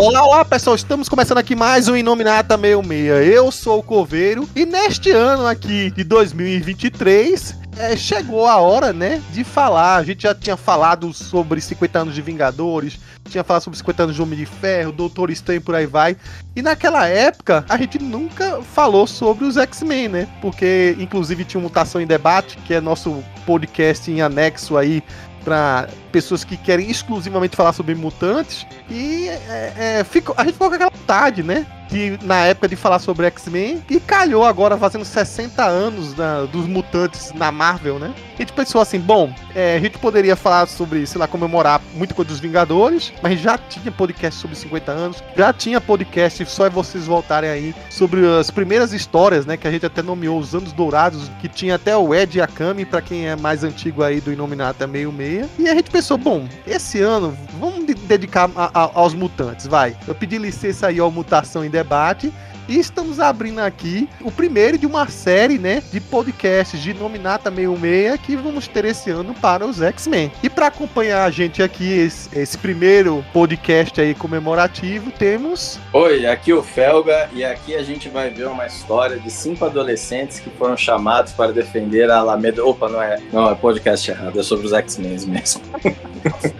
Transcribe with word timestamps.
Olá, 0.00 0.24
olá 0.24 0.44
pessoal, 0.46 0.74
estamos 0.74 1.10
começando 1.10 1.36
aqui 1.36 1.54
mais 1.54 1.86
um 1.86 1.94
Inominata 1.94 2.56
66. 2.56 3.34
Eu 3.34 3.52
sou 3.52 3.80
o 3.80 3.82
Coveiro 3.82 4.48
e 4.56 4.64
neste 4.64 5.10
ano 5.10 5.46
aqui 5.46 5.90
de 5.90 6.02
2023 6.04 7.54
é, 7.76 7.94
chegou 7.94 8.46
a 8.46 8.56
hora, 8.56 8.94
né, 8.94 9.22
de 9.30 9.44
falar. 9.44 9.96
A 9.96 10.02
gente 10.02 10.22
já 10.22 10.34
tinha 10.34 10.56
falado 10.56 11.12
sobre 11.12 11.60
50 11.60 11.98
anos 11.98 12.14
de 12.14 12.22
Vingadores, 12.22 12.98
tinha 13.28 13.44
falado 13.44 13.62
sobre 13.62 13.78
50 13.78 14.04
anos 14.04 14.16
de 14.16 14.22
Homem 14.22 14.38
de 14.38 14.46
Ferro, 14.46 14.90
Doutor 14.90 15.30
Estranho 15.30 15.60
por 15.60 15.74
aí 15.74 15.84
vai. 15.84 16.16
E 16.56 16.62
naquela 16.62 17.06
época 17.06 17.66
a 17.68 17.76
gente 17.76 17.98
nunca 17.98 18.62
falou 18.62 19.06
sobre 19.06 19.44
os 19.44 19.58
X-Men, 19.58 20.08
né? 20.08 20.28
Porque 20.40 20.96
inclusive 20.98 21.44
tinha 21.44 21.62
Mutação 21.62 22.00
em 22.00 22.06
Debate, 22.06 22.56
que 22.66 22.72
é 22.72 22.80
nosso 22.80 23.22
podcast 23.44 24.10
em 24.10 24.22
anexo 24.22 24.78
aí 24.78 25.02
para 25.44 25.88
pessoas 26.12 26.44
que 26.44 26.56
querem 26.56 26.90
exclusivamente 26.90 27.56
falar 27.56 27.72
sobre 27.72 27.94
mutantes. 27.94 28.66
E 28.88 29.28
é, 29.28 29.72
é, 29.76 30.00
a 30.00 30.44
gente 30.44 30.52
ficou 30.52 30.68
com 30.68 30.74
aquela 30.74 30.90
vontade, 30.90 31.42
né? 31.42 31.66
De, 31.90 32.18
na 32.22 32.46
época 32.46 32.68
de 32.68 32.76
falar 32.76 32.98
sobre 32.98 33.26
X-Men. 33.26 33.82
E 33.88 33.98
calhou 33.98 34.44
agora 34.44 34.76
fazendo 34.76 35.04
60 35.04 35.62
anos 35.64 36.14
na, 36.16 36.42
dos 36.44 36.66
mutantes 36.66 37.32
na 37.32 37.50
Marvel, 37.50 37.98
né? 37.98 38.14
A 38.40 38.42
gente 38.42 38.52
pensou 38.54 38.80
assim, 38.80 38.98
bom, 38.98 39.30
é, 39.54 39.76
a 39.76 39.80
gente 39.80 39.98
poderia 39.98 40.34
falar 40.34 40.66
sobre, 40.66 41.06
sei 41.06 41.18
lá, 41.18 41.28
comemorar 41.28 41.80
muita 41.94 42.14
coisa 42.14 42.30
dos 42.30 42.40
Vingadores, 42.40 43.12
mas 43.22 43.38
já 43.38 43.58
tinha 43.58 43.92
podcast 43.92 44.40
sobre 44.40 44.56
50 44.56 44.90
anos, 44.90 45.22
já 45.36 45.52
tinha 45.52 45.78
podcast, 45.78 46.46
só 46.46 46.64
é 46.64 46.70
vocês 46.70 47.06
voltarem 47.06 47.50
aí, 47.50 47.74
sobre 47.90 48.26
as 48.26 48.50
primeiras 48.50 48.94
histórias, 48.94 49.44
né? 49.44 49.58
Que 49.58 49.68
a 49.68 49.70
gente 49.70 49.84
até 49.84 50.00
nomeou 50.00 50.38
os 50.38 50.54
anos 50.54 50.72
dourados, 50.72 51.30
que 51.40 51.48
tinha 51.48 51.74
até 51.74 51.94
o 51.96 52.14
Ed 52.14 52.38
e 52.38 52.40
a 52.40 52.46
Kami, 52.46 52.86
pra 52.86 53.02
quem 53.02 53.28
é 53.28 53.36
mais 53.36 53.62
antigo 53.62 54.02
aí 54.02 54.20
do 54.20 54.32
Inominata 54.32 54.86
meio 54.86 55.12
meia. 55.12 55.46
E 55.58 55.68
a 55.68 55.74
gente 55.74 55.90
pensou, 55.90 56.16
bom, 56.16 56.48
esse 56.66 57.00
ano 57.00 57.36
vamos 57.58 57.84
dedicar 57.84 58.50
a, 58.56 58.70
a, 58.72 58.90
aos 58.94 59.12
mutantes, 59.12 59.66
vai. 59.66 59.94
Eu 60.08 60.14
pedi 60.14 60.38
licença 60.38 60.86
aí 60.86 60.98
ao 60.98 61.10
Mutação 61.10 61.62
em 61.62 61.70
Debate 61.80 62.32
e 62.68 62.78
estamos 62.78 63.18
abrindo 63.18 63.58
aqui 63.58 64.08
o 64.20 64.30
primeiro 64.30 64.78
de 64.78 64.86
uma 64.86 65.08
série, 65.08 65.58
né, 65.58 65.82
de 65.90 66.00
podcasts 66.00 66.80
de 66.80 66.94
Nominata 66.94 67.50
66 67.50 68.20
que 68.20 68.36
vamos 68.36 68.68
ter 68.68 68.84
esse 68.84 69.10
ano 69.10 69.34
para 69.34 69.66
os 69.66 69.82
X-Men. 69.82 70.30
E 70.40 70.48
para 70.48 70.68
acompanhar 70.68 71.24
a 71.24 71.30
gente 71.30 71.62
aqui, 71.62 71.90
esse, 71.90 72.38
esse, 72.38 72.56
primeiro 72.56 73.24
podcast 73.32 74.00
aí 74.00 74.14
comemorativo, 74.14 75.10
temos... 75.10 75.80
Oi, 75.92 76.26
aqui 76.26 76.52
é 76.52 76.54
o 76.54 76.62
Felga 76.62 77.28
e 77.32 77.42
aqui 77.44 77.74
a 77.74 77.82
gente 77.82 78.08
vai 78.08 78.30
ver 78.30 78.46
uma 78.46 78.66
história 78.66 79.18
de 79.18 79.30
cinco 79.30 79.64
adolescentes 79.64 80.38
que 80.38 80.50
foram 80.50 80.76
chamados 80.76 81.32
para 81.32 81.52
defender 81.52 82.08
a 82.08 82.18
Alameda... 82.18 82.64
Opa, 82.64 82.88
não 82.88 83.02
é, 83.02 83.18
não 83.32 83.50
é 83.50 83.54
podcast 83.56 84.08
errado, 84.08 84.38
é 84.38 84.42
sobre 84.42 84.66
os 84.66 84.72
X-Men 84.72 85.18
mesmo. 85.26 85.62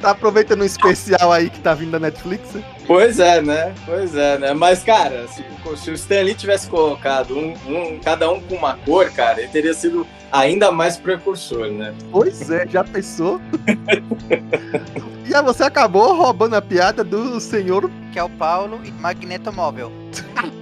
tá 0.00 0.10
aproveitando 0.10 0.62
um 0.62 0.66
especial 0.66 1.32
aí 1.32 1.50
que 1.50 1.60
tá 1.60 1.75
vindo 1.75 1.93
da 1.93 1.98
Netflix? 1.98 2.48
Pois 2.87 3.19
é, 3.19 3.41
né? 3.41 3.75
Pois 3.84 4.15
é, 4.15 4.38
né? 4.38 4.54
Mas, 4.54 4.82
cara, 4.82 5.26
se, 5.28 5.44
se 5.76 5.91
o 5.91 5.94
Stan 5.94 6.22
Lee 6.22 6.34
tivesse 6.34 6.69
colocado 6.69 7.37
um, 7.37 7.54
um, 7.66 7.98
cada 8.00 8.31
um 8.31 8.41
com 8.41 8.56
uma 8.56 8.76
cor, 8.78 9.10
cara, 9.10 9.41
ele 9.41 9.48
teria 9.48 9.75
sido 9.75 10.06
ainda 10.32 10.71
mais 10.71 10.97
precursor, 10.97 11.71
né? 11.71 11.94
Pois 12.10 12.50
é, 12.50 12.66
já 12.66 12.84
pensou? 12.84 13.41
e 15.26 15.34
aí 15.34 15.43
você 15.43 15.65
acabou 15.65 16.15
roubando 16.15 16.54
a 16.54 16.62
piada 16.62 17.04
do 17.04 17.41
senhor... 17.41 17.91
Que 18.12 18.19
é 18.19 18.25
o 18.25 18.28
Paulo 18.28 18.81
e 18.84 18.91
Magneto 18.91 19.53
Móvel. 19.53 19.92
ah, 20.34 20.50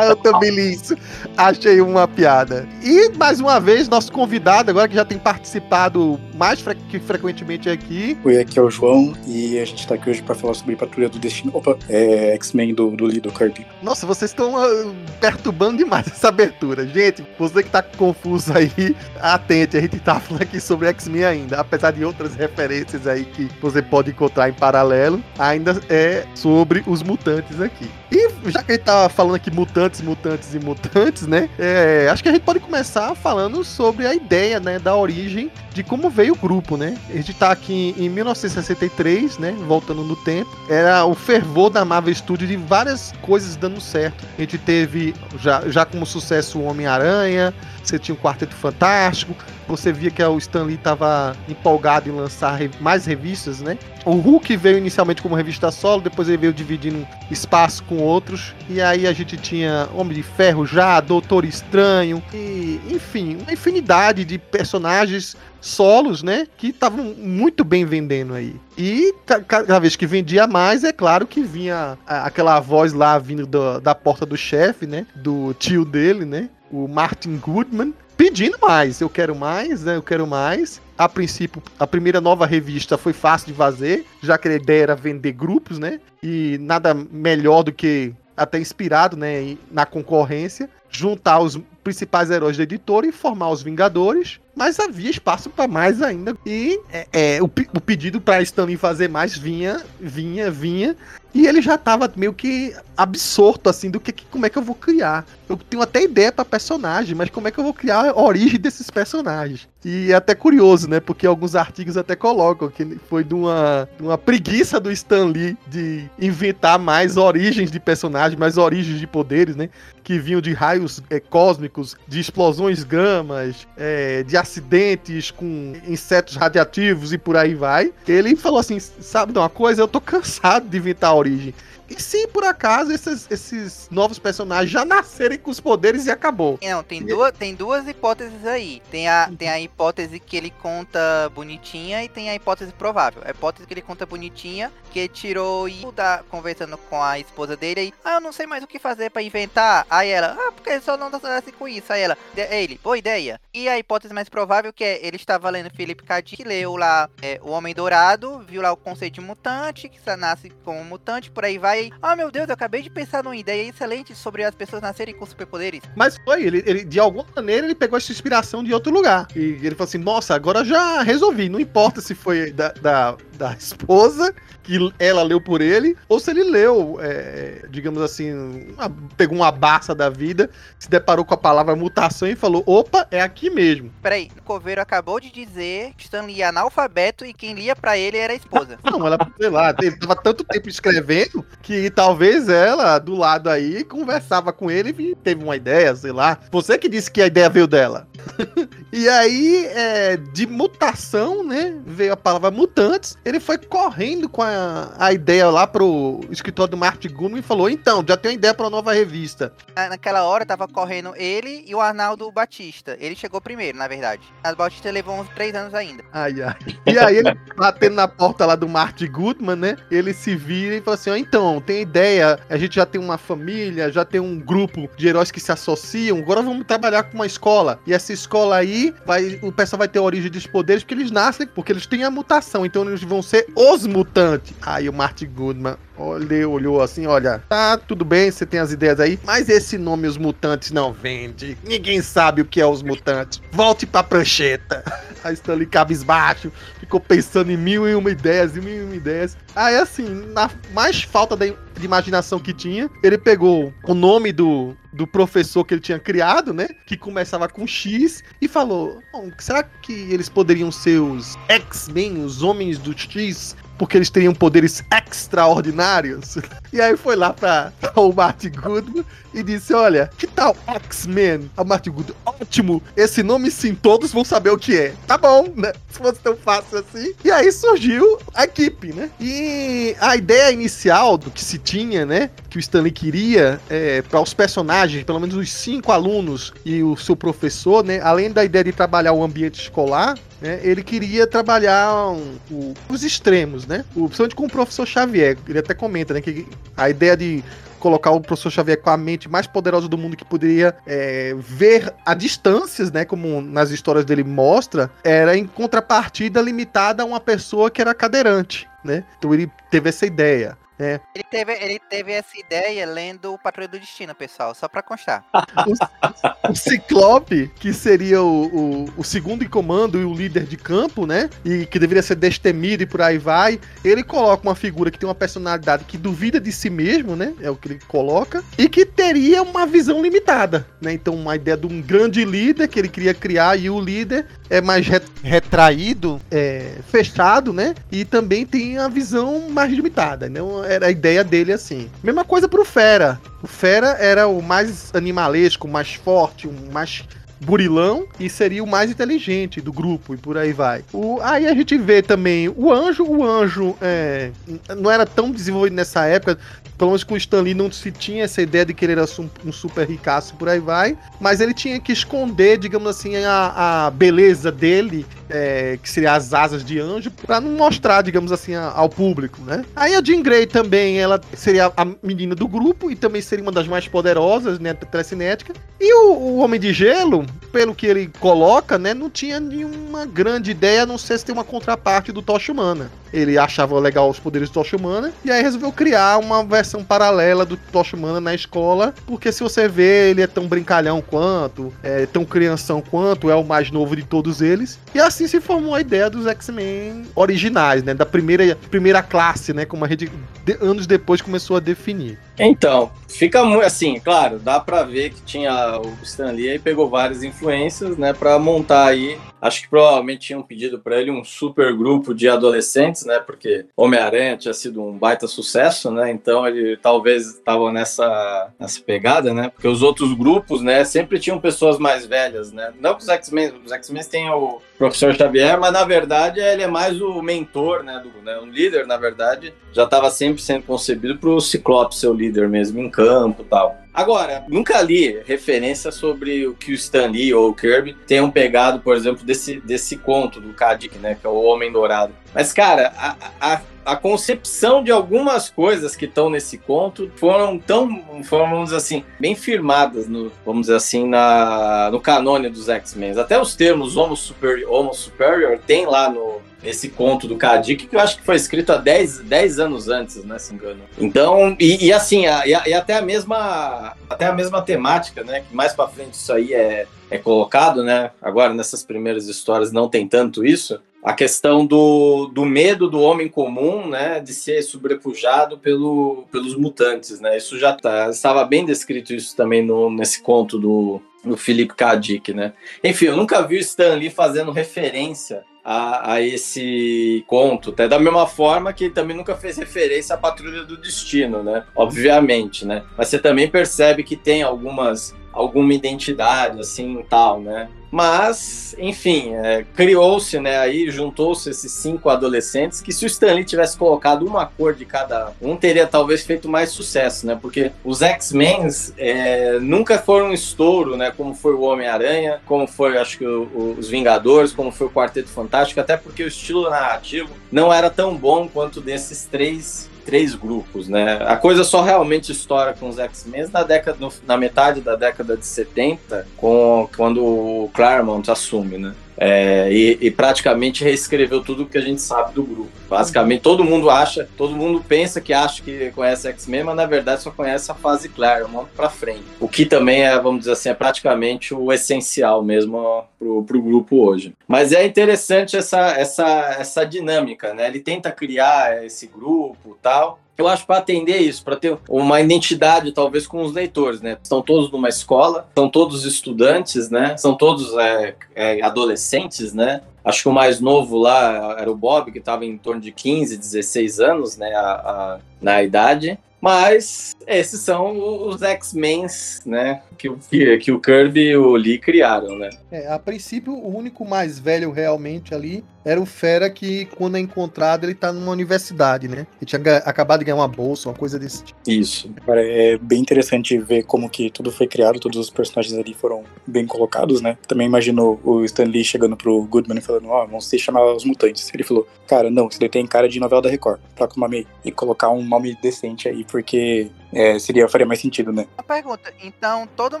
eu 0.08 0.16
também 0.16 0.50
li 0.50 0.72
isso. 0.72 0.96
Achei 1.36 1.80
uma 1.80 2.06
piada. 2.06 2.68
E 2.82 3.10
mais 3.16 3.40
uma 3.40 3.58
vez, 3.58 3.88
nosso 3.88 4.12
convidado, 4.12 4.70
agora 4.70 4.88
que 4.88 4.94
já 4.94 5.04
tem 5.04 5.18
participado 5.18 6.18
mais 6.34 6.60
fre 6.60 6.74
que 6.88 6.98
frequentemente 6.98 7.68
aqui. 7.68 8.16
Oi, 8.24 8.38
aqui 8.38 8.58
é 8.58 8.62
o 8.62 8.70
João 8.70 9.14
e 9.26 9.58
a 9.58 9.64
gente 9.64 9.86
tá 9.86 9.94
aqui 9.94 10.10
hoje 10.10 10.22
para 10.22 10.34
falar 10.34 10.54
sobre 10.54 10.76
Patrulha 10.76 11.08
do 11.08 11.18
Destino. 11.18 11.50
Opa, 11.54 11.76
é 11.88 12.34
X-Men 12.34 12.74
do, 12.74 12.90
do 12.90 13.06
Lido 13.06 13.30
Kirby. 13.30 13.66
Nossa, 13.82 14.06
vocês 14.06 14.30
estão 14.30 14.54
uh, 14.54 14.94
perturbando 15.20 15.78
demais 15.78 16.06
essa 16.06 16.28
abertura. 16.28 16.86
Gente, 16.86 17.24
você 17.38 17.62
que 17.62 17.70
tá 17.70 17.82
confuso 17.82 18.52
aí, 18.56 18.96
atente, 19.20 19.76
a 19.76 19.80
gente 19.80 19.98
tá 19.98 20.18
falando 20.20 20.42
aqui 20.42 20.60
sobre 20.60 20.88
X-Men 20.88 21.24
ainda. 21.24 21.60
Apesar 21.60 21.92
de 21.92 22.04
outras 22.04 22.34
referências 22.34 23.06
aí 23.06 23.24
que 23.24 23.48
você 23.60 23.80
pode 23.80 24.10
encontrar 24.10 24.48
em 24.48 24.52
paralelo, 24.52 25.22
ainda 25.38 25.80
é 25.88 26.26
sobre 26.34 26.82
os 26.86 27.02
mutantes 27.02 27.60
aqui. 27.60 27.88
E 28.10 28.28
já 28.50 28.62
que 28.62 28.72
a 28.72 28.74
gente 28.74 28.84
tava 28.84 29.08
falando 29.08 29.36
aqui 29.36 29.50
mutantes, 29.54 30.00
mutantes 30.00 30.54
e 30.54 30.58
mutantes, 30.58 31.26
né? 31.26 31.48
É, 31.58 32.08
acho 32.10 32.22
que 32.22 32.28
a 32.28 32.32
gente 32.32 32.42
pode 32.42 32.60
começar 32.60 33.14
falando 33.14 33.64
sobre 33.64 34.06
a 34.06 34.14
ideia, 34.14 34.58
né, 34.60 34.78
da 34.78 34.94
origem 34.96 35.50
de 35.72 35.82
como 35.82 36.08
veio 36.08 36.34
o 36.34 36.36
grupo, 36.36 36.76
né? 36.76 36.96
A 37.10 37.16
gente 37.16 37.34
tá 37.34 37.50
aqui 37.50 37.94
em 37.98 38.08
1963, 38.08 39.38
né? 39.38 39.54
Voltando 39.66 40.04
no 40.04 40.14
tempo. 40.16 40.50
Era 40.70 41.04
o 41.04 41.14
fervor 41.14 41.68
da 41.68 41.84
Marvel 41.84 42.14
Studios 42.14 42.48
de 42.48 42.56
várias 42.56 43.12
coisas 43.20 43.56
dando 43.56 43.80
certo. 43.80 44.24
A 44.38 44.40
gente 44.40 44.56
teve 44.56 45.14
já, 45.40 45.68
já 45.68 45.84
como 45.84 46.06
sucesso 46.06 46.58
o 46.60 46.64
Homem-Aranha, 46.64 47.52
você 47.88 47.98
tinha 47.98 48.14
o 48.14 48.18
Quarteto 48.18 48.54
Fantástico, 48.54 49.34
você 49.66 49.92
via 49.92 50.10
que 50.10 50.22
o 50.22 50.38
Stan 50.38 50.64
Lee 50.64 50.76
estava 50.76 51.36
empolgado 51.48 52.08
em 52.08 52.12
lançar 52.12 52.58
mais 52.80 53.06
revistas, 53.06 53.60
né? 53.60 53.78
O 54.04 54.16
Hulk 54.16 54.56
veio 54.56 54.78
inicialmente 54.78 55.22
como 55.22 55.34
revista 55.34 55.70
solo, 55.70 56.02
depois 56.02 56.28
ele 56.28 56.36
veio 56.36 56.52
dividindo 56.52 57.06
espaço 57.30 57.82
com 57.84 57.98
outros, 57.98 58.54
e 58.68 58.80
aí 58.80 59.06
a 59.06 59.12
gente 59.12 59.36
tinha 59.36 59.88
Homem 59.94 60.14
de 60.14 60.22
Ferro 60.22 60.66
já, 60.66 61.00
Doutor 61.00 61.44
Estranho, 61.44 62.22
e 62.32 62.80
enfim, 62.90 63.38
uma 63.40 63.52
infinidade 63.52 64.24
de 64.24 64.38
personagens 64.38 65.36
solos, 65.60 66.22
né? 66.22 66.46
Que 66.58 66.68
estavam 66.68 67.14
muito 67.16 67.64
bem 67.64 67.86
vendendo 67.86 68.34
aí. 68.34 68.54
E 68.76 69.14
cada 69.48 69.78
vez 69.78 69.96
que 69.96 70.06
vendia 70.06 70.46
mais, 70.46 70.84
é 70.84 70.92
claro 70.92 71.26
que 71.26 71.42
vinha 71.42 71.96
aquela 72.06 72.60
voz 72.60 72.92
lá 72.92 73.18
vindo 73.18 73.46
do, 73.46 73.80
da 73.80 73.94
porta 73.94 74.26
do 74.26 74.36
chefe, 74.36 74.86
né? 74.86 75.06
Do 75.14 75.54
tio 75.54 75.84
dele, 75.84 76.26
né? 76.26 76.50
O 76.70 76.88
Martin 76.88 77.36
Goodman, 77.36 77.94
pedindo 78.16 78.58
mais. 78.60 79.00
Eu 79.00 79.08
quero 79.08 79.34
mais, 79.34 79.84
né? 79.84 79.96
Eu 79.96 80.02
quero 80.02 80.26
mais. 80.26 80.80
A 80.96 81.08
princípio, 81.08 81.62
a 81.78 81.86
primeira 81.86 82.20
nova 82.20 82.46
revista 82.46 82.96
foi 82.96 83.12
fácil 83.12 83.48
de 83.48 83.54
fazer, 83.54 84.06
já 84.22 84.38
que 84.38 84.48
a 84.48 84.54
ideia 84.54 84.82
era 84.84 84.96
vender 84.96 85.32
grupos, 85.32 85.78
né? 85.78 86.00
E 86.22 86.58
nada 86.60 86.94
melhor 86.94 87.62
do 87.62 87.72
que 87.72 88.14
até 88.36 88.58
inspirado, 88.58 89.16
né, 89.16 89.56
na 89.70 89.86
concorrência, 89.86 90.68
juntar 90.90 91.38
os 91.38 91.58
principais 91.84 92.30
heróis 92.30 92.56
da 92.56 92.62
editora 92.62 93.06
e 93.06 93.12
formar 93.12 93.50
os 93.50 93.62
Vingadores, 93.62 94.40
mas 94.56 94.80
havia 94.80 95.10
espaço 95.10 95.50
para 95.50 95.68
mais 95.68 96.00
ainda. 96.00 96.36
E 96.46 96.80
é, 96.90 97.06
é 97.12 97.42
o, 97.42 97.44
o, 97.44 97.80
pedido 97.80 98.20
para 98.20 98.42
Stanley 98.42 98.76
fazer 98.76 99.08
mais 99.08 99.36
vinha, 99.36 99.82
vinha, 100.00 100.50
vinha, 100.50 100.96
e 101.34 101.48
ele 101.48 101.60
já 101.60 101.76
tava 101.76 102.10
meio 102.14 102.32
que 102.32 102.72
absorto 102.96 103.68
assim 103.68 103.90
do 103.90 103.98
que, 103.98 104.12
como 104.30 104.46
é 104.46 104.48
que 104.48 104.56
eu 104.56 104.62
vou 104.62 104.76
criar. 104.76 105.26
Eu 105.48 105.56
tenho 105.56 105.82
até 105.82 106.04
ideia 106.04 106.30
para 106.30 106.44
personagem, 106.44 107.16
mas 107.16 107.28
como 107.28 107.48
é 107.48 107.50
que 107.50 107.58
eu 107.58 107.64
vou 107.64 107.74
criar 107.74 108.10
a 108.10 108.20
origem 108.20 108.58
desses 108.60 108.88
personagens? 108.88 109.68
E 109.84 110.12
é 110.12 110.14
até 110.14 110.32
curioso, 110.34 110.88
né? 110.88 111.00
Porque 111.00 111.26
alguns 111.26 111.56
artigos 111.56 111.96
até 111.96 112.14
colocam 112.14 112.70
que 112.70 112.98
foi 113.08 113.24
de 113.24 113.34
uma, 113.34 113.88
de 113.96 114.02
uma 114.04 114.16
preguiça 114.16 114.78
do 114.78 114.92
Stan 114.92 115.26
Lee 115.26 115.58
de 115.66 116.08
inventar 116.20 116.78
mais 116.78 117.16
origens 117.16 117.70
de 117.70 117.80
personagens, 117.80 118.38
mais 118.38 118.56
origens 118.56 119.00
de 119.00 119.06
poderes, 119.06 119.56
né? 119.56 119.68
Que 120.04 120.20
vinham 120.20 120.40
de 120.40 120.52
raios 120.52 121.02
é, 121.10 121.18
cósmicos, 121.18 121.73
de 122.06 122.20
explosões 122.20 122.84
gamas, 122.84 123.66
é, 123.76 124.22
de 124.22 124.36
acidentes 124.36 125.30
com 125.30 125.72
insetos 125.86 126.36
radiativos 126.36 127.12
e 127.12 127.18
por 127.18 127.36
aí 127.36 127.54
vai. 127.54 127.92
Ele 128.06 128.36
falou 128.36 128.58
assim: 128.58 128.78
sabe 128.78 129.32
de 129.32 129.38
uma 129.38 129.48
coisa? 129.48 129.82
Eu 129.82 129.88
tô 129.88 130.00
cansado 130.00 130.68
de 130.68 130.76
inventar 130.76 131.10
a 131.10 131.14
origem. 131.14 131.54
E 131.88 132.00
se 132.00 132.26
por 132.28 132.44
acaso 132.44 132.92
esses, 132.92 133.26
esses 133.30 133.88
novos 133.90 134.18
personagens 134.18 134.70
já 134.70 134.84
nascerem 134.84 135.38
com 135.38 135.50
os 135.50 135.60
poderes 135.60 136.06
e 136.06 136.10
acabou? 136.10 136.58
Não, 136.62 136.82
tem 136.82 137.04
duas, 137.04 137.32
tem 137.32 137.54
duas 137.54 137.86
hipóteses 137.86 138.44
aí. 138.46 138.82
Tem 138.90 139.08
a, 139.08 139.30
tem 139.38 139.48
a 139.48 139.60
hipótese 139.60 140.18
que 140.18 140.36
ele 140.36 140.50
conta 140.50 140.98
bonitinha 141.34 142.02
e 142.02 142.08
tem 142.08 142.30
a 142.30 142.34
hipótese 142.34 142.72
provável. 142.72 143.22
A 143.24 143.30
hipótese 143.30 143.66
que 143.66 143.74
ele 143.74 143.82
conta 143.82 144.06
bonitinha, 144.06 144.72
que 144.90 145.00
ele 145.00 145.08
tirou 145.08 145.68
e 145.68 145.84
tá 145.94 146.22
conversando 146.30 146.76
com 146.78 147.02
a 147.02 147.18
esposa 147.18 147.56
dele 147.56 147.80
aí. 147.80 147.94
Ah, 148.04 148.14
eu 148.14 148.20
não 148.20 148.32
sei 148.32 148.46
mais 148.46 148.64
o 148.64 148.66
que 148.66 148.78
fazer 148.78 149.10
pra 149.10 149.22
inventar. 149.22 149.86
Aí 149.90 150.08
ela, 150.08 150.36
ah, 150.38 150.52
porque 150.52 150.80
só 150.80 150.96
não 150.96 151.10
nasce 151.10 151.52
com 151.52 151.68
isso. 151.68 151.92
Aí 151.92 152.00
ela, 152.02 152.16
"De- 152.34 152.42
ele, 152.54 152.80
boa 152.82 152.96
ideia. 152.96 153.40
E 153.52 153.68
a 153.68 153.78
hipótese 153.78 154.14
mais 154.14 154.28
provável 154.28 154.72
que 154.72 154.82
é 154.84 155.04
ele 155.06 155.16
estava 155.16 155.50
lendo 155.50 155.70
Felipe 155.70 156.02
Cadiz, 156.02 156.36
que 156.36 156.44
leu 156.44 156.76
lá 156.76 157.08
é, 157.22 157.38
O 157.42 157.50
Homem 157.50 157.74
Dourado, 157.74 158.38
viu 158.48 158.62
lá 158.62 158.72
o 158.72 158.76
conceito 158.76 159.14
de 159.14 159.20
mutante, 159.20 159.88
que 159.88 160.00
só 160.00 160.16
nasce 160.16 160.50
como 160.64 160.82
mutante, 160.84 161.30
por 161.30 161.44
aí 161.44 161.58
vai. 161.58 161.73
Ah, 162.02 162.14
meu 162.16 162.30
Deus, 162.30 162.48
eu 162.48 162.54
acabei 162.54 162.82
de 162.82 162.90
pensar 162.90 163.22
numa 163.24 163.36
ideia 163.36 163.68
excelente 163.68 164.14
sobre 164.14 164.44
as 164.44 164.54
pessoas 164.54 164.82
nascerem 164.82 165.14
com 165.14 165.26
superpoderes. 165.26 165.82
Mas 165.96 166.16
foi, 166.24 166.44
ele, 166.44 166.62
ele, 166.66 166.84
de 166.84 167.00
alguma 167.00 167.26
maneira, 167.34 167.66
ele 167.66 167.74
pegou 167.74 167.96
essa 167.96 168.12
inspiração 168.12 168.62
de 168.62 168.72
outro 168.72 168.92
lugar. 168.92 169.26
E 169.34 169.40
ele 169.40 169.70
falou 169.74 169.84
assim: 169.88 169.98
nossa, 169.98 170.34
agora 170.34 170.64
já 170.64 171.02
resolvi. 171.02 171.48
Não 171.48 171.58
importa 171.60 172.00
se 172.00 172.14
foi 172.14 172.50
da, 172.52 172.68
da, 172.72 173.16
da 173.34 173.52
esposa, 173.54 174.34
que 174.62 174.92
ela 174.98 175.22
leu 175.22 175.40
por 175.40 175.60
ele, 175.60 175.96
ou 176.08 176.18
se 176.18 176.30
ele 176.30 176.42
leu, 176.44 176.98
é, 177.00 177.66
digamos 177.70 178.00
assim, 178.02 178.32
uma- 178.72 178.90
pegou 179.16 179.36
uma 179.36 179.52
baça 179.52 179.94
da 179.94 180.08
vida, 180.08 180.48
se 180.78 180.88
deparou 180.88 181.24
com 181.24 181.34
a 181.34 181.36
palavra 181.38 181.74
mutação 181.76 182.28
e 182.28 182.34
falou: 182.36 182.62
opa, 182.66 183.06
é 183.10 183.20
aqui 183.20 183.50
mesmo. 183.50 183.92
Peraí, 184.02 184.30
o 184.38 184.42
Coveiro 184.42 184.80
acabou 184.80 185.18
de 185.20 185.30
dizer 185.30 185.92
que 185.96 186.04
Stanley 186.04 186.42
é 186.42 186.46
analfabeto 186.46 187.24
e 187.24 187.32
quem 187.34 187.54
lia 187.54 187.74
pra 187.76 187.98
ele 187.98 188.16
era 188.16 188.32
a 188.32 188.36
esposa. 188.36 188.78
Não, 188.84 189.06
ela, 189.06 189.18
sei 189.38 189.48
lá, 189.50 189.74
ele 189.80 189.96
tava 189.96 190.16
tanto 190.16 190.44
tempo 190.44 190.68
escrevendo 190.68 191.44
que 191.64 191.88
talvez 191.90 192.48
ela, 192.48 192.98
do 192.98 193.14
lado 193.14 193.48
aí, 193.48 193.82
conversava 193.84 194.52
com 194.52 194.70
ele 194.70 194.94
e 194.98 195.14
teve 195.14 195.42
uma 195.42 195.56
ideia, 195.56 195.96
sei 195.96 196.12
lá. 196.12 196.38
Você 196.52 196.76
que 196.76 196.88
disse 196.90 197.10
que 197.10 197.22
a 197.22 197.26
ideia 197.26 197.48
veio 197.48 197.66
dela. 197.66 198.06
e 198.92 199.08
aí, 199.08 199.66
é, 199.66 200.16
de 200.16 200.46
mutação, 200.46 201.42
né? 201.42 201.74
Veio 201.86 202.12
a 202.12 202.16
palavra 202.16 202.50
mutantes. 202.50 203.16
Ele 203.24 203.40
foi 203.40 203.56
correndo 203.56 204.28
com 204.28 204.42
a, 204.42 204.92
a 204.98 205.12
ideia 205.12 205.48
lá 205.48 205.66
pro 205.66 206.20
escritório 206.30 206.72
do 206.72 206.76
Martin 206.76 207.08
Goodman 207.08 207.40
e 207.40 207.42
falou: 207.42 207.68
então, 207.70 208.04
já 208.06 208.16
tenho 208.16 208.32
uma 208.34 208.38
ideia 208.38 208.52
pra 208.54 208.64
uma 208.64 208.70
nova 208.70 208.92
revista. 208.92 209.52
Na- 209.74 209.88
Naquela 209.94 210.24
hora 210.24 210.44
tava 210.44 210.68
correndo 210.68 211.14
ele 211.16 211.64
e 211.66 211.74
o 211.74 211.80
Arnaldo 211.80 212.30
Batista. 212.30 212.96
Ele 213.00 213.14
chegou 213.16 213.40
primeiro, 213.40 213.78
na 213.78 213.88
verdade. 213.88 214.22
As 214.42 214.54
Batista 214.54 214.90
levou 214.90 215.18
uns 215.18 215.28
três 215.30 215.54
anos 215.54 215.72
ainda. 215.72 216.04
Ai, 216.12 216.42
ai. 216.42 216.56
E 216.86 216.98
aí, 216.98 217.16
ele 217.18 217.34
batendo 217.56 217.94
na 217.94 218.06
porta 218.08 218.44
lá 218.44 218.54
do 218.54 218.68
Martin 218.68 219.10
Goodman, 219.10 219.56
né? 219.56 219.76
Ele 219.90 220.12
se 220.12 220.34
vira 220.36 220.74
e 220.76 220.80
fala 220.82 220.96
assim: 220.96 221.10
ó, 221.10 221.16
então, 221.16 221.53
tem 221.60 221.82
ideia, 221.82 222.38
a 222.48 222.56
gente 222.56 222.76
já 222.76 222.86
tem 222.86 223.00
uma 223.00 223.18
família, 223.18 223.90
já 223.90 224.04
tem 224.04 224.20
um 224.20 224.38
grupo 224.38 224.88
de 224.96 225.08
heróis 225.08 225.30
que 225.30 225.40
se 225.40 225.50
associam, 225.52 226.18
agora 226.18 226.42
vamos 226.42 226.66
trabalhar 226.66 227.02
com 227.04 227.14
uma 227.14 227.26
escola. 227.26 227.78
E 227.86 227.92
essa 227.92 228.12
escola 228.12 228.56
aí, 228.56 228.94
vai, 229.06 229.38
o 229.42 229.52
pessoal 229.52 229.78
vai 229.78 229.88
ter 229.88 229.98
origem 229.98 230.30
dos 230.30 230.46
poderes, 230.46 230.82
porque 230.82 230.94
eles 230.94 231.10
nascem, 231.10 231.46
porque 231.46 231.72
eles 231.72 231.86
têm 231.86 232.04
a 232.04 232.10
mutação, 232.10 232.64
então 232.64 232.88
eles 232.88 233.02
vão 233.02 233.22
ser 233.22 233.46
os 233.54 233.86
mutantes. 233.86 234.54
Aí 234.62 234.88
o 234.88 234.92
Martin 234.92 235.26
Goodman 235.26 235.76
olhou, 235.96 236.52
olhou 236.54 236.82
assim: 236.82 237.06
olha, 237.06 237.42
tá, 237.48 237.76
tudo 237.78 238.04
bem, 238.04 238.30
você 238.30 238.44
tem 238.46 238.60
as 238.60 238.72
ideias 238.72 238.98
aí, 239.00 239.18
mas 239.24 239.48
esse 239.48 239.78
nome, 239.78 240.06
os 240.08 240.16
mutantes, 240.16 240.70
não 240.70 240.92
vende. 240.92 241.56
Ninguém 241.64 242.00
sabe 242.02 242.42
o 242.42 242.44
que 242.44 242.60
é 242.60 242.66
os 242.66 242.82
mutantes. 242.82 243.40
Volte 243.52 243.86
pra 243.86 244.02
prancheta. 244.02 244.82
A 245.24 245.32
Stanley 245.32 245.64
cabisbaixo, 245.64 246.52
ficou 246.78 247.00
pensando 247.00 247.50
em 247.50 247.56
mil 247.56 247.88
e 247.88 247.94
uma 247.94 248.10
ideias, 248.10 248.54
e 248.58 248.60
mil 248.60 248.82
e 248.82 248.84
uma 248.84 248.94
ideias. 248.94 249.38
Aí, 249.56 249.74
assim, 249.74 250.06
na 250.34 250.50
mais 250.74 251.02
falta 251.02 251.34
da- 251.34 251.43
de 251.50 251.84
imaginação 251.84 252.38
que 252.38 252.52
tinha, 252.52 252.90
ele 253.02 253.18
pegou 253.18 253.72
o 253.84 253.94
nome 253.94 254.32
do, 254.32 254.76
do 254.92 255.06
professor 255.06 255.64
que 255.64 255.74
ele 255.74 255.80
tinha 255.80 255.98
criado, 255.98 256.54
né? 256.54 256.68
Que 256.86 256.96
começava 256.96 257.48
com 257.48 257.66
X, 257.66 258.22
e 258.40 258.48
falou: 258.48 259.00
"Bom, 259.12 259.30
será 259.38 259.62
que 259.62 259.92
eles 259.92 260.28
poderiam 260.28 260.70
ser 260.70 261.00
os 261.00 261.36
X-Men, 261.48 262.24
os 262.24 262.42
Homens 262.42 262.78
do 262.78 262.96
X? 262.96 263.56
Porque 263.76 263.96
eles 263.96 264.08
teriam 264.08 264.32
poderes 264.32 264.84
extraordinários? 264.92 266.38
E 266.72 266.80
aí 266.80 266.96
foi 266.96 267.14
lá 267.14 267.32
pra 267.32 267.72
o 267.94 268.12
Martin 268.12 268.50
Goodman 268.50 269.04
e 269.34 269.42
disse: 269.42 269.74
Olha, 269.74 270.10
que 270.16 270.26
tal 270.26 270.56
X-Men? 270.66 271.50
A 271.56 271.64
Martin 271.64 271.90
Goodman, 271.90 272.16
ótimo! 272.24 272.82
Esse 272.96 273.22
nome 273.22 273.50
sim, 273.50 273.74
todos 273.74 274.12
vão 274.12 274.24
saber 274.24 274.50
o 274.50 274.58
que 274.58 274.76
é. 274.78 274.94
Tá 275.06 275.18
bom, 275.18 275.52
né? 275.56 275.72
Se 275.90 275.98
fosse 275.98 276.18
tão 276.20 276.36
fácil 276.36 276.78
assim. 276.78 277.12
E 277.24 277.30
aí 277.30 277.52
surgiu 277.52 278.18
a 278.34 278.44
equipe, 278.44 278.92
né? 278.92 279.10
E 279.20 279.94
a 280.00 280.16
ideia 280.16 280.50
inicial 280.50 281.16
do 281.16 281.30
que 281.30 281.42
se 281.44 281.56
tinha, 281.58 282.04
né? 282.04 282.30
Que 282.50 282.56
o 282.56 282.60
Stanley 282.60 282.90
queria 282.90 283.60
é, 283.70 284.02
para 284.02 284.20
os 284.20 284.34
personagens, 284.34 285.04
pelo 285.04 285.20
menos 285.20 285.36
os 285.36 285.52
cinco 285.52 285.92
alunos 285.92 286.52
e 286.64 286.82
o 286.82 286.96
seu 286.96 287.14
professor, 287.14 287.84
né? 287.84 288.00
Além 288.00 288.30
da 288.32 288.44
ideia 288.44 288.64
de 288.64 288.72
trabalhar 288.72 289.12
o 289.12 289.22
ambiente 289.22 289.60
escolar, 289.60 290.18
né, 290.40 290.58
ele 290.64 290.82
queria 290.82 291.26
trabalhar 291.28 292.10
um- 292.10 292.74
os 292.88 293.04
extremos, 293.04 293.64
né? 293.66 293.84
O, 293.94 294.06
principalmente 294.06 294.34
com 294.34 294.46
o 294.46 294.50
professor 294.50 294.86
Xavier. 294.86 295.38
Ele 295.48 295.60
até 295.60 295.74
comenta, 295.74 296.12
né? 296.12 296.20
Que 296.20 296.44
a 296.76 296.90
ideia 296.90 297.16
de 297.16 297.42
colocar 297.84 298.12
o 298.12 298.20
professor 298.20 298.50
Xavier 298.50 298.80
com 298.80 298.88
a 298.88 298.96
mente 298.96 299.28
mais 299.28 299.46
poderosa 299.46 299.86
do 299.86 299.98
mundo 299.98 300.16
que 300.16 300.24
poderia 300.24 300.74
é, 300.86 301.34
ver 301.36 301.92
a 302.06 302.14
distâncias, 302.14 302.90
né? 302.90 303.04
Como 303.04 303.42
nas 303.42 303.70
histórias 303.70 304.06
dele 304.06 304.24
mostra, 304.24 304.90
era 305.04 305.36
em 305.36 305.46
contrapartida 305.46 306.40
limitada 306.40 307.02
a 307.02 307.06
uma 307.06 307.20
pessoa 307.20 307.70
que 307.70 307.82
era 307.82 307.92
cadeirante, 307.92 308.66
né? 308.82 309.04
Então 309.18 309.34
ele 309.34 309.52
teve 309.70 309.90
essa 309.90 310.06
ideia. 310.06 310.56
Né? 310.78 311.00
Ele 311.14 311.24
teve, 311.24 311.52
ele 311.52 311.78
teve 311.78 312.12
essa 312.12 312.38
ideia 312.38 312.86
lendo 312.86 313.32
o 313.32 313.38
Patrulha 313.38 313.68
do 313.68 313.78
Destino, 313.78 314.14
pessoal, 314.14 314.54
só 314.54 314.68
pra 314.68 314.82
constar. 314.82 315.24
o 316.50 316.54
Ciclope, 316.54 317.50
que 317.56 317.72
seria 317.72 318.22
o, 318.22 318.46
o, 318.46 318.92
o 318.98 319.04
segundo 319.04 319.44
em 319.44 319.48
comando 319.48 320.00
e 320.00 320.04
o 320.04 320.12
líder 320.12 320.44
de 320.44 320.56
campo, 320.56 321.06
né? 321.06 321.30
E 321.44 321.66
que 321.66 321.78
deveria 321.78 322.02
ser 322.02 322.16
destemido 322.16 322.82
e 322.82 322.86
por 322.86 323.02
aí 323.02 323.18
vai. 323.18 323.60
Ele 323.84 324.02
coloca 324.02 324.46
uma 324.46 324.54
figura 324.54 324.90
que 324.90 324.98
tem 324.98 325.08
uma 325.08 325.14
personalidade 325.14 325.84
que 325.84 325.96
duvida 325.96 326.40
de 326.40 326.52
si 326.52 326.68
mesmo, 326.70 327.16
né? 327.16 327.32
É 327.40 327.50
o 327.50 327.56
que 327.56 327.68
ele 327.68 327.80
coloca. 327.86 328.42
E 328.58 328.68
que 328.68 328.84
teria 328.84 329.42
uma 329.42 329.66
visão 329.66 330.02
limitada, 330.02 330.66
né? 330.80 330.92
Então, 330.92 331.14
uma 331.14 331.36
ideia 331.36 331.56
de 331.56 331.66
um 331.66 331.80
grande 331.80 332.24
líder 332.24 332.68
que 332.68 332.78
ele 332.78 332.88
queria 332.88 333.14
criar 333.14 333.56
e 333.58 333.70
o 333.70 333.80
líder 333.80 334.26
é 334.50 334.60
mais 334.60 334.86
re- 334.86 335.00
retraído, 335.22 336.20
é, 336.30 336.78
fechado, 336.88 337.52
né? 337.52 337.74
E 337.90 338.04
também 338.04 338.44
tem 338.44 338.78
a 338.78 338.88
visão 338.88 339.48
mais 339.50 339.72
limitada, 339.72 340.28
né? 340.28 340.40
Era 340.64 340.86
a 340.86 340.90
ideia 340.90 341.22
dele 341.22 341.52
assim. 341.52 341.90
Mesma 342.02 342.24
coisa 342.24 342.48
pro 342.48 342.64
Fera. 342.64 343.20
O 343.42 343.46
Fera 343.46 343.96
era 344.00 344.26
o 344.26 344.42
mais 344.42 344.90
animalesco, 344.94 345.66
o 345.66 345.70
mais 345.70 345.94
forte, 345.94 346.46
o 346.46 346.52
mais 346.72 347.04
burilão 347.40 348.06
e 348.18 348.28
seria 348.30 348.62
o 348.62 348.66
mais 348.66 348.90
inteligente 348.90 349.60
do 349.60 349.72
grupo 349.72 350.14
e 350.14 350.16
por 350.16 350.36
aí 350.38 350.52
vai. 350.52 350.82
O, 350.92 351.18
aí 351.22 351.46
a 351.46 351.54
gente 351.54 351.76
vê 351.78 352.02
também 352.02 352.48
o 352.48 352.72
anjo, 352.72 353.04
o 353.04 353.24
anjo 353.24 353.76
é, 353.80 354.30
não 354.76 354.90
era 354.90 355.04
tão 355.06 355.30
desenvolvido 355.30 355.74
nessa 355.74 356.04
época, 356.06 356.38
pelo 356.78 356.90
menos 356.90 357.04
com 357.04 357.14
o 357.14 357.16
Stan 357.16 357.40
Lee 357.40 357.54
não 357.54 357.70
se 357.70 357.90
tinha 357.92 358.24
essa 358.24 358.42
ideia 358.42 358.64
de 358.64 358.74
que 358.74 358.84
ele 358.84 358.92
era 358.92 359.06
su- 359.06 359.30
um 359.44 359.52
super 359.52 359.86
ricaço 359.88 360.34
e 360.34 360.36
por 360.36 360.48
aí 360.48 360.58
vai, 360.58 360.96
mas 361.20 361.40
ele 361.40 361.54
tinha 361.54 361.78
que 361.78 361.92
esconder, 361.92 362.58
digamos 362.58 362.88
assim, 362.88 363.14
a, 363.16 363.86
a 363.86 363.90
beleza 363.90 364.50
dele, 364.50 365.06
é, 365.30 365.78
que 365.82 365.88
seria 365.88 366.14
as 366.14 366.34
asas 366.34 366.64
de 366.64 366.80
anjo, 366.80 367.10
pra 367.26 367.40
não 367.40 367.52
mostrar, 367.52 368.02
digamos 368.02 368.32
assim, 368.32 368.54
a- 368.54 368.72
ao 368.74 368.88
público, 368.88 369.40
né? 369.42 369.64
Aí 369.76 369.94
a 369.94 370.02
Jean 370.02 370.20
Grey 370.22 370.46
também, 370.46 370.98
ela 370.98 371.20
seria 371.34 371.72
a 371.76 371.86
menina 372.02 372.34
do 372.34 372.48
grupo 372.48 372.90
e 372.90 372.96
também 372.96 373.22
seria 373.22 373.44
uma 373.44 373.52
das 373.52 373.68
mais 373.68 373.86
poderosas, 373.86 374.58
né, 374.58 374.74
telecinética. 374.74 375.52
E 375.80 375.94
o, 375.94 376.12
o 376.12 376.36
Homem 376.38 376.58
de 376.58 376.72
Gelo, 376.72 377.23
pelo 377.52 377.74
que 377.74 377.86
ele 377.86 378.10
coloca, 378.20 378.78
né, 378.78 378.94
não 378.94 379.10
tinha 379.10 379.38
nenhuma 379.40 380.06
grande 380.06 380.50
ideia, 380.50 380.82
a 380.82 380.86
não 380.86 380.98
ser 380.98 381.18
se 381.18 381.24
tem 381.24 381.32
uma 381.32 381.44
contraparte 381.44 382.12
do 382.12 382.22
Tocha 382.22 382.52
Humana. 382.52 382.90
Ele 383.14 383.38
achava 383.38 383.78
legal 383.78 384.10
os 384.10 384.18
poderes 384.18 384.48
do 384.50 384.54
Tocha 384.54 384.76
Humana 384.76 385.12
e 385.24 385.30
aí 385.30 385.40
resolveu 385.40 385.70
criar 385.70 386.18
uma 386.18 386.42
versão 386.44 386.82
paralela 386.82 387.46
do 387.46 387.56
Tocha 387.56 387.96
Humana 387.96 388.20
na 388.20 388.34
escola, 388.34 388.92
porque 389.06 389.30
se 389.30 389.40
você 389.42 389.68
vê, 389.68 390.10
ele 390.10 390.20
é 390.20 390.26
tão 390.26 390.48
brincalhão 390.48 391.00
quanto, 391.00 391.72
é 391.82 392.06
tão 392.06 392.24
crianção 392.24 392.80
quanto, 392.82 393.30
é 393.30 393.34
o 393.36 393.44
mais 393.44 393.70
novo 393.70 393.94
de 393.94 394.02
todos 394.02 394.42
eles. 394.42 394.80
E 394.92 394.98
assim 395.00 395.28
se 395.28 395.40
formou 395.40 395.74
a 395.74 395.80
ideia 395.80 396.10
dos 396.10 396.26
X-Men 396.26 397.04
originais, 397.14 397.82
né, 397.84 397.94
da 397.94 398.04
primeira, 398.04 398.56
primeira 398.70 399.00
classe, 399.02 399.52
né, 399.52 399.64
como 399.64 399.84
a 399.84 399.88
gente 399.88 400.10
de- 400.44 400.58
anos 400.60 400.86
depois 400.86 401.22
começou 401.22 401.56
a 401.56 401.60
definir. 401.60 402.18
Então, 402.36 402.90
fica 403.08 403.44
muito 403.44 403.64
assim, 403.64 404.00
claro, 404.00 404.38
dá 404.40 404.58
pra 404.58 404.82
ver 404.82 405.10
que 405.10 405.22
tinha 405.22 405.78
o 405.80 405.92
Stan 406.02 406.32
Lee 406.32 406.50
aí 406.50 406.58
pegou 406.58 406.90
várias 406.90 407.22
influências, 407.22 407.96
né, 407.96 408.12
pra 408.12 408.38
montar 408.38 408.86
aí. 408.88 409.16
Acho 409.44 409.60
que 409.60 409.68
provavelmente 409.68 410.28
tinham 410.28 410.42
pedido 410.42 410.78
pra 410.78 410.98
ele 410.98 411.10
um 411.10 411.22
super 411.22 411.76
grupo 411.76 412.14
de 412.14 412.26
adolescentes, 412.30 413.04
né, 413.04 413.18
porque 413.18 413.66
Homem-Aranha 413.76 414.38
tinha 414.38 414.54
sido 414.54 414.82
um 414.82 414.96
baita 414.96 415.26
sucesso, 415.26 415.90
né, 415.90 416.10
então 416.10 416.48
ele 416.48 416.78
talvez 416.78 417.26
estava 417.26 417.70
nessa, 417.70 418.50
nessa 418.58 418.80
pegada, 418.80 419.34
né, 419.34 419.50
porque 419.50 419.68
os 419.68 419.82
outros 419.82 420.14
grupos, 420.14 420.62
né, 420.62 420.82
sempre 420.82 421.18
tinham 421.18 421.38
pessoas 421.38 421.78
mais 421.78 422.06
velhas, 422.06 422.52
né, 422.52 422.72
não 422.80 422.94
que 422.94 423.02
os 423.02 423.08
X-Men, 423.10 423.52
os 423.66 423.70
X-Men 423.70 424.04
têm 424.04 424.30
o 424.30 424.62
Professor 424.76 425.14
Xavier, 425.14 425.58
mas 425.58 425.72
na 425.72 425.84
verdade 425.84 426.40
ele 426.40 426.62
é 426.62 426.66
mais 426.66 427.00
o 427.00 427.22
mentor, 427.22 427.82
né, 427.82 428.02
do, 428.02 428.22
né 428.22 428.38
um 428.38 428.46
líder, 428.46 428.86
na 428.86 428.96
verdade, 428.96 429.54
já 429.72 429.84
estava 429.84 430.10
sempre 430.10 430.42
sendo 430.42 430.62
concebido 430.64 431.16
para 431.16 431.30
o 431.30 431.40
Ciclope 431.40 431.96
ser 431.96 432.08
o 432.08 432.14
líder 432.14 432.48
mesmo 432.48 432.80
em 432.80 432.90
campo 432.90 433.44
tal. 433.44 433.84
Agora, 433.94 434.44
nunca 434.48 434.82
li 434.82 435.22
referência 435.24 435.92
sobre 435.92 436.48
o 436.48 436.54
que 436.54 436.72
o 436.72 436.74
Stan 436.74 437.06
Lee 437.06 437.32
ou 437.32 437.50
o 437.50 437.54
Kirby 437.54 437.94
tenham 438.08 438.28
pegado, 438.28 438.80
por 438.80 438.96
exemplo, 438.96 439.24
desse, 439.24 439.60
desse 439.60 439.96
conto 439.96 440.40
do 440.40 440.52
Kadik, 440.52 440.98
né? 440.98 441.14
Que 441.14 441.24
é 441.24 441.30
o 441.30 441.40
Homem 441.40 441.70
Dourado. 441.70 442.12
Mas, 442.34 442.52
cara, 442.52 442.92
a, 442.98 443.14
a, 443.40 443.60
a 443.84 443.96
concepção 443.96 444.82
de 444.82 444.90
algumas 444.90 445.50
coisas 445.50 445.94
que 445.94 446.06
estão 446.06 446.30
nesse 446.30 446.58
conto 446.58 447.10
foram 447.16 447.58
tão, 447.58 448.22
foram, 448.24 448.50
vamos 448.50 448.64
dizer 448.66 448.76
assim, 448.76 449.04
bem 449.20 449.34
firmadas, 449.34 450.08
no, 450.08 450.32
vamos 450.44 450.62
dizer 450.62 450.76
assim, 450.76 451.06
na, 451.06 451.90
no 451.90 452.00
canônia 452.00 452.50
dos 452.50 452.68
X-Men. 452.68 453.18
Até 453.18 453.40
os 453.40 453.54
termos 453.54 453.96
Homo 453.96 454.16
Superior, 454.16 454.72
Homo 454.72 454.94
Superior 454.94 455.58
tem 455.66 455.86
lá 455.86 456.08
no, 456.08 456.40
esse 456.64 456.88
conto 456.88 457.28
do 457.28 457.36
Kadik, 457.36 457.86
que 457.86 457.94
eu 457.94 458.00
acho 458.00 458.16
que 458.16 458.24
foi 458.24 458.36
escrito 458.36 458.72
há 458.72 458.76
10, 458.76 459.20
10 459.20 459.58
anos 459.60 459.88
antes, 459.88 460.24
né, 460.24 460.38
se 460.38 460.54
engano. 460.54 460.80
Então, 460.98 461.54
e, 461.60 461.86
e 461.86 461.92
assim, 461.92 462.26
a, 462.26 462.46
e, 462.46 462.54
a, 462.54 462.66
e, 462.66 462.72
até 462.72 462.96
a 462.96 463.02
mesma 463.02 463.94
até 464.08 464.26
a 464.26 464.32
mesma 464.32 464.62
temática, 464.62 465.22
né, 465.22 465.44
que 465.46 465.54
mais 465.54 465.74
para 465.74 465.88
frente 465.88 466.14
isso 466.14 466.32
aí 466.32 466.54
é, 466.54 466.86
é 467.10 467.18
colocado, 467.18 467.84
né, 467.84 468.10
agora 468.20 468.54
nessas 468.54 468.82
primeiras 468.82 469.28
histórias 469.28 469.70
não 469.70 469.88
tem 469.88 470.08
tanto 470.08 470.44
isso, 470.44 470.80
a 471.04 471.12
questão 471.12 471.66
do, 471.66 472.26
do 472.28 472.46
medo 472.46 472.88
do 472.88 472.98
homem 472.98 473.28
comum, 473.28 473.86
né, 473.86 474.20
de 474.20 474.32
ser 474.32 474.62
sobrepujado 474.62 475.58
pelo, 475.58 476.24
pelos 476.32 476.56
mutantes, 476.56 477.20
né, 477.20 477.36
isso 477.36 477.58
já 477.58 477.74
tá, 477.74 478.08
estava 478.08 478.42
bem 478.44 478.64
descrito 478.64 479.12
isso 479.12 479.36
também 479.36 479.62
no, 479.62 479.90
nesse 479.90 480.22
conto 480.22 480.58
do, 480.58 481.02
do 481.22 481.36
Philip 481.36 481.74
K. 481.74 481.96
Dick, 481.96 482.32
né. 482.32 482.54
Enfim, 482.82 483.06
eu 483.06 483.16
nunca 483.16 483.42
vi 483.42 483.56
o 483.56 483.60
Stan 483.60 483.94
Lee 483.94 484.08
fazendo 484.08 484.50
referência 484.50 485.44
a, 485.62 486.14
a, 486.14 486.20
esse 486.22 487.22
conto, 487.26 487.70
até 487.70 487.86
da 487.86 487.98
mesma 487.98 488.26
forma 488.26 488.72
que 488.72 488.84
ele 488.84 488.94
também 488.94 489.16
nunca 489.16 489.34
fez 489.34 489.58
referência 489.58 490.14
à 490.14 490.18
Patrulha 490.18 490.62
do 490.62 490.76
Destino, 490.76 491.42
né? 491.42 491.64
Obviamente, 491.74 492.66
né? 492.66 492.84
Mas 492.98 493.08
você 493.08 493.18
também 493.18 493.48
percebe 493.48 494.02
que 494.02 494.14
tem 494.14 494.42
algumas 494.42 495.14
alguma 495.34 495.74
identidade, 495.74 496.60
assim, 496.60 497.04
tal, 497.08 497.40
né? 497.40 497.68
Mas, 497.94 498.74
enfim, 498.76 499.34
é, 499.34 499.64
criou-se, 499.76 500.40
né, 500.40 500.58
aí 500.58 500.90
juntou-se 500.90 501.48
esses 501.48 501.70
cinco 501.70 502.10
adolescentes 502.10 502.80
que 502.80 502.92
se 502.92 503.04
o 503.04 503.06
Stanley 503.06 503.44
tivesse 503.44 503.78
colocado 503.78 504.26
uma 504.26 504.46
cor 504.46 504.74
de 504.74 504.84
cada 504.84 505.32
um, 505.40 505.56
teria 505.56 505.86
talvez 505.86 506.24
feito 506.24 506.48
mais 506.48 506.70
sucesso, 506.70 507.24
né? 507.24 507.38
Porque 507.40 507.70
os 507.84 508.02
X-Men 508.02 508.66
é, 508.98 509.60
nunca 509.60 509.96
foram 509.96 510.30
um 510.30 510.32
estouro, 510.32 510.96
né? 510.96 511.12
Como 511.16 511.36
foi 511.36 511.54
o 511.54 511.60
Homem-Aranha, 511.60 512.40
como 512.46 512.66
foi, 512.66 512.98
acho 512.98 513.16
que, 513.16 513.26
o, 513.26 513.76
os 513.78 513.88
Vingadores, 513.88 514.52
como 514.52 514.72
foi 514.72 514.88
o 514.88 514.90
Quarteto 514.90 515.28
Fantástico, 515.28 515.78
até 515.78 515.96
porque 515.96 516.24
o 516.24 516.28
estilo 516.28 516.68
narrativo 516.68 517.30
não 517.52 517.72
era 517.72 517.88
tão 517.90 518.16
bom 518.16 518.48
quanto 518.48 518.80
desses 518.80 519.24
três 519.24 519.88
três 520.04 520.34
grupos, 520.34 520.88
né? 520.88 521.18
A 521.26 521.36
coisa 521.36 521.64
só 521.64 521.82
realmente 521.82 522.32
estoura 522.32 522.72
com 522.72 522.88
os 522.88 522.98
X-Men 522.98 523.48
na 523.52 523.62
década, 523.62 523.98
na 524.26 524.36
metade 524.36 524.80
da 524.80 524.96
década 524.96 525.36
de 525.36 525.46
70, 525.46 526.26
com, 526.36 526.88
quando 526.96 527.24
o 527.24 527.70
Claremont 527.74 528.30
assume, 528.30 528.78
né? 528.78 528.94
É, 529.16 529.72
e, 529.72 529.98
e, 530.00 530.10
praticamente 530.10 530.82
reescreveu 530.82 531.42
tudo 531.42 531.66
que 531.66 531.78
a 531.78 531.80
gente 531.80 532.00
sabe 532.00 532.34
do 532.34 532.42
grupo. 532.42 532.70
Basicamente, 532.88 533.42
todo 533.42 533.64
mundo 533.64 533.88
acha, 533.88 534.28
todo 534.36 534.56
mundo 534.56 534.84
pensa 534.86 535.20
que 535.20 535.32
acha 535.32 535.62
que 535.62 535.90
conhece 535.92 536.28
X-Men, 536.28 536.64
mas 536.64 536.76
na 536.76 536.86
verdade 536.86 537.22
só 537.22 537.30
conhece 537.30 537.70
a 537.70 537.74
fase 537.74 538.08
Claremont 538.08 538.68
para 538.74 538.90
frente. 538.90 539.22
O 539.38 539.48
que 539.48 539.64
também 539.64 540.02
é, 540.02 540.18
vamos 540.18 540.40
dizer 540.40 540.52
assim, 540.52 540.68
é 540.68 540.74
praticamente 540.74 541.54
o 541.54 541.72
essencial 541.72 542.42
mesmo 542.42 543.04
pro, 543.18 543.44
pro 543.44 543.62
grupo 543.62 544.04
hoje. 544.04 544.34
Mas 544.48 544.72
é 544.72 544.84
interessante 544.84 545.56
essa, 545.56 545.92
essa, 545.92 546.56
essa 546.58 546.84
dinâmica, 546.84 547.54
né? 547.54 547.68
Ele 547.68 547.80
tenta 547.80 548.10
criar 548.10 548.84
esse 548.84 549.06
grupo 549.06 549.78
tal, 549.80 550.18
eu 550.36 550.48
acho 550.48 550.66
para 550.66 550.78
atender 550.78 551.18
isso, 551.18 551.44
para 551.44 551.56
ter 551.56 551.78
uma 551.88 552.20
identidade 552.20 552.92
talvez 552.92 553.26
com 553.26 553.42
os 553.42 553.52
leitores, 553.52 554.00
né? 554.00 554.16
Estão 554.22 554.42
todos 554.42 554.70
numa 554.70 554.88
escola, 554.88 555.48
são 555.54 555.68
todos 555.68 556.04
estudantes, 556.04 556.90
né? 556.90 557.16
São 557.16 557.36
todos 557.36 557.72
é, 557.76 558.16
é, 558.34 558.62
adolescentes, 558.62 559.52
né? 559.52 559.82
Acho 560.04 560.22
que 560.22 560.28
o 560.28 560.32
mais 560.32 560.60
novo 560.60 560.98
lá 560.98 561.56
era 561.58 561.70
o 561.70 561.76
Bob, 561.76 562.12
que 562.12 562.18
estava 562.18 562.44
em 562.44 562.58
torno 562.58 562.80
de 562.80 562.92
15, 562.92 563.36
16 563.36 564.00
anos, 564.00 564.36
né? 564.36 564.52
A, 564.54 564.60
a, 564.60 565.18
na 565.40 565.62
idade. 565.62 566.18
Mas 566.44 567.16
esses 567.26 567.62
são 567.62 568.28
os 568.28 568.42
X-Men, 568.42 569.06
né? 569.46 569.80
Que, 569.96 570.10
que, 570.28 570.58
que, 570.58 570.72
o 570.72 570.78
Kirby 570.78 571.28
e 571.28 571.36
o 571.38 571.56
Lee 571.56 571.78
criaram, 571.78 572.36
né? 572.36 572.50
É, 572.70 572.86
a 572.92 572.98
princípio, 572.98 573.54
o 573.54 573.74
único 573.74 574.04
mais 574.04 574.38
velho 574.38 574.70
realmente 574.70 575.34
ali 575.34 575.64
era 575.84 576.00
o 576.00 576.06
Fera 576.06 576.48
que, 576.48 576.86
quando 576.96 577.16
é 577.16 577.20
encontrado, 577.20 577.84
ele 577.84 577.94
tá 577.94 578.12
numa 578.12 578.32
universidade, 578.32 579.06
né? 579.06 579.26
Ele 579.40 579.46
tinha 579.46 579.60
acabado 579.84 580.20
de 580.20 580.24
ganhar 580.24 580.36
uma 580.36 580.48
bolsa, 580.48 580.88
uma 580.88 580.94
coisa 580.94 581.18
desse 581.18 581.44
tipo. 581.44 581.60
Isso. 581.66 582.10
É 582.26 582.78
bem 582.78 583.00
interessante 583.00 583.56
ver 583.58 583.84
como 583.84 584.08
que 584.08 584.30
tudo 584.30 584.50
foi 584.50 584.66
criado, 584.66 584.98
todos 584.98 585.18
os 585.18 585.30
personagens 585.30 585.78
ali 585.78 585.92
foram 585.92 586.24
bem 586.46 586.66
colocados, 586.66 587.20
né? 587.20 587.36
Também 587.46 587.66
imagino 587.66 588.18
o 588.24 588.44
Stan 588.44 588.64
Lee 588.64 588.84
chegando 588.84 589.16
pro 589.16 589.44
Goodman 589.44 589.78
e 589.78 589.82
falando, 589.82 590.08
ó, 590.08 590.24
oh, 590.24 590.26
vamos 590.26 590.46
se 590.46 590.58
chamar 590.58 590.84
os 590.94 591.04
mutantes. 591.04 591.50
Ele 591.52 591.62
falou, 591.64 591.86
cara, 592.06 592.30
não, 592.30 592.48
isso 592.48 592.58
daí 592.58 592.68
tem 592.68 592.86
cara 592.86 593.08
de 593.08 593.20
novela 593.20 593.42
da 593.42 593.50
Record. 593.50 593.80
Nome 594.16 594.38
aí. 594.38 594.46
E 594.64 594.70
colocar 594.70 595.10
um 595.10 595.22
nome 595.22 595.56
decente 595.62 596.08
aí, 596.08 596.24
porque 596.34 596.90
é, 597.12 597.38
seria, 597.38 597.68
faria 597.68 597.86
mais 597.86 598.00
sentido, 598.00 598.32
né? 598.32 598.44
Uma 598.58 598.64
pergunta, 598.64 599.14
então 599.22 599.68
todo 599.76 600.00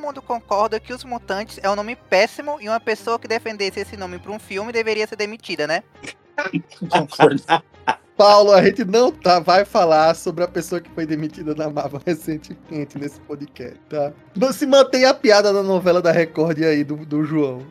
mundo 0.00 0.20
concorda 0.20 0.80
que 0.80 0.92
os 0.92 1.04
mutantes 1.04 1.60
é 1.62 1.70
um 1.70 1.76
nome 1.76 1.94
péssimo 1.94 2.58
e 2.60 2.68
uma 2.68 2.80
pessoa 2.80 3.20
que 3.20 3.28
defendesse 3.28 3.78
esse 3.78 3.96
nome 3.96 4.18
para 4.18 4.32
um 4.32 4.38
filme 4.40 4.72
deveria 4.72 5.06
ser 5.06 5.14
demitida, 5.14 5.68
né? 5.68 5.84
Concordo. 6.90 7.40
Paulo, 8.18 8.50
a 8.50 8.64
gente 8.64 8.84
não 8.84 9.12
tá, 9.12 9.38
vai 9.38 9.64
falar 9.64 10.16
sobre 10.16 10.42
a 10.42 10.48
pessoa 10.48 10.80
que 10.80 10.90
foi 10.90 11.06
demitida 11.06 11.54
da 11.54 11.70
Marvel 11.70 12.00
recentemente 12.04 12.98
nesse 12.98 13.20
podcast, 13.20 13.78
tá? 13.88 14.12
Não 14.34 14.52
se 14.52 14.66
mantém 14.66 15.04
a 15.04 15.14
piada 15.14 15.52
da 15.52 15.62
novela 15.62 16.02
da 16.02 16.10
Record 16.10 16.58
aí 16.62 16.82
do, 16.82 16.96
do 16.96 17.24
João. 17.24 17.64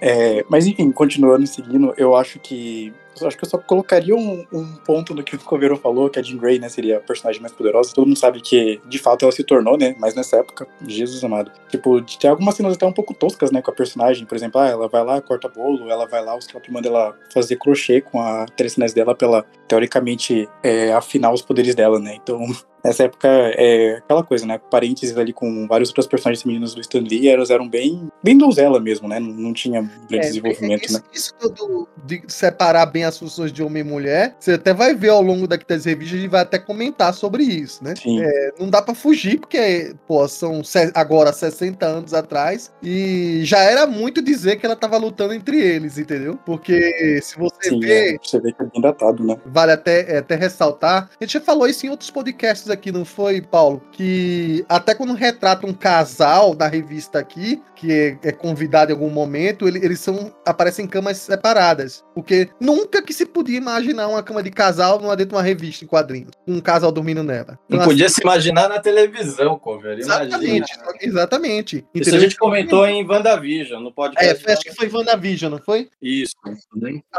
É, 0.00 0.44
mas 0.48 0.64
enfim, 0.64 0.92
continuando 0.92 1.44
seguindo, 1.44 1.92
eu 1.96 2.14
acho 2.14 2.38
que 2.38 2.94
acho 3.22 3.36
que 3.36 3.44
eu 3.44 3.48
só 3.48 3.58
colocaria 3.58 4.14
um, 4.14 4.44
um 4.52 4.74
ponto 4.76 5.14
no 5.14 5.22
que 5.22 5.36
o 5.36 5.38
Coveiro 5.38 5.76
falou, 5.76 6.08
que 6.08 6.18
a 6.18 6.22
Jean 6.22 6.38
Grey, 6.38 6.58
né, 6.58 6.68
seria 6.68 6.98
a 6.98 7.00
personagem 7.00 7.40
mais 7.40 7.52
poderosa. 7.52 7.92
Todo 7.94 8.06
mundo 8.06 8.18
sabe 8.18 8.40
que, 8.40 8.80
de 8.86 8.98
fato, 8.98 9.24
ela 9.24 9.32
se 9.32 9.44
tornou, 9.44 9.76
né, 9.76 9.94
mas 9.98 10.14
nessa 10.14 10.36
época, 10.36 10.66
Jesus 10.86 11.22
amado. 11.24 11.50
Tipo, 11.68 12.00
tem 12.02 12.30
algumas 12.30 12.54
cenas 12.54 12.74
até 12.74 12.86
um 12.86 12.92
pouco 12.92 13.14
toscas, 13.14 13.50
né, 13.50 13.62
com 13.62 13.70
a 13.70 13.74
personagem. 13.74 14.26
Por 14.26 14.36
exemplo, 14.36 14.60
ah, 14.60 14.68
ela 14.68 14.88
vai 14.88 15.04
lá, 15.04 15.20
corta 15.20 15.48
bolo, 15.48 15.90
ela 15.90 16.06
vai 16.06 16.24
lá, 16.24 16.36
o 16.36 16.40
Scott 16.40 16.70
manda 16.72 16.88
ela 16.88 17.16
fazer 17.32 17.56
crochê 17.56 18.00
com 18.00 18.20
a 18.20 18.46
telecinese 18.46 18.94
dela 18.94 19.14
pra 19.14 19.26
ela, 19.26 19.46
teoricamente, 19.66 20.48
é, 20.62 20.92
afinar 20.92 21.32
os 21.32 21.42
poderes 21.42 21.74
dela, 21.74 21.98
né. 21.98 22.14
Então, 22.14 22.38
Nessa 22.84 23.04
época 23.04 23.28
é 23.28 23.96
aquela 23.96 24.22
coisa, 24.22 24.46
né? 24.46 24.58
Parênteses 24.70 25.16
ali 25.16 25.32
com 25.32 25.66
vários 25.66 25.90
outros 25.90 26.06
personagens 26.06 26.42
femininos 26.42 26.74
do 26.74 26.80
Stan 26.80 27.00
Lee, 27.00 27.28
elas 27.28 27.50
eram 27.50 27.68
bem, 27.68 28.10
bem 28.22 28.38
donzela 28.38 28.78
mesmo, 28.78 29.08
né? 29.08 29.18
Não, 29.18 29.28
não 29.28 29.52
tinha 29.52 29.82
grande 30.08 30.26
é, 30.26 30.28
desenvolvimento, 30.28 30.84
isso, 30.84 30.92
né? 30.94 31.04
Isso 31.12 31.34
do, 31.38 31.88
de 32.04 32.22
separar 32.28 32.86
bem 32.86 33.04
as 33.08 33.18
funções 33.18 33.52
de 33.52 33.62
homem 33.62 33.82
e 33.82 33.84
mulher, 33.84 34.34
você 34.38 34.52
até 34.52 34.72
vai 34.72 34.94
ver 34.94 35.10
ao 35.10 35.22
longo 35.22 35.46
daqui 35.46 35.66
das 35.66 35.84
revistas, 35.84 36.18
gente 36.18 36.30
vai 36.30 36.42
até 36.42 36.58
comentar 36.58 37.12
sobre 37.14 37.42
isso, 37.42 37.82
né? 37.82 37.94
É, 38.06 38.52
não 38.58 38.68
dá 38.70 38.82
para 38.82 38.94
fugir, 38.94 39.38
porque, 39.38 39.94
pô, 40.06 40.26
são 40.28 40.62
agora 40.94 41.32
60 41.32 41.84
anos 41.84 42.14
atrás, 42.14 42.72
e 42.82 43.40
já 43.44 43.60
era 43.60 43.86
muito 43.86 44.22
dizer 44.22 44.56
que 44.56 44.66
ela 44.66 44.76
tava 44.76 44.96
lutando 44.96 45.32
entre 45.32 45.60
eles, 45.60 45.98
entendeu? 45.98 46.38
Porque 46.44 47.20
se 47.22 47.38
você 47.38 47.70
Sim, 47.70 47.80
vê. 47.80 48.14
É, 48.14 48.18
você 48.22 48.40
vê 48.40 48.52
que 48.52 48.62
é 48.62 48.66
bem 48.66 48.80
datado, 48.80 49.24
né? 49.24 49.36
Vale 49.46 49.72
até, 49.72 50.14
é, 50.14 50.18
até 50.18 50.34
ressaltar. 50.34 51.10
A 51.20 51.24
gente 51.24 51.34
já 51.34 51.40
falou 51.40 51.66
isso 51.66 51.86
em 51.86 51.90
outros 51.90 52.10
podcasts 52.10 52.70
aqui, 52.70 52.92
não 52.92 53.04
foi, 53.04 53.40
Paulo? 53.40 53.82
Que 53.92 54.64
até 54.68 54.94
quando 54.94 55.14
retrata 55.14 55.66
um 55.66 55.72
casal 55.72 56.54
da 56.54 56.66
revista 56.66 57.18
aqui, 57.18 57.62
que 57.74 57.92
é, 57.92 58.18
é 58.28 58.32
convidado 58.32 58.90
em 58.90 58.94
algum 58.94 59.10
momento, 59.10 59.66
ele, 59.66 59.84
eles 59.84 60.00
são 60.00 60.32
aparecem 60.44 60.84
em 60.84 60.88
camas 60.88 61.18
separadas. 61.18 62.04
Porque 62.14 62.48
nunca 62.60 62.97
única 62.98 63.02
que 63.02 63.12
se 63.14 63.24
podia 63.26 63.56
imaginar 63.56 64.08
uma 64.08 64.22
cama 64.22 64.42
de 64.42 64.50
casal 64.50 65.00
numa 65.00 65.16
dentro 65.16 65.30
de 65.30 65.34
uma 65.36 65.42
revista 65.42 65.84
em 65.84 65.88
quadrinhos. 65.88 66.30
Com 66.44 66.52
um 66.54 66.60
casal 66.60 66.90
dormindo 66.92 67.22
nela. 67.22 67.58
Não 67.68 67.76
Então, 67.78 67.88
podia 67.88 68.08
se 68.08 68.20
imaginar 68.20 68.68
na 68.68 68.78
televisão, 68.78 69.58
cover. 69.58 69.98
Imagina. 69.98 70.24
Exatamente, 70.24 70.72
exatamente. 71.00 71.84
Isso 71.94 72.14
a 72.14 72.18
gente 72.18 72.36
comentou 72.36 72.86
em 72.86 73.06
WandaVision, 73.06 73.82
no 73.82 73.88
É, 73.88 73.92
podcast. 73.92 74.42
foi- 74.44 74.52
acho 74.52 74.62
que 74.62 74.74
foi 74.74 74.88
WandaVision, 74.88 75.50
não 75.52 75.58
foi? 75.58 75.88
Isso. 76.02 76.34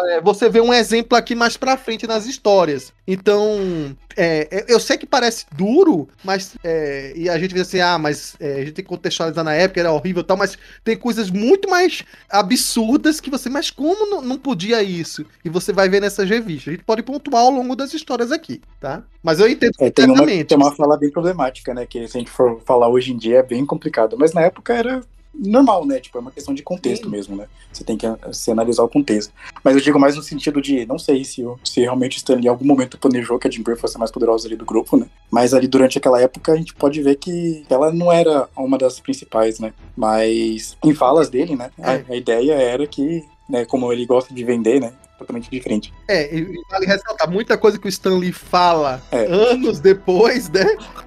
É, 0.07 0.21
você 0.21 0.49
vê 0.49 0.61
um 0.61 0.73
exemplo 0.73 1.17
aqui 1.17 1.35
mais 1.35 1.57
pra 1.57 1.77
frente 1.77 2.05
nas 2.07 2.25
histórias. 2.25 2.93
Então, 3.07 3.95
é, 4.15 4.47
é, 4.51 4.65
eu 4.67 4.79
sei 4.79 4.97
que 4.97 5.05
parece 5.05 5.45
duro, 5.55 6.07
mas. 6.23 6.55
é, 6.63 7.13
e 7.15 7.29
a 7.29 7.37
gente 7.39 7.53
vê 7.53 7.61
assim, 7.61 7.79
ah, 7.79 7.97
mas 7.97 8.35
é, 8.39 8.53
a 8.55 8.59
gente 8.59 8.73
tem 8.73 8.83
que 8.85 8.89
contextualizar 8.89 9.43
na 9.43 9.53
época, 9.53 9.79
era 9.79 9.91
horrível 9.91 10.21
e 10.21 10.25
tal, 10.25 10.37
mas 10.37 10.57
tem 10.83 10.95
coisas 10.95 11.29
muito 11.29 11.69
mais 11.69 12.03
absurdas 12.29 13.19
que 13.19 13.29
você. 13.29 13.49
Mas 13.49 13.71
como 13.71 14.05
não, 14.09 14.21
não 14.21 14.37
podia 14.37 14.81
isso? 14.83 15.25
E 15.43 15.49
você 15.49 15.58
vai 15.73 15.89
ver 15.89 16.01
nessas 16.01 16.29
revistas. 16.29 16.69
A 16.69 16.71
gente 16.71 16.83
pode 16.83 17.03
pontuar 17.03 17.43
ao 17.43 17.51
longo 17.51 17.75
das 17.75 17.93
histórias 17.93 18.31
aqui, 18.31 18.61
tá? 18.79 19.03
Mas 19.23 19.39
eu 19.39 19.49
entendo 19.49 19.73
É, 19.79 19.89
tem, 19.89 20.05
uma, 20.05 20.25
tem 20.25 20.57
uma 20.57 20.75
fala 20.75 20.97
bem 20.97 21.09
problemática, 21.11 21.73
né? 21.73 21.85
Que 21.85 22.07
se 22.07 22.17
a 22.17 22.19
gente 22.19 22.31
for 22.31 22.61
falar 22.65 22.87
hoje 22.89 23.11
em 23.11 23.17
dia 23.17 23.39
é 23.39 23.43
bem 23.43 23.65
complicado. 23.65 24.15
Mas 24.17 24.33
na 24.33 24.41
época 24.41 24.73
era 24.73 25.01
normal, 25.33 25.85
né? 25.85 25.99
Tipo, 25.99 26.17
é 26.17 26.21
uma 26.21 26.31
questão 26.31 26.53
de 26.53 26.63
contexto 26.63 27.05
Sim. 27.05 27.11
mesmo, 27.11 27.35
né? 27.35 27.45
Você 27.71 27.83
tem 27.83 27.95
que 27.95 28.05
ah, 28.05 28.17
se 28.33 28.51
analisar 28.51 28.83
o 28.83 28.89
contexto. 28.89 29.31
Mas 29.63 29.75
eu 29.75 29.81
digo 29.81 29.99
mais 29.99 30.15
no 30.15 30.23
sentido 30.23 30.61
de, 30.61 30.85
não 30.85 30.97
sei 30.97 31.23
se, 31.23 31.43
se 31.63 31.81
realmente 31.81 32.17
o 32.17 32.19
Stanley 32.19 32.45
em 32.45 32.49
algum 32.49 32.65
momento 32.65 32.97
planejou 32.97 33.37
que 33.37 33.47
a 33.47 33.51
Jean 33.51 33.63
Grey 33.63 33.77
fosse 33.77 33.95
a 33.95 33.99
mais 33.99 34.11
poderosa 34.11 34.47
ali 34.47 34.55
do 34.55 34.65
grupo, 34.65 34.97
né? 34.97 35.05
Mas 35.29 35.53
ali 35.53 35.67
durante 35.67 35.97
aquela 35.97 36.19
época 36.19 36.51
a 36.51 36.55
gente 36.55 36.73
pode 36.73 37.01
ver 37.01 37.15
que 37.15 37.63
ela 37.69 37.91
não 37.93 38.11
era 38.11 38.49
uma 38.57 38.77
das 38.77 38.99
principais, 38.99 39.59
né? 39.59 39.71
Mas 39.95 40.75
em 40.83 40.93
falas 40.93 41.29
dele, 41.29 41.55
né? 41.55 41.69
A, 41.79 41.93
É. 41.93 42.05
a 42.09 42.15
ideia 42.15 42.53
era 42.53 42.85
que, 42.87 43.23
né, 43.47 43.65
como 43.65 43.93
ele 43.93 44.05
gosta 44.05 44.33
de 44.33 44.43
vender, 44.43 44.81
né? 44.81 44.93
Totalmente 45.19 45.51
diferente. 45.51 45.93
É, 46.07 46.33
e 46.33 46.63
vale 46.71 46.85
ressaltar, 46.85 47.29
muita 47.29 47.57
coisa 47.57 47.77
que 47.77 47.85
o 47.85 47.89
Stanley 47.89 48.31
fala 48.31 49.01
É. 49.11 49.25
anos 49.25 49.79
depois, 49.79 50.49
né? 50.49 50.65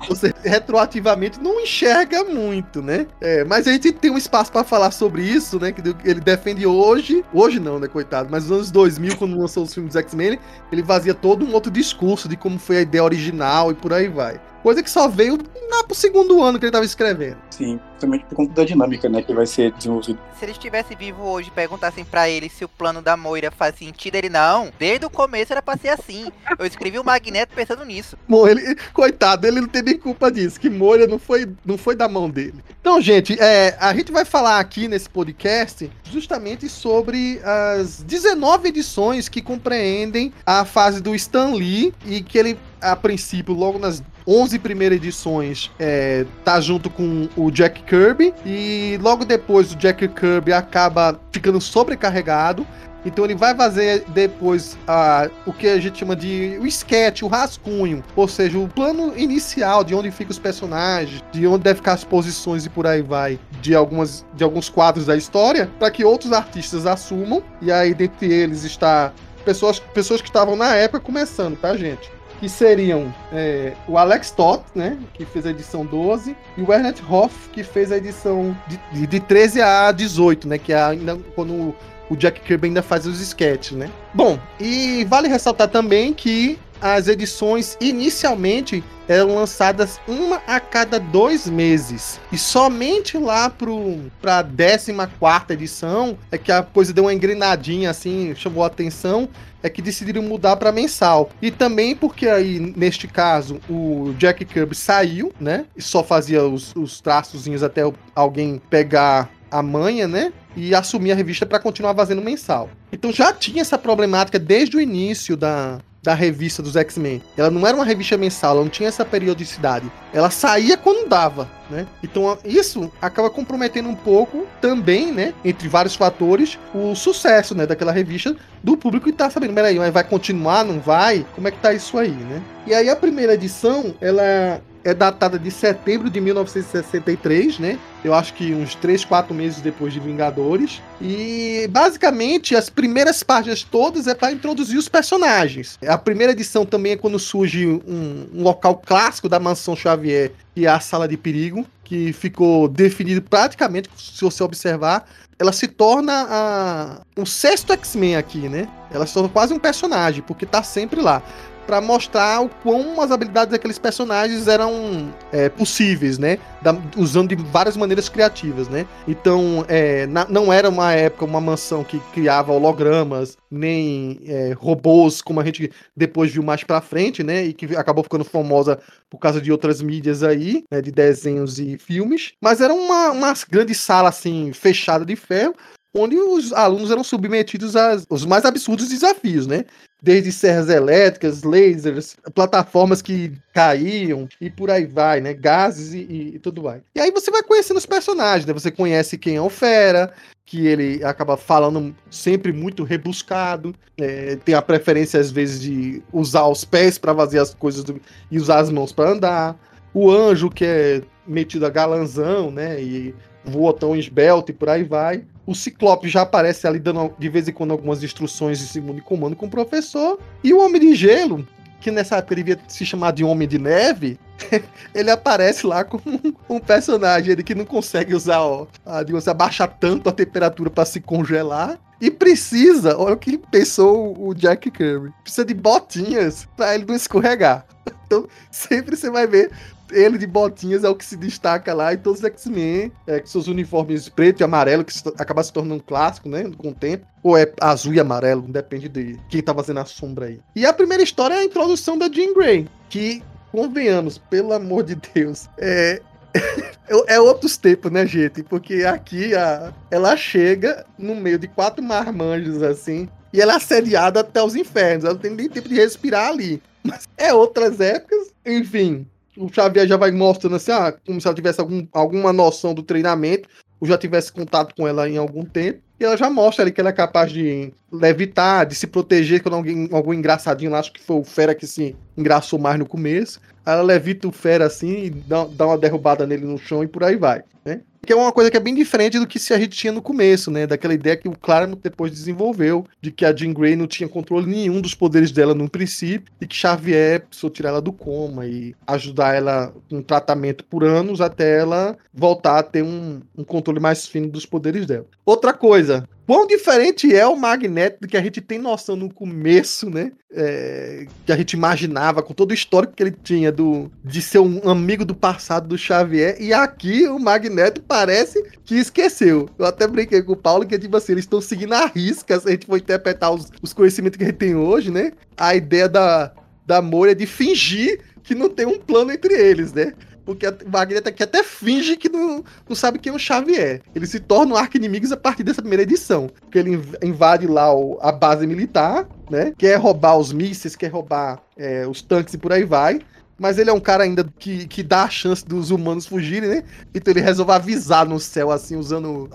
Você 0.08 0.32
retroativamente 0.44 1.40
não 1.40 1.60
enxerga 1.60 2.22
muito, 2.24 2.82
né? 2.82 3.06
É, 3.20 3.42
mas 3.44 3.66
a 3.66 3.72
gente 3.72 3.90
tem 3.92 4.10
um 4.10 4.18
espaço 4.18 4.52
pra 4.52 4.62
falar 4.62 4.90
sobre 4.90 5.22
isso, 5.22 5.58
né? 5.58 5.72
Que 5.72 5.80
ele 6.04 6.20
defende 6.20 6.66
hoje, 6.66 7.24
hoje 7.32 7.58
não, 7.58 7.78
né, 7.78 7.88
coitado, 7.88 8.28
mas 8.30 8.44
nos 8.44 8.52
anos 8.52 8.70
2000, 8.70 9.16
quando 9.16 9.38
lançou 9.38 9.64
os 9.64 9.72
filmes 9.72 9.96
X-Men, 9.96 10.38
ele 10.70 10.82
vazia 10.82 11.14
todo 11.14 11.44
um 11.44 11.52
outro 11.54 11.72
discurso 11.72 12.28
de 12.28 12.36
como 12.36 12.58
foi 12.58 12.76
a 12.78 12.80
ideia 12.82 13.02
original 13.02 13.70
e 13.70 13.74
por 13.74 13.92
aí 13.92 14.08
vai. 14.08 14.38
Coisa 14.62 14.82
que 14.82 14.90
só 14.90 15.08
veio 15.08 15.38
lá 15.70 15.82
pro 15.84 15.94
segundo 15.94 16.40
ano 16.42 16.58
que 16.58 16.64
ele 16.64 16.72
tava 16.72 16.84
escrevendo. 16.84 17.36
Sim, 17.50 17.80
principalmente 17.90 18.24
por 18.26 18.36
conta 18.36 18.52
da 18.52 18.64
dinâmica, 18.64 19.08
né? 19.08 19.22
Que 19.22 19.34
vai 19.34 19.46
ser 19.46 19.72
desenvolvido. 19.72 20.18
Se 20.38 20.44
ele 20.44 20.52
estivesse 20.52 20.94
vivo 20.94 21.24
hoje 21.24 21.48
e 21.48 21.52
perguntassem 21.52 22.04
pra 22.04 22.28
ele 22.28 22.48
se 22.48 22.64
o 22.64 22.68
plano 22.68 23.02
da 23.02 23.16
Moira 23.16 23.50
faz 23.50 23.76
sentido, 23.76 24.14
ele 24.14 24.28
não. 24.28 24.72
Desde 24.78 25.04
o 25.04 25.10
começo 25.10 25.52
era 25.52 25.62
pra 25.62 25.76
ser 25.76 25.88
assim. 25.88 26.30
Eu 26.58 26.64
escrevi 26.64 26.98
o 26.98 27.04
Magneto 27.04 27.54
pensando 27.54 27.84
nisso. 27.84 28.16
Bom, 28.28 28.46
ele, 28.46 28.76
coitado, 28.92 29.46
ele 29.46 29.60
não 29.60 29.68
tem 29.68 29.82
nem 29.82 29.98
culpa 29.98 30.30
disso, 30.30 30.60
que 30.60 30.70
Moira 30.70 31.06
não 31.06 31.18
foi, 31.18 31.48
não 31.64 31.76
foi 31.76 31.96
da 31.96 32.08
mão 32.08 32.30
dele. 32.30 32.62
Então, 32.80 33.00
gente, 33.00 33.36
é, 33.40 33.76
a 33.80 33.92
gente 33.94 34.12
vai 34.12 34.24
falar 34.24 34.58
aqui 34.58 34.86
nesse 34.86 35.08
podcast 35.08 35.90
justamente 36.04 36.68
sobre 36.68 37.40
as 37.42 38.02
19 38.02 38.68
edições 38.68 39.28
que 39.28 39.42
compreendem 39.42 40.32
a 40.46 40.64
fase 40.64 41.00
do 41.00 41.14
Stan 41.14 41.54
Lee 41.54 41.92
e 42.06 42.22
que 42.22 42.38
ele, 42.38 42.58
a 42.80 42.94
princípio, 42.94 43.54
logo 43.54 43.78
nas 43.78 44.02
11 44.26 44.58
primeiras 44.58 44.96
edições, 44.96 45.70
é, 45.78 46.24
tá 46.44 46.60
junto 46.60 46.88
com 46.88 47.28
o 47.36 47.50
Jack 47.50 47.82
Kirby 47.82 48.32
e 48.44 48.98
logo 49.02 49.24
depois 49.24 49.72
o 49.72 49.76
Jack 49.76 50.06
Kirby 50.08 50.52
acaba 50.52 51.20
ficando 51.30 51.60
sobrecarregado 51.60 52.66
então 53.04 53.24
ele 53.24 53.34
vai 53.34 53.54
fazer 53.54 54.04
depois 54.08 54.78
a, 54.86 55.28
o 55.44 55.52
que 55.52 55.66
a 55.66 55.80
gente 55.80 55.98
chama 55.98 56.14
de 56.14 56.58
o 56.60 56.66
sketch, 56.66 57.22
o 57.22 57.26
rascunho, 57.26 58.02
ou 58.14 58.28
seja, 58.28 58.58
o 58.58 58.68
plano 58.68 59.18
inicial 59.18 59.82
de 59.82 59.94
onde 59.94 60.10
ficam 60.10 60.30
os 60.30 60.38
personagens, 60.38 61.22
de 61.32 61.46
onde 61.46 61.64
deve 61.64 61.76
ficar 61.76 61.94
as 61.94 62.04
posições 62.04 62.64
e 62.64 62.70
por 62.70 62.86
aí 62.86 63.02
vai, 63.02 63.38
de 63.60 63.74
algumas 63.74 64.24
de 64.34 64.44
alguns 64.44 64.68
quadros 64.68 65.06
da 65.06 65.16
história, 65.16 65.70
para 65.78 65.90
que 65.90 66.04
outros 66.04 66.32
artistas 66.32 66.86
assumam. 66.86 67.42
E 67.60 67.72
aí 67.72 67.92
dentre 67.92 68.32
eles 68.32 68.64
está 68.64 69.12
pessoas 69.44 69.80
pessoas 69.80 70.20
que 70.20 70.28
estavam 70.28 70.54
na 70.54 70.74
época 70.76 71.00
começando, 71.00 71.56
tá, 71.56 71.76
gente? 71.76 72.10
Que 72.42 72.48
seriam 72.48 73.14
é, 73.32 73.72
o 73.86 73.96
Alex 73.96 74.32
Toth, 74.32 74.64
né? 74.74 74.98
Que 75.14 75.24
fez 75.24 75.46
a 75.46 75.50
edição 75.50 75.86
12, 75.86 76.36
e 76.58 76.60
o 76.60 76.72
Ernest 76.72 77.00
Hoff, 77.08 77.48
que 77.50 77.62
fez 77.62 77.92
a 77.92 77.96
edição 77.96 78.56
de, 78.66 78.80
de, 78.92 79.06
de 79.06 79.20
13 79.20 79.62
a 79.62 79.92
18, 79.92 80.48
né? 80.48 80.58
Que 80.58 80.72
é 80.72 80.82
ainda 80.82 81.16
quando 81.36 81.72
o 82.10 82.16
Jack 82.16 82.40
Kirby 82.40 82.66
ainda 82.66 82.82
faz 82.82 83.06
os 83.06 83.20
sketches, 83.20 83.78
né? 83.78 83.88
Bom, 84.12 84.40
e 84.58 85.04
vale 85.04 85.28
ressaltar 85.28 85.68
também 85.68 86.12
que 86.12 86.58
as 86.82 87.06
edições 87.06 87.78
inicialmente 87.80 88.82
eram 89.06 89.36
lançadas 89.36 90.00
uma 90.08 90.42
a 90.48 90.58
cada 90.58 90.98
dois 90.98 91.48
meses. 91.48 92.20
E 92.32 92.36
somente 92.36 93.16
lá 93.16 93.48
para 93.48 94.40
a 94.40 94.44
14 94.44 95.52
edição 95.52 96.18
é 96.30 96.36
que 96.36 96.50
a 96.50 96.62
coisa 96.62 96.92
deu 96.92 97.04
uma 97.04 97.14
engrenadinha 97.14 97.90
assim, 97.90 98.34
chamou 98.34 98.64
a 98.64 98.66
atenção. 98.66 99.28
É 99.64 99.70
que 99.70 99.80
decidiram 99.80 100.22
mudar 100.22 100.56
para 100.56 100.72
mensal. 100.72 101.30
E 101.40 101.48
também 101.48 101.94
porque 101.94 102.26
aí, 102.26 102.58
neste 102.76 103.06
caso, 103.06 103.60
o 103.70 104.12
Jack 104.18 104.44
Kirby 104.44 104.74
saiu, 104.74 105.32
né? 105.38 105.66
E 105.76 105.80
só 105.80 106.02
fazia 106.02 106.42
os, 106.42 106.74
os 106.74 107.00
traçozinhos 107.00 107.62
até 107.62 107.82
alguém 108.12 108.60
pegar 108.68 109.30
a 109.48 109.62
manha, 109.62 110.08
né? 110.08 110.32
E 110.56 110.74
assumir 110.74 111.12
a 111.12 111.14
revista 111.14 111.46
para 111.46 111.60
continuar 111.60 111.94
fazendo 111.94 112.20
mensal. 112.20 112.70
Então 112.90 113.12
já 113.12 113.32
tinha 113.32 113.60
essa 113.60 113.78
problemática 113.78 114.36
desde 114.36 114.76
o 114.76 114.80
início 114.80 115.36
da, 115.36 115.78
da 116.02 116.14
revista 116.14 116.62
dos 116.62 116.74
X-Men. 116.74 117.22
Ela 117.36 117.50
não 117.50 117.66
era 117.66 117.76
uma 117.76 117.84
revista 117.84 118.16
mensal, 118.16 118.56
ela 118.56 118.62
não 118.62 118.70
tinha 118.70 118.88
essa 118.88 119.04
periodicidade. 119.04 119.90
Ela 120.12 120.30
saía 120.30 120.76
quando 120.76 121.08
dava, 121.08 121.48
né? 121.70 121.86
Então 122.02 122.36
isso 122.44 122.90
acaba 123.00 123.30
comprometendo 123.30 123.88
um 123.88 123.94
pouco 123.94 124.46
também, 124.60 125.12
né? 125.12 125.32
Entre 125.44 125.68
vários 125.68 125.94
fatores, 125.94 126.58
o 126.74 126.94
sucesso, 126.94 127.54
né? 127.54 127.66
Daquela 127.66 127.92
revista 127.92 128.34
do 128.62 128.76
público 128.76 129.08
e 129.08 129.12
tá 129.12 129.30
sabendo, 129.30 129.54
peraí, 129.54 129.78
vai 129.90 130.04
continuar, 130.04 130.64
não 130.64 130.80
vai? 130.80 131.24
Como 131.34 131.46
é 131.46 131.50
que 131.50 131.58
tá 131.58 131.72
isso 131.72 131.96
aí, 131.96 132.10
né? 132.10 132.42
E 132.66 132.74
aí 132.74 132.88
a 132.88 132.96
primeira 132.96 133.34
edição, 133.34 133.94
ela 134.00 134.60
é 134.84 134.94
datada 134.94 135.38
de 135.38 135.50
setembro 135.50 136.10
de 136.10 136.20
1963, 136.20 137.58
né? 137.58 137.78
Eu 138.04 138.14
acho 138.14 138.34
que 138.34 138.52
uns 138.52 138.74
3, 138.74 139.04
4 139.04 139.34
meses 139.34 139.60
depois 139.60 139.92
de 139.92 140.00
Vingadores. 140.00 140.82
E 141.00 141.68
basicamente 141.70 142.56
as 142.56 142.68
primeiras 142.68 143.22
páginas 143.22 143.62
todas 143.62 144.06
é 144.06 144.14
para 144.14 144.32
introduzir 144.32 144.78
os 144.78 144.88
personagens. 144.88 145.78
A 145.86 145.96
primeira 145.96 146.32
edição 146.32 146.66
também 146.66 146.92
é 146.92 146.96
quando 146.96 147.18
surge 147.18 147.66
um, 147.66 148.26
um 148.34 148.42
local 148.42 148.82
clássico 148.84 149.28
da 149.28 149.38
mansão 149.38 149.76
Xavier, 149.76 150.32
que 150.54 150.66
é 150.66 150.68
a 150.68 150.80
sala 150.80 151.06
de 151.06 151.16
perigo, 151.16 151.66
que 151.84 152.12
ficou 152.12 152.68
definido 152.68 153.22
praticamente, 153.22 153.88
se 153.96 154.22
você 154.22 154.42
observar, 154.42 155.06
ela 155.38 155.52
se 155.52 155.66
torna 155.66 156.26
a, 156.28 157.00
o 157.20 157.26
sexto 157.26 157.72
X-Men 157.72 158.16
aqui, 158.16 158.48
né? 158.48 158.68
Ela 158.90 159.06
se 159.06 159.14
torna 159.14 159.28
quase 159.28 159.52
um 159.52 159.58
personagem, 159.58 160.22
porque 160.22 160.46
tá 160.46 160.62
sempre 160.62 161.00
lá 161.00 161.22
para 161.66 161.80
mostrar 161.80 162.42
o 162.42 162.48
quão 162.48 163.00
as 163.00 163.10
habilidades 163.10 163.52
daqueles 163.52 163.78
personagens 163.78 164.48
eram 164.48 165.12
é, 165.32 165.48
possíveis, 165.48 166.18
né? 166.18 166.38
Da, 166.60 166.76
usando 166.96 167.34
de 167.34 167.42
várias 167.42 167.76
maneiras 167.76 168.08
criativas, 168.08 168.68
né? 168.68 168.86
Então, 169.06 169.64
é, 169.68 170.06
na, 170.06 170.26
não 170.28 170.52
era 170.52 170.68
uma 170.68 170.92
época, 170.92 171.24
uma 171.24 171.40
mansão 171.40 171.82
que 171.82 171.98
criava 172.12 172.52
hologramas, 172.52 173.36
nem 173.50 174.20
é, 174.26 174.54
robôs, 174.56 175.20
como 175.20 175.40
a 175.40 175.44
gente 175.44 175.70
depois 175.96 176.32
viu 176.32 176.42
mais 176.42 176.64
pra 176.64 176.80
frente, 176.80 177.22
né? 177.22 177.44
E 177.44 177.52
que 177.52 177.76
acabou 177.76 178.04
ficando 178.04 178.24
famosa 178.24 178.78
por 179.10 179.18
causa 179.18 179.40
de 179.40 179.50
outras 179.50 179.82
mídias 179.82 180.22
aí, 180.22 180.64
né? 180.70 180.80
De 180.80 180.90
desenhos 180.90 181.58
e 181.58 181.78
filmes. 181.78 182.32
Mas 182.40 182.60
era 182.60 182.72
uma, 182.72 183.10
uma 183.10 183.34
grande 183.50 183.74
sala, 183.74 184.08
assim, 184.08 184.52
fechada 184.52 185.04
de 185.04 185.16
ferro, 185.16 185.54
onde 185.94 186.16
os 186.16 186.52
alunos 186.52 186.90
eram 186.90 187.04
submetidos 187.04 187.76
aos 187.76 188.24
mais 188.24 188.44
absurdos 188.44 188.88
desafios, 188.88 189.46
né? 189.46 189.64
Desde 190.02 190.32
serras 190.32 190.68
elétricas, 190.68 191.42
lasers, 191.42 192.16
plataformas 192.34 193.00
que 193.00 193.32
caíam 193.52 194.28
e 194.40 194.50
por 194.50 194.70
aí 194.70 194.84
vai, 194.84 195.20
né? 195.20 195.32
Gases 195.32 195.92
e, 195.92 195.98
e, 195.98 196.34
e 196.34 196.38
tudo 196.38 196.62
mais. 196.62 196.82
E 196.94 197.00
aí 197.00 197.10
você 197.10 197.30
vai 197.30 197.42
conhecendo 197.42 197.76
os 197.76 197.86
personagens, 197.86 198.46
né? 198.46 198.52
Você 198.52 198.70
conhece 198.70 199.16
quem 199.16 199.36
é 199.36 199.40
o 199.40 199.50
Fera, 199.50 200.12
que 200.44 200.66
ele 200.66 201.04
acaba 201.04 201.36
falando 201.36 201.94
sempre 202.10 202.52
muito 202.52 202.82
rebuscado, 202.84 203.74
é, 203.96 204.36
tem 204.36 204.54
a 204.54 204.62
preferência 204.62 205.20
às 205.20 205.30
vezes 205.30 205.60
de 205.60 206.02
usar 206.12 206.46
os 206.46 206.64
pés 206.64 206.98
para 206.98 207.14
fazer 207.14 207.38
as 207.38 207.54
coisas 207.54 207.84
do, 207.84 208.00
e 208.30 208.38
usar 208.38 208.58
as 208.58 208.70
mãos 208.70 208.92
para 208.92 209.10
andar. 209.10 209.56
O 209.94 210.10
Anjo, 210.10 210.50
que 210.50 210.64
é 210.64 211.02
metido 211.26 211.64
a 211.64 211.70
galanzão, 211.70 212.50
né? 212.50 212.82
E 212.82 213.14
voa 213.44 213.72
tão 213.72 213.94
esbelto 213.94 214.50
e 214.50 214.54
por 214.54 214.68
aí 214.68 214.82
vai. 214.82 215.24
O 215.46 215.54
Ciclope 215.54 216.08
já 216.08 216.22
aparece 216.22 216.66
ali 216.66 216.78
dando 216.78 217.12
de 217.18 217.28
vez 217.28 217.48
em 217.48 217.52
quando 217.52 217.72
algumas 217.72 218.02
instruções 218.02 218.58
de 218.58 218.66
segundo 218.66 219.02
comando 219.02 219.34
com 219.34 219.46
o 219.46 219.50
professor. 219.50 220.18
E 220.42 220.52
o 220.52 220.60
Homem 220.60 220.80
de 220.80 220.94
Gelo, 220.94 221.46
que 221.80 221.90
nessa 221.90 222.16
época 222.16 222.36
devia 222.36 222.58
se 222.68 222.86
chamar 222.86 223.12
de 223.12 223.24
Homem 223.24 223.48
de 223.48 223.58
Neve, 223.58 224.18
ele 224.94 225.10
aparece 225.10 225.66
lá 225.66 225.84
como 225.84 226.02
um 226.48 226.60
personagem 226.60 227.32
ele 227.32 227.42
que 227.42 227.54
não 227.54 227.64
consegue 227.64 228.14
usar, 228.14 228.40
ó, 228.40 228.66
a, 228.86 229.02
digamos, 229.02 229.26
abaixar 229.26 229.68
tanto 229.80 230.08
a 230.08 230.12
temperatura 230.12 230.70
para 230.70 230.84
se 230.84 231.00
congelar. 231.00 231.78
E 232.00 232.10
precisa, 232.10 232.96
olha 232.98 233.14
o 233.14 233.16
que 233.16 233.38
pensou 233.38 234.16
o 234.18 234.34
Jack 234.34 234.70
Kirby, 234.72 235.12
precisa 235.22 235.44
de 235.44 235.54
botinhas 235.54 236.48
para 236.56 236.74
ele 236.74 236.84
não 236.86 236.94
escorregar. 236.94 237.66
Então, 238.04 238.28
sempre 238.50 238.94
você 238.94 239.08
vai 239.08 239.26
ver 239.26 239.50
ele 239.92 240.18
de 240.18 240.26
botinhas 240.26 240.84
é 240.84 240.88
o 240.88 240.94
que 240.94 241.04
se 241.04 241.16
destaca 241.16 241.72
lá, 241.74 241.92
e 241.92 241.96
todos 241.96 242.20
os 242.20 242.24
X-Men, 242.24 242.92
é, 243.06 243.20
com 243.20 243.26
seus 243.26 243.46
uniformes 243.46 244.08
preto 244.08 244.40
e 244.40 244.44
amarelo, 244.44 244.84
que 244.84 244.92
acaba 245.18 245.42
se 245.42 245.52
tornando 245.52 245.76
um 245.76 245.84
clássico, 245.84 246.28
né? 246.28 246.50
Com 246.56 246.68
o 246.70 246.74
tempo. 246.74 247.06
Ou 247.22 247.36
é 247.36 247.52
azul 247.60 247.94
e 247.94 248.00
amarelo, 248.00 248.42
depende 248.42 248.88
de 248.88 249.18
quem 249.28 249.42
tá 249.42 249.54
fazendo 249.54 249.80
a 249.80 249.84
sombra 249.84 250.26
aí. 250.26 250.40
E 250.56 250.66
a 250.66 250.72
primeira 250.72 251.02
história 251.02 251.34
é 251.34 251.38
a 251.38 251.44
introdução 251.44 251.96
da 251.96 252.10
Jean 252.10 252.34
Grey, 252.34 252.68
que, 252.88 253.22
convenhamos, 253.50 254.18
pelo 254.18 254.52
amor 254.52 254.82
de 254.82 254.96
Deus, 255.14 255.48
é, 255.58 256.00
é 257.06 257.20
outros 257.20 257.56
tempos, 257.56 257.90
né, 257.90 258.06
gente? 258.06 258.42
Porque 258.42 258.84
aqui 258.84 259.34
a, 259.34 259.72
ela 259.90 260.16
chega 260.16 260.84
no 260.98 261.14
meio 261.14 261.38
de 261.38 261.46
quatro 261.46 261.82
marmanjos 261.82 262.62
assim, 262.62 263.08
e 263.32 263.40
ela 263.40 263.54
é 263.54 263.56
assediada 263.56 264.20
até 264.20 264.42
os 264.42 264.54
infernos. 264.54 265.04
Ela 265.04 265.14
não 265.14 265.20
tem 265.20 265.30
nem 265.30 265.48
tempo 265.48 265.68
de 265.68 265.74
respirar 265.74 266.28
ali. 266.28 266.62
Mas 266.84 267.08
é 267.16 267.32
outras 267.32 267.80
épocas. 267.80 268.32
Enfim, 268.44 269.06
o 269.36 269.52
Xavier 269.52 269.86
já 269.86 269.96
vai 269.96 270.10
mostrando 270.10 270.56
assim, 270.56 270.72
ah, 270.72 270.92
como 271.06 271.20
se 271.20 271.26
ela 271.26 271.34
tivesse 271.34 271.60
algum, 271.60 271.86
alguma 271.92 272.32
noção 272.32 272.74
do 272.74 272.82
treinamento, 272.82 273.48
ou 273.80 273.88
já 273.88 273.98
tivesse 273.98 274.32
contato 274.32 274.74
com 274.74 274.86
ela 274.86 275.08
em 275.08 275.16
algum 275.16 275.44
tempo. 275.44 275.80
E 275.98 276.04
ela 276.04 276.16
já 276.16 276.28
mostra 276.28 276.64
ali 276.64 276.72
que 276.72 276.80
ela 276.80 276.90
é 276.90 276.92
capaz 276.92 277.32
de 277.32 277.72
levitar, 277.90 278.66
de 278.66 278.74
se 278.74 278.86
proteger 278.86 279.42
quando 279.42 279.54
alguém, 279.54 279.88
algum 279.92 280.12
engraçadinho 280.12 280.70
lá, 280.70 280.78
acho 280.78 280.92
que 280.92 281.00
foi 281.00 281.16
o 281.16 281.24
Fera 281.24 281.54
que 281.54 281.66
se 281.66 281.96
engraçou 282.16 282.58
mais 282.58 282.78
no 282.78 282.86
começo. 282.86 283.40
Ela 283.64 283.82
levita 283.82 284.28
o 284.28 284.32
Fera 284.32 284.66
assim 284.66 285.04
e 285.04 285.10
dá, 285.10 285.44
dá 285.44 285.66
uma 285.66 285.78
derrubada 285.78 286.26
nele 286.26 286.44
no 286.44 286.58
chão 286.58 286.82
e 286.82 286.88
por 286.88 287.04
aí 287.04 287.16
vai, 287.16 287.42
né? 287.64 287.80
Que 288.04 288.12
é 288.12 288.16
uma 288.16 288.32
coisa 288.32 288.50
que 288.50 288.56
é 288.56 288.60
bem 288.60 288.74
diferente 288.74 289.16
do 289.16 289.26
que 289.28 289.38
se 289.38 289.54
a 289.54 289.58
gente 289.58 289.76
tinha 289.76 289.92
no 289.92 290.02
começo, 290.02 290.50
né? 290.50 290.66
Daquela 290.66 290.92
ideia 290.92 291.16
que 291.16 291.28
o 291.28 291.38
Claremont 291.38 291.80
depois 291.80 292.10
desenvolveu, 292.10 292.84
de 293.00 293.12
que 293.12 293.24
a 293.24 293.34
Jean 293.34 293.52
Grey 293.52 293.76
não 293.76 293.86
tinha 293.86 294.08
controle 294.08 294.50
nenhum 294.50 294.80
dos 294.80 294.92
poderes 294.92 295.30
dela 295.30 295.54
no 295.54 295.70
princípio, 295.70 296.32
e 296.40 296.46
que 296.46 296.56
Xavier 296.56 297.24
precisou 297.26 297.48
tirar 297.48 297.68
ela 297.68 297.80
do 297.80 297.92
coma 297.92 298.44
e 298.44 298.74
ajudar 298.88 299.36
ela 299.36 299.72
com 299.88 300.02
tratamento 300.02 300.64
por 300.64 300.82
anos 300.82 301.20
até 301.20 301.60
ela 301.60 301.96
voltar 302.12 302.58
a 302.58 302.62
ter 302.64 302.82
um, 302.82 303.20
um 303.38 303.44
controle 303.44 303.78
mais 303.78 304.08
fino 304.08 304.28
dos 304.28 304.44
poderes 304.44 304.84
dela. 304.84 305.06
Outra 305.24 305.52
coisa, 305.52 306.08
quão 306.32 306.46
diferente 306.46 307.14
é 307.14 307.26
o 307.26 307.36
Magneto 307.36 308.00
do 308.00 308.08
que 308.08 308.16
a 308.16 308.22
gente 308.22 308.40
tem 308.40 308.58
noção 308.58 308.96
no 308.96 309.12
começo, 309.12 309.90
né? 309.90 310.12
É, 310.32 311.06
que 311.26 311.30
a 311.30 311.36
gente 311.36 311.52
imaginava, 311.52 312.22
com 312.22 312.32
todo 312.32 312.52
o 312.52 312.54
histórico 312.54 312.94
que 312.94 313.02
ele 313.02 313.14
tinha 313.22 313.52
do, 313.52 313.92
de 314.02 314.22
ser 314.22 314.38
um 314.38 314.66
amigo 314.66 315.04
do 315.04 315.14
passado 315.14 315.68
do 315.68 315.76
Xavier, 315.76 316.38
e 316.40 316.54
aqui 316.54 317.06
o 317.06 317.18
Magneto 317.18 317.82
parece 317.82 318.42
que 318.64 318.76
esqueceu. 318.76 319.46
Eu 319.58 319.66
até 319.66 319.86
brinquei 319.86 320.22
com 320.22 320.32
o 320.32 320.36
Paulo 320.36 320.66
que, 320.66 320.78
tipo 320.78 320.96
assim, 320.96 321.12
eles 321.12 321.24
estão 321.24 321.38
seguindo 321.38 321.74
a 321.74 321.84
risca, 321.84 322.40
se 322.40 322.48
a 322.48 322.52
gente 322.52 322.64
for 322.64 322.78
interpretar 322.78 323.30
os, 323.30 323.50
os 323.60 323.74
conhecimentos 323.74 324.16
que 324.16 324.24
a 324.24 324.28
gente 324.28 324.38
tem 324.38 324.56
hoje, 324.56 324.90
né? 324.90 325.12
A 325.36 325.54
ideia 325.54 325.86
da, 325.86 326.32
da 326.66 326.80
Moira 326.80 327.12
é 327.12 327.14
de 327.14 327.26
fingir 327.26 328.00
que 328.22 328.34
não 328.34 328.48
tem 328.48 328.64
um 328.64 328.78
plano 328.78 329.12
entre 329.12 329.34
eles, 329.34 329.74
né? 329.74 329.92
Porque 330.24 330.46
o 330.46 330.70
Magneto 330.70 331.08
aqui 331.08 331.22
até 331.22 331.42
finge 331.42 331.96
que 331.96 332.08
não, 332.08 332.44
não 332.68 332.76
sabe 332.76 332.98
quem 332.98 333.12
é 333.12 333.16
o 333.16 333.18
Xavier. 333.18 333.82
Eles 333.94 334.10
se 334.10 334.20
tornam 334.20 334.56
arqui-inimigos 334.56 335.12
a 335.12 335.16
partir 335.16 335.42
dessa 335.42 335.62
primeira 335.62 335.82
edição. 335.82 336.30
Porque 336.40 336.58
ele 336.58 336.80
invade 337.02 337.46
lá 337.46 337.74
o, 337.74 337.98
a 338.00 338.12
base 338.12 338.46
militar, 338.46 339.06
né? 339.30 339.52
Quer 339.56 339.76
roubar 339.76 340.16
os 340.16 340.32
mísseis, 340.32 340.76
quer 340.76 340.88
roubar 340.88 341.42
é, 341.56 341.86
os 341.86 342.02
tanques 342.02 342.34
e 342.34 342.38
por 342.38 342.52
aí 342.52 342.64
vai. 342.64 343.00
Mas 343.38 343.58
ele 343.58 343.70
é 343.70 343.72
um 343.72 343.80
cara 343.80 344.04
ainda 344.04 344.24
que, 344.38 344.68
que 344.68 344.84
dá 344.84 345.02
a 345.02 345.10
chance 345.10 345.44
dos 345.44 345.72
humanos 345.72 346.06
fugirem, 346.06 346.48
né? 346.48 346.64
Então 346.94 347.12
ele 347.12 347.20
resolve 347.20 347.50
avisar 347.50 348.06
no 348.06 348.20
céu, 348.20 348.52
assim, 348.52 348.76
usando 348.76 349.28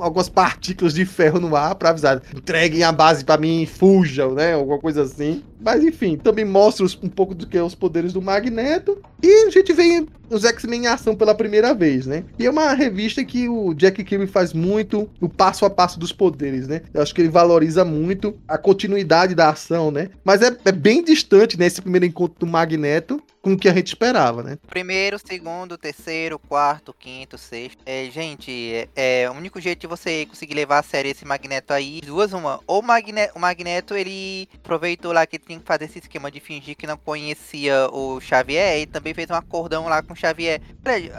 algumas 0.00 0.28
partículas 0.28 0.92
de 0.92 1.04
ferro 1.04 1.38
no 1.38 1.54
ar 1.54 1.76
pra 1.76 1.90
avisar. 1.90 2.20
Entreguem 2.34 2.82
a 2.82 2.90
base 2.90 3.24
para 3.24 3.40
mim, 3.40 3.64
fujam, 3.64 4.34
né? 4.34 4.54
Alguma 4.54 4.80
coisa 4.80 5.02
assim. 5.02 5.44
Mas 5.64 5.82
enfim, 5.82 6.16
também 6.16 6.44
mostra 6.44 6.84
um 7.02 7.08
pouco 7.08 7.34
do 7.34 7.46
que 7.46 7.56
é 7.56 7.62
os 7.62 7.74
poderes 7.74 8.12
do 8.12 8.20
Magneto. 8.20 9.02
E 9.22 9.46
a 9.46 9.50
gente 9.50 9.72
vê 9.72 10.04
os 10.28 10.44
X-Men 10.44 10.82
em 10.82 10.86
ação 10.86 11.14
pela 11.14 11.34
primeira 11.34 11.72
vez, 11.74 12.06
né? 12.06 12.24
E 12.38 12.46
é 12.46 12.50
uma 12.50 12.72
revista 12.74 13.24
que 13.24 13.48
o 13.48 13.72
Jack 13.74 14.02
Kirby 14.04 14.26
faz 14.26 14.52
muito 14.52 15.08
o 15.20 15.28
passo 15.28 15.64
a 15.64 15.70
passo 15.70 15.98
dos 15.98 16.12
poderes, 16.12 16.68
né? 16.68 16.82
Eu 16.92 17.02
acho 17.02 17.14
que 17.14 17.20
ele 17.20 17.28
valoriza 17.28 17.84
muito 17.84 18.38
a 18.46 18.58
continuidade 18.58 19.34
da 19.34 19.50
ação, 19.50 19.90
né? 19.90 20.10
Mas 20.24 20.42
é, 20.42 20.56
é 20.64 20.72
bem 20.72 21.02
distante, 21.02 21.58
né? 21.58 21.66
Esse 21.66 21.80
primeiro 21.80 22.04
encontro 22.06 22.38
do 22.38 22.46
Magneto 22.46 23.22
com 23.44 23.52
o 23.52 23.58
que 23.58 23.68
a 23.68 23.74
gente 23.74 23.88
esperava, 23.88 24.42
né? 24.42 24.58
Primeiro, 24.66 25.18
segundo, 25.18 25.76
terceiro, 25.76 26.38
quarto, 26.38 26.94
quinto, 26.98 27.36
sexto. 27.36 27.78
É, 27.84 28.08
gente, 28.10 28.72
é, 28.96 29.22
é, 29.24 29.30
o 29.30 29.34
único 29.34 29.60
jeito 29.60 29.80
de 29.80 29.86
você 29.86 30.24
conseguir 30.24 30.54
levar 30.54 30.78
a 30.78 30.82
sério 30.82 31.10
esse 31.10 31.26
Magneto 31.26 31.74
aí, 31.74 32.00
duas 32.00 32.32
uma. 32.32 32.60
Ou 32.66 32.80
o 32.80 32.82
Magneto, 32.82 33.36
o 33.36 33.38
Magneto 33.38 33.94
ele 33.94 34.48
aproveitou 34.56 35.12
lá 35.12 35.26
que 35.26 35.38
tinha 35.38 35.53
fazer 35.60 35.86
esse 35.86 35.98
esquema 35.98 36.30
de 36.30 36.40
fingir 36.40 36.76
que 36.76 36.86
não 36.86 36.96
conhecia 36.96 37.88
o 37.92 38.20
Xavier 38.20 38.80
e 38.80 38.86
também 38.86 39.14
fez 39.14 39.28
um 39.30 39.34
acordão 39.34 39.86
lá 39.86 40.02
com 40.02 40.12
o 40.12 40.16
Xavier. 40.16 40.60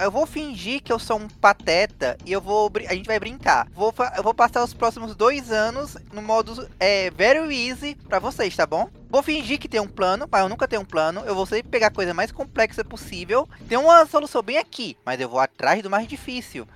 Eu 0.01 0.11
vou 0.11 0.25
fingir 0.25 0.81
que 0.81 0.91
eu 0.91 0.99
sou 0.99 1.17
um 1.17 1.27
pateta 1.27 2.17
e 2.25 2.31
eu 2.31 2.41
vou. 2.41 2.71
A 2.87 2.93
gente 2.93 3.07
vai 3.07 3.19
brincar. 3.19 3.67
Vou, 3.73 3.93
eu 4.15 4.23
vou 4.23 4.33
passar 4.33 4.63
os 4.63 4.73
próximos 4.73 5.15
dois 5.15 5.51
anos 5.51 5.97
no 6.13 6.21
modo 6.21 6.67
é, 6.79 7.09
very 7.11 7.39
easy 7.67 7.95
pra 8.07 8.19
vocês, 8.19 8.55
tá 8.55 8.65
bom? 8.65 8.89
Vou 9.09 9.23
fingir 9.23 9.59
que 9.59 9.69
tem 9.69 9.79
um 9.79 9.87
plano, 9.87 10.27
mas 10.29 10.41
eu 10.41 10.49
nunca 10.49 10.67
tenho 10.67 10.81
um 10.81 10.85
plano. 10.85 11.21
Eu 11.25 11.35
vou 11.35 11.45
sempre 11.45 11.69
pegar 11.69 11.87
a 11.87 11.91
coisa 11.91 12.13
mais 12.13 12.31
complexa 12.31 12.83
possível. 12.83 13.47
Tem 13.67 13.77
uma 13.77 14.05
solução 14.05 14.41
bem 14.41 14.57
aqui, 14.57 14.97
mas 15.05 15.19
eu 15.21 15.29
vou 15.29 15.39
atrás 15.39 15.81
do 15.81 15.89
mais 15.89 16.07
difícil. 16.07 16.67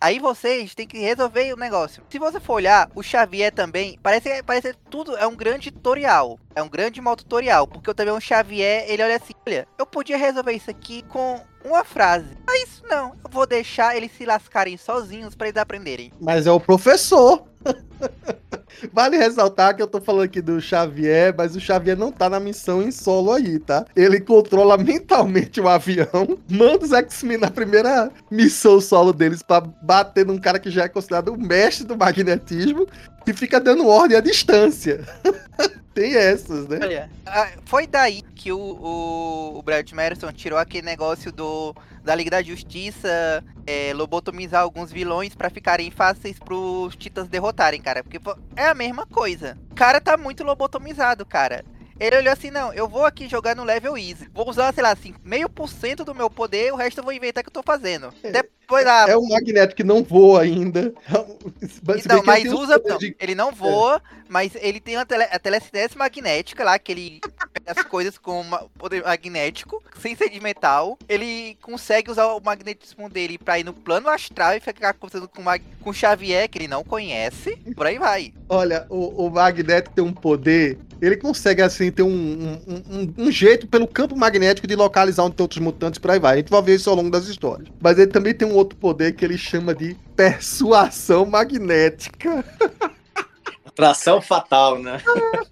Aí 0.00 0.18
vocês 0.18 0.74
têm 0.74 0.86
que 0.86 0.98
resolver 0.98 1.52
o 1.52 1.56
negócio. 1.56 2.02
Se 2.08 2.18
você 2.18 2.40
for 2.40 2.54
olhar, 2.54 2.90
o 2.94 3.02
Xavier 3.02 3.52
também 3.52 3.98
parece, 4.02 4.42
parece 4.42 4.74
tudo 4.90 5.16
é 5.16 5.26
um 5.26 5.34
grande 5.34 5.70
tutorial. 5.70 6.38
É 6.54 6.62
um 6.62 6.68
grande 6.68 7.00
mal 7.00 7.16
tutorial. 7.16 7.66
Porque 7.66 7.90
eu 7.90 7.94
também 7.94 8.14
um 8.14 8.20
Xavier, 8.20 8.84
ele 8.88 9.02
olha 9.02 9.16
assim: 9.16 9.34
olha, 9.46 9.66
eu 9.78 9.86
podia 9.86 10.16
resolver 10.16 10.52
isso 10.52 10.70
aqui 10.70 11.02
com 11.02 11.40
uma 11.64 11.84
frase. 11.84 12.36
Mas 12.46 12.82
não, 12.88 13.12
eu 13.24 13.30
vou 13.30 13.46
deixar 13.46 13.96
eles 13.96 14.12
se 14.12 14.24
lascarem 14.24 14.76
sozinhos 14.76 15.34
para 15.34 15.48
eles 15.48 15.60
aprenderem. 15.60 16.12
Mas 16.20 16.46
é 16.46 16.52
o 16.52 16.60
professor. 16.60 17.46
Vale 18.92 19.16
ressaltar 19.16 19.74
que 19.74 19.82
eu 19.82 19.86
tô 19.86 20.00
falando 20.00 20.24
aqui 20.24 20.40
do 20.40 20.60
Xavier, 20.60 21.34
mas 21.36 21.56
o 21.56 21.60
Xavier 21.60 21.96
não 21.96 22.12
tá 22.12 22.28
na 22.28 22.40
missão 22.40 22.82
em 22.82 22.90
solo 22.90 23.32
aí, 23.32 23.58
tá? 23.58 23.84
Ele 23.94 24.20
controla 24.20 24.76
mentalmente 24.78 25.60
o 25.60 25.68
avião, 25.68 26.38
manda 26.48 26.84
os 26.84 26.92
X-Men 26.92 27.38
na 27.38 27.50
primeira 27.50 28.10
missão 28.30 28.80
solo 28.80 29.12
deles 29.12 29.42
para 29.42 29.66
bater 29.82 30.26
num 30.26 30.38
cara 30.38 30.58
que 30.58 30.70
já 30.70 30.84
é 30.84 30.88
considerado 30.88 31.28
o 31.28 31.38
mestre 31.38 31.86
do 31.86 31.96
magnetismo 31.96 32.86
e 33.26 33.32
fica 33.32 33.60
dando 33.60 33.86
ordem 33.86 34.16
à 34.16 34.20
distância. 34.20 35.04
Tem 35.92 36.14
essas, 36.14 36.68
né? 36.68 36.78
Olha, 36.82 37.10
foi 37.64 37.86
daí 37.86 38.20
que 38.34 38.52
o, 38.52 38.58
o, 38.58 39.58
o 39.58 39.62
Brad 39.62 39.90
Merson 39.92 40.30
tirou 40.30 40.58
aquele 40.58 40.84
negócio 40.84 41.32
do 41.32 41.74
da 42.04 42.14
Liga 42.14 42.30
da 42.30 42.42
Justiça 42.42 43.42
é, 43.66 43.92
lobotomizar 43.92 44.62
alguns 44.62 44.92
vilões 44.92 45.34
para 45.34 45.50
ficarem 45.50 45.90
fáceis 45.90 46.38
pros 46.38 46.94
titãs 46.94 47.26
derrotarem, 47.26 47.80
cara. 47.80 48.04
Porque 48.04 48.20
é 48.54 48.66
a 48.66 48.74
mesma 48.74 49.06
coisa. 49.06 49.58
O 49.72 49.74
cara 49.74 50.00
tá 50.00 50.16
muito 50.16 50.44
lobotomizado, 50.44 51.26
cara. 51.26 51.64
Ele 51.98 52.16
olhou 52.16 52.32
assim, 52.32 52.50
não, 52.50 52.72
eu 52.72 52.88
vou 52.88 53.04
aqui 53.04 53.28
jogar 53.28 53.56
no 53.56 53.64
level 53.64 53.96
easy. 53.96 54.28
Vou 54.32 54.48
usar, 54.48 54.72
sei 54.74 54.82
lá, 54.82 54.92
assim, 54.92 55.14
meio 55.24 55.48
por 55.48 55.68
cento 55.68 56.04
do 56.04 56.14
meu 56.14 56.28
poder, 56.28 56.72
o 56.72 56.76
resto 56.76 56.98
eu 56.98 57.04
vou 57.04 57.12
inventar 57.12 57.42
que 57.42 57.48
eu 57.48 57.52
tô 57.54 57.62
fazendo. 57.62 58.12
É, 58.22 58.30
Depois 58.66 58.84
lá. 58.84 59.08
É 59.08 59.16
um 59.16 59.28
magneto 59.28 59.76
que 59.76 59.84
não 59.84 60.02
voa 60.02 60.42
ainda. 60.42 60.92
Então, 61.96 62.22
mas 62.24 62.52
usa. 62.52 62.80
Não, 62.84 62.98
de... 62.98 63.16
Ele 63.18 63.34
não 63.34 63.52
voa, 63.52 63.96
é. 63.96 64.00
mas 64.28 64.54
ele 64.56 64.80
tem 64.80 64.96
a, 64.96 65.04
tele, 65.04 65.24
a 65.24 65.38
telecinese 65.38 65.96
magnética 65.96 66.64
lá, 66.64 66.78
que 66.78 66.92
ele 66.92 67.20
pega 67.52 67.80
as 67.80 67.82
coisas 67.84 68.18
com 68.18 68.44
poder 68.76 69.02
magnético, 69.04 69.82
sem 70.00 70.14
ser 70.14 70.28
de 70.28 70.40
metal. 70.40 70.98
Ele 71.08 71.56
consegue 71.62 72.10
usar 72.10 72.26
o 72.26 72.40
magnetismo 72.40 73.08
dele 73.08 73.38
pra 73.38 73.58
ir 73.58 73.64
no 73.64 73.72
plano 73.72 74.08
astral 74.08 74.54
e 74.54 74.60
ficar 74.60 74.94
conversando 74.94 75.28
com, 75.28 75.42
com 75.82 75.92
Xavier, 75.92 76.48
que 76.48 76.58
ele 76.58 76.68
não 76.68 76.84
conhece. 76.84 77.56
Por 77.74 77.86
aí 77.86 77.98
vai. 77.98 78.32
Olha, 78.48 78.86
o, 78.88 79.26
o 79.26 79.30
magneto 79.30 79.90
tem 79.90 80.04
um 80.04 80.12
poder 80.12 80.78
ele 81.00 81.16
consegue, 81.16 81.62
assim, 81.62 81.90
ter 81.90 82.02
um, 82.02 82.08
um, 82.08 82.58
um, 82.66 83.14
um, 83.26 83.30
jeito 83.30 83.66
pelo 83.66 83.86
campo 83.86 84.16
magnético 84.16 84.66
de 84.66 84.74
localizar 84.74 85.24
onde 85.24 85.36
tem 85.36 85.44
outros 85.44 85.60
mutantes 85.60 85.98
por 85.98 86.10
aí 86.10 86.18
vai. 86.18 86.34
A 86.34 86.36
gente 86.38 86.50
vai 86.50 86.62
ver 86.62 86.76
isso 86.76 86.88
ao 86.88 86.96
longo 86.96 87.10
das 87.10 87.26
histórias. 87.26 87.68
Mas 87.80 87.98
ele 87.98 88.10
também 88.10 88.34
tem 88.34 88.48
um 88.48 88.54
outro 88.54 88.78
poder 88.78 89.12
que 89.14 89.24
ele 89.24 89.36
chama 89.36 89.74
de 89.74 89.94
persuasão 90.14 91.26
magnética. 91.26 92.44
Atração 93.64 94.22
fatal, 94.22 94.78
né? 94.78 95.02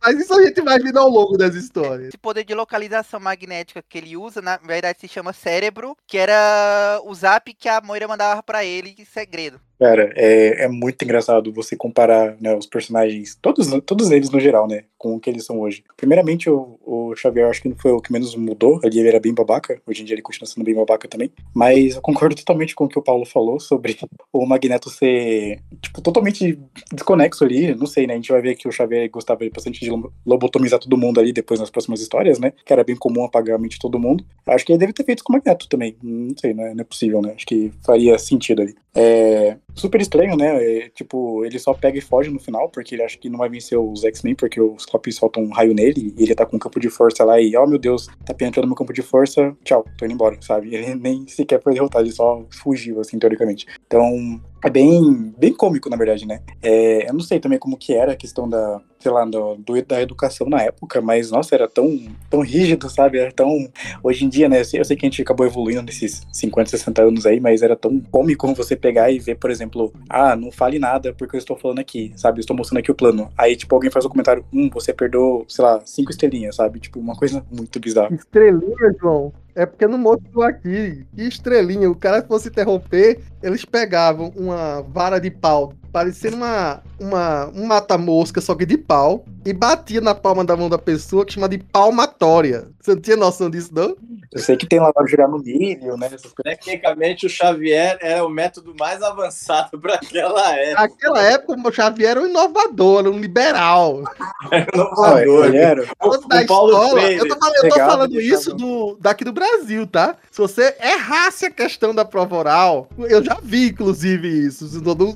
Mas 0.00 0.18
isso 0.18 0.32
a 0.34 0.44
gente 0.44 0.60
vai 0.62 0.78
vir 0.78 0.96
ao 0.96 1.08
longo 1.08 1.36
das 1.36 1.54
histórias. 1.54 2.08
Esse 2.08 2.18
poder 2.18 2.44
de 2.44 2.54
localização 2.54 3.18
magnética 3.18 3.82
que 3.86 3.98
ele 3.98 4.16
usa, 4.16 4.40
na 4.40 4.56
verdade, 4.56 5.00
se 5.00 5.08
chama 5.08 5.32
cérebro, 5.32 5.96
que 6.06 6.16
era 6.16 7.00
o 7.04 7.14
zap 7.14 7.52
que 7.52 7.68
a 7.68 7.80
Moira 7.80 8.06
mandava 8.06 8.42
para 8.42 8.64
ele 8.64 8.94
em 8.98 9.04
segredo. 9.04 9.60
Cara, 9.82 10.12
é, 10.14 10.66
é 10.66 10.68
muito 10.68 11.04
engraçado 11.04 11.52
você 11.52 11.74
comparar 11.74 12.36
né, 12.40 12.54
os 12.54 12.66
personagens, 12.66 13.36
todos, 13.42 13.66
todos 13.84 14.12
eles 14.12 14.30
no 14.30 14.38
geral, 14.38 14.68
né? 14.68 14.84
Com 14.96 15.16
o 15.16 15.18
que 15.18 15.28
eles 15.28 15.44
são 15.44 15.58
hoje. 15.58 15.82
Primeiramente, 15.96 16.48
o, 16.48 16.78
o 16.86 17.16
Xavier 17.16 17.48
acho 17.50 17.62
que 17.62 17.68
não 17.68 17.74
foi 17.74 17.90
o 17.90 18.00
que 18.00 18.12
menos 18.12 18.36
mudou. 18.36 18.78
Ali 18.84 19.00
ele 19.00 19.08
era 19.08 19.18
bem 19.18 19.34
babaca. 19.34 19.82
Hoje 19.84 20.02
em 20.02 20.04
dia 20.04 20.14
ele 20.14 20.22
continua 20.22 20.46
sendo 20.46 20.62
bem 20.62 20.76
babaca 20.76 21.08
também. 21.08 21.32
Mas 21.52 21.96
eu 21.96 22.00
concordo 22.00 22.36
totalmente 22.36 22.76
com 22.76 22.84
o 22.84 22.88
que 22.88 22.96
o 22.96 23.02
Paulo 23.02 23.24
falou 23.26 23.58
sobre 23.58 23.98
o 24.32 24.46
Magneto 24.46 24.88
ser, 24.88 25.58
tipo, 25.80 26.00
totalmente 26.00 26.56
desconexo 26.92 27.42
ali. 27.42 27.74
Não 27.74 27.86
sei, 27.86 28.06
né? 28.06 28.12
A 28.12 28.16
gente 28.18 28.30
vai 28.30 28.40
ver 28.40 28.54
que 28.54 28.68
o 28.68 28.72
Xavier 28.72 29.10
gostava 29.10 29.40
bastante 29.52 29.80
de 29.80 29.90
lobotomizar 30.24 30.78
todo 30.78 30.96
mundo 30.96 31.18
ali 31.18 31.32
depois 31.32 31.58
nas 31.58 31.70
próximas 31.70 32.00
histórias, 32.00 32.38
né? 32.38 32.52
Que 32.64 32.72
era 32.72 32.84
bem 32.84 32.94
comum 32.94 33.24
apagar 33.24 33.56
a 33.56 33.58
mente 33.58 33.72
de 33.72 33.80
todo 33.80 33.98
mundo. 33.98 34.24
Acho 34.46 34.64
que 34.64 34.70
ele 34.70 34.78
deve 34.78 34.92
ter 34.92 35.02
feito 35.02 35.24
com 35.24 35.32
o 35.32 35.34
Magneto 35.34 35.68
também. 35.68 35.96
Não 36.00 36.36
sei, 36.38 36.54
né? 36.54 36.72
Não 36.72 36.82
é 36.82 36.84
possível, 36.84 37.20
né? 37.20 37.32
Acho 37.34 37.46
que 37.46 37.72
faria 37.84 38.16
sentido 38.16 38.62
ali. 38.62 38.76
É, 38.94 39.56
super 39.74 40.00
estranho, 40.00 40.36
né? 40.36 40.62
É, 40.62 40.88
tipo, 40.88 41.44
ele 41.44 41.58
só 41.58 41.72
pega 41.74 41.98
e 41.98 42.00
foge 42.00 42.30
no 42.30 42.38
final, 42.38 42.68
porque 42.68 42.94
ele 42.94 43.02
acha 43.02 43.18
que 43.18 43.28
não 43.28 43.38
vai 43.38 43.48
vencer 43.48 43.78
os 43.78 44.04
X-Men, 44.04 44.34
porque 44.34 44.60
os 44.60 44.82
Ciclopes 44.82 45.16
soltam 45.16 45.42
um 45.42 45.50
raio 45.50 45.74
nele, 45.74 46.14
e 46.16 46.22
ele 46.22 46.34
tá 46.34 46.46
com 46.46 46.56
um 46.56 46.58
campo 46.58 46.80
de 46.80 46.88
força 46.88 47.24
lá, 47.24 47.40
e, 47.40 47.56
oh 47.56 47.66
meu 47.66 47.78
Deus, 47.78 48.08
tá 48.24 48.34
penetrando 48.34 48.68
meu 48.68 48.76
campo 48.76 48.92
de 48.92 49.02
força, 49.02 49.56
tchau, 49.64 49.84
tô 49.98 50.04
indo 50.04 50.14
embora, 50.14 50.36
sabe? 50.40 50.74
Ele 50.82 50.94
nem 50.94 51.26
sequer 51.26 51.62
foi 51.62 51.74
derrotado, 51.74 52.04
ele 52.04 52.12
só 52.12 52.44
fugiu, 52.50 53.00
assim, 53.00 53.18
teoricamente. 53.18 53.66
Então, 53.86 54.40
é 54.64 54.70
bem, 54.70 55.34
bem 55.38 55.52
cômico, 55.52 55.88
na 55.88 55.96
verdade, 55.96 56.26
né? 56.26 56.40
É, 56.62 57.08
eu 57.08 57.12
não 57.12 57.20
sei 57.20 57.38
também 57.38 57.58
como 57.58 57.76
que 57.76 57.94
era 57.94 58.12
a 58.12 58.16
questão 58.16 58.48
da, 58.48 58.80
sei 59.02 59.10
lá, 59.12 59.24
do, 59.24 59.56
do, 59.56 59.82
da 59.84 60.00
educação 60.00 60.48
na 60.48 60.62
época, 60.62 61.00
mas, 61.00 61.30
nossa, 61.30 61.54
era 61.54 61.68
tão, 61.68 61.98
tão 62.30 62.40
rígido, 62.40 62.88
sabe? 62.88 63.18
Era 63.18 63.32
tão... 63.32 63.68
Hoje 64.02 64.24
em 64.24 64.28
dia, 64.28 64.48
né, 64.48 64.60
eu 64.60 64.64
sei, 64.64 64.80
eu 64.80 64.84
sei 64.84 64.96
que 64.96 65.04
a 65.04 65.08
gente 65.08 65.22
acabou 65.22 65.46
evoluindo 65.46 65.82
nesses 65.82 66.26
50, 66.32 66.70
60 66.70 67.02
anos 67.02 67.26
aí, 67.26 67.40
mas 67.40 67.62
era 67.62 67.76
tão 67.76 68.00
cômico 68.00 68.52
você 68.54 68.76
pegar 68.76 69.10
e 69.10 69.18
ver, 69.18 69.36
por 69.36 69.50
exemplo, 69.50 69.92
ah, 70.08 70.36
não 70.36 70.50
fale 70.50 70.78
nada 70.78 71.12
porque 71.12 71.36
eu 71.36 71.38
estou 71.38 71.56
falando 71.56 71.78
aqui, 71.78 72.12
sabe? 72.16 72.38
Eu 72.38 72.40
estou 72.40 72.56
mostrando 72.56 72.78
aqui 72.78 72.90
o 72.90 72.94
plano. 72.94 73.30
Aí, 73.36 73.56
tipo, 73.56 73.74
alguém 73.74 73.90
faz 73.90 74.04
um 74.04 74.08
comentário, 74.08 74.44
hum, 74.52 74.70
você 74.72 74.92
perdeu, 74.92 75.44
sei 75.48 75.64
lá, 75.64 75.80
cinco 75.84 76.10
estrelinhas, 76.10 76.56
sabe? 76.56 76.80
Tipo, 76.80 77.00
uma 77.00 77.16
coisa 77.16 77.44
muito 77.50 77.80
bizarra. 77.80 78.14
Estrelinha, 78.14 78.94
João? 79.00 79.32
É 79.54 79.66
porque 79.66 79.86
não 79.86 79.98
mostrou 79.98 80.44
aqui. 80.44 81.04
Que 81.14 81.22
estrelinha. 81.22 81.90
O 81.90 81.94
cara 81.94 82.22
fosse 82.22 82.48
interromper, 82.48 83.20
eles 83.42 83.64
pegavam 83.64 84.32
uma 84.36 84.82
vara 84.82 85.18
de 85.18 85.30
pau 85.30 85.74
parecendo 85.92 86.36
uma, 86.36 86.82
uma, 86.98 87.48
um 87.48 87.66
mata-mosca, 87.66 88.40
só 88.40 88.54
que 88.54 88.64
de 88.64 88.78
pau, 88.78 89.26
e 89.44 89.52
batia 89.52 90.00
na 90.00 90.14
palma 90.14 90.44
da 90.44 90.56
mão 90.56 90.68
da 90.68 90.78
pessoa, 90.78 91.24
que 91.24 91.32
chama 91.32 91.48
de 91.48 91.58
palmatória. 91.58 92.68
Você 92.80 92.94
não 92.94 93.00
tinha 93.00 93.16
noção 93.16 93.50
disso, 93.50 93.70
não? 93.72 93.96
Eu 94.32 94.40
sei 94.40 94.56
que 94.56 94.66
tem 94.66 94.80
lá 94.80 94.92
para 94.92 95.06
jogar 95.06 95.28
no 95.28 95.38
milho, 95.38 95.96
né? 95.96 96.10
Tecnicamente, 96.42 97.26
o 97.26 97.28
Xavier 97.28 97.98
era 98.00 98.24
o 98.24 98.30
método 98.30 98.74
mais 98.78 99.02
avançado 99.02 99.78
para 99.78 99.94
aquela 99.94 100.56
época. 100.56 100.82
Naquela 100.82 101.22
época, 101.22 101.68
o 101.68 101.72
Xavier 101.72 102.12
era 102.12 102.20
um 102.20 102.26
inovador, 102.26 103.00
era 103.00 103.10
um 103.10 103.18
liberal. 103.18 104.02
Era 104.50 104.66
inovador. 104.74 105.46
Ele 105.46 105.56
era. 105.56 105.82
O, 105.82 106.08
o 106.08 106.46
Paulo 106.46 106.72
escola, 106.72 107.12
eu 107.12 107.28
tô, 107.28 107.38
falando, 107.38 107.54
eu 107.56 107.68
tô 107.70 107.76
falando 107.76 108.20
isso 108.20 108.54
do, 108.54 108.98
daqui 109.00 109.24
do 109.24 109.32
Brasil, 109.32 109.86
tá? 109.86 110.16
Se 110.30 110.38
você 110.38 110.74
errasse 110.82 111.46
a 111.46 111.50
questão 111.50 111.94
da 111.94 112.04
prova 112.04 112.36
oral, 112.36 112.88
eu 112.98 113.24
já 113.24 113.38
vi, 113.42 113.68
inclusive, 113.68 114.28
isso. 114.28 114.68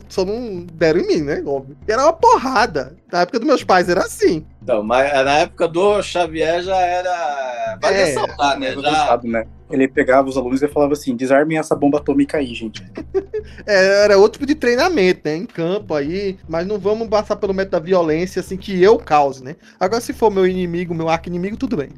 Só 0.08 0.24
não 0.24 0.64
deram 0.72 1.00
em 1.00 1.06
mim, 1.06 1.22
né? 1.22 1.42
Óbvio. 1.44 1.76
E 1.86 1.92
era 1.92 2.02
uma 2.02 2.12
porrada. 2.12 2.96
Na 3.10 3.22
época 3.22 3.38
dos 3.38 3.46
meus 3.46 3.64
pais 3.64 3.88
era 3.88 4.02
assim 4.02 4.15
assim. 4.16 4.46
Então, 4.66 4.82
mas 4.82 5.12
na 5.24 5.38
época 5.38 5.68
do 5.68 6.02
Xavier 6.02 6.60
já 6.60 6.76
era. 6.76 7.78
Vai 7.80 7.94
é, 7.94 8.04
ressaltar, 8.06 8.58
né? 8.58 8.72
Já... 8.72 9.20
né? 9.22 9.46
Ele 9.70 9.86
pegava 9.86 10.28
os 10.28 10.36
alunos 10.36 10.60
e 10.60 10.66
falava 10.66 10.92
assim: 10.92 11.14
desarmem 11.14 11.56
essa 11.56 11.76
bomba 11.76 11.98
atômica 11.98 12.38
aí, 12.38 12.52
gente. 12.52 12.84
é, 13.64 14.02
era 14.02 14.18
outro 14.18 14.40
tipo 14.40 14.46
de 14.46 14.56
treinamento, 14.56 15.20
né? 15.24 15.36
Em 15.36 15.46
campo 15.46 15.94
aí. 15.94 16.36
Mas 16.48 16.66
não 16.66 16.80
vamos 16.80 17.06
passar 17.06 17.36
pelo 17.36 17.54
método 17.54 17.78
da 17.78 17.86
violência 17.86 18.40
assim 18.40 18.56
que 18.56 18.82
eu 18.82 18.98
cause, 18.98 19.44
né? 19.44 19.54
Agora, 19.78 20.00
se 20.00 20.12
for 20.12 20.32
meu 20.32 20.44
inimigo, 20.44 20.92
meu 20.92 21.08
arco 21.08 21.28
inimigo, 21.28 21.56
tudo 21.56 21.76
bem. 21.76 21.90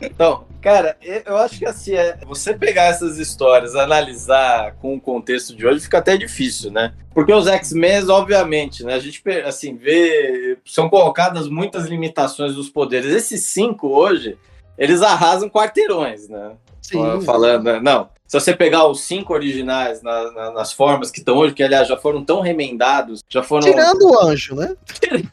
Então, 0.00 0.44
cara, 0.60 0.96
eu 1.02 1.36
acho 1.36 1.58
que 1.58 1.66
assim, 1.66 1.94
é, 1.94 2.18
você 2.26 2.54
pegar 2.54 2.84
essas 2.84 3.18
histórias, 3.18 3.74
analisar 3.74 4.74
com 4.80 4.94
o 4.94 5.00
contexto 5.00 5.54
de 5.54 5.66
hoje, 5.66 5.80
fica 5.80 5.98
até 5.98 6.16
difícil, 6.16 6.70
né? 6.70 6.94
Porque 7.14 7.32
os 7.32 7.46
X-Men, 7.46 8.10
obviamente, 8.10 8.82
né? 8.82 8.94
A 8.94 8.98
gente 8.98 9.22
assim, 9.46 9.76
vê. 9.76 10.58
São 10.64 10.88
colocadas 10.88 11.48
muitas 11.48 11.86
limitações 11.86 12.13
dos 12.54 12.68
poderes. 12.68 13.12
Esses 13.12 13.46
cinco 13.46 13.88
hoje, 13.88 14.38
eles 14.78 15.02
arrasam 15.02 15.48
quarteirões, 15.48 16.28
né? 16.28 16.52
Sim. 16.82 17.20
Falando, 17.22 17.64
né? 17.64 17.80
não. 17.80 18.08
Se 18.26 18.40
você 18.40 18.54
pegar 18.54 18.86
os 18.86 19.02
cinco 19.02 19.32
originais 19.32 20.02
na, 20.02 20.32
na, 20.32 20.50
nas 20.52 20.72
formas 20.72 21.10
que 21.10 21.18
estão 21.18 21.36
hoje, 21.36 21.54
que 21.54 21.62
aliás 21.62 21.86
já 21.86 21.96
foram 21.96 22.24
tão 22.24 22.40
remendados, 22.40 23.22
já 23.28 23.42
foram. 23.42 23.70
Tirando 23.70 24.02
o 24.02 24.18
anjo, 24.26 24.54
né? 24.54 24.74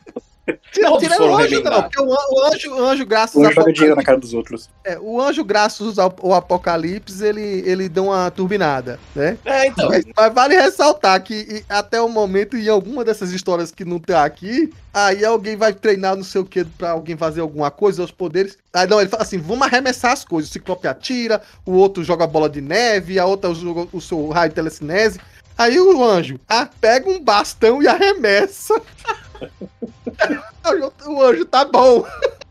Tira, 0.71 0.97
tira 0.97 1.21
o 1.21 1.37
anjo, 1.37 1.63
não, 1.63 1.83
porque 1.83 2.01
o, 2.01 2.07
o, 2.07 2.45
anjo, 2.45 2.73
o 2.73 2.83
anjo, 2.83 3.05
graças 3.05 3.35
o 3.35 3.45
anjo 3.45 3.53
joga 3.53 3.73
dinheiro 3.73 3.95
na 3.95 4.03
cara 4.03 4.17
dos 4.17 4.33
outros. 4.33 4.69
É, 4.83 4.97
o 4.99 5.21
anjo, 5.21 5.43
graças 5.43 5.99
ao, 5.99 6.13
ao, 6.21 6.33
Apocalipse, 6.33 7.23
ele, 7.23 7.63
ele 7.65 7.87
dá 7.87 8.01
uma 8.01 8.31
turbinada, 8.31 8.99
né? 9.15 9.37
É, 9.45 9.67
então. 9.67 9.89
Mas, 9.89 10.03
mas 10.15 10.33
vale 10.33 10.55
ressaltar 10.55 11.21
que 11.21 11.33
e, 11.33 11.63
até 11.69 12.01
o 12.01 12.09
momento, 12.09 12.57
em 12.57 12.67
alguma 12.67 13.03
dessas 13.03 13.31
histórias 13.31 13.71
que 13.71 13.85
não 13.85 13.99
tá 13.99 14.25
aqui, 14.25 14.73
aí 14.91 15.23
alguém 15.23 15.55
vai 15.55 15.73
treinar 15.73 16.15
não 16.15 16.23
sei 16.23 16.41
o 16.41 16.45
que 16.45 16.65
pra 16.65 16.91
alguém 16.91 17.15
fazer 17.15 17.41
alguma 17.41 17.69
coisa, 17.69 18.03
os 18.03 18.11
poderes. 18.11 18.57
Aí 18.73 18.87
não, 18.87 18.99
ele 18.99 19.09
fala 19.09 19.23
assim: 19.23 19.37
vamos 19.37 19.67
arremessar 19.67 20.11
as 20.11 20.25
coisas. 20.25 20.49
O 20.49 20.53
Ciclope 20.53 20.87
atira, 20.87 21.41
o 21.65 21.73
outro 21.73 22.03
joga 22.03 22.25
bola 22.25 22.49
de 22.49 22.61
neve, 22.61 23.19
a 23.19 23.25
outra 23.25 23.53
joga 23.53 23.87
o 23.93 24.01
seu 24.01 24.29
raio 24.29 24.49
de 24.49 24.55
telecinese. 24.55 25.19
Aí 25.55 25.79
o 25.79 26.03
anjo 26.03 26.39
ah, 26.49 26.67
pega 26.79 27.07
um 27.07 27.19
bastão 27.19 27.83
e 27.83 27.87
arremessa. 27.87 28.81
o 31.07 31.21
anjo 31.21 31.45
tá 31.45 31.65
bom. 31.65 32.03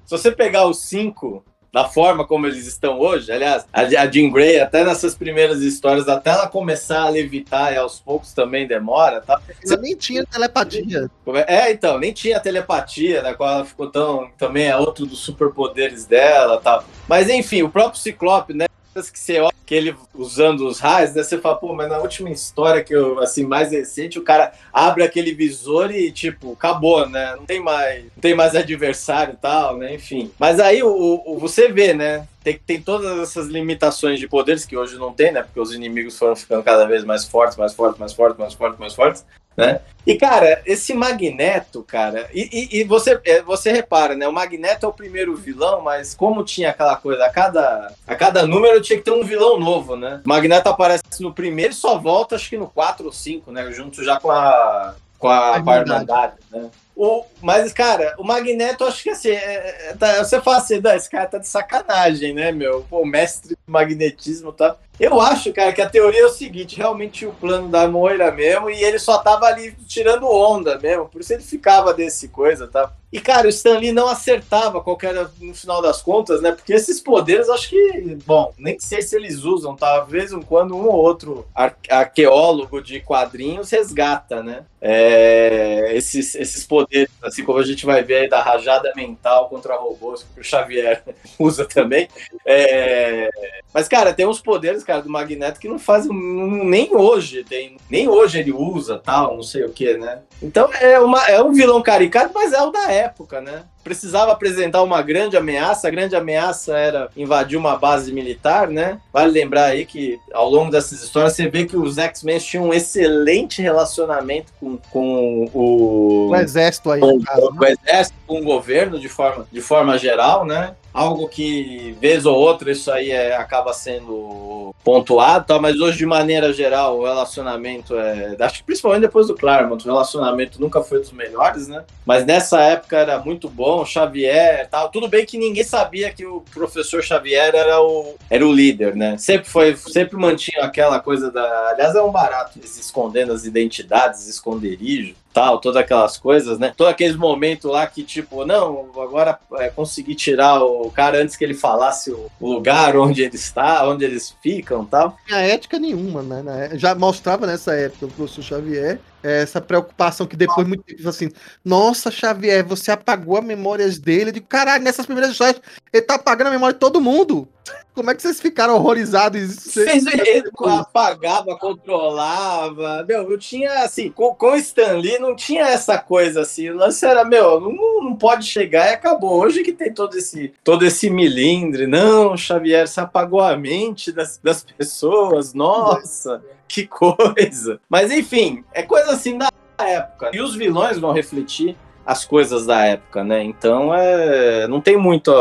Se 0.07 0.11
você 0.11 0.33
pegar 0.33 0.67
os 0.67 0.83
cinco 0.83 1.45
da 1.73 1.85
forma 1.85 2.27
como 2.27 2.47
eles 2.47 2.67
estão 2.67 2.99
hoje, 2.99 3.31
aliás, 3.31 3.65
a 3.73 3.85
Jean 3.85 4.31
Grey, 4.31 4.61
até 4.61 4.85
nessas 4.85 5.15
primeiras 5.15 5.63
histórias, 5.63 6.09
até 6.09 6.31
ela 6.31 6.49
começar 6.49 7.03
a 7.03 7.09
levitar 7.09 7.73
e 7.73 7.77
aos 7.77 8.01
poucos 8.01 8.33
também 8.33 8.67
demora, 8.67 9.21
tá? 9.21 9.41
Você 9.63 9.77
nem 9.77 9.97
tinha 9.97 10.27
telepatia. 10.27 11.09
É? 11.47 11.69
é, 11.69 11.73
então, 11.73 11.99
nem 11.99 12.13
tinha 12.13 12.41
telepatia, 12.41 13.23
da 13.23 13.35
qual 13.35 13.51
ela 13.51 13.65
ficou 13.65 13.89
tão. 13.89 14.31
Também 14.37 14.67
é 14.67 14.77
outro 14.77 15.07
dos 15.07 15.21
superpoderes 15.21 16.07
dela 16.07 16.61
tal. 16.61 16.85
Mas 17.09 17.29
enfim, 17.29 17.63
o 17.63 17.71
próprio 17.71 18.01
Ciclope, 18.01 18.53
né? 18.53 18.67
Que 19.09 19.19
você 19.19 19.39
olha 19.39 19.55
que 19.65 19.75
ele 19.77 19.95
usando 20.13 20.67
os 20.67 20.81
raios, 20.81 21.15
né, 21.15 21.23
você 21.23 21.39
fala, 21.39 21.55
pô, 21.55 21.73
mas 21.73 21.89
na 21.89 21.99
última 21.99 22.29
história 22.29 22.83
que 22.83 22.93
eu, 22.93 23.21
assim, 23.21 23.45
mais 23.45 23.71
recente, 23.71 24.19
o 24.19 24.25
cara 24.25 24.53
abre 24.73 25.05
aquele 25.05 25.33
visor 25.33 25.93
e, 25.93 26.11
tipo, 26.11 26.55
acabou, 26.55 27.09
né? 27.09 27.37
Não 27.37 27.47
tem 27.47 27.61
mais, 27.61 28.03
não 28.03 28.21
tem 28.21 28.35
mais 28.35 28.57
adversário 28.57 29.35
e 29.35 29.37
tal, 29.37 29.77
né? 29.77 29.95
Enfim. 29.95 30.33
Mas 30.41 30.59
aí 30.59 30.83
o, 30.83 31.23
o, 31.25 31.39
você 31.39 31.69
vê, 31.69 31.95
né? 31.95 32.27
Tem, 32.43 32.59
tem 32.59 32.83
todas 32.83 33.17
essas 33.21 33.47
limitações 33.47 34.19
de 34.19 34.27
poderes 34.27 34.65
que 34.65 34.77
hoje 34.77 34.97
não 34.99 35.13
tem, 35.13 35.31
né? 35.31 35.43
Porque 35.43 35.61
os 35.61 35.73
inimigos 35.73 36.19
foram 36.19 36.35
ficando 36.35 36.65
cada 36.65 36.85
vez 36.85 37.05
mais 37.05 37.25
fortes, 37.25 37.57
mais 37.57 37.73
fortes, 37.73 38.01
mais 38.01 38.13
fortes, 38.13 38.39
mais 38.39 38.55
fortes, 38.55 38.81
mais 38.81 38.95
fortes 38.95 39.25
né? 39.61 39.81
E, 40.07 40.17
cara, 40.17 40.63
esse 40.65 40.95
Magneto, 40.95 41.83
cara, 41.83 42.29
e, 42.33 42.49
e, 42.51 42.81
e, 42.81 42.85
você, 42.85 43.21
é, 43.25 43.43
você 43.43 43.71
repara, 43.71 44.15
né? 44.15 44.27
O 44.27 44.33
Magneto 44.33 44.87
é 44.87 44.89
o 44.89 44.93
primeiro 44.93 45.37
vilão, 45.37 45.83
mas 45.83 46.15
como 46.15 46.43
tinha 46.43 46.71
aquela 46.71 46.97
coisa, 46.97 47.25
a 47.25 47.31
cada, 47.31 47.93
a 48.07 48.15
cada 48.15 48.47
número 48.47 48.81
tinha 48.81 48.99
que 48.99 49.05
ter 49.05 49.11
um 49.11 49.23
vilão 49.23 49.61
novo, 49.61 49.97
né? 49.97 50.21
O 50.25 50.29
Magneto 50.29 50.69
aparece 50.69 51.05
no 51.21 51.35
primeiro 51.35 51.73
e 51.73 51.77
só 51.77 51.99
volta, 51.99 52.35
acho 52.35 52.49
que 52.49 52.57
no 52.57 52.69
4 52.69 53.05
ou 53.05 53.13
5, 53.13 53.53
né? 53.53 53.71
Junto 53.73 54.03
já 54.03 54.19
com 54.19 54.31
a, 54.31 54.95
com 55.19 55.29
a, 55.29 55.57
a 55.57 55.59
Irmandade, 55.59 56.37
né? 56.51 56.71
O, 56.97 57.25
mas, 57.41 57.73
cara, 57.73 58.15
o 58.19 58.25
Magneto, 58.25 58.85
acho 58.85 59.03
que 59.03 59.11
assim, 59.11 59.31
é, 59.31 59.89
é, 59.89 59.97
tá, 59.99 60.23
você 60.23 60.41
fala 60.41 60.59
assim, 60.59 60.83
esse 60.95 61.09
cara 61.09 61.27
tá 61.27 61.39
de 61.39 61.49
sacanagem, 61.49 62.35
né, 62.35 62.53
meu? 62.53 62.85
Pô, 62.91 63.07
mestre 63.07 63.55
do 63.55 63.73
magnetismo 63.73 64.53
tá. 64.53 64.77
Eu 65.01 65.19
acho, 65.19 65.51
cara, 65.55 65.73
que 65.73 65.81
a 65.81 65.89
teoria 65.89 66.21
é 66.21 66.27
o 66.27 66.29
seguinte: 66.29 66.77
realmente 66.77 67.25
o 67.25 67.33
plano 67.33 67.69
da 67.69 67.89
Moira 67.89 68.31
mesmo, 68.31 68.69
e 68.69 68.85
ele 68.85 68.99
só 68.99 69.17
tava 69.17 69.47
ali 69.47 69.75
tirando 69.89 70.31
onda 70.31 70.79
mesmo, 70.79 71.09
por 71.09 71.23
isso 71.23 71.33
ele 71.33 71.43
ficava 71.43 71.95
desse 71.95 72.29
coisa, 72.29 72.69
tá? 72.69 72.93
E, 73.13 73.21
cara, 73.21 73.49
o 73.49 73.51
Stanley 73.51 73.91
não 73.91 74.07
acertava 74.07 74.81
qual 74.81 74.97
era 75.03 75.29
no 75.41 75.53
final 75.53 75.83
das 75.83 76.01
contas, 76.01 76.41
né? 76.41 76.53
Porque 76.53 76.73
esses 76.73 77.01
poderes, 77.01 77.49
acho 77.49 77.69
que, 77.69 78.17
bom, 78.25 78.55
nem 78.57 78.79
sei 78.79 79.03
se 79.03 79.17
eles 79.17 79.43
usam, 79.43 79.75
talvez 79.75 80.33
um 80.33 80.41
quando 80.41 80.77
um 80.77 80.87
ou 80.87 80.95
outro 80.95 81.45
arqueólogo 81.89 82.81
de 82.81 83.01
quadrinhos 83.01 83.71
resgata, 83.71 84.45
né? 84.45 84.65
É, 84.81 85.91
esses, 85.95 86.37
esses 86.37 86.65
poderes, 86.65 87.11
assim 87.23 87.45
como 87.45 87.59
a 87.59 87.65
gente 87.65 87.85
vai 87.85 88.03
ver 88.03 88.15
aí 88.15 88.29
da 88.29 88.41
rajada 88.41 88.93
mental 88.95 89.49
contra 89.49 89.77
robôs, 89.77 90.25
que 90.33 90.41
o 90.41 90.45
Xavier 90.45 91.03
usa 91.37 91.65
também. 91.65 92.09
É, 92.47 93.29
mas, 93.75 93.89
cara, 93.89 94.15
tem 94.15 94.27
uns 94.27 94.41
poderes, 94.41 94.85
cara, 94.91 95.03
do 95.03 95.11
Magneto 95.11 95.61
que 95.61 95.69
não 95.69 95.79
fazem. 95.79 96.11
Nem 96.13 96.95
hoje 96.95 97.45
tem. 97.45 97.77
Nem 97.89 98.09
hoje 98.09 98.41
ele 98.41 98.53
usa 98.53 98.99
tal, 98.99 99.37
não 99.37 99.43
sei 99.43 99.65
o 99.65 99.71
que, 99.71 99.97
né? 99.97 100.21
Então 100.43 100.69
é, 100.81 100.99
uma, 100.99 101.25
é 101.29 101.41
um 101.43 101.53
vilão 101.53 101.83
caricato, 101.83 102.33
mas 102.35 102.53
é 102.53 102.61
o 102.61 102.71
da 102.71 102.91
época, 102.91 103.41
né? 103.41 103.65
precisava 103.83 104.33
apresentar 104.33 104.83
uma 104.83 105.03
grande 105.03 105.37
ameaça. 105.37 105.89
A 105.89 105.91
grande 105.91 106.15
ameaça 106.15 106.77
era 106.77 107.09
invadir 107.17 107.57
uma 107.57 107.77
base 107.77 108.13
militar, 108.13 108.69
né? 108.69 109.01
Vale 109.13 109.33
lembrar 109.33 109.67
aí 109.67 109.85
que 109.85 110.19
ao 110.33 110.49
longo 110.49 110.71
dessas 110.71 111.03
histórias 111.03 111.35
você 111.35 111.49
vê 111.49 111.65
que 111.65 111.77
os 111.77 111.99
X-Men 111.99 112.39
tinham 112.39 112.67
um 112.67 112.75
excelente 112.75 113.63
relacionamento 113.63 114.53
com, 114.61 114.77
com 114.91 115.51
o... 115.53 116.29
o 116.29 116.37
exército 116.37 116.91
aí. 116.91 117.01
Com, 117.01 117.21
caso, 117.21 117.51
né? 117.53 117.59
o 117.59 117.65
exército, 117.65 118.19
com 118.27 118.41
o 118.41 118.45
governo 118.45 118.99
de 118.99 119.09
forma, 119.09 119.47
de 119.51 119.61
forma 119.61 119.99
geral, 119.99 120.45
né? 120.45 120.75
Algo 120.93 121.29
que, 121.29 121.97
vez 122.01 122.27
ou 122.27 122.37
outra, 122.37 122.71
isso 122.71 122.91
aí 122.91 123.11
é, 123.11 123.37
acaba 123.37 123.73
sendo 123.73 124.75
pontuado, 124.85 125.47
tá? 125.47 125.59
mas 125.59 125.79
hoje, 125.81 125.99
de 125.99 126.07
maneira 126.07 126.53
geral, 126.53 126.99
o 126.99 127.05
relacionamento 127.05 127.97
é. 127.97 128.37
Acho 128.41 128.59
que 128.59 128.65
principalmente 128.65 129.03
depois 129.03 129.27
do 129.27 129.35
Claremont, 129.35 129.83
o 129.85 129.93
relacionamento 129.93 130.61
nunca 130.61 130.83
foi 130.83 131.01
dos 131.01 131.13
melhores, 131.13 131.69
né? 131.69 131.85
Mas 132.05 132.25
nessa 132.25 132.61
época 132.61 132.97
era 132.97 133.19
muito 133.19 133.49
bom, 133.49 133.85
Xavier 133.85 134.69
tal. 134.71 134.89
Tudo 134.91 135.09
bem 135.09 135.27
que 135.27 135.39
ninguém 135.39 135.65
sabia 135.65 136.13
que 136.13 136.25
o 136.25 136.43
professor 136.53 137.03
Xavier 137.03 137.55
era 137.55 137.81
o, 137.81 138.15
era 138.29 138.47
o 138.47 138.53
líder, 138.53 138.97
né? 138.97 139.17
Sempre 139.19 139.49
foi, 139.49 139.77
sempre 139.77 140.17
mantinha 140.17 140.65
aquela 140.65 140.99
coisa 141.01 141.31
da. 141.31 141.69
Aliás, 141.71 141.95
é 141.95 142.03
um 142.03 142.11
barato 142.11 142.59
eles 142.59 142.79
escondendo 142.79 143.33
as 143.33 143.45
identidades, 143.45 144.27
esconderijo 144.27 145.15
tal, 145.33 145.59
todas 145.59 145.81
aquelas 145.81 146.17
coisas, 146.17 146.59
né? 146.59 146.73
Todos 146.77 146.93
aqueles 146.93 147.17
momentos 147.17 147.71
lá 147.71 147.87
que, 147.87 148.03
tipo, 148.03 148.45
não, 148.45 148.89
agora 149.01 149.39
é, 149.55 149.69
consegui 149.69 150.15
tirar 150.15 150.63
o 150.63 150.91
cara 150.91 151.23
antes 151.23 151.37
que 151.37 151.45
ele 151.45 151.55
falasse 151.55 152.11
o 152.11 152.31
lugar 152.41 152.97
onde 152.97 153.23
ele 153.23 153.37
está, 153.37 153.89
onde 153.89 154.05
eles 154.05 154.35
ficam 154.43 154.85
tal. 154.85 155.09
Não 155.09 155.27
tinha 155.27 155.41
ética 155.41 155.79
nenhuma, 155.79 156.23
né? 156.23 156.71
Já 156.75 156.95
mostrava 156.95 157.47
nessa 157.47 157.75
época 157.75 158.07
o 158.07 158.11
professor 158.11 158.43
Xavier 158.43 159.01
essa 159.23 159.61
preocupação 159.61 160.27
que 160.27 160.37
depois 160.37 160.67
muito 160.67 160.83
tempo 160.83 161.09
assim, 161.09 161.31
nossa, 161.65 162.11
Xavier, 162.11 162.65
você 162.65 162.91
apagou 162.91 163.37
as 163.37 163.45
memórias 163.45 163.99
dele. 163.99 164.31
Eu 164.31 164.35
digo, 164.35 164.47
caralho, 164.47 164.83
nessas 164.83 165.07
primeiras 165.07 165.33
histórias, 165.33 165.61
ele 165.93 166.03
tá 166.03 166.15
apagando 166.15 166.49
a 166.49 166.51
memória 166.51 166.73
de 166.73 166.81
todo 166.81 167.01
mundo. 167.01 167.49
Como 167.95 168.11
é 168.11 168.15
que 168.15 168.23
vocês 168.23 168.41
ficaram 168.41 168.75
horrorizados? 168.75 169.73
Fez 169.73 170.07
ele 170.07 170.51
apagava, 170.65 171.57
controlava. 171.59 173.05
Meu, 173.07 173.29
não 173.29 173.37
tinha 173.37 173.85
assim, 173.85 174.11
com, 174.11 174.35
com 174.35 174.57
Stan 174.57 174.95
Lee 174.95 175.19
não 175.19 175.37
tinha 175.37 175.65
essa 175.65 175.99
coisa 175.99 176.41
assim. 176.41 176.71
O 176.71 176.77
lance 176.77 177.05
era, 177.05 177.25
meu, 177.25 177.61
não, 177.61 178.05
não 178.05 178.17
pode 178.17 178.47
chegar 178.47 178.91
e 178.91 178.95
acabou. 178.95 179.41
Hoje 179.41 179.63
que 179.63 179.73
tem 179.73 179.93
todo 179.93 180.17
esse, 180.17 180.55
todo 180.65 180.85
esse 180.85 181.11
milindre. 181.11 181.87
Não, 181.87 182.37
Xavier, 182.37 182.89
você 182.89 183.01
apagou 183.01 183.41
a 183.41 183.57
mente 183.57 184.13
das, 184.13 184.39
das 184.43 184.65
pessoas. 184.65 185.53
Nossa 185.53 186.43
que 186.73 186.87
coisa. 186.87 187.81
Mas 187.89 188.13
enfim, 188.13 188.65
é 188.73 188.83
coisa 188.83 189.13
assim 189.13 189.37
da 189.37 189.49
época. 189.79 190.31
E 190.33 190.41
os 190.41 190.55
vilões 190.55 190.99
vão 190.99 191.13
refletir 191.13 191.77
as 192.07 192.25
coisas 192.25 192.67
da 192.67 192.85
época, 192.85 193.25
né? 193.25 193.43
Então 193.43 193.95
é, 193.95 194.67
não 194.69 194.81
tem 194.81 194.97
muito, 194.97 195.33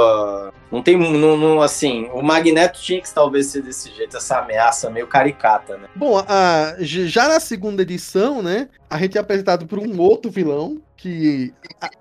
não 0.72 0.82
tem, 0.84 0.98
não, 0.98 1.38
não, 1.38 1.62
assim, 1.62 2.10
o 2.14 2.22
Magneto 2.22 2.80
tinha 2.82 3.02
que 3.02 3.12
talvez 3.14 3.48
ser 3.48 3.62
desse 3.62 3.92
jeito, 3.92 4.18
essa 4.18 4.40
ameaça 4.40 4.90
meio 4.90 5.08
caricata, 5.08 5.78
né? 5.78 5.88
Bom, 5.96 6.24
a, 6.28 6.76
já 6.80 7.28
na 7.28 7.40
segunda 7.40 7.82
edição, 7.82 8.42
né, 8.42 8.70
a 8.90 8.98
gente 8.98 9.18
é 9.18 9.22
apresentado 9.22 9.66
por 9.66 9.80
um 9.80 10.00
outro 10.00 10.30
vilão 10.30 10.82
que 11.00 11.54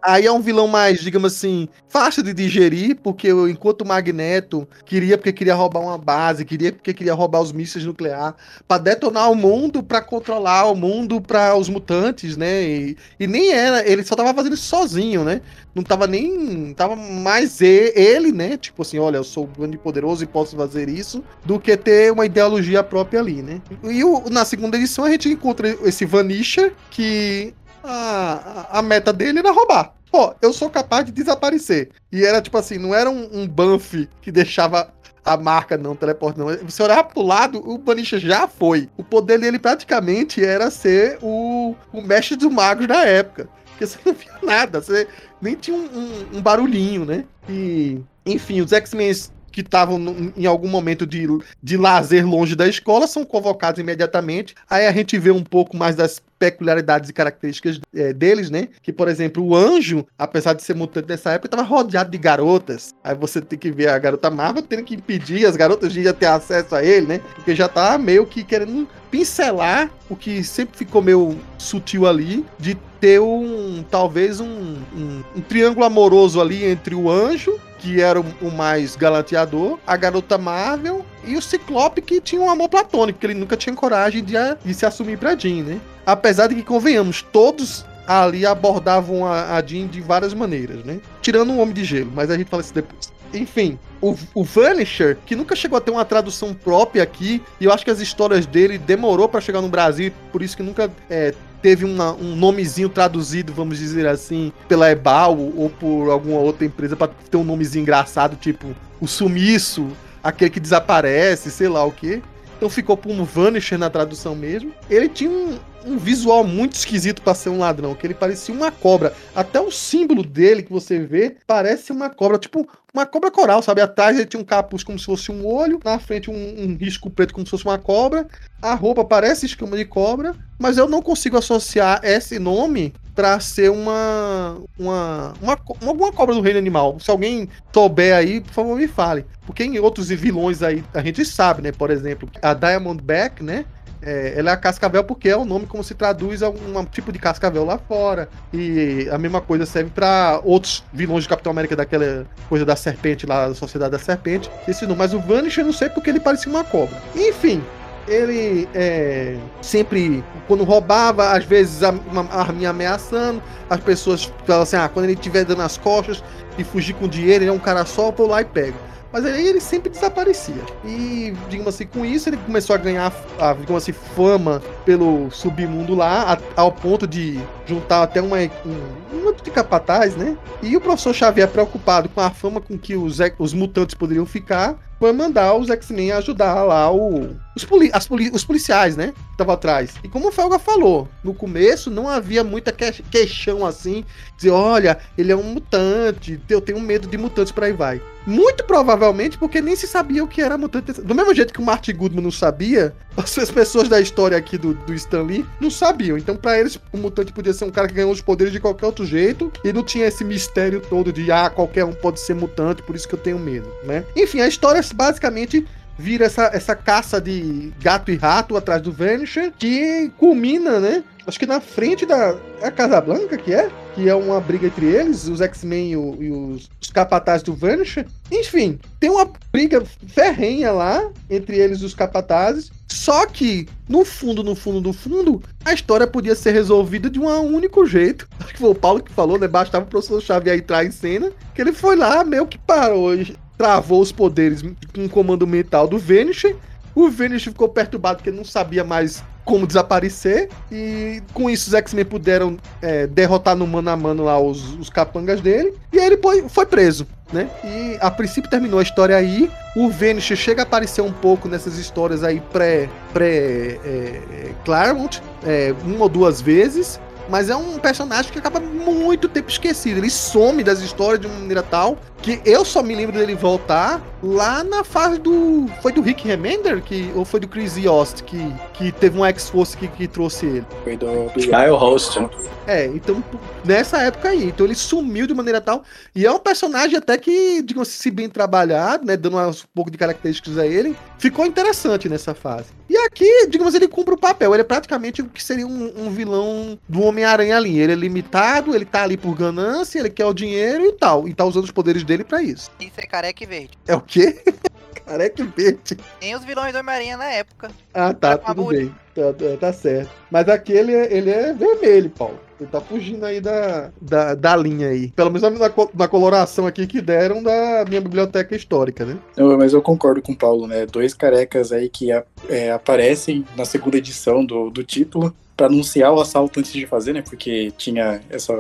aí 0.03 0.27
é 0.27 0.33
um 0.33 0.41
vilão 0.41 0.67
mais, 0.67 1.01
digamos 1.01 1.33
assim, 1.33 1.69
fácil 1.89 2.21
de 2.21 2.35
digerir, 2.35 2.97
porque 3.01 3.31
enquanto 3.31 3.83
o 3.83 3.87
Magneto 3.87 4.67
queria 4.85 5.17
porque 5.17 5.33
queria 5.33 5.55
roubar 5.55 5.81
uma 5.81 5.97
base, 5.97 6.45
queria 6.45 6.73
porque 6.73 6.93
queria 6.93 7.15
roubar 7.15 7.41
os 7.41 7.53
mísseis 7.53 7.85
nucleares 7.85 8.35
para 8.67 8.83
detonar 8.83 9.31
o 9.31 9.37
mundo, 9.37 9.85
para 9.85 10.03
controlar 10.03 10.65
o 10.65 10.75
mundo 10.75 11.21
para 11.21 11.57
os 11.57 11.69
mutantes, 11.69 12.37
né? 12.37 12.65
E, 12.65 12.97
e, 13.21 13.27
nem 13.29 13.53
era, 13.53 13.89
ele 13.89 14.03
só 14.03 14.17
tava 14.17 14.35
fazendo 14.35 14.55
isso 14.55 14.65
sozinho, 14.65 15.23
né? 15.23 15.43
Não 15.73 15.85
tava 15.85 16.09
nem, 16.09 16.75
tava 16.75 16.97
mais 16.97 17.61
ele, 17.61 18.33
né? 18.33 18.57
Tipo 18.57 18.83
assim, 18.83 18.99
olha, 18.99 19.19
eu 19.19 19.25
sou 19.25 19.47
grande 19.47 19.79
poderoso 19.79 20.25
e 20.25 20.27
posso 20.27 20.57
fazer 20.57 20.89
isso, 20.89 21.23
do 21.45 21.61
que 21.61 21.77
ter 21.77 22.11
uma 22.11 22.27
ideologia 22.27 22.83
própria 22.83 23.21
ali, 23.21 23.43
né? 23.43 23.63
E 23.85 24.03
o, 24.03 24.29
na 24.29 24.45
segunda 24.45 24.77
edição 24.77 25.05
a 25.05 25.11
gente 25.11 25.29
encontra 25.29 25.69
esse 25.85 26.05
Vanisher 26.05 26.75
que 26.91 27.55
a, 27.83 28.79
a 28.79 28.83
meta 28.83 29.13
dele 29.13 29.39
era 29.39 29.53
roubar. 29.53 29.95
Pô, 30.11 30.35
eu 30.41 30.53
sou 30.53 30.71
capaz 30.71 31.05
de 31.05 31.13
desaparecer. 31.13 31.91
E 32.11 32.25
era 32.25 32.41
tipo 32.41 32.57
assim, 32.57 32.79
não 32.79 32.95
era 32.95 33.11
um, 33.11 33.41
um 33.41 33.47
buff 33.47 34.09
que 34.23 34.33
deixava 34.33 34.93
a 35.25 35.37
marca 35.37 35.77
não 35.77 35.95
teleporte, 35.95 36.39
não. 36.39 36.47
Você 36.47 36.83
olhava 36.83 37.05
pro 37.05 37.23
lado, 37.23 37.59
o 37.59 37.77
Banisha 37.77 38.19
já 38.19 38.49
foi. 38.49 38.89
O 38.97 39.05
poder 39.05 39.39
dele 39.39 39.59
praticamente 39.59 40.43
era 40.43 40.71
ser 40.71 41.19
o, 41.21 41.75
o 41.93 42.01
mestre 42.01 42.37
dos 42.37 42.51
magos 42.51 42.87
da 42.87 43.05
época. 43.05 43.49
Porque 43.67 43.87
você 43.87 43.99
não 44.05 44.15
via 44.15 44.39
nada, 44.43 44.81
você 44.81 45.07
nem 45.41 45.55
tinha 45.55 45.77
um, 45.77 45.85
um, 45.85 46.39
um 46.39 46.43
barulhinho, 46.43 47.05
né? 47.05 47.25
E, 47.49 48.01
enfim, 48.25 48.61
os 48.61 48.73
X-Men 48.73 49.13
que 49.59 49.67
estavam 49.67 50.33
em 50.37 50.47
algum 50.47 50.69
momento 50.69 51.05
de, 51.05 51.27
de 51.61 51.77
lazer 51.77 52.25
longe 52.25 52.55
da 52.55 52.69
escola 52.69 53.09
são 53.09 53.25
convocados 53.25 53.81
imediatamente. 53.81 54.55
Aí 54.71 54.87
a 54.87 54.93
gente 54.93 55.19
vê 55.19 55.33
um 55.33 55.43
pouco 55.43 55.77
mais 55.77 55.97
das 55.97 56.23
peculiaridades 56.39 57.11
e 57.11 57.13
características 57.13 57.81
é, 57.93 58.13
deles, 58.13 58.51
né? 58.51 58.69
Que, 58.81 58.93
por 58.93 59.09
exemplo, 59.09 59.45
o 59.45 59.57
anjo, 59.57 60.07
apesar 60.17 60.53
de 60.53 60.63
ser 60.63 60.77
mutante 60.77 61.09
nessa 61.09 61.33
época, 61.33 61.49
estava 61.49 61.65
rodeado 61.65 62.09
de 62.09 62.19
garotas. 62.19 62.95
Aí 63.03 63.17
você 63.17 63.41
tem 63.41 63.59
que 63.59 63.73
ver 63.73 63.89
a 63.89 63.99
garota 63.99 64.31
Marvel 64.31 64.63
tendo 64.63 64.85
que 64.85 64.95
impedir 64.95 65.45
as 65.45 65.57
garotas 65.57 65.93
de 65.93 66.05
já 66.05 66.13
ter 66.13 66.27
acesso 66.27 66.77
a 66.77 66.85
ele, 66.85 67.09
né? 67.09 67.21
Porque 67.35 67.57
já 67.57 67.69
tá 67.69 67.99
meio 67.99 68.25
que 68.25 68.45
querendo 68.45 68.89
pincelar 69.11 69.91
o 70.09 70.15
que 70.15 70.45
sempre 70.45 70.79
ficou 70.79 71.03
meio 71.03 71.37
sutil 71.59 72.07
ali, 72.07 72.47
de 72.61 72.77
ter 73.01 73.21
um, 73.21 73.85
talvez 73.91 74.39
um, 74.39 74.47
um, 74.47 75.23
um 75.35 75.41
triângulo 75.41 75.85
amoroso 75.85 76.41
ali 76.41 76.65
entre 76.65 76.95
o 76.95 77.11
anjo 77.11 77.59
que 77.79 78.01
era 78.01 78.21
o 78.21 78.51
mais 78.51 78.97
galanteador, 78.97 79.79
a 79.87 79.97
garota 79.97 80.37
Marvel 80.37 81.05
e 81.25 81.37
o 81.37 81.43
Ciclope, 81.43 82.03
que 82.03 82.21
tinha 82.21 82.41
um 82.41 82.51
amor 82.51 82.69
platônico, 82.69 83.19
que 83.19 83.27
ele 83.27 83.35
nunca 83.35 83.57
tinha 83.57 83.75
coragem 83.75 84.23
de, 84.23 84.35
de 84.65 84.75
se 84.75 84.85
assumir 84.85 85.19
pra 85.19 85.37
Jean, 85.37 85.63
né? 85.63 85.81
Apesar 86.05 86.49
de 86.49 86.55
que, 86.55 86.63
convenhamos, 86.63 87.23
todos 87.23 87.85
ali 88.07 88.47
abordavam 88.47 89.27
a, 89.27 89.57
a 89.57 89.63
Jean 89.63 89.87
de 89.87 90.01
várias 90.01 90.33
maneiras, 90.33 90.85
né? 90.85 91.01
Tirando 91.21 91.53
o 91.53 91.59
Homem 91.59 91.75
de 91.75 91.85
Gelo, 91.85 92.11
mas 92.15 92.31
a 92.31 92.37
gente 92.37 92.49
fala 92.49 92.63
isso 92.63 92.75
depois. 92.75 93.13
Enfim, 93.33 93.79
o, 94.01 94.17
o 94.35 94.43
Vanisher, 94.43 95.19
que 95.27 95.37
nunca 95.37 95.55
chegou 95.55 95.77
a 95.77 95.81
ter 95.81 95.91
uma 95.91 96.05
tradução 96.05 96.55
própria 96.55 97.03
aqui, 97.03 97.43
e 97.61 97.67
eu 97.67 97.73
acho 97.73 97.85
que 97.85 97.91
as 97.91 98.01
histórias 98.01 98.47
dele 98.47 98.79
demorou 98.79 99.29
para 99.29 99.41
chegar 99.41 99.61
no 99.61 99.69
Brasil, 99.69 100.11
por 100.33 100.41
isso 100.41 100.57
que 100.57 100.63
nunca 100.63 100.91
é, 101.11 101.35
teve 101.63 101.85
uma, 101.85 102.13
um 102.15 102.37
nomezinho 102.37 102.89
traduzido, 102.89 103.53
vamos 103.53 103.79
dizer 103.79 104.07
assim, 104.07 104.53
pela 104.69 104.91
Ebal 104.91 105.37
ou 105.39 105.71
por 105.71 106.11
alguma 106.11 106.39
outra 106.39 106.65
empresa 106.65 106.97
para 106.97 107.11
ter 107.31 107.37
um 107.37 107.45
nomezinho 107.45 107.83
engraçado, 107.83 108.37
tipo 108.37 108.75
o 109.01 109.07
Sumiço, 109.07 109.89
aquele 110.23 110.51
que 110.51 110.61
desaparece, 110.61 111.51
sei 111.51 111.69
lá 111.69 111.85
o 111.85 111.93
que. 111.93 112.23
Então 112.59 112.69
ficou 112.69 112.97
por 112.97 113.11
um 113.13 113.23
Vanisher 113.23 113.79
na 113.79 113.89
tradução 113.89 114.35
mesmo. 114.35 114.75
Ele 114.91 115.09
tinha 115.09 115.31
um, 115.31 115.59
um 115.87 115.97
visual 115.97 116.43
muito 116.43 116.75
esquisito 116.75 117.23
para 117.23 117.33
ser 117.33 117.51
um 117.51 117.59
ladrão, 117.59 117.95
que 117.95 118.05
ele 118.05 118.15
parecia 118.15 118.53
uma 118.53 118.73
cobra. 118.73 119.15
Até 119.33 119.61
o 119.61 119.71
símbolo 119.71 120.25
dele 120.25 120.65
que 120.65 120.73
você 120.73 120.99
vê 120.99 121.37
parece 121.47 121.93
uma 121.93 122.11
cobra, 122.11 122.37
tipo 122.37 122.69
uma 122.93 123.07
cobra 123.07 123.31
coral, 123.31 123.63
sabe? 123.63 123.81
Atrás 123.81 124.17
ele 124.17 124.27
tinha 124.27 124.41
um 124.41 124.45
capuz 124.45 124.83
como 124.83 124.99
se 124.99 125.05
fosse 125.05 125.31
um 125.31 125.47
olho, 125.47 125.79
na 125.85 126.01
frente 126.01 126.31
um, 126.31 126.35
um 126.35 126.77
risco 126.77 127.09
preto 127.09 127.33
como 127.33 127.47
se 127.47 127.51
fosse 127.53 127.65
uma 127.65 127.79
cobra. 127.79 128.27
A 128.61 128.75
roupa 128.75 129.05
parece 129.05 129.47
escama 129.47 129.77
de 129.77 129.85
cobra, 129.85 130.35
mas 130.59 130.79
eu 130.79 130.89
não 130.89 131.01
consigo 131.01 131.39
associar 131.39 132.01
esse 132.03 132.41
nome 132.41 132.93
para 133.19 133.41
ser 133.41 133.69
uma, 133.69 134.59
uma, 134.79 135.35
uma, 135.43 135.59
alguma 135.85 136.13
cobra 136.13 136.37
do 136.37 136.41
reino 136.41 136.57
animal. 136.57 137.01
Se 137.01 137.11
alguém 137.11 137.49
souber 137.73 138.15
aí, 138.15 138.41
por 138.41 138.53
favor, 138.53 138.77
me 138.79 138.87
fale. 138.87 139.27
Porque 139.45 139.65
em 139.65 139.77
outros 139.81 140.09
vilões 140.11 140.63
aí 140.63 140.85
a 140.95 141.03
gente 141.03 141.25
sabe, 141.25 141.61
né? 141.61 141.73
Por 141.73 141.91
exemplo, 141.91 142.31
a 142.41 142.55
Diamondback, 142.55 143.43
né? 143.43 143.65
É, 144.01 144.35
ela 144.37 144.51
é 144.51 144.53
a 144.53 144.57
cascavel 144.57 145.03
porque 145.03 145.29
é 145.29 145.37
o 145.37 145.45
nome 145.45 145.67
como 145.67 145.83
se 145.83 145.97
traduz 145.97 146.45
a 146.45 146.49
um 146.49 146.85
tipo 146.85 147.11
de 147.11 147.19
cascavel 147.19 147.65
lá 147.65 147.77
fora. 147.77 148.29
E 148.55 149.09
a 149.11 149.19
mesma 149.19 149.41
coisa 149.41 149.67
serve 149.67 149.91
para 149.91 150.41
outros 150.45 150.85
vilões 150.93 151.25
de 151.25 151.29
Capitão 151.29 151.51
América, 151.51 151.75
daquela 151.75 152.25
coisa 152.49 152.65
da 152.65 152.77
serpente 152.77 153.27
lá, 153.27 153.49
da 153.49 153.55
Sociedade 153.57 153.91
da 153.91 153.99
Serpente. 153.99 154.49
Esse 154.69 154.87
não, 154.87 154.95
mas 154.95 155.13
o 155.13 155.19
Vanish 155.19 155.59
eu 155.59 155.65
não 155.65 155.73
sei 155.73 155.89
porque 155.89 156.09
ele 156.09 156.21
parecia 156.21 156.53
uma 156.53 156.63
cobra. 156.63 156.97
Enfim, 157.17 157.65
ele 158.09 158.69
é, 158.75 159.37
sempre, 159.63 160.25
quando 160.47 160.65
roubava, 160.65 161.31
às 161.33 161.45
vezes 161.45 161.83
a, 161.83 161.91
uma 161.91 162.23
arminha 162.33 162.71
ameaçando, 162.71 163.43
as 163.69 163.81
pessoas 163.81 164.33
falam 164.45 164.63
assim: 164.63 164.77
ah, 164.77 164.89
quando 164.89 165.05
ele 165.05 165.15
estiver 165.15 165.45
dando 165.45 165.63
as 165.63 165.77
costas 165.77 166.23
e 166.57 166.65
fugir 166.65 166.95
com 166.95 167.07
dinheiro, 167.07 167.45
ele 167.45 167.51
é 167.51 167.53
um 167.53 167.59
cara 167.59 167.85
só, 167.85 168.09
eu 168.09 168.13
vou 168.13 168.27
lá 168.27 168.41
e 168.41 168.45
pego. 168.45 168.77
Mas 169.11 169.25
aí 169.25 169.47
ele 169.47 169.61
sempre 169.61 169.91
desaparecia. 169.91 170.63
E, 170.85 171.33
digamos 171.49 171.75
assim, 171.75 171.87
com 171.87 172.05
isso 172.05 172.29
ele 172.29 172.37
começou 172.37 172.75
a 172.75 172.79
ganhar, 172.79 173.13
a, 173.39 173.55
digamos 173.55 173.83
assim, 173.83 173.93
fama 173.93 174.63
pelo 174.85 175.31
submundo 175.31 175.95
lá, 175.95 176.35
a, 176.35 176.61
ao 176.61 176.71
ponto 176.71 177.07
de 177.07 177.41
juntar 177.65 178.03
até 178.03 178.21
uma, 178.21 178.37
um, 178.37 179.29
um 179.29 179.33
de 179.33 179.51
capataz, 179.51 180.15
né? 180.15 180.37
E 180.63 180.77
o 180.77 180.81
professor 180.81 181.15
Xavier, 181.15 181.49
preocupado 181.49 182.09
com 182.09 182.21
a 182.21 182.31
fama 182.31 182.61
com 182.61 182.79
que 182.79 182.97
os, 182.97 183.19
os 183.39 183.55
mutantes 183.55 183.95
poderiam 183.95 184.27
ficar, 184.27 184.77
foi 184.99 185.13
mandar 185.13 185.55
os 185.55 185.71
X-Men 185.71 186.13
ajudar 186.13 186.63
lá 186.65 186.91
o, 186.93 187.37
os, 187.55 187.65
poli, 187.65 187.91
poli, 188.09 188.31
os 188.31 188.45
policiais, 188.45 188.97
né? 188.97 189.13
Que 189.13 189.33
estavam 189.33 189.55
atrás. 189.55 189.95
E 190.03 190.09
como 190.09 190.29
o 190.29 190.33
Felga 190.33 190.59
falou, 190.59 191.09
no 191.23 191.33
começo 191.33 191.91
não 191.91 192.09
havia 192.09 192.43
muita 192.43 192.73
que, 192.73 192.91
queixão 193.05 193.65
assim, 193.65 194.05
dizer, 194.37 194.51
olha, 194.51 194.99
ele 195.17 195.33
é 195.33 195.37
um 195.37 195.43
mutante, 195.43 196.41
eu 196.49 196.61
tenho 196.61 196.81
medo 196.81 197.07
de 197.07 197.17
mutantes 197.17 197.53
por 197.53 197.65
aí 197.65 197.73
vai. 197.73 198.03
Muito 198.27 198.65
provavelmente 198.65 199.39
porque 199.39 199.61
nem 199.61 199.77
se 199.77 199.87
sabia 199.87 200.23
o 200.23 200.29
que 200.29 200.43
era 200.43 200.59
mutante. 200.59 200.93
Do 200.93 201.15
mesmo 201.15 201.35
jeito 201.35 201.53
que 201.53 201.61
o 201.61 201.65
Martin 201.65 201.95
Goodman 201.95 202.23
não 202.23 202.31
sabia, 202.31 202.95
as 203.19 203.51
pessoas 203.51 203.89
da 203.89 204.01
história 204.01 204.37
aqui 204.37 204.57
do, 204.57 204.75
do 204.75 204.95
Stan 204.95 205.23
Lee 205.23 205.45
não 205.61 205.71
sabiam. 205.71 206.17
Então, 206.17 206.37
para 206.37 206.59
eles, 206.59 206.79
o 206.93 206.97
mutante 206.97 207.33
podia 207.33 207.53
ser 207.53 207.65
um 207.65 207.71
cara 207.71 207.89
que 207.89 207.95
ganhou 207.95 208.13
os 208.13 208.21
poderes 208.21 208.53
de 208.53 208.61
qualquer 208.61 208.87
outro 208.87 209.05
jeito 209.05 209.53
e 209.65 209.73
não 209.73 209.83
tinha 209.83 210.07
esse 210.07 210.25
mistério 210.25 210.81
todo 210.81 211.13
de, 211.13 211.31
ah, 211.31 211.51
qualquer 211.51 211.85
um 211.85 211.93
pode 211.93 212.21
ser 212.21 212.35
mutante, 212.35 212.83
por 212.83 212.95
isso 212.95 213.09
que 213.09 213.15
eu 213.15 213.19
tenho 213.19 213.39
medo, 213.39 213.69
né? 213.85 214.05
Enfim, 214.17 214.41
a 214.41 214.49
história 214.49 214.81
basicamente 214.95 215.67
vira 215.99 216.27
essa, 216.27 216.51
essa 216.55 216.77
caça 216.77 217.21
de 217.21 217.73
gato 217.81 218.11
e 218.11 218.17
rato 218.17 218.57
atrás 218.57 218.81
do 218.81 218.93
Vanisher, 218.93 219.53
que 219.59 220.11
culmina, 220.17 220.79
né? 220.79 221.03
Acho 221.27 221.39
que 221.39 221.45
na 221.45 221.61
frente 221.61 222.07
da 222.07 222.39
é 222.63 222.69
a 222.69 222.71
Casa 222.71 223.01
Blanca, 223.01 223.37
que 223.37 223.53
é? 223.53 223.69
Que 223.95 224.09
é 224.09 224.15
uma 224.15 224.41
briga 224.41 224.67
entre 224.67 224.87
eles, 224.87 225.29
os 225.29 225.43
X-Men 225.43 225.91
e, 225.91 225.97
os, 225.97 226.71
os 226.81 226.91
capatazes 226.91 227.43
do 227.43 227.55
Vanisher. 227.55 228.07
Enfim, 228.33 228.79
tem 228.99 229.11
uma 229.11 229.31
briga 229.53 229.83
ferrenha 230.07 230.73
lá 230.73 231.07
entre 231.29 231.59
eles 231.59 231.81
e 231.81 231.85
os 231.85 231.95
capatazes. 231.95 232.71
Só 232.89 233.27
que, 233.27 233.69
no 233.87 234.05
fundo, 234.05 234.43
no 234.43 234.55
fundo, 234.55 234.81
no 234.81 234.93
fundo, 234.95 235.43
a 235.65 235.75
história 235.75 236.07
podia 236.07 236.35
ser 236.35 236.53
resolvida 236.53 237.11
de 237.11 237.21
um 237.21 237.27
único 237.27 237.85
jeito. 237.85 238.27
Acho 238.41 238.55
que 238.55 238.61
foi 238.61 238.71
o 238.71 238.75
Paulo 238.75 239.03
que 239.03 239.13
falou, 239.13 239.39
né? 239.39 239.47
Bastava 239.47 239.85
o 239.85 239.89
professor 239.89 240.23
Xavier 240.23 240.57
entrar 240.57 240.85
em 240.85 240.91
cena, 240.91 241.31
que 241.55 241.61
ele 241.61 241.73
foi 241.73 241.95
lá, 241.95 242.25
meio 242.25 242.47
que 242.47 242.57
parou 242.57 243.13
travou 243.59 244.01
os 244.01 244.13
poderes 244.13 244.63
com 244.95 245.03
um 245.03 245.09
comando 245.09 245.47
mental 245.47 245.89
do 245.89 245.99
Vanish. 245.99 246.47
O 246.95 247.11
Vanish 247.11 247.45
ficou 247.45 247.69
perturbado 247.69 248.19
porque 248.19 248.31
não 248.31 248.45
sabia 248.45 248.85
mais 248.85 249.23
como 249.45 249.67
desaparecer. 249.67 250.49
E 250.71 251.23
com 251.35 251.51
isso 251.51 251.69
os 251.69 251.75
X-Men 251.75 252.05
puderam 252.05 252.57
é, 252.81 253.07
derrotar 253.07 253.57
no 253.57 253.67
mano 253.67 253.91
a 253.91 253.97
mano 253.97 254.25
lá 254.25 254.39
os, 254.41 254.75
os 254.75 254.89
capangas 254.89 255.41
dele. 255.41 255.75
E 255.93 255.99
aí 255.99 256.07
ele 256.07 256.19
foi, 256.19 256.49
foi 256.49 256.67
preso. 256.67 257.07
Né? 257.33 257.49
E 257.63 257.99
a 258.01 258.11
princípio 258.11 258.49
terminou 258.49 258.79
a 258.79 258.83
história 258.83 259.17
aí. 259.17 259.51
O 259.77 259.91
Vanish 259.91 260.35
chega 260.37 260.63
a 260.63 260.65
aparecer 260.65 261.03
um 261.03 261.13
pouco 261.13 261.49
nessas 261.49 261.79
histórias 261.79 262.23
aí 262.25 262.41
pré, 262.53 262.89
pré 263.13 263.79
é, 263.85 264.53
Claremont, 264.65 265.21
é, 265.45 265.75
uma 265.85 266.05
ou 266.05 266.09
duas 266.09 266.41
vezes. 266.41 267.01
Mas 267.29 267.51
é 267.51 267.57
um 267.57 267.79
personagem 267.79 268.33
que 268.33 268.39
acaba 268.39 268.59
muito 268.59 269.29
tempo 269.29 269.51
esquecido. 269.51 269.99
Ele 269.99 270.09
some 270.09 270.65
das 270.65 270.81
histórias 270.81 271.21
de 271.21 271.27
uma 271.27 271.39
maneira 271.39 271.63
tal 271.63 271.99
que 272.23 272.41
eu 272.45 272.65
só 272.65 272.83
me 272.83 272.95
lembro 272.95 273.17
dele 273.17 273.35
voltar 273.35 274.03
lá 274.23 274.65
na 274.65 274.83
fase 274.83 275.19
do. 275.19 275.67
Foi 275.81 275.93
do 275.93 276.01
Rick 276.01 276.27
Remender? 276.27 276.83
Que, 276.83 277.11
ou 277.15 277.25
foi 277.25 277.41
do 277.41 277.49
Chris 277.49 277.77
Yost 277.77 278.23
que, 278.25 278.39
que 278.75 278.93
teve 278.93 279.19
um 279.19 279.25
X-Force 279.25 279.77
que, 279.77 279.89
que 279.89 280.09
trouxe 280.09 280.47
ele? 280.47 280.67
Foi 280.85 280.97
do, 280.97 281.07
do 281.29 281.41
Kyle 281.41 281.71
Host. 281.71 282.19
É, 282.67 282.87
então 282.87 283.23
nessa 283.65 283.99
época 284.03 284.31
aí. 284.31 284.45
Então 284.45 284.67
ele 284.67 284.75
sumiu 284.75 285.27
de 285.27 285.35
maneira 285.35 285.61
tal. 285.61 285.83
E 286.15 286.27
é 286.27 286.33
um 286.33 286.39
personagem 286.39 286.97
até 286.97 287.17
que, 287.17 287.63
digamos 287.63 287.89
assim, 287.89 288.11
bem 288.11 288.29
trabalhado, 288.29 289.07
né? 289.07 289.17
Dando 289.17 289.39
um 289.39 289.53
pouco 289.75 289.91
de 289.91 289.99
características 289.99 290.59
a 290.59 290.67
ele. 290.67 290.97
Ficou 291.19 291.47
interessante 291.47 292.09
nessa 292.09 292.35
fase. 292.35 292.67
E 292.89 292.97
aqui, 292.97 293.47
digamos, 293.49 293.75
ele 293.75 293.87
cumpre 293.87 294.15
o 294.15 294.19
papel. 294.19 294.55
Ele 294.55 294.63
é 294.63 294.65
praticamente 294.65 295.21
o 295.21 295.27
que 295.27 295.43
seria 295.43 295.67
um, 295.67 296.07
um 296.07 296.11
vilão 296.11 296.79
do 296.89 297.03
Homem-Aranha 297.03 297.57
ali. 297.57 297.79
Ele 297.79 297.93
é 297.93 297.97
limitado, 297.97 298.75
ele 298.75 298.85
tá 298.85 299.03
ali 299.03 299.17
por 299.17 299.35
ganância, 299.35 299.99
ele 299.99 300.09
quer 300.09 300.25
o 300.25 300.33
dinheiro 300.33 300.87
e 300.87 300.93
tal. 300.93 301.29
E 301.29 301.35
tá 301.35 301.45
usando 301.45 301.65
os 301.65 301.71
poderes 301.71 302.03
dele 302.09 302.25
para 302.25 302.43
isso. 302.43 302.71
Isso 302.81 302.95
é 302.97 303.07
careca 303.07 303.45
e 303.45 303.47
verde. 303.47 303.71
É 303.87 303.95
o 303.95 304.01
quê? 304.01 304.43
careca 305.07 305.43
e 305.43 305.47
verde. 305.47 305.97
Tem 306.19 306.35
os 306.35 306.45
vilões 306.45 306.73
do 306.73 306.79
Homem-Aranha 306.81 307.17
na 307.17 307.27
época. 307.27 307.71
Ah, 307.95 308.13
tá, 308.13 308.37
tudo 308.39 308.67
bem. 308.67 308.95
Tá, 309.15 309.33
tá, 309.33 309.57
tá, 309.61 309.73
certo. 309.73 310.11
Mas 310.31 310.49
aqui 310.49 310.73
ele, 310.73 310.95
é, 310.95 311.13
ele 311.13 311.31
é 311.31 311.53
vermelho, 311.53 312.11
Paulo. 312.11 312.39
Ele 312.61 312.69
tá 312.69 312.81
fugindo 312.81 313.25
aí 313.25 313.41
da, 313.41 313.91
da, 314.01 314.35
da 314.35 314.57
linha 314.57 314.89
aí. 314.89 315.13
Pelo 315.13 315.31
menos 315.31 315.43
na, 315.43 315.71
na 315.95 316.09
coloração 316.09 316.67
aqui 316.67 316.87
que 316.87 317.01
deram 317.01 317.41
da 317.43 317.85
minha 317.89 318.01
biblioteca 318.01 318.57
histórica, 318.57 319.05
né? 319.05 319.17
Não, 319.37 319.57
mas 319.57 319.73
eu 319.73 319.81
concordo 319.81 320.21
com 320.21 320.33
o 320.33 320.37
Paulo, 320.37 320.67
né? 320.67 320.85
Dois 320.85 321.15
carecas 321.15 321.71
aí 321.71 321.89
que 321.89 322.11
é, 322.49 322.73
aparecem 322.73 323.47
na 323.57 323.65
segunda 323.65 323.99
edição 323.99 324.45
do, 324.45 324.71
do 324.71 324.83
título 324.83 325.35
para 325.57 325.67
anunciar 325.67 326.13
o 326.13 326.21
assalto 326.21 326.59
antes 326.61 326.73
de 326.73 326.87
fazer, 326.87 327.13
né? 327.13 327.23
Porque 327.23 327.73
tinha 327.77 328.21
essa 328.29 328.53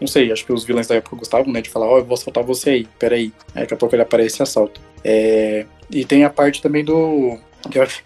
não 0.00 0.06
sei, 0.06 0.30
acho 0.32 0.44
que 0.44 0.52
os 0.52 0.64
vilões 0.64 0.86
da 0.86 0.96
época 0.96 1.16
gostavam, 1.16 1.52
né? 1.52 1.60
De 1.60 1.68
falar, 1.68 1.86
ó, 1.86 1.94
oh, 1.94 1.98
eu 1.98 2.04
vou 2.04 2.14
assaltar 2.14 2.44
você 2.44 2.70
aí, 2.70 2.88
peraí. 2.98 3.32
Aí 3.54 3.62
daqui 3.62 3.74
a 3.74 3.76
pouco 3.76 3.94
ele 3.94 4.02
aparece 4.02 4.40
e 4.40 4.42
assalta. 4.42 4.80
É... 5.04 5.66
E 5.90 6.04
tem 6.04 6.24
a 6.24 6.30
parte 6.30 6.60
também 6.60 6.84
do. 6.84 7.38
Que 7.70 7.78
eu 7.78 7.82
acho 7.82 8.04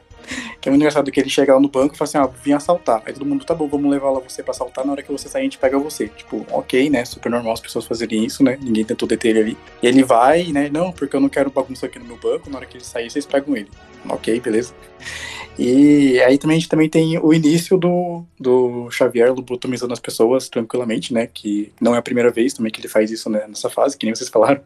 que 0.61 0.69
é 0.69 0.71
muito 0.71 0.81
engraçado 0.81 1.11
que 1.11 1.21
ele 1.21 1.29
chega 1.29 1.55
lá 1.55 1.61
no 1.61 1.69
banco 1.69 1.95
e 1.95 1.99
fala 1.99 2.09
assim, 2.09 2.19
ah, 2.19 2.31
vim 2.43 2.53
assaltar. 2.53 3.03
Aí 3.07 3.13
todo 3.13 3.27
mundo, 3.27 3.45
tá 3.45 3.55
bom, 3.55 3.69
vamos 3.69 3.91
levar 3.91 4.11
lá 4.11 4.21
você 4.21 4.43
pra 4.43 4.53
assaltar, 4.53 4.85
na 4.85 4.93
hora 4.93 5.03
que 5.03 5.11
você 5.11 5.29
sair 5.29 5.43
a 5.43 5.45
gente 5.45 5.59
pega 5.59 5.79
você. 5.79 6.09
Tipo, 6.09 6.47
ok, 6.51 6.91
né, 6.91 7.05
super 7.05 7.31
normal 7.31 7.55
as 7.55 7.61
pessoas 7.61 7.85
fazerem 7.85 8.25
isso, 8.25 8.43
né, 8.43 8.59
ninguém 8.61 8.85
tentou 8.85 9.09
deter 9.09 9.31
ele 9.31 9.41
ali. 9.41 9.59
E 9.83 9.87
ele 9.87 10.03
vai, 10.03 10.45
né, 10.53 10.71
não, 10.73 10.93
porque 10.93 11.15
eu 11.17 11.21
não 11.21 11.29
quero 11.29 11.51
bagunça 11.51 11.87
aqui 11.87 11.99
no 11.99 12.05
meu 12.05 12.17
banco, 12.17 12.51
na 12.51 12.59
hora 12.59 12.67
que 12.67 12.77
ele 12.77 12.85
sair 12.85 13.11
vocês 13.11 13.27
pegam 13.27 13.57
ele. 13.57 13.69
Ok, 14.09 14.41
beleza. 14.41 14.75
E 15.59 16.21
aí 16.23 16.39
também 16.39 16.57
a 16.57 16.61
gente 16.61 16.69
também 16.69 16.89
tem 16.89 17.19
o 17.19 17.33
início 17.33 17.77
do, 17.77 18.25
do 18.39 18.91
Xavier 18.91 19.33
lobotomizando 19.33 19.93
as 19.93 20.01
pessoas 20.01 20.49
tranquilamente, 20.49 21.13
né? 21.13 21.27
Que 21.27 21.73
não 21.81 21.95
é 21.95 21.99
a 21.99 22.03
primeira 22.03 22.31
vez 22.31 22.55
também 22.55 22.73
que 22.73 22.81
ele 22.81 22.89
faz 22.89 23.11
isso 23.11 23.29
né, 23.29 23.45
nessa 23.47 23.69
fase, 23.69 23.97
que 23.97 24.07
nem 24.07 24.15
vocês 24.15 24.31
falaram. 24.31 24.63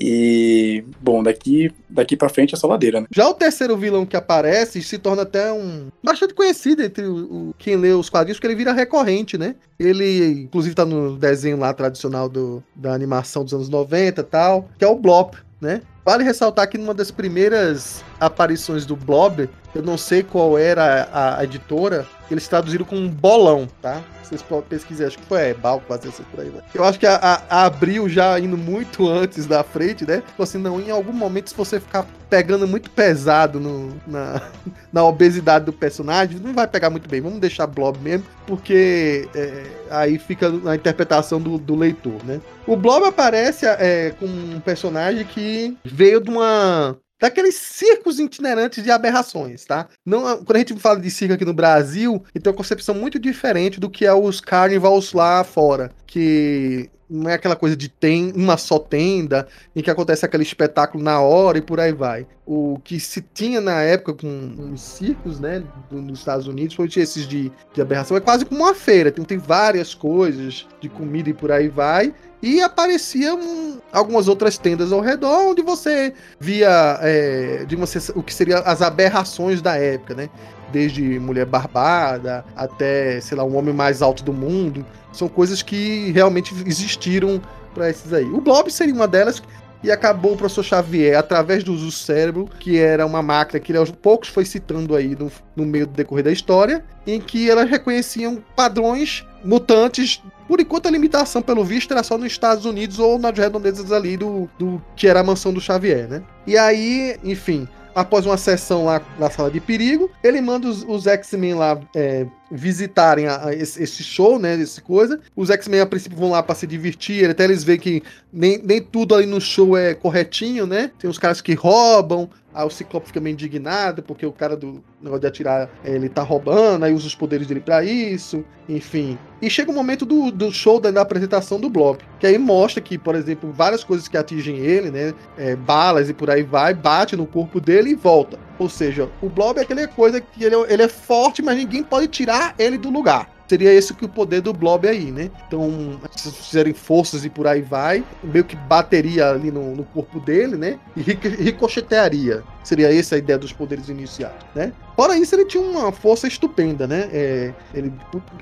E, 0.00 0.84
bom, 1.00 1.22
daqui, 1.22 1.72
daqui 1.88 2.16
pra 2.16 2.28
frente 2.28 2.54
é 2.54 2.58
só 2.58 2.66
ladeira, 2.66 3.00
né? 3.00 3.06
Já 3.10 3.28
o 3.28 3.34
terceiro 3.34 3.76
vilão 3.76 4.06
que 4.06 4.16
aparece 4.16 4.82
se 4.82 4.98
torna 4.98 5.22
até 5.22 5.52
um. 5.52 5.88
bastante 6.02 6.34
conhecido 6.34 6.82
entre 6.82 7.04
o, 7.04 7.16
o 7.50 7.54
quem 7.58 7.76
lê 7.76 7.92
os 7.92 8.08
quadrinhos, 8.08 8.38
porque 8.38 8.46
ele 8.46 8.54
vira 8.54 8.72
recorrente, 8.72 9.36
né? 9.36 9.54
Ele, 9.78 10.42
inclusive, 10.42 10.74
tá 10.74 10.84
no 10.84 11.16
desenho 11.16 11.58
lá 11.58 11.72
tradicional 11.72 12.28
do, 12.28 12.62
da 12.74 12.92
animação 12.92 13.44
dos 13.44 13.54
anos 13.54 13.68
90 13.68 14.20
e 14.20 14.24
tal, 14.24 14.68
que 14.78 14.84
é 14.84 14.88
o 14.88 14.96
Blop, 14.96 15.34
né? 15.60 15.82
Vale 16.04 16.24
ressaltar 16.24 16.68
que 16.68 16.78
numa 16.78 16.94
das 16.94 17.10
primeiras 17.10 18.02
aparições 18.20 18.84
do 18.84 18.96
Blob, 18.96 19.48
eu 19.74 19.82
não 19.82 19.98
sei 19.98 20.22
qual 20.22 20.58
era 20.58 21.08
a, 21.12 21.38
a 21.38 21.44
editora, 21.44 22.06
eles 22.30 22.48
traduziram 22.48 22.84
com 22.84 22.96
um 22.96 23.08
bolão, 23.08 23.68
tá? 23.80 24.02
Vocês 24.22 24.42
podem 24.42 24.68
pesquisar, 24.68 25.06
acho 25.06 25.18
que 25.18 25.24
foi 25.24 25.40
é, 25.40 25.54
Balco, 25.54 25.86
fazer 25.88 26.08
isso 26.08 26.22
por 26.30 26.40
aí, 26.40 26.50
né? 26.50 26.60
Eu 26.74 26.84
acho 26.84 26.98
que 26.98 27.06
a, 27.06 27.16
a, 27.48 27.66
a, 27.66 27.72
já 28.08 28.38
indo 28.38 28.58
muito 28.58 29.08
antes 29.08 29.46
da 29.46 29.64
frente, 29.64 30.06
né? 30.06 30.22
Falou 30.36 30.44
assim, 30.44 30.58
não, 30.58 30.78
em 30.78 30.90
algum 30.90 31.12
momento, 31.12 31.48
se 31.48 31.56
você 31.56 31.80
ficar 31.80 32.06
pegando 32.28 32.68
muito 32.68 32.90
pesado 32.90 33.58
no, 33.58 33.94
na, 34.06 34.42
na 34.92 35.04
obesidade 35.04 35.64
do 35.64 35.72
personagem, 35.72 36.38
não 36.38 36.52
vai 36.52 36.66
pegar 36.66 36.90
muito 36.90 37.08
bem. 37.08 37.22
Vamos 37.22 37.38
deixar 37.38 37.66
Blob 37.66 37.98
mesmo, 38.00 38.26
porque 38.46 39.26
é, 39.34 39.64
aí 39.90 40.18
fica 40.18 40.50
na 40.50 40.74
interpretação 40.74 41.40
do, 41.40 41.56
do, 41.56 41.74
leitor, 41.74 42.22
né? 42.24 42.38
O 42.66 42.76
Blob 42.76 43.06
aparece 43.06 43.64
é, 43.64 44.12
com 44.18 44.26
um 44.26 44.60
personagem 44.60 45.24
que 45.24 45.74
veio 45.84 46.20
de 46.20 46.28
uma 46.28 46.98
daqueles 47.20 47.54
circos 47.56 48.18
itinerantes 48.18 48.82
de 48.82 48.90
aberrações, 48.90 49.64
tá? 49.64 49.88
Não, 50.04 50.44
quando 50.44 50.56
a 50.56 50.58
gente 50.58 50.78
fala 50.78 51.00
de 51.00 51.10
circo 51.10 51.34
aqui 51.34 51.44
no 51.44 51.54
Brasil, 51.54 52.22
tem 52.32 52.50
uma 52.50 52.56
concepção 52.56 52.94
muito 52.94 53.18
diferente 53.18 53.80
do 53.80 53.90
que 53.90 54.06
é 54.06 54.14
os 54.14 54.40
carnivals 54.40 55.12
lá 55.12 55.42
fora, 55.44 55.90
que 56.06 56.90
não 57.08 57.30
é 57.30 57.34
aquela 57.34 57.56
coisa 57.56 57.76
de 57.76 57.88
tem 57.88 58.32
uma 58.34 58.56
só 58.56 58.78
tenda 58.78 59.48
em 59.74 59.82
que 59.82 59.90
acontece 59.90 60.24
aquele 60.24 60.42
espetáculo 60.42 61.02
na 61.02 61.20
hora 61.20 61.58
e 61.58 61.62
por 61.62 61.80
aí 61.80 61.92
vai. 61.92 62.26
O 62.46 62.78
que 62.82 63.00
se 63.00 63.20
tinha 63.20 63.60
na 63.60 63.82
época 63.82 64.14
com 64.14 64.72
os 64.72 64.80
circos, 64.80 65.40
né, 65.40 65.62
nos 65.90 66.18
Estados 66.18 66.46
Unidos, 66.46 66.74
foi 66.74 66.88
esses 66.96 67.26
de, 67.26 67.50
de 67.72 67.80
aberração, 67.80 68.16
é 68.16 68.20
quase 68.20 68.44
como 68.44 68.62
uma 68.62 68.74
feira, 68.74 69.10
tem, 69.10 69.24
tem 69.24 69.38
várias 69.38 69.94
coisas 69.94 70.66
de 70.80 70.88
comida 70.88 71.30
e 71.30 71.34
por 71.34 71.50
aí 71.50 71.68
vai. 71.68 72.14
E 72.40 72.60
apareciam 72.60 73.82
algumas 73.92 74.28
outras 74.28 74.56
tendas 74.56 74.92
ao 74.92 75.00
redor, 75.00 75.48
onde 75.48 75.60
você 75.60 76.14
via 76.38 76.98
é, 77.02 77.64
de 77.64 77.74
uma, 77.74 77.84
o 78.14 78.22
que 78.22 78.32
seria 78.32 78.58
as 78.60 78.80
aberrações 78.80 79.60
da 79.60 79.76
época, 79.76 80.14
né? 80.14 80.30
Desde 80.72 81.18
mulher 81.18 81.46
barbada 81.46 82.44
até, 82.56 83.20
sei 83.20 83.36
lá, 83.36 83.44
um 83.44 83.56
homem 83.56 83.74
mais 83.74 84.02
alto 84.02 84.22
do 84.22 84.32
mundo. 84.32 84.84
São 85.12 85.28
coisas 85.28 85.62
que 85.62 86.10
realmente 86.12 86.54
existiram 86.66 87.40
para 87.74 87.88
esses 87.90 88.12
aí. 88.12 88.24
O 88.24 88.40
Blob 88.40 88.70
seria 88.70 88.94
uma 88.94 89.08
delas, 89.08 89.42
e 89.82 89.92
acabou 89.92 90.32
o 90.32 90.36
professor 90.36 90.64
Xavier, 90.64 91.16
através 91.16 91.62
do 91.62 91.72
uso 91.72 91.92
cérebro, 91.92 92.48
que 92.58 92.78
era 92.78 93.06
uma 93.06 93.22
máquina 93.22 93.60
que 93.60 93.70
ele 93.70 93.78
aos 93.78 93.90
poucos 93.90 94.28
foi 94.28 94.44
citando 94.44 94.96
aí 94.96 95.16
no, 95.16 95.30
no 95.54 95.64
meio 95.64 95.86
do 95.86 95.92
decorrer 95.92 96.24
da 96.24 96.32
história, 96.32 96.84
em 97.06 97.20
que 97.20 97.48
elas 97.48 97.70
reconheciam 97.70 98.42
padrões 98.56 99.24
mutantes. 99.44 100.20
Por 100.48 100.60
enquanto, 100.60 100.86
a 100.86 100.90
limitação, 100.90 101.40
pelo 101.40 101.64
visto, 101.64 101.92
era 101.92 102.02
só 102.02 102.18
nos 102.18 102.26
Estados 102.26 102.64
Unidos 102.64 102.98
ou 102.98 103.18
nas 103.18 103.38
redondezas 103.38 103.92
ali 103.92 104.16
do, 104.16 104.48
do 104.58 104.82
que 104.96 105.06
era 105.06 105.20
a 105.20 105.24
mansão 105.24 105.52
do 105.52 105.60
Xavier, 105.60 106.08
né? 106.08 106.22
E 106.46 106.56
aí, 106.56 107.16
enfim, 107.22 107.68
após 107.98 108.24
uma 108.24 108.36
sessão 108.36 108.84
lá 108.84 109.02
na 109.18 109.28
sala 109.28 109.50
de 109.50 109.60
perigo, 109.60 110.08
ele 110.22 110.40
manda 110.40 110.68
os, 110.68 110.84
os 110.84 111.08
X-Men 111.08 111.54
lá 111.54 111.80
é, 111.96 112.26
visitarem 112.48 113.26
a, 113.26 113.46
a 113.46 113.54
esse, 113.54 113.82
esse, 113.82 114.04
show, 114.04 114.38
né? 114.38 114.54
Esse 114.54 114.80
coisa. 114.80 115.18
Os 115.34 115.50
X-Men 115.50 115.80
a 115.80 115.86
princípio 115.86 116.16
vão 116.16 116.30
lá 116.30 116.40
para 116.40 116.54
se 116.54 116.64
divertir, 116.64 117.28
até 117.28 117.42
eles 117.42 117.64
veem 117.64 117.78
que 117.80 118.02
nem, 118.32 118.58
nem 118.62 118.80
tudo 118.80 119.16
ali 119.16 119.26
no 119.26 119.40
show 119.40 119.76
é 119.76 119.94
corretinho, 119.94 120.64
né? 120.64 120.92
Tem 120.96 121.10
os 121.10 121.18
caras 121.18 121.40
que 121.40 121.54
roubam, 121.54 122.30
Aí 122.58 122.66
o 122.66 122.70
Ciclope 122.70 123.06
fica 123.06 123.20
meio 123.20 123.34
indignado, 123.34 124.02
porque 124.02 124.26
o 124.26 124.32
cara 124.32 124.56
do 124.56 124.82
negócio 125.00 125.20
de 125.20 125.28
atirar, 125.28 125.70
ele 125.84 126.08
tá 126.08 126.24
roubando, 126.24 126.84
aí 126.84 126.92
usa 126.92 127.06
os 127.06 127.14
poderes 127.14 127.46
dele 127.46 127.60
para 127.60 127.84
isso, 127.84 128.44
enfim. 128.68 129.16
E 129.40 129.48
chega 129.48 129.70
o 129.70 129.74
momento 129.74 130.04
do, 130.04 130.32
do 130.32 130.50
show 130.50 130.80
da, 130.80 130.90
da, 130.90 131.00
apresentação 131.02 131.60
do 131.60 131.70
Blob, 131.70 132.00
que 132.18 132.26
aí 132.26 132.36
mostra 132.36 132.82
que, 132.82 132.98
por 132.98 133.14
exemplo, 133.14 133.52
várias 133.52 133.84
coisas 133.84 134.08
que 134.08 134.16
atingem 134.16 134.56
ele, 134.56 134.90
né, 134.90 135.14
é, 135.36 135.54
balas 135.54 136.10
e 136.10 136.12
por 136.12 136.30
aí 136.30 136.42
vai, 136.42 136.74
bate 136.74 137.14
no 137.14 137.28
corpo 137.28 137.60
dele 137.60 137.90
e 137.90 137.94
volta. 137.94 138.36
Ou 138.58 138.68
seja, 138.68 139.08
o 139.22 139.28
Blob 139.28 139.58
é 139.58 139.60
aquela 139.60 139.86
coisa 139.86 140.20
que 140.20 140.42
ele, 140.42 140.56
ele 140.68 140.82
é 140.82 140.88
forte, 140.88 141.40
mas 141.40 141.56
ninguém 141.56 141.84
pode 141.84 142.08
tirar 142.08 142.56
ele 142.58 142.76
do 142.76 142.90
lugar. 142.90 143.37
Seria 143.48 143.72
esse 143.72 143.94
que 143.94 144.04
o 144.04 144.08
poder 144.08 144.42
do 144.42 144.52
Blob 144.52 144.86
aí, 144.86 145.10
né? 145.10 145.30
Então, 145.46 145.98
se 146.14 146.30
fizerem 146.30 146.74
forças 146.74 147.24
e 147.24 147.30
por 147.30 147.46
aí 147.46 147.62
vai, 147.62 148.04
meio 148.22 148.44
que 148.44 148.54
bateria 148.54 149.30
ali 149.30 149.50
no, 149.50 149.74
no 149.74 149.84
corpo 149.84 150.20
dele, 150.20 150.56
né? 150.56 150.78
E 150.94 151.00
ricochetearia. 151.02 152.42
Seria 152.62 152.94
essa 152.94 153.14
a 153.14 153.18
ideia 153.18 153.38
dos 153.38 153.52
poderes 153.52 153.88
iniciais, 153.88 154.34
né? 154.54 154.72
Fora 154.94 155.16
isso, 155.16 155.34
ele 155.34 155.46
tinha 155.46 155.62
uma 155.62 155.90
força 155.90 156.28
estupenda, 156.28 156.86
né? 156.86 157.08
É, 157.10 157.54
ele, 157.72 157.90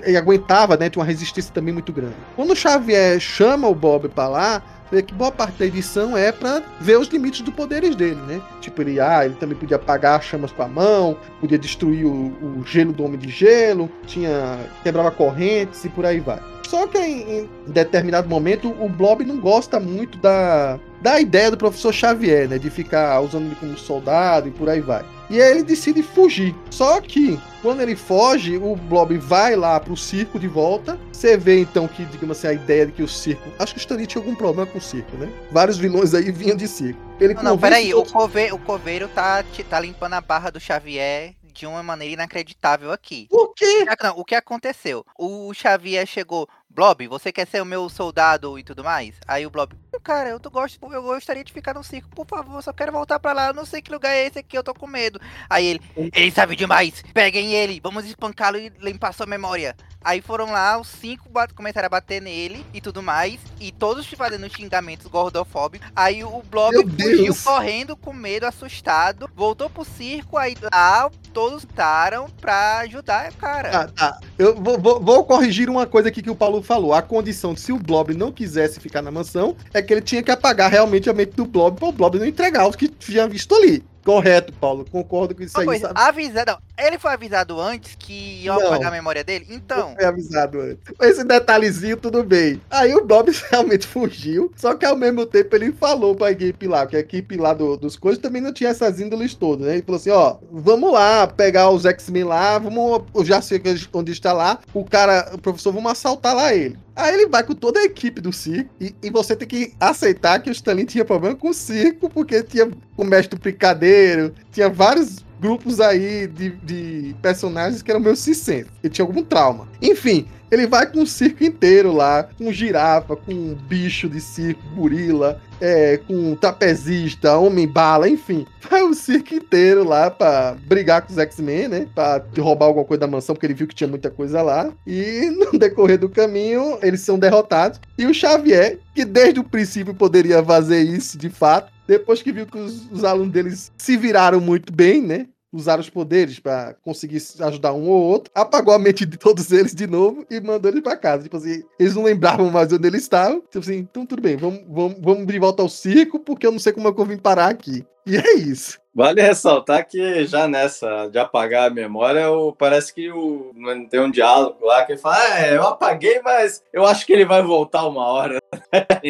ele, 0.01 0.17
aguentava, 0.17 0.75
né? 0.75 0.89
Tinha 0.89 1.01
uma 1.01 1.07
resistência 1.07 1.53
também 1.53 1.73
muito 1.73 1.93
grande. 1.93 2.15
Quando 2.35 2.51
o 2.51 2.55
Xavier 2.55 3.17
chama 3.19 3.69
o 3.69 3.75
Bob 3.75 4.09
para 4.09 4.27
lá, 4.27 4.63
vê 4.91 5.01
que 5.01 5.13
boa 5.13 5.31
parte 5.31 5.57
da 5.57 5.65
edição 5.65 6.17
é 6.17 6.31
para 6.31 6.61
ver 6.79 6.97
os 6.99 7.07
limites 7.07 7.41
dos 7.41 7.53
poderes 7.53 7.95
dele, 7.95 8.19
né? 8.27 8.41
Tipo, 8.61 8.81
ele, 8.81 8.99
ah, 8.99 9.25
ele 9.25 9.35
também 9.35 9.57
podia 9.57 9.77
apagar 9.77 10.21
chamas 10.21 10.51
com 10.51 10.63
a 10.63 10.67
mão, 10.67 11.17
podia 11.39 11.57
destruir 11.57 12.05
o, 12.05 12.59
o 12.59 12.63
gelo 12.65 12.93
do 12.93 13.03
Homem 13.03 13.19
de 13.19 13.29
Gelo, 13.29 13.89
tinha 14.05 14.59
quebrava 14.83 15.11
correntes 15.11 15.83
e 15.85 15.89
por 15.89 16.05
aí 16.05 16.19
vai. 16.19 16.39
Só 16.67 16.85
que 16.85 16.97
em, 16.97 17.41
em 17.41 17.49
determinado 17.67 18.27
momento 18.27 18.69
o 18.69 18.89
Blob 18.89 19.23
não 19.23 19.39
gosta 19.39 19.79
muito 19.79 20.17
da, 20.17 20.77
da 21.01 21.19
ideia 21.19 21.49
do 21.49 21.57
professor 21.57 21.93
Xavier, 21.93 22.47
né? 22.49 22.57
De 22.57 22.69
ficar 22.69 23.19
usando 23.21 23.45
ele 23.45 23.55
como 23.55 23.77
soldado 23.77 24.49
e 24.49 24.51
por 24.51 24.69
aí 24.69 24.81
vai. 24.81 25.03
E 25.29 25.41
aí 25.41 25.51
ele 25.51 25.63
decide 25.63 26.01
fugir. 26.01 26.55
Só 26.69 27.01
que, 27.01 27.39
quando 27.61 27.81
ele 27.81 27.95
foge, 27.95 28.57
o 28.57 28.75
Blob 28.75 29.17
vai 29.17 29.55
lá 29.55 29.79
pro 29.79 29.97
circo 29.97 30.39
de 30.39 30.47
volta. 30.47 30.97
Você 31.11 31.37
vê 31.37 31.59
então 31.59 31.87
que, 31.87 32.05
digamos 32.05 32.37
assim, 32.37 32.47
a 32.47 32.53
ideia 32.53 32.85
de 32.85 32.93
que 32.93 33.03
o 33.03 33.07
circo. 33.07 33.49
Acho 33.59 33.73
que 33.73 33.79
o 33.79 33.81
Stanley 33.81 34.07
tinha 34.07 34.21
algum 34.21 34.35
problema 34.35 34.65
com 34.65 34.77
o 34.77 34.81
circo, 34.81 35.17
né? 35.17 35.31
Vários 35.51 35.77
vilões 35.77 36.13
aí 36.13 36.31
vinham 36.31 36.55
de 36.55 36.67
circo. 36.67 36.99
Ele 37.19 37.33
não, 37.33 37.43
não 37.43 37.57
peraí, 37.57 37.93
o, 37.93 38.05
cove, 38.05 38.51
o 38.51 38.59
coveiro 38.59 39.07
tá, 39.07 39.43
tá 39.69 39.79
limpando 39.79 40.13
a 40.13 40.21
barra 40.21 40.49
do 40.49 40.59
Xavier 40.59 41.35
de 41.57 41.65
uma 41.65 41.81
maneira 41.81 42.13
inacreditável 42.13 42.91
aqui. 42.91 43.27
O 43.31 43.47
quê? 43.47 43.83
Não, 44.03 44.19
o 44.19 44.23
que 44.23 44.35
aconteceu? 44.35 45.03
O 45.17 45.51
Xavier 45.55 46.05
chegou, 46.05 46.47
Blob, 46.77 47.07
você 47.07 47.31
quer 47.31 47.47
ser 47.47 47.59
o 47.59 47.65
meu 47.65 47.89
soldado 47.89 48.59
e 48.59 48.63
tudo 48.63 48.83
mais? 48.83 49.15
Aí 49.27 49.47
o 49.47 49.49
Blob, 49.49 49.73
cara, 50.03 50.29
eu, 50.29 50.39
tô, 50.39 50.51
gosto, 50.51 50.77
eu 50.93 51.01
gostaria 51.01 51.43
de 51.43 51.51
ficar 51.51 51.73
no 51.73 51.83
circo, 51.83 52.07
por 52.09 52.27
favor, 52.27 52.61
só 52.61 52.71
quero 52.71 52.91
voltar 52.91 53.19
pra 53.19 53.33
lá, 53.33 53.47
eu 53.47 53.53
não 53.55 53.65
sei 53.65 53.81
que 53.81 53.91
lugar 53.91 54.11
é 54.11 54.27
esse 54.27 54.37
aqui, 54.37 54.55
eu 54.55 54.63
tô 54.63 54.75
com 54.75 54.85
medo. 54.85 55.19
Aí 55.49 55.65
ele, 55.65 55.81
ele 56.13 56.29
sabe 56.29 56.55
demais, 56.55 57.03
peguem 57.15 57.51
ele, 57.51 57.81
vamos 57.81 58.05
espancá-lo 58.05 58.59
e 58.59 58.71
limpar 58.79 59.11
sua 59.11 59.25
memória. 59.25 59.75
Aí 60.07 60.21
foram 60.21 60.45
lá, 60.51 60.79
os 60.79 60.87
cinco 60.87 61.27
começaram 61.53 61.87
a 61.87 61.89
bater 61.89 62.21
nele 62.21 62.65
e 62.73 62.79
tudo 62.79 63.03
mais. 63.03 63.39
E 63.59 63.73
todos 63.73 64.07
fazendo 64.07 64.49
xingamentos 64.49 65.05
gordofóbicos. 65.07 65.89
Aí 65.93 66.23
o 66.23 66.41
Blob 66.43 66.75
fugiu 66.97 67.35
correndo 67.43 67.97
com 67.97 68.13
medo, 68.13 68.45
assustado. 68.45 69.29
Voltou 69.35 69.69
pro 69.69 69.83
circo, 69.83 70.37
aí 70.37 70.55
lá 70.73 71.09
todos 71.33 71.63
lutaram 71.63 72.29
pra 72.39 72.79
ajudar 72.79 73.31
o 73.31 73.35
cara. 73.35 73.69
Tá, 73.69 73.87
tá. 73.87 74.19
Eu 74.37 74.55
vou, 74.55 74.79
vou, 74.79 74.99
vou, 74.99 75.25
corrigir 75.25 75.69
uma 75.69 75.85
coisa 75.85 76.07
aqui 76.07 76.21
que 76.21 76.29
o 76.29 76.35
Paulo 76.35 76.63
falou. 76.67 76.93
A 76.93 77.01
condição 77.01 77.53
de 77.53 77.61
se 77.61 77.71
o 77.71 77.79
Blob 77.79 78.13
não 78.13 78.31
quisesse 78.31 78.79
ficar 78.79 79.01
na 79.01 79.09
mansão 79.09 79.55
é 79.73 79.81
que 79.81 79.93
ele 79.93 80.01
tinha 80.01 80.21
que 80.21 80.29
apagar 80.29 80.69
realmente 80.69 81.09
a 81.09 81.13
mente 81.13 81.31
do 81.31 81.45
Blob 81.45 81.79
para 81.79 81.87
o 81.87 81.91
Blob 81.91 82.19
não 82.19 82.25
entregar 82.25 82.67
os 82.67 82.75
que 82.75 82.89
tinha 82.89 83.27
visto 83.27 83.55
ali. 83.55 83.83
Correto, 84.03 84.53
Paulo. 84.53 84.85
Concordo 84.89 85.33
com 85.33 85.43
isso 85.43 85.55
Uma 85.55 85.61
aí. 85.61 85.65
Coisa, 85.65 85.91
avisado, 85.95 86.57
ele 86.77 86.99
foi 86.99 87.11
avisado 87.11 87.59
antes 87.59 87.95
que 87.95 88.43
iam 88.43 88.59
não, 88.59 88.67
apagar 88.67 88.89
a 88.89 88.95
memória 88.95 89.23
dele? 89.23 89.47
Então. 89.49 89.95
foi 89.95 90.05
avisado 90.05 90.61
antes. 90.61 90.77
Esse 91.01 91.23
detalhezinho, 91.23 91.97
tudo 91.97 92.23
bem. 92.23 92.61
Aí 92.69 92.93
o 92.93 93.03
Bob 93.03 93.31
realmente 93.49 93.87
fugiu. 93.87 94.51
Só 94.55 94.75
que 94.75 94.85
ao 94.85 94.95
mesmo 94.95 95.25
tempo 95.25 95.55
ele 95.55 95.71
falou 95.71 96.15
pra 96.15 96.31
equipe 96.31 96.67
lá, 96.67 96.85
que 96.85 96.95
a 96.95 96.99
equipe 96.99 97.35
lá 97.35 97.53
do, 97.53 97.77
dos 97.77 97.95
coisas 97.97 98.21
também 98.21 98.41
não 98.41 98.53
tinha 98.53 98.69
essas 98.69 98.99
índoles 98.99 99.33
todas, 99.33 99.65
né? 99.65 99.73
Ele 99.73 99.81
falou 99.81 99.99
assim: 99.99 100.11
ó, 100.11 100.37
vamos 100.51 100.91
lá 100.93 101.27
pegar 101.27 101.69
os 101.69 101.85
X-Men 101.85 102.25
lá, 102.25 102.59
vamos. 102.59 103.03
Eu 103.13 103.25
já 103.25 103.41
sei 103.41 103.61
onde 103.93 104.11
está 104.11 104.31
lá. 104.33 104.59
O 104.73 104.85
cara, 104.85 105.31
o 105.33 105.37
professor, 105.37 105.73
vamos 105.73 105.91
assaltar 105.91 106.35
lá 106.35 106.53
ele. 106.53 106.77
Aí 106.95 107.13
ele 107.13 107.27
vai 107.27 107.43
com 107.43 107.53
toda 107.53 107.79
a 107.79 107.83
equipe 107.83 108.19
do 108.19 108.33
circo 108.33 108.71
e, 108.81 108.95
e 109.03 109.11
você 109.11 109.35
tem 109.35 109.47
que 109.47 109.73
aceitar 109.79 110.41
que 110.41 110.49
o 110.49 110.51
Stanley 110.51 110.85
tinha 110.85 111.05
problema 111.05 111.35
com 111.35 111.49
o 111.49 111.53
circo, 111.53 112.09
porque 112.09 112.41
tinha 112.41 112.71
o 112.97 113.03
mestre 113.03 113.37
do 113.37 113.41
picadeiro, 113.41 114.33
tinha 114.51 114.67
vários 114.67 115.26
grupos 115.39 115.79
aí 115.79 116.27
de, 116.27 116.49
de 116.49 117.15
personagens 117.21 117.81
que 117.81 117.91
eram 117.91 117.99
meio 117.99 118.15
cissentos. 118.15 118.71
Ele 118.83 118.93
tinha 118.93 119.05
algum 119.05 119.23
trauma. 119.23 119.67
Enfim, 119.81 120.27
ele 120.49 120.65
vai 120.65 120.85
com 120.89 121.01
o 121.01 121.07
circo 121.07 121.43
inteiro 121.43 121.91
lá, 121.91 122.23
com 122.23 122.51
girafa, 122.51 123.15
com 123.15 123.53
bicho 123.67 124.07
de 124.07 124.21
circo, 124.21 124.61
gorila, 124.75 125.41
é, 125.59 125.97
com 126.07 126.35
trapezista, 126.35 127.37
homem-bala, 127.37 128.07
enfim. 128.07 128.45
Vai 128.69 128.81
o 128.81 128.93
circo 128.93 129.33
inteiro 129.33 129.83
lá 129.83 130.09
pra 130.09 130.55
brigar 130.65 131.01
com 131.01 131.11
os 131.11 131.17
X-Men, 131.17 131.67
né? 131.67 131.87
Pra 131.93 132.23
roubar 132.37 132.67
alguma 132.67 132.85
coisa 132.85 133.01
da 133.01 133.07
mansão, 133.07 133.35
porque 133.35 133.45
ele 133.45 133.53
viu 133.53 133.67
que 133.67 133.75
tinha 133.75 133.89
muita 133.89 134.09
coisa 134.09 134.41
lá. 134.41 134.71
E 134.85 135.29
no 135.51 135.59
decorrer 135.59 135.97
do 135.97 136.09
caminho, 136.09 136.77
eles 136.81 137.01
são 137.01 137.19
derrotados. 137.19 137.79
E 137.97 138.05
o 138.05 138.13
Xavier, 138.13 138.79
que 138.95 139.03
desde 139.03 139.39
o 139.39 139.43
princípio 139.43 139.93
poderia 139.93 140.41
fazer 140.43 140.81
isso 140.81 141.17
de 141.17 141.29
fato, 141.29 141.71
depois 141.87 142.21
que 142.21 142.31
viu 142.31 142.45
que 142.45 142.57
os, 142.57 142.91
os 142.91 143.03
alunos 143.03 143.31
deles 143.31 143.71
se 143.77 143.97
viraram 143.97 144.39
muito 144.39 144.71
bem, 144.73 145.01
né? 145.01 145.27
usar 145.51 145.79
os 145.79 145.89
poderes 145.89 146.39
para 146.39 146.75
conseguir 146.83 147.21
ajudar 147.39 147.73
um 147.73 147.89
ou 147.89 148.03
outro, 148.03 148.31
apagou 148.35 148.73
a 148.73 148.79
mente 148.79 149.05
de 149.05 149.17
todos 149.17 149.51
eles 149.51 149.73
de 149.73 149.87
novo 149.87 150.25
e 150.29 150.39
mandou 150.39 150.69
eles 150.69 150.83
para 150.83 150.97
casa. 150.97 151.23
Tipo 151.23 151.37
assim, 151.37 151.63
eles 151.79 151.95
não 151.95 152.03
lembravam 152.03 152.51
mais 152.51 152.71
onde 152.71 152.87
eles 152.87 153.03
estavam. 153.03 153.39
Tipo 153.41 153.59
assim, 153.59 153.77
então 153.77 154.05
tudo 154.05 154.21
bem, 154.21 154.35
vamos, 154.35 154.61
vamos, 154.67 154.97
vamos 154.99 155.25
de 155.25 155.39
volta 155.39 155.61
ao 155.63 155.69
circo, 155.69 156.19
porque 156.19 156.45
eu 156.45 156.51
não 156.51 156.59
sei 156.59 156.73
como 156.73 156.87
é 156.87 156.93
que 156.93 156.99
eu 156.99 157.05
vim 157.05 157.17
parar 157.17 157.47
aqui. 157.47 157.85
E 158.05 158.15
é 158.15 158.35
isso. 158.35 158.79
Vale 158.95 159.21
ressaltar 159.21 159.87
que 159.87 160.25
já 160.25 160.47
nessa 160.47 161.07
de 161.07 161.19
apagar 161.19 161.69
a 161.69 161.73
memória, 161.73 162.31
o, 162.31 162.53
parece 162.53 162.93
que 162.93 163.11
o, 163.11 163.53
tem 163.91 163.99
um 163.99 164.09
diálogo 164.09 164.65
lá 164.65 164.85
que 164.85 164.97
fala: 164.97 165.37
é, 165.37 165.55
eu 165.55 165.63
apaguei, 165.63 166.21
mas 166.21 166.63
eu 166.73 166.85
acho 166.85 167.05
que 167.05 167.13
ele 167.13 167.25
vai 167.25 167.43
voltar 167.43 167.85
uma 167.85 168.05
hora. 168.07 168.39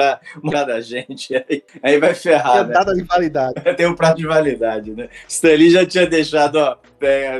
pra 0.00 0.20
mudar 0.42 0.64
da 0.64 0.80
gente, 0.80 1.34
aí, 1.34 1.62
aí 1.82 1.98
vai 1.98 2.14
ferrar. 2.14 2.58
Tem 2.58 2.66
né? 2.68 2.72
data 2.72 2.94
de 2.94 3.02
validade. 3.02 3.54
Tem 3.76 3.86
um 3.86 3.94
prazo 3.94 4.16
de 4.16 4.26
validade, 4.26 4.90
né? 4.92 5.08
Stanley 5.28 5.70
já 5.70 5.84
tinha 5.84 6.06
deixado, 6.06 6.56
ó, 6.56 6.76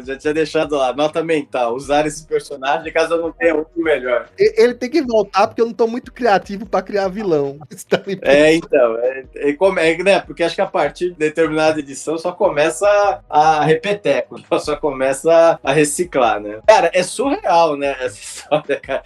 já 0.05 0.17
tinha 0.17 0.35
deixado 0.35 0.77
lá, 0.77 0.93
nota 0.93 1.23
mental, 1.23 1.75
usar 1.75 2.07
esse 2.07 2.27
personagem 2.27 2.93
caso 2.93 3.15
eu 3.15 3.23
não 3.23 3.33
tenha 3.33 3.55
outro 3.55 3.83
melhor. 3.83 4.29
Ele 4.39 4.75
tem 4.75 4.91
que 4.91 5.03
voltar 5.03 5.47
porque 5.47 5.61
eu 5.63 5.67
não 5.67 5.73
tô 5.73 5.87
muito 5.87 6.13
criativo 6.13 6.67
para 6.67 6.83
criar 6.83 7.09
vilão. 7.09 7.59
É, 8.23 8.55
então, 8.55 8.97
é, 8.99 9.25
é, 9.37 9.51
é, 9.51 10.03
né? 10.03 10.21
Porque 10.21 10.43
acho 10.43 10.55
que 10.55 10.61
a 10.61 10.67
partir 10.67 11.11
de 11.11 11.17
determinada 11.17 11.79
edição 11.79 12.17
só 12.19 12.33
começa 12.33 13.21
a 13.29 13.65
repeteco, 13.65 14.37
só 14.61 14.77
começa 14.77 15.59
a 15.63 15.73
reciclar, 15.73 16.41
né? 16.41 16.61
Cara, 16.67 16.91
é 16.93 17.03
surreal, 17.03 17.77
né? 17.77 17.97
Essa 18.01 18.19
história, 18.19 18.81
cara. 18.81 19.03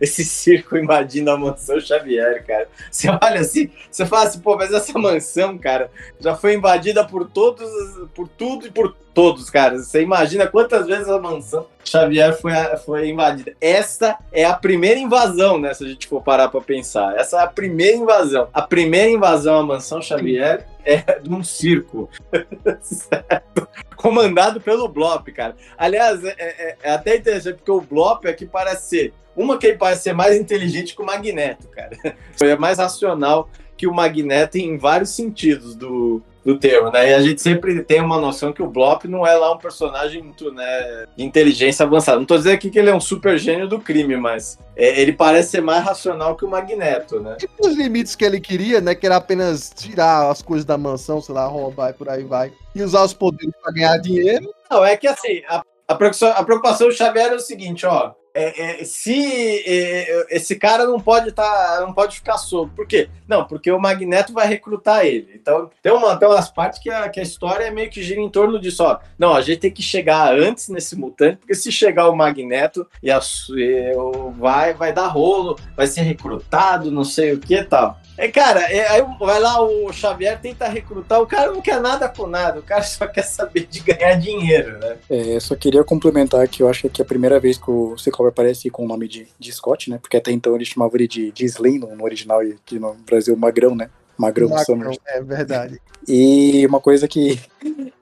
Esse 0.00 0.24
circo 0.24 0.76
invadindo 0.76 1.30
a 1.30 1.36
mansão 1.36 1.80
Xavier, 1.80 2.44
cara. 2.46 2.68
Você 2.90 3.08
olha 3.08 3.40
assim, 3.40 3.70
você 3.90 4.06
fala 4.06 4.24
assim, 4.24 4.40
pô, 4.40 4.56
mas 4.56 4.72
essa 4.72 4.98
mansão, 4.98 5.58
cara, 5.58 5.90
já 6.20 6.34
foi 6.34 6.54
invadida 6.54 7.04
por 7.04 7.28
todos, 7.28 7.68
por 8.14 8.28
tudo 8.28 8.66
e 8.66 8.70
por 8.70 8.94
todos, 9.14 9.48
cara. 9.48 9.78
Você 9.78 10.02
imagina 10.02 10.46
quantas 10.46 10.86
vezes 10.86 11.08
a 11.08 11.18
mansão 11.18 11.66
Xavier 11.84 12.38
foi, 12.38 12.52
foi 12.84 13.08
invadida. 13.08 13.54
Essa 13.60 14.18
é 14.32 14.44
a 14.44 14.54
primeira 14.54 15.00
invasão, 15.00 15.58
né? 15.58 15.72
Se 15.72 15.84
a 15.84 15.88
gente 15.88 16.06
for 16.06 16.22
parar 16.22 16.48
pra 16.48 16.60
pensar. 16.60 17.16
Essa 17.16 17.38
é 17.38 17.44
a 17.44 17.46
primeira 17.46 17.96
invasão. 17.96 18.48
A 18.52 18.62
primeira 18.62 19.10
invasão 19.10 19.58
à 19.58 19.62
mansão 19.62 20.02
Xavier 20.02 20.66
é 20.84 21.18
de 21.18 21.32
um 21.32 21.42
circo. 21.42 22.10
certo? 22.82 23.68
Comandado 23.96 24.60
pelo 24.60 24.88
Blop, 24.88 25.28
cara. 25.32 25.56
Aliás, 25.76 26.22
é, 26.24 26.34
é, 26.38 26.76
é, 26.82 26.90
até 26.92 27.16
interessante, 27.16 27.56
porque 27.56 27.70
o 27.70 27.80
Blop 27.80 28.26
aqui 28.26 28.46
parece 28.46 28.88
ser. 28.88 29.14
Uma 29.34 29.58
que 29.58 29.66
ele 29.66 29.76
parece 29.76 30.04
ser 30.04 30.12
mais 30.14 30.36
inteligente 30.36 30.94
que 30.94 31.02
o 31.02 31.06
Magneto, 31.06 31.68
cara. 31.68 31.90
É 32.42 32.56
mais 32.56 32.78
racional 32.78 33.50
que 33.76 33.86
o 33.86 33.92
Magneto 33.92 34.56
em 34.58 34.78
vários 34.78 35.10
sentidos 35.10 35.74
do, 35.74 36.22
do 36.46 36.56
termo, 36.56 36.92
né? 36.92 37.10
E 37.10 37.14
a 37.14 37.20
gente 37.20 37.42
sempre 37.42 37.82
tem 37.82 38.00
uma 38.00 38.20
noção 38.20 38.52
que 38.52 38.62
o 38.62 38.68
Blop 38.68 39.06
não 39.08 39.26
é 39.26 39.34
lá 39.34 39.52
um 39.52 39.58
personagem 39.58 40.22
muito, 40.22 40.52
né, 40.52 41.04
de 41.16 41.24
inteligência 41.24 41.84
avançada. 41.84 42.20
Não 42.20 42.24
tô 42.24 42.36
dizendo 42.36 42.54
aqui 42.54 42.70
que 42.70 42.78
ele 42.78 42.88
é 42.88 42.94
um 42.94 43.00
super 43.00 43.36
gênio 43.36 43.66
do 43.66 43.80
crime, 43.80 44.16
mas 44.16 44.56
é, 44.76 45.00
ele 45.00 45.12
parece 45.12 45.50
ser 45.50 45.60
mais 45.60 45.84
racional 45.84 46.36
que 46.36 46.44
o 46.44 46.48
Magneto, 46.48 47.18
né? 47.18 47.36
E 47.42 47.66
os 47.66 47.74
limites 47.74 48.14
que 48.14 48.24
ele 48.24 48.40
queria, 48.40 48.80
né, 48.80 48.94
que 48.94 49.04
era 49.04 49.16
apenas 49.16 49.72
tirar 49.74 50.30
as 50.30 50.40
coisas 50.40 50.64
da 50.64 50.78
mansão, 50.78 51.20
sei 51.20 51.34
lá, 51.34 51.46
roubar 51.46 51.90
e 51.90 51.94
por 51.94 52.08
aí 52.08 52.22
vai, 52.22 52.52
e 52.72 52.80
usar 52.80 53.02
os 53.02 53.12
poderes 53.12 53.52
para 53.60 53.72
ganhar 53.72 53.98
dinheiro. 53.98 54.48
Não, 54.70 54.84
é 54.84 54.96
que 54.96 55.08
assim, 55.08 55.42
a, 55.48 55.64
a, 55.88 55.94
preocupação, 55.96 56.28
a 56.28 56.44
preocupação 56.44 56.86
do 56.86 56.94
Xavier 56.94 57.32
é 57.32 57.34
o 57.34 57.40
seguinte, 57.40 57.84
ó, 57.84 58.12
é, 58.36 58.82
é, 58.82 58.84
se 58.84 59.64
é, 59.66 60.26
esse 60.36 60.56
cara 60.56 60.84
não 60.86 61.00
pode 61.00 61.32
tá, 61.32 61.78
não 61.80 61.92
pode 61.92 62.16
ficar 62.16 62.36
solto. 62.36 62.72
Por 62.74 62.86
quê? 62.86 63.08
Não, 63.26 63.44
porque 63.46 63.70
o 63.70 63.80
Magneto 63.80 64.32
vai 64.32 64.46
recrutar 64.46 65.06
ele. 65.06 65.30
Então 65.34 65.70
tem, 65.82 65.92
uma, 65.92 66.16
tem 66.16 66.28
umas 66.28 66.50
partes 66.50 66.78
que 66.78 66.90
a, 66.90 67.08
que 67.08 67.18
a 67.18 67.22
história 67.22 67.64
é 67.64 67.70
meio 67.70 67.90
que 67.90 68.02
gira 68.02 68.20
em 68.20 68.28
torno 68.28 68.60
disso. 68.60 68.84
Ó. 68.84 68.98
Não, 69.18 69.34
a 69.34 69.40
gente 69.40 69.60
tem 69.60 69.70
que 69.70 69.82
chegar 69.82 70.34
antes 70.34 70.68
nesse 70.68 70.94
mutante, 70.94 71.38
porque 71.38 71.54
se 71.54 71.72
chegar 71.72 72.10
o 72.10 72.16
Magneto 72.16 72.86
e 73.02 73.10
a, 73.10 73.20
e, 73.56 73.92
vai, 74.36 74.74
vai 74.74 74.92
dar 74.92 75.06
rolo, 75.06 75.58
vai 75.74 75.86
ser 75.86 76.02
recrutado, 76.02 76.90
não 76.90 77.04
sei 77.04 77.32
o 77.32 77.40
que 77.40 77.62
tal. 77.64 77.98
É, 78.18 78.28
cara, 78.28 78.60
é, 78.72 78.88
aí 78.88 79.04
vai 79.18 79.38
lá 79.38 79.62
o 79.62 79.92
Xavier 79.92 80.40
tenta 80.40 80.66
recrutar, 80.68 81.20
o 81.20 81.26
cara 81.26 81.52
não 81.52 81.60
quer 81.60 81.80
nada 81.80 82.08
com 82.08 82.26
nada, 82.26 82.60
o 82.60 82.62
cara 82.62 82.82
só 82.82 83.06
quer 83.08 83.22
saber 83.22 83.66
de 83.66 83.80
ganhar 83.80 84.14
dinheiro, 84.14 84.78
né? 84.78 84.96
É, 85.10 85.38
só 85.38 85.54
queria 85.54 85.84
complementar 85.84 86.46
que 86.48 86.62
eu 86.62 86.68
acho 86.68 86.88
que 86.88 87.02
é 87.02 87.04
a 87.04 87.08
primeira 87.08 87.38
vez 87.38 87.58
que 87.58 87.70
o 87.70 87.96
Ciclope 87.98 88.30
aparece 88.30 88.70
com 88.70 88.84
o 88.84 88.88
nome 88.88 89.06
de, 89.06 89.28
de 89.38 89.52
Scott, 89.52 89.90
né? 89.90 89.98
Porque 90.00 90.16
até 90.16 90.30
então 90.32 90.54
ele 90.54 90.64
chamava 90.64 90.96
ele 90.96 91.06
de, 91.06 91.30
de 91.30 91.44
Slim 91.44 91.78
no, 91.78 91.94
no 91.94 92.04
original 92.04 92.42
e 92.42 92.52
aqui 92.52 92.78
no 92.78 92.94
Brasil 92.94 93.36
Magrão, 93.36 93.74
né? 93.74 93.90
Magrão, 94.16 94.48
Magrão 94.48 94.64
Summers. 94.64 94.98
É 95.06 95.20
verdade. 95.20 95.80
E 96.08 96.64
uma 96.66 96.80
coisa 96.80 97.06
que, 97.06 97.38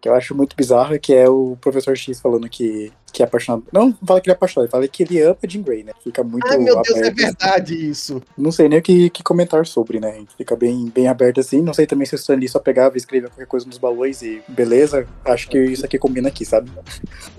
que 0.00 0.08
eu 0.08 0.14
acho 0.14 0.34
muito 0.34 0.56
bizarra 0.56 0.96
é 0.96 0.98
que 0.98 1.14
é 1.14 1.28
o 1.28 1.56
professor 1.60 1.96
X 1.96 2.20
falando 2.20 2.48
que, 2.48 2.92
que 3.12 3.22
é 3.22 3.26
apaixonado. 3.26 3.64
Não 3.72 3.96
fala 4.04 4.20
que 4.20 4.28
ele 4.28 4.32
é 4.32 4.36
apaixonado, 4.36 4.64
ele 4.66 4.70
fala 4.70 4.88
que 4.88 5.02
ele 5.02 5.22
ama 5.22 5.36
Jean 5.46 5.62
Grey, 5.62 5.84
né? 5.84 5.92
Fica 6.02 6.22
muito. 6.24 6.46
Ai, 6.48 6.58
meu 6.58 6.82
Deus, 6.82 6.98
é 6.98 7.10
verdade 7.10 7.88
isso. 7.88 8.20
Não 8.36 8.50
sei 8.50 8.68
nem 8.68 8.80
o 8.80 8.82
que, 8.82 9.08
que 9.10 9.22
comentar 9.22 9.64
sobre, 9.66 10.00
né? 10.00 10.24
Fica 10.36 10.56
bem, 10.56 10.90
bem 10.94 11.06
aberto 11.08 11.40
assim. 11.40 11.62
Não 11.62 11.72
sei 11.72 11.86
também 11.86 12.06
se 12.06 12.14
o 12.14 12.16
Stan 12.16 12.34
Lee 12.34 12.48
só 12.48 12.58
pegava 12.58 12.96
e 12.96 12.98
escrevia 12.98 13.28
qualquer 13.28 13.46
coisa 13.46 13.66
nos 13.66 13.78
balões 13.78 14.20
e 14.22 14.42
beleza. 14.48 15.06
Acho 15.24 15.48
que 15.48 15.58
isso 15.58 15.84
aqui 15.84 15.98
combina 15.98 16.28
aqui, 16.28 16.44
sabe? 16.44 16.70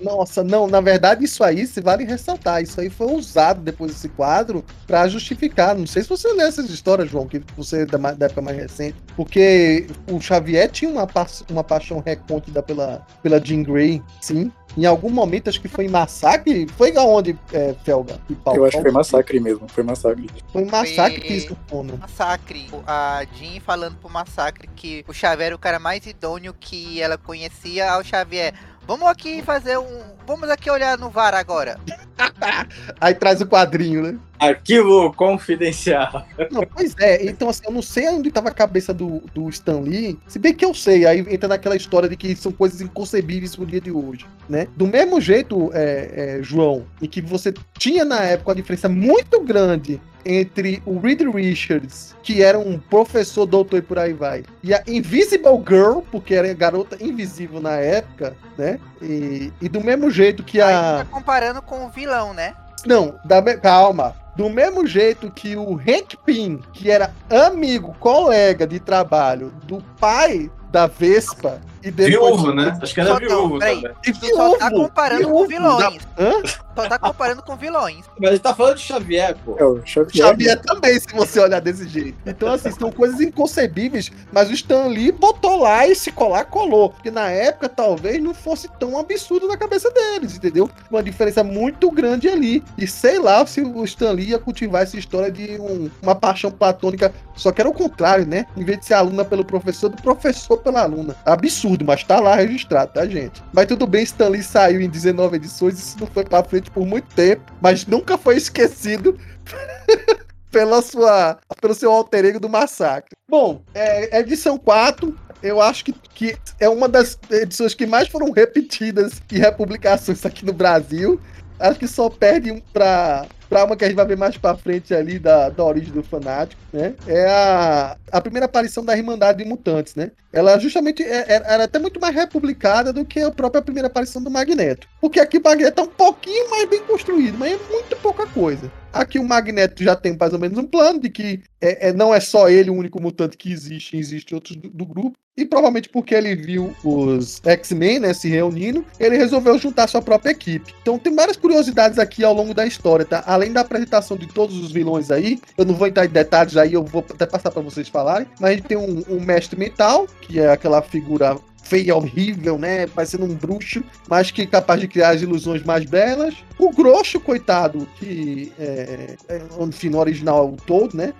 Nossa, 0.00 0.42
não, 0.42 0.66
na 0.66 0.80
verdade, 0.80 1.24
isso 1.24 1.44
aí 1.44 1.66
se 1.66 1.80
vale 1.80 2.04
ressaltar. 2.04 2.62
Isso 2.62 2.80
aí 2.80 2.88
foi 2.88 3.12
usado 3.12 3.60
depois 3.60 3.92
desse 3.92 4.08
quadro 4.08 4.64
para 4.86 5.06
justificar. 5.08 5.76
Não 5.76 5.86
sei 5.86 6.02
se 6.02 6.08
você 6.08 6.32
lê 6.32 6.44
essas 6.44 6.70
histórias, 6.70 7.10
João, 7.10 7.26
que 7.26 7.42
você 7.56 7.82
é 7.82 7.86
da, 7.86 7.98
da 7.98 8.26
época 8.26 8.40
mais 8.40 8.56
recente. 8.56 8.96
Porque 9.14 9.86
o 10.10 10.20
Xavier 10.20 10.70
tinha 10.70 10.90
uma, 10.90 11.06
pa 11.06 11.26
uma 11.50 11.64
paixão 11.64 12.00
recôndita 12.16 12.62
pela, 12.62 13.06
pela 13.22 13.44
Jean 13.44 13.62
Grey, 13.62 14.02
sim. 14.20 14.50
Em 14.76 14.84
algum 14.84 15.08
momento, 15.08 15.48
acho 15.48 15.60
que 15.60 15.68
foi 15.68 15.86
em 15.86 15.88
Massacre. 15.88 16.66
Foi 16.76 16.94
aonde, 16.96 17.38
é, 17.50 17.74
Felga? 17.82 18.20
Eu 18.54 18.64
acho 18.66 18.76
que 18.76 18.82
foi 18.82 18.92
Massacre 18.92 19.40
mesmo. 19.40 19.66
Foi 19.68 19.82
Massacre. 19.82 20.28
Foi 20.52 20.64
Massacre 20.66 21.18
foi... 21.18 21.26
que 21.26 21.32
isso 21.32 21.56
foi. 21.66 21.84
Massacre. 21.84 22.68
A 22.86 23.24
Jean 23.34 23.58
falando 23.60 23.96
pro 23.96 24.10
Massacre 24.10 24.68
que 24.76 25.02
o 25.08 25.14
Xavier 25.14 25.46
era 25.46 25.56
o 25.56 25.58
cara 25.58 25.78
mais 25.78 26.04
idôneo 26.06 26.54
que 26.58 27.00
ela 27.00 27.16
conhecia 27.16 27.90
ao 27.90 28.04
Xavier. 28.04 28.52
Vamos 28.86 29.08
aqui 29.08 29.42
fazer 29.42 29.78
um. 29.78 30.16
Vamos 30.26 30.48
aqui 30.48 30.70
olhar 30.70 30.96
no 30.96 31.10
VAR 31.10 31.34
agora. 31.34 31.78
Aí 33.00 33.14
traz 33.14 33.40
o 33.40 33.46
quadrinho, 33.46 34.02
né? 34.02 34.18
Arquivo 34.38 35.12
confidencial. 35.12 36.26
Não, 36.50 36.62
pois 36.62 36.94
é, 36.98 37.24
então 37.24 37.48
assim, 37.48 37.62
eu 37.66 37.72
não 37.72 37.82
sei 37.82 38.08
onde 38.08 38.28
estava 38.28 38.48
a 38.48 38.54
cabeça 38.54 38.92
do, 38.92 39.22
do 39.34 39.48
Stan 39.48 39.80
Lee, 39.80 40.18
se 40.26 40.38
bem 40.38 40.54
que 40.54 40.64
eu 40.64 40.74
sei, 40.74 41.06
aí 41.06 41.20
entra 41.20 41.48
naquela 41.48 41.74
história 41.74 42.08
de 42.08 42.16
que 42.16 42.36
são 42.36 42.52
coisas 42.52 42.80
inconcebíveis 42.80 43.56
no 43.56 43.64
dia 43.64 43.80
de 43.80 43.90
hoje, 43.90 44.26
né? 44.48 44.68
Do 44.76 44.86
mesmo 44.86 45.20
jeito, 45.20 45.70
é, 45.72 46.38
é, 46.38 46.42
João, 46.42 46.86
em 47.00 47.06
que 47.06 47.20
você 47.20 47.52
tinha 47.78 48.04
na 48.04 48.20
época 48.22 48.50
uma 48.50 48.56
diferença 48.56 48.88
muito 48.88 49.40
grande 49.40 50.00
entre 50.26 50.82
o 50.84 50.98
Reed 50.98 51.22
Richards, 51.22 52.16
que 52.22 52.42
era 52.42 52.58
um 52.58 52.78
professor 52.78 53.46
doutor 53.46 53.78
e 53.78 53.82
por 53.82 53.98
aí 53.98 54.12
vai, 54.12 54.44
e 54.62 54.74
a 54.74 54.82
Invisible 54.86 55.62
Girl, 55.66 56.00
porque 56.10 56.34
era 56.34 56.52
garota 56.52 56.96
invisível 57.00 57.60
na 57.60 57.76
época, 57.76 58.36
né? 58.58 58.80
E, 59.00 59.52
e 59.60 59.68
do 59.68 59.80
mesmo 59.80 60.10
jeito 60.10 60.42
que 60.42 60.60
a. 60.60 60.98
Aí 60.98 61.04
tá 61.04 61.10
comparando 61.10 61.62
com 61.62 61.86
o 61.86 61.88
vilão, 61.88 62.34
né? 62.34 62.54
Não, 62.84 63.14
da, 63.24 63.42
calma. 63.56 64.14
Do 64.36 64.50
mesmo 64.50 64.86
jeito 64.86 65.30
que 65.30 65.56
o 65.56 65.76
Hank 65.76 66.14
Pym, 66.26 66.60
que 66.72 66.90
era 66.90 67.14
amigo, 67.30 67.96
colega 67.98 68.66
de 68.66 68.78
trabalho 68.78 69.50
do 69.64 69.82
pai 69.98 70.50
da 70.70 70.86
Vespa, 70.86 71.58
e 71.82 71.90
depois... 71.90 72.36
Viúvo, 72.36 72.52
né? 72.52 72.78
Acho 72.80 72.94
que 72.94 73.00
era 73.00 73.14
viúvo 73.16 73.58
também. 73.58 73.84
E 74.04 74.14
só 74.14 74.56
tá 74.56 74.70
comparando 74.70 75.20
viúvo, 75.22 75.38
com 75.38 75.46
vilões. 75.48 76.06
Da... 76.16 76.24
Hã? 76.24 76.42
Só 76.76 76.88
tá 76.88 76.98
comparando 76.98 77.42
com 77.42 77.56
vilões. 77.56 78.04
Mas 78.20 78.30
gente 78.32 78.42
tá 78.42 78.54
falando 78.54 78.76
de 78.76 78.82
Xavier, 78.82 79.36
pô. 79.44 79.56
É, 79.56 79.86
Xavier. 79.86 80.26
Xavier 80.26 80.60
também, 80.60 81.00
se 81.00 81.14
você 81.14 81.40
olhar 81.40 81.60
desse 81.60 81.88
jeito. 81.88 82.18
Então, 82.26 82.52
assim, 82.52 82.70
são 82.70 82.90
coisas 82.92 83.20
inconcebíveis, 83.20 84.10
mas 84.32 84.50
o 84.50 84.52
Stan 84.52 84.86
Lee 84.86 85.10
botou 85.10 85.60
lá 85.60 85.86
e 85.86 85.94
se 85.94 86.12
colar, 86.12 86.44
colou. 86.44 86.90
Porque 86.90 87.10
na 87.10 87.30
época, 87.30 87.68
talvez, 87.68 88.22
não 88.22 88.34
fosse 88.34 88.68
tão 88.78 88.98
absurdo 88.98 89.48
na 89.48 89.56
cabeça 89.56 89.90
deles, 89.90 90.36
entendeu? 90.36 90.70
Uma 90.90 91.02
diferença 91.02 91.42
muito 91.42 91.90
grande 91.90 92.28
ali. 92.28 92.62
E 92.76 92.86
sei 92.86 93.18
lá 93.18 93.46
se 93.46 93.60
o 93.62 93.84
Stan 93.84 94.12
Lee 94.12 94.30
ia 94.30 94.38
cultivar 94.38 94.82
essa 94.82 94.98
história 94.98 95.30
de 95.30 95.58
um, 95.60 95.90
uma 96.02 96.14
paixão 96.14 96.50
platônica, 96.50 97.12
só 97.34 97.52
que 97.52 97.60
era 97.60 97.70
o 97.70 97.72
contrário, 97.72 98.26
né? 98.26 98.46
Em 98.56 98.64
vez 98.64 98.80
de 98.80 98.86
ser 98.86 98.94
aluna 98.94 99.24
pelo 99.24 99.44
professor, 99.44 99.88
do 99.88 100.00
professor 100.02 100.58
pela 100.58 100.82
aluna. 100.82 101.16
Absurdo, 101.24 101.65
mas 101.84 102.04
tá 102.04 102.20
lá 102.20 102.36
registrado, 102.36 102.92
tá, 102.92 103.06
gente? 103.06 103.42
Mas 103.52 103.66
tudo 103.66 103.86
bem, 103.86 104.04
Stan 104.04 104.28
Lee 104.28 104.42
saiu 104.42 104.80
em 104.80 104.88
19 104.88 105.36
edições, 105.36 105.78
isso 105.78 105.98
não 105.98 106.06
foi 106.06 106.24
pra 106.24 106.44
frente 106.44 106.70
por 106.70 106.86
muito 106.86 107.14
tempo, 107.14 107.52
mas 107.60 107.86
nunca 107.86 108.16
foi 108.18 108.36
esquecido. 108.36 109.18
pela 110.50 110.80
sua, 110.80 111.38
pelo 111.60 111.74
seu 111.74 111.92
alter 111.92 112.24
ego 112.24 112.40
do 112.40 112.48
massacre. 112.48 113.14
Bom, 113.28 113.60
é, 113.74 114.18
edição 114.18 114.56
4, 114.56 115.14
eu 115.42 115.60
acho 115.60 115.84
que, 115.84 115.92
que 115.92 116.36
é 116.58 116.66
uma 116.66 116.88
das 116.88 117.18
edições 117.30 117.74
que 117.74 117.84
mais 117.84 118.08
foram 118.08 118.30
repetidas 118.30 119.20
em 119.30 119.38
republicações 119.38 120.24
aqui 120.24 120.46
no 120.46 120.54
Brasil. 120.54 121.20
Acho 121.60 121.78
que 121.78 121.86
só 121.86 122.08
perde 122.08 122.62
para 122.72 123.26
pra 123.48 123.64
uma 123.64 123.76
que 123.76 123.84
a 123.84 123.88
gente 123.88 123.96
vai 123.96 124.06
ver 124.06 124.16
mais 124.16 124.36
pra 124.36 124.56
frente 124.56 124.94
ali 124.94 125.18
da, 125.18 125.48
da 125.48 125.64
origem 125.64 125.92
do 125.92 126.02
fanático, 126.02 126.60
né? 126.72 126.94
É 127.06 127.26
a, 127.28 127.96
a 128.12 128.20
primeira 128.20 128.46
aparição 128.46 128.84
da 128.84 128.96
Irmandade 128.96 129.42
de 129.42 129.48
Mutantes, 129.48 129.94
né? 129.94 130.10
Ela 130.32 130.58
justamente 130.58 131.02
é, 131.02 131.24
é, 131.28 131.42
era 131.46 131.64
até 131.64 131.78
muito 131.78 132.00
mais 132.00 132.14
republicada 132.14 132.92
do 132.92 133.04
que 133.04 133.20
a 133.20 133.30
própria 133.30 133.62
primeira 133.62 133.88
aparição 133.88 134.22
do 134.22 134.30
Magneto. 134.30 134.86
Porque 135.00 135.20
aqui 135.20 135.38
o 135.38 135.42
Magneto 135.42 135.80
é 135.80 135.84
um 135.84 135.88
pouquinho 135.88 136.50
mais 136.50 136.68
bem 136.68 136.82
construído, 136.82 137.38
mas 137.38 137.52
é 137.52 137.58
muito 137.70 137.96
pouca 137.96 138.26
coisa. 138.26 138.70
Aqui 138.92 139.18
o 139.18 139.24
Magneto 139.24 139.82
já 139.82 139.94
tem 139.94 140.16
mais 140.18 140.32
ou 140.32 140.38
menos 140.38 140.58
um 140.58 140.64
plano 140.64 141.00
de 141.00 141.10
que 141.10 141.42
é, 141.60 141.88
é 141.88 141.92
não 141.92 142.14
é 142.14 142.20
só 142.20 142.48
ele 142.48 142.70
o 142.70 142.74
único 142.74 143.00
mutante 143.00 143.36
que 143.36 143.52
existe, 143.52 143.96
existe 143.96 144.34
outros 144.34 144.56
do, 144.56 144.68
do 144.68 144.86
grupo. 144.86 145.16
E 145.36 145.44
provavelmente 145.44 145.90
porque 145.90 146.14
ele 146.14 146.34
viu 146.34 146.74
os 146.82 147.42
X-Men 147.44 148.00
né, 148.00 148.14
se 148.14 148.26
reunindo, 148.26 148.82
ele 148.98 149.18
resolveu 149.18 149.58
juntar 149.58 149.86
sua 149.86 150.00
própria 150.00 150.30
equipe. 150.30 150.74
Então 150.80 150.98
tem 150.98 151.14
várias 151.14 151.36
curiosidades 151.36 151.98
aqui 151.98 152.24
ao 152.24 152.32
longo 152.32 152.54
da 152.54 152.66
história, 152.66 153.04
tá? 153.04 153.22
Além 153.26 153.52
da 153.52 153.60
apresentação 153.60 154.16
de 154.16 154.26
todos 154.26 154.56
os 154.56 154.72
vilões 154.72 155.10
aí, 155.10 155.38
eu 155.58 155.66
não 155.66 155.74
vou 155.74 155.88
entrar 155.88 156.06
em 156.06 156.08
detalhes 156.08 156.56
aí, 156.56 156.72
eu 156.72 156.82
vou 156.82 157.04
até 157.10 157.26
passar 157.26 157.50
para 157.50 157.60
vocês 157.60 157.86
falarem, 157.86 158.26
mas 158.40 158.50
a 158.50 158.54
gente 158.54 158.66
tem 158.66 158.78
um, 158.78 159.04
um 159.10 159.20
mestre 159.20 159.58
mental, 159.58 160.06
que 160.22 160.40
é 160.40 160.50
aquela 160.50 160.80
figura 160.80 161.36
feia, 161.66 161.96
horrível, 161.96 162.58
né? 162.58 162.86
Parecendo 162.86 163.24
um 163.24 163.34
bruxo, 163.34 163.82
mas 164.08 164.30
que 164.30 164.42
é 164.42 164.46
capaz 164.46 164.80
de 164.80 164.88
criar 164.88 165.10
as 165.10 165.22
ilusões 165.22 165.62
mais 165.62 165.84
belas. 165.84 166.34
O 166.58 166.70
Grosso, 166.70 167.18
coitado, 167.18 167.86
que 167.98 168.52
é, 168.58 169.16
é, 169.28 169.42
enfim, 169.60 169.90
no 169.90 169.98
original 169.98 170.48
o 170.48 170.56
todo, 170.56 170.96
né? 170.96 171.12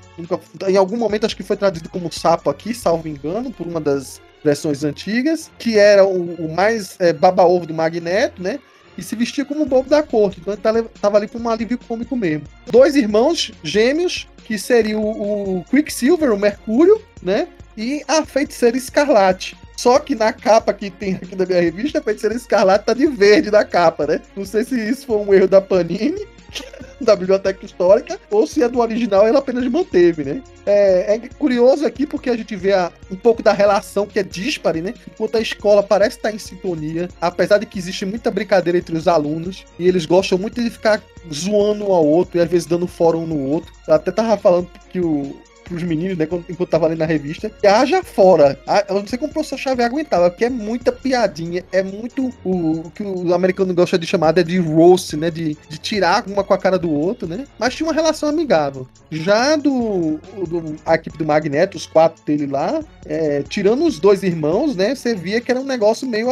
Em 0.69 0.77
algum 0.77 0.97
momento 0.97 1.27
acho 1.27 1.37
que 1.37 1.43
foi 1.43 1.57
traduzido 1.57 1.89
como 1.89 2.13
sapo 2.13 2.49
aqui, 2.49 2.73
salvo 2.73 3.09
engano, 3.09 3.51
por 3.51 3.67
uma 3.67 3.81
das 3.81 4.21
versões 4.45 4.85
antigas, 4.85 5.51
que 5.59 5.79
era 5.79 6.05
o, 6.05 6.35
o 6.35 6.55
mais 6.55 6.97
é, 7.01 7.13
baba-ovo 7.13 7.67
do 7.67 7.75
Magneto, 7.75 8.43
né? 8.43 8.61
E 8.97 9.03
se 9.03 9.15
vestia 9.15 9.45
como 9.45 9.63
o 9.63 9.67
bobo 9.67 9.91
da 9.91 10.03
corte. 10.03 10.41
Então 10.41 10.55
ele 10.75 10.89
tava 11.01 11.19
ali 11.19 11.27
por 11.27 11.41
um 11.41 11.49
alívio 11.49 11.79
cômico 11.87 12.17
mesmo. 12.17 12.45
Dois 12.71 12.97
irmãos 12.97 13.53
gêmeos, 13.63 14.27
que 14.45 14.57
seria 14.57 14.99
o, 14.99 15.59
o 15.59 15.65
Quicksilver, 15.65 16.33
o 16.33 16.39
Mercúrio, 16.39 17.03
né? 17.23 17.49
E 17.77 18.03
a 18.09 18.25
feiticeira 18.25 18.77
Escarlate. 18.77 19.57
Só 19.77 19.99
que 19.99 20.15
na 20.15 20.33
capa 20.33 20.73
que 20.73 20.91
tem 20.91 21.15
aqui 21.15 21.37
da 21.37 21.45
minha 21.45 21.61
revista, 21.61 21.99
a 21.99 22.03
feiticeira 22.03 22.35
Escarlate 22.35 22.87
tá 22.87 22.95
de 22.95 23.07
verde 23.07 23.51
na 23.51 23.65
capa, 23.65 24.07
né? 24.07 24.21
Não 24.35 24.45
sei 24.45 24.65
se 24.65 24.75
isso 24.75 25.07
foi 25.07 25.19
um 25.19 25.35
erro 25.35 25.47
da 25.47 25.61
Panini, 25.61 26.27
da 27.01 27.15
biblioteca 27.15 27.65
histórica, 27.65 28.19
ou 28.31 28.47
se 28.47 28.63
é 28.63 28.69
do 28.69 28.79
original 28.79 29.27
ela 29.27 29.39
apenas 29.39 29.67
manteve, 29.69 30.25
né? 30.25 30.43
É, 30.65 31.15
é 31.15 31.19
curioso 31.39 31.87
aqui 31.87 32.07
porque 32.07 32.31
a 32.31 32.37
gente 32.37 32.57
vê 32.57 32.73
a, 32.73 32.91
um 33.11 33.17
pouco 33.17 33.43
da 33.43 33.53
relação 33.53 34.07
que 34.07 34.19
é 34.19 34.23
dispare, 34.23 34.81
né? 34.81 34.95
Enquanto 35.11 35.37
a 35.37 35.41
escola 35.41 35.83
parece 35.83 36.17
estar 36.17 36.33
em 36.33 36.39
sintonia, 36.39 37.09
apesar 37.21 37.59
de 37.59 37.67
que 37.67 37.79
existe 37.79 38.05
muita 38.05 38.31
brincadeira 38.31 38.79
entre 38.79 38.97
os 38.97 39.07
alunos, 39.07 39.65
e 39.79 39.87
eles 39.87 40.07
gostam 40.07 40.39
muito 40.39 40.63
de 40.63 40.71
ficar 40.71 41.03
zoando 41.33 41.89
um 41.89 41.93
ao 41.93 42.07
outro 42.07 42.39
e 42.39 42.41
às 42.41 42.49
vezes 42.49 42.67
dando 42.67 42.87
fórum 42.87 43.25
um 43.25 43.27
no 43.27 43.39
outro. 43.47 43.73
Eu 43.87 43.95
até 43.95 44.11
tava 44.11 44.37
falando 44.37 44.69
que 44.91 45.01
o, 45.01 45.37
pros 45.69 45.83
meninos, 45.83 46.17
né, 46.17 46.27
quando, 46.27 46.45
enquanto 46.49 46.71
tava 46.71 46.87
lendo 46.87 46.99
na 46.99 47.07
revista, 47.07 47.51
que 47.51 47.67
haja 47.67 48.03
fora. 48.03 48.59
Eu 48.89 48.97
não 48.97 49.07
sei 49.07 49.19
como 49.19 49.31
o 49.31 49.33
professor 49.33 49.59
Xavier 49.59 49.89
aguentava, 49.89 50.31
porque 50.31 50.45
é 50.45 50.51
muita 50.51 50.93
piadinha, 50.93 51.65
é 51.73 51.83
muito 51.83 52.33
o, 52.45 52.81
o 52.81 52.91
que 52.91 53.03
o 53.03 53.35
americano 53.35 53.75
gosta 53.75 53.99
de 53.99 54.07
chamar 54.07 54.37
é 54.39 54.43
de 54.43 54.59
roast, 54.59 55.17
né, 55.17 55.31
de, 55.31 55.57
de 55.69 55.79
tirar 55.79 56.25
uma 56.27 56.45
com 56.45 56.55
a 56.55 56.59
cara 56.59 56.79
do 56.79 56.91
outro, 56.91 57.27
né, 57.27 57.47
mas 57.59 57.75
tinha 57.75 57.87
uma 57.87 57.95
relação 57.95 58.29
amigável. 58.29 58.87
Já 59.11 59.57
do, 59.57 60.19
do 60.49 60.77
a 60.85 60.95
equipe 60.95 61.17
do 61.17 61.25
Magneto, 61.25 61.77
os 61.77 61.87
quatro 61.87 62.23
dele 62.25 62.47
lá, 62.47 62.81
é, 63.05 63.43
tirando 63.49 63.85
os 63.85 63.99
dois 63.99 64.23
irmãos, 64.23 64.75
né, 64.75 64.95
você 64.95 65.15
via 65.15 65.41
que 65.41 65.51
era 65.51 65.61
um 65.61 65.65
negócio 65.65 66.09
meio, 66.09 66.29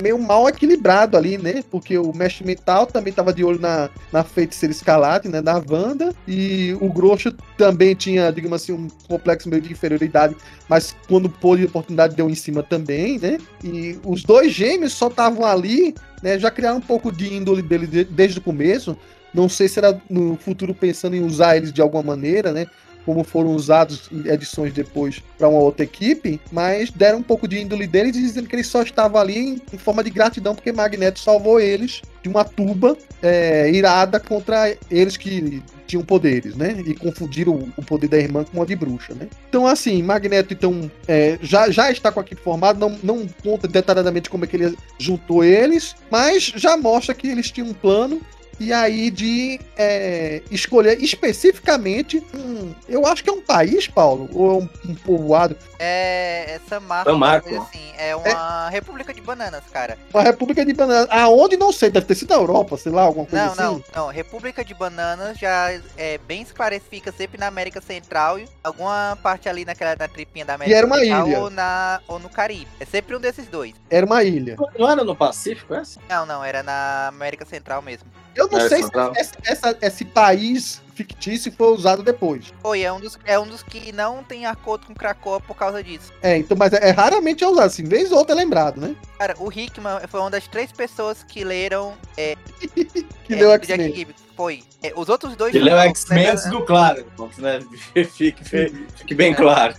meio 0.00 0.18
mal 0.18 0.48
equilibrado 0.48 1.16
ali, 1.16 1.38
né, 1.38 1.62
porque 1.70 1.96
o 1.98 2.12
mestre 2.12 2.44
mental 2.44 2.86
também 2.86 3.12
tava 3.12 3.32
de 3.32 3.44
olho 3.44 3.60
na, 3.60 3.88
na 4.12 4.22
feiticeira 4.22 4.72
escalate, 4.72 5.28
né, 5.28 5.40
da 5.40 5.62
Wanda, 5.68 6.14
e 6.26 6.76
o 6.80 6.92
Grosso 6.92 7.32
também 7.56 7.94
tinha, 7.94 8.13
digamos 8.34 8.62
assim, 8.62 8.72
um 8.72 8.88
complexo 9.08 9.48
meio 9.48 9.62
de 9.62 9.72
inferioridade, 9.72 10.36
mas 10.68 10.94
quando 11.08 11.28
pôde 11.28 11.62
a 11.62 11.66
oportunidade 11.66 12.16
deu 12.16 12.28
em 12.28 12.34
cima 12.34 12.62
também, 12.62 13.18
né, 13.18 13.38
e 13.62 13.98
os 14.04 14.22
dois 14.22 14.52
gêmeos 14.52 14.92
só 14.92 15.08
estavam 15.08 15.44
ali, 15.44 15.94
né, 16.22 16.38
já 16.38 16.50
criaram 16.50 16.78
um 16.78 16.80
pouco 16.82 17.10
de 17.12 17.32
índole 17.34 17.62
dele 17.62 17.86
de- 17.86 18.04
desde 18.04 18.38
o 18.38 18.42
começo, 18.42 18.96
não 19.32 19.48
sei 19.48 19.68
se 19.68 19.78
era 19.78 20.00
no 20.08 20.36
futuro 20.36 20.74
pensando 20.74 21.16
em 21.16 21.24
usar 21.24 21.56
eles 21.56 21.72
de 21.72 21.82
alguma 21.82 22.02
maneira, 22.02 22.52
né, 22.52 22.66
como 23.04 23.24
foram 23.24 23.54
usados 23.54 24.08
em 24.10 24.28
edições 24.28 24.72
depois 24.72 25.22
para 25.38 25.48
uma 25.48 25.60
outra 25.60 25.84
equipe, 25.84 26.40
mas 26.50 26.90
deram 26.90 27.18
um 27.18 27.22
pouco 27.22 27.46
de 27.46 27.60
índole 27.60 27.86
deles 27.86 28.12
dizendo 28.12 28.48
que 28.48 28.56
eles 28.56 28.66
só 28.66 28.82
estavam 28.82 29.20
ali 29.20 29.38
em, 29.38 29.62
em 29.72 29.78
forma 29.78 30.02
de 30.02 30.10
gratidão 30.10 30.54
porque 30.54 30.72
Magneto 30.72 31.20
salvou 31.20 31.60
eles 31.60 32.02
de 32.22 32.28
uma 32.28 32.44
tuba 32.44 32.96
é, 33.22 33.70
irada 33.70 34.18
contra 34.18 34.74
eles 34.90 35.16
que 35.16 35.62
tinham 35.86 36.02
poderes, 36.02 36.56
né? 36.56 36.74
E 36.86 36.94
confundiram 36.94 37.68
o, 37.76 37.82
poder 37.84 38.08
da 38.08 38.18
irmã 38.18 38.44
com 38.44 38.58
uma 38.58 38.66
de 38.66 38.74
bruxa, 38.74 39.14
né? 39.14 39.28
Então, 39.48 39.66
assim, 39.66 40.02
Magneto 40.02 40.54
então 40.54 40.90
é, 41.06 41.38
já, 41.42 41.70
já 41.70 41.90
está 41.90 42.10
com 42.10 42.20
a 42.20 42.22
equipe 42.22 42.40
formada, 42.40 42.78
não, 42.78 42.98
não 43.02 43.26
conta 43.42 43.68
detalhadamente 43.68 44.30
como 44.30 44.44
é 44.44 44.48
que 44.48 44.56
ele 44.56 44.76
juntou 44.98 45.44
eles, 45.44 45.94
mas 46.10 46.44
já 46.56 46.76
mostra 46.76 47.14
que 47.14 47.28
eles 47.28 47.50
tinham 47.50 47.68
um 47.68 47.74
plano 47.74 48.20
e 48.60 48.72
aí 48.72 49.10
de 49.10 49.60
é, 49.76 50.42
escolher 50.50 51.02
especificamente 51.02 52.22
um. 52.34 52.74
Eu 52.88 53.06
acho 53.06 53.22
que 53.22 53.30
é 53.30 53.32
um 53.32 53.40
país, 53.40 53.86
Paulo, 53.88 54.28
ou 54.32 54.50
é 54.50 54.62
um, 54.62 54.90
um 54.90 54.94
povoado, 54.94 55.56
É. 55.78 56.44
Essa 56.54 56.78
marca. 56.80 57.10
São 57.10 57.18
Marco. 57.18 57.48
coisa 57.48 57.62
assim, 57.64 57.92
é 57.98 58.14
uma 58.14 58.68
República 58.68 59.12
de 59.12 59.20
Bananas, 59.20 59.62
cara. 59.72 59.98
uma 60.12 60.22
República 60.22 60.64
de 60.64 60.72
Bananas. 60.72 61.08
Aonde 61.10 61.56
não 61.56 61.72
sei, 61.72 61.90
deve 61.90 62.06
ter 62.06 62.14
sido 62.14 62.32
a 62.32 62.36
Europa, 62.36 62.76
sei 62.76 62.92
lá, 62.92 63.02
alguma 63.02 63.26
coisa 63.26 63.44
Não, 63.46 63.52
assim. 63.52 63.82
não, 63.94 64.04
não. 64.06 64.12
República 64.12 64.64
de 64.64 64.72
Bananas 64.74 65.38
já 65.38 65.72
é 65.96 66.18
bem 66.18 66.42
esclarecido, 66.42 66.90
fica 66.90 67.12
sempre 67.12 67.38
na 67.38 67.46
América 67.46 67.80
Central 67.80 68.38
e 68.38 68.48
alguma 68.62 69.18
parte 69.22 69.48
ali 69.48 69.64
naquela 69.64 69.96
na 69.96 70.06
tripinha 70.08 70.44
da 70.44 70.54
América 70.54 70.76
era 70.76 70.86
uma 70.86 70.98
Central 70.98 71.26
ilha. 71.28 71.38
ou, 71.40 71.50
na, 71.50 72.00
ou 72.06 72.18
no 72.18 72.28
Caribe. 72.28 72.68
É 72.78 72.84
sempre 72.84 73.16
um 73.16 73.20
desses 73.20 73.46
dois. 73.48 73.74
Era 73.90 74.06
uma 74.06 74.22
ilha. 74.22 74.56
Não 74.78 74.90
era 74.90 75.02
no 75.04 75.16
Pacífico 75.16 75.74
essa? 75.74 75.98
Não, 76.08 76.24
não, 76.26 76.44
era 76.44 76.62
na 76.62 77.08
América 77.08 77.44
Central 77.44 77.82
mesmo. 77.82 78.06
Eu 78.34 78.48
não 78.48 78.58
É, 78.58 78.68
sei 78.68 78.82
se 78.82 78.90
essa- 79.16 79.38
essa- 79.44 79.78
esse 79.80 80.04
país 80.04 80.82
fictício 80.94 81.52
foi 81.52 81.68
usado 81.68 82.02
depois. 82.02 82.52
Foi, 82.62 82.82
é 82.82 82.92
um 82.92 83.00
dos, 83.00 83.18
é 83.24 83.38
um 83.38 83.46
dos 83.46 83.62
que 83.62 83.90
não 83.92 84.22
tem 84.22 84.46
acordo 84.46 84.86
com 84.86 84.94
Krakoa 84.94 85.40
por 85.40 85.56
causa 85.56 85.82
disso. 85.82 86.12
É, 86.22 86.36
então, 86.36 86.56
mas 86.56 86.72
é, 86.72 86.88
é 86.88 86.90
raramente 86.90 87.42
é 87.42 87.48
usado, 87.48 87.66
assim, 87.66 87.84
vez 87.84 88.12
ou 88.12 88.18
outra 88.18 88.34
é 88.34 88.38
lembrado, 88.38 88.80
né? 88.80 88.94
Cara, 89.18 89.34
o 89.38 89.50
Hickman 89.52 90.00
foi 90.08 90.20
uma 90.20 90.30
das 90.30 90.46
três 90.46 90.70
pessoas 90.70 91.22
que 91.24 91.42
leram 91.44 91.94
é, 92.16 92.36
Que 93.24 93.34
é, 93.34 93.36
leu 93.36 93.58
Jack 93.58 93.82
X-Men. 93.82 94.14
Foi. 94.36 94.62
É, 94.82 94.92
os 94.96 95.08
outros 95.08 95.36
dois. 95.36 95.54
Ele 95.54 95.70
é 95.70 95.74
o 95.74 95.78
X-Men 95.78 96.34
né? 96.34 96.50
do 96.50 96.62
Claro, 96.62 97.06
né? 97.38 97.60
Fique, 98.12 98.42
fique 98.96 99.14
bem 99.14 99.32
claro. 99.34 99.74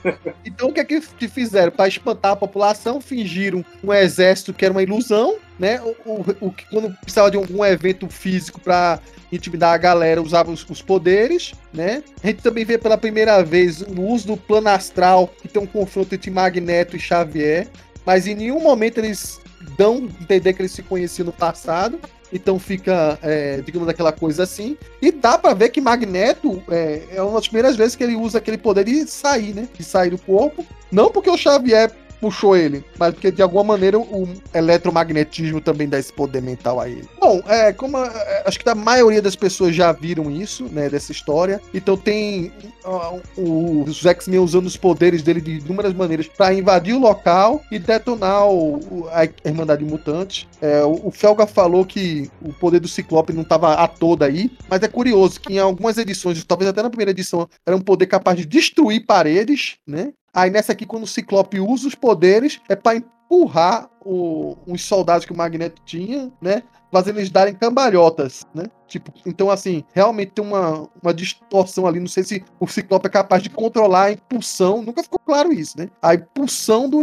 Então 0.46 0.70
o 0.70 0.74
que 0.74 0.80
é 0.80 0.86
que, 0.86 1.02
fizeram? 1.28 1.72
Para 1.72 1.88
espantar 1.88 2.32
a 2.32 2.36
população, 2.36 3.02
fingiram 3.02 3.64
um 3.84 3.94
exército 3.94 4.54
que 4.54 4.64
era 4.64 4.72
uma 4.72 4.82
ilusão, 4.84 5.38
né? 5.60 5.82
O, 5.82 5.96
o- 6.12 6.36
o 6.48 6.52
que 6.52 6.66
quando 6.70 6.90
precisava 7.02 7.30
de 7.30 7.38
algum 7.38 7.64
evento 7.66 8.08
físico 8.10 8.60
para 8.60 9.00
intimidar 9.32 9.74
a 9.74 9.78
galera, 9.78 10.22
usava 10.22 10.52
os, 10.52 10.66
os 10.70 10.82
poderes, 10.82 11.54
né? 11.74 12.02
A 12.24 12.28
gente 12.28 12.42
também 12.42 12.64
vê 12.64 12.78
pela 12.78 12.98
primeira 12.98 13.44
vez 13.44 13.82
o 13.82 14.02
uso 14.02 14.28
do 14.28 14.38
plano 14.38 14.70
astral, 14.70 15.28
que 15.42 15.48
tem 15.48 15.62
um 15.62 15.68
confronto 15.68 16.16
entre 16.16 16.32
Magneto 16.32 16.96
e 16.96 17.00
Xavier, 17.00 17.68
mas 18.06 18.28
em 18.28 18.36
nenhum 18.36 18.62
momento 18.62 19.00
eles 19.00 19.40
dão 19.78 20.08
a 20.20 20.24
entender 20.24 20.54
que 20.54 20.62
eles 20.62 20.72
se 20.72 20.84
conheciam 20.84 21.26
no 21.26 21.34
passado. 21.34 22.00
Então 22.32 22.60
fica, 22.60 23.18
é, 23.22 23.62
digamos, 23.62 23.88
aquela 23.88 24.12
coisa 24.12 24.44
assim. 24.44 24.78
E 25.02 25.12
dá 25.12 25.38
pra 25.38 25.54
ver 25.54 25.70
que 25.70 25.80
Magneto 25.80 26.62
é, 26.70 27.04
é 27.12 27.22
uma 27.22 27.34
das 27.34 27.48
primeiras 27.48 27.76
vezes 27.76 27.96
que 27.96 28.04
ele 28.04 28.16
usa 28.16 28.38
aquele 28.38 28.58
poder 28.58 28.84
de 28.84 29.08
sair, 29.08 29.54
né? 29.54 29.68
De 29.74 29.84
sair 29.84 30.10
do 30.10 30.18
corpo. 30.18 30.66
Não 30.92 31.12
porque 31.12 31.30
o 31.30 31.38
Xavier 31.38 31.92
puxou 32.26 32.58
ele, 32.58 32.84
mas 32.98 33.14
porque 33.14 33.30
de 33.32 33.40
alguma 33.44 33.64
maneira 33.64 34.00
o 34.00 34.28
eletromagnetismo 34.52 35.62
também 35.62 35.88
dá 35.88 36.00
esse 36.00 36.12
poder 36.12 36.42
mental 36.42 36.80
a 36.80 36.90
ele. 36.90 37.08
Bom, 37.20 37.40
é, 37.48 37.72
como 37.72 37.98
é, 38.00 38.44
acho 38.46 38.60
que 38.60 38.68
a 38.68 38.74
maioria 38.74 39.22
das 39.22 39.36
pessoas 39.36 39.76
já 39.76 39.92
viram 39.92 40.32
isso, 40.32 40.64
né, 40.72 40.90
dessa 40.90 41.12
história. 41.12 41.62
Então 41.72 41.96
tem 41.96 42.52
ó, 42.84 43.20
o- 43.38 43.84
os 43.84 44.04
X-Men 44.06 44.40
usando 44.40 44.66
os 44.66 44.76
poderes 44.76 45.22
dele 45.22 45.40
de 45.40 45.60
inúmeras 45.60 45.94
maneiras 45.94 46.28
para 46.28 46.52
invadir 46.54 46.96
o 46.96 47.00
local 47.00 47.62
e 47.72 47.78
detonar 47.78 48.48
o- 48.48 48.78
o- 48.78 49.08
a 49.12 49.26
Irmandade 49.48 49.84
de 49.86 49.90
Mutantes. 49.92 50.48
É, 50.60 50.84
o, 50.84 51.08
o 51.08 51.12
Felga 51.12 51.46
falou 51.46 51.86
que 51.86 52.30
o 52.42 52.52
poder 52.54 52.80
do 52.80 52.88
Ciclope 52.88 53.34
não 53.34 53.44
estava 53.44 53.74
a 53.76 53.88
todo 53.88 54.24
aí, 54.24 54.50
mas 54.68 54.82
é 54.82 54.88
curioso 54.88 55.40
que 55.40 55.54
em 55.54 55.60
algumas 55.60 55.98
edições, 56.00 56.44
talvez 56.44 56.70
até 56.70 56.82
na 56.82 56.90
primeira 56.90 57.12
edição, 57.12 57.48
era 57.66 57.76
um 57.78 57.82
poder 57.82 58.08
capaz 58.08 58.36
de 58.38 58.46
destruir 58.46 59.06
paredes, 59.06 59.76
né? 59.86 60.12
Aí 60.36 60.50
nessa 60.52 60.74
aqui, 60.74 60.86
quando 60.86 61.04
o 61.04 61.08
Ciclope 61.08 61.60
usa 61.60 61.88
os 61.88 61.96
poderes, 61.96 62.60
é 62.68 62.76
para 62.76 62.98
empurrar 62.98 63.90
o- 64.06 64.56
os 64.68 64.84
soldados 64.84 65.26
que 65.26 65.32
o 65.32 65.38
Magneto 65.38 65.82
tinha, 65.86 66.32
né? 66.42 66.62
Fazendo 66.92 67.20
eles 67.20 67.30
darem 67.32 67.56
cambalhotas, 67.56 68.46
né? 68.54 68.66
Tipo, 68.88 69.12
então 69.26 69.50
assim, 69.50 69.84
realmente 69.94 70.34
tem 70.34 70.46
uma, 70.46 70.88
uma 71.02 71.14
distorção 71.14 71.88
ali. 71.88 72.00
Não 72.00 72.08
sei 72.08 72.24
se 72.24 72.44
o 72.60 72.68
Ciclope 72.68 73.08
é 73.08 73.10
capaz 73.10 73.42
de 73.42 73.50
controlar 73.50 74.04
a 74.04 74.12
impulsão. 74.12 74.82
Nunca 74.82 75.02
ficou 75.02 75.20
claro 75.26 75.52
isso, 75.52 75.78
né? 75.78 75.90
A 76.02 76.14
impulsão 76.14 76.90
do 76.90 77.02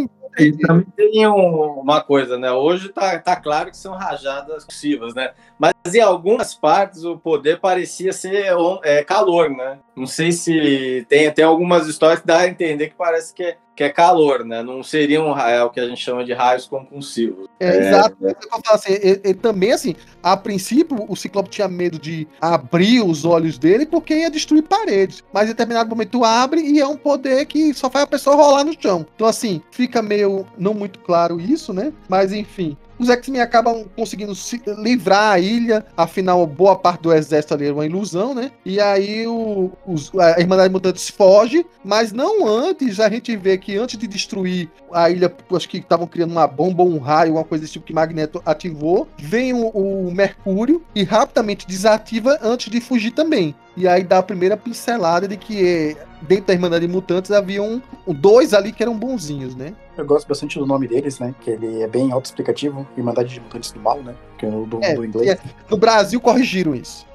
Também 0.67 0.87
tem 0.97 1.27
um- 1.27 1.81
uma 1.81 2.01
coisa, 2.01 2.39
né? 2.39 2.51
Hoje 2.51 2.89
tá, 2.89 3.19
tá 3.19 3.37
claro 3.37 3.71
que 3.71 3.77
são 3.77 3.93
rajadas 3.93 4.65
possíveis, 4.65 5.15
né? 5.15 5.33
Mas 5.59 5.75
em 5.95 6.01
algumas 6.01 6.55
partes 6.55 7.05
o 7.05 7.19
poder 7.19 7.61
parecia 7.61 8.13
ser 8.13 8.47
é, 8.83 9.05
calor, 9.05 9.51
né? 9.51 9.79
Não 9.95 10.07
sei 10.07 10.33
se 10.33 11.05
tem, 11.09 11.31
tem 11.31 11.45
algumas 11.45 11.87
histórias 11.87 12.21
que 12.21 12.27
dá 12.27 12.39
a 12.41 12.49
entender 12.49 12.89
que 12.89 12.95
parece 12.95 13.35
que 13.35 13.43
é, 13.43 13.57
que 13.75 13.83
é 13.83 13.89
calor, 13.89 14.45
né? 14.45 14.63
Não 14.63 14.83
seria 14.83 15.23
um, 15.23 15.37
é, 15.39 15.63
o 15.65 15.71
que 15.71 15.81
a 15.81 15.89
gente 15.89 16.03
chama 16.03 16.25
de 16.25 16.33
raios 16.33 16.67
compulsivos. 16.67 17.49
É, 17.59 17.69
É, 17.69 17.89
exato. 17.89 18.17
É 18.27 18.31
o 18.31 18.35
que 18.35 18.47
eu 18.47 18.51
falo 18.51 18.77
assim, 18.77 18.93
ele, 18.93 19.21
ele 19.25 19.35
também, 19.35 19.73
assim, 19.73 19.97
a 20.23 20.37
princípio, 20.37 21.05
o 21.09 21.17
Ciclope 21.17 21.49
tinha 21.49 21.69
medo 21.69 21.99
de 21.99 22.29
abrir 22.41 23.03
os 23.03 23.25
olhos 23.25 23.59
dele 23.59 23.87
porque 23.87 24.15
ia 24.15 24.31
destruir 24.31 24.63
paredes. 24.63 25.25
Mas 25.33 25.45
em 25.45 25.53
determinado 25.53 25.89
momento 25.89 26.25
abre 26.25 26.61
e 26.61 26.81
é 26.81 26.87
um 26.87 26.97
poder 26.97 27.47
que 27.47 27.73
só 27.73 27.91
faz 27.91 28.05
a 28.05 28.09
pessoa 28.09 28.37
rolar 28.37 28.65
no 28.65 28.75
chão. 28.79 29.07
Então, 29.15 29.27
assim, 29.27 29.63
fica 29.71 30.03
meio 30.03 30.47
não 30.59 30.75
muito 30.75 30.99
claro 30.99 31.41
isso, 31.41 31.73
né? 31.73 31.93
Mas 32.09 32.33
enfim. 32.33 32.77
Os 33.03 33.11
X-Men 33.11 33.41
acabam 33.41 33.85
conseguindo 33.97 34.33
se 34.33 34.63
livrar 34.79 35.33
a 35.33 35.39
ilha, 35.41 35.85
afinal, 35.97 36.47
boa 36.47 36.77
parte 36.77 37.03
do 37.03 37.13
exército 37.13 37.53
ali 37.55 37.65
era 37.65 37.75
uma 37.75 37.85
ilusão, 37.85 38.33
né? 38.33 38.53
E 38.65 38.79
aí 38.81 39.27
o, 39.27 39.73
os- 39.85 40.13
a 40.17 40.39
Irmandade 40.39 40.69
de 40.69 40.73
Mutantes 40.73 41.09
foge, 41.09 41.67
mas 41.85 42.13
não 42.13 42.47
antes 42.47 43.01
a 43.01 43.09
gente 43.11 43.37
vê 43.37 43.59
que 43.59 43.77
antes 43.77 43.99
de 43.99 44.07
destruir 44.07 44.71
a 44.93 45.11
ilha, 45.11 45.35
acho 45.53 45.69
que 45.69 45.79
estavam 45.79 46.07
criando 46.07 46.31
uma 46.31 46.47
bomba 46.47 46.85
um 46.85 46.99
raio, 46.99 47.33
uma 47.35 47.43
coisa 47.45 47.63
desse 47.63 47.73
tipo 47.73 47.87
que 47.87 47.93
Magneto 47.93 48.41
ativou, 48.47 49.09
vem 49.19 49.53
o, 49.53 49.67
o 49.69 50.13
Mercúrio 50.13 50.81
e 50.95 51.03
rapidamente 51.03 51.67
desativa 51.67 52.39
antes 52.41 52.71
de 52.71 52.81
fugir 52.81 53.11
também. 53.11 53.53
E 53.77 53.89
aí 53.89 54.05
dá 54.05 54.19
a 54.19 54.23
primeira 54.23 54.57
pincelada 54.57 55.27
de 55.27 55.37
que 55.37 55.97
dentro 56.23 56.47
da 56.47 56.53
Irmandade 56.55 56.87
de 56.87 56.93
Mutantes 56.93 57.31
havia 57.31 57.63
um, 57.63 57.81
um- 58.07 58.15
dois 58.15 58.55
ali 58.55 58.73
que 58.73 58.83
eram 58.83 58.97
bonzinhos, 58.99 59.55
né? 59.55 59.75
Eu 59.97 60.05
gosto 60.07 60.27
bastante 60.27 60.59
do 60.59 60.67
nome 60.67 60.89
deles, 60.89 61.19
né? 61.19 61.35
Que 61.41 61.51
ele 61.51 61.83
é 61.83 61.87
bem 61.87 62.11
autoexplicativo. 62.13 62.87
Irmandade 62.97 63.35
de 63.35 63.41
Mutantes 63.41 63.73
do 63.73 63.81
Mal, 63.81 64.03
né? 64.03 64.15
Que 64.39 64.47
é 64.47 64.49
o 64.49 64.65
do, 64.67 64.83
É, 64.83 64.95
do 64.95 65.05
inglês. 65.05 65.31
é, 65.31 65.39
no 65.71 65.77
Brasil 65.77 66.21
corrigiram 66.21 66.75
isso. 66.75 67.07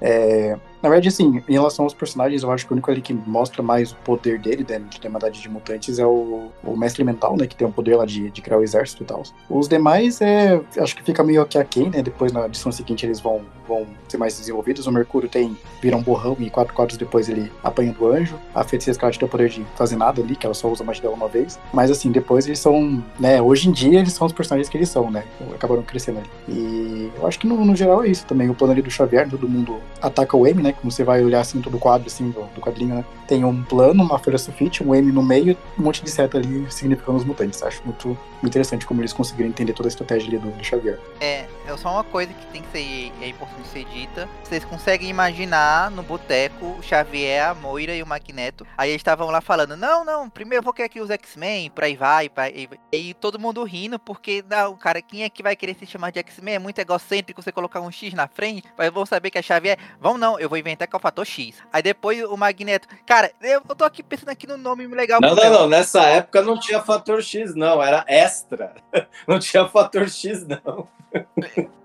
É, 0.00 0.56
na 0.82 0.88
verdade, 0.88 1.08
assim, 1.08 1.42
em 1.48 1.52
relação 1.52 1.84
aos 1.84 1.92
personagens, 1.94 2.42
eu 2.44 2.52
acho 2.52 2.64
que 2.66 2.72
o 2.72 2.74
único 2.74 2.88
ali 2.90 3.00
que 3.00 3.12
mostra 3.12 3.62
mais 3.62 3.90
o 3.92 3.96
poder 3.96 4.38
dele 4.38 4.62
dentro 4.62 5.00
de 5.00 5.04
Irmandade 5.04 5.40
de 5.40 5.48
Mutantes 5.48 5.98
é 5.98 6.06
o, 6.06 6.50
o 6.62 6.76
Mestre 6.76 7.02
Mental, 7.02 7.36
né? 7.36 7.46
Que 7.46 7.56
tem 7.56 7.66
o 7.66 7.72
poder 7.72 7.96
lá 7.96 8.04
de, 8.06 8.30
de 8.30 8.40
criar 8.40 8.58
o 8.58 8.62
exército 8.62 9.02
e 9.02 9.06
tal. 9.06 9.22
Os 9.50 9.66
demais, 9.68 10.20
é, 10.20 10.60
acho 10.76 10.94
que 10.94 11.02
fica 11.02 11.24
meio 11.24 11.44
que 11.46 11.58
aquém, 11.58 11.90
né? 11.90 12.00
Depois 12.02 12.30
na 12.32 12.46
edição 12.46 12.70
seguinte 12.70 13.04
eles 13.06 13.18
vão 13.18 13.40
vão 13.68 13.86
ser 14.08 14.16
mais 14.16 14.36
desenvolvidos. 14.38 14.86
O 14.86 14.92
Mercúrio 14.92 15.28
tem 15.28 15.56
vira 15.80 15.96
um 15.96 16.02
borrão 16.02 16.36
e 16.40 16.48
quatro 16.50 16.74
quadros 16.74 16.96
depois 16.96 17.28
ele 17.28 17.52
apanha 17.62 17.92
do 17.92 18.08
anjo. 18.10 18.36
A 18.54 18.64
Feiticeira 18.64 18.94
Escarlate 18.94 19.18
tem 19.18 19.28
o 19.28 19.30
poder 19.30 19.48
de 19.50 19.64
fazer 19.76 19.96
nada 19.96 20.22
ali, 20.22 20.34
que 20.34 20.46
ela 20.46 20.54
só 20.54 20.68
usa 20.68 20.82
a 20.82 20.86
magia 20.86 21.02
dela 21.02 21.14
uma 21.14 21.28
vez. 21.28 21.58
Mas 21.72 21.90
assim, 21.90 22.10
depois 22.10 22.46
eles 22.46 22.58
são, 22.58 23.02
né, 23.20 23.40
hoje 23.40 23.68
em 23.68 23.72
dia 23.72 24.00
eles 24.00 24.12
são 24.12 24.26
os 24.26 24.32
personagens 24.32 24.68
que 24.68 24.76
eles 24.76 24.88
são, 24.88 25.10
né? 25.10 25.24
Acabaram 25.54 25.82
crescendo 25.82 26.18
ali. 26.18 26.28
E 26.48 27.12
eu 27.16 27.26
acho 27.26 27.38
que 27.38 27.46
no, 27.46 27.64
no 27.64 27.76
geral 27.76 28.02
é 28.02 28.08
isso 28.08 28.24
também. 28.24 28.48
O 28.48 28.54
plano 28.54 28.72
ali 28.72 28.82
do 28.82 28.90
Xavier, 28.90 29.28
todo 29.28 29.48
mundo 29.48 29.78
ataca 30.00 30.36
o 30.36 30.46
M, 30.46 30.62
né? 30.62 30.72
Como 30.72 30.90
você 30.90 31.04
vai 31.04 31.22
olhar 31.22 31.40
assim 31.40 31.60
todo 31.60 31.76
o 31.76 31.80
quadro 31.80 32.06
assim 32.06 32.30
do, 32.30 32.42
do 32.54 32.60
quadrinho, 32.60 32.94
né? 32.96 33.04
Tem 33.26 33.44
um 33.44 33.62
plano, 33.62 34.02
uma 34.02 34.18
folha 34.18 34.38
sulfite, 34.38 34.82
um 34.82 34.94
M 34.94 35.12
no 35.12 35.22
meio, 35.22 35.56
um 35.78 35.82
monte 35.82 36.02
de 36.02 36.10
seta 36.10 36.38
ali 36.38 36.66
significando 36.70 37.18
os 37.18 37.24
mutantes. 37.24 37.62
Acho 37.62 37.82
muito 37.84 38.16
interessante 38.42 38.86
como 38.86 39.00
eles 39.00 39.12
conseguiram 39.12 39.48
entender 39.50 39.72
toda 39.72 39.88
a 39.88 39.90
estratégia 39.90 40.28
ali 40.28 40.38
do, 40.38 40.50
do 40.50 40.64
Xavier. 40.64 40.98
É, 41.20 41.46
é 41.66 41.76
só 41.76 41.92
uma 41.92 42.04
coisa 42.04 42.32
que 42.32 42.46
tem 42.46 42.62
que 42.62 42.68
ser 42.70 43.12
é 43.20 43.28
importante 43.28 43.57
ser 43.66 43.84
dita. 43.84 44.28
Vocês 44.42 44.64
conseguem 44.64 45.08
imaginar 45.08 45.90
no 45.90 46.02
boteco 46.02 46.66
o 46.78 46.82
Xavier, 46.82 47.48
a 47.48 47.54
Moira 47.54 47.94
e 47.94 48.02
o 48.02 48.06
Magneto. 48.06 48.66
Aí 48.76 48.90
eles 48.90 49.00
estavam 49.00 49.30
lá 49.30 49.40
falando: 49.40 49.76
Não, 49.76 50.04
não, 50.04 50.28
primeiro 50.28 50.60
eu 50.60 50.64
vou 50.64 50.72
querer 50.72 50.86
aqui 50.86 51.00
os 51.00 51.10
X-Men, 51.10 51.70
por 51.70 51.84
aí 51.84 51.96
vai, 51.96 52.28
pra 52.28 52.44
aí 52.44 52.66
vai. 52.66 52.78
E 52.92 53.14
todo 53.14 53.38
mundo 53.38 53.64
rindo, 53.64 53.98
porque 53.98 54.44
não, 54.48 54.76
cara, 54.76 55.00
quem 55.02 55.24
é 55.24 55.30
que 55.30 55.42
vai 55.42 55.56
querer 55.56 55.74
se 55.74 55.86
chamar 55.86 56.10
de 56.10 56.18
X-Men? 56.18 56.54
É 56.54 56.58
muito 56.58 56.78
egocêntrico 56.78 57.42
você 57.42 57.52
colocar 57.52 57.80
um 57.80 57.90
X 57.90 58.14
na 58.14 58.28
frente, 58.28 58.68
mas 58.76 58.90
vão 58.90 59.06
saber 59.06 59.30
que 59.30 59.38
é 59.38 59.42
Xavier. 59.42 59.78
Vão 60.00 60.18
não, 60.18 60.38
eu 60.38 60.48
vou 60.48 60.58
inventar 60.58 60.88
que 60.88 60.94
é 60.94 60.98
o 60.98 61.00
fator 61.00 61.26
X. 61.26 61.56
Aí 61.72 61.82
depois 61.82 62.22
o 62.24 62.36
Magneto. 62.36 62.88
Cara, 63.06 63.30
eu 63.40 63.60
tô 63.60 63.84
aqui 63.84 64.02
pensando 64.02 64.30
aqui 64.30 64.46
no 64.46 64.56
nome 64.56 64.86
legal. 64.86 65.20
Não, 65.20 65.34
não, 65.34 65.50
não. 65.50 65.68
Nessa 65.68 66.02
época 66.02 66.42
não 66.42 66.58
tinha 66.58 66.80
fator 66.82 67.22
X, 67.22 67.54
não. 67.54 67.82
Era 67.82 68.04
extra. 68.08 68.74
Não 69.26 69.38
tinha 69.38 69.66
fator 69.68 70.08
X, 70.08 70.46
não. 70.46 70.88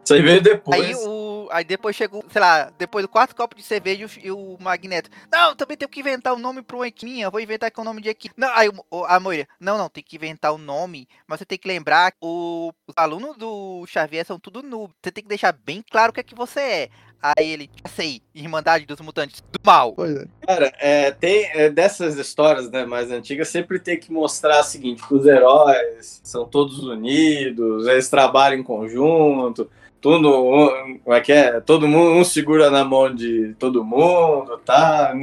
Isso 0.04 0.14
aí 0.14 0.22
veio 0.22 0.42
depois. 0.42 0.82
Aí, 0.82 0.96
o, 0.96 1.33
aí 1.52 1.64
depois 1.64 1.96
chegou, 1.96 2.24
sei 2.30 2.42
lá, 2.42 2.72
depois 2.78 3.04
do 3.04 3.10
quarto 3.10 3.36
copo 3.36 3.56
de 3.56 3.64
cerveja 3.64 4.08
e 4.22 4.32
o, 4.32 4.58
Magneto. 4.60 5.10
Não, 5.32 5.56
também 5.56 5.78
tenho 5.78 5.90
que 5.90 6.00
inventar 6.00 6.34
um 6.34 6.40
nome 6.40 6.62
para 6.62 6.76
uma 6.76 6.88
Equininha. 6.88 7.30
Vou 7.30 7.40
inventar 7.40 7.68
aqui 7.68 7.80
o 7.80 7.82
um 7.82 7.86
nome 7.86 8.02
de 8.02 8.10
Equininha. 8.10 8.36
Não, 8.38 8.50
aí 8.54 8.70
o, 8.70 9.06
a 9.06 9.20
Moira. 9.20 9.48
Não, 9.60 9.78
não, 9.78 9.90
tem 9.90 10.04
que 10.04 10.16
inventar 10.16 10.52
o 10.52 10.56
um 10.56 10.60
nome. 10.60 11.08
Mas 11.28 11.40
você 11.40 11.46
tem 11.46 11.58
que 11.58 11.68
lembrar 11.68 12.12
que 12.12 12.18
o, 12.22 12.72
os 12.88 12.94
alunos 12.96 13.38
do 13.38 13.86
Xavier 13.88 14.26
são 14.26 14.40
tudo 14.40 14.64
noob. 14.64 14.94
Você 15.02 15.12
tem 15.12 15.24
que 15.24 15.30
deixar 15.30 15.52
bem 15.52 15.84
claro 15.90 16.12
o 16.12 16.14
que 16.14 16.20
é 16.20 16.24
que 16.24 16.36
você 16.36 16.60
é. 16.60 16.90
Aí 17.24 17.52
ele, 17.52 17.70
sei, 17.96 18.22
Irmandade 18.36 18.86
dos 18.86 19.00
Mutantes 19.00 19.42
do 19.50 19.60
Mal. 19.66 19.96
É. 19.98 20.26
Cara, 20.46 20.74
é, 20.78 21.10
tem 21.10 21.46
é, 21.54 21.70
dessas 21.70 22.18
histórias 22.18 22.70
né, 22.70 22.86
mais 22.86 23.10
antigas, 23.12 23.48
sempre 23.48 23.80
tem 23.80 23.98
que 23.98 24.12
mostrar 24.12 24.60
o 24.60 24.64
seguinte: 24.64 25.02
que 25.08 25.14
os 25.14 25.26
heróis 25.26 26.20
são 26.22 26.46
todos 26.46 26.80
unidos, 26.80 27.88
eles 27.88 28.10
trabalham 28.10 28.60
em 28.60 28.64
conjunto, 28.64 29.70
tudo, 30.04 31.00
como 31.02 31.16
é 31.16 31.22
que 31.22 31.32
é? 31.32 31.62
Todo 31.62 31.88
mundo, 31.88 32.12
um 32.12 32.26
segura 32.26 32.70
na 32.70 32.84
mão 32.84 33.16
de 33.16 33.56
todo 33.58 33.86
mundo, 33.86 34.60
tá? 34.66 35.16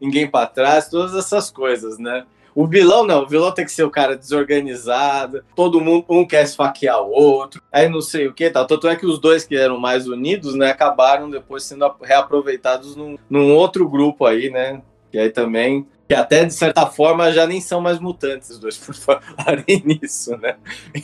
Ninguém 0.00 0.30
para 0.30 0.46
trás, 0.46 0.88
todas 0.88 1.12
essas 1.16 1.50
coisas, 1.50 1.98
né? 1.98 2.24
O 2.54 2.64
vilão 2.64 3.04
não, 3.04 3.24
o 3.24 3.26
vilão 3.26 3.52
tem 3.52 3.64
que 3.64 3.72
ser 3.72 3.82
o 3.82 3.90
cara 3.90 4.16
desorganizado, 4.16 5.42
todo 5.56 5.80
mundo, 5.80 6.04
um 6.08 6.24
quer 6.24 6.44
esfaquear 6.44 7.02
o 7.02 7.10
outro, 7.10 7.60
aí 7.72 7.88
não 7.88 8.00
sei 8.00 8.28
o 8.28 8.32
que 8.32 8.48
tal. 8.48 8.64
Tanto 8.64 8.86
é 8.86 8.94
que 8.94 9.06
os 9.06 9.18
dois 9.18 9.44
que 9.44 9.56
eram 9.56 9.76
mais 9.76 10.06
unidos, 10.06 10.54
né, 10.54 10.70
acabaram 10.70 11.28
depois 11.28 11.64
sendo 11.64 11.92
reaproveitados 12.00 12.94
num, 12.94 13.18
num 13.28 13.52
outro 13.52 13.88
grupo 13.88 14.24
aí, 14.24 14.50
né? 14.50 14.80
E 15.12 15.18
aí 15.18 15.30
também 15.30 15.84
que 16.08 16.14
até 16.14 16.44
de 16.44 16.54
certa 16.54 16.86
forma 16.86 17.30
já 17.30 17.46
nem 17.46 17.60
são 17.60 17.82
mais 17.82 18.00
mutantes 18.00 18.48
os 18.48 18.58
dois 18.58 18.78
por 18.80 18.94
falarem 18.94 19.82
nisso, 19.84 20.36
né? 20.38 20.56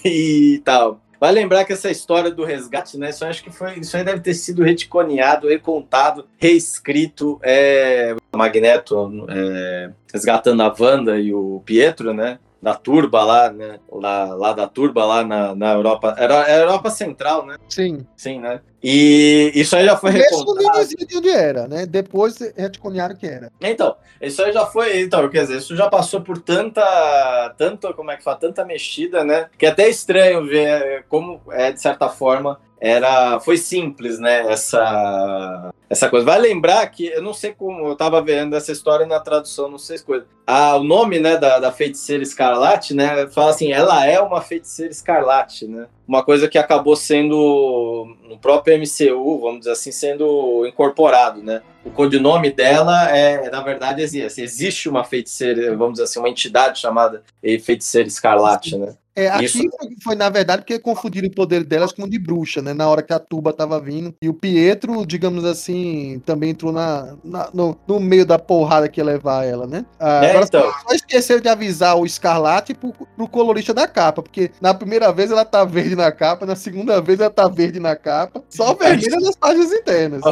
E 0.04 0.62
tal. 0.64 1.03
Vai 1.24 1.32
lembrar 1.32 1.64
que 1.64 1.72
essa 1.72 1.90
história 1.90 2.30
do 2.30 2.44
resgate, 2.44 2.98
né? 2.98 3.08
Isso 3.08 3.24
acho 3.24 3.42
que 3.42 3.50
foi, 3.50 3.78
isso 3.78 3.96
aí 3.96 4.04
deve 4.04 4.20
ter 4.20 4.34
sido 4.34 4.62
reticoneado, 4.62 5.48
recontado, 5.48 6.26
reescrito. 6.36 7.40
É, 7.42 8.14
Magneto 8.36 9.26
é, 9.30 9.90
resgatando 10.12 10.62
a 10.62 10.74
Wanda 10.78 11.18
e 11.18 11.32
o 11.32 11.62
Pietro, 11.64 12.12
né? 12.12 12.38
Da 12.64 12.74
turba 12.74 13.22
lá, 13.22 13.52
né? 13.52 13.78
Lá, 13.92 14.24
lá 14.34 14.52
da 14.54 14.66
turba 14.66 15.04
lá 15.04 15.22
na, 15.22 15.54
na 15.54 15.74
Europa. 15.74 16.14
Era, 16.16 16.48
era 16.48 16.62
Europa 16.62 16.88
Central, 16.88 17.44
né? 17.44 17.58
Sim. 17.68 18.06
Sim, 18.16 18.40
né? 18.40 18.62
E 18.82 19.52
isso 19.54 19.76
aí 19.76 19.84
já 19.84 19.98
foi 19.98 20.10
recontado. 20.12 20.86
de 20.88 21.16
onde 21.18 21.28
era, 21.28 21.68
né? 21.68 21.84
Depois 21.84 22.38
retconearam 22.56 23.16
que 23.16 23.26
era. 23.26 23.52
Então, 23.60 23.94
isso 24.18 24.42
aí 24.42 24.50
já 24.50 24.64
foi. 24.64 25.02
Então, 25.02 25.28
quer 25.28 25.42
dizer, 25.42 25.58
isso 25.58 25.76
já 25.76 25.90
passou 25.90 26.22
por 26.22 26.40
tanta. 26.40 27.54
Tanto, 27.58 27.92
como 27.92 28.10
é 28.10 28.16
que 28.16 28.24
fala? 28.24 28.38
Tanta 28.38 28.64
mexida, 28.64 29.22
né? 29.22 29.50
Que 29.58 29.66
é 29.66 29.68
até 29.68 29.86
estranho 29.86 30.46
ver 30.46 31.04
como, 31.10 31.42
é, 31.50 31.70
de 31.70 31.82
certa 31.82 32.08
forma, 32.08 32.58
era 32.80 33.40
foi 33.40 33.56
simples, 33.56 34.18
né? 34.18 34.50
Essa 34.50 35.72
essa 35.88 36.08
coisa. 36.08 36.26
Vai 36.26 36.38
lembrar 36.38 36.86
que 36.88 37.06
eu 37.06 37.22
não 37.22 37.32
sei 37.32 37.52
como 37.52 37.86
eu 37.86 37.96
tava 37.96 38.20
vendo 38.20 38.56
essa 38.56 38.72
história 38.72 39.06
na 39.06 39.20
tradução, 39.20 39.70
não 39.70 39.78
sei 39.78 39.98
se 39.98 40.04
coisa. 40.04 40.26
Ah, 40.46 40.76
o 40.76 40.84
nome, 40.84 41.18
né, 41.18 41.36
da, 41.36 41.58
da 41.58 41.72
feiticeira 41.72 42.22
escarlate, 42.22 42.94
né? 42.94 43.26
Fala 43.28 43.50
assim, 43.50 43.72
ela 43.72 44.04
é 44.06 44.20
uma 44.20 44.40
feiticeira 44.40 44.92
escarlate, 44.92 45.66
né? 45.66 45.86
Uma 46.06 46.22
coisa 46.22 46.48
que 46.48 46.58
acabou 46.58 46.96
sendo 46.96 48.16
no 48.28 48.38
próprio 48.38 48.76
MCU, 48.78 49.40
vamos 49.40 49.60
dizer 49.60 49.72
assim, 49.72 49.92
sendo 49.92 50.66
incorporado, 50.66 51.42
né? 51.42 51.62
O 51.84 51.90
codinome 51.90 52.50
dela 52.50 53.10
é, 53.10 53.48
na 53.50 53.62
verdade, 53.62 54.02
existe. 54.02 54.42
Existe 54.42 54.88
uma 54.88 55.04
feiticeira, 55.04 55.74
vamos 55.76 55.94
dizer 55.94 56.04
assim, 56.04 56.18
uma 56.18 56.28
entidade 56.28 56.80
chamada 56.80 57.22
feiticeira 57.62 58.08
escarlate, 58.08 58.76
né? 58.76 58.94
É, 59.16 59.28
aqui 59.28 59.44
Isso... 59.44 59.58
foi, 60.02 60.16
na 60.16 60.28
verdade, 60.28 60.62
porque 60.62 60.78
confundiram 60.78 61.28
o 61.28 61.34
poder 61.34 61.62
delas 61.64 61.92
com 61.92 62.02
o 62.02 62.10
de 62.10 62.18
bruxa, 62.18 62.60
né? 62.60 62.74
Na 62.74 62.88
hora 62.88 63.02
que 63.02 63.12
a 63.12 63.18
tuba 63.18 63.52
tava 63.52 63.80
vindo. 63.80 64.14
E 64.20 64.28
o 64.28 64.34
Pietro, 64.34 65.06
digamos 65.06 65.44
assim, 65.44 66.20
também 66.26 66.50
entrou 66.50 66.72
na, 66.72 67.14
na 67.22 67.48
no, 67.54 67.78
no, 67.86 68.00
meio 68.00 68.26
da 68.26 68.38
porrada 68.38 68.88
que 68.88 69.00
ia 69.00 69.04
levar 69.04 69.44
ela, 69.44 69.66
né? 69.66 69.84
Ah, 70.00 70.24
é, 70.24 70.30
agora 70.30 70.46
então. 70.46 70.72
só 70.88 70.94
esqueceram 70.94 71.40
de 71.40 71.48
avisar 71.48 71.96
o 71.96 72.04
Escarlate 72.04 72.74
pro, 72.74 72.92
pro 72.92 73.28
colorista 73.28 73.72
da 73.72 73.86
capa, 73.86 74.20
porque 74.20 74.50
na 74.60 74.74
primeira 74.74 75.12
vez 75.12 75.30
ela 75.30 75.44
tá 75.44 75.64
verde 75.64 75.94
na 75.94 76.10
capa, 76.10 76.44
na 76.44 76.56
segunda 76.56 77.00
vez 77.00 77.20
ela 77.20 77.30
tá 77.30 77.46
verde 77.48 77.78
na 77.78 77.94
capa, 77.94 78.42
só 78.48 78.74
vermelha 78.74 79.20
nas 79.20 79.36
páginas 79.36 79.72
internas. 79.72 80.22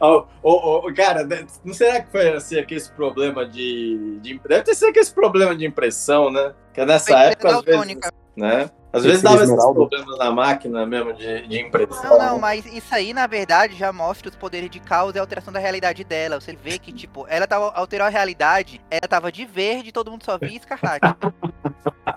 oh, 0.00 0.24
oh, 0.42 0.82
oh, 0.86 0.94
cara, 0.94 1.26
não 1.64 1.74
será 1.74 2.00
que 2.00 2.12
foi 2.12 2.28
assim, 2.32 2.58
aquele 2.58 2.80
problema 2.94 3.44
de, 3.44 4.18
de. 4.22 4.40
Deve 4.46 4.62
ter 4.62 4.74
sido 4.74 4.90
aquele 4.90 5.06
problema 5.06 5.56
de 5.56 5.66
impressão, 5.66 6.30
né? 6.30 6.52
Que 6.76 6.84
nessa 6.84 7.18
época, 7.20 7.56
às 7.56 7.64
vezes, 7.64 7.96
né? 8.36 8.70
Às 8.92 9.02
vezes 9.02 9.22
dava 9.22 9.42
esses 9.42 9.56
problemas 9.56 10.18
na 10.18 10.30
máquina 10.30 10.84
mesmo 10.84 11.14
de, 11.14 11.48
de 11.48 11.58
impressão. 11.58 12.18
Não, 12.18 12.18
não, 12.18 12.38
mas 12.38 12.66
isso 12.66 12.94
aí, 12.94 13.14
na 13.14 13.26
verdade, 13.26 13.74
já 13.74 13.90
mostra 13.94 14.28
os 14.28 14.36
poderes 14.36 14.68
de 14.68 14.78
caos 14.78 15.14
e 15.14 15.18
a 15.18 15.22
alteração 15.22 15.50
da 15.50 15.58
realidade 15.58 16.04
dela. 16.04 16.38
Você 16.38 16.54
vê 16.54 16.78
que, 16.78 16.92
tipo, 16.92 17.24
ela 17.30 17.46
tava, 17.46 17.72
alterou 17.72 18.06
a 18.06 18.10
realidade, 18.10 18.78
ela 18.90 19.08
tava 19.08 19.32
de 19.32 19.46
verde, 19.46 19.90
todo 19.90 20.10
mundo 20.10 20.22
só 20.22 20.36
via 20.36 20.58
escarlate. 20.58 21.00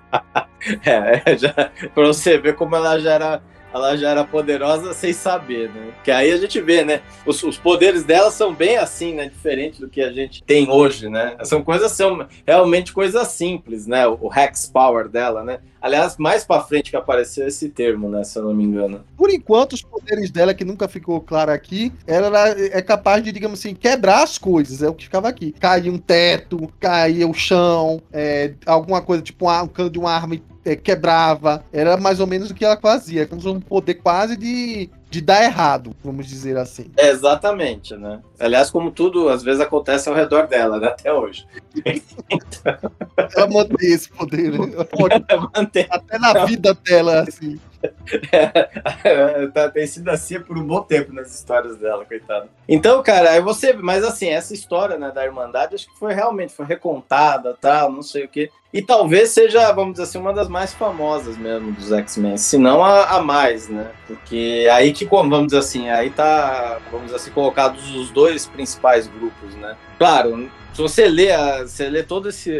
é, 0.85 1.37
já, 1.37 1.53
pra 1.53 2.05
você 2.05 2.37
ver 2.37 2.57
como 2.57 2.75
ela 2.75 2.99
já 2.99 3.13
era 3.13 3.41
ela 3.73 3.95
já 3.95 4.09
era 4.09 4.23
poderosa 4.23 4.93
sem 4.93 5.13
saber, 5.13 5.69
né? 5.69 5.93
Que 6.03 6.11
aí 6.11 6.31
a 6.31 6.37
gente 6.37 6.59
vê, 6.61 6.83
né? 6.83 7.01
Os, 7.25 7.41
os, 7.43 7.57
poderes 7.57 8.03
dela 8.03 8.31
são 8.31 8.53
bem 8.53 8.77
assim, 8.77 9.13
né? 9.13 9.29
Diferente 9.29 9.79
do 9.79 9.89
que 9.89 10.01
a 10.01 10.11
gente 10.11 10.43
tem 10.43 10.69
hoje, 10.69 11.09
né? 11.09 11.35
São 11.43 11.63
coisas, 11.63 11.91
são 11.91 12.27
realmente 12.45 12.93
coisas 12.93 13.27
simples, 13.29 13.85
né? 13.85 14.07
O, 14.07 14.17
o 14.21 14.33
Hex 14.33 14.69
Power 14.71 15.07
dela, 15.07 15.43
né? 15.43 15.59
Aliás, 15.81 16.17
mais 16.17 16.43
para 16.43 16.61
frente 16.61 16.89
que 16.91 16.97
apareceu 16.97 17.47
esse 17.47 17.69
termo, 17.69 18.09
né? 18.09 18.23
Se 18.23 18.37
eu 18.37 18.43
não 18.43 18.53
me 18.53 18.63
engano. 18.63 19.01
Por 19.15 19.29
enquanto, 19.29 19.73
os 19.73 19.81
poderes 19.81 20.29
dela, 20.29 20.53
que 20.53 20.65
nunca 20.65 20.87
ficou 20.87 21.21
claro 21.21 21.51
aqui, 21.51 21.91
ela 22.05 22.49
é 22.49 22.81
capaz 22.81 23.23
de, 23.23 23.31
digamos 23.31 23.59
assim, 23.59 23.73
quebrar 23.73 24.23
as 24.23 24.37
coisas. 24.37 24.83
É 24.83 24.89
o 24.89 24.93
que 24.93 25.05
ficava 25.05 25.29
aqui. 25.29 25.53
Cair 25.53 25.89
um 25.89 25.97
teto, 25.97 26.69
cair 26.79 27.25
o 27.25 27.33
chão, 27.33 28.01
é, 28.11 28.53
alguma 28.65 29.01
coisa, 29.01 29.23
tipo 29.23 29.49
um 29.49 29.67
cano 29.67 29.89
de 29.89 29.97
uma 29.97 30.11
arma 30.11 30.35
é, 30.69 30.75
quebrava. 30.75 31.63
Era 31.71 31.97
mais 31.97 32.19
ou 32.19 32.27
menos 32.27 32.49
o 32.49 32.53
que 32.53 32.63
ela 32.63 32.79
fazia. 32.79 33.27
Um 33.31 33.59
poder 33.59 33.95
quase 33.95 34.37
de, 34.37 34.89
de 35.09 35.21
dar 35.21 35.43
errado, 35.43 35.95
vamos 36.03 36.27
dizer 36.27 36.57
assim. 36.57 36.91
É, 36.97 37.09
exatamente, 37.09 37.95
né? 37.95 38.21
Aliás, 38.39 38.69
como 38.69 38.91
tudo 38.91 39.29
às 39.29 39.43
vezes 39.43 39.61
acontece 39.61 40.07
ao 40.09 40.15
redor 40.15 40.47
dela, 40.47 40.79
né? 40.79 40.87
Até 40.87 41.11
hoje. 41.11 41.45
então... 42.29 42.91
Ela 43.35 43.47
mantém 43.47 43.93
esse 43.93 44.09
poder, 44.09 44.51
né? 44.51 44.59
Mantém. 45.55 45.87
Até 45.89 46.19
na 46.19 46.45
vida 46.45 46.73
dela, 46.73 47.21
assim. 47.21 47.59
Tá, 49.53 49.69
tem 49.69 49.87
sido 49.87 50.09
assim 50.09 50.39
por 50.39 50.57
um 50.57 50.65
bom 50.65 50.81
tempo 50.81 51.13
nas 51.13 51.33
histórias 51.33 51.77
dela, 51.77 52.05
coitada. 52.05 52.47
Então, 52.67 53.01
cara, 53.01 53.31
aí 53.31 53.41
você. 53.41 53.73
Mas 53.73 54.03
assim, 54.03 54.27
essa 54.27 54.53
história 54.53 54.97
né, 54.97 55.11
da 55.11 55.25
Irmandade, 55.25 55.75
acho 55.75 55.87
que 55.87 55.97
foi 55.97 56.13
realmente 56.13 56.53
foi 56.53 56.65
recontada, 56.65 57.57
tal, 57.59 57.91
não 57.91 58.01
sei 58.01 58.25
o 58.25 58.27
quê. 58.27 58.51
E 58.71 58.81
talvez 58.81 59.29
seja, 59.29 59.71
vamos 59.71 59.93
dizer 59.93 60.03
assim, 60.03 60.19
uma 60.19 60.33
das 60.33 60.47
mais 60.47 60.73
famosas 60.73 61.37
mesmo 61.37 61.71
dos 61.71 61.91
X-Men, 61.91 62.37
se 62.37 62.57
não 62.57 62.83
a, 62.83 63.15
a, 63.15 63.21
mais, 63.21 63.67
né? 63.67 63.89
Porque 64.05 64.67
aí 64.71 64.93
que, 64.93 65.05
vamos 65.05 65.47
dizer 65.47 65.57
assim, 65.57 65.89
aí 65.89 66.11
tá, 66.11 66.79
vamos 66.91 67.07
dizer 67.07 67.15
assim, 67.15 67.31
colocados 67.31 67.95
os 67.95 68.11
dois 68.11 68.45
principais 68.45 69.07
grupos, 69.07 69.55
né? 69.55 69.75
Claro, 69.97 70.49
se 70.73 70.81
você 70.81 71.07
lê, 71.07 71.29
você 71.61 71.89
lê 71.89 72.03
todo 72.03 72.29
esse. 72.29 72.51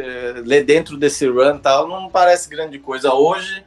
lê 0.45 0.63
dentro 0.63 0.97
desse 0.97 1.27
run 1.27 1.57
tal, 1.57 1.87
não 1.87 2.09
parece 2.09 2.49
grande 2.49 2.79
coisa. 2.79 3.13
Hoje, 3.13 3.63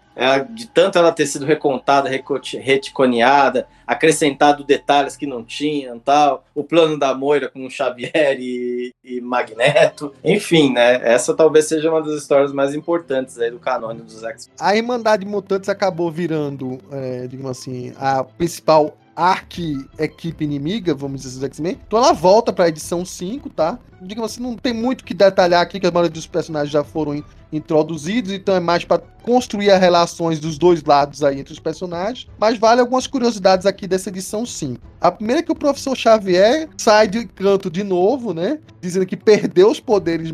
de 0.50 0.66
tanto 0.68 0.98
ela 0.98 1.12
ter 1.12 1.26
sido 1.26 1.46
recontada, 1.46 2.08
reticoneada, 2.08 3.66
acrescentado 3.86 4.64
detalhes 4.64 5.16
que 5.16 5.26
não 5.26 5.42
tinham 5.42 5.98
tal, 5.98 6.44
o 6.54 6.62
plano 6.62 6.98
da 6.98 7.14
Moira 7.14 7.48
com 7.48 7.68
Xavier 7.68 8.36
e, 8.38 8.94
e, 9.04 9.20
Magneto, 9.20 10.12
enfim, 10.24 10.72
né? 10.72 11.00
Essa 11.02 11.34
talvez 11.34 11.66
seja 11.66 11.90
uma 11.90 12.02
das 12.02 12.20
histórias 12.20 12.52
mais 12.52 12.74
importantes 12.74 13.38
aí 13.38 13.50
do 13.50 13.58
canônio 13.58 14.04
dos 14.04 14.22
X-Men. 14.22 14.54
A 14.60 14.76
Irmandade 14.76 15.26
Mutantes 15.26 15.68
acabou 15.68 16.10
virando, 16.10 16.78
é, 16.90 17.26
digamos 17.26 17.50
assim, 17.50 17.92
a 17.98 18.24
principal 18.24 18.96
arqui-equipe 19.14 20.44
inimiga, 20.44 20.94
vamos 20.94 21.22
dizer, 21.22 21.34
dos 21.34 21.44
X-Men. 21.44 21.78
Então 21.86 21.98
ela 21.98 22.12
volta 22.12 22.52
pra 22.52 22.68
edição 22.68 23.04
5, 23.04 23.50
tá? 23.50 23.78
Digamos 24.00 24.32
assim, 24.32 24.42
não 24.42 24.56
tem 24.56 24.72
muito 24.72 25.04
que 25.04 25.14
detalhar 25.14 25.62
aqui, 25.62 25.78
que 25.78 25.86
a 25.86 25.90
maioria 25.90 26.10
dos 26.10 26.26
personagens 26.26 26.72
já 26.72 26.82
foram 26.82 27.22
introduzidos, 27.52 28.32
então 28.32 28.56
é 28.56 28.60
mais 28.60 28.84
para 28.84 29.02
construir 29.22 29.70
as 29.70 29.80
relações 29.80 30.40
dos 30.40 30.58
dois 30.58 30.82
lados 30.82 31.22
aí 31.22 31.38
entre 31.38 31.52
os 31.52 31.60
personagens. 31.60 32.26
Mas 32.38 32.58
vale 32.58 32.80
algumas 32.80 33.06
curiosidades 33.06 33.66
aqui 33.66 33.86
dessa 33.86 34.08
edição 34.08 34.44
5. 34.44 34.80
A 35.00 35.12
primeira 35.12 35.40
é 35.40 35.42
que 35.42 35.52
o 35.52 35.56
professor 35.56 35.94
Xavier 35.94 36.68
sai 36.76 37.06
de 37.06 37.26
canto 37.26 37.70
de 37.70 37.84
novo, 37.84 38.32
né? 38.32 38.58
Dizendo 38.80 39.06
que 39.06 39.16
perdeu 39.16 39.70
os 39.70 39.78
poderes 39.78 40.32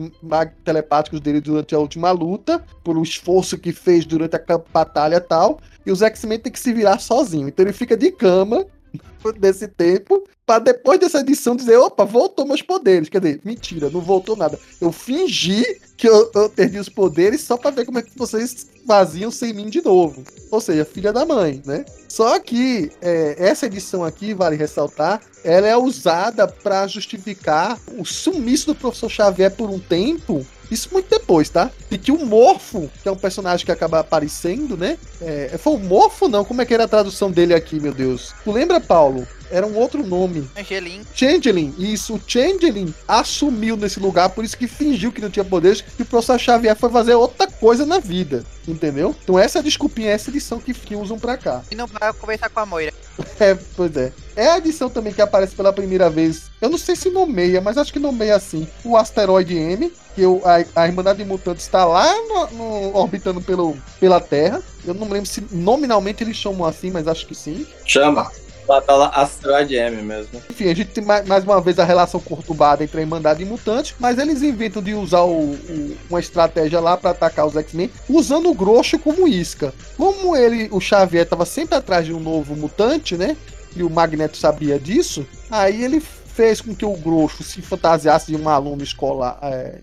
telepáticos 0.64 1.20
dele 1.20 1.40
durante 1.40 1.74
a 1.74 1.78
última 1.78 2.10
luta, 2.10 2.64
por 2.84 2.96
o 2.96 3.02
esforço 3.02 3.58
que 3.58 3.72
fez 3.72 4.06
durante 4.06 4.36
a 4.36 4.42
batalha 4.72 5.20
tal. 5.20 5.58
E 5.88 5.90
os 5.90 6.02
X-Men 6.02 6.38
tem 6.38 6.52
que 6.52 6.60
se 6.60 6.70
virar 6.70 6.98
sozinho. 6.98 7.48
Então 7.48 7.64
ele 7.64 7.72
fica 7.72 7.96
de 7.96 8.12
cama 8.12 8.66
desse 9.40 9.66
tempo, 9.66 10.22
para 10.48 10.60
depois 10.60 10.98
dessa 10.98 11.20
edição 11.20 11.54
dizer, 11.54 11.76
opa, 11.76 12.06
voltou 12.06 12.46
meus 12.46 12.62
poderes. 12.62 13.10
Quer 13.10 13.20
dizer, 13.20 13.40
mentira, 13.44 13.90
não 13.90 14.00
voltou 14.00 14.34
nada. 14.34 14.58
Eu 14.80 14.90
fingi 14.90 15.62
que 15.94 16.08
eu, 16.08 16.30
eu 16.34 16.48
perdi 16.48 16.78
os 16.78 16.88
poderes 16.88 17.42
só 17.42 17.58
para 17.58 17.70
ver 17.70 17.84
como 17.84 17.98
é 17.98 18.02
que 18.02 18.16
vocês 18.16 18.66
faziam 18.86 19.30
sem 19.30 19.52
mim 19.52 19.68
de 19.68 19.82
novo. 19.82 20.24
Ou 20.50 20.58
seja, 20.58 20.86
filha 20.86 21.12
da 21.12 21.26
mãe, 21.26 21.60
né? 21.66 21.84
Só 22.08 22.38
que 22.38 22.90
é, 23.02 23.36
essa 23.38 23.66
edição 23.66 24.02
aqui, 24.02 24.32
vale 24.32 24.56
ressaltar, 24.56 25.20
ela 25.44 25.66
é 25.66 25.76
usada 25.76 26.48
para 26.48 26.86
justificar 26.86 27.78
o 27.98 28.04
sumiço 28.06 28.68
do 28.68 28.74
professor 28.74 29.10
Xavier 29.10 29.54
por 29.54 29.68
um 29.68 29.78
tempo 29.78 30.46
isso 30.70 30.90
muito 30.92 31.08
depois, 31.08 31.48
tá? 31.48 31.70
E 31.90 31.96
que 31.96 32.12
o 32.12 32.24
Morfo, 32.26 32.90
que 33.02 33.08
é 33.08 33.12
um 33.12 33.16
personagem 33.16 33.64
que 33.64 33.72
acaba 33.72 34.00
aparecendo, 34.00 34.76
né? 34.76 34.98
É, 35.20 35.56
foi 35.58 35.74
o 35.74 35.78
Morfo, 35.78 36.28
não? 36.28 36.44
Como 36.44 36.60
é 36.60 36.66
que 36.66 36.74
era 36.74 36.84
a 36.84 36.88
tradução 36.88 37.30
dele 37.30 37.54
aqui, 37.54 37.80
meu 37.80 37.92
Deus? 37.92 38.34
Tu 38.44 38.52
lembra, 38.52 38.78
Paulo? 38.78 39.26
Era 39.50 39.66
um 39.66 39.76
outro 39.76 40.04
nome. 40.06 40.48
Changeling. 40.56 41.02
Changeling, 41.14 41.74
isso. 41.78 42.14
O 42.14 42.20
Changeling 42.26 42.94
assumiu 43.06 43.76
nesse 43.76 44.00
lugar, 44.00 44.30
por 44.30 44.44
isso 44.44 44.56
que 44.56 44.66
fingiu 44.66 45.12
que 45.12 45.20
não 45.20 45.30
tinha 45.30 45.44
poderes, 45.44 45.84
e 45.98 46.02
o 46.02 46.06
professor 46.06 46.38
Xavier 46.38 46.76
foi 46.76 46.90
fazer 46.90 47.14
outra 47.14 47.46
coisa 47.46 47.84
na 47.84 47.98
vida, 47.98 48.44
entendeu? 48.66 49.14
Então 49.22 49.38
essa 49.38 49.62
desculpinha, 49.62 50.10
essa 50.10 50.30
edição 50.30 50.58
que, 50.58 50.72
que 50.74 50.94
usam 50.94 51.18
pra 51.18 51.36
cá. 51.36 51.62
E 51.70 51.74
não 51.74 51.86
vai 51.86 52.12
conversar 52.12 52.48
com 52.48 52.60
a 52.60 52.66
Moira. 52.66 52.92
É, 53.40 53.56
pois 53.76 53.96
é. 53.96 54.12
É 54.34 54.48
a 54.48 54.58
edição 54.58 54.90
também 54.90 55.12
que 55.12 55.22
aparece 55.22 55.54
pela 55.54 55.72
primeira 55.72 56.10
vez. 56.10 56.50
Eu 56.60 56.68
não 56.68 56.78
sei 56.78 56.96
se 56.96 57.10
nomeia, 57.10 57.60
mas 57.60 57.78
acho 57.78 57.92
que 57.92 57.98
nomeia 57.98 58.34
assim. 58.34 58.66
O 58.84 58.96
asteroide 58.96 59.56
M, 59.56 59.92
que 60.14 60.24
o, 60.26 60.40
a, 60.44 60.82
a 60.82 60.86
Irmandade 60.86 61.18
de 61.18 61.24
Mutantes 61.24 61.64
está 61.64 61.84
lá 61.84 62.12
no, 62.26 62.46
no, 62.56 62.96
orbitando 62.96 63.40
pelo, 63.40 63.76
pela 64.00 64.20
Terra. 64.20 64.60
Eu 64.84 64.94
não 64.94 65.08
lembro 65.08 65.28
se 65.28 65.44
nominalmente 65.52 66.24
eles 66.24 66.36
chamam 66.36 66.66
assim, 66.66 66.90
mas 66.90 67.06
acho 67.06 67.26
que 67.26 67.34
sim. 67.34 67.66
Chama. 67.84 68.30
Batalha 68.68 69.06
Asteroid 69.06 69.74
M 69.74 70.02
mesmo. 70.02 70.42
Enfim, 70.50 70.68
a 70.68 70.74
gente 70.74 70.90
tem 70.90 71.02
mais 71.02 71.42
uma 71.42 71.58
vez 71.58 71.78
a 71.78 71.84
relação 71.84 72.20
conturbada 72.20 72.84
entre 72.84 72.98
a 72.98 73.00
Irmandade 73.00 73.42
e 73.42 73.46
Mutante, 73.46 73.96
mas 73.98 74.18
eles 74.18 74.42
inventam 74.42 74.82
de 74.82 74.94
usar 74.94 75.22
o, 75.22 75.54
o, 75.54 75.96
uma 76.10 76.20
estratégia 76.20 76.78
lá 76.78 76.94
para 76.94 77.10
atacar 77.10 77.46
os 77.46 77.56
X-Men, 77.56 77.90
usando 78.08 78.50
o 78.50 78.54
Grosso 78.54 78.98
como 78.98 79.26
isca. 79.26 79.72
Como 79.96 80.36
ele, 80.36 80.68
o 80.70 80.80
Xavier 80.80 81.22
estava 81.22 81.46
sempre 81.46 81.76
atrás 81.76 82.04
de 82.04 82.12
um 82.12 82.20
novo 82.20 82.54
mutante, 82.54 83.16
né? 83.16 83.34
E 83.74 83.82
o 83.82 83.88
Magneto 83.88 84.36
sabia 84.36 84.78
disso, 84.78 85.26
aí 85.50 85.82
ele 85.82 86.00
fez 86.38 86.60
com 86.60 86.72
que 86.72 86.84
o 86.84 86.96
Grosso 86.96 87.42
se 87.42 87.60
fantasiasse 87.60 88.30
de 88.30 88.40
um 88.40 88.48
aluno 88.48 88.80
escolar, 88.80 89.40
é, 89.42 89.80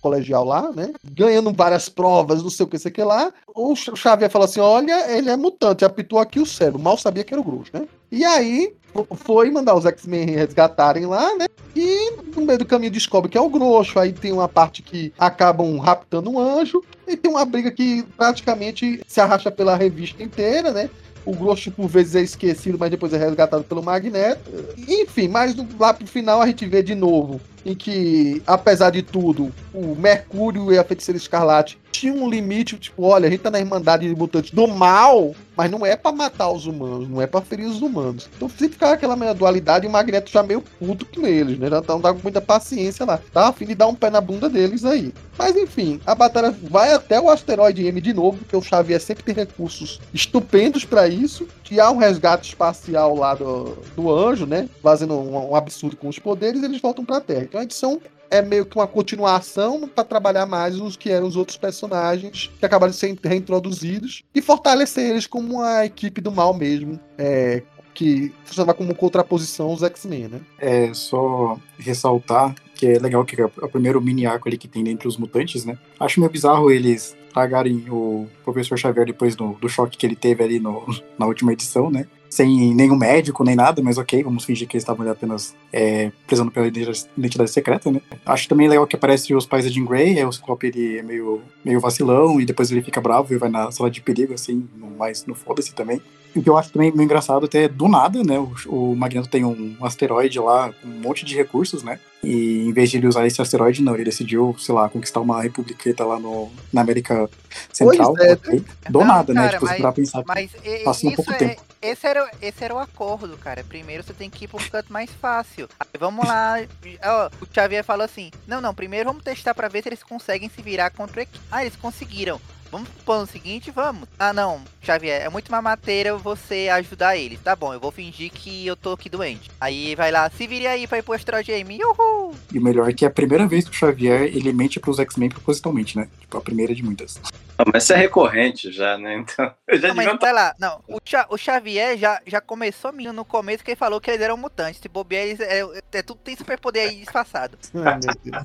colegial 0.00 0.44
lá, 0.44 0.72
né? 0.72 0.92
Ganhando 1.04 1.52
várias 1.52 1.88
provas, 1.88 2.42
não 2.42 2.50
sei 2.50 2.66
o 2.66 2.68
que, 2.68 2.76
sei 2.80 2.90
o 2.90 2.94
que 2.94 3.04
lá. 3.04 3.32
O 3.54 3.76
Xavier 3.76 4.28
falou 4.28 4.46
assim: 4.46 4.58
olha, 4.58 5.16
ele 5.16 5.30
é 5.30 5.36
mutante, 5.36 5.84
apitou 5.84 6.18
aqui 6.18 6.40
o 6.40 6.46
cérebro. 6.46 6.80
Mal 6.80 6.98
sabia 6.98 7.22
que 7.22 7.32
era 7.32 7.40
o 7.40 7.44
Grosso, 7.44 7.70
né? 7.72 7.86
E 8.14 8.24
aí 8.24 8.72
foi 9.16 9.50
mandar 9.50 9.74
os 9.74 9.84
X-Men 9.84 10.26
resgatarem 10.26 11.04
lá, 11.04 11.34
né? 11.34 11.46
E 11.74 12.12
no 12.36 12.46
meio 12.46 12.60
do 12.60 12.64
caminho 12.64 12.92
descobre 12.92 13.28
que 13.28 13.36
é 13.36 13.40
o 13.40 13.48
Grosso. 13.48 13.98
Aí 13.98 14.12
tem 14.12 14.30
uma 14.30 14.48
parte 14.48 14.82
que 14.82 15.12
acabam 15.18 15.76
raptando 15.78 16.30
um 16.30 16.38
anjo. 16.38 16.80
E 17.08 17.16
tem 17.16 17.28
uma 17.28 17.44
briga 17.44 17.72
que 17.72 18.04
praticamente 18.16 19.00
se 19.04 19.20
arrasta 19.20 19.50
pela 19.50 19.74
revista 19.74 20.22
inteira, 20.22 20.70
né? 20.70 20.88
O 21.26 21.34
Grosso 21.34 21.72
por 21.72 21.88
vezes 21.88 22.14
é 22.14 22.20
esquecido, 22.20 22.78
mas 22.78 22.88
depois 22.88 23.12
é 23.12 23.18
resgatado 23.18 23.64
pelo 23.64 23.82
Magneto. 23.82 24.48
Enfim, 24.86 25.26
mas 25.26 25.56
lá 25.76 25.92
pro 25.92 26.06
final 26.06 26.40
a 26.40 26.46
gente 26.46 26.64
vê 26.66 26.84
de 26.84 26.94
novo 26.94 27.40
em 27.64 27.74
que, 27.74 28.42
apesar 28.46 28.90
de 28.90 29.02
tudo, 29.02 29.52
o 29.72 29.94
Mercúrio 29.94 30.72
e 30.72 30.78
a 30.78 30.84
Feiticeira 30.84 31.18
Escarlate 31.18 31.78
tinham 31.94 32.16
um 32.16 32.28
limite, 32.28 32.76
tipo, 32.76 33.04
olha, 33.04 33.28
a 33.28 33.30
gente 33.30 33.40
tá 33.40 33.50
na 33.50 33.60
Irmandade 33.60 34.08
de 34.08 34.14
Mutantes 34.14 34.50
do 34.50 34.66
mal, 34.66 35.32
mas 35.56 35.70
não 35.70 35.86
é 35.86 35.96
para 35.96 36.10
matar 36.10 36.50
os 36.50 36.66
humanos, 36.66 37.08
não 37.08 37.22
é 37.22 37.26
para 37.26 37.40
ferir 37.40 37.66
os 37.66 37.80
humanos. 37.80 38.28
Então 38.36 38.48
sempre 38.48 38.70
ficava 38.70 38.94
aquela 38.94 39.14
meia 39.14 39.32
dualidade 39.32 39.86
e 39.86 39.88
o 39.88 39.92
Magneto 39.92 40.30
já 40.30 40.42
meio 40.42 40.60
puto 40.60 41.06
com 41.06 41.24
eles, 41.24 41.56
né? 41.56 41.68
Já 41.70 41.80
não 41.86 42.00
tá 42.00 42.12
com 42.12 42.20
muita 42.20 42.40
paciência 42.40 43.06
lá. 43.06 43.20
Tá 43.32 43.48
a 43.48 43.52
fim 43.52 43.66
de 43.66 43.76
dar 43.76 43.86
um 43.86 43.94
pé 43.94 44.10
na 44.10 44.20
bunda 44.20 44.48
deles 44.48 44.84
aí. 44.84 45.14
Mas 45.38 45.56
enfim, 45.56 46.00
a 46.04 46.14
batalha 46.14 46.54
vai 46.62 46.92
até 46.92 47.20
o 47.20 47.30
asteroide 47.30 47.86
M 47.86 48.00
de 48.00 48.12
novo, 48.12 48.38
porque 48.38 48.56
o 48.56 48.62
Xavier 48.62 49.00
sempre 49.00 49.22
tem 49.22 49.34
recursos 49.34 50.00
estupendos 50.12 50.84
para 50.84 51.06
isso. 51.06 51.46
E 51.70 51.80
há 51.80 51.90
um 51.90 51.96
resgate 51.96 52.50
espacial 52.50 53.16
lá 53.16 53.34
do, 53.34 53.76
do 53.96 54.12
anjo, 54.12 54.46
né? 54.46 54.68
Fazendo 54.80 55.14
um, 55.14 55.50
um 55.50 55.56
absurdo 55.56 55.96
com 55.96 56.08
os 56.08 56.20
poderes, 56.20 56.62
eles 56.62 56.80
voltam 56.80 57.04
pra 57.04 57.20
Terra. 57.20 57.48
Então 57.54 57.60
a 57.60 57.64
edição 57.64 58.00
é 58.32 58.42
meio 58.42 58.66
que 58.66 58.76
uma 58.76 58.86
continuação 58.88 59.86
para 59.86 60.02
trabalhar 60.02 60.44
mais 60.44 60.80
os 60.80 60.96
que 60.96 61.08
eram 61.08 61.28
os 61.28 61.36
outros 61.36 61.56
personagens 61.56 62.50
que 62.58 62.66
acabaram 62.66 62.92
sendo 62.92 63.20
reintroduzidos 63.22 64.24
e 64.34 64.42
fortalecer 64.42 65.10
eles 65.10 65.24
como 65.28 65.60
uma 65.60 65.86
equipe 65.86 66.20
do 66.20 66.32
mal 66.32 66.52
mesmo. 66.52 66.98
É, 67.16 67.62
que 67.94 68.34
funcionava 68.44 68.74
como 68.74 68.92
contraposição 68.92 69.68
aos 69.68 69.84
X-Men, 69.84 70.26
né? 70.26 70.40
É, 70.58 70.92
só 70.92 71.56
ressaltar 71.78 72.56
que 72.74 72.88
é 72.88 72.98
legal 72.98 73.24
que 73.24 73.40
é 73.40 73.44
o 73.44 73.68
primeiro 73.68 74.00
mini 74.00 74.26
arco 74.26 74.48
ali 74.48 74.58
que 74.58 74.66
tem 74.66 74.82
dentro 74.82 75.08
dos 75.08 75.16
mutantes, 75.16 75.64
né? 75.64 75.78
Acho 76.00 76.18
meio 76.18 76.32
bizarro 76.32 76.72
eles 76.72 77.16
tragarem 77.32 77.86
o 77.88 78.26
professor 78.44 78.76
Xavier 78.76 79.06
depois 79.06 79.36
do, 79.36 79.52
do 79.60 79.68
choque 79.68 79.96
que 79.96 80.04
ele 80.04 80.16
teve 80.16 80.42
ali 80.42 80.58
no, 80.58 80.84
na 81.16 81.26
última 81.26 81.52
edição, 81.52 81.88
né? 81.88 82.08
Sem 82.34 82.74
nenhum 82.74 82.96
médico 82.96 83.44
nem 83.44 83.54
nada, 83.54 83.80
mas 83.80 83.96
ok, 83.96 84.24
vamos 84.24 84.44
fingir 84.44 84.66
que 84.66 84.76
eles 84.76 84.82
estavam 84.82 85.08
apenas 85.08 85.54
é, 85.72 86.10
prezando 86.26 86.50
pela 86.50 86.66
identidade 86.66 87.48
secreta, 87.48 87.92
né? 87.92 88.00
Acho 88.26 88.48
também 88.48 88.68
legal 88.68 88.84
que 88.88 88.96
aparece 88.96 89.32
os 89.32 89.46
pais 89.46 89.64
da 89.64 89.70
Jean 89.70 89.84
Grey, 89.84 90.18
aí 90.18 90.24
o 90.24 90.32
Ciclope 90.32 90.66
ele 90.66 90.98
é 90.98 91.02
meio, 91.02 91.42
meio 91.64 91.78
vacilão 91.78 92.40
e 92.40 92.44
depois 92.44 92.72
ele 92.72 92.82
fica 92.82 93.00
bravo 93.00 93.32
e 93.32 93.38
vai 93.38 93.48
na 93.48 93.70
sala 93.70 93.88
de 93.88 94.00
perigo, 94.00 94.34
assim, 94.34 94.68
mais 94.98 95.24
no 95.26 95.34
foda-se 95.36 95.72
também. 95.76 96.02
O 96.34 96.42
que 96.42 96.50
eu 96.50 96.56
acho 96.56 96.70
também 96.70 96.90
meio 96.90 97.04
engraçado, 97.04 97.46
até 97.46 97.68
do 97.68 97.88
nada, 97.88 98.22
né? 98.24 98.38
O, 98.38 98.54
o 98.66 98.96
Magneto 98.96 99.28
tem 99.28 99.44
um 99.44 99.76
asteroide 99.82 100.38
lá 100.40 100.72
com 100.72 100.88
um 100.88 101.00
monte 101.00 101.24
de 101.24 101.36
recursos, 101.36 101.82
né? 101.82 102.00
E 102.24 102.66
em 102.66 102.72
vez 102.72 102.90
de 102.90 102.96
ele 102.96 103.06
usar 103.06 103.26
esse 103.26 103.40
asteroide, 103.40 103.82
não, 103.82 103.94
ele 103.94 104.04
decidiu, 104.04 104.56
sei 104.58 104.74
lá, 104.74 104.88
conquistar 104.88 105.20
uma 105.20 105.42
republiqueta 105.42 106.04
lá 106.04 106.18
no, 106.18 106.50
na 106.72 106.80
América 106.80 107.28
Central. 107.72 108.14
É, 108.18 108.32
okay? 108.32 108.64
Do 108.88 109.00
não, 109.00 109.06
nada, 109.06 109.34
né? 109.34 109.40
cara, 109.42 109.52
né? 109.52 109.58
Tipo, 109.58 109.66
mas, 109.66 109.80
pra 109.80 109.92
pensar 109.92 110.22
mas 110.26 110.50
passa 110.84 111.06
um 111.06 111.12
pouco 111.12 111.32
é, 111.32 111.36
tempo. 111.36 111.62
Esse 111.82 112.06
era, 112.06 112.30
esse 112.40 112.64
era 112.64 112.74
o 112.74 112.78
acordo, 112.78 113.36
cara. 113.36 113.62
Primeiro 113.62 114.02
você 114.02 114.14
tem 114.14 114.30
que 114.30 114.46
ir 114.46 114.48
pra 114.48 114.60
um 114.60 114.68
canto 114.68 114.92
mais 114.92 115.10
fácil. 115.10 115.68
Aí, 115.78 116.00
vamos 116.00 116.26
lá. 116.26 116.56
Ó, 117.04 117.30
o 117.42 117.46
Xavier 117.54 117.84
falou 117.84 118.04
assim: 118.04 118.30
Não, 118.46 118.60
não, 118.60 118.74
primeiro 118.74 119.10
vamos 119.10 119.22
testar 119.22 119.54
pra 119.54 119.68
ver 119.68 119.82
se 119.82 119.90
eles 119.90 120.02
conseguem 120.02 120.48
se 120.48 120.62
virar 120.62 120.90
contra. 120.90 121.26
Ah, 121.52 121.62
eles 121.62 121.76
conseguiram. 121.76 122.40
Vamos 122.74 122.88
pro 122.88 123.04
plano 123.04 123.26
seguinte, 123.28 123.70
vamos. 123.70 124.08
Ah, 124.18 124.32
não, 124.32 124.60
Xavier, 124.82 125.22
é 125.22 125.28
muito 125.28 125.48
mamateira 125.48 126.16
você 126.16 126.68
ajudar 126.72 127.16
eles. 127.16 127.40
Tá 127.40 127.54
bom, 127.54 127.72
eu 127.72 127.78
vou 127.78 127.92
fingir 127.92 128.32
que 128.32 128.66
eu 128.66 128.74
tô 128.74 128.94
aqui 128.94 129.08
doente. 129.08 129.48
Aí 129.60 129.94
vai 129.94 130.10
lá, 130.10 130.28
se 130.28 130.44
vire 130.44 130.66
aí 130.66 130.84
pra 130.84 130.98
ir 130.98 131.02
pro 131.02 131.12
Astrogame. 131.12 131.78
Uhul! 131.84 132.34
E 132.52 132.58
o 132.58 132.60
melhor 132.60 132.90
é 132.90 132.92
que 132.92 133.04
é 133.04 133.08
a 133.08 133.12
primeira 133.12 133.46
vez 133.46 133.68
que 133.68 133.70
o 133.70 133.78
Xavier 133.78 134.22
ele 134.22 134.52
mente 134.52 134.80
pros 134.80 134.98
X-Men 134.98 135.28
propositalmente, 135.28 135.96
né? 135.96 136.08
Tipo, 136.18 136.36
a 136.36 136.40
primeira 136.40 136.74
de 136.74 136.82
muitas. 136.82 137.20
Não, 137.56 137.64
mas 137.72 137.84
isso 137.84 137.92
é 137.92 137.96
recorrente 137.96 138.72
já, 138.72 138.98
né? 138.98 139.18
Então. 139.18 139.54
Já 139.74 139.88
não, 139.88 139.94
mas 139.94 140.18
vai 140.18 140.32
lá, 140.32 140.52
não. 140.58 140.82
O, 140.88 140.98
o 141.28 141.38
Xavier 141.38 141.96
já, 141.96 142.20
já 142.26 142.40
começou 142.40 142.92
no 142.92 143.24
começo 143.24 143.62
que 143.62 143.70
ele 143.70 143.76
falou 143.76 144.00
que 144.00 144.10
eles 144.10 144.20
eram 144.20 144.36
mutantes. 144.36 144.80
Se 144.80 144.88
bobear, 144.88 145.22
eles, 145.22 145.38
é, 145.38 145.60
é, 145.60 145.80
é 145.92 146.02
tudo 146.02 146.18
tem 146.24 146.34
superpoder 146.34 146.88
aí 146.88 146.96
disfarçado. 146.96 147.56
Ai, 147.72 148.00
meu 148.02 148.32
Deus. 148.32 148.44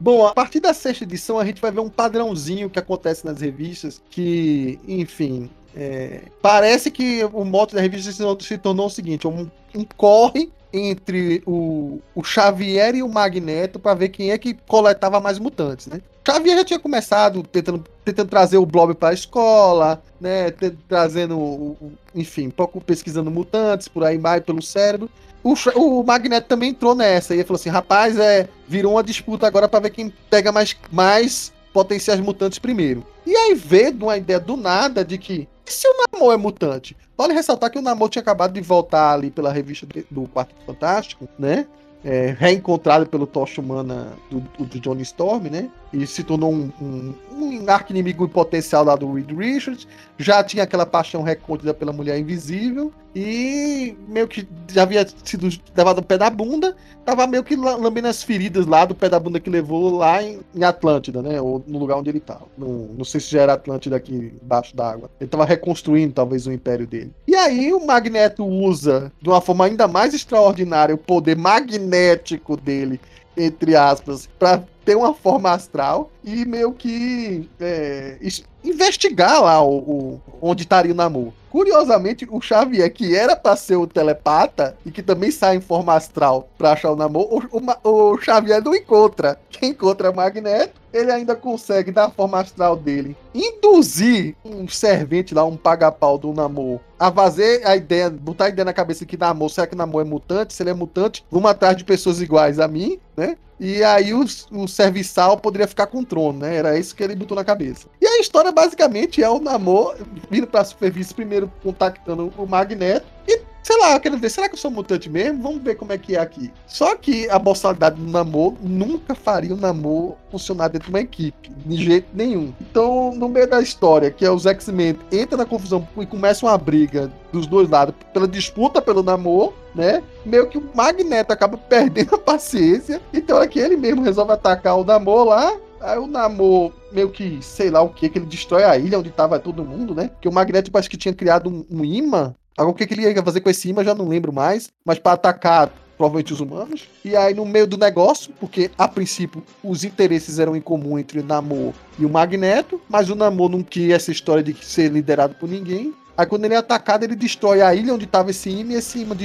Bom, 0.00 0.26
a 0.26 0.32
partir 0.32 0.60
da 0.60 0.72
sexta 0.72 1.04
edição 1.04 1.38
a 1.38 1.44
gente 1.44 1.60
vai 1.60 1.70
ver 1.70 1.80
um 1.80 1.90
padrãozinho 1.90 2.70
que 2.70 2.78
acontece 2.78 3.26
nas 3.26 3.42
revistas, 3.42 4.00
que, 4.08 4.80
enfim, 4.88 5.50
é, 5.76 6.22
parece 6.40 6.90
que 6.90 7.22
o 7.24 7.44
moto 7.44 7.74
da 7.74 7.82
revista 7.82 8.10
se, 8.40 8.58
tornou 8.58 8.86
o 8.86 8.90
seguinte: 8.90 9.28
um, 9.28 9.46
um 9.74 9.84
corre 9.96 10.50
entre 10.72 11.42
o, 11.46 12.00
o 12.14 12.24
Xavier 12.24 12.94
e 12.94 13.02
o 13.02 13.08
Magneto 13.08 13.78
para 13.78 13.94
ver 13.94 14.08
quem 14.08 14.30
é 14.30 14.38
que 14.38 14.54
coletava 14.54 15.20
mais 15.20 15.38
mutantes, 15.38 15.86
né? 15.86 16.00
Xavier 16.32 16.58
já 16.58 16.64
tinha 16.64 16.78
começado 16.78 17.42
tentando, 17.42 17.84
tentando 18.04 18.28
trazer 18.28 18.58
o 18.58 18.66
Blob 18.66 18.94
para 18.94 19.10
a 19.10 19.14
escola, 19.14 20.02
né? 20.20 20.50
Trazendo, 20.88 21.76
enfim, 22.14 22.50
pouco 22.50 22.80
pesquisando 22.80 23.30
mutantes 23.30 23.88
por 23.88 24.04
aí 24.04 24.18
mais 24.18 24.42
pelo 24.42 24.62
cérebro. 24.62 25.10
O, 25.42 25.54
o 25.76 26.04
Magneto 26.04 26.48
também 26.48 26.70
entrou 26.70 26.94
nessa 26.94 27.34
e 27.34 27.42
falou 27.42 27.58
assim: 27.58 27.70
rapaz, 27.70 28.18
é, 28.18 28.48
virou 28.68 28.92
uma 28.92 29.02
disputa 29.02 29.46
agora 29.46 29.68
para 29.68 29.80
ver 29.80 29.90
quem 29.90 30.12
pega 30.28 30.52
mais, 30.52 30.76
mais 30.92 31.52
potenciais 31.72 32.20
mutantes 32.20 32.58
primeiro. 32.58 33.04
E 33.26 33.34
aí 33.34 33.54
veio 33.54 33.92
uma 33.94 34.16
ideia 34.16 34.38
do 34.38 34.56
nada 34.56 35.04
de 35.04 35.18
que 35.18 35.48
e 35.70 35.72
se 35.72 35.86
o 35.86 35.94
Namor 36.12 36.34
é 36.34 36.36
mutante? 36.36 36.96
Vale 37.16 37.32
ressaltar 37.32 37.70
que 37.70 37.78
o 37.78 37.82
Namor 37.82 38.08
tinha 38.08 38.22
acabado 38.22 38.52
de 38.52 38.60
voltar 38.60 39.12
ali 39.12 39.30
pela 39.30 39.52
revista 39.52 39.86
do 40.10 40.22
Quarto 40.26 40.52
Fantástico, 40.66 41.28
né? 41.38 41.64
É, 42.02 42.34
reencontrado 42.38 43.06
pelo 43.06 43.26
Tocha 43.26 43.60
Humana 43.60 44.12
do, 44.30 44.40
do 44.64 44.80
Johnny 44.80 45.02
Storm, 45.02 45.50
né? 45.50 45.68
E 45.92 46.06
se 46.06 46.22
tornou 46.22 46.52
um, 46.52 46.72
um, 46.80 47.14
um 47.32 47.70
arco-inimigo 47.70 48.28
potencial 48.28 48.84
lá 48.84 48.96
do 48.96 49.12
Reed 49.12 49.30
Richards. 49.32 49.86
Já 50.16 50.42
tinha 50.42 50.62
aquela 50.62 50.86
paixão 50.86 51.22
recontida 51.22 51.74
pela 51.74 51.92
Mulher 51.92 52.18
Invisível. 52.18 52.92
E 53.14 53.96
meio 54.06 54.28
que 54.28 54.46
já 54.72 54.82
havia 54.82 55.04
sido 55.24 55.48
levado 55.76 55.98
o 55.98 56.02
pé 56.02 56.16
da 56.16 56.30
bunda. 56.30 56.76
Tava 57.04 57.26
meio 57.26 57.42
que 57.42 57.56
lambendo 57.56 58.06
as 58.06 58.22
feridas 58.22 58.66
lá 58.66 58.84
do 58.84 58.94
pé 58.94 59.08
da 59.08 59.18
bunda 59.18 59.40
que 59.40 59.50
levou 59.50 59.96
lá 59.96 60.22
em, 60.22 60.38
em 60.54 60.62
Atlântida, 60.62 61.20
né? 61.20 61.40
Ou 61.40 61.62
no 61.66 61.78
lugar 61.78 61.96
onde 61.96 62.08
ele 62.08 62.20
tava. 62.20 62.46
Não, 62.56 62.68
não 62.96 63.04
sei 63.04 63.20
se 63.20 63.32
já 63.32 63.42
era 63.42 63.54
Atlântida 63.54 63.96
aqui 63.96 64.32
embaixo 64.40 64.76
d'água. 64.76 65.10
Ele 65.20 65.28
tava 65.28 65.44
reconstruindo 65.44 66.12
talvez 66.12 66.46
o 66.46 66.52
império 66.52 66.86
dele. 66.86 67.12
Aí 67.44 67.72
o 67.72 67.84
Magneto 67.84 68.44
usa 68.44 69.10
de 69.20 69.28
uma 69.28 69.40
forma 69.40 69.64
ainda 69.64 69.88
mais 69.88 70.12
extraordinária 70.14 70.94
o 70.94 70.98
poder 70.98 71.36
magnético 71.36 72.56
dele 72.56 73.00
entre 73.36 73.76
aspas, 73.76 74.28
para 74.38 74.62
ter 74.84 74.96
uma 74.96 75.14
forma 75.14 75.50
astral 75.50 76.10
e 76.24 76.44
meio 76.44 76.72
que 76.72 77.48
é, 77.60 78.18
investigar 78.62 79.42
lá 79.42 79.62
o, 79.62 79.78
o, 79.78 80.20
onde 80.40 80.62
estaria 80.62 80.92
o 80.92 80.94
Namor. 80.94 81.32
Curiosamente, 81.50 82.26
o 82.30 82.40
Xavier, 82.40 82.92
que 82.92 83.16
era 83.16 83.34
para 83.34 83.56
ser 83.56 83.74
o 83.74 83.86
telepata 83.86 84.76
e 84.86 84.90
que 84.90 85.02
também 85.02 85.32
sai 85.32 85.56
em 85.56 85.60
forma 85.60 85.92
astral 85.94 86.48
para 86.56 86.72
achar 86.72 86.92
o 86.92 86.96
Namor, 86.96 87.48
o, 87.50 87.58
o, 87.58 88.12
o, 88.12 88.18
Xavier 88.18 88.62
não 88.62 88.74
encontra. 88.74 89.38
Quem 89.50 89.70
encontra 89.70 90.08
é 90.08 90.12
Magneto, 90.12 90.80
ele 90.92 91.10
ainda 91.10 91.34
consegue, 91.34 91.90
da 91.90 92.08
forma 92.08 92.38
astral 92.38 92.76
dele, 92.76 93.16
induzir 93.34 94.36
um 94.44 94.68
servente 94.68 95.34
lá, 95.34 95.44
um 95.44 95.56
paga-pau 95.56 96.16
do 96.16 96.32
Namor, 96.32 96.78
a 96.98 97.10
fazer 97.10 97.66
a 97.66 97.74
ideia, 97.74 98.08
botar 98.08 98.44
a 98.44 98.48
ideia 98.50 98.64
na 98.64 98.72
cabeça 98.72 99.04
que 99.04 99.16
Namor, 99.16 99.50
será 99.50 99.66
que 99.66 99.74
Namor 99.76 100.02
é 100.02 100.08
mutante? 100.08 100.54
Se 100.54 100.62
ele 100.62 100.70
é 100.70 100.74
mutante, 100.74 101.24
vamos 101.30 101.50
atrás 101.50 101.76
de 101.76 101.84
pessoas 101.84 102.20
iguais 102.20 102.60
a 102.60 102.68
mim, 102.68 102.98
né? 103.16 103.36
E 103.60 103.84
aí 103.84 104.14
o, 104.14 104.24
o 104.52 104.66
serviçal 104.66 105.36
poderia 105.36 105.68
ficar 105.68 105.86
com 105.86 105.98
o 105.98 106.04
trono, 106.04 106.38
né? 106.38 106.56
Era 106.56 106.78
isso 106.78 106.96
que 106.96 107.02
ele 107.02 107.14
botou 107.14 107.36
na 107.36 107.44
cabeça. 107.44 107.88
E 108.00 108.06
a 108.06 108.18
história 108.18 108.50
basicamente 108.50 109.22
é 109.22 109.28
o 109.28 109.38
Namor 109.38 109.96
vindo 110.30 110.46
pra 110.46 110.64
superfície 110.64 111.14
primeiro 111.14 111.52
contactando 111.62 112.32
o 112.38 112.46
Magneto 112.46 113.06
e 113.28 113.42
sei 113.62 113.78
lá, 113.78 113.98
quero 114.00 114.18
ver, 114.18 114.30
será 114.30 114.48
que 114.48 114.54
eu 114.54 114.58
sou 114.58 114.70
mutante 114.70 115.08
mesmo? 115.08 115.42
Vamos 115.42 115.62
ver 115.62 115.76
como 115.76 115.92
é 115.92 115.98
que 115.98 116.16
é 116.16 116.20
aqui. 116.20 116.52
Só 116.66 116.96
que 116.96 117.28
a 117.28 117.38
boçalidade 117.38 118.00
do 118.00 118.10
Namor 118.10 118.54
nunca 118.60 119.14
faria 119.14 119.54
o 119.54 119.56
Namor 119.56 120.16
funcionar 120.30 120.68
dentro 120.68 120.86
de 120.86 120.94
uma 120.94 121.00
equipe, 121.00 121.50
de 121.50 121.76
jeito 121.76 122.08
nenhum. 122.14 122.52
Então, 122.60 123.12
no 123.14 123.28
meio 123.28 123.48
da 123.48 123.60
história, 123.60 124.10
que 124.10 124.24
é 124.24 124.30
os 124.30 124.46
X-Men 124.46 124.96
entra 125.12 125.36
na 125.36 125.46
confusão 125.46 125.86
e 125.98 126.06
começa 126.06 126.46
uma 126.46 126.56
briga 126.56 127.10
dos 127.32 127.46
dois 127.46 127.68
lados 127.68 127.94
pela 128.12 128.26
disputa 128.26 128.82
pelo 128.82 129.02
Namor, 129.02 129.52
né? 129.74 130.02
Meio 130.24 130.48
que 130.48 130.58
o 130.58 130.70
Magneto 130.74 131.32
acaba 131.32 131.56
perdendo 131.56 132.14
a 132.14 132.18
paciência, 132.18 133.00
então 133.12 133.40
é 133.40 133.46
que 133.46 133.58
ele 133.58 133.76
mesmo 133.76 134.02
resolve 134.02 134.32
atacar 134.32 134.78
o 134.78 134.84
Namor 134.84 135.24
lá, 135.24 135.56
Aí 135.80 135.98
o 135.98 136.06
Namor, 136.06 136.72
meio 136.92 137.08
que, 137.08 137.38
sei 137.40 137.70
lá 137.70 137.80
o 137.80 137.88
que, 137.88 138.08
que 138.08 138.18
ele 138.18 138.26
destrói 138.26 138.64
a 138.64 138.76
ilha 138.76 138.98
onde 138.98 139.10
tava 139.10 139.38
todo 139.38 139.64
mundo, 139.64 139.94
né? 139.94 140.10
Que 140.20 140.28
o 140.28 140.32
Magneto 140.32 140.70
parece 140.70 140.90
que 140.90 140.96
tinha 140.96 141.14
criado 141.14 141.48
um, 141.48 141.64
um 141.70 141.84
imã. 141.84 142.34
Agora 142.60 142.72
o 142.72 142.74
que, 142.74 142.86
que 142.86 142.92
ele 142.92 143.10
ia 143.10 143.22
fazer 143.22 143.40
com 143.40 143.48
esse 143.48 143.70
imã, 143.70 143.82
já 143.82 143.94
não 143.94 144.06
lembro 144.06 144.30
mais. 144.30 144.70
Mas 144.84 144.98
para 144.98 145.12
atacar 145.12 145.72
provavelmente 145.96 146.34
os 146.34 146.40
humanos. 146.40 146.88
E 147.02 147.16
aí, 147.16 147.32
no 147.32 147.46
meio 147.46 147.66
do 147.66 147.78
negócio, 147.78 148.34
porque 148.38 148.70
a 148.76 148.86
princípio 148.86 149.42
os 149.64 149.82
interesses 149.82 150.38
eram 150.38 150.54
em 150.54 150.60
comum 150.60 150.98
entre 150.98 151.20
o 151.20 151.24
Namor 151.24 151.72
e 151.98 152.04
o 152.04 152.10
Magneto, 152.10 152.78
mas 152.86 153.08
o 153.08 153.14
Namor 153.14 153.48
não 153.48 153.62
queria 153.62 153.96
essa 153.96 154.10
história 154.10 154.42
de 154.42 154.54
ser 154.62 154.90
liderado 154.90 155.34
por 155.36 155.48
ninguém. 155.48 155.94
Aí 156.16 156.26
quando 156.26 156.44
ele 156.44 156.52
é 156.52 156.58
atacado, 156.58 157.02
ele 157.02 157.16
destrói 157.16 157.62
a 157.62 157.74
ilha 157.74 157.94
onde 157.94 158.04
estava 158.04 158.30
esse 158.30 158.50
imã, 158.50 158.74
e 158.74 158.76
esse 158.76 158.98
imã 158.98 159.16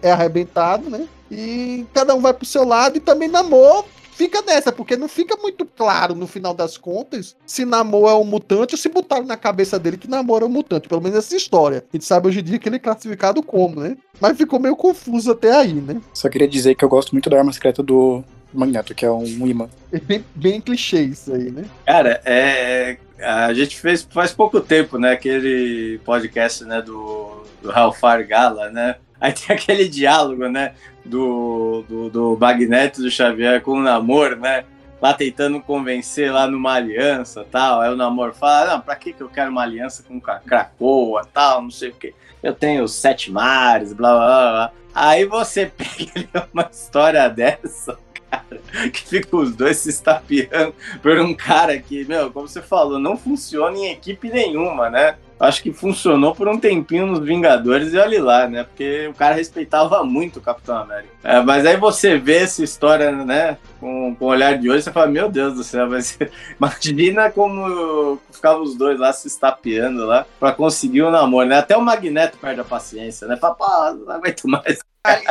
é 0.00 0.12
arrebentado, 0.12 0.88
né? 0.88 1.08
E 1.28 1.84
cada 1.92 2.14
um 2.14 2.20
vai 2.20 2.32
pro 2.32 2.46
seu 2.46 2.64
lado 2.64 2.96
e 2.96 3.00
também 3.00 3.28
Namor 3.28 3.84
fica 4.20 4.42
nessa, 4.42 4.70
porque 4.70 4.98
não 4.98 5.08
fica 5.08 5.34
muito 5.38 5.64
claro 5.64 6.14
no 6.14 6.26
final 6.26 6.52
das 6.52 6.76
contas 6.76 7.34
se 7.46 7.64
Namor 7.64 8.10
é 8.10 8.14
um 8.14 8.24
mutante 8.24 8.74
ou 8.74 8.78
se 8.78 8.90
botaram 8.90 9.24
na 9.24 9.36
cabeça 9.36 9.78
dele 9.78 9.96
que 9.96 10.10
Namor 10.10 10.42
é 10.42 10.44
um 10.44 10.50
mutante. 10.50 10.88
Pelo 10.88 11.00
menos 11.00 11.16
essa 11.16 11.34
história. 11.34 11.82
A 11.90 11.96
gente 11.96 12.04
sabe 12.04 12.28
hoje 12.28 12.40
em 12.40 12.42
dia 12.42 12.58
que 12.58 12.68
ele 12.68 12.76
é 12.76 12.80
classificado 12.80 13.42
como, 13.42 13.80
né? 13.80 13.96
Mas 14.20 14.36
ficou 14.36 14.60
meio 14.60 14.76
confuso 14.76 15.30
até 15.30 15.56
aí, 15.56 15.72
né? 15.72 16.02
Só 16.12 16.28
queria 16.28 16.46
dizer 16.46 16.74
que 16.74 16.84
eu 16.84 16.88
gosto 16.88 17.12
muito 17.12 17.30
da 17.30 17.38
arma 17.38 17.50
secreta 17.50 17.82
do 17.82 18.22
Magneto, 18.52 18.94
que 18.94 19.06
é 19.06 19.10
um 19.10 19.46
imã. 19.46 19.70
É 19.90 19.98
bem, 19.98 20.22
bem 20.34 20.60
clichê 20.60 21.00
isso 21.00 21.32
aí, 21.32 21.50
né? 21.50 21.64
Cara, 21.86 22.20
é. 22.26 22.98
A 23.22 23.54
gente 23.54 23.78
fez 23.78 24.06
faz 24.10 24.32
pouco 24.32 24.60
tempo, 24.60 24.98
né? 24.98 25.12
Aquele 25.12 25.98
podcast, 26.04 26.64
né? 26.64 26.82
Do, 26.82 27.42
do 27.62 27.70
Ralphar 27.70 28.26
Gala, 28.26 28.68
né? 28.68 28.96
Aí 29.20 29.32
tem 29.32 29.54
aquele 29.56 29.88
diálogo, 29.88 30.48
né? 30.48 30.72
Do, 31.04 31.84
do, 31.88 32.10
do 32.10 32.38
Magneto 32.38 33.02
do 33.02 33.10
Xavier 33.10 33.62
com 33.62 33.72
o 33.72 33.82
Namor, 33.82 34.36
né? 34.36 34.64
Lá 35.00 35.14
tentando 35.14 35.60
convencer 35.60 36.30
lá 36.30 36.46
numa 36.46 36.74
aliança 36.74 37.46
tal. 37.50 37.80
Aí 37.80 37.90
o 37.90 37.96
Namor 37.96 38.34
fala: 38.34 38.72
Não, 38.72 38.80
pra 38.80 38.96
que, 38.96 39.12
que 39.12 39.22
eu 39.22 39.28
quero 39.28 39.50
uma 39.50 39.62
aliança 39.62 40.02
com 40.02 40.20
Krakoa 40.20 41.26
tal, 41.32 41.62
não 41.62 41.70
sei 41.70 41.88
o 41.88 41.94
quê. 41.94 42.14
Eu 42.42 42.54
tenho 42.54 42.86
sete 42.86 43.30
mares, 43.30 43.92
blá 43.92 44.14
blá 44.14 44.26
blá. 44.26 44.72
Aí 44.94 45.24
você 45.24 45.66
pega 45.76 46.48
uma 46.52 46.68
história 46.70 47.28
dessa, 47.28 47.98
cara, 48.30 48.60
que 48.90 49.00
fica 49.00 49.36
os 49.36 49.54
dois 49.54 49.78
se 49.78 49.90
estapeando 49.90 50.74
por 51.00 51.18
um 51.18 51.34
cara 51.34 51.78
que, 51.78 52.04
meu, 52.04 52.30
como 52.30 52.48
você 52.48 52.60
falou, 52.60 52.98
não 52.98 53.16
funciona 53.16 53.76
em 53.76 53.90
equipe 53.90 54.28
nenhuma, 54.30 54.90
né? 54.90 55.16
Acho 55.40 55.62
que 55.62 55.72
funcionou 55.72 56.34
por 56.34 56.46
um 56.46 56.58
tempinho 56.58 57.06
nos 57.06 57.20
Vingadores 57.20 57.94
e 57.94 57.98
olha 57.98 58.22
lá, 58.22 58.46
né? 58.46 58.64
Porque 58.64 59.08
o 59.08 59.14
cara 59.14 59.34
respeitava 59.34 60.04
muito 60.04 60.38
o 60.38 60.42
Capitão 60.42 60.76
América. 60.76 61.08
É, 61.24 61.40
mas 61.40 61.64
aí 61.64 61.76
você 61.78 62.18
vê 62.18 62.36
essa 62.36 62.62
história, 62.62 63.10
né? 63.10 63.56
Com, 63.80 64.14
com 64.14 64.26
o 64.26 64.28
olhar 64.28 64.58
de 64.58 64.68
hoje, 64.68 64.82
você 64.82 64.92
fala, 64.92 65.06
meu 65.06 65.30
Deus 65.30 65.54
do 65.54 65.64
céu, 65.64 65.88
mas 65.88 66.18
imagina 66.60 67.30
como 67.30 68.20
ficavam 68.30 68.62
os 68.62 68.76
dois 68.76 68.98
lá 68.98 69.12
se 69.12 69.28
estapeando 69.28 70.04
lá 70.04 70.26
pra 70.38 70.52
conseguir 70.52 71.02
o 71.02 71.08
um 71.08 71.10
namoro, 71.10 71.48
né? 71.48 71.58
Até 71.58 71.76
o 71.76 71.82
Magneto 71.82 72.36
perde 72.38 72.60
a 72.60 72.64
paciência, 72.64 73.26
né? 73.26 73.36
Fala, 73.36 73.54
pô, 73.54 73.64
não 74.06 74.12
aguento 74.12 74.44
mais. 74.46 74.78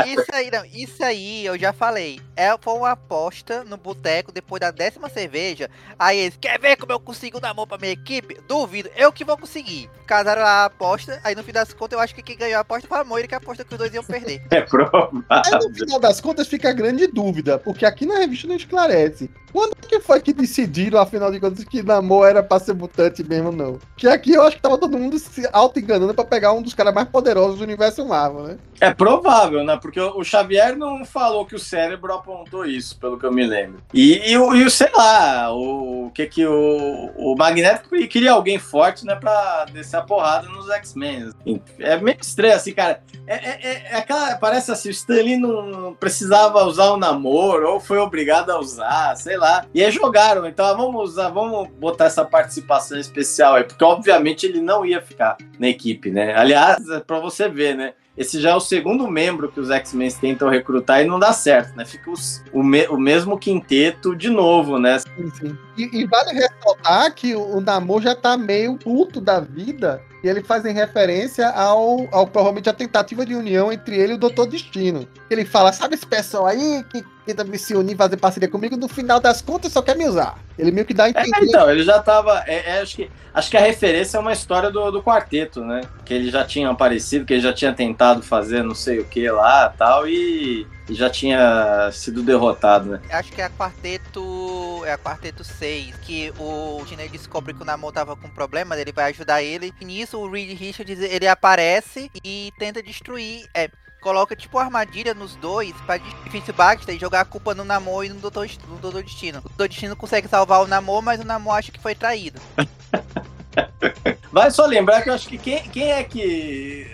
Isso 0.07 0.25
aí, 0.33 0.49
não, 0.51 0.65
isso 0.65 1.03
aí 1.03 1.45
eu 1.45 1.57
já 1.57 1.71
falei. 1.71 2.19
É, 2.35 2.55
foi 2.59 2.73
uma 2.73 2.91
aposta 2.91 3.63
no 3.63 3.77
boteco 3.77 4.31
depois 4.31 4.59
da 4.59 4.71
décima 4.71 5.09
cerveja. 5.09 5.69
Aí 5.97 6.17
eles, 6.17 6.37
quer 6.39 6.59
ver 6.59 6.75
como 6.75 6.91
eu 6.91 6.99
consigo 6.99 7.39
dar 7.39 7.53
mão 7.53 7.67
pra 7.67 7.77
minha 7.77 7.91
equipe? 7.91 8.37
Duvido, 8.47 8.89
eu 8.95 9.11
que 9.11 9.23
vou 9.23 9.37
conseguir. 9.37 9.89
Casaram 10.07 10.41
a 10.41 10.65
aposta, 10.65 11.19
aí 11.23 11.35
no 11.35 11.43
fim 11.43 11.51
das 11.51 11.71
contas 11.73 11.97
eu 11.97 12.03
acho 12.03 12.15
que 12.15 12.23
quem 12.23 12.37
ganhou 12.37 12.57
a 12.57 12.61
aposta 12.61 12.87
foi 12.87 12.97
a 12.97 13.03
Moira, 13.03 13.27
que 13.27 13.35
a 13.35 13.37
aposta 13.37 13.63
que 13.63 13.73
os 13.73 13.77
dois 13.77 13.93
iam 13.93 14.03
perder. 14.03 14.41
É 14.49 14.61
provável. 14.61 15.23
Aí 15.29 15.51
no 15.51 15.73
final 15.73 15.99
das 15.99 16.19
contas 16.19 16.47
fica 16.47 16.69
a 16.69 16.73
grande 16.73 17.05
dúvida, 17.05 17.59
porque 17.59 17.85
aqui 17.85 18.05
na 18.05 18.17
revista 18.17 18.47
não 18.47 18.55
esclarece. 18.55 19.29
Quando 19.51 19.75
que 19.75 19.99
foi 19.99 20.21
que 20.21 20.31
decidiram, 20.31 20.99
afinal 20.99 21.31
de 21.31 21.39
contas, 21.39 21.63
que 21.63 21.81
Namor 21.81 22.27
era 22.27 22.43
pra 22.43 22.59
ser 22.59 22.73
mutante 22.73 23.23
mesmo, 23.23 23.51
não? 23.51 23.79
Que 23.97 24.07
aqui 24.07 24.33
eu 24.33 24.43
acho 24.43 24.55
que 24.55 24.61
tava 24.61 24.77
todo 24.77 24.97
mundo 24.97 25.17
se 25.17 25.47
auto-enganando 25.51 26.13
pra 26.13 26.23
pegar 26.23 26.53
um 26.53 26.61
dos 26.61 26.73
caras 26.73 26.93
mais 26.93 27.07
poderosos 27.09 27.57
do 27.57 27.63
universo 27.63 28.05
Marvel, 28.05 28.43
né? 28.43 28.57
É 28.79 28.93
provável, 28.93 29.58
né? 29.63 29.77
Porque 29.81 29.99
o 29.99 30.23
Xavier 30.23 30.77
não 30.77 31.05
falou 31.05 31.45
que 31.45 31.55
o 31.55 31.59
cérebro 31.59 32.13
apontou 32.13 32.65
isso, 32.65 32.97
pelo 32.99 33.17
que 33.17 33.25
eu 33.25 33.31
me 33.31 33.45
lembro. 33.45 33.81
E, 33.93 34.33
e, 34.33 34.35
e 34.35 34.69
sei 34.69 34.89
lá, 34.93 35.53
o 35.53 36.11
que 36.13 36.25
que 36.25 36.45
o, 36.45 37.11
o 37.17 37.35
Magneto 37.37 37.89
queria 38.07 38.31
alguém 38.31 38.59
forte, 38.59 39.05
né, 39.05 39.15
pra 39.15 39.65
descer 39.65 39.97
a 39.97 40.01
porrada 40.01 40.47
nos 40.47 40.69
X-Men. 40.69 41.31
É 41.79 41.97
meio 41.97 42.17
estranho, 42.19 42.55
assim, 42.55 42.73
cara. 42.73 43.01
É, 43.27 43.35
é, 43.35 43.59
é, 43.61 43.83
é 43.91 43.95
aquela, 43.97 44.35
parece 44.37 44.71
assim, 44.71 44.89
o 44.89 44.91
Stanley 44.91 45.37
não 45.37 45.93
precisava 45.93 46.63
usar 46.63 46.91
o 46.91 46.97
namoro, 46.97 47.73
ou 47.73 47.79
foi 47.79 47.97
obrigado 47.99 48.49
a 48.49 48.59
usar, 48.59 49.15
sei 49.15 49.37
lá. 49.37 49.65
E 49.73 49.83
aí 49.83 49.91
jogaram, 49.91 50.45
então 50.45 50.65
ah, 50.65 50.73
vamos 50.73 51.11
usar, 51.11 51.29
vamos 51.29 51.69
botar 51.79 52.05
essa 52.05 52.25
participação 52.25 52.97
especial 52.97 53.55
aí, 53.55 53.63
porque 53.63 53.83
obviamente 53.83 54.45
ele 54.45 54.61
não 54.61 54.85
ia 54.85 55.01
ficar 55.01 55.37
na 55.59 55.67
equipe, 55.67 56.09
né? 56.09 56.35
Aliás, 56.35 56.87
é 56.89 56.99
pra 56.99 57.19
você 57.19 57.47
ver, 57.47 57.75
né? 57.75 57.93
Esse 58.19 58.41
já 58.41 58.49
é 58.49 58.55
o 58.55 58.59
segundo 58.59 59.09
membro 59.09 59.49
que 59.49 59.61
os 59.61 59.71
X-Men 59.71 60.11
tentam 60.11 60.49
recrutar 60.49 61.01
e 61.01 61.07
não 61.07 61.17
dá 61.17 61.31
certo, 61.31 61.73
né? 61.73 61.85
Fica 61.85 62.11
os, 62.11 62.43
o, 62.51 62.61
me, 62.61 62.85
o 62.87 62.97
mesmo 62.97 63.37
quinteto 63.37 64.13
de 64.13 64.29
novo, 64.29 64.77
né? 64.77 64.99
Sim, 64.99 65.31
sim. 65.33 65.57
E, 65.79 66.01
e 66.01 66.05
vale 66.05 66.33
ressaltar 66.33 67.13
que 67.13 67.35
o, 67.35 67.61
Namor 67.61 68.01
já 68.01 68.15
tá 68.15 68.37
meio 68.37 68.75
puto 68.77 69.21
da 69.21 69.39
vida 69.39 70.01
e 70.23 70.27
ele 70.27 70.43
fazem 70.43 70.73
referência 70.73 71.47
ao, 71.49 72.07
ao 72.11 72.27
provavelmente 72.27 72.69
a 72.69 72.73
tentativa 72.73 73.25
de 73.25 73.33
união 73.33 73.71
entre 73.71 73.95
ele 73.95 74.13
e 74.13 74.15
o 74.15 74.19
Doutor 74.19 74.47
Destino. 74.47 75.07
Ele 75.29 75.45
fala, 75.45 75.71
sabe 75.71 75.95
esse 75.95 76.05
pessoal 76.05 76.45
aí 76.45 76.83
que 76.91 77.03
tenta 77.25 77.43
me 77.45 77.57
se 77.57 77.73
unir, 77.73 77.95
fazer 77.95 78.17
parceria 78.17 78.49
comigo, 78.49 78.75
no 78.75 78.89
final 78.89 79.19
das 79.19 79.41
contas 79.41 79.71
só 79.71 79.81
quer 79.81 79.95
me 79.95 80.07
usar. 80.07 80.37
Ele 80.57 80.71
meio 80.71 80.85
que 80.85 80.93
dá 80.93 81.05
a 81.05 81.07
É, 81.07 81.11
entender. 81.11 81.45
então, 81.45 81.71
ele 81.71 81.83
já 81.83 81.99
tava. 81.99 82.43
é, 82.47 82.77
é, 82.77 82.81
acho, 82.81 82.97
que, 82.97 83.09
acho 83.33 83.49
que 83.49 83.55
a 83.55 83.61
referência 83.61 84.17
é 84.17 84.19
uma 84.19 84.33
história 84.33 84.69
do, 84.69 84.91
do 84.91 85.01
quarteto, 85.01 85.61
né? 85.63 85.81
Que 86.03 86.13
ele 86.15 86.29
já 86.29 86.43
tinha 86.43 86.69
aparecido, 86.69 87.25
que 87.25 87.33
ele 87.33 87.41
já 87.41 87.53
tinha 87.53 87.71
tentado 87.71 88.21
fazer 88.21 88.61
não 88.63 88.75
sei 88.75 88.99
o 88.99 89.05
que 89.05 89.29
lá 89.29 89.73
tal, 89.77 90.05
e 90.07 90.67
já 90.95 91.09
tinha 91.09 91.89
sido 91.91 92.23
derrotado, 92.23 92.91
né? 92.91 93.01
Acho 93.11 93.31
que 93.31 93.41
é 93.41 93.45
a 93.45 93.49
quarteto. 93.49 94.83
É 94.85 94.93
a 94.93 94.97
quarteto 94.97 95.43
6. 95.43 95.95
Que 95.97 96.33
o 96.39 96.83
Tina 96.85 97.07
descobre 97.07 97.53
que 97.53 97.61
o 97.61 97.65
Namor 97.65 97.91
tava 97.91 98.15
com 98.15 98.29
problema, 98.29 98.77
ele 98.77 98.91
vai 98.91 99.11
ajudar 99.11 99.41
ele. 99.41 99.73
E 99.79 99.85
nisso 99.85 100.17
o 100.17 100.29
Reed 100.29 100.57
Richards 100.57 100.99
ele 100.99 101.27
aparece 101.27 102.11
e 102.23 102.51
tenta 102.57 102.81
destruir. 102.81 103.47
É, 103.53 103.69
coloca 104.01 104.35
tipo 104.35 104.57
armadilha 104.57 105.13
nos 105.13 105.35
dois 105.35 105.73
pra 105.85 105.97
difícil 105.97 106.53
Baxter 106.53 106.95
e 106.95 106.99
jogar 106.99 107.21
a 107.21 107.25
culpa 107.25 107.53
no 107.53 107.65
Namor 107.65 108.05
e 108.05 108.09
no 108.09 108.15
Doutor, 108.15 108.49
no 108.67 108.77
Doutor 108.77 109.03
Destino. 109.03 109.39
O 109.39 109.49
Doutor 109.49 109.67
Destino 109.67 109.95
consegue 109.95 110.27
salvar 110.27 110.61
o 110.61 110.67
Namor, 110.67 111.01
mas 111.01 111.19
o 111.19 111.25
Namor 111.25 111.55
acha 111.55 111.71
que 111.71 111.79
foi 111.79 111.95
traído. 111.95 112.39
Vai 114.31 114.51
só 114.51 114.65
lembrar 114.65 115.01
que 115.01 115.09
eu 115.09 115.13
acho 115.13 115.27
que 115.27 115.37
quem, 115.37 115.63
quem 115.69 115.91
é 115.91 116.03
que. 116.03 116.87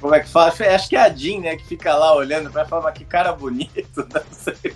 É, 0.00 0.02
Como 0.02 0.14
é 0.14 0.20
que 0.20 0.28
fala? 0.28 0.48
Acho 0.74 0.88
que 0.88 0.96
é 0.96 1.00
a 1.00 1.08
Jean, 1.08 1.40
né? 1.40 1.56
Que 1.56 1.66
fica 1.66 1.94
lá 1.94 2.14
olhando 2.14 2.50
pra 2.50 2.64
falar, 2.64 2.82
"Mas 2.82 2.94
que 2.98 3.04
cara 3.04 3.32
bonito. 3.32 3.96
Não 4.12 4.22
sei. 4.32 4.74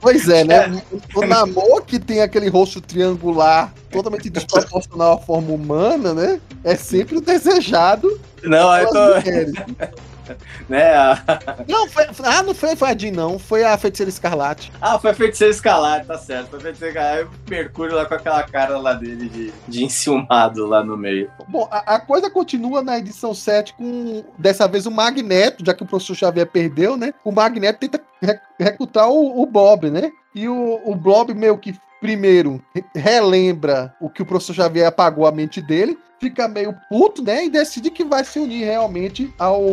Pois 0.00 0.28
é, 0.28 0.44
né? 0.44 0.82
O 1.14 1.26
Namor, 1.26 1.82
que 1.82 1.98
tem 1.98 2.22
aquele 2.22 2.48
rosto 2.48 2.80
triangular 2.80 3.72
totalmente 3.90 4.30
desproporcional 4.30 5.14
à 5.14 5.18
forma 5.18 5.52
humana, 5.52 6.14
né? 6.14 6.40
É 6.62 6.76
sempre 6.76 7.16
o 7.16 7.20
desejado 7.20 8.20
Não, 8.42 8.76
eu 8.76 8.88
tô. 8.88 9.14
mulheres. 9.16 9.52
Né, 10.68 10.94
a- 10.94 11.22
Não, 11.68 11.88
foi, 11.88 12.06
ah, 12.24 12.42
não 12.42 12.54
foi, 12.54 12.76
foi 12.76 12.88
a 12.90 12.96
Jean, 12.96 13.12
não. 13.12 13.38
Foi 13.38 13.64
a 13.64 13.76
Feiticeira 13.76 14.08
Escarlate. 14.10 14.72
Ah, 14.80 14.98
foi 14.98 15.12
feiticeiro 15.14 15.52
escalar, 15.52 16.04
tá 16.04 16.16
certo. 16.18 16.50
Foi 16.50 16.60
feiticeiro 16.60 16.94
escalar. 16.96 17.16
Aí 17.18 17.24
o 17.24 17.30
Mercúrio 17.48 17.94
lá 17.96 18.06
com 18.06 18.14
aquela 18.14 18.42
cara 18.44 18.78
lá 18.78 18.92
dele 18.94 19.28
de, 19.28 19.52
de 19.68 19.84
enciumado 19.84 20.66
lá 20.66 20.82
no 20.84 20.96
meio. 20.96 21.30
Bom, 21.48 21.68
a, 21.70 21.96
a 21.96 22.00
coisa 22.00 22.30
continua 22.30 22.82
na 22.82 22.98
edição 22.98 23.34
7 23.34 23.74
com, 23.74 24.24
dessa 24.38 24.66
vez, 24.68 24.86
o 24.86 24.90
Magneto, 24.90 25.64
já 25.64 25.74
que 25.74 25.82
o 25.82 25.86
professor 25.86 26.14
Xavier 26.14 26.46
perdeu, 26.46 26.96
né? 26.96 27.12
O 27.24 27.32
Magneto 27.32 27.80
tenta 27.80 28.00
re- 28.20 28.40
recrutar 28.58 29.08
o, 29.08 29.42
o 29.42 29.46
Bob, 29.46 29.90
né? 29.90 30.10
E 30.34 30.48
o, 30.48 30.80
o 30.84 30.94
Bob 30.94 31.34
meio 31.34 31.58
que, 31.58 31.74
primeiro, 32.00 32.62
re- 32.74 32.84
relembra 32.94 33.94
o 34.00 34.08
que 34.08 34.22
o 34.22 34.26
professor 34.26 34.54
Xavier 34.54 34.86
apagou 34.86 35.26
a 35.26 35.32
mente 35.32 35.60
dele, 35.60 35.98
fica 36.22 36.46
meio 36.46 36.72
puto, 36.88 37.20
né? 37.20 37.46
E 37.46 37.50
decide 37.50 37.90
que 37.90 38.04
vai 38.04 38.24
se 38.24 38.38
unir 38.38 38.64
realmente 38.64 39.34
ao, 39.36 39.64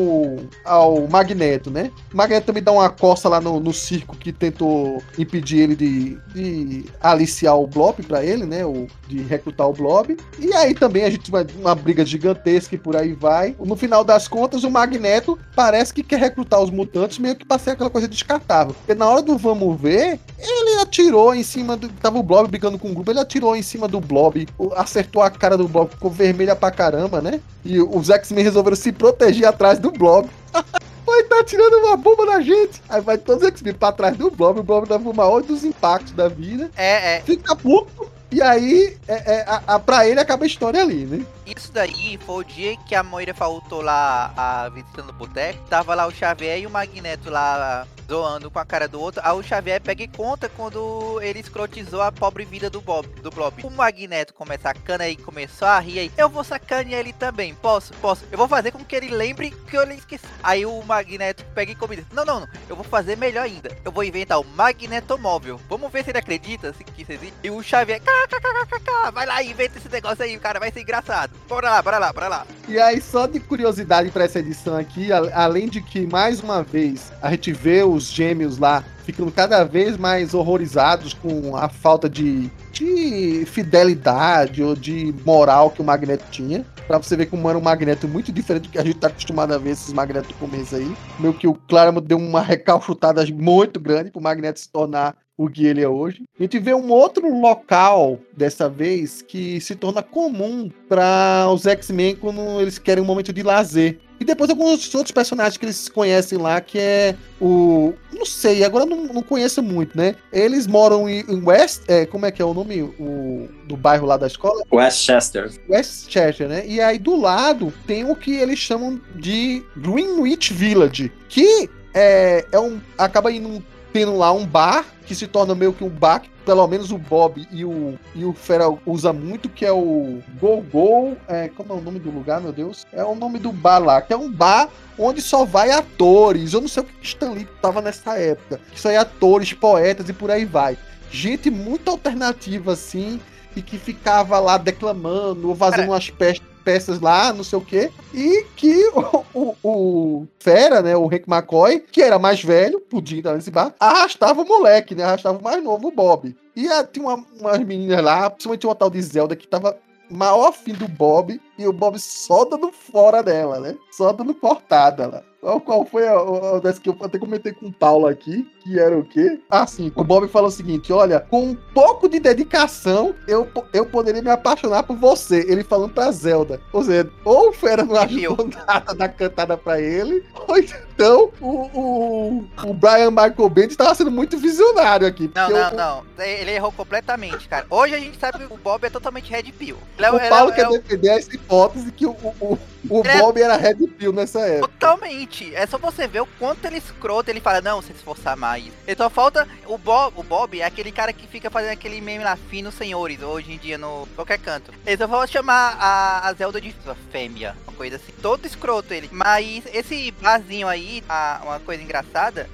ao 0.65 1.07
Magneto, 1.07 1.69
né? 1.69 1.91
O 2.11 2.17
Magneto 2.17 2.47
também 2.47 2.63
dá 2.63 2.71
uma 2.71 2.89
coça 2.89 3.30
lá 3.30 3.39
no, 3.39 3.59
no 3.59 3.71
circo 3.71 4.17
que 4.17 4.34
tentou 4.34 5.01
impedir 5.15 5.59
ele 5.59 5.76
de, 5.76 6.17
de 6.34 6.85
aliciar 6.99 7.55
o 7.55 7.67
Blob 7.67 8.01
pra 8.01 8.26
ele, 8.26 8.45
né? 8.45 8.65
O, 8.65 8.88
de 9.07 9.21
recrutar 9.21 9.69
o 9.69 9.73
Blob. 9.73 10.17
E 10.39 10.51
aí 10.53 10.73
também 10.73 11.03
a 11.03 11.09
gente 11.11 11.30
vai 11.30 11.45
uma 11.55 11.76
briga 11.76 12.03
gigantesca 12.03 12.73
e 12.73 12.80
por 12.80 12.95
aí 12.95 13.13
vai. 13.13 13.55
No 13.59 13.76
final 13.76 14.03
das 14.03 14.27
contas, 14.27 14.63
o 14.63 14.71
Magneto 14.71 15.38
parece 15.55 15.93
que 15.93 16.01
quer 16.01 16.19
recrutar 16.19 16.59
os 16.59 16.71
mutantes 16.71 17.19
meio 17.19 17.35
que 17.35 17.45
pra 17.45 17.59
ser 17.59 17.71
aquela 17.71 17.91
coisa 17.91 18.07
descartável. 18.07 18.73
Porque 18.73 18.95
na 18.95 19.07
hora 19.07 19.21
do 19.21 19.38
vamos 19.38 19.80
ver, 19.80 20.19
ele 20.39 20.80
atirou 20.81 21.35
em 21.35 21.43
cima 21.43 21.77
do. 21.77 21.89
Tava 21.89 22.17
o 22.17 22.23
Blob 22.23 22.47
brigando 22.47 22.80
com 22.80 22.89
o 22.89 22.93
grupo, 22.93 23.11
ele 23.11 23.19
atirou 23.19 23.55
em 23.55 23.61
cima 23.61 23.88
do 23.88 23.99
Blob, 23.99 24.47
acertou 24.76 25.21
a 25.21 25.30
cara 25.30 25.55
do 25.55 25.67
Blob, 25.67 25.91
ficou 25.91 26.09
vermelha 26.40 26.56
pra 26.56 26.72
caramba, 26.72 27.22
né? 27.22 27.41
E 27.66 27.82
os 27.82 28.10
X-Men 28.10 28.44
resolveram 28.44 28.78
se 28.78 28.91
proteger 28.91 29.45
atrás 29.45 29.78
do 29.78 29.91
Blob. 29.91 30.30
Vai 31.06 31.24
tá 31.24 31.44
tirando 31.44 31.74
uma 31.86 31.98
bomba 31.98 32.26
na 32.26 32.40
gente. 32.40 32.82
Aí 32.88 33.02
vai 33.02 33.18
todos 33.18 33.41
os 33.41 33.49
X-Men 33.49 33.74
pra 33.74 33.91
trás 33.91 34.16
do 34.16 34.30
Blob, 34.30 34.60
o 34.60 34.64
Blob 34.64 34.88
leva 34.88 35.10
o 35.10 35.14
maior 35.14 35.41
dos 35.41 35.64
impactos 35.64 36.14
da 36.14 36.28
vida, 36.28 36.70
É, 36.78 37.16
é. 37.16 37.22
fica 37.22 37.56
puto. 37.56 38.07
E 38.32 38.40
aí, 38.44 38.95
é, 39.07 39.38
é, 39.38 39.41
a, 39.48 39.61
a, 39.66 39.80
pra 39.80 40.07
ele 40.07 40.20
acaba 40.20 40.44
a 40.44 40.48
história 40.48 40.80
ali, 40.80 41.06
né? 41.07 41.26
Isso 41.55 41.71
daí 41.71 42.19
foi 42.26 42.43
o 42.43 42.43
dia 42.43 42.77
que 42.77 42.93
a 42.93 43.01
Moira 43.03 43.34
faltou 43.34 43.81
lá 43.81 44.31
a, 44.38 44.69
visitando 44.69 45.09
o 45.09 45.13
boteco. 45.13 45.59
Tava 45.67 45.95
lá 45.95 46.05
o 46.05 46.11
Xavier 46.11 46.59
e 46.59 46.67
o 46.67 46.69
Magneto 46.69 47.30
lá 47.30 47.88
zoando 48.09 48.49
com 48.49 48.59
a 48.59 48.65
cara 48.65 48.88
do 48.88 48.99
outro. 48.99 49.21
Aí 49.23 49.34
o 49.34 49.43
Xavier 49.43 49.80
pega 49.81 50.03
e 50.03 50.07
conta 50.07 50.49
quando 50.49 51.19
ele 51.21 51.39
escrotizou 51.39 52.01
a 52.01 52.11
pobre 52.11 52.43
vida 52.43 52.69
do 52.69 52.81
Bob, 52.81 53.07
do 53.21 53.30
Blob. 53.30 53.63
O 53.63 53.69
Magneto 53.69 54.34
começa 54.34 54.69
a 54.69 54.73
cana 54.73 55.07
e 55.07 55.15
começou 55.15 55.67
a 55.67 55.80
rir 55.80 55.99
aí. 55.99 56.11
Eu 56.17 56.27
vou 56.27 56.43
sacanear 56.43 57.01
ele 57.01 57.13
também. 57.13 57.53
Posso? 57.53 57.93
Posso. 57.95 58.26
Eu 58.31 58.38
vou 58.38 58.47
fazer 58.47 58.71
com 58.71 58.84
que 58.84 58.95
ele 58.95 59.09
lembre 59.09 59.51
que 59.51 59.77
eu 59.77 59.84
lhe 59.84 59.95
esqueci. 59.95 60.26
Aí 60.41 60.65
o 60.65 60.81
Magneto 60.81 61.45
pega 61.53 61.71
e 61.71 61.76
combina. 61.76 62.03
Não, 62.11 62.26
não, 62.26 62.39
não. 62.39 62.47
Eu 62.67 62.76
vou 62.76 62.85
fazer 62.85 63.15
melhor 63.15 63.43
ainda. 63.43 63.77
Eu 63.85 63.91
vou 63.91 64.03
inventar 64.03 64.39
o 64.39 64.45
Magnetomóvel. 64.45 65.59
Vamos 65.69 65.91
ver 65.91 66.03
se 66.03 66.09
ele 66.09 66.17
acredita 66.17 66.73
se 66.73 66.84
que 66.84 67.03
isso 67.03 67.11
existe. 67.11 67.35
E 67.43 67.51
o 67.51 67.61
Xavier, 67.61 68.01
"KKKKK, 68.01 69.11
vai 69.13 69.26
lá 69.26 69.43
e 69.43 69.51
inventa 69.51 69.77
esse 69.77 69.89
negócio 69.89 70.23
aí, 70.23 70.38
cara. 70.39 70.59
Vai 70.59 70.71
ser 70.71 70.81
engraçado. 70.81 71.31
Bora 71.48 71.72
lá, 71.72 71.82
bora 71.82 71.98
lá, 71.98 72.14
bora 72.14 72.28
lá. 72.28 72.48
E 72.68 72.80
aí, 72.80 73.02
só 73.02 73.26
de 73.26 73.40
curiosidade 73.40 74.11
pra 74.11 74.24
essa 74.26 74.40
edição 74.40 74.76
aqui, 74.76 75.10
além 75.11 75.68
de 75.68 75.82
que, 75.82 76.06
mais 76.06 76.41
uma 76.41 76.61
vez, 76.61 77.11
a 77.22 77.32
gente 77.32 77.52
vê 77.52 77.84
os 77.84 78.11
gêmeos 78.11 78.57
lá 78.60 78.84
ficando 79.03 79.32
cada 79.32 79.64
vez 79.64 79.98
mais 79.98 80.36
horrorizados 80.36 81.16
com 81.16 81.56
a 81.56 81.68
falta 81.68 82.07
de, 82.07 82.48
de 82.72 83.44
fidelidade 83.48 84.61
ou 84.61 84.76
de 84.76 85.14
moral 85.26 85.72
que 85.72 85.82
o 85.82 85.84
Magneto 85.84 86.26
tinha. 86.30 86.64
Pra 86.88 86.99
você 86.99 87.16
ver 87.16 87.26
como 87.26 87.49
era 87.49 87.57
um 87.57 87.61
Magneto 87.61 88.07
muito 88.07 88.32
diferente 88.32 88.64
do 88.64 88.70
que 88.70 88.78
a 88.78 88.84
gente 88.84 88.99
tá 88.99 89.07
acostumado 89.07 89.53
a 89.53 89.57
ver 89.57 89.72
esses 89.72 89.91
Magnetos 89.91 90.30
do 90.30 90.36
começo 90.36 90.76
aí. 90.76 90.95
Meio 91.20 91.34
que 91.34 91.48
o 91.48 91.56
Claremont 91.56 92.06
deu 92.06 92.20
uma 92.20 92.41
recalchutada 92.41 93.26
muito 93.34 93.80
grande 93.80 94.11
pro 94.11 94.22
Magneto 94.22 94.60
se 94.60 94.70
tornar 94.70 95.16
o 95.40 95.49
que 95.49 95.66
ele 95.66 95.82
é 95.82 95.88
hoje. 95.88 96.24
A 96.38 96.44
gente 96.44 96.60
vê 96.60 96.74
um 96.74 96.91
outro 96.91 97.34
local, 97.40 98.20
dessa 98.36 98.68
vez, 98.68 99.22
que 99.22 99.61
se 99.61 99.74
torna 99.74 100.03
comum 100.03 100.70
para 100.90 101.48
os 101.49 101.66
X-Men 101.66 102.18
quando 102.18 102.60
eles 102.60 102.78
querem 102.78 103.02
um 103.02 103.07
momento 103.07 103.32
de 103.32 103.41
lazer. 103.41 103.99
E 104.20 104.26
depois 104.26 104.49
alguns 104.49 104.94
outros 104.94 105.14
personagens 105.14 105.56
que 105.56 105.64
eles 105.64 105.88
conhecem 105.88 106.38
lá, 106.38 106.60
que 106.60 106.78
é 106.78 107.16
o. 107.40 107.94
Não 108.11 108.26
sei, 108.26 108.66
agora 108.66 108.84
eu 108.84 108.90
não, 108.90 109.06
não 109.06 109.24
conheço 109.24 109.64
muito, 109.64 109.98
né? 109.98 110.14
Eles 110.30 110.68
moram 110.68 111.07
em, 111.07 111.22
em 111.22 111.41
West. 111.41 111.84
É, 111.88 112.06
como 112.06 112.26
é 112.26 112.32
que 112.32 112.41
é 112.41 112.45
o 112.45 112.53
nome 112.53 112.82
o, 112.82 113.48
do 113.66 113.78
bairro 113.78 114.06
lá 114.06 114.18
da 114.18 114.28
escola? 114.28 114.61
Westchester. 114.70 115.49
Westchester, 115.70 116.49
né? 116.49 116.68
E 116.68 116.82
aí 116.82 116.99
do 116.99 117.16
lado 117.16 117.74
tem 117.88 118.03
o 118.03 118.14
que 118.14 118.36
eles 118.36 118.60
chamam 118.60 118.99
de 119.16 119.64
Greenwich 119.78 120.53
Village, 120.53 121.10
que 121.30 121.70
é, 121.94 122.45
é 122.52 122.60
um. 122.60 122.82
acaba 122.98 123.32
indo 123.32 123.64
tendo 123.91 124.16
lá 124.18 124.32
um 124.32 124.45
bar 124.45 124.86
que 125.06 125.16
se 125.16 125.26
torna 125.28 125.56
meio 125.56 125.74
que 125.74 125.84
um 125.84 125.90
bar 125.90 126.20
que 126.22 126.30
pelo 126.45 126.66
menos 126.68 126.91
o 126.91 126.98
Bob 126.98 127.48
e 127.52 127.64
o, 127.64 127.98
e 128.16 128.26
o 128.26 128.34
Fera 128.34 128.66
usa 128.86 129.14
muito, 129.14 129.48
que 129.49 129.66
é 129.66 129.72
o 129.72 130.20
Go 130.40 130.61
Go. 130.72 131.16
É, 131.28 131.48
como 131.49 131.74
é 131.74 131.76
o 131.76 131.82
nome 131.82 131.99
do 131.99 132.10
lugar, 132.10 132.41
meu 132.41 132.52
Deus? 132.52 132.86
É 132.91 133.03
o 133.03 133.16
nome 133.16 133.38
do 133.40 133.52
bar 133.52 133.80
lá, 133.80 134.02
que 134.02 134.14
é 134.14 134.18
um 134.18 134.32
bar 134.32 134.68
onde 134.98 135.22
só 135.22 135.45
vai 135.45 135.72
atores. 135.72 136.53
Eu 136.53 136.61
não 136.61 136.68
sei 136.68 136.82
o 136.84 136.86
que 136.86 137.06
Stan 137.06 137.32
Lee 137.32 137.48
tava 137.61 137.82
nessa 137.82 138.18
época. 138.18 138.60
Que 138.72 138.80
só 138.80 138.90
é 138.90 138.98
atores, 138.98 139.53
poetas 139.53 140.10
e 140.10 140.14
por 140.14 140.32
aí 140.32 140.45
vai. 140.45 140.78
Gente 141.11 141.49
muito 141.49 141.90
alternativa, 141.90 142.74
assim, 142.74 143.20
e 143.56 143.61
que 143.61 143.78
ficava 143.78 144.40
lá 144.40 144.57
declamando, 144.57 145.49
ou 145.49 145.56
fazendo 145.56 145.78
Cara, 145.80 145.91
umas 145.91 146.10
pe- 146.10 146.41
peças 146.70 147.00
lá, 147.00 147.34
não 147.34 147.44
sei 147.44 147.58
o 147.58 147.62
quê. 147.62 147.90
E 148.14 148.46
que 148.56 148.88
o, 148.94 149.26
o, 149.34 149.56
o 149.64 150.28
Fera, 150.40 150.84
né, 150.84 150.96
o 150.96 151.08
Hank 151.08 151.24
McCoy, 151.28 151.80
que 151.91 152.00
era 152.00 152.20
mais 152.20 152.44
velho, 152.44 152.80
podia 152.80 153.18
entrar 153.18 153.34
nesse 153.34 153.50
bar, 153.50 153.74
arrastava 153.80 154.44
o 154.44 154.48
moleque, 154.48 154.94
né, 154.94 155.04
arrastava 155.04 155.40
o 155.40 155.44
mais 155.44 155.64
novo, 155.64 155.88
o 155.88 155.91
Bob. 155.91 156.36
E 156.56 156.68
ah, 156.68 156.84
tinha 156.84 157.04
uma, 157.04 157.26
umas 157.40 157.60
meninas 157.60 158.04
lá, 158.04 158.30
principalmente 158.30 158.68
uma 158.68 158.76
tal 158.76 158.91
de 158.91 159.02
Zelda, 159.02 159.36
que 159.36 159.48
tava 159.48 159.76
maior 160.12 160.52
fim 160.52 160.74
do 160.74 160.88
Bob, 160.88 161.41
e 161.60 161.68
o 161.68 161.73
Bob 161.73 161.99
só 161.99 162.45
dando 162.45 162.72
fora 162.72 163.22
dela, 163.22 163.60
né? 163.60 163.76
Só 163.91 164.11
dando 164.14 164.34
cortada 164.34 165.07
lá. 165.07 165.23
Qual, 165.41 165.61
qual 165.61 165.86
foi 165.86 166.06
a, 166.06 166.14
a, 166.14 166.60
dessa 166.60 166.81
que 166.81 166.90
eu 166.90 166.98
até 167.02 167.18
comentei 167.18 167.53
com 167.53 167.68
o 167.68 167.72
Paulo 167.72 168.07
aqui, 168.07 168.45
que 168.61 168.77
era 168.77 168.98
o 168.98 169.06
quê? 169.06 169.40
Ah, 169.49 169.65
sim. 169.65 169.90
O 169.95 170.03
Bob 170.03 170.27
falou 170.27 170.49
o 170.49 170.52
seguinte: 170.52 170.91
olha, 170.91 171.22
com 171.22 171.44
um 171.44 171.56
pouco 171.73 172.10
de 172.10 172.19
dedicação, 172.19 173.15
eu, 173.26 173.48
eu 173.72 173.86
poderia 173.86 174.22
me 174.22 174.30
apaixonar 174.30 174.84
por 174.84 174.98
você. 174.98 175.45
Ele 175.49 175.64
falando 175.64 175.94
pra 175.94 176.11
Zelda. 176.11 176.60
Ou 176.73 176.84
seja, 176.84 177.10
ou 177.23 177.49
o 177.49 177.53
Fera 177.53 177.86
não 177.86 177.95
ajudou 177.95 178.49
nada 178.68 178.94
na 178.94 179.07
cantada 179.07 179.56
pra 179.56 179.80
ele, 179.80 180.26
ou 180.45 180.57
então 180.57 181.31
o, 181.40 181.48
o, 181.80 182.45
o 182.65 182.73
Brian 182.73 183.10
Michael 183.11 183.49
Bendis 183.49 183.77
tava 183.77 183.95
sendo 183.95 184.11
muito 184.11 184.38
visionário 184.38 185.07
aqui. 185.07 185.31
Não, 185.34 185.49
não, 185.49 185.72
o- 185.72 185.76
não. 185.76 186.03
Ele 186.22 186.52
errou 186.52 186.73
completamente, 186.73 187.48
cara. 187.48 187.65
Hoje 187.69 187.95
a 187.95 187.99
gente 187.99 188.19
sabe 188.19 188.40
que 188.45 188.53
o 188.53 188.57
Bob 188.57 188.84
é 188.84 188.90
totalmente 188.90 189.31
Red 189.31 189.53
Pill. 189.53 189.77
Ele 189.98 190.07
O 190.10 190.15
ele 190.18 190.26
é- 190.26 190.30
Paulo 190.30 190.52
é 190.52 190.56
quer 190.56 190.68
o- 190.68 190.72
defender 190.73 191.11
hipótese 191.49 191.91
que 191.91 192.05
o, 192.05 192.11
o, 192.11 192.57
o 192.89 193.01
É. 193.07 193.17
Bob 193.19 193.41
era 193.41 193.57
Red 193.57 193.76
Pill 193.97 194.13
nessa 194.13 194.39
época. 194.41 194.71
Totalmente. 194.80 195.53
É 195.55 195.65
só 195.65 195.77
você 195.80 196.07
ver 196.07 196.21
o 196.21 196.26
quanto 196.38 196.63
ele 196.65 196.76
é 196.76 196.77
escroto. 196.77 197.30
Ele 197.30 197.41
fala, 197.41 197.59
não, 197.61 197.81
se 197.81 197.91
esforçar 197.91 198.38
mais. 198.38 198.65
E 198.88 198.95
só 198.95 199.09
falta. 199.09 199.47
O 199.65 199.77
Bob, 199.77 200.13
o 200.17 200.23
Bob 200.23 200.59
é 200.59 200.63
aquele 200.65 200.91
cara 200.91 201.11
que 201.11 201.27
fica 201.27 201.49
fazendo 201.49 201.71
aquele 201.71 201.99
meme 201.99 202.23
lá, 202.23 202.35
finos 202.49 202.76
senhores, 202.76 203.21
hoje 203.21 203.51
em 203.53 203.57
dia 203.57 203.77
no 203.77 204.07
qualquer 204.15 204.38
canto. 204.39 204.71
Ele 204.85 204.97
só 204.97 205.07
falta 205.07 205.27
chamar 205.27 205.76
a, 205.80 206.27
a 206.27 206.34
Zelda 206.34 206.61
de 206.61 206.73
sua 206.84 206.95
fêmea, 207.11 207.55
uma 207.67 207.76
coisa 207.76 207.95
assim. 207.95 208.13
Todo 208.21 208.45
escroto 208.45 208.93
ele. 208.93 209.09
Mas 209.11 209.63
esse 209.73 210.11
barzinho 210.11 210.67
aí, 210.67 211.03
a- 211.09 211.41
uma 211.43 211.59
coisa 211.59 211.81
engraçada. 211.81 212.47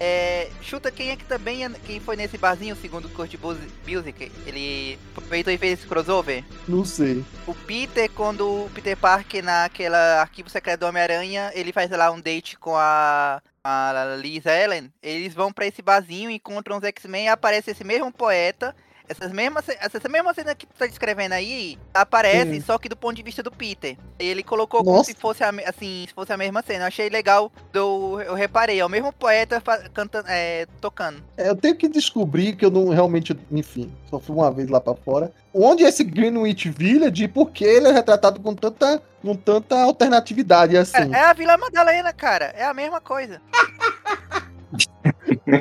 É, 0.00 0.48
chuta 0.62 0.90
quem 0.92 1.10
é 1.10 1.16
que 1.16 1.24
também 1.24 1.64
é- 1.64 1.70
quem 1.84 1.98
foi 1.98 2.14
nesse 2.16 2.38
barzinho, 2.38 2.76
segundo 2.76 3.06
o 3.06 3.10
Kurt 3.10 3.34
Busiek. 3.36 4.30
Ele 4.46 4.98
aproveitou 5.16 5.52
e 5.52 5.58
fez 5.58 5.78
esse 5.80 5.88
crossover. 5.88 6.44
Não 6.68 6.84
sei. 6.84 7.24
O 7.46 7.54
Peter, 7.54 8.08
quando 8.10 8.46
o 8.46 8.70
Peter 8.72 8.96
Parker 8.96 9.42
naquela 9.42 10.20
arquivo 10.20 10.48
secreto 10.48 10.80
do 10.80 10.86
Homem-Aranha, 10.86 11.50
ele 11.54 11.72
faz 11.72 11.90
lá 11.90 12.10
um 12.12 12.20
date 12.20 12.56
com 12.58 12.76
a, 12.76 13.42
a 13.64 14.16
Liz 14.20 14.46
Ellen. 14.46 14.92
Eles 15.02 15.34
vão 15.34 15.52
pra 15.52 15.66
esse 15.66 15.82
barzinho, 15.82 16.30
encontram 16.30 16.76
os 16.78 16.84
X-Men 16.84 17.24
e 17.26 17.28
aparece 17.28 17.72
esse 17.72 17.82
mesmo 17.82 18.12
poeta. 18.12 18.74
Essas 19.08 19.32
mesmas, 19.32 19.64
ce- 19.64 19.78
essa 19.80 20.08
mesma 20.08 20.34
cena 20.34 20.54
que 20.54 20.66
tu 20.66 20.74
tá 20.78 20.86
descrevendo 20.86 21.32
aí 21.32 21.78
aparece, 21.94 22.54
Sim. 22.54 22.60
só 22.60 22.76
que 22.78 22.88
do 22.90 22.96
ponto 22.96 23.16
de 23.16 23.22
vista 23.22 23.42
do 23.42 23.50
Peter. 23.50 23.96
Ele 24.18 24.42
colocou 24.42 24.84
como 24.84 24.98
Nossa. 24.98 25.10
se 25.10 25.16
fosse 25.18 25.42
a, 25.42 25.48
assim, 25.66 26.04
se 26.06 26.12
fosse 26.14 26.30
a 26.32 26.36
mesma 26.36 26.62
cena. 26.62 26.84
Eu 26.84 26.88
achei 26.88 27.08
legal, 27.08 27.50
do, 27.72 28.20
eu 28.20 28.34
reparei, 28.34 28.78
é 28.80 28.84
o 28.84 28.88
mesmo 28.88 29.10
poeta 29.12 29.62
cantando, 29.94 30.26
é, 30.28 30.66
tocando. 30.80 31.22
É, 31.36 31.48
eu 31.48 31.56
tenho 31.56 31.74
que 31.74 31.88
descobrir 31.88 32.54
que 32.54 32.64
eu 32.64 32.70
não 32.70 32.88
realmente, 32.90 33.36
enfim, 33.50 33.90
só 34.10 34.20
fui 34.20 34.36
uma 34.36 34.50
vez 34.50 34.68
lá 34.68 34.80
pra 34.80 34.94
fora. 34.94 35.32
Onde 35.54 35.84
é 35.84 35.88
esse 35.88 36.04
Greenwich 36.04 36.68
Village 36.68 37.24
e 37.24 37.28
por 37.28 37.50
que 37.50 37.64
ele 37.64 37.88
é 37.88 37.92
retratado 37.92 38.38
com 38.40 38.54
tanta, 38.54 39.02
com 39.22 39.34
tanta 39.34 39.80
alternatividade 39.80 40.76
assim? 40.76 41.10
Cara, 41.10 41.16
é 41.16 41.30
a 41.30 41.32
Vila 41.32 41.56
Madalena, 41.56 42.12
cara. 42.12 42.52
É 42.56 42.64
a 42.64 42.74
mesma 42.74 43.00
coisa. 43.00 43.40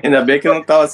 Ainda 0.03 0.21
bem 0.21 0.39
que 0.39 0.47
não 0.49 0.61
tava 0.63 0.87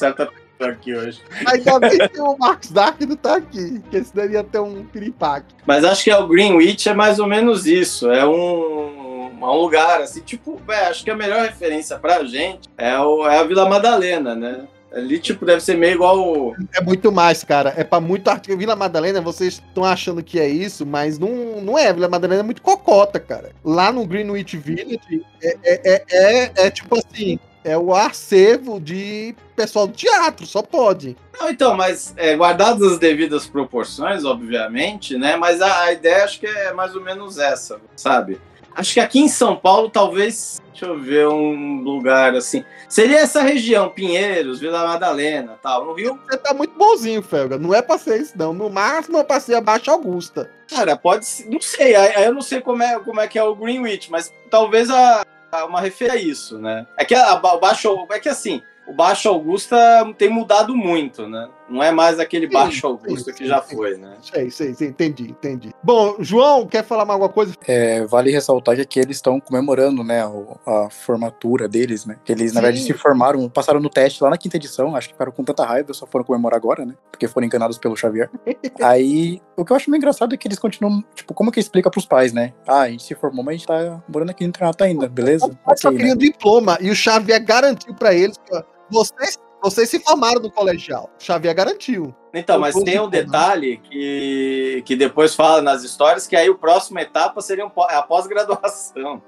certa 0.58 0.74
aqui 0.74 0.94
hoje. 0.94 1.22
Ainda 1.46 1.80
bem 1.80 2.08
que 2.08 2.20
o 2.20 2.38
Max 2.38 2.72
Dark 2.72 3.00
não 3.02 3.16
tá 3.16 3.38
aqui, 3.38 3.80
porque 3.82 4.04
senão 4.04 4.24
ele 4.24 4.34
ia 4.34 4.44
ter 4.44 4.60
um 4.60 4.86
piripaque. 4.86 5.56
Mas 5.66 5.84
acho 5.84 6.04
que 6.04 6.12
é 6.12 6.18
o 6.18 6.28
Greenwich 6.28 6.90
é 6.90 6.94
mais 6.94 7.20
ou 7.20 7.28
menos 7.28 7.66
isso. 7.66 8.10
É 8.12 8.26
um, 8.26 9.32
é 9.42 9.46
um 9.46 9.58
lugar 9.58 10.02
assim, 10.02 10.22
tipo, 10.22 10.60
véi, 10.66 10.86
acho 10.86 11.04
que 11.04 11.12
a 11.12 11.16
melhor 11.16 11.42
referência 11.44 11.98
pra 11.98 12.24
gente 12.24 12.70
é, 12.78 12.98
o, 13.00 13.28
é 13.28 13.40
a 13.40 13.44
Vila 13.44 13.68
Madalena, 13.68 14.36
né? 14.36 14.68
Ali, 14.94 15.18
tipo, 15.18 15.44
deve 15.44 15.60
ser 15.60 15.76
meio 15.76 15.96
igual 15.96 16.20
o. 16.20 16.56
É 16.72 16.80
muito 16.80 17.12
mais, 17.12 17.44
cara. 17.44 17.74
É 17.76 17.84
pra 17.84 18.00
muito 18.00 18.28
artigo. 18.28 18.56
Vila 18.56 18.76
Madalena, 18.76 19.20
vocês 19.22 19.56
estão 19.56 19.84
achando 19.84 20.22
que 20.22 20.40
é 20.40 20.48
isso, 20.48 20.86
mas 20.86 21.18
não, 21.18 21.62
não 21.62 21.76
é. 21.76 21.92
Vila 21.92 22.08
Madalena 22.08 22.42
é 22.42 22.44
muito 22.44 22.62
cocota, 22.62 23.20
cara. 23.20 23.50
Lá 23.66 23.92
no 23.92 24.06
Greenwich 24.06 24.56
Village 24.56 25.26
é, 25.42 25.58
é, 25.64 25.82
é, 25.84 26.04
é, 26.12 26.52
é 26.68 26.70
tipo 26.70 26.96
assim. 26.96 27.40
É 27.64 27.78
o 27.78 27.94
acervo 27.96 28.80
de 28.80 29.34
pessoal 29.56 29.88
do 29.88 29.94
teatro, 29.94 30.46
só 30.46 30.62
pode. 30.62 31.16
Não, 31.40 31.50
então, 31.50 31.76
mas 31.78 32.14
é, 32.18 32.36
guardadas 32.36 32.94
as 32.94 33.00
devidas 33.00 33.48
proporções, 33.48 34.26
obviamente, 34.26 35.18
né? 35.18 35.36
Mas 35.38 35.62
a, 35.62 35.84
a 35.84 35.94
ideia 35.94 36.24
acho 36.26 36.40
que 36.40 36.48
é 36.48 36.74
mais 36.74 36.94
ou 36.96 37.02
menos 37.02 37.38
essa, 37.38 37.80
sabe? 37.96 38.40
Acho 38.76 38.94
que 38.96 39.00
aqui 39.00 39.20
em 39.20 39.28
São 39.28 39.56
Paulo, 39.56 39.88
talvez, 39.90 40.60
deixa 40.72 40.88
eu 40.88 41.00
ver 41.00 41.28
um 41.28 41.82
lugar 41.84 42.34
assim. 42.36 42.66
Seria 42.90 43.20
essa 43.20 43.42
região, 43.44 43.90
Pinheiros, 43.90 44.60
Vila 44.60 44.86
Madalena 44.88 45.60
tal. 45.62 45.86
No 45.86 45.94
Rio, 45.94 46.20
Você 46.28 46.38
tá 46.38 46.56
muito 46.56 46.76
bonzinho, 46.76 47.22
Felga. 47.22 47.58
Não 47.58 47.72
é 47.74 47.84
pra 47.84 48.00
ser 48.00 48.20
isso, 48.20 48.34
não. 48.36 48.52
No 48.52 48.72
máximo 48.72 49.20
é 49.20 49.24
pra 49.24 49.40
ser 49.40 49.54
abaixo 49.56 49.92
Augusta. 49.92 50.50
cara, 50.68 50.98
pode 50.98 51.26
ser. 51.26 51.48
Não 51.52 51.62
sei, 51.62 51.94
eu 52.26 52.34
não 52.34 52.42
sei 52.42 52.62
como 52.62 52.82
é, 52.82 53.00
como 53.00 53.22
é 53.22 53.28
que 53.28 53.38
é 53.38 53.44
o 53.44 53.56
Greenwich, 53.56 54.10
mas 54.12 54.34
talvez 54.50 54.90
a- 54.90 55.24
uma 55.66 55.80
referência 55.82 56.20
a 56.20 56.22
isso, 56.24 56.58
né? 56.60 56.88
É 56.98 57.06
que 57.06 57.14
a, 57.16 57.32
a- 57.32 57.58
Baixo. 57.58 58.08
É 58.12 58.20
que 58.20 58.30
assim. 58.30 58.62
O 58.86 58.94
Baixo 58.94 59.30
Augusta 59.30 59.78
tem 60.18 60.28
mudado 60.30 60.76
muito, 60.76 61.28
né? 61.28 61.48
Não 61.74 61.82
é 61.82 61.92
mais 61.92 62.20
aquele 62.20 62.46
Sim, 62.46 62.54
Baixo 62.54 62.86
Augusta 62.86 63.32
sim, 63.32 63.38
que 63.40 63.48
já 63.48 63.60
sim. 63.64 63.76
foi, 63.76 63.98
né? 63.98 64.16
Sei, 64.22 64.52
sei, 64.52 64.74
sei. 64.76 64.90
Entendi, 64.90 65.32
entendi. 65.32 65.72
Bom, 65.84 66.18
João, 66.20 66.68
quer 66.68 66.84
falar 66.84 67.04
mais 67.04 67.16
alguma 67.16 67.34
coisa? 67.34 67.56
É, 67.68 68.06
vale 68.06 68.30
ressaltar 68.30 68.76
que 68.76 68.82
aqui 68.82 69.00
eles 69.00 69.18
estão 69.18 69.40
comemorando, 69.40 70.04
né, 70.04 70.24
o- 70.26 70.56
a 70.68 70.90
formatura 70.92 71.68
deles, 71.68 72.06
né? 72.06 72.18
Que 72.24 72.32
eles, 72.32 72.54
na 72.54 72.60
Sim. 72.60 72.66
verdade, 72.68 72.86
se 72.86 72.94
formaram, 72.94 73.50
passaram 73.50 73.80
no 73.80 73.90
teste 73.90 74.24
lá 74.24 74.30
na 74.30 74.38
quinta 74.38 74.58
edição, 74.58 74.96
acho 74.96 75.08
que 75.08 75.14
ficaram 75.16 75.32
com 75.32 75.44
tanta 75.44 75.66
raiva, 75.66 75.92
só 75.94 76.06
foram 76.06 76.24
comemorar 76.24 76.58
agora, 76.58 76.86
né? 76.86 76.94
Porque 77.12 77.28
foram 77.28 77.48
enganados 77.48 77.80
pelo 77.80 77.98
Xavier. 77.98 78.30
Aí, 78.80 79.42
o 79.58 79.66
que 79.66 79.72
eu 79.72 79.76
acho 79.76 79.90
meio 79.90 79.98
engraçado 80.00 80.34
é 80.36 80.38
que 80.38 80.48
eles 80.48 80.60
continuam, 80.60 81.04
tipo, 81.16 81.34
como 81.34 81.52
que 81.52 81.60
explica 81.60 81.90
pros 81.90 82.06
pais, 82.06 82.32
né? 82.34 82.54
Ah, 82.68 82.82
a 82.82 82.90
gente 82.90 83.02
se 83.04 83.16
formou, 83.16 83.44
mas 83.44 83.54
a 83.56 83.58
gente 83.58 83.68
tá 83.68 84.04
morando 84.08 84.30
aqui 84.30 84.44
no 84.44 84.50
internato 84.50 84.84
ainda, 84.84 85.10
beleza? 85.10 85.48
Eu 85.48 85.78
só 85.78 85.88
Ok, 85.90 85.98
queria 85.98 86.14
né? 86.14 86.16
um 86.16 86.18
diploma 86.20 86.78
e 86.80 86.92
o 86.92 86.96
Xavier 86.96 87.44
garantiu 87.44 87.96
pra 87.96 88.14
eles 88.14 88.38
que 88.38 88.56
ó, 88.56 88.62
vocês, 88.92 89.38
vocês 89.64 89.90
se 89.90 90.00
formaram 90.00 90.42
no 90.42 90.52
colegial. 90.52 91.10
Xavier 91.18 91.56
garantiu. 91.56 92.14
Então, 92.34 92.60
mas 92.60 92.76
tem 92.76 93.00
um 93.00 93.10
detalhe 93.10 93.78
que, 93.78 94.84
que 94.86 94.96
depois 94.96 95.34
fala 95.34 95.62
nas 95.62 95.84
histórias 95.84 96.28
que 96.28 96.36
aí 96.36 96.50
o 96.50 96.58
próximo 96.58 97.00
etapa 97.00 97.42
seria 97.42 97.66
um 97.66 97.70
pó- 97.70 97.88
a 97.90 98.02
pós-graduação. 98.04 99.22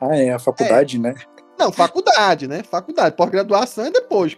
Ah, 0.00 0.16
é, 0.16 0.32
a 0.32 0.38
faculdade, 0.38 0.98
né? 0.98 1.14
Não, 1.58 1.70
faculdade, 1.72 2.46
né? 2.48 2.62
Faculdade. 2.62 3.16
Pós-graduação 3.16 3.84
é 3.84 3.90
depois. 3.90 4.36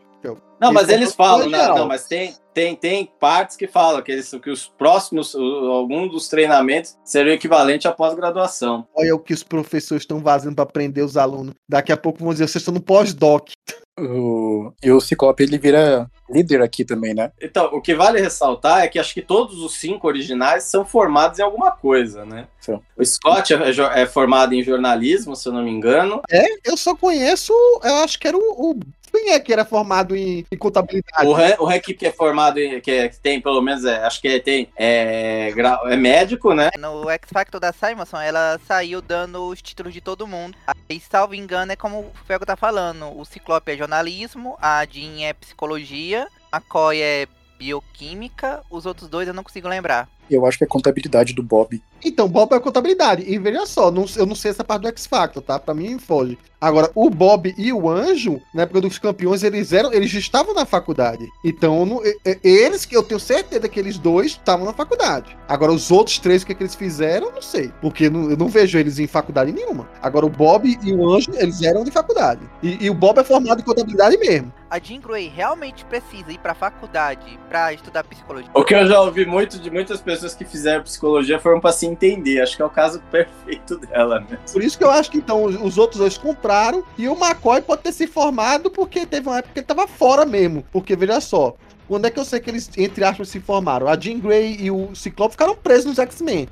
Não, 0.60 0.72
mas 0.72 0.88
Eles 0.88 1.14
falam, 1.14 1.40
não, 1.40 1.50
colegial. 1.50 1.78
não, 1.78 1.86
mas 1.88 2.06
tem, 2.06 2.34
tem, 2.54 2.74
tem 2.74 3.12
partes 3.20 3.54
que 3.56 3.66
falam 3.66 4.00
que, 4.00 4.10
eles, 4.12 4.30
que 4.42 4.48
os 4.48 4.66
próximos, 4.66 5.34
algum 5.34 6.08
dos 6.08 6.28
treinamentos 6.28 6.96
seriam 7.04 7.34
equivalente 7.34 7.86
à 7.86 7.92
pós-graduação. 7.92 8.86
Olha 8.94 9.14
o 9.14 9.18
que 9.18 9.34
os 9.34 9.42
professores 9.42 10.04
estão 10.04 10.22
fazendo 10.22 10.54
pra 10.54 10.64
prender 10.64 11.04
os 11.04 11.18
alunos. 11.18 11.54
Daqui 11.68 11.92
a 11.92 11.96
pouco 11.98 12.20
vão 12.20 12.32
dizer, 12.32 12.48
vocês 12.48 12.62
estão 12.62 12.72
no 12.72 12.80
pós-doc. 12.80 13.50
O... 13.98 14.72
E 14.82 14.90
o 14.90 15.00
Ciclope, 15.00 15.42
ele 15.42 15.56
vira 15.56 16.10
líder 16.28 16.60
aqui 16.62 16.84
também, 16.84 17.14
né? 17.14 17.30
Então, 17.40 17.66
o 17.66 17.80
que 17.80 17.94
vale 17.94 18.20
ressaltar 18.20 18.82
é 18.82 18.88
que 18.88 18.98
acho 18.98 19.14
que 19.14 19.22
todos 19.22 19.60
os 19.60 19.76
cinco 19.76 20.08
originais 20.08 20.64
são 20.64 20.84
formados 20.84 21.38
em 21.38 21.42
alguma 21.42 21.70
coisa, 21.70 22.24
né? 22.24 22.48
São. 22.60 22.82
O 22.96 23.04
Scott 23.04 23.54
é, 23.54 24.02
é 24.02 24.06
formado 24.06 24.52
em 24.52 24.62
jornalismo, 24.62 25.36
se 25.36 25.48
eu 25.48 25.52
não 25.52 25.62
me 25.62 25.70
engano. 25.70 26.22
Eu 26.64 26.76
só 26.76 26.96
conheço, 26.96 27.52
eu 27.82 27.94
acho 27.96 28.18
que 28.18 28.26
era 28.26 28.36
o. 28.36 28.70
o 28.70 28.80
quem 29.20 29.32
é 29.32 29.40
que 29.40 29.52
era 29.52 29.64
formado 29.64 30.16
em, 30.16 30.44
em 30.50 30.56
contabilidade? 30.56 31.26
O, 31.26 31.34
Han- 31.34 31.56
o 31.60 31.68
Hank 31.68 31.94
que 31.94 32.06
é 32.06 32.12
formado 32.12 32.58
em. 32.58 32.80
Que, 32.80 32.90
é- 32.90 33.08
que 33.08 33.18
tem, 33.18 33.40
pelo 33.40 33.60
menos, 33.62 33.84
é, 33.84 34.04
acho 34.04 34.20
que 34.20 34.28
é, 34.28 34.40
tem. 34.40 34.68
É, 34.76 35.50
grau- 35.52 35.88
é 35.88 35.96
médico, 35.96 36.52
né? 36.54 36.70
No 36.78 37.08
X 37.10 37.28
Factor 37.32 37.60
da 37.60 37.72
Simonson, 37.72 38.20
ela 38.20 38.58
saiu 38.66 39.00
dando 39.00 39.46
os 39.48 39.62
títulos 39.62 39.92
de 39.94 40.00
todo 40.00 40.26
mundo. 40.26 40.56
Aí, 40.88 41.00
salvo 41.00 41.34
engano, 41.34 41.72
é 41.72 41.76
como 41.76 42.00
o 42.00 42.12
Felgo 42.26 42.44
tá 42.46 42.56
falando. 42.56 43.16
O 43.18 43.24
Ciclope 43.24 43.72
é 43.72 43.76
jornalismo, 43.76 44.56
a 44.60 44.84
Jean 44.84 45.22
é 45.24 45.32
psicologia, 45.32 46.26
a 46.50 46.60
Coy 46.60 47.00
é 47.00 47.26
bioquímica, 47.58 48.62
os 48.70 48.86
outros 48.86 49.08
dois 49.08 49.28
eu 49.28 49.34
não 49.34 49.42
consigo 49.44 49.68
lembrar. 49.68 50.08
Eu 50.30 50.46
acho 50.46 50.58
que 50.58 50.64
é 50.64 50.66
contabilidade 50.66 51.32
do 51.34 51.42
Bob. 51.42 51.82
Então, 52.04 52.28
Bob 52.28 52.52
é 52.54 52.60
contabilidade. 52.60 53.24
E 53.26 53.38
veja 53.38 53.64
só, 53.66 53.90
não- 53.90 54.06
eu 54.16 54.26
não 54.26 54.34
sei 54.34 54.50
essa 54.50 54.62
parte 54.64 54.82
do 54.82 54.88
X 54.88 55.06
Factor, 55.06 55.42
tá? 55.42 55.58
Pra 55.58 55.74
mim, 55.74 55.98
foge. 55.98 56.38
Agora, 56.60 56.90
o 56.94 57.10
Bob 57.10 57.54
e 57.58 57.72
o 57.74 57.90
Anjo, 57.90 58.40
na 58.54 58.62
época 58.62 58.80
dos 58.80 58.98
campeões, 58.98 59.42
eles 59.42 59.72
eram, 59.72 59.92
eles 59.92 60.10
já 60.10 60.18
estavam 60.18 60.54
na 60.54 60.64
faculdade. 60.64 61.26
Então, 61.44 61.84
não- 61.84 62.00
eles 62.42 62.86
que 62.86 62.96
eu 62.96 63.02
tenho 63.02 63.20
certeza 63.20 63.68
que 63.68 63.78
eles 63.78 63.98
dois 63.98 64.28
estavam 64.32 64.64
na 64.64 64.72
faculdade. 64.72 65.36
Agora, 65.46 65.72
os 65.72 65.90
outros 65.90 66.18
três, 66.18 66.42
o 66.42 66.46
que, 66.46 66.52
é 66.52 66.54
que 66.54 66.62
eles 66.62 66.74
fizeram, 66.74 67.26
eu 67.28 67.32
não 67.34 67.42
sei. 67.42 67.70
Porque 67.82 68.06
eu 68.06 68.10
não, 68.10 68.30
eu 68.30 68.36
não 68.36 68.48
vejo 68.48 68.78
eles 68.78 68.98
em 68.98 69.06
faculdade 69.06 69.52
nenhuma. 69.52 69.88
Agora, 70.02 70.24
o 70.24 70.30
Bob 70.30 70.78
e 70.82 70.92
o 70.94 71.10
Anjo, 71.10 71.32
eles 71.34 71.60
eram 71.62 71.84
de 71.84 71.90
faculdade. 71.90 72.40
E, 72.62 72.86
e 72.86 72.88
o 72.90 72.94
Bob 72.94 73.18
é 73.18 73.24
formado 73.24 73.60
em 73.60 73.64
contabilidade 73.64 74.16
mesmo. 74.16 74.52
A 74.70 74.78
Jean 74.78 75.00
Grey 75.00 75.28
realmente 75.28 75.84
precisa 75.84 76.32
ir 76.32 76.38
pra 76.38 76.54
faculdade 76.54 77.38
pra 77.48 77.72
estudar 77.74 78.02
psicologia. 78.04 78.50
O 78.54 78.64
que 78.64 78.74
eu 78.74 78.86
já 78.88 79.00
ouvi 79.00 79.24
muito 79.26 79.58
de 79.58 79.70
muitas 79.70 80.00
pessoas 80.00 80.13
que 80.34 80.44
fizeram 80.44 80.84
psicologia 80.84 81.40
foram 81.40 81.60
para 81.60 81.72
se 81.72 81.86
entender. 81.86 82.40
Acho 82.40 82.56
que 82.56 82.62
é 82.62 82.64
o 82.64 82.70
caso 82.70 83.00
perfeito 83.10 83.76
dela, 83.78 84.20
né? 84.20 84.38
Por 84.52 84.62
isso 84.62 84.78
que 84.78 84.84
eu 84.84 84.90
acho 84.90 85.10
que 85.10 85.18
então 85.18 85.44
os 85.44 85.74
os 85.74 85.78
outros 85.78 85.98
dois 85.98 86.16
compraram 86.16 86.84
e 86.96 87.08
o 87.08 87.14
McCoy 87.14 87.60
pode 87.60 87.82
ter 87.82 87.92
se 87.92 88.06
formado 88.06 88.70
porque 88.70 89.04
teve 89.04 89.28
uma 89.28 89.38
época 89.38 89.54
que 89.54 89.60
ele 89.60 89.66
tava 89.66 89.86
fora 89.86 90.24
mesmo. 90.24 90.64
Porque 90.70 90.94
veja 90.94 91.20
só, 91.20 91.56
quando 91.88 92.06
é 92.06 92.10
que 92.10 92.18
eu 92.18 92.24
sei 92.24 92.40
que 92.40 92.50
eles, 92.50 92.70
entre 92.76 93.04
aspas, 93.04 93.28
se 93.28 93.40
formaram? 93.40 93.86
A 93.86 93.98
Jean 93.98 94.18
Grey 94.18 94.56
e 94.60 94.70
o 94.70 94.94
Ciclope 94.94 95.32
ficaram 95.32 95.54
presos 95.54 95.86
nos 95.86 95.98
X-Men. 95.98 96.48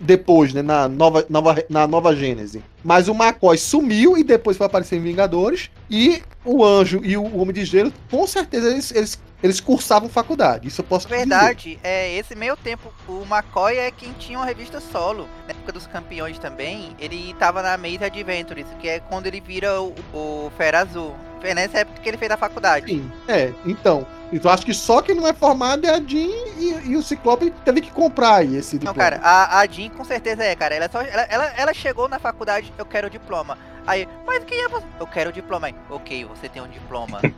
Depois, 0.00 0.54
né? 0.54 0.62
Na 0.62 0.88
nova, 0.88 1.26
nova, 1.28 1.64
na 1.68 1.86
nova 1.86 2.14
Gênese. 2.14 2.62
Mas 2.82 3.08
o 3.08 3.12
McCoy 3.12 3.58
sumiu 3.58 4.16
e 4.16 4.24
depois 4.24 4.56
foi 4.56 4.66
aparecer 4.66 4.96
em 4.96 5.02
Vingadores. 5.02 5.70
E 5.90 6.22
o 6.44 6.64
Anjo 6.64 7.00
e 7.02 7.16
o 7.16 7.36
Homem 7.36 7.52
de 7.52 7.64
Gelo, 7.64 7.92
com 8.10 8.26
certeza, 8.26 8.70
eles, 8.70 8.90
eles, 8.92 9.20
eles 9.42 9.60
cursavam 9.60 10.08
faculdade. 10.08 10.68
Isso 10.68 10.80
eu 10.80 10.84
posso 10.84 11.06
te 11.06 11.10
dizer. 11.10 11.26
verdade, 11.26 11.78
é 11.82 12.16
esse 12.16 12.34
meio 12.36 12.56
tempo, 12.56 12.92
o 13.08 13.22
McCoy 13.22 13.76
é 13.76 13.90
quem 13.90 14.12
tinha 14.12 14.38
uma 14.38 14.46
revista 14.46 14.80
solo. 14.80 15.28
Na 15.46 15.50
época 15.50 15.72
dos 15.72 15.86
campeões 15.86 16.38
também, 16.38 16.94
ele 16.98 17.34
tava 17.38 17.60
na 17.60 17.76
Maze 17.76 18.04
Adventures, 18.04 18.66
que 18.80 18.88
é 18.88 19.00
quando 19.00 19.26
ele 19.26 19.40
vira 19.40 19.80
o, 19.82 19.94
o 20.14 20.52
Fera 20.56 20.80
Azul. 20.80 21.14
Foi 21.40 21.54
nessa 21.54 21.78
época 21.78 22.00
que 22.00 22.08
ele 22.08 22.18
fez 22.18 22.30
a 22.30 22.36
faculdade. 22.36 22.86
Sim, 22.86 23.10
é. 23.26 23.52
Então, 23.64 24.06
Então 24.32 24.50
acho 24.50 24.64
que 24.64 24.74
só 24.74 25.02
quem 25.02 25.14
não 25.14 25.26
é 25.26 25.32
formado 25.32 25.86
é 25.86 25.90
a 25.90 26.00
Jean 26.00 26.30
e, 26.58 26.90
e 26.90 26.96
o 26.96 27.02
Ciclope 27.02 27.50
teve 27.64 27.80
que 27.80 27.90
comprar 27.90 28.36
aí 28.36 28.56
esse 28.56 28.76
Não, 28.76 28.92
diploma. 28.92 28.98
cara, 28.98 29.20
a, 29.22 29.60
a 29.60 29.66
Jean 29.66 29.90
com 29.90 30.04
certeza 30.04 30.44
é, 30.44 30.54
cara. 30.54 30.74
Ela, 30.74 30.88
só, 30.90 31.00
ela, 31.00 31.22
ela, 31.22 31.44
ela 31.56 31.74
chegou 31.74 32.08
na 32.08 32.18
faculdade, 32.18 32.72
eu 32.78 32.86
quero 32.86 33.08
o 33.08 33.10
diploma. 33.10 33.58
Aí, 33.86 34.06
mas 34.26 34.44
quem 34.44 34.62
é 34.62 34.68
você? 34.68 34.86
Eu 34.98 35.06
quero 35.06 35.30
o 35.30 35.32
diploma. 35.32 35.66
Aí, 35.66 35.74
ok, 35.88 36.24
você 36.26 36.48
tem 36.48 36.62
um 36.62 36.68
diploma. 36.68 37.20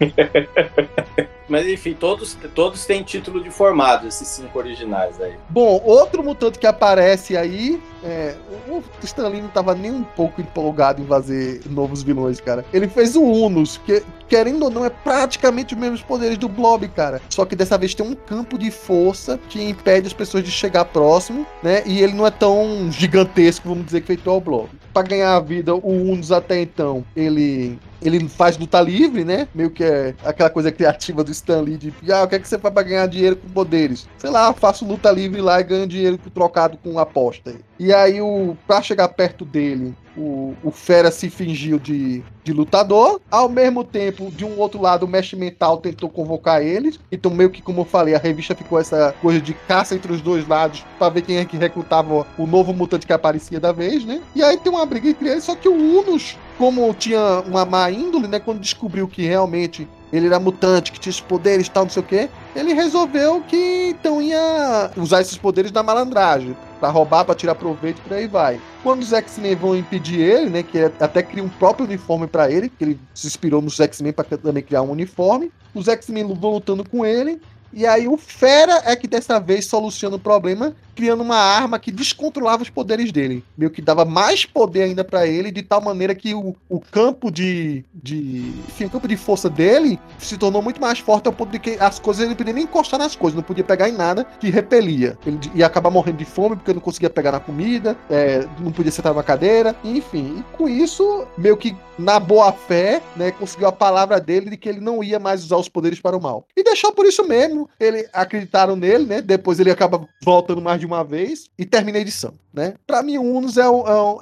Mas 1.48 1.66
enfim, 1.66 1.92
todos, 1.92 2.36
todos 2.54 2.86
têm 2.86 3.02
título 3.02 3.42
de 3.42 3.50
formado, 3.50 4.06
esses 4.06 4.26
cinco 4.26 4.58
originais 4.58 5.20
aí. 5.20 5.34
Bom, 5.50 5.82
outro 5.84 6.22
mutante 6.22 6.58
que 6.58 6.66
aparece 6.66 7.36
aí, 7.36 7.82
é, 8.02 8.36
o 8.68 8.82
Stanley 9.02 9.42
não 9.42 9.48
tava 9.48 9.74
nem 9.74 9.90
um 9.90 10.02
pouco 10.02 10.40
empolgado 10.40 11.02
em 11.02 11.06
fazer 11.06 11.60
novos 11.68 12.02
vilões, 12.02 12.40
cara. 12.40 12.64
Ele 12.72 12.88
fez 12.88 13.16
o 13.16 13.22
Unus, 13.22 13.76
que 13.84 14.02
querendo 14.32 14.62
ou 14.62 14.70
não 14.70 14.82
é 14.82 14.88
praticamente 14.88 15.74
os 15.74 15.80
mesmos 15.80 16.00
poderes 16.00 16.38
do 16.38 16.48
Blob, 16.48 16.88
cara. 16.88 17.20
Só 17.28 17.44
que 17.44 17.54
dessa 17.54 17.76
vez 17.76 17.94
tem 17.94 18.06
um 18.06 18.14
campo 18.14 18.56
de 18.56 18.70
força 18.70 19.38
que 19.50 19.62
impede 19.62 20.06
as 20.06 20.14
pessoas 20.14 20.42
de 20.42 20.50
chegar 20.50 20.86
próximo, 20.86 21.46
né? 21.62 21.82
E 21.84 22.00
ele 22.00 22.14
não 22.14 22.26
é 22.26 22.30
tão 22.30 22.90
gigantesco, 22.90 23.68
vamos 23.68 23.84
dizer, 23.84 24.00
que 24.00 24.06
feito 24.06 24.30
ao 24.30 24.40
Blob. 24.40 24.70
Pra 24.90 25.02
ganhar 25.02 25.36
a 25.36 25.40
vida, 25.40 25.74
o 25.74 25.86
Unus 25.86 26.32
até 26.32 26.62
então, 26.62 27.04
ele 27.14 27.78
ele 28.04 28.28
faz 28.28 28.58
luta 28.58 28.80
livre, 28.80 29.24
né? 29.24 29.46
Meio 29.54 29.70
que 29.70 29.84
é 29.84 30.14
aquela 30.24 30.50
coisa 30.50 30.72
criativa 30.72 31.22
do 31.22 31.30
Stan 31.30 31.60
Lee 31.60 31.76
de, 31.76 31.92
ah, 32.12 32.24
o 32.24 32.28
que 32.28 32.34
é 32.34 32.38
que 32.38 32.48
você 32.48 32.58
faz 32.58 32.74
pra 32.74 32.82
ganhar 32.82 33.06
dinheiro 33.06 33.36
com 33.36 33.48
poderes? 33.48 34.08
Sei 34.18 34.30
lá, 34.30 34.52
faço 34.52 34.84
luta 34.84 35.10
livre 35.10 35.40
lá 35.40 35.60
e 35.60 35.64
ganho 35.64 35.86
dinheiro 35.86 36.18
trocado 36.34 36.76
com 36.82 36.98
aposta. 36.98 37.54
E 37.78 37.92
aí, 37.92 38.20
o, 38.20 38.56
pra 38.66 38.82
chegar 38.82 39.08
perto 39.08 39.44
dele, 39.44 39.94
o, 40.16 40.54
o 40.62 40.70
Fera 40.70 41.10
se 41.10 41.30
fingiu 41.30 41.78
de, 41.78 42.22
de 42.44 42.52
lutador. 42.52 43.20
Ao 43.30 43.48
mesmo 43.48 43.82
tempo, 43.82 44.21
de 44.30 44.44
um 44.44 44.58
outro 44.58 44.80
lado, 44.80 45.04
o 45.04 45.08
Mesh 45.08 45.32
Mental 45.34 45.78
tentou 45.78 46.08
convocar 46.08 46.62
eles. 46.62 46.98
Então, 47.10 47.30
meio 47.30 47.50
que, 47.50 47.62
como 47.62 47.80
eu 47.80 47.84
falei, 47.84 48.14
a 48.14 48.18
revista 48.18 48.54
ficou 48.54 48.78
essa 48.78 49.14
coisa 49.20 49.40
de 49.40 49.54
caça 49.54 49.94
entre 49.94 50.12
os 50.12 50.20
dois 50.20 50.46
lados 50.46 50.84
pra 50.98 51.08
ver 51.08 51.22
quem 51.22 51.36
é 51.36 51.44
que 51.44 51.56
recrutava 51.56 52.26
o 52.38 52.46
novo 52.46 52.72
mutante 52.72 53.06
que 53.06 53.12
aparecia 53.12 53.60
da 53.60 53.72
vez, 53.72 54.04
né? 54.04 54.20
E 54.34 54.42
aí 54.42 54.56
tem 54.56 54.72
uma 54.72 54.86
briga 54.86 55.08
entre 55.08 55.28
eles, 55.28 55.44
só 55.44 55.54
que 55.54 55.68
o 55.68 55.74
Unus, 55.74 56.36
como 56.58 56.92
tinha 56.94 57.42
uma 57.46 57.64
má 57.64 57.90
índole, 57.90 58.28
né? 58.28 58.38
Quando 58.38 58.60
descobriu 58.60 59.08
que 59.08 59.22
realmente 59.22 59.88
ele 60.12 60.26
era 60.26 60.38
mutante, 60.38 60.92
que 60.92 61.00
tinha 61.00 61.10
esses 61.10 61.22
poderes 61.22 61.66
e 61.66 61.70
tal, 61.70 61.84
não 61.84 61.90
sei 61.90 62.02
o 62.02 62.06
quê, 62.06 62.28
ele 62.54 62.74
resolveu 62.74 63.40
que 63.42 63.88
então 63.88 64.20
ia 64.20 64.90
usar 64.96 65.22
esses 65.22 65.38
poderes 65.38 65.70
da 65.70 65.82
malandragem. 65.82 66.56
Pra 66.78 66.90
roubar, 66.90 67.24
pra 67.24 67.34
tirar 67.34 67.54
proveito 67.54 67.98
e 67.98 68.00
por 68.02 68.16
aí 68.16 68.26
vai. 68.26 68.60
Quando 68.82 69.02
os 69.02 69.12
X-Men 69.12 69.54
vão 69.54 69.76
impedir 69.76 70.18
ele, 70.18 70.50
né? 70.50 70.64
Que 70.64 70.90
até 70.98 71.22
cria 71.22 71.44
um 71.44 71.48
próprio 71.48 71.86
uniforme 71.86 72.26
pra 72.26 72.50
ele, 72.50 72.68
que 72.68 72.82
ele 72.82 73.00
se 73.14 73.28
inspirou 73.28 73.62
nos 73.62 73.78
X-Men 73.78 74.12
pra 74.12 74.24
também 74.24 74.64
criar 74.64 74.82
um 74.82 74.90
uniforme. 74.90 75.52
Os 75.72 75.86
X-Men 75.86 76.34
vão 76.34 76.54
lutando 76.54 76.82
com 76.82 77.06
ele. 77.06 77.40
E 77.72 77.86
aí 77.86 78.08
o 78.08 78.16
Fera 78.16 78.82
é 78.84 78.96
que 78.96 79.06
dessa 79.06 79.38
vez 79.38 79.66
soluciona 79.66 80.16
o 80.16 80.18
problema, 80.18 80.74
criando 80.94 81.22
uma 81.22 81.36
arma 81.36 81.78
que 81.78 81.90
descontrolava 81.90 82.62
os 82.62 82.70
poderes 82.70 83.12
dele. 83.12 83.44
Meio 83.56 83.70
que 83.70 83.82
dava 83.82 84.04
mais 84.04 84.44
poder 84.44 84.82
ainda 84.82 85.04
pra 85.04 85.26
ele, 85.26 85.50
de 85.50 85.62
tal 85.62 85.80
maneira 85.80 86.14
que 86.14 86.34
o, 86.34 86.54
o 86.68 86.80
campo 86.80 87.30
de, 87.30 87.84
de. 87.94 88.52
Enfim, 88.68 88.84
o 88.84 88.90
campo 88.90 89.08
de 89.08 89.16
força 89.16 89.48
dele 89.48 89.98
se 90.18 90.36
tornou 90.36 90.62
muito 90.62 90.80
mais 90.80 90.98
forte 90.98 91.26
ao 91.26 91.32
ponto 91.32 91.50
de 91.50 91.58
que 91.58 91.76
as 91.80 91.98
coisas 91.98 92.22
ele 92.22 92.30
não 92.30 92.36
podia 92.36 92.52
nem 92.52 92.64
encostar 92.64 92.98
nas 92.98 93.16
coisas, 93.16 93.36
não 93.36 93.42
podia 93.42 93.64
pegar 93.64 93.88
em 93.88 93.92
nada 93.92 94.24
que 94.40 94.50
repelia. 94.50 95.18
Ele 95.26 95.38
ia 95.54 95.66
acabar 95.66 95.90
morrendo 95.90 96.18
de 96.18 96.24
fome 96.24 96.56
porque 96.56 96.72
não 96.72 96.80
conseguia 96.80 97.10
pegar 97.10 97.32
na 97.32 97.40
comida, 97.40 97.96
é, 98.10 98.46
não 98.58 98.72
podia 98.72 98.92
sentar 98.92 99.12
numa 99.12 99.22
cadeira, 99.22 99.74
enfim. 99.84 100.38
E 100.38 100.56
com 100.56 100.68
isso, 100.68 101.26
meio 101.36 101.56
que 101.56 101.76
na 101.98 102.18
boa 102.18 102.52
fé, 102.52 103.00
né, 103.16 103.30
conseguiu 103.30 103.68
a 103.68 103.72
palavra 103.72 104.20
dele 104.20 104.50
de 104.50 104.56
que 104.56 104.68
ele 104.68 104.80
não 104.80 105.02
ia 105.02 105.18
mais 105.18 105.44
usar 105.44 105.56
os 105.56 105.68
poderes 105.68 106.00
para 106.00 106.16
o 106.16 106.22
mal. 106.22 106.46
E 106.56 106.62
deixou 106.62 106.92
por 106.92 107.06
isso 107.06 107.26
mesmo, 107.26 107.68
ele 107.78 108.08
acreditaram 108.12 108.76
nele, 108.76 109.04
né? 109.04 109.20
Depois 109.20 109.60
ele 109.60 109.70
acaba 109.70 110.06
voltando 110.22 110.60
mais 110.60 110.81
de 110.82 110.86
uma 110.86 111.04
vez 111.04 111.48
e 111.56 111.64
termina 111.64 111.96
a 111.98 112.00
edição, 112.00 112.34
né? 112.52 112.74
Pra 112.84 113.02
mim, 113.04 113.16
o 113.18 113.22
Unus 113.22 113.56
é, 113.56 113.62
é, 113.62 113.70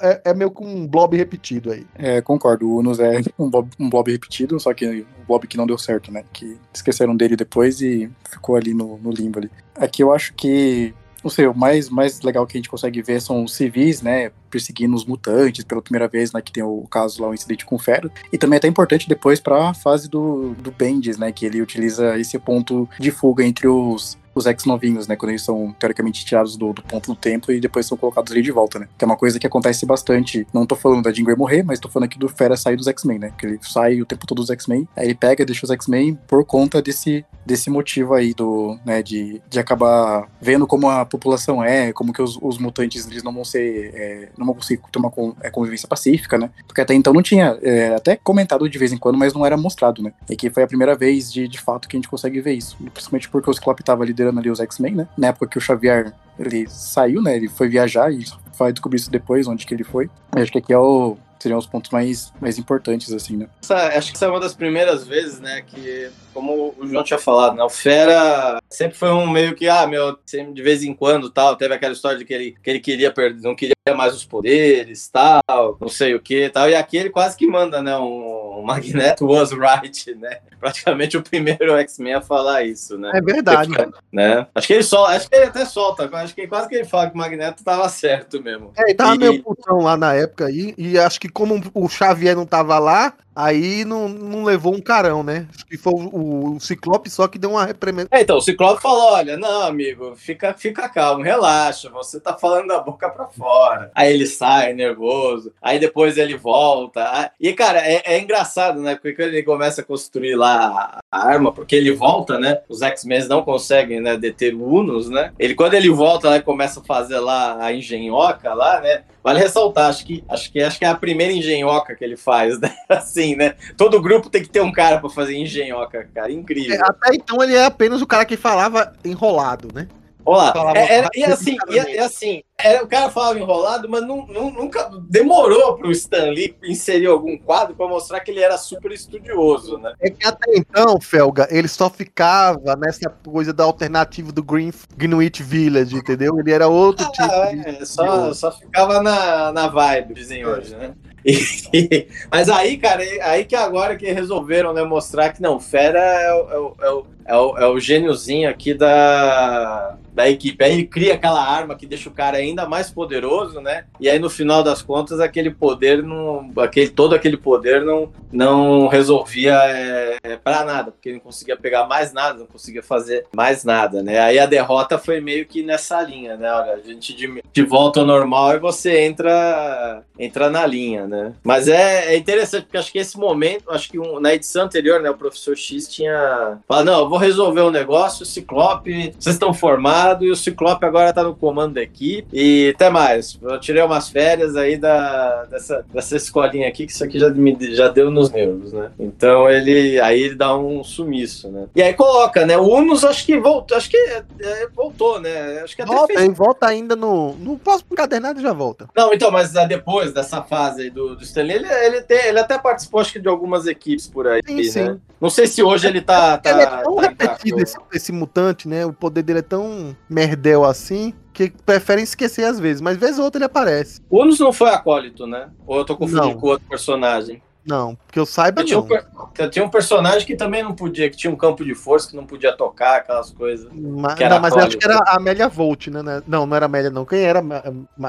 é- 0.03 0.21
é 0.25 0.33
meio 0.35 0.51
que 0.51 0.63
um 0.63 0.85
blob 0.87 1.17
repetido 1.17 1.71
aí. 1.71 1.85
É, 1.97 2.21
concordo. 2.21 2.67
O 2.69 2.77
Unus 2.77 2.99
é 2.99 3.19
um 3.39 3.49
blob, 3.49 3.67
um 3.79 3.89
blob 3.89 4.11
repetido, 4.11 4.59
só 4.59 4.73
que 4.73 4.87
um 4.87 5.25
blob 5.27 5.47
que 5.47 5.57
não 5.57 5.65
deu 5.65 5.77
certo, 5.77 6.11
né? 6.11 6.23
Que 6.31 6.55
esqueceram 6.71 7.15
dele 7.15 7.35
depois 7.35 7.81
e 7.81 8.09
ficou 8.29 8.55
ali 8.55 8.73
no, 8.75 8.97
no 8.99 9.09
limbo 9.11 9.39
ali. 9.39 9.49
Aqui 9.75 10.03
eu 10.03 10.13
acho 10.13 10.33
que, 10.35 10.93
não 11.23 11.31
sei, 11.31 11.47
o 11.47 11.53
mais, 11.55 11.89
mais 11.89 12.21
legal 12.21 12.45
que 12.45 12.55
a 12.57 12.59
gente 12.59 12.69
consegue 12.69 13.01
ver 13.01 13.19
são 13.21 13.43
os 13.43 13.55
civis, 13.55 14.03
né? 14.03 14.31
Perseguindo 14.51 14.95
os 14.95 15.03
mutantes 15.05 15.63
pela 15.63 15.81
primeira 15.81 16.07
vez, 16.07 16.31
né? 16.31 16.41
Que 16.41 16.51
tem 16.51 16.61
o 16.63 16.85
caso 16.91 17.21
lá, 17.23 17.29
o 17.29 17.33
incidente 17.33 17.65
com 17.65 17.75
o 17.75 17.79
Fero. 17.79 18.11
E 18.31 18.37
também 18.37 18.57
é 18.57 18.59
até 18.59 18.67
importante 18.67 19.09
depois 19.09 19.39
pra 19.39 19.73
fase 19.73 20.07
do, 20.07 20.53
do 20.61 20.71
Bendis, 20.71 21.17
né? 21.17 21.31
Que 21.31 21.45
ele 21.47 21.59
utiliza 21.61 22.17
esse 22.19 22.37
ponto 22.37 22.87
de 22.99 23.09
fuga 23.09 23.43
entre 23.43 23.67
os, 23.67 24.17
os 24.33 24.45
ex-novinhos, 24.45 25.07
né? 25.07 25.15
Quando 25.15 25.31
eles 25.31 25.43
são 25.43 25.73
teoricamente 25.77 26.25
tirados 26.25 26.55
do, 26.55 26.73
do 26.73 26.81
ponto 26.81 27.11
do 27.11 27.15
tempo 27.15 27.51
e 27.51 27.59
depois 27.59 27.85
são 27.85 27.97
colocados 27.97 28.31
ali 28.31 28.41
de 28.41 28.51
volta, 28.51 28.79
né? 28.79 28.87
Que 28.97 29.03
é 29.03 29.07
uma 29.07 29.17
coisa 29.17 29.39
que 29.39 29.47
acontece 29.47 29.85
bastante. 29.85 30.47
Não 30.53 30.65
tô 30.65 30.75
falando 30.75 31.03
da 31.03 31.11
Jean 31.11 31.25
morrer, 31.35 31.63
mas 31.63 31.79
tô 31.79 31.89
falando 31.89 32.05
aqui 32.05 32.17
do 32.17 32.29
Fera 32.29 32.55
sair 32.57 32.75
dos 32.75 32.87
X-Men, 32.87 33.19
né? 33.19 33.33
Que 33.37 33.45
ele 33.45 33.59
sai 33.61 34.01
o 34.01 34.05
tempo 34.05 34.25
todo 34.25 34.37
dos 34.37 34.49
X-Men, 34.49 34.87
aí 34.95 35.07
ele 35.07 35.15
pega, 35.15 35.45
deixa 35.45 35.65
os 35.65 35.71
X-Men 35.71 36.17
por 36.27 36.45
conta 36.45 36.81
desse, 36.81 37.25
desse 37.45 37.69
motivo 37.69 38.13
aí 38.13 38.33
do, 38.33 38.77
né? 38.85 39.01
De, 39.01 39.41
de 39.49 39.59
acabar 39.59 40.27
vendo 40.41 40.65
como 40.65 40.89
a 40.89 41.05
população 41.05 41.63
é, 41.63 41.91
como 41.93 42.13
que 42.13 42.21
os, 42.21 42.37
os 42.41 42.57
mutantes 42.57 43.07
eles 43.07 43.23
não 43.23 43.33
vão 43.33 43.43
ser, 43.43 43.91
é, 43.93 44.29
não 44.37 44.45
vão 44.45 44.55
conseguir 44.55 44.81
ter 44.91 44.99
uma 44.99 45.11
é, 45.41 45.49
convivência 45.49 45.87
pacífica, 45.87 46.37
né? 46.37 46.49
Porque 46.67 46.81
até 46.81 46.93
então 46.93 47.13
não 47.13 47.21
tinha, 47.21 47.57
é, 47.61 47.95
até 47.95 48.15
comentado 48.15 48.69
de 48.69 48.77
vez 48.77 48.91
em 48.91 48.97
quando, 48.97 49.17
mas 49.17 49.33
não 49.33 49.45
era 49.45 49.57
mostrado, 49.57 50.01
né? 50.01 50.13
E 50.29 50.35
que 50.35 50.49
foi 50.49 50.63
a 50.63 50.67
primeira 50.67 50.95
vez 50.95 51.31
de, 51.31 51.47
de 51.47 51.59
fato 51.59 51.87
que 51.87 51.95
a 51.95 51.99
gente 51.99 52.09
consegue 52.09 52.39
ver 52.41 52.53
isso. 52.53 52.77
Principalmente 52.93 53.29
porque 53.29 53.49
o 53.49 53.53
Ciclope 53.53 53.83
tava 53.83 54.03
liderando 54.21 54.39
ali 54.39 54.49
os 54.49 54.59
X-Men, 54.59 54.95
né? 54.95 55.07
Na 55.17 55.27
época 55.27 55.47
que 55.47 55.57
o 55.57 55.61
Xavier 55.61 56.13
ele 56.39 56.67
saiu, 56.69 57.21
né? 57.21 57.35
Ele 57.35 57.49
foi 57.49 57.67
viajar 57.67 58.11
e 58.11 58.23
vai 58.57 58.71
descobrir 58.71 58.97
isso 58.97 59.11
depois, 59.11 59.47
onde 59.47 59.65
que 59.65 59.73
ele 59.73 59.83
foi. 59.83 60.09
Eu 60.35 60.41
acho 60.41 60.51
que 60.51 60.57
aqui 60.59 60.71
é 60.73 60.77
o, 60.77 61.17
seriam 61.39 61.57
os 61.57 61.65
pontos 61.65 61.89
mais, 61.91 62.31
mais 62.39 62.57
importantes, 62.59 63.11
assim, 63.11 63.35
né? 63.37 63.47
Essa- 63.63 63.87
acho 63.97 64.11
que 64.11 64.17
essa 64.17 64.25
é 64.25 64.29
uma 64.29 64.39
das 64.39 64.53
primeiras 64.53 65.05
vezes, 65.07 65.39
né, 65.39 65.63
que, 65.65 66.09
como 66.33 66.73
o 66.77 66.87
João 66.87 67.03
tinha 67.03 67.17
falado, 67.19 67.55
né, 67.55 67.63
o 67.63 67.69
Fera 67.69 68.59
sempre 68.69 68.97
foi 68.97 69.09
um 69.11 69.27
meio 69.29 69.55
que, 69.55 69.67
ah, 69.67 69.85
meu, 69.87 70.17
sempre 70.25 70.53
de 70.53 70.61
vez 70.61 70.83
em 70.83 70.93
quando, 70.93 71.29
tal, 71.31 71.55
teve 71.55 71.73
aquela 71.73 71.93
história 71.93 72.17
de 72.17 72.25
que 72.25 72.33
ele, 72.33 72.55
que 72.63 72.69
ele 72.69 72.79
queria 72.79 73.11
perder, 73.11 73.41
não 73.41 73.55
queria 73.55 73.73
mais 73.95 74.13
os 74.15 74.23
poderes, 74.25 75.07
tal, 75.09 75.77
não 75.81 75.89
sei 75.89 76.13
o 76.15 76.19
que, 76.21 76.49
tal, 76.49 76.69
e 76.69 76.75
aqui 76.75 76.97
ele 76.97 77.09
quase 77.09 77.35
que 77.35 77.47
manda, 77.47 77.81
né, 77.81 77.97
um, 77.97 78.40
um 78.61 78.65
Magneto 78.65 79.25
was 79.25 79.51
right, 79.51 80.15
né, 80.15 80.37
praticamente 80.59 81.17
o 81.17 81.23
primeiro 81.23 81.75
X-Men 81.77 82.15
a 82.15 82.21
falar 82.21 82.63
isso, 82.63 82.97
né. 82.97 83.11
É 83.13 83.21
verdade. 83.21 83.71
né? 84.11 84.47
Acho 84.53 84.67
que 84.67 84.73
ele 84.73 84.83
só, 84.83 85.05
acho 85.07 85.29
que 85.29 85.35
ele 85.35 85.45
até 85.45 85.65
solta, 85.65 86.09
acho 86.13 86.35
que 86.35 86.47
quase 86.47 86.67
que 86.69 86.75
ele 86.75 86.85
fala 86.85 87.09
que 87.09 87.15
o 87.15 87.17
Magneto 87.17 87.63
tava 87.63 87.87
certo 87.89 88.41
mesmo. 88.41 88.71
É, 88.77 88.83
ele 88.83 88.93
tava 88.93 89.15
E- 89.15 89.17
meio 89.17 89.43
putão 89.43 89.79
lá 89.79 89.97
na 89.97 90.13
época 90.13 90.45
aí, 90.45 90.73
e 90.77 90.97
acho 90.97 91.19
que 91.19 91.29
como 91.29 91.61
o 91.73 91.89
Xavier 91.89 92.35
não 92.35 92.45
tava 92.45 92.77
lá, 92.79 93.13
aí 93.35 93.85
não, 93.85 94.07
não 94.07 94.43
levou 94.43 94.73
um 94.73 94.81
carão, 94.81 95.23
né? 95.23 95.47
Que 95.69 95.77
foi 95.77 95.93
o, 95.93 96.55
o 96.55 96.59
Ciclope 96.59 97.09
só 97.09 97.27
que 97.27 97.39
deu 97.39 97.51
uma 97.51 97.65
reprimenda. 97.65 98.09
É, 98.11 98.21
então, 98.21 98.37
o 98.37 98.41
Ciclope 98.41 98.81
falou: 98.81 99.13
olha, 99.13 99.37
não, 99.37 99.63
amigo, 99.63 100.15
fica, 100.15 100.53
fica 100.53 100.89
calmo, 100.89 101.23
relaxa, 101.23 101.89
você 101.89 102.19
tá 102.19 102.37
falando 102.37 102.67
da 102.67 102.79
boca 102.79 103.09
pra 103.09 103.27
fora. 103.27 103.91
Aí 103.95 104.13
ele 104.13 104.25
sai 104.25 104.73
nervoso, 104.73 105.53
aí 105.61 105.79
depois 105.79 106.17
ele 106.17 106.37
volta. 106.37 107.03
Ah, 107.03 107.31
E, 107.39 107.53
cara, 107.53 107.79
é, 107.79 108.01
é 108.05 108.19
engraçado, 108.19 108.81
né? 108.81 108.95
Porque 108.95 109.13
quando 109.13 109.29
ele 109.29 109.43
começa 109.43 109.81
a 109.81 109.83
construir 109.83 110.35
lá 110.35 110.99
a 111.11 111.27
arma, 111.27 111.51
porque 111.51 111.75
ele 111.75 111.91
volta, 111.91 112.39
né? 112.39 112.61
Os 112.69 112.81
X-Men 112.81 113.27
não 113.27 113.43
conseguem 113.43 113.99
né, 113.99 114.17
deter 114.17 114.53
o 114.53 114.63
Unus, 114.63 115.09
né? 115.09 115.33
Ele, 115.37 115.55
quando 115.55 115.73
ele 115.73 115.89
volta 115.89 116.29
lá 116.29 116.37
e 116.37 116.41
começa 116.41 116.79
a 116.79 116.83
fazer 116.83 117.19
lá 117.19 117.63
a 117.63 117.73
engenhoca 117.73 118.53
lá, 118.53 118.79
né? 118.81 119.03
Vale 119.23 119.39
ressaltar, 119.39 119.89
acho 119.89 120.05
que, 120.05 120.23
acho 120.27 120.51
que 120.51 120.59
acho 120.61 120.79
que 120.79 120.85
é 120.85 120.87
a 120.87 120.95
primeira 120.95 121.31
engenhoca 121.31 121.95
que 121.95 122.03
ele 122.03 122.17
faz, 122.17 122.59
né? 122.59 122.73
Assim, 122.89 123.35
né? 123.35 123.55
Todo 123.77 124.01
grupo 124.01 124.29
tem 124.29 124.41
que 124.41 124.49
ter 124.49 124.61
um 124.61 124.71
cara 124.71 124.99
pra 124.99 125.09
fazer 125.09 125.35
engenhoca, 125.35 126.07
cara. 126.13 126.31
Incrível. 126.31 126.73
É, 126.75 126.79
até 126.81 127.13
então 127.15 127.41
ele 127.43 127.53
é 127.55 127.65
apenas 127.65 128.01
o 128.01 128.07
cara 128.07 128.25
que 128.25 128.35
falava 128.35 128.93
enrolado, 129.05 129.67
né? 129.73 129.87
Olá. 130.25 130.51
Falava 130.53 130.77
É, 130.77 130.93
era- 130.99 131.09
e 131.15 131.23
assim, 131.23 131.57
e, 131.69 131.71
vez. 131.79 131.95
e 131.95 131.99
assim 131.99 132.43
era, 132.63 132.83
o 132.83 132.87
cara 132.87 133.09
falava 133.09 133.39
enrolado, 133.39 133.87
mas 133.89 134.01
nu- 134.05 134.25
nu- 134.27 134.51
nunca 134.51 134.89
demorou 135.09 135.75
pro 135.77 135.91
Stan 135.91 136.25
Lee 136.31 136.55
inserir 136.63 137.07
algum 137.07 137.37
quadro 137.37 137.75
pra 137.75 137.87
mostrar 137.87 138.19
que 138.19 138.31
ele 138.31 138.39
era 138.41 138.57
super 138.57 138.91
estudioso, 138.91 139.77
né? 139.77 139.93
É 139.99 140.09
que 140.09 140.25
até 140.25 140.51
então, 140.55 140.99
Felga, 140.99 141.47
ele 141.51 141.67
só 141.67 141.89
ficava 141.89 142.75
nessa 142.77 143.09
coisa 143.09 143.51
da 143.53 143.63
alternativa 143.63 144.31
do 144.31 144.43
Green, 144.43 144.71
Greenwich 144.95 145.43
Village, 145.43 145.95
entendeu? 145.95 146.39
Ele 146.39 146.51
era 146.51 146.67
outro 146.67 147.05
tipo 147.11 147.23
Ah, 147.31 147.51
de. 147.51 147.69
é, 147.81 147.85
só, 147.85 148.33
só 148.33 148.51
ficava 148.51 149.01
na, 149.01 149.51
na 149.51 149.67
vibe, 149.67 150.13
dizem 150.13 150.45
hoje, 150.45 150.75
né? 150.75 150.93
E- 151.23 152.07
mas 152.31 152.49
aí, 152.49 152.77
cara, 152.77 153.05
é- 153.05 153.21
aí 153.21 153.45
que 153.45 153.55
agora 153.55 153.95
que 153.95 154.11
resolveram 154.11 154.73
né, 154.73 154.83
mostrar 154.83 155.31
que 155.31 155.39
não, 155.39 155.59
Fera 155.59 155.99
é 155.99 156.33
o, 156.33 156.49
é 156.49 156.57
o, 156.59 156.75
é 156.81 156.89
o, 156.91 157.05
é 157.25 157.37
o, 157.37 157.57
é 157.59 157.67
o 157.67 157.79
gêniozinho 157.79 158.49
aqui 158.49 158.73
da, 158.73 159.97
da 160.13 160.27
equipe. 160.27 160.63
Aí 160.63 160.73
ele 160.73 160.85
cria 160.87 161.13
aquela 161.13 161.39
arma 161.43 161.75
que 161.75 161.85
deixa 161.85 162.09
o 162.09 162.11
cara 162.11 162.37
ainda 162.37 162.50
mais 162.67 162.89
poderoso, 162.89 163.59
né? 163.61 163.85
E 163.99 164.09
aí 164.09 164.19
no 164.19 164.29
final 164.29 164.63
das 164.63 164.81
contas 164.81 165.19
aquele 165.19 165.51
poder 165.51 166.03
não, 166.03 166.51
aquele 166.57 166.89
todo 166.89 167.15
aquele 167.15 167.37
poder 167.37 167.83
não 167.83 168.11
não 168.31 168.87
resolvia 168.87 169.53
é, 169.53 170.37
para 170.37 170.63
nada, 170.63 170.91
porque 170.91 171.11
não 171.11 171.19
conseguia 171.19 171.57
pegar 171.57 171.85
mais 171.85 172.13
nada, 172.13 172.39
não 172.39 172.45
conseguia 172.45 172.81
fazer 172.81 173.25
mais 173.35 173.63
nada, 173.63 174.01
né? 174.01 174.19
Aí 174.19 174.39
a 174.39 174.45
derrota 174.45 174.97
foi 174.97 175.19
meio 175.19 175.45
que 175.45 175.63
nessa 175.63 176.01
linha, 176.01 176.37
né? 176.37 176.51
Olha, 176.51 176.73
a 176.73 176.79
gente 176.79 177.13
de, 177.13 177.43
de 177.51 177.63
volta 177.63 177.99
ao 177.99 178.05
normal 178.05 178.55
e 178.55 178.59
você 178.59 179.01
entra 179.01 180.03
entra 180.17 180.49
na 180.49 180.65
linha, 180.65 181.07
né? 181.07 181.33
Mas 181.43 181.67
é, 181.67 182.13
é 182.13 182.17
interessante, 182.17 182.63
porque 182.63 182.77
acho 182.77 182.91
que 182.91 182.99
esse 182.99 183.17
momento, 183.17 183.69
acho 183.69 183.89
que 183.89 183.99
um, 183.99 184.19
na 184.19 184.33
edição 184.33 184.65
anterior, 184.65 185.01
né, 185.01 185.09
o 185.09 185.17
professor 185.17 185.57
X 185.57 185.87
tinha 185.87 186.59
falado, 186.67 186.85
não, 186.85 186.99
eu 186.99 187.09
vou 187.09 187.17
resolver 187.17 187.61
um 187.61 187.71
negócio, 187.71 188.23
o 188.23 188.25
Ciclope, 188.25 189.13
vocês 189.17 189.35
estão 189.35 189.53
formados, 189.53 190.27
e 190.27 190.31
o 190.31 190.35
Ciclope 190.35 190.85
agora 190.85 191.13
tá 191.13 191.23
no 191.23 191.35
comando 191.35 191.75
da 191.75 191.81
equipe, 191.81 192.27
e 192.41 192.69
até 192.69 192.89
mais, 192.89 193.37
eu 193.41 193.59
tirei 193.59 193.81
umas 193.83 194.09
férias 194.09 194.55
aí 194.55 194.77
da, 194.77 195.45
dessa, 195.45 195.85
dessa 195.93 196.15
escolinha 196.15 196.67
aqui, 196.67 196.85
que 196.85 196.91
isso 196.91 197.03
aqui 197.03 197.19
já, 197.19 197.29
me, 197.29 197.55
já 197.75 197.87
deu 197.87 198.09
nos 198.09 198.31
nervos, 198.31 198.73
né? 198.73 198.91
Então 198.99 199.49
ele, 199.49 199.99
aí 199.99 200.21
ele 200.21 200.35
dá 200.35 200.57
um 200.57 200.83
sumiço, 200.83 201.49
né? 201.49 201.67
E 201.75 201.81
aí 201.81 201.93
coloca, 201.93 202.45
né, 202.45 202.57
o 202.57 202.63
Unos 202.63 203.03
acho 203.03 203.25
que 203.25 203.37
voltou, 203.39 203.77
acho 203.77 203.89
que 203.89 203.97
é, 203.97 204.23
é, 204.41 204.67
voltou, 204.75 205.19
né? 205.19 205.61
Acho 205.63 205.75
que 205.75 205.81
até 205.81 205.93
Volta, 205.93 206.13
fez... 206.13 206.37
volta 206.37 206.67
ainda 206.67 206.95
no. 206.95 207.33
No 207.35 207.57
próximo 207.57 207.89
encadernado 207.91 208.41
já 208.41 208.53
volta. 208.53 208.87
Não, 208.95 209.13
então, 209.13 209.29
mas 209.31 209.51
depois 209.67 210.11
dessa 210.11 210.41
fase 210.41 210.83
aí 210.83 210.89
do, 210.89 211.15
do 211.15 211.23
Stanley, 211.23 211.57
ele, 211.57 211.67
ele, 211.67 212.01
tem, 212.01 212.27
ele 212.27 212.39
até 212.39 212.57
participou, 212.57 213.01
acho 213.01 213.13
que, 213.13 213.19
de 213.19 213.27
algumas 213.27 213.67
equipes 213.67 214.07
por 214.07 214.27
aí, 214.27 214.41
Sim, 214.45 214.55
né? 214.55 214.63
sim. 214.63 215.01
Não 215.21 215.29
sei 215.29 215.45
se 215.45 215.61
hoje 215.61 215.85
ele 215.87 216.01
tá... 216.01 216.37
tá 216.39 216.49
ele 216.49 216.61
é 216.61 216.65
tão 216.65 216.95
tá 216.95 217.01
repetido, 217.03 217.61
esse, 217.61 217.77
esse 217.93 218.11
mutante, 218.11 218.67
né? 218.67 218.85
O 218.85 218.91
poder 218.91 219.21
dele 219.21 219.39
é 219.39 219.43
tão 219.43 219.95
merdel 220.09 220.65
assim. 220.65 221.13
Que 221.31 221.49
preferem 221.65 222.03
esquecer 222.03 222.43
às 222.43 222.59
vezes, 222.59 222.81
mas 222.81 222.97
vez 222.97 223.17
ou 223.17 223.23
outra 223.25 223.37
ele 223.37 223.45
aparece. 223.45 224.01
O 224.09 224.21
Unos 224.21 224.37
não 224.39 224.51
foi 224.51 224.69
acólito, 224.71 225.25
né? 225.27 225.49
Ou 225.65 225.77
eu 225.77 225.85
tô 225.85 225.95
confundindo 225.95 226.27
Não. 226.27 226.33
com 226.39 226.47
outro 226.47 226.67
personagem? 226.67 227.41
Não, 227.63 227.95
que 228.11 228.17
eu 228.19 228.25
saiba, 228.25 228.63
Tinha 228.63 228.79
um, 228.79 228.81
não. 228.81 228.87
per- 228.87 229.49
tinha 229.51 229.63
um 229.63 229.69
personagem 229.69 230.25
que 230.25 230.35
também 230.35 230.63
não 230.63 230.73
podia, 230.73 231.07
que 231.11 231.15
tinha 231.15 231.31
um 231.31 231.35
campo 231.35 231.63
de 231.63 231.75
força, 231.75 232.09
que 232.09 232.15
não 232.15 232.25
podia 232.25 232.51
tocar, 232.57 232.97
aquelas 232.97 233.29
coisas. 233.31 233.71
Ma- 233.71 234.15
que 234.15 234.23
era 234.23 234.33
não, 234.35 234.41
mas 234.41 234.55
eu 234.55 234.63
acho 234.63 234.77
que 234.77 234.83
era 234.83 234.97
a 235.05 235.17
Amélia 235.17 235.47
Volt, 235.47 235.87
né? 235.87 236.01
Não, 236.27 236.47
não 236.47 236.55
era 236.55 236.65
a 236.65 236.67
Amélia, 236.67 236.89
não. 236.89 237.05
Quem 237.05 237.21
era? 237.21 237.39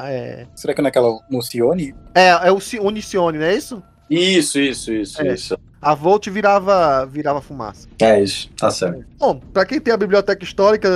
É, 0.05 0.47
Será 0.55 0.73
que 0.73 0.81
não 0.81 0.87
é 0.87 0.89
aquela 0.89 1.19
Mucione? 1.29 1.93
é, 2.15 2.29
é 2.29 2.51
o 2.51 2.59
Ci- 2.59 2.79
Unicione, 2.79 3.37
não 3.37 3.45
é 3.45 3.55
isso? 3.55 3.81
Isso, 4.09 4.59
isso, 4.59 4.91
isso, 4.91 5.21
É. 5.21 5.33
isso. 5.33 5.55
A 5.83 5.93
Volt 5.93 6.27
virava, 6.29 7.05
virava 7.05 7.41
fumaça. 7.41 7.87
É 7.99 8.21
isso, 8.21 8.49
tá 8.57 8.71
certo. 8.71 9.03
Bom, 9.19 9.41
pra 9.53 9.65
quem 9.65 9.79
tem 9.79 9.93
a 9.93 9.97
biblioteca 9.97 10.43
histórica, 10.43 10.89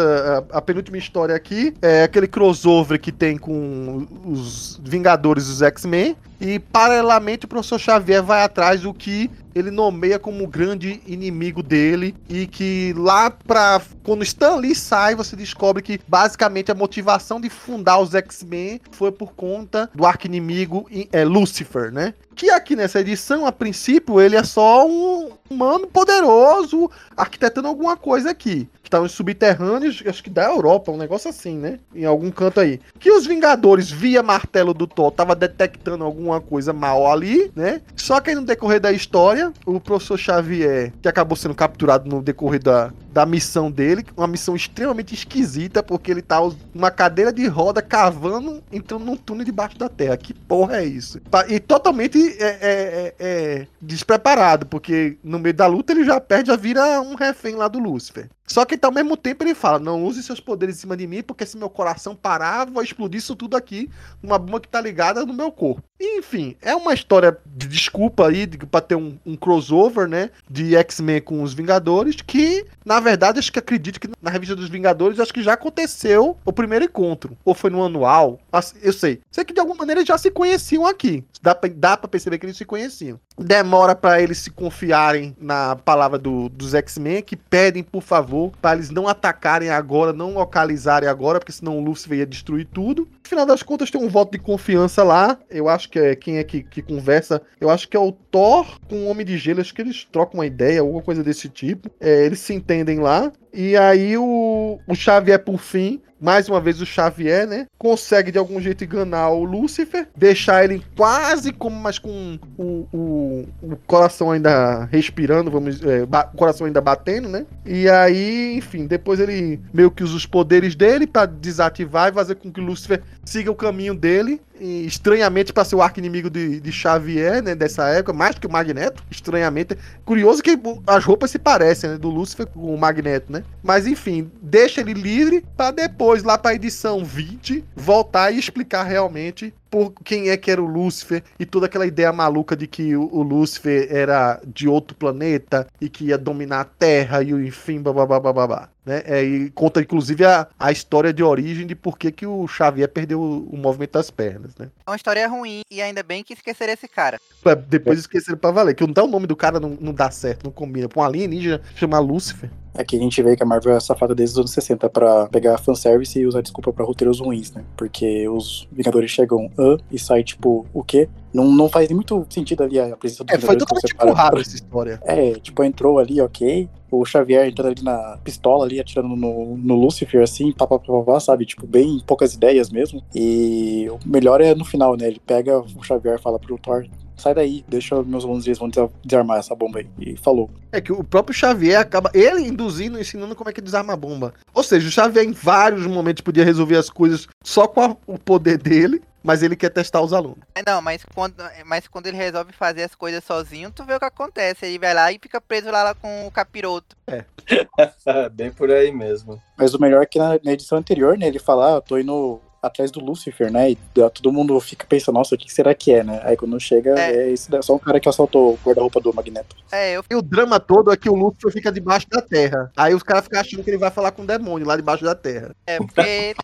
a, 0.52 0.58
a 0.58 0.62
penúltima 0.62 0.98
história 0.98 1.36
aqui 1.36 1.74
é 1.82 2.04
aquele 2.04 2.28
crossover 2.28 3.00
que 3.00 3.12
tem 3.12 3.38
com 3.38 4.08
os 4.26 4.80
Vingadores 4.84 5.48
e 5.48 5.52
os 5.52 5.62
X-Men. 5.62 6.16
E, 6.40 6.60
paralelamente, 6.60 7.46
o 7.46 7.48
professor 7.48 7.80
Xavier 7.80 8.24
vai 8.24 8.44
atrás 8.44 8.82
do 8.82 8.94
que 8.94 9.30
ele 9.58 9.72
nomeia 9.72 10.20
como 10.20 10.44
o 10.44 10.48
grande 10.48 11.02
inimigo 11.06 11.64
dele. 11.64 12.16
E 12.30 12.48
que 12.48 12.94
lá 12.98 13.30
pra. 13.30 13.82
Quando 14.04 14.24
Stan 14.24 14.56
Lee 14.56 14.76
sai, 14.76 15.16
você 15.16 15.36
descobre 15.36 15.82
que 15.82 16.00
basicamente 16.08 16.72
a 16.72 16.76
motivação 16.76 17.42
de 17.42 17.50
fundar 17.50 18.00
os 18.00 18.14
X-Men 18.14 18.80
foi 18.92 19.12
por 19.12 19.34
conta 19.34 19.90
do 19.94 20.06
arqui-inimigo 20.06 20.88
é, 21.12 21.24
Lucifer, 21.24 21.92
né? 21.92 22.14
Que 22.36 22.52
aqui 22.52 22.76
nessa 22.76 23.00
edição, 23.00 23.48
a 23.48 23.52
princípio, 23.52 24.22
ele 24.22 24.36
é 24.36 24.44
só 24.44 24.88
um 24.88 25.32
humano 25.50 25.88
poderoso 25.88 26.90
arquitetando 27.16 27.68
alguma 27.68 27.98
coisa 27.98 28.30
aqui. 28.30 28.70
Que 28.88 28.92
tá 28.92 29.02
nos 29.02 29.12
subterrâneos, 29.12 30.02
acho 30.08 30.24
que 30.24 30.30
da 30.30 30.46
Europa, 30.46 30.94
um 30.94 30.98
negócio 30.98 31.30
assim, 31.30 31.58
né? 31.58 31.78
Em 31.94 32.06
algum 32.06 32.32
canto 32.32 32.62
aí. 32.62 32.80
Que 32.98 33.12
os 33.12 33.28
Vingadores, 33.28 33.92
via 33.92 34.24
martelo 34.24 34.74
do 34.74 34.88
Thor, 34.88 35.12
tava 35.12 35.36
detectando 35.36 36.06
alguma 36.06 36.40
coisa 36.40 36.72
mal 36.72 37.06
ali, 37.12 37.52
né? 37.54 37.82
Só 37.98 38.22
que 38.22 38.30
aí 38.30 38.36
no 38.38 38.46
decorrer 38.46 38.80
da 38.80 38.90
história, 38.90 39.52
o 39.66 39.78
professor 39.78 40.18
Xavier, 40.18 40.94
que 41.02 41.10
acabou 41.10 41.36
sendo 41.36 41.54
capturado 41.54 42.10
no 42.10 42.22
decorrer 42.22 42.64
da, 42.64 42.94
da 43.18 43.26
missão 43.26 43.72
dele, 43.72 44.06
uma 44.16 44.28
missão 44.28 44.56
extremamente 44.56 45.12
esquisita, 45.16 45.82
porque 45.82 46.12
ele 46.12 46.22
tá 46.22 46.38
numa 46.72 46.92
cadeira 46.92 47.34
de 47.34 47.48
roda 47.48 47.82
cavando, 47.82 48.62
entrando 48.72 49.06
num 49.06 49.16
túnel 49.18 49.44
debaixo 49.44 49.76
da 49.76 49.90
terra. 49.90 50.16
Que 50.16 50.36
porra 50.36 50.78
é 50.78 50.86
isso? 50.86 51.20
E 51.50 51.60
totalmente 51.60 52.20
é, 52.40 52.46
é- 52.46 52.60
é- 52.62 53.16
é 53.20 53.68
despreparado, 53.82 54.68
porque 54.68 55.18
no 55.24 55.40
meio 55.40 55.56
da 55.56 55.66
luta 55.66 55.94
ele 55.94 56.06
já 56.06 56.22
perde, 56.22 56.50
já 56.52 56.56
vira 56.56 57.02
um 57.02 57.16
refém 57.16 57.56
lá 57.56 57.68
do 57.68 57.80
Lúcifer. 57.80 58.30
Só 58.48 58.64
que 58.64 58.80
ao 58.82 58.94
mesmo 58.94 59.18
tempo 59.18 59.44
ele 59.44 59.54
fala: 59.54 59.78
não 59.78 60.04
use 60.06 60.24
seus 60.24 60.40
poderes 60.40 60.78
em 60.78 60.80
cima 60.80 60.96
de 60.96 61.06
mim, 61.06 61.22
porque 61.22 61.46
se 61.46 61.58
meu 61.58 61.70
coração 61.70 62.16
parar, 62.16 62.70
vai 62.70 62.86
explodir 62.86 63.18
isso 63.20 63.36
tudo 63.36 63.58
aqui 63.58 63.90
numa 64.24 64.40
bomba 64.40 64.62
que 64.62 64.70
tá 64.70 64.80
ligada 64.80 65.26
no 65.26 65.34
meu 65.34 65.52
corpo. 65.52 65.84
Enfim, 66.00 66.56
é 66.62 66.74
uma 66.74 66.94
história 66.94 67.38
de 67.46 67.68
desculpa 67.68 68.28
aí 68.28 68.46
de, 68.46 68.58
pra 68.60 68.80
ter 68.80 68.96
um, 68.96 69.18
um 69.26 69.36
crossover, 69.36 70.08
né? 70.08 70.30
De 70.50 70.76
X-Men 70.78 71.22
com 71.22 71.44
os 71.44 71.54
Vingadores, 71.54 72.16
que, 72.22 72.66
na 72.86 73.00
verdade, 73.10 73.40
acho 73.40 73.52
que 73.52 73.60
acredito 73.60 74.00
que 74.00 74.10
na 74.22 74.30
revista 74.30 74.56
dos 74.56 74.70
Vingadores, 74.70 75.20
acho 75.20 75.34
que 75.34 75.42
já 75.44 75.54
aconteceu 75.54 76.38
o 76.46 76.52
primeiro 76.54 76.86
encontro. 76.86 77.38
Ou 77.46 77.54
foi 77.54 77.70
no 77.70 77.84
anual. 77.84 78.40
Assim, 78.52 78.78
Eu 78.82 78.94
sei. 78.94 79.22
Sei 79.32 79.44
que 79.46 79.54
de 79.54 79.60
alguma 79.60 79.78
maneira 79.78 80.06
já 80.06 80.18
se 80.18 80.30
conheciam 80.32 80.86
aqui. 80.86 81.24
Dá 81.42 81.54
pra, 81.56 81.70
dá 81.74 81.96
pra 81.98 82.08
perceber 82.08 82.38
que 82.38 82.46
eles 82.46 82.58
se 82.58 82.66
conheciam. 82.66 83.20
Demora 83.38 83.96
pra 83.96 84.22
eles 84.22 84.40
se 84.40 84.50
confiarem 84.50 85.36
na 85.40 85.76
palavra 85.76 86.18
do- 86.18 86.50
dos 86.50 86.74
X-Men, 86.74 87.22
que 87.22 87.36
pedem, 87.36 87.84
por 87.84 88.02
favor, 88.02 88.52
pra 88.62 88.74
eles 88.74 88.90
não 88.90 89.08
atacarem 89.08 89.70
agora, 89.70 90.12
não 90.12 90.34
localizarem 90.34 91.08
agora, 91.08 91.40
porque 91.40 91.52
senão 91.52 91.78
o 91.78 91.84
Lucifer 91.84 92.18
ia 92.20 92.26
destruir 92.26 92.66
tudo. 92.66 93.02
No 93.24 93.30
final 93.30 93.46
das 93.46 93.62
contas, 93.62 93.92
tem 93.92 94.02
um 94.02 94.10
voto 94.10 94.32
de 94.32 94.40
confiança 94.40 95.04
lá. 95.04 95.38
Eu 95.50 95.70
acho 95.70 95.90
que 95.90 96.00
é 96.00 96.16
quem 96.16 96.38
é 96.38 96.44
que, 96.44 96.64
que 96.64 96.82
conversa. 96.82 97.42
Eu 97.62 97.70
acho 97.70 97.88
que 97.88 97.96
é 97.96 98.00
o 98.00 98.12
Thor 98.12 98.66
com 98.90 98.96
o 99.04 99.08
Homem 99.10 99.26
de 99.26 99.38
Gelo. 99.38 99.62
Acho 99.62 99.74
que 99.74 99.82
eles 99.82 100.08
trocam 100.12 100.40
uma 100.40 100.46
ideia, 100.46 100.80
alguma 100.82 101.02
coisa 101.02 101.24
desse 101.24 101.48
tipo. 101.50 101.90
É, 102.00 102.26
eles 102.26 102.40
se 102.40 102.54
entendem 102.54 102.87
lá. 102.96 103.32
E 103.54 103.76
aí 103.76 104.18
o, 104.18 104.80
o 104.88 104.96
Xavier, 104.96 105.44
por 105.44 105.60
fim, 105.60 106.02
mais 106.20 106.50
uma 106.50 106.60
vez 106.60 106.82
o 106.82 106.86
Xavier, 106.86 107.48
né? 107.48 107.66
Consegue 107.78 108.32
de 108.32 108.38
algum 108.38 108.60
jeito 108.60 108.84
enganar 108.84 109.30
o 109.30 109.44
Lúcifer, 109.44 110.08
deixar 110.16 110.64
ele 110.64 110.84
quase 110.96 111.52
como, 111.52 111.76
mas 111.76 112.00
com 112.00 112.40
o, 112.58 112.88
o, 112.92 113.48
o 113.62 113.76
coração 113.86 114.32
ainda 114.32 114.86
respirando, 114.86 115.52
vamos 115.52 115.82
é, 115.84 116.04
o 116.04 116.38
coração 116.38 116.68
ainda 116.68 116.82
batendo, 116.82 117.30
né? 117.30 117.46
E 117.66 117.90
aí, 117.90 118.56
enfim, 118.56 118.88
depois 118.88 119.20
ele 119.20 119.60
meio 119.74 119.92
que 119.92 120.04
usa 120.04 120.16
os 120.16 120.26
poderes 120.26 120.76
dele 120.76 121.06
pra 121.06 121.26
desativar 121.26 122.10
e 122.10 122.16
fazer 122.16 122.36
com 122.36 122.52
que 122.52 122.60
o 122.60 122.64
Lúcifer 122.64 123.02
siga 123.24 123.52
o 123.52 123.56
caminho 123.56 123.94
dele. 123.94 124.42
Estranhamente, 124.60 125.54
para 125.54 125.64
ser 125.64 125.76
o 125.76 125.84
arco-inimigo 125.84 126.32
de, 126.32 126.60
de 126.60 126.72
Xavier, 126.72 127.44
né? 127.44 127.54
Dessa 127.54 127.90
época, 127.90 128.12
mais 128.12 128.34
do 128.34 128.42
que 128.42 128.48
o 128.48 128.52
Magneto, 128.52 129.04
estranhamente. 129.12 129.78
Curioso 130.04 130.42
que 130.42 130.58
as 130.88 131.06
roupas 131.06 131.30
se 131.30 131.38
parecem, 131.38 131.92
né? 131.92 131.98
Do 132.00 132.10
Lúcifer 132.10 132.48
com 132.48 132.74
o 132.74 132.78
Magneto, 132.78 133.32
né? 133.32 133.44
Mas 133.62 133.86
enfim, 133.86 134.32
deixa 134.42 134.82
ele 134.82 134.94
livre 134.94 135.46
pra 135.56 135.70
depois, 135.70 136.07
lá 136.24 136.38
pra 136.38 136.54
edição 136.54 137.04
20, 137.04 137.64
voltar 137.76 138.32
e 138.32 138.40
explicar 138.40 138.84
realmente 138.84 139.54
por 139.70 139.92
quem 140.04 140.30
é 140.30 140.38
que 140.38 140.50
era 140.50 140.62
o 140.62 140.66
Lúcifer 140.66 141.24
e 141.40 141.46
toda 141.46 141.66
aquela 141.66 141.86
ideia 141.86 142.12
maluca 142.12 142.56
de 142.56 142.68
que 142.68 142.96
o, 142.96 143.10
o 143.12 143.22
Lúcifer 143.22 143.88
era 143.90 144.42
de 144.46 144.68
outro 144.68 144.96
planeta 144.96 145.68
e 145.80 145.90
que 145.90 146.06
ia 146.06 146.18
dominar 146.18 146.62
a 146.62 146.66
Terra 146.66 147.22
e 147.22 147.34
o 147.34 147.44
enfim, 147.44 147.82
babá, 147.82 148.70
né? 148.86 149.04
É, 149.06 149.24
e 149.24 149.50
conta 149.52 149.82
inclusive 149.82 150.26
a, 150.26 150.48
a 150.58 150.72
história 150.72 151.14
de 151.14 151.22
origem 151.22 151.68
de 151.68 151.76
por 151.76 151.98
que, 151.98 152.12
que 152.12 152.26
o 152.26 152.48
Xavier 152.48 152.88
perdeu 152.88 153.20
o, 153.20 153.50
o 153.50 153.58
movimento 153.58 153.92
das 153.92 154.10
pernas, 154.10 154.56
né? 154.58 154.70
É 154.86 154.90
uma 154.90 154.96
história 154.96 155.28
ruim 155.28 155.62
e 155.70 155.82
ainda 155.82 156.02
bem 156.02 156.24
que 156.24 156.34
esqueceram 156.34 156.74
esse 156.74 156.88
cara. 156.88 157.20
Pra 157.44 157.54
depois 157.54 158.00
esqueceram 158.00 158.38
pra 158.38 158.52
valer, 158.52 158.74
que 158.74 158.86
não 158.86 158.94
dá 158.94 159.04
o 159.04 159.08
nome 159.08 159.28
do 159.28 159.36
cara 159.36 159.60
não, 159.60 159.78
não 159.80 159.94
dá 159.94 160.10
certo, 160.10 160.46
não 160.46 160.52
combina. 160.52 160.88
Com 160.88 161.02
um 161.02 161.04
alienígena 161.04 161.62
chamar 161.76 162.00
Lúcifer. 162.00 162.50
Aqui 162.78 162.96
a 162.96 163.00
gente 163.00 163.22
vê 163.24 163.36
que 163.36 163.42
a 163.42 163.46
Marvel 163.46 163.76
é 163.76 163.80
safada 163.80 164.14
desde 164.14 164.34
os 164.36 164.40
anos 164.40 164.52
60 164.52 164.88
pra 164.90 165.26
pegar 165.28 165.58
fanservice 165.58 166.20
e 166.20 166.28
usar 166.28 166.42
desculpa 166.42 166.72
pra 166.72 166.86
roteiros 166.86 167.20
ruins, 167.20 167.52
né? 167.52 167.64
Porque 167.76 168.30
os 168.30 168.68
Vingadores 168.72 169.10
chegam 169.10 169.50
ah, 169.58 169.78
e 169.92 169.98
sai 170.00 170.24
tipo, 170.24 170.66
o 170.74 170.84
quê? 170.84 171.08
Não, 171.34 171.52
não 171.52 171.70
faz 171.70 171.90
muito 171.92 172.26
sentido 172.30 172.64
ali 172.64 172.80
a 172.80 172.96
presença 172.98 173.24
dos 173.24 173.34
É, 173.34 173.40
foi 173.40 173.58
totalmente 173.58 173.94
empurrado 173.94 174.40
essa 174.40 174.56
história. 174.56 175.00
É, 175.04 175.34
tipo, 175.34 175.64
entrou 175.64 176.00
ali, 176.00 176.20
ok. 176.22 176.68
O 176.90 177.06
Xavier 177.06 177.48
entrando 177.48 177.68
ali 177.74 177.84
na 177.84 178.18
pistola 178.24 178.66
ali, 178.66 178.80
atirando 178.80 179.16
no, 179.16 179.58
no 179.58 179.76
Lucifer, 179.76 180.24
assim, 180.24 180.52
pá, 180.54 180.66
pá, 180.66 180.80
pá, 180.80 180.86
pá, 180.86 181.04
pá, 181.04 181.20
sabe? 181.20 181.46
Tipo, 181.46 181.68
bem 181.68 182.02
poucas 182.08 182.34
ideias 182.34 182.70
mesmo. 182.72 183.04
E 183.14 183.88
o 183.92 184.00
melhor 184.06 184.40
é 184.42 184.56
no 184.56 184.64
final, 184.66 184.96
né? 184.96 185.08
Ele 185.08 185.22
pega 185.24 185.60
o 185.60 185.84
Xavier 185.84 186.16
e 186.18 186.22
fala 186.22 186.40
pro 186.40 186.58
Thor, 186.58 186.88
sai 187.16 187.36
daí, 187.36 187.64
deixa 187.68 188.02
meus 188.04 188.24
alunos, 188.24 188.46
eles 188.48 188.58
vão 188.58 188.70
desa- 188.70 188.90
desarmar 189.04 189.38
essa 189.40 189.54
bomba 189.54 189.80
aí. 189.80 189.88
E 190.00 190.16
falou. 190.18 190.50
É 190.72 190.80
que 190.80 190.94
o 190.94 191.04
próprio 191.04 191.36
Xavier 191.36 191.80
acaba 191.80 192.10
ele 192.14 192.48
induzindo, 192.48 193.00
ensinando 193.00 193.36
como 193.36 193.50
é 193.50 193.54
que 193.54 193.62
desarma 193.62 193.94
a 193.94 193.98
bomba. 193.98 194.34
Ou 194.54 194.64
seja, 194.64 194.88
o 194.88 194.92
Xavier 194.92 195.26
em 195.26 195.34
vários 195.34 195.86
momentos 195.86 196.22
podia 196.22 196.46
resolver 196.46 196.78
as 196.78 196.90
coisas 196.90 197.28
só 197.44 197.68
com 197.68 197.82
a- 197.82 197.98
o 198.08 198.18
poder 198.18 198.58
dele, 198.58 199.02
mas 199.24 199.44
ele 199.44 199.56
quer 199.56 199.70
testar 199.70 200.02
os 200.02 200.14
alunos. 200.14 200.40
É, 200.56 200.62
Não, 200.66 200.82
mas 200.82 201.04
quando, 201.14 201.36
mas 201.66 201.88
quando 201.88 202.08
ele 202.08 202.18
resolve 202.18 202.54
fazer 202.54 202.84
as 202.84 202.96
coisas 202.96 203.24
sozinho, 203.24 203.72
tu 203.72 203.84
vê 203.84 203.94
o 203.96 204.00
que 204.00 204.06
acontece. 204.06 204.66
Ele 204.66 204.80
vai 204.80 204.94
lá 204.94 205.12
e 205.12 205.20
fica 205.22 205.40
preso 205.42 205.70
lá, 205.72 205.84
lá 205.84 205.94
com 205.96 206.28
o 206.28 206.32
capiroto. 206.32 206.96
Bem 208.34 208.52
por 208.52 208.72
aí 208.72 208.92
mesmo. 208.92 209.42
Mas 209.58 209.74
o 209.74 209.80
melhor 209.82 210.02
é 210.04 210.06
que 210.06 210.20
na, 210.20 210.40
na 210.44 210.54
edição 210.54 210.78
anterior, 210.78 211.18
né, 211.18 211.28
ele 211.28 211.40
fala, 211.40 211.74
ah, 211.74 211.76
eu 211.78 211.82
tô 211.82 211.98
indo 211.98 212.40
atrás 212.62 212.90
do 212.92 213.00
Lucifer, 213.00 213.52
né? 213.52 213.72
E 213.72 213.76
todo 213.96 214.32
mundo 214.32 214.60
fica 214.60 214.86
pensando, 214.86 215.16
nossa, 215.16 215.36
o 215.36 215.38
que 215.38 215.52
será 215.52 215.74
que 215.76 215.94
é, 215.94 216.04
né? 216.04 216.20
Aí 216.24 216.36
quando 216.36 216.60
chega, 216.60 217.00
É. 217.00 217.12
é, 217.16 217.30
esse 217.32 217.50
da- 217.50 217.62
só 217.62 217.76
um 217.76 217.80
cara 217.80 218.00
que 218.00 218.10
assaltou 218.10 218.54
o 218.54 218.60
guarda-roupa 218.66 219.00
do 219.00 219.14
Magneto. 219.14 219.56
É, 219.72 219.94
eu 219.96 220.04
E 220.10 220.16
o 220.16 220.22
drama 220.22 220.60
todo 220.60 220.92
é 220.92 220.98
que 220.98 221.10
o 221.10 221.16
Lucifer 221.16 221.52
fica 221.52 221.72
debaixo 221.72 222.08
da 222.10 222.22
terra. 222.22 222.72
Aí 222.76 222.94
os 222.94 223.04
caras 223.04 223.24
ficam 223.26 223.40
achando 223.40 223.64
que 223.64 223.70
ele 223.70 223.78
vai 223.78 223.92
falar 223.92 224.12
com 224.12 224.24
o 224.24 224.28
demônio 224.28 224.68
lá 224.68 224.76
debaixo 224.76 225.04
da 225.06 225.16
terra. 225.16 225.56
É, 225.66 225.78
porque. 225.78 226.36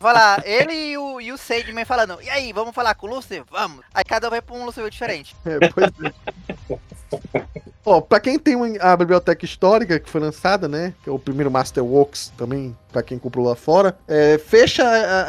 Vai 0.00 0.14
lá, 0.14 0.40
ele 0.46 0.72
e 0.72 0.96
o, 0.98 1.20
e 1.20 1.30
o 1.30 1.36
Sandman 1.36 1.84
falando, 1.84 2.18
e 2.22 2.30
aí, 2.30 2.54
vamos 2.54 2.74
falar 2.74 2.94
com 2.94 3.06
o 3.06 3.10
Lucifer? 3.10 3.44
Vamos. 3.50 3.84
Aí 3.92 4.02
cada 4.02 4.28
um 4.28 4.30
vai 4.30 4.40
pra 4.40 4.56
um 4.56 4.64
Lucifer 4.64 4.88
diferente. 4.90 5.36
É, 5.44 5.58
pois 5.68 5.90
é. 6.02 6.78
Ó, 7.84 8.00
pra 8.00 8.18
quem 8.20 8.38
tem 8.38 8.56
a 8.80 8.96
biblioteca 8.96 9.44
histórica 9.44 9.98
que 10.00 10.08
foi 10.08 10.20
lançada, 10.20 10.68
né? 10.68 10.94
Que 11.02 11.08
é 11.10 11.12
o 11.12 11.18
primeiro 11.18 11.50
Masterworks 11.50 12.32
também, 12.36 12.76
pra 12.92 13.02
quem 13.02 13.18
comprou 13.18 13.44
lá 13.46 13.54
fora, 13.54 13.96
é, 14.08 14.38
fecha 14.38 14.84
a, 14.84 15.22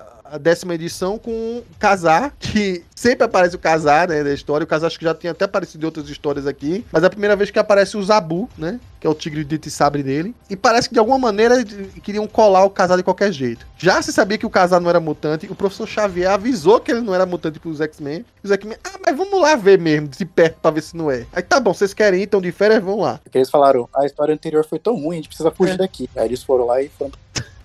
a- 0.00 0.13
a 0.34 0.38
décima 0.38 0.74
edição 0.74 1.16
com 1.16 1.30
um 1.30 1.62
Casar, 1.78 2.34
que 2.40 2.82
sempre 2.92 3.24
aparece 3.24 3.54
o 3.54 3.58
Casar, 3.58 4.08
né? 4.08 4.24
Da 4.24 4.34
história. 4.34 4.64
O 4.64 4.66
Casar 4.66 4.88
acho 4.88 4.98
que 4.98 5.04
já 5.04 5.14
tinha 5.14 5.30
até 5.30 5.44
aparecido 5.44 5.84
em 5.84 5.86
outras 5.86 6.08
histórias 6.08 6.44
aqui, 6.44 6.84
mas 6.90 7.04
é 7.04 7.06
a 7.06 7.10
primeira 7.10 7.36
vez 7.36 7.52
que 7.52 7.58
aparece 7.58 7.96
o 7.96 8.02
Zabu, 8.02 8.48
né? 8.58 8.80
Que 8.98 9.06
é 9.06 9.10
o 9.10 9.14
tigre 9.14 9.44
de 9.44 9.50
dito 9.50 9.68
e 9.68 9.70
sabre 9.70 10.02
dele. 10.02 10.34
E 10.50 10.56
parece 10.56 10.88
que 10.88 10.94
de 10.94 10.98
alguma 10.98 11.18
maneira 11.18 11.62
queriam 12.02 12.26
colar 12.26 12.64
o 12.64 12.70
Casar 12.70 12.96
de 12.96 13.04
qualquer 13.04 13.30
jeito. 13.30 13.64
Já 13.78 14.02
se 14.02 14.12
sabia 14.12 14.36
que 14.36 14.44
o 14.46 14.50
Casar 14.50 14.80
não 14.80 14.90
era 14.90 14.98
mutante, 14.98 15.46
o 15.48 15.54
professor 15.54 15.86
Xavier 15.86 16.28
avisou 16.32 16.80
que 16.80 16.90
ele 16.90 17.00
não 17.02 17.14
era 17.14 17.24
mutante 17.24 17.60
pros 17.60 17.80
X-Men. 17.80 18.24
Os 18.42 18.50
X-Men, 18.50 18.76
ah, 18.82 18.98
mas 19.06 19.16
vamos 19.16 19.40
lá 19.40 19.54
ver 19.54 19.78
mesmo, 19.78 20.08
de 20.08 20.24
perto, 20.24 20.56
pra 20.60 20.72
ver 20.72 20.82
se 20.82 20.96
não 20.96 21.08
é. 21.12 21.26
Aí 21.32 21.44
tá 21.44 21.60
bom, 21.60 21.72
vocês 21.72 21.94
querem 21.94 22.18
ir, 22.20 22.24
então 22.24 22.40
de 22.40 22.50
férias, 22.50 22.82
vão 22.82 22.98
lá. 22.98 23.20
Porque 23.22 23.38
eles 23.38 23.50
falaram, 23.50 23.88
a 23.94 24.04
história 24.04 24.34
anterior 24.34 24.64
foi 24.66 24.80
tão 24.80 24.94
ruim, 24.96 25.12
a 25.12 25.16
gente 25.18 25.28
precisa 25.28 25.52
fugir 25.52 25.74
É. 25.74 25.76
daqui. 25.76 26.10
Aí 26.16 26.26
eles 26.26 26.42
foram 26.42 26.66
lá 26.66 26.82
e 26.82 26.88
foram. 26.88 27.12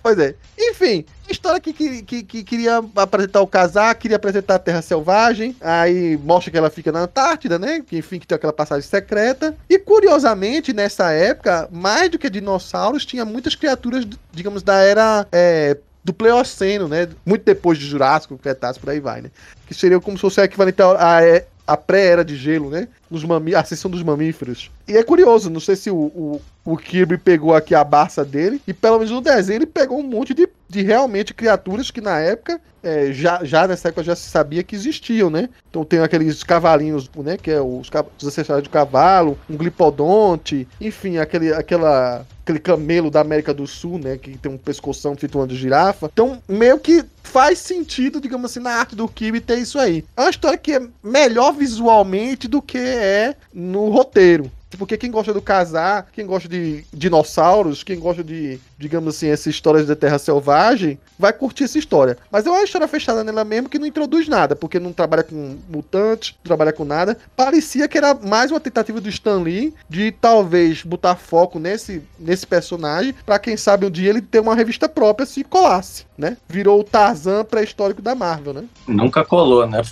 Pois 0.02 0.18
é. 0.18 0.34
Enfim, 0.58 1.04
história 1.28 1.60
que, 1.60 1.72
que, 1.72 2.02
que, 2.02 2.22
que 2.22 2.42
queria 2.42 2.82
apresentar 2.96 3.40
o 3.40 3.46
casar, 3.46 3.94
queria 3.94 4.16
apresentar 4.16 4.54
a 4.54 4.58
Terra 4.58 4.82
Selvagem. 4.82 5.54
Aí 5.60 6.16
mostra 6.16 6.50
que 6.50 6.56
ela 6.58 6.70
fica 6.70 6.90
na 6.90 7.00
Antártida, 7.00 7.58
né? 7.58 7.82
Que 7.86 7.98
enfim, 7.98 8.18
que 8.18 8.26
tem 8.26 8.36
aquela 8.36 8.52
passagem 8.52 8.88
secreta. 8.88 9.54
E 9.68 9.78
curiosamente, 9.78 10.72
nessa 10.72 11.12
época, 11.12 11.68
mais 11.70 12.10
do 12.10 12.18
que 12.18 12.30
dinossauros, 12.30 13.04
tinha 13.04 13.24
muitas 13.24 13.54
criaturas, 13.54 14.06
digamos, 14.32 14.62
da 14.62 14.76
era. 14.76 15.26
é, 15.30 15.76
do 16.02 16.14
Pleoceno, 16.14 16.88
né? 16.88 17.08
Muito 17.26 17.44
depois 17.44 17.78
de 17.78 17.86
Jurássico, 17.86 18.38
Cretáceo, 18.38 18.80
por 18.80 18.90
aí 18.90 19.00
vai, 19.00 19.20
né? 19.20 19.30
Que 19.66 19.74
seria 19.74 20.00
como 20.00 20.16
se 20.16 20.22
fosse 20.22 20.40
equivalente 20.40 20.80
a, 20.80 21.20
a 21.66 21.76
pré-era 21.76 22.24
de 22.24 22.36
gelo, 22.36 22.70
né? 22.70 22.88
Nos 23.10 23.24
mami 23.24 23.54
a 23.54 23.60
ascensão 23.60 23.90
dos 23.90 24.02
mamíferos. 24.02 24.70
E 24.86 24.96
é 24.96 25.02
curioso, 25.02 25.50
não 25.50 25.60
sei 25.60 25.76
se 25.76 25.90
o, 25.90 25.96
o, 25.96 26.40
o 26.64 26.76
Kirby 26.76 27.18
pegou 27.18 27.54
aqui 27.54 27.74
a 27.74 27.82
barça 27.82 28.24
dele, 28.24 28.60
e 28.66 28.72
pelo 28.72 28.98
menos 28.98 29.10
no 29.10 29.20
desenho 29.20 29.58
ele 29.58 29.66
pegou 29.66 29.98
um 29.98 30.02
monte 30.02 30.32
de, 30.32 30.48
de 30.68 30.82
realmente 30.82 31.34
criaturas 31.34 31.90
que 31.90 32.00
na 32.00 32.18
época, 32.20 32.60
é, 32.82 33.12
já, 33.12 33.44
já 33.44 33.66
nessa 33.66 33.88
época 33.88 34.02
já 34.02 34.16
se 34.16 34.28
sabia 34.30 34.62
que 34.62 34.74
existiam, 34.74 35.28
né? 35.28 35.48
Então 35.68 35.84
tem 35.84 36.00
aqueles 36.00 36.42
cavalinhos, 36.42 37.10
né? 37.16 37.36
Que 37.36 37.50
é 37.50 37.60
os, 37.60 37.90
os 38.22 38.62
do 38.62 38.70
cavalo, 38.70 39.38
um 39.48 39.56
glipodonte, 39.56 40.66
enfim, 40.80 41.18
aquele, 41.18 41.52
aquela, 41.52 42.26
aquele 42.42 42.58
camelo 42.58 43.10
da 43.10 43.20
América 43.20 43.52
do 43.52 43.66
Sul, 43.66 43.98
né? 43.98 44.16
Que 44.16 44.36
tem 44.38 44.50
um 44.50 44.58
pescoção 44.58 45.16
feito 45.16 45.46
de 45.46 45.56
girafa. 45.56 46.08
Então, 46.12 46.40
meio 46.48 46.78
que 46.78 47.04
faz 47.22 47.58
sentido, 47.58 48.20
digamos 48.20 48.50
assim, 48.50 48.60
na 48.60 48.70
arte 48.70 48.96
do 48.96 49.06
Kirby 49.06 49.40
ter 49.40 49.58
isso 49.58 49.78
aí. 49.78 50.04
É 50.16 50.22
uma 50.22 50.30
história 50.30 50.58
que 50.58 50.72
é 50.72 50.82
melhor 51.02 51.52
visualmente 51.52 52.48
do 52.48 52.60
que 52.60 52.78
é 53.00 53.34
no 53.52 53.88
roteiro. 53.88 54.50
Porque 54.78 54.96
quem 54.96 55.10
gosta 55.10 55.32
do 55.32 55.42
casar, 55.42 56.08
quem 56.12 56.24
gosta 56.24 56.48
de 56.48 56.84
dinossauros, 56.92 57.82
quem 57.82 57.98
gosta 57.98 58.22
de, 58.22 58.60
digamos 58.80 59.14
assim, 59.14 59.28
essas 59.28 59.48
histórias 59.48 59.86
da 59.86 59.94
Terra 59.94 60.18
Selvagem, 60.18 60.98
vai 61.18 61.34
curtir 61.34 61.64
essa 61.64 61.78
história. 61.78 62.16
Mas 62.32 62.46
é 62.46 62.50
uma 62.50 62.62
história 62.62 62.88
fechada 62.88 63.22
nela 63.22 63.44
mesmo 63.44 63.68
que 63.68 63.78
não 63.78 63.86
introduz 63.86 64.26
nada, 64.26 64.56
porque 64.56 64.80
não 64.80 64.90
trabalha 64.90 65.22
com 65.22 65.58
mutantes, 65.68 66.34
não 66.38 66.44
trabalha 66.44 66.72
com 66.72 66.86
nada. 66.86 67.18
Parecia 67.36 67.86
que 67.86 67.98
era 67.98 68.14
mais 68.14 68.50
uma 68.50 68.58
tentativa 68.58 68.98
do 68.98 69.10
Stan 69.10 69.42
Lee 69.42 69.74
de 69.86 70.10
talvez 70.12 70.82
botar 70.82 71.14
foco 71.14 71.58
nesse, 71.58 72.02
nesse 72.18 72.46
personagem, 72.46 73.14
pra 73.26 73.38
quem 73.38 73.54
sabe 73.54 73.84
um 73.84 73.90
dia 73.90 74.08
ele 74.08 74.22
ter 74.22 74.40
uma 74.40 74.54
revista 74.54 74.88
própria 74.88 75.26
se 75.26 75.44
colasse, 75.44 76.06
né? 76.16 76.38
Virou 76.48 76.80
o 76.80 76.84
Tarzan 76.84 77.44
pré-histórico 77.44 78.00
da 78.00 78.14
Marvel, 78.14 78.54
né? 78.54 78.64
Nunca 78.88 79.22
colou, 79.26 79.66
né? 79.66 79.82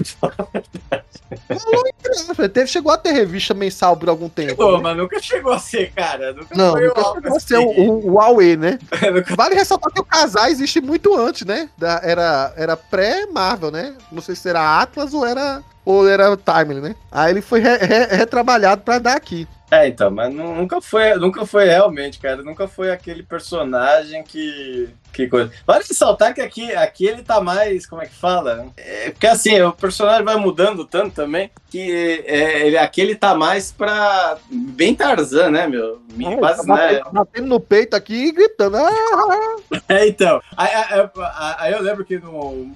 Teve, 2.53 2.67
chegou 2.67 2.91
a 2.91 2.97
ter 2.97 3.13
revista 3.13 3.53
mensal 3.53 3.97
por 3.97 4.09
algum 4.09 4.29
tempo. 4.29 4.57
Pô, 4.57 4.77
né? 4.77 4.83
mas 4.83 4.97
nunca 4.97 5.21
chegou 5.21 5.53
a 5.53 5.59
ser, 5.59 5.93
cara. 5.93 6.33
Nunca 6.33 6.57
Não, 6.57 6.73
foi 6.73 6.87
nunca 6.87 7.03
chegou 7.03 7.37
a 7.37 7.41
ser 7.41 7.57
assim. 7.57 7.67
o, 7.67 7.91
o, 7.91 8.07
o 8.07 8.13
Huawei, 8.15 8.57
né? 8.57 8.78
Nunca- 9.13 9.35
Vale 9.37 9.55
ressaltar 9.55 9.93
que 9.93 10.01
o 10.01 10.05
casar 10.05 10.51
existe 10.51 10.81
muito 10.81 11.15
antes, 11.17 11.45
né? 11.47 11.69
Da- 11.77 12.01
era 12.03 12.53
era 12.57 12.77
pré-Marvel, 12.77 13.71
né? 13.71 13.95
Não 14.13 14.21
sei 14.23 14.35
se 14.35 14.49
era 14.49 14.81
Atlas 14.81 15.13
ou 15.15 15.25
era 15.27 15.63
ou 15.85 16.07
era 16.09 16.37
Timely, 16.37 16.81
né? 16.81 16.95
Aí 17.11 17.33
ele 17.33 17.41
foi 17.43 17.61
re- 17.61 17.79
re- 17.79 18.07
retrabalhado 18.17 18.83
pra 18.83 18.99
dar 18.99 19.17
aqui. 19.17 19.47
É, 19.71 19.87
então, 19.87 20.11
mas 20.11 20.33
nu- 20.33 20.55
nunca 20.55 20.81
foi, 20.81 21.15
nunca 21.17 21.45
foi 21.45 21.67
realmente, 21.67 22.19
cara. 22.19 22.43
Nunca 22.43 22.67
foi 22.67 22.91
aquele 22.91 23.23
personagem 23.23 24.23
que. 24.23 24.89
Que 25.13 25.27
coisa. 25.27 25.51
Vale 25.67 25.85
ressaltar 25.89 26.35
que 26.35 26.41
aqui, 26.41 26.71
aqui 26.75 27.07
ele 27.07 27.23
tá 27.23 27.41
mais. 27.41 27.87
Como 27.87 28.01
é 28.03 28.07
que 28.07 28.15
fala? 28.15 28.67
É, 28.77 29.11
porque 29.11 29.27
assim, 29.27 29.61
o 29.63 29.73
personagem 29.73 30.23
vai 30.25 30.37
mudando 30.37 30.85
tanto 30.85 31.15
também 31.15 31.51
que 31.71 32.23
é, 32.27 32.67
ele, 32.67 32.79
aqui 32.79 33.01
ele 33.01 33.15
tá 33.15 33.35
mais 33.35 33.73
pra. 33.73 34.37
Bem 34.51 34.95
Tarzan, 34.95 35.51
né, 35.51 35.67
meu? 35.67 36.01
Me- 36.13 36.37
Quase, 36.37 36.67
Tá 36.67 36.75
né? 36.75 36.93
batendo, 36.99 37.13
batendo 37.13 37.47
no 37.49 37.61
peito 37.61 37.95
aqui 37.95 38.15
e 38.29 38.33
gritando. 38.33 38.77
Ah! 38.79 39.57
É, 39.89 40.07
então. 40.07 40.41
Aí, 40.57 40.69
aí- 41.59 41.73
eu 41.73 41.81
lembro 41.83 42.05
que 42.05 42.19
no. 42.19 42.71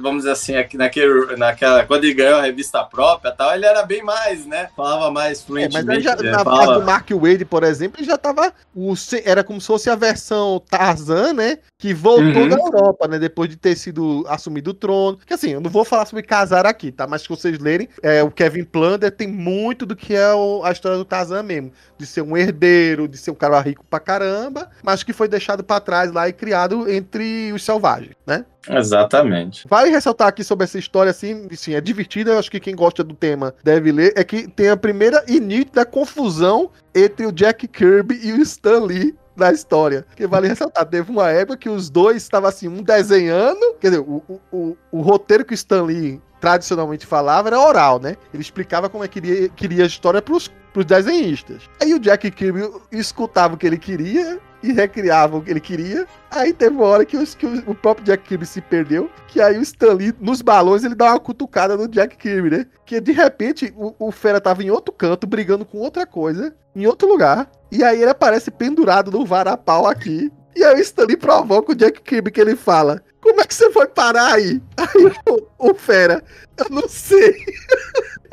Vamos 0.00 0.18
dizer 0.18 0.30
assim, 0.32 0.56
aqui 0.56 0.76
naquele, 0.76 1.36
naquela. 1.36 1.84
Quando 1.84 2.04
ele 2.04 2.14
ganhou 2.14 2.38
a 2.38 2.42
revista 2.42 2.84
própria 2.84 3.32
tal, 3.32 3.52
ele 3.54 3.64
era 3.66 3.82
bem 3.84 4.02
mais, 4.02 4.46
né? 4.46 4.68
Falava 4.76 5.10
mais 5.10 5.38
É, 5.38 5.40
mas 5.40 5.40
fluentemente. 5.40 5.86
né? 6.22 6.31
Na 6.32 6.44
fase 6.44 6.72
do 6.74 6.82
Mark 6.82 7.10
Wade, 7.10 7.44
por 7.44 7.62
exemplo, 7.62 8.00
ele 8.00 8.06
já 8.06 8.18
tava. 8.18 8.52
O, 8.74 8.94
era 9.24 9.44
como 9.44 9.60
se 9.60 9.66
fosse 9.66 9.90
a 9.90 9.94
versão 9.94 10.62
Tarzan, 10.68 11.32
né? 11.34 11.58
Que 11.82 11.92
voltou 11.92 12.22
Uhum. 12.42 12.48
da 12.48 12.54
Europa, 12.56 13.08
né? 13.08 13.18
Depois 13.18 13.50
de 13.50 13.56
ter 13.56 13.74
sido 13.74 14.24
assumido 14.28 14.70
o 14.70 14.74
trono. 14.74 15.18
Que 15.26 15.34
assim, 15.34 15.50
eu 15.50 15.60
não 15.60 15.68
vou 15.68 15.84
falar 15.84 16.06
sobre 16.06 16.22
casar 16.22 16.64
aqui, 16.64 16.92
tá? 16.92 17.08
Mas 17.08 17.22
se 17.22 17.28
vocês 17.28 17.58
lerem, 17.58 17.88
é, 18.00 18.22
o 18.22 18.30
Kevin 18.30 18.62
Plunder 18.62 19.10
tem 19.10 19.26
muito 19.26 19.84
do 19.84 19.96
que 19.96 20.14
é 20.14 20.32
o- 20.32 20.62
a 20.62 20.70
história 20.70 20.96
do 20.96 21.04
Tarzan 21.04 21.42
mesmo. 21.42 21.72
De 21.98 22.06
ser 22.06 22.22
um 22.22 22.36
herdeiro, 22.36 23.08
de 23.08 23.18
ser 23.18 23.32
um 23.32 23.34
cara 23.34 23.58
rico 23.60 23.84
pra 23.90 23.98
caramba, 23.98 24.70
mas 24.80 25.02
que 25.02 25.12
foi 25.12 25.26
deixado 25.26 25.64
pra 25.64 25.80
trás 25.80 26.12
lá 26.12 26.28
e 26.28 26.32
criado 26.32 26.88
entre 26.88 27.52
os 27.52 27.64
selvagens, 27.64 28.14
né? 28.24 28.44
Exatamente. 28.68 29.66
Vale 29.68 29.90
ressaltar 29.90 30.28
aqui 30.28 30.44
sobre 30.44 30.62
essa 30.62 30.78
história, 30.78 31.10
assim, 31.10 31.48
assim, 31.50 31.74
é 31.74 31.80
divertida, 31.80 32.30
eu 32.30 32.38
acho 32.38 32.48
que 32.48 32.60
quem 32.60 32.76
gosta 32.76 33.02
do 33.02 33.12
tema 33.12 33.52
deve 33.64 33.90
ler, 33.90 34.12
é 34.16 34.22
que 34.22 34.46
tem 34.46 34.68
a 34.68 34.76
primeira 34.76 35.24
e 35.26 35.40
nítida 35.40 35.84
confusão 35.84 36.70
entre 36.94 37.26
o 37.26 37.32
Jack 37.32 37.66
Kirby 37.66 38.20
e 38.22 38.32
o 38.32 38.40
Stan 38.42 38.84
Lee 38.84 39.16
na 39.36 39.52
história. 39.52 40.04
Que 40.14 40.26
vale 40.26 40.48
ressaltar, 40.48 40.86
teve 40.86 41.10
uma 41.10 41.30
época 41.30 41.56
que 41.56 41.68
os 41.68 41.90
dois 41.90 42.22
estavam 42.22 42.48
assim, 42.48 42.68
um 42.68 42.82
desenhando, 42.82 43.74
quer 43.80 43.90
dizer, 43.90 44.00
o, 44.00 44.22
o, 44.28 44.40
o, 44.52 44.76
o 44.90 45.00
roteiro 45.00 45.44
que 45.44 45.52
o 45.52 45.54
Stan 45.54 45.82
Lee 45.82 46.20
tradicionalmente 46.40 47.06
falava 47.06 47.48
era 47.48 47.60
oral, 47.60 48.00
né? 48.00 48.16
Ele 48.34 48.42
explicava 48.42 48.88
como 48.88 49.04
é 49.04 49.08
que 49.08 49.20
queria, 49.20 49.48
queria 49.50 49.84
a 49.84 49.86
história 49.86 50.20
pros, 50.20 50.50
pros 50.72 50.84
desenhistas. 50.84 51.62
Aí 51.80 51.94
o 51.94 52.00
Jack 52.00 52.30
Kirby 52.30 52.68
escutava 52.90 53.54
o 53.54 53.56
que 53.56 53.66
ele 53.66 53.78
queria 53.78 54.40
e 54.62 54.72
recriava 54.72 55.36
o 55.36 55.42
que 55.42 55.50
ele 55.50 55.60
queria. 55.60 56.06
Aí 56.30 56.52
teve 56.52 56.74
uma 56.76 56.86
hora 56.86 57.04
que, 57.04 57.16
os- 57.16 57.34
que 57.34 57.46
o, 57.46 57.74
próprio 57.74 58.04
Jack 58.06 58.24
Kirby 58.24 58.46
se 58.46 58.60
perdeu, 58.60 59.10
que 59.28 59.40
aí 59.40 59.58
o 59.58 59.62
Stan 59.62 59.92
Lee, 59.94 60.14
nos 60.20 60.40
balões, 60.42 60.84
ele 60.84 60.94
dá 60.94 61.06
uma 61.10 61.20
cutucada 61.20 61.76
no 61.76 61.88
Jack 61.88 62.16
Kirby, 62.16 62.50
né? 62.50 62.66
Que 62.86 63.00
de 63.00 63.12
repente 63.12 63.72
o, 63.76 63.94
o 63.98 64.12
Fera 64.12 64.40
tava 64.40 64.62
em 64.62 64.70
outro 64.70 64.92
canto, 64.92 65.26
brigando 65.26 65.64
com 65.64 65.78
outra 65.78 66.06
coisa, 66.06 66.54
em 66.74 66.86
outro 66.86 67.08
lugar, 67.08 67.50
e 67.70 67.82
aí 67.82 68.00
ele 68.00 68.10
aparece 68.10 68.50
pendurado 68.50 69.10
no 69.10 69.24
varapau 69.26 69.86
aqui. 69.86 70.30
E 70.54 70.62
aí 70.64 70.74
o 70.76 70.80
Stan 70.80 71.04
Lee 71.06 71.16
provoca 71.16 71.72
o 71.72 71.74
Jack 71.74 72.02
Kirby, 72.02 72.30
que 72.30 72.40
ele 72.40 72.54
fala, 72.56 73.02
como 73.22 73.40
é 73.40 73.44
que 73.44 73.54
você 73.54 73.70
foi 73.72 73.86
parar 73.86 74.34
aí? 74.34 74.60
Aí 74.76 75.12
o, 75.58 75.70
o 75.70 75.74
Fera, 75.74 76.22
eu 76.58 76.66
não 76.70 76.88
sei. 76.88 77.36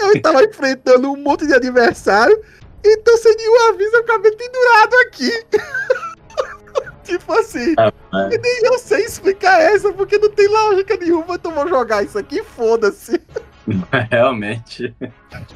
Eu 0.02 0.22
tava 0.22 0.42
enfrentando 0.46 1.12
um 1.12 1.18
monte 1.18 1.46
de 1.46 1.54
adversário, 1.54 2.42
então 2.86 3.18
sem 3.18 3.36
nenhum 3.36 3.68
aviso 3.68 3.98
eu 3.98 4.00
acabei 4.00 4.32
pendurado 4.32 4.94
aqui. 5.06 5.30
tipo 7.10 7.34
assim, 7.34 7.74
Rapaz. 7.78 8.34
e 8.34 8.38
nem 8.38 8.66
eu 8.66 8.78
sei 8.78 9.04
explicar 9.06 9.60
essa, 9.60 9.92
porque 9.92 10.18
não 10.18 10.30
tem 10.30 10.48
lógica 10.48 10.96
nenhuma, 10.96 11.36
então 11.36 11.52
vou 11.52 11.68
jogar 11.68 12.04
isso 12.04 12.18
aqui, 12.18 12.44
foda-se. 12.44 13.20
Realmente. 14.12 14.96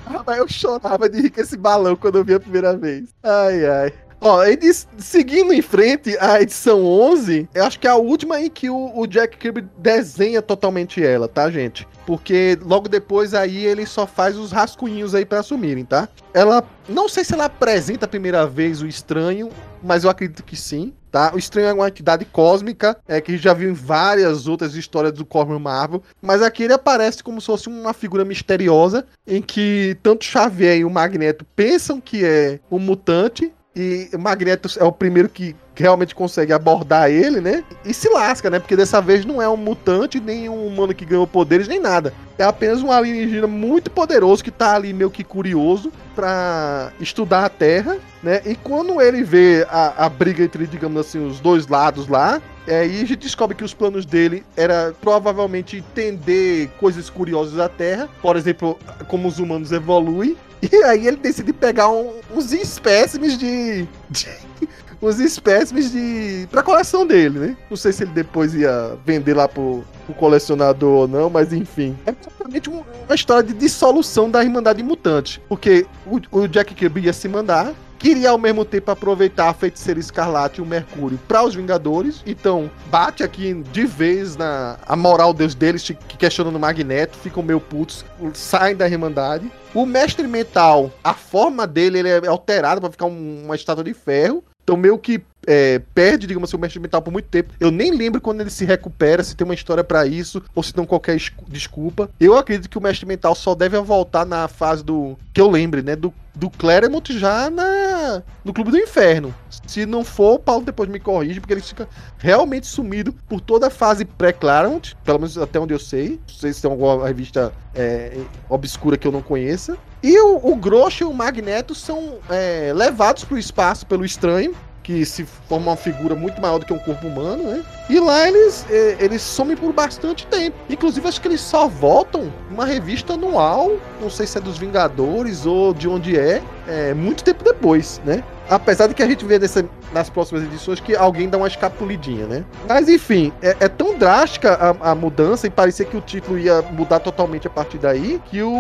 Rapaz, 0.06 0.38
eu 0.38 0.48
chorava 0.48 1.10
de 1.10 1.22
rir 1.22 1.30
com 1.30 1.42
esse 1.42 1.58
balão 1.58 1.96
quando 1.96 2.18
eu 2.18 2.24
vi 2.24 2.34
a 2.34 2.40
primeira 2.40 2.76
vez. 2.76 3.14
Ai, 3.24 3.66
ai. 3.66 3.94
Ó, 4.26 4.42
ele 4.42 4.74
seguindo 4.98 5.52
em 5.52 5.62
frente, 5.62 6.18
a 6.18 6.42
edição 6.42 6.86
11, 6.86 7.50
eu 7.54 7.66
acho 7.66 7.78
que 7.78 7.86
é 7.86 7.90
a 7.90 7.98
última 7.98 8.40
em 8.40 8.50
que 8.50 8.70
o, 8.70 8.98
o 8.98 9.06
Jack 9.06 9.38
Kirby 9.38 9.68
desenha 9.78 10.42
totalmente 10.42 11.04
ela, 11.04 11.28
tá, 11.28 11.52
gente? 11.52 11.86
Porque 12.06 12.58
logo 12.62 12.88
depois 12.88 13.34
aí 13.34 13.66
ele 13.66 13.86
só 13.86 14.08
faz 14.08 14.38
os 14.38 14.54
rascunhinhos 14.54 15.14
aí 15.14 15.26
pra 15.26 15.40
assumirem, 15.40 15.84
tá? 15.84 16.08
Ela, 16.34 16.64
não 16.88 17.10
sei 17.10 17.26
se 17.26 17.34
ela 17.34 17.46
apresenta 17.46 18.06
a 18.06 18.08
primeira 18.08 18.48
vez 18.48 18.82
o 18.82 18.88
estranho, 18.88 19.50
mas 19.84 20.06
eu 20.06 20.10
acredito 20.10 20.42
que 20.42 20.56
sim. 20.56 20.94
tá? 21.12 21.32
O 21.36 21.38
Estranho 21.38 21.68
é 21.68 21.74
uma 21.74 21.90
entidade 21.90 22.24
cósmica, 22.24 22.98
é 23.06 23.20
que 23.20 23.32
a 23.32 23.36
gente 23.36 23.44
já 23.44 23.54
viu 23.54 23.70
em 23.70 23.74
várias 23.74 24.48
outras 24.48 24.74
histórias 24.74 25.14
do 25.14 25.26
Cosmo 25.26 25.60
Marvel, 25.60 26.02
mas 26.22 26.42
aqui 26.42 26.64
ele 26.64 26.74
aparece 26.74 27.22
como 27.22 27.42
se 27.42 27.48
fosse 27.48 27.68
uma 27.68 27.94
figura 27.94 28.24
misteriosa 28.24 29.06
em 29.28 29.42
que 29.42 29.98
tanto 30.02 30.24
Xavier 30.24 30.78
e 30.78 30.86
o 30.86 30.90
Magneto 30.90 31.46
pensam 31.56 32.00
que 32.00 32.24
é 32.24 32.60
um 32.72 32.80
mutante 32.80 33.54
e 33.76 34.10
Magneto 34.18 34.70
é 34.80 34.84
o 34.84 34.92
primeiro 34.92 35.28
que 35.28 35.56
realmente 35.76 36.14
consegue 36.14 36.54
abordar 36.54 37.10
ele, 37.10 37.42
né? 37.42 37.64
E 37.84 37.94
se 37.94 38.08
lasca, 38.10 38.50
né? 38.50 38.60
Porque 38.60 38.76
dessa 38.76 39.02
vez 39.02 39.26
não 39.26 39.42
é 39.42 39.50
um 39.50 39.58
mutante, 39.58 40.20
nem 40.20 40.48
um 40.48 40.68
humano 40.68 40.94
que 40.94 41.06
ganhou 41.06 41.26
poderes, 41.26 41.68
nem 41.68 41.80
nada. 41.80 42.14
É 42.38 42.44
apenas 42.44 42.84
um 42.84 42.92
alienígena 42.92 43.48
muito 43.48 43.90
poderoso 43.90 44.44
que 44.44 44.52
tá 44.52 44.76
ali 44.76 44.94
meio 44.94 45.10
que 45.10 45.24
curioso 45.24 45.92
para 46.16 46.92
estudar 47.00 47.46
a 47.46 47.50
Terra, 47.50 47.98
né? 48.22 48.42
E 48.46 48.56
quando 48.56 49.02
ele 49.02 49.24
vê 49.24 49.66
a, 49.70 50.06
a 50.06 50.10
briga 50.10 50.44
entre, 50.44 50.68
digamos 50.68 51.00
assim, 51.00 51.26
os 51.26 51.40
dois 51.40 51.68
lados 51.68 52.08
lá, 52.08 52.40
é, 52.68 52.88
e 52.88 53.02
a 53.02 53.06
gente 53.06 53.16
descobre 53.18 53.56
que 53.56 53.64
os 53.64 53.74
planos 53.74 54.06
dele 54.06 54.44
era 54.56 54.94
provavelmente 55.02 55.78
entender 55.78 56.70
coisas 56.80 57.10
curiosas 57.10 57.56
da 57.56 57.68
Terra, 57.68 58.08
por 58.22 58.38
exemplo, 58.38 58.78
como 59.08 59.28
os 59.28 59.40
humanos 59.40 59.72
evoluem. 59.72 60.38
E 60.72 60.76
aí 60.84 61.08
ele 61.08 61.18
decide 61.18 61.52
pegar 61.52 61.90
um, 61.90 62.14
uns 62.34 62.52
espécimes 62.54 63.38
de, 63.38 63.88
de 64.10 64.28
uns 65.02 65.20
espécimes 65.20 65.92
de 65.92 66.48
pra 66.50 66.64
coleção 66.64 67.06
dele, 67.06 67.40
né? 67.40 67.58
Não 67.70 67.76
sei 67.76 67.92
se 67.92 68.04
ele 68.04 68.12
depois 68.12 68.54
ia 68.56 68.98
vender 69.06 69.34
lá 69.34 69.48
pro, 69.48 69.84
pro 70.06 70.16
colecionador 70.16 70.92
ou 71.02 71.08
não, 71.08 71.30
mas 71.30 71.52
enfim. 71.52 71.98
É 72.06 72.12
praticamente 72.14 72.70
um- 72.70 72.84
uma 73.06 73.16
história 73.16 73.44
de 73.44 73.54
dissolução 73.54 74.30
da 74.30 74.44
Irmandade 74.44 74.82
Mutante, 74.82 75.42
porque 75.50 75.86
o, 76.06 76.20
o 76.40 76.48
Jack 76.48 76.74
Kirby 76.74 77.02
ia 77.02 77.14
se 77.14 77.28
mandar, 77.28 77.74
queria 78.04 78.32
ao 78.32 78.38
mesmo 78.38 78.66
tempo 78.66 78.92
aproveitar 78.92 79.48
a 79.48 79.54
Feiticeira 79.54 79.98
Escarlate 79.98 80.60
e 80.60 80.62
o 80.62 80.66
Mercúrio 80.66 81.18
para 81.26 81.42
os 81.42 81.56
Vingadores, 81.56 82.22
então 82.28 82.70
bate 82.88 83.24
aqui 83.24 83.54
de 83.72 83.86
vez 83.86 84.36
na 84.36 84.78
a 84.86 84.94
moral 84.94 85.34
deles, 85.34 85.56
deles 85.56 85.84
que 85.84 86.18
questionando 86.18 86.58
o 86.58 86.60
Magneto, 86.60 87.18
ficam 87.18 87.42
meio 87.42 87.62
putos, 87.62 88.04
saem 88.34 88.76
da 88.76 88.90
Irmandade. 88.90 89.50
O 89.74 89.86
Mestre 89.86 90.28
Mental, 90.28 90.92
a 91.02 91.14
forma 91.14 91.66
dele 91.66 92.00
ele 92.00 92.10
é 92.10 92.28
alterada 92.28 92.82
para 92.82 92.92
ficar 92.92 93.06
um- 93.06 93.44
uma 93.46 93.56
estátua 93.56 93.86
de 93.86 93.94
ferro, 93.94 94.44
então 94.66 94.76
meio 94.76 94.98
que 94.98 95.24
é, 95.48 95.80
perde, 95.94 96.28
digamos 96.28 96.50
assim, 96.50 96.58
o 96.58 96.60
mestre 96.60 96.80
mental 96.80 97.02
por 97.02 97.12
muito 97.12 97.28
tempo. 97.28 97.54
Eu 97.60 97.72
nem 97.72 97.92
lembro 97.92 98.22
quando 98.22 98.42
ele 98.42 98.50
se 98.50 98.66
recupera, 98.66 99.24
se 99.24 99.36
tem 99.36 99.46
uma 99.46 99.54
história 99.54 99.84
pra 99.84 100.06
isso, 100.06 100.42
ou 100.54 100.64
se 100.64 100.76
não 100.76 100.86
qualquer 100.86 101.16
escu- 101.16 101.46
desculpa. 101.48 102.10
Eu 102.20 102.38
acredito 102.38 102.70
que 102.70 102.78
o 102.78 102.82
mestre 102.82 103.06
mental 103.06 103.36
só 103.36 103.56
deve 103.56 103.78
voltar 103.80 104.26
na 104.26 104.48
fase 104.48 104.84
do. 104.84 105.18
Que 105.34 105.42
eu 105.42 105.50
lembre, 105.50 105.82
né? 105.82 105.96
Do, 105.96 106.14
do 106.36 106.50
Claremont 106.50 107.18
já 107.18 107.50
na, 107.50 108.22
no 108.44 108.54
Clube 108.54 108.72
do 108.72 108.78
Inferno. 108.78 109.34
Se 109.68 109.86
não 109.86 110.04
for, 110.04 110.36
o 110.36 110.40
Paulo 110.40 110.64
depois 110.66 110.90
me 110.90 111.00
corrige, 111.00 111.40
porque 111.40 111.54
ele 111.54 111.62
fica 111.62 111.88
realmente 112.18 112.68
sumido 112.68 113.14
por 113.28 113.42
toda 113.42 113.68
a 113.68 113.70
fase 113.70 114.06
pré-Claremont, 114.06 114.96
pelo 115.04 115.20
menos 115.20 115.38
até 115.38 115.60
onde 115.60 115.74
eu 115.74 115.80
sei. 115.80 116.20
Não 116.28 116.36
sei 116.36 116.54
se 116.54 116.62
tem 116.62 116.70
alguma 116.72 117.08
revista 117.08 117.54
é, 117.74 118.18
obscura 118.50 118.98
que 118.98 119.08
eu 119.08 119.12
não 119.12 119.22
conheça. 119.22 119.78
E 120.02 120.20
o, 120.20 120.52
o 120.52 120.56
Grosso 120.56 121.04
e 121.04 121.06
o 121.06 121.14
Magneto 121.14 121.74
são 121.74 122.16
é, 122.30 122.74
levados 122.76 123.24
pro 123.24 123.38
espaço 123.38 123.86
pelo 123.86 124.04
estranho 124.04 124.54
que 124.84 125.06
se 125.06 125.26
forma 125.48 125.72
uma 125.72 125.78
figura 125.78 126.14
muito 126.14 126.42
maior 126.42 126.60
do 126.60 126.66
que 126.66 126.74
um 126.74 126.78
corpo 126.78 127.08
humano, 127.08 127.44
né? 127.44 127.64
E 127.90 128.00
lá 128.00 128.28
eles, 128.28 128.66
eh, 128.70 128.98
eles 129.00 129.22
somem 129.22 129.56
por 129.56 129.72
bastante 129.72 130.28
tempo. 130.28 130.56
Inclusive, 130.70 131.08
acho 131.08 131.22
que 131.22 131.28
eles 131.28 131.42
só 131.42 131.68
voltam 131.68 132.32
numa 132.50 132.66
revista 132.66 133.14
anual, 133.14 133.72
não 134.02 134.10
sei 134.10 134.28
se 134.28 134.38
é 134.38 134.42
dos 134.42 134.58
Vingadores 134.58 135.46
ou 135.46 135.74
de 135.74 135.88
onde 135.88 136.18
é, 136.18 136.42
é 136.68 136.94
muito 136.94 137.24
tempo 137.24 137.44
depois, 137.44 138.02
né? 138.06 138.24
Apesar 138.50 138.88
de 138.88 138.94
que 138.94 139.02
a 139.02 139.08
gente 139.08 139.24
vê 139.26 139.40
nessa- 139.40 139.66
nas 139.94 140.10
próximas 140.10 140.44
edições 140.44 140.80
que 140.80 140.96
alguém 140.96 141.30
dá 141.30 141.38
uma 141.38 141.48
escapulidinha, 141.48 142.26
né? 142.28 142.44
Mas 142.68 142.90
enfim, 142.90 143.32
é, 143.42 143.56
é 143.62 143.68
tão 143.70 143.98
drástica 143.98 144.54
a, 144.54 144.92
a 144.92 144.96
mudança 144.96 145.48
e 145.48 145.50
parecia 145.50 145.86
que 145.86 145.96
o 145.96 146.02
título 146.02 146.38
ia 146.38 146.62
mudar 146.62 147.00
totalmente 147.00 147.48
a 147.48 147.50
partir 147.50 147.78
daí, 147.78 148.22
que 148.30 148.42
o, 148.42 148.52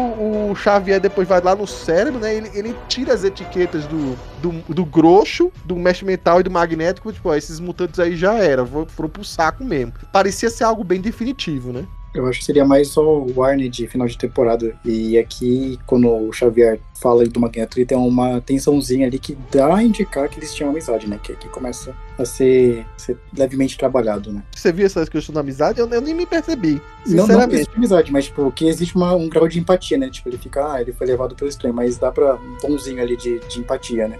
o 0.51 0.55
Xavier 0.55 0.99
depois 1.01 1.27
vai 1.27 1.41
lá 1.41 1.55
no 1.55 1.67
cérebro, 1.67 2.19
né? 2.19 2.33
Ele, 2.33 2.49
ele 2.53 2.75
tira 2.87 3.13
as 3.13 3.23
etiquetas 3.23 3.85
do, 3.85 4.15
do, 4.41 4.51
do 4.73 4.85
grosso, 4.85 5.51
do 5.65 5.75
mestre 5.75 6.05
mental 6.05 6.39
e 6.39 6.43
do 6.43 6.51
magnético, 6.51 7.11
tipo, 7.11 7.29
ó, 7.29 7.35
esses 7.35 7.59
mutantes 7.59 7.99
aí 7.99 8.15
já 8.15 8.35
era, 8.35 8.65
foram 8.65 9.09
pro 9.09 9.23
saco 9.23 9.63
mesmo. 9.65 9.93
Parecia 10.13 10.49
ser 10.49 10.63
algo 10.63 10.83
bem 10.83 11.01
definitivo, 11.01 11.73
né? 11.73 11.83
Eu 12.13 12.27
acho 12.27 12.39
que 12.39 12.45
seria 12.45 12.63
mais 12.65 12.89
só 12.89 13.01
o 13.01 13.33
Warner 13.35 13.69
de 13.69 13.87
final 13.87 14.07
de 14.07 14.17
temporada. 14.17 14.75
E 14.85 15.17
aqui, 15.17 15.79
quando 15.85 16.07
o 16.09 16.31
Xavier 16.31 16.79
fala 17.01 17.25
do 17.25 17.39
Magneto, 17.39 17.83
tem 17.85 17.97
uma 17.97 18.39
tensãozinha 18.39 19.07
ali 19.07 19.17
que 19.19 19.37
dá 19.51 19.75
a 19.75 19.83
indicar 19.83 20.29
que 20.29 20.39
eles 20.39 20.53
tinham 20.53 20.69
amizade, 20.69 21.07
né? 21.09 21.19
Que 21.21 21.31
aqui 21.33 21.49
começa 21.49 21.93
a 22.17 22.23
ser, 22.25 22.85
ser 22.95 23.17
levemente 23.35 23.77
trabalhado, 23.77 24.31
né? 24.31 24.43
Você 24.55 24.71
viu 24.71 24.85
essa 24.85 25.05
questão 25.07 25.33
da 25.33 25.41
amizade? 25.41 25.79
Eu, 25.79 25.89
eu 25.89 26.01
nem 26.01 26.13
me 26.13 26.25
percebi. 26.25 26.81
Não, 27.15 27.25
não 27.27 27.39
existe 27.55 27.75
amizade, 27.75 28.11
mas 28.11 28.25
tipo, 28.25 28.51
que 28.51 28.67
existe 28.67 28.95
uma- 28.95 29.15
um 29.15 29.27
grau 29.27 29.47
de 29.47 29.59
empatia, 29.59 29.97
né? 29.97 30.09
Tipo, 30.09 30.29
ele 30.29 30.37
fica, 30.37 30.73
ah, 30.73 30.81
ele 30.81 30.93
foi 30.93 31.07
levado 31.07 31.35
pelo 31.35 31.49
estranho, 31.49 31.73
mas 31.73 31.97
dá 31.97 32.11
pra 32.11 32.35
um 32.35 32.57
tomzinho 32.61 33.01
ali 33.01 33.17
de, 33.17 33.39
de 33.39 33.59
empatia, 33.59 34.07
né? 34.07 34.17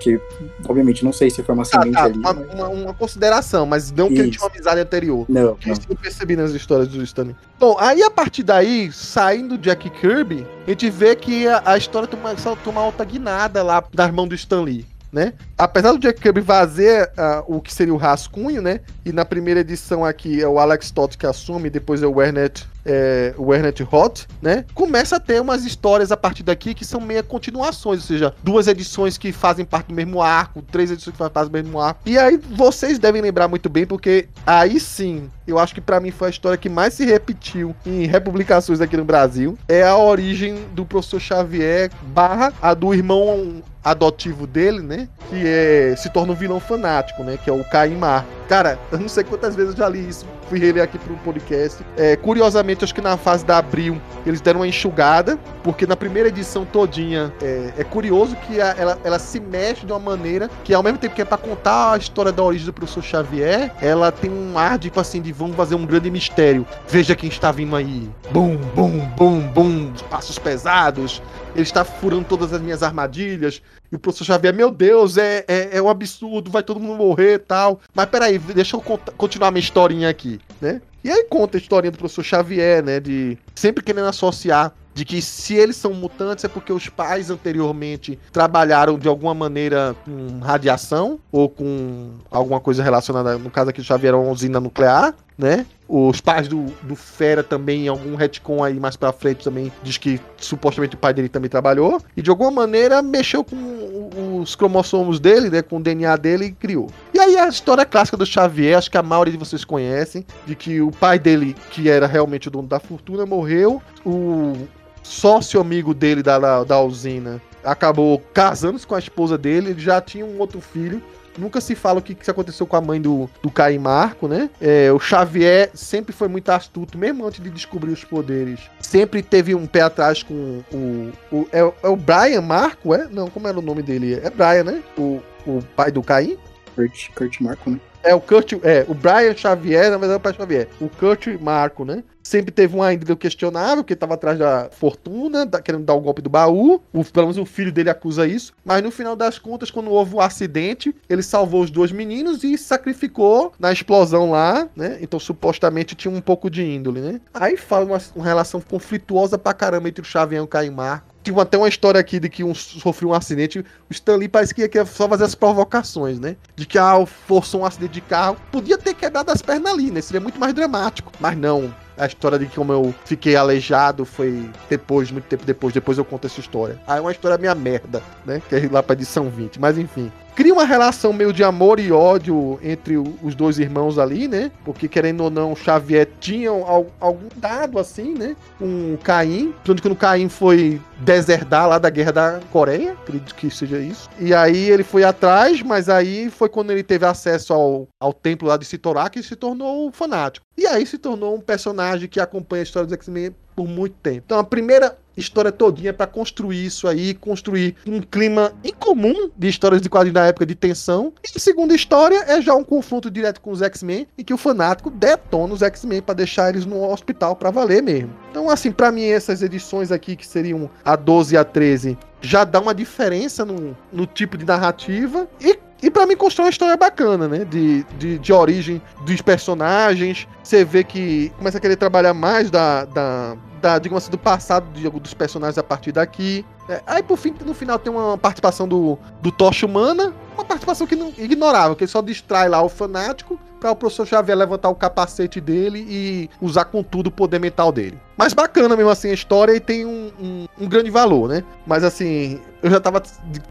Que, 0.00 0.20
obviamente, 0.68 1.04
não 1.04 1.12
sei 1.12 1.30
se 1.30 1.42
foi 1.42 1.54
uma 1.54 1.62
Ah, 1.62 1.66
semente 1.66 1.92
tá, 1.92 2.04
ali. 2.04 2.18
uma, 2.18 2.32
mas- 2.34 2.54
uma- 2.54 2.68
uma 2.68 2.94
consideração, 2.94 3.64
mas 3.66 3.90
não 3.90 4.08
que 4.08 4.14
ele 4.18 4.30
tinha 4.30 4.42
uma 4.42 4.50
amizade 4.50 4.80
anterior. 4.80 5.24
Não, 5.28 5.56
não. 5.64 5.72
Isso 5.72 5.82
eu 5.88 5.96
percebi 5.96 6.36
nas 6.36 6.52
histórias 6.52 6.88
do 6.88 7.02
Stanley. 7.02 7.34
Bom, 7.58 7.76
aí 7.78 8.02
a 8.02 8.10
partir 8.10 8.42
daí, 8.42 8.90
saindo 8.92 9.56
do 9.56 9.58
Jack 9.58 9.88
Kirby, 9.90 10.46
a 10.66 10.70
gente 10.70 10.90
vê 10.90 11.16
que 11.16 11.46
a, 11.48 11.62
a 11.64 11.76
história 11.78 12.06
toma, 12.06 12.30
começa 12.30 12.52
a 12.52 12.56
tomar 12.56 12.84
outra 12.84 13.04
guinada 13.04 13.62
lá 13.62 13.82
das 13.92 14.10
mãos 14.10 14.28
do 14.28 14.34
Stanley. 14.34 14.84
Né? 15.12 15.32
Apesar 15.56 15.92
do 15.92 15.98
Jack 15.98 16.20
Kirby 16.20 16.42
fazer 16.42 17.10
ah, 17.16 17.42
o 17.46 17.60
que 17.60 17.72
seria 17.72 17.94
o 17.94 17.96
rascunho, 17.96 18.60
né? 18.60 18.80
E 19.04 19.12
na 19.12 19.24
primeira 19.24 19.60
edição 19.60 20.04
aqui 20.04 20.42
é 20.42 20.48
o 20.48 20.58
Alex 20.58 20.90
Todd 20.90 21.16
que 21.16 21.24
assume, 21.26 21.70
depois 21.70 22.02
é 22.02 22.06
o 22.06 22.12
Wernet, 22.16 22.66
é, 22.86 23.34
o 23.36 23.46
Wernet 23.46 23.86
Hot, 23.90 24.26
né? 24.40 24.64
Começa 24.74 25.16
a 25.16 25.20
ter 25.20 25.40
umas 25.40 25.64
histórias 25.64 26.12
a 26.12 26.16
partir 26.16 26.42
daqui 26.42 26.72
que 26.72 26.84
são 26.84 27.00
meio 27.00 27.22
continuações, 27.24 28.00
ou 28.00 28.06
seja, 28.06 28.34
duas 28.42 28.68
edições 28.68 29.18
que 29.18 29.32
fazem 29.32 29.64
parte 29.64 29.88
do 29.88 29.94
mesmo 29.94 30.22
arco, 30.22 30.62
três 30.62 30.90
edições 30.90 31.12
que 31.12 31.18
fazem 31.18 31.32
parte 31.32 31.48
do 31.48 31.52
mesmo 31.52 31.80
arco. 31.80 32.00
E 32.06 32.16
aí 32.16 32.36
vocês 32.36 32.98
devem 32.98 33.20
lembrar 33.20 33.48
muito 33.48 33.68
bem, 33.68 33.86
porque 33.86 34.28
aí 34.46 34.78
sim, 34.78 35.28
eu 35.46 35.58
acho 35.58 35.74
que 35.74 35.80
pra 35.80 36.00
mim 36.00 36.10
foi 36.10 36.28
a 36.28 36.30
história 36.30 36.56
que 36.56 36.68
mais 36.68 36.94
se 36.94 37.04
repetiu 37.04 37.74
em 37.84 38.06
republicações 38.06 38.80
aqui 38.80 38.96
no 38.96 39.04
Brasil. 39.04 39.58
É 39.68 39.82
a 39.82 39.96
origem 39.96 40.66
do 40.72 40.84
professor 40.84 41.20
Xavier 41.20 41.90
barra 42.08 42.52
a 42.62 42.74
do 42.74 42.94
irmão 42.94 43.62
adotivo 43.82 44.46
dele, 44.46 44.80
né? 44.80 45.08
Que 45.30 45.42
é, 45.46 45.94
se 45.96 46.10
torna 46.10 46.32
um 46.32 46.36
vilão 46.36 46.58
fanático, 46.58 47.22
né? 47.22 47.38
Que 47.42 47.48
é 47.48 47.52
o 47.52 47.62
Caimar. 47.64 48.26
Cara, 48.48 48.78
eu 48.90 48.98
não 48.98 49.08
sei 49.08 49.22
quantas 49.22 49.54
vezes 49.54 49.72
eu 49.72 49.78
já 49.78 49.88
li 49.88 50.08
isso. 50.08 50.26
Fui 50.48 50.58
reler 50.58 50.82
aqui 50.84 50.96
para 50.98 51.12
um 51.12 51.16
podcast. 51.16 51.84
É, 51.96 52.14
curiosamente, 52.16 52.84
acho 52.84 52.94
que 52.94 53.00
na 53.00 53.16
fase 53.16 53.44
da 53.44 53.58
Abril 53.58 54.00
eles 54.24 54.40
deram 54.40 54.60
uma 54.60 54.68
enxugada, 54.68 55.38
porque 55.62 55.86
na 55.86 55.96
primeira 55.96 56.28
edição 56.28 56.64
todinha 56.64 57.32
é, 57.42 57.72
é 57.78 57.84
curioso 57.84 58.36
que 58.36 58.60
a- 58.60 58.74
ela, 58.78 58.98
ela 59.04 59.18
se 59.18 59.40
mexe 59.40 59.84
de 59.84 59.92
uma 59.92 59.98
maneira 59.98 60.48
que, 60.62 60.72
ao 60.72 60.82
mesmo 60.82 60.98
tempo 60.98 61.14
que 61.14 61.22
é 61.22 61.24
para 61.24 61.38
contar 61.38 61.92
a 61.94 61.96
história 61.96 62.30
da 62.30 62.42
origem 62.42 62.66
do 62.66 62.72
professor 62.72 63.02
Xavier, 63.02 63.72
ela 63.80 64.12
tem 64.12 64.30
um 64.30 64.56
ar 64.58 64.78
tipo 64.78 65.00
assim 65.00 65.20
de 65.20 65.32
vamos 65.32 65.56
fazer 65.56 65.74
um 65.74 65.84
grande 65.84 66.10
mistério. 66.10 66.66
Veja 66.88 67.16
quem 67.16 67.28
está 67.28 67.50
vindo 67.50 67.74
aí. 67.74 68.08
Bum, 68.30 68.56
bum, 68.74 68.98
bum, 69.16 69.40
bum. 69.48 69.92
Passos 70.10 70.38
pesados. 70.38 71.20
Ele 71.56 71.62
está 71.62 71.84
furando 71.84 72.24
todas 72.24 72.52
as 72.52 72.60
minhas 72.60 72.82
armadilhas. 72.82 73.62
E 73.90 73.96
o 73.96 73.98
professor 73.98 74.24
Xavier, 74.24 74.52
meu 74.54 74.70
Deus, 74.70 75.16
é, 75.16 75.42
é, 75.48 75.78
é 75.78 75.82
um 75.82 75.88
absurdo, 75.88 76.50
vai 76.50 76.62
todo 76.62 76.78
mundo 76.78 76.98
morrer 76.98 77.34
e 77.34 77.38
tal. 77.38 77.80
Mas 77.94 78.06
peraí, 78.06 78.38
deixa 78.38 78.76
eu 78.76 78.80
cont- 78.82 79.10
continuar 79.16 79.50
minha 79.50 79.60
historinha 79.62 80.10
aqui, 80.10 80.38
né? 80.60 80.82
E 81.02 81.10
aí 81.10 81.24
conta 81.30 81.56
a 81.56 81.60
historinha 81.60 81.90
do 81.90 81.98
professor 81.98 82.22
Xavier, 82.22 82.82
né? 82.84 83.00
De 83.00 83.38
sempre 83.54 83.82
querendo 83.82 84.06
associar 84.06 84.74
de 84.92 85.04
que 85.04 85.20
se 85.20 85.54
eles 85.54 85.76
são 85.76 85.92
mutantes 85.92 86.44
é 86.44 86.48
porque 86.48 86.72
os 86.72 86.88
pais 86.88 87.30
anteriormente 87.30 88.18
trabalharam 88.32 88.98
de 88.98 89.06
alguma 89.06 89.34
maneira 89.34 89.94
com 90.04 90.38
radiação 90.40 91.20
ou 91.30 91.50
com 91.50 92.12
alguma 92.30 92.60
coisa 92.60 92.82
relacionada, 92.82 93.36
no 93.36 93.50
caso 93.50 93.70
aqui 93.70 93.80
do 93.82 93.84
Xavier, 93.84 94.14
uma 94.14 94.30
usina 94.32 94.58
nuclear, 94.58 95.14
né? 95.36 95.66
Os 95.88 96.20
pais 96.20 96.48
do, 96.48 96.64
do 96.82 96.96
Fera 96.96 97.42
também, 97.42 97.84
em 97.84 97.88
algum 97.88 98.16
retcon 98.16 98.64
aí 98.64 98.80
mais 98.80 98.96
pra 98.96 99.12
frente, 99.12 99.44
também 99.44 99.70
diz 99.82 99.98
que 99.98 100.20
supostamente 100.36 100.96
o 100.96 100.98
pai 100.98 101.14
dele 101.14 101.28
também 101.28 101.48
trabalhou. 101.48 102.00
E 102.16 102.22
de 102.22 102.30
alguma 102.30 102.50
maneira 102.50 103.00
mexeu 103.02 103.44
com 103.44 104.40
os 104.40 104.56
cromossomos 104.56 105.20
dele, 105.20 105.48
né? 105.48 105.62
Com 105.62 105.76
o 105.76 105.82
DNA 105.82 106.16
dele 106.16 106.46
e 106.46 106.52
criou. 106.52 106.88
E 107.14 107.20
aí 107.20 107.36
a 107.36 107.48
história 107.48 107.84
clássica 107.84 108.16
do 108.16 108.26
Xavier, 108.26 108.76
acho 108.76 108.90
que 108.90 108.98
a 108.98 109.02
maioria 109.02 109.32
de 109.32 109.38
vocês 109.38 109.64
conhecem, 109.64 110.24
de 110.44 110.56
que 110.56 110.80
o 110.80 110.90
pai 110.90 111.18
dele, 111.18 111.54
que 111.70 111.88
era 111.88 112.06
realmente 112.06 112.48
o 112.48 112.50
dono 112.50 112.66
da 112.66 112.80
fortuna, 112.80 113.24
morreu. 113.24 113.80
O 114.04 114.54
sócio 115.02 115.60
amigo 115.60 115.94
dele 115.94 116.22
da, 116.22 116.38
da, 116.38 116.64
da 116.64 116.80
usina 116.80 117.40
acabou 117.62 118.20
casando-se 118.32 118.86
com 118.86 118.94
a 118.94 118.98
esposa 118.98 119.36
dele, 119.36 119.70
ele 119.70 119.80
já 119.80 120.00
tinha 120.00 120.24
um 120.24 120.38
outro 120.38 120.60
filho. 120.60 121.02
Nunca 121.38 121.60
se 121.60 121.74
fala 121.74 121.98
o 121.98 122.02
que, 122.02 122.14
que 122.14 122.30
aconteceu 122.30 122.66
com 122.66 122.76
a 122.76 122.80
mãe 122.80 123.00
do, 123.00 123.28
do 123.42 123.50
Caim 123.50 123.78
Marco, 123.78 124.28
né? 124.28 124.50
É, 124.60 124.92
o 124.92 124.98
Xavier 124.98 125.70
sempre 125.74 126.12
foi 126.12 126.28
muito 126.28 126.50
astuto, 126.50 126.96
mesmo 126.98 127.26
antes 127.26 127.42
de 127.42 127.50
descobrir 127.50 127.92
os 127.92 128.04
poderes. 128.04 128.60
Sempre 128.80 129.22
teve 129.22 129.54
um 129.54 129.66
pé 129.66 129.82
atrás 129.82 130.22
com 130.22 130.62
o. 130.72 131.12
o 131.30 131.48
é, 131.52 131.60
é 131.82 131.88
o 131.88 131.96
Brian 131.96 132.42
Marco, 132.42 132.94
é? 132.94 133.08
Não, 133.08 133.28
como 133.28 133.48
era 133.48 133.58
o 133.58 133.62
nome 133.62 133.82
dele? 133.82 134.14
É 134.14 134.30
Brian, 134.30 134.64
né? 134.64 134.82
O, 134.96 135.20
o 135.46 135.62
pai 135.74 135.90
do 135.90 136.02
Caim? 136.02 136.36
Kurt, 136.76 137.08
Kurt 137.14 137.40
Marco, 137.40 137.70
né? 137.70 137.80
É, 138.04 138.14
o 138.14 138.20
Kurt, 138.20 138.52
é, 138.62 138.84
o 138.86 138.94
Brian 138.94 139.34
Xavier, 139.36 139.90
na 139.90 139.96
verdade 139.98 140.18
o 140.18 140.20
pai 140.20 140.32
Xavier. 140.32 140.68
O 140.80 140.88
Kurt 140.88 141.26
Marco, 141.40 141.84
né? 141.84 142.04
Sempre 142.22 142.52
teve 142.52 142.74
uma 142.76 142.92
índole 142.92 143.16
questionável, 143.16 143.82
que 143.82 143.96
tava 143.96 144.14
atrás 144.14 144.38
da 144.38 144.68
fortuna, 144.70 145.44
da- 145.44 145.60
querendo 145.60 145.84
dar 145.84 145.94
o 145.94 146.00
golpe 146.00 146.22
do 146.22 146.30
baú. 146.30 146.80
O, 146.92 147.04
pelo 147.04 147.26
menos 147.26 147.38
o 147.38 147.44
filho 147.44 147.72
dele 147.72 147.90
acusa 147.90 148.26
isso. 148.26 148.52
Mas 148.64 148.80
no 148.82 148.92
final 148.92 149.16
das 149.16 149.38
contas, 149.40 149.70
quando 149.72 149.90
houve 149.90 150.14
o 150.14 150.20
acidente, 150.20 150.94
ele 151.08 151.22
salvou 151.22 151.62
os 151.62 151.70
dois 151.70 151.90
meninos 151.90 152.44
e 152.44 152.56
sacrificou 152.56 153.52
na 153.58 153.72
explosão 153.72 154.30
lá, 154.30 154.68
né? 154.76 154.98
Então 155.00 155.18
supostamente 155.18 155.94
tinha 155.96 156.12
um 156.12 156.20
pouco 156.20 156.48
de 156.48 156.62
índole, 156.64 157.00
né? 157.00 157.20
Aí 157.34 157.56
fala 157.56 157.86
uma, 157.86 157.98
uma 158.14 158.24
relação 158.24 158.60
conflituosa 158.60 159.36
pra 159.38 159.52
caramba 159.54 159.88
entre 159.88 160.02
o 160.02 160.04
Xavier 160.04 160.40
e 160.40 160.44
o 160.44 160.46
Caio 160.46 160.72
Marco. 160.72 161.15
Tinha 161.26 161.42
até 161.42 161.58
uma 161.58 161.68
história 161.68 162.00
aqui 162.00 162.20
de 162.20 162.28
que 162.28 162.44
um 162.44 162.54
sofreu 162.54 163.08
um 163.08 163.12
acidente. 163.12 163.58
O 163.58 163.64
Stanley 163.90 164.28
parece 164.28 164.54
que 164.54 164.62
ia 164.62 164.86
só 164.86 165.08
fazer 165.08 165.24
as 165.24 165.34
provocações, 165.34 166.20
né? 166.20 166.36
De 166.54 166.64
que 166.64 166.78
ah, 166.78 167.04
forçou 167.04 167.62
um 167.62 167.66
acidente 167.66 167.94
de 167.94 168.00
carro. 168.00 168.36
Podia 168.52 168.78
ter 168.78 168.94
quebrado 168.94 169.32
as 169.32 169.42
pernas 169.42 169.72
ali, 169.72 169.90
né? 169.90 170.00
Seria 170.00 170.20
muito 170.20 170.38
mais 170.38 170.54
dramático. 170.54 171.10
Mas 171.18 171.36
não. 171.36 171.74
A 171.98 172.06
história 172.06 172.38
de 172.38 172.46
como 172.46 172.72
eu 172.72 172.94
fiquei 173.04 173.34
aleijado 173.34 174.04
foi 174.04 174.48
depois, 174.70 175.10
muito 175.10 175.24
tempo 175.24 175.44
depois. 175.44 175.74
Depois 175.74 175.98
eu 175.98 176.04
conto 176.04 176.28
essa 176.28 176.38
história. 176.38 176.80
Aí 176.86 176.98
é 176.98 177.00
uma 177.00 177.10
história 177.10 177.36
minha 177.36 177.56
merda, 177.56 178.00
né? 178.24 178.40
Que 178.48 178.54
é 178.54 178.68
lá 178.70 178.80
pra 178.80 178.92
edição 178.92 179.28
20. 179.28 179.58
Mas 179.58 179.76
enfim. 179.78 180.12
Cria 180.36 180.52
uma 180.52 180.66
relação 180.66 181.14
meio 181.14 181.32
de 181.32 181.42
amor 181.42 181.80
e 181.80 181.90
ódio 181.90 182.60
entre 182.62 182.98
os 182.98 183.34
dois 183.34 183.58
irmãos 183.58 183.98
ali, 183.98 184.28
né? 184.28 184.52
Porque, 184.66 184.86
querendo 184.86 185.22
ou 185.24 185.30
não, 185.30 185.56
Xavier 185.56 186.06
tinha 186.20 186.50
al- 186.50 186.92
algum 187.00 187.28
dado 187.36 187.78
assim, 187.78 188.12
né? 188.12 188.36
O 188.60 188.98
Caim. 189.02 189.54
Tanto 189.64 189.80
que 189.80 189.88
o 189.88 189.96
Caim 189.96 190.28
foi 190.28 190.78
deserdar 190.98 191.66
lá 191.66 191.78
da 191.78 191.88
guerra 191.88 192.12
da 192.12 192.40
Coreia, 192.52 192.92
acredito 192.92 193.34
que 193.34 193.50
seja 193.50 193.78
isso. 193.78 194.10
E 194.20 194.34
aí 194.34 194.70
ele 194.70 194.84
foi 194.84 195.04
atrás, 195.04 195.62
mas 195.62 195.88
aí 195.88 196.28
foi 196.28 196.50
quando 196.50 196.70
ele 196.70 196.82
teve 196.82 197.06
acesso 197.06 197.54
ao, 197.54 197.88
ao 197.98 198.12
templo 198.12 198.46
lá 198.46 198.58
de 198.58 198.66
Sitorá 198.66 199.08
que 199.08 199.22
se 199.22 199.36
tornou 199.36 199.90
fanático. 199.90 200.44
E 200.56 200.66
aí 200.66 200.84
se 200.84 200.98
tornou 200.98 201.34
um 201.34 201.40
personagem 201.40 202.10
que 202.10 202.20
acompanha 202.20 202.60
a 202.60 202.64
história 202.64 202.86
dos 202.86 202.94
X-Men 202.94 203.34
por 203.56 203.66
muito 203.66 203.94
tempo. 204.02 204.22
Então 204.26 204.38
a 204.38 204.44
primeira 204.44 204.96
história 205.16 205.50
todinha 205.50 205.94
para 205.94 206.06
construir 206.06 206.66
isso 206.66 206.86
aí, 206.86 207.14
construir 207.14 207.74
um 207.86 208.02
clima 208.02 208.52
incomum 208.62 209.30
de 209.36 209.48
histórias 209.48 209.80
de 209.80 209.88
quadrinhos 209.88 210.14
da 210.14 210.26
época 210.26 210.44
de 210.44 210.54
tensão. 210.54 211.12
E 211.24 211.32
a 211.34 211.40
segunda 211.40 211.74
história 211.74 212.22
é 212.28 212.40
já 212.42 212.54
um 212.54 212.62
confronto 212.62 213.10
direto 213.10 213.40
com 213.40 213.50
os 213.50 213.62
X-Men, 213.62 214.06
em 214.18 214.22
que 214.22 214.34
o 214.34 214.36
fanático 214.36 214.90
detona 214.90 215.54
os 215.54 215.62
X-Men 215.62 216.02
para 216.02 216.16
deixar 216.16 216.50
eles 216.50 216.66
no 216.66 216.86
hospital 216.90 217.34
para 217.34 217.50
valer 217.50 217.82
mesmo. 217.82 218.10
Então, 218.30 218.50
assim, 218.50 218.70
para 218.70 218.92
mim 218.92 219.06
essas 219.06 219.42
edições 219.42 219.90
aqui 219.90 220.14
que 220.14 220.26
seriam 220.26 220.68
a 220.84 220.94
12 220.94 221.34
e 221.34 221.38
a 221.38 221.44
13 221.44 221.96
já 222.20 222.44
dá 222.44 222.60
uma 222.60 222.74
diferença 222.74 223.44
no, 223.44 223.76
no 223.92 224.06
tipo 224.06 224.36
de 224.36 224.44
narrativa 224.44 225.28
e 225.40 225.58
e 225.86 225.90
pra 225.90 226.04
mim 226.04 226.16
constrói 226.16 226.46
uma 226.46 226.50
história 226.50 226.76
bacana, 226.76 227.28
né? 227.28 227.44
De, 227.44 227.84
de, 227.96 228.18
de 228.18 228.32
origem 228.32 228.82
dos 229.02 229.22
personagens. 229.22 230.26
Você 230.42 230.64
vê 230.64 230.82
que 230.82 231.30
começa 231.38 231.58
a 231.58 231.60
querer 231.60 231.76
trabalhar 231.76 232.12
mais 232.12 232.50
da, 232.50 232.84
da, 232.86 233.36
da 233.62 233.78
digamos 233.78 234.02
assim, 234.02 234.10
do 234.10 234.18
passado 234.18 234.66
de, 234.72 234.90
dos 234.90 235.14
personagens 235.14 235.56
a 235.56 235.62
partir 235.62 235.92
daqui. 235.92 236.44
É, 236.68 236.82
aí 236.88 237.04
por 237.04 237.16
fim, 237.16 237.32
no 237.44 237.54
final 237.54 237.78
tem 237.78 237.92
uma 237.92 238.18
participação 238.18 238.66
do, 238.66 238.98
do 239.22 239.30
Tocha 239.30 239.64
Humana, 239.64 240.12
uma 240.34 240.44
participação 240.44 240.88
que 240.88 240.96
não 240.96 241.12
ignorável, 241.16 241.76
que 241.76 241.84
ele 241.84 241.90
só 241.90 242.02
distrai 242.02 242.48
lá 242.48 242.60
o 242.60 242.68
fanático 242.68 243.38
para 243.60 243.70
o 243.70 243.76
professor 243.76 244.06
Xavier 244.06 244.36
levantar 244.36 244.68
o 244.68 244.74
capacete 244.74 245.40
dele 245.40 245.84
e 245.88 246.30
usar 246.40 246.66
com 246.66 246.82
tudo 246.82 247.08
o 247.08 247.10
poder 247.10 247.38
mental 247.38 247.72
dele. 247.72 247.98
Mas 248.16 248.32
bacana 248.32 248.74
mesmo 248.76 248.90
assim 248.90 249.10
a 249.10 249.14
história 249.14 249.52
e 249.52 249.60
tem 249.60 249.84
um, 249.84 250.10
um, 250.18 250.46
um 250.60 250.68
grande 250.68 250.90
valor, 250.90 251.28
né? 251.28 251.44
Mas 251.66 251.84
assim, 251.84 252.40
eu 252.62 252.70
já 252.70 252.80
tava 252.80 253.02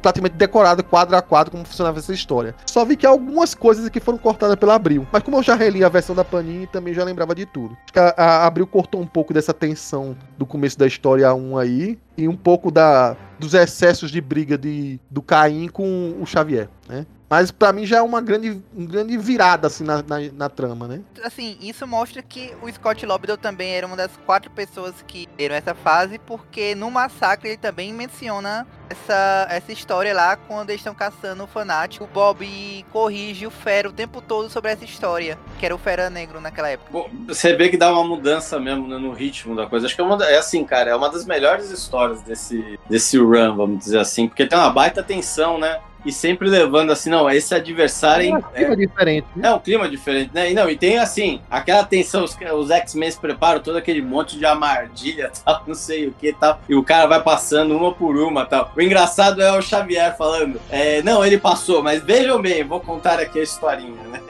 praticamente 0.01 0.35
decorado 0.35 0.83
quadro 0.83 1.15
a 1.15 1.21
quadro 1.21 1.51
como 1.51 1.65
funcionava 1.65 1.99
essa 1.99 2.11
história. 2.11 2.55
Só 2.65 2.83
vi 2.83 2.97
que 2.97 3.05
algumas 3.05 3.53
coisas 3.53 3.85
aqui 3.85 3.99
foram 3.99 4.17
cortadas 4.17 4.55
pela 4.55 4.73
Abril. 4.73 5.07
Mas 5.11 5.21
como 5.21 5.37
eu 5.37 5.43
já 5.43 5.53
reli 5.53 5.83
a 5.83 5.89
versão 5.89 6.15
da 6.15 6.23
Panini, 6.23 6.65
também 6.67 6.93
já 6.93 7.03
lembrava 7.03 7.35
de 7.35 7.45
tudo. 7.45 7.77
Acho 7.83 7.93
que 7.93 7.99
a, 7.99 8.13
a 8.17 8.45
Abril 8.47 8.65
cortou 8.65 8.99
um 8.99 9.07
pouco 9.07 9.33
dessa 9.33 9.53
tensão 9.53 10.17
do 10.37 10.45
começo 10.45 10.79
da 10.79 10.87
história 10.87 11.33
1 11.33 11.57
aí. 11.57 11.99
E 12.17 12.27
um 12.27 12.35
pouco 12.35 12.71
da, 12.71 13.15
dos 13.37 13.53
excessos 13.53 14.09
de 14.09 14.21
briga 14.21 14.57
de, 14.57 14.99
do 15.11 15.21
Caim 15.21 15.67
com 15.67 16.15
o 16.19 16.25
Xavier, 16.25 16.69
né? 16.87 17.05
Mas 17.29 17.51
pra 17.51 17.73
mim 17.73 17.85
já 17.85 17.97
é 17.97 18.01
uma 18.01 18.21
grande, 18.21 18.61
uma 18.73 18.87
grande 18.87 19.17
virada 19.17 19.67
assim 19.67 19.83
na, 19.83 20.03
na, 20.03 20.19
na 20.33 20.49
trama, 20.49 20.87
né? 20.87 21.01
Assim, 21.23 21.57
isso 21.59 21.87
mostra 21.87 22.21
que 22.21 22.53
o 22.61 22.71
Scott 22.71 23.05
Lobdell 23.05 23.37
também 23.37 23.73
era 23.73 23.87
uma 23.87 23.95
das 23.95 24.11
quatro 24.25 24.51
pessoas 24.51 24.93
que 25.07 25.27
viram 25.37 25.55
essa 25.55 25.73
fase, 25.73 26.19
porque 26.19 26.75
no 26.75 26.91
Massacre 26.91 27.49
ele 27.49 27.57
também 27.57 27.91
menciona 27.93 28.67
essa, 28.89 29.47
essa 29.49 29.71
história 29.71 30.13
lá 30.13 30.35
quando 30.35 30.69
eles 30.69 30.81
estão 30.81 30.93
caçando 30.93 31.43
o 31.43 31.47
fanático. 31.47 32.05
O 32.05 32.07
Bob 32.07 32.85
corrige 32.91 33.47
o 33.47 33.51
Fera 33.51 33.89
o 33.89 33.93
tempo 33.93 34.21
todo 34.21 34.49
sobre 34.49 34.71
essa 34.71 34.85
história, 34.85 35.37
que 35.59 35.65
era 35.65 35.73
o 35.73 35.79
Fera 35.79 36.09
Negro 36.09 36.39
naquela 36.39 36.69
época. 36.69 36.91
Bom, 36.91 37.09
Você 37.27 37.55
vê 37.55 37.69
que 37.69 37.77
dá 37.77 37.91
uma 37.91 38.03
mudança 38.03 38.59
mesmo 38.59 38.87
né, 38.87 38.97
no 38.97 39.11
ritmo 39.11 39.55
da 39.55 39.65
coisa. 39.65 39.87
Acho 39.87 39.95
que 39.95 40.01
é, 40.01 40.03
uma, 40.03 40.23
é 40.25 40.37
assim, 40.37 40.63
cara, 40.63 40.91
é 40.91 40.95
uma 40.95 41.09
das 41.09 41.25
melhores 41.25 41.71
histórias 41.71 42.21
desse, 42.21 42.79
desse 42.87 43.17
run, 43.17 43.55
vamos 43.55 43.79
dizer 43.79 43.99
assim, 43.99 44.27
porque 44.27 44.45
tem 44.45 44.57
uma 44.57 44.69
baita 44.69 45.01
tensão, 45.01 45.57
né? 45.57 45.79
E 46.05 46.11
sempre 46.11 46.47
levando 46.47 46.91
assim, 46.91 47.09
não, 47.09 47.29
esse 47.29 47.53
adversário 47.55 48.29
É 48.29 48.33
um 48.33 48.37
é, 48.37 48.41
clima 48.53 48.77
diferente, 48.77 49.27
né? 49.35 49.47
é 49.47 49.53
um 49.53 49.59
clima 49.59 49.89
diferente, 49.89 50.31
né? 50.33 50.51
E 50.51 50.53
não, 50.53 50.69
e 50.69 50.77
tem 50.77 50.99
assim, 50.99 51.41
aquela 51.49 51.83
tensão, 51.83 52.23
os, 52.23 52.37
os 52.53 52.69
X-Men 52.69 53.11
se 53.11 53.19
preparam 53.19 53.59
todo 53.59 53.77
aquele 53.77 54.01
monte 54.01 54.37
de 54.37 54.45
armadilha, 54.45 55.31
tal, 55.43 55.63
não 55.67 55.75
sei 55.75 56.07
o 56.07 56.11
que 56.11 56.31
tal. 56.33 56.59
E 56.69 56.75
o 56.75 56.83
cara 56.83 57.07
vai 57.07 57.21
passando 57.21 57.75
uma 57.75 57.91
por 57.91 58.15
uma 58.17 58.45
tal. 58.45 58.71
O 58.75 58.81
engraçado 58.81 59.41
é 59.41 59.51
o 59.57 59.61
Xavier 59.61 60.15
falando, 60.15 60.61
é, 60.69 61.01
não, 61.01 61.25
ele 61.25 61.37
passou, 61.37 61.81
mas 61.81 62.03
vejam 62.03 62.41
bem, 62.41 62.63
vou 62.63 62.79
contar 62.79 63.19
aqui 63.19 63.39
a 63.39 63.43
historinha, 63.43 64.03
né? 64.11 64.21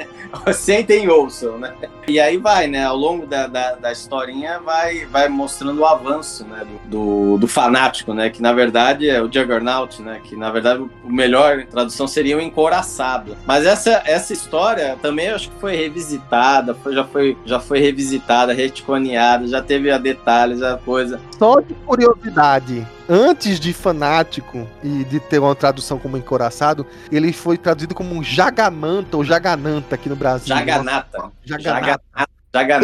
Sentem 0.53 1.05
e 1.05 1.09
ouçam, 1.09 1.57
né? 1.57 1.73
E 2.07 2.19
aí 2.19 2.37
vai, 2.37 2.67
né? 2.67 2.85
Ao 2.85 2.95
longo 2.95 3.25
da, 3.25 3.47
da, 3.47 3.75
da 3.75 3.91
historinha 3.91 4.59
vai, 4.59 5.05
vai 5.05 5.27
mostrando 5.27 5.79
o 5.79 5.85
avanço, 5.85 6.45
né? 6.45 6.65
Do, 6.65 6.89
do, 6.89 7.37
do 7.39 7.47
fanático, 7.47 8.13
né? 8.13 8.29
Que 8.29 8.41
na 8.41 8.53
verdade 8.53 9.09
é 9.09 9.21
o 9.21 9.31
Juggernaut, 9.31 10.01
né? 10.01 10.21
Que 10.23 10.35
na 10.35 10.51
verdade 10.51 10.81
o 10.81 11.11
melhor 11.11 11.64
tradução 11.65 12.07
seria 12.07 12.37
o 12.37 12.41
encoraçado. 12.41 13.35
Mas 13.45 13.65
essa, 13.65 14.01
essa 14.05 14.33
história 14.33 14.97
também 15.01 15.29
acho 15.29 15.49
que 15.49 15.59
foi 15.59 15.75
revisitada, 15.75 16.73
foi, 16.75 16.93
já, 16.93 17.03
foi, 17.03 17.37
já 17.45 17.59
foi 17.59 17.79
revisitada, 17.79 18.53
retconeada, 18.53 19.47
já 19.47 19.61
teve 19.61 19.91
a 19.91 19.97
detalhes, 19.97 20.61
a 20.61 20.77
coisa. 20.77 21.19
Só 21.37 21.59
de 21.59 21.73
curiosidade, 21.73 22.85
antes 23.09 23.59
de 23.59 23.73
fanático 23.73 24.67
e 24.83 25.03
de 25.03 25.19
ter 25.19 25.39
uma 25.39 25.55
tradução 25.55 25.97
como 25.97 26.17
encoraçado, 26.17 26.85
ele 27.11 27.31
foi 27.33 27.57
traduzido 27.57 27.95
como 27.95 28.13
um 28.15 28.23
jagamanta 28.23 29.17
ou 29.17 29.23
jagananta 29.23 29.95
aqui 29.95 30.09
no 30.09 30.15
Brasil. 30.15 30.47
Jaganata. 30.47 31.31
Jaganata. 31.43 32.01
Jaganata. 32.03 32.34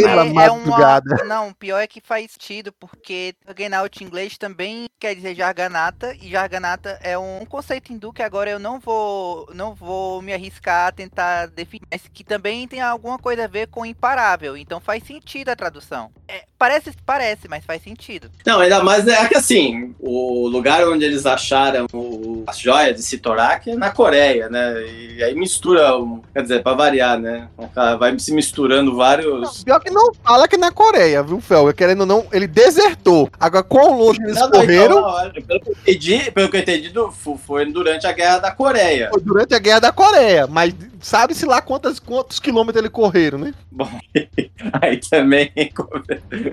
Pela 0.01 0.25
madrugada. 0.25 1.15
É, 1.21 1.23
Não, 1.25 1.53
pior 1.53 1.79
é 1.79 1.87
que 1.87 2.01
faz 2.01 2.31
sentido, 2.31 2.71
porque 2.71 3.33
Juggernaut 3.47 4.03
em 4.03 4.07
inglês 4.07 4.37
também 4.37 4.87
quer 4.99 5.15
dizer 5.15 5.35
jarganata, 5.35 6.15
e 6.21 6.29
jarganata 6.29 6.99
é 7.01 7.17
um 7.17 7.45
conceito 7.45 7.91
hindu 7.91 8.13
que 8.13 8.23
agora 8.23 8.49
eu 8.49 8.59
não 8.59 8.79
vou, 8.79 9.49
não 9.53 9.73
vou 9.73 10.21
me 10.21 10.33
arriscar 10.33 10.87
a 10.87 10.91
tentar 10.91 11.47
definir, 11.47 11.87
mas 11.91 12.07
que 12.07 12.23
também 12.23 12.67
tem 12.67 12.81
alguma 12.81 13.17
coisa 13.17 13.45
a 13.45 13.47
ver 13.47 13.67
com 13.67 13.85
imparável, 13.85 14.55
então 14.57 14.79
faz 14.79 15.03
sentido 15.03 15.49
a 15.49 15.55
tradução. 15.55 16.11
É, 16.27 16.45
parece, 16.61 16.91
parece, 17.03 17.47
mas 17.49 17.65
faz 17.65 17.81
sentido. 17.81 18.29
Não, 18.45 18.59
ainda 18.59 18.83
mais 18.83 19.07
é 19.07 19.27
que 19.27 19.35
assim, 19.35 19.95
o 19.99 20.47
lugar 20.47 20.87
onde 20.87 21.03
eles 21.03 21.25
acharam 21.25 21.87
o, 21.91 22.43
as 22.45 22.59
joias 22.59 22.95
de 22.95 23.01
Sitorak 23.01 23.67
é 23.67 23.75
na 23.75 23.89
Coreia, 23.89 24.47
né? 24.47 24.75
E 24.85 25.23
aí 25.23 25.33
mistura, 25.33 25.89
quer 26.31 26.43
dizer, 26.43 26.61
pra 26.61 26.75
variar, 26.75 27.19
né? 27.19 27.47
Vai 27.97 28.17
se 28.19 28.31
misturando 28.31 28.95
vários. 28.95 29.63
Pior 29.63 29.79
que 29.79 29.89
não 29.89 30.13
fala 30.13 30.47
que 30.47 30.55
é 30.55 30.59
na 30.59 30.71
Coreia, 30.71 31.23
viu, 31.23 31.41
Felga? 31.41 31.73
Querendo 31.73 32.01
ou 32.01 32.05
não, 32.05 32.27
ele 32.31 32.45
desertou. 32.45 33.27
Agora, 33.39 33.63
quão 33.63 33.97
longe 33.97 34.21
eles 34.21 34.35
Não, 34.35 34.43
não, 34.43 34.59
correram 34.59 34.99
então, 34.99 35.03
olha, 35.03 35.41
pelo 35.41 35.59
que 35.61 35.69
eu 35.69 35.73
entendi, 35.73 36.31
pelo 36.31 36.49
que 36.49 36.57
eu 36.57 36.61
entendi, 36.61 36.93
foi 37.43 37.65
durante 37.71 38.05
a 38.05 38.11
Guerra 38.11 38.37
da 38.37 38.51
Coreia. 38.51 39.09
foi 39.09 39.21
durante 39.21 39.55
a 39.55 39.59
Guerra 39.59 39.79
da 39.79 39.91
Coreia, 39.91 40.45
mas 40.45 40.75
sabe-se 41.01 41.45
lá 41.45 41.61
quantas, 41.61 41.99
quantos 41.99 42.39
quilômetros 42.39 42.79
eles 42.79 42.91
correram, 42.91 43.39
né? 43.39 43.53
Aí 44.81 44.97
também, 44.97 45.51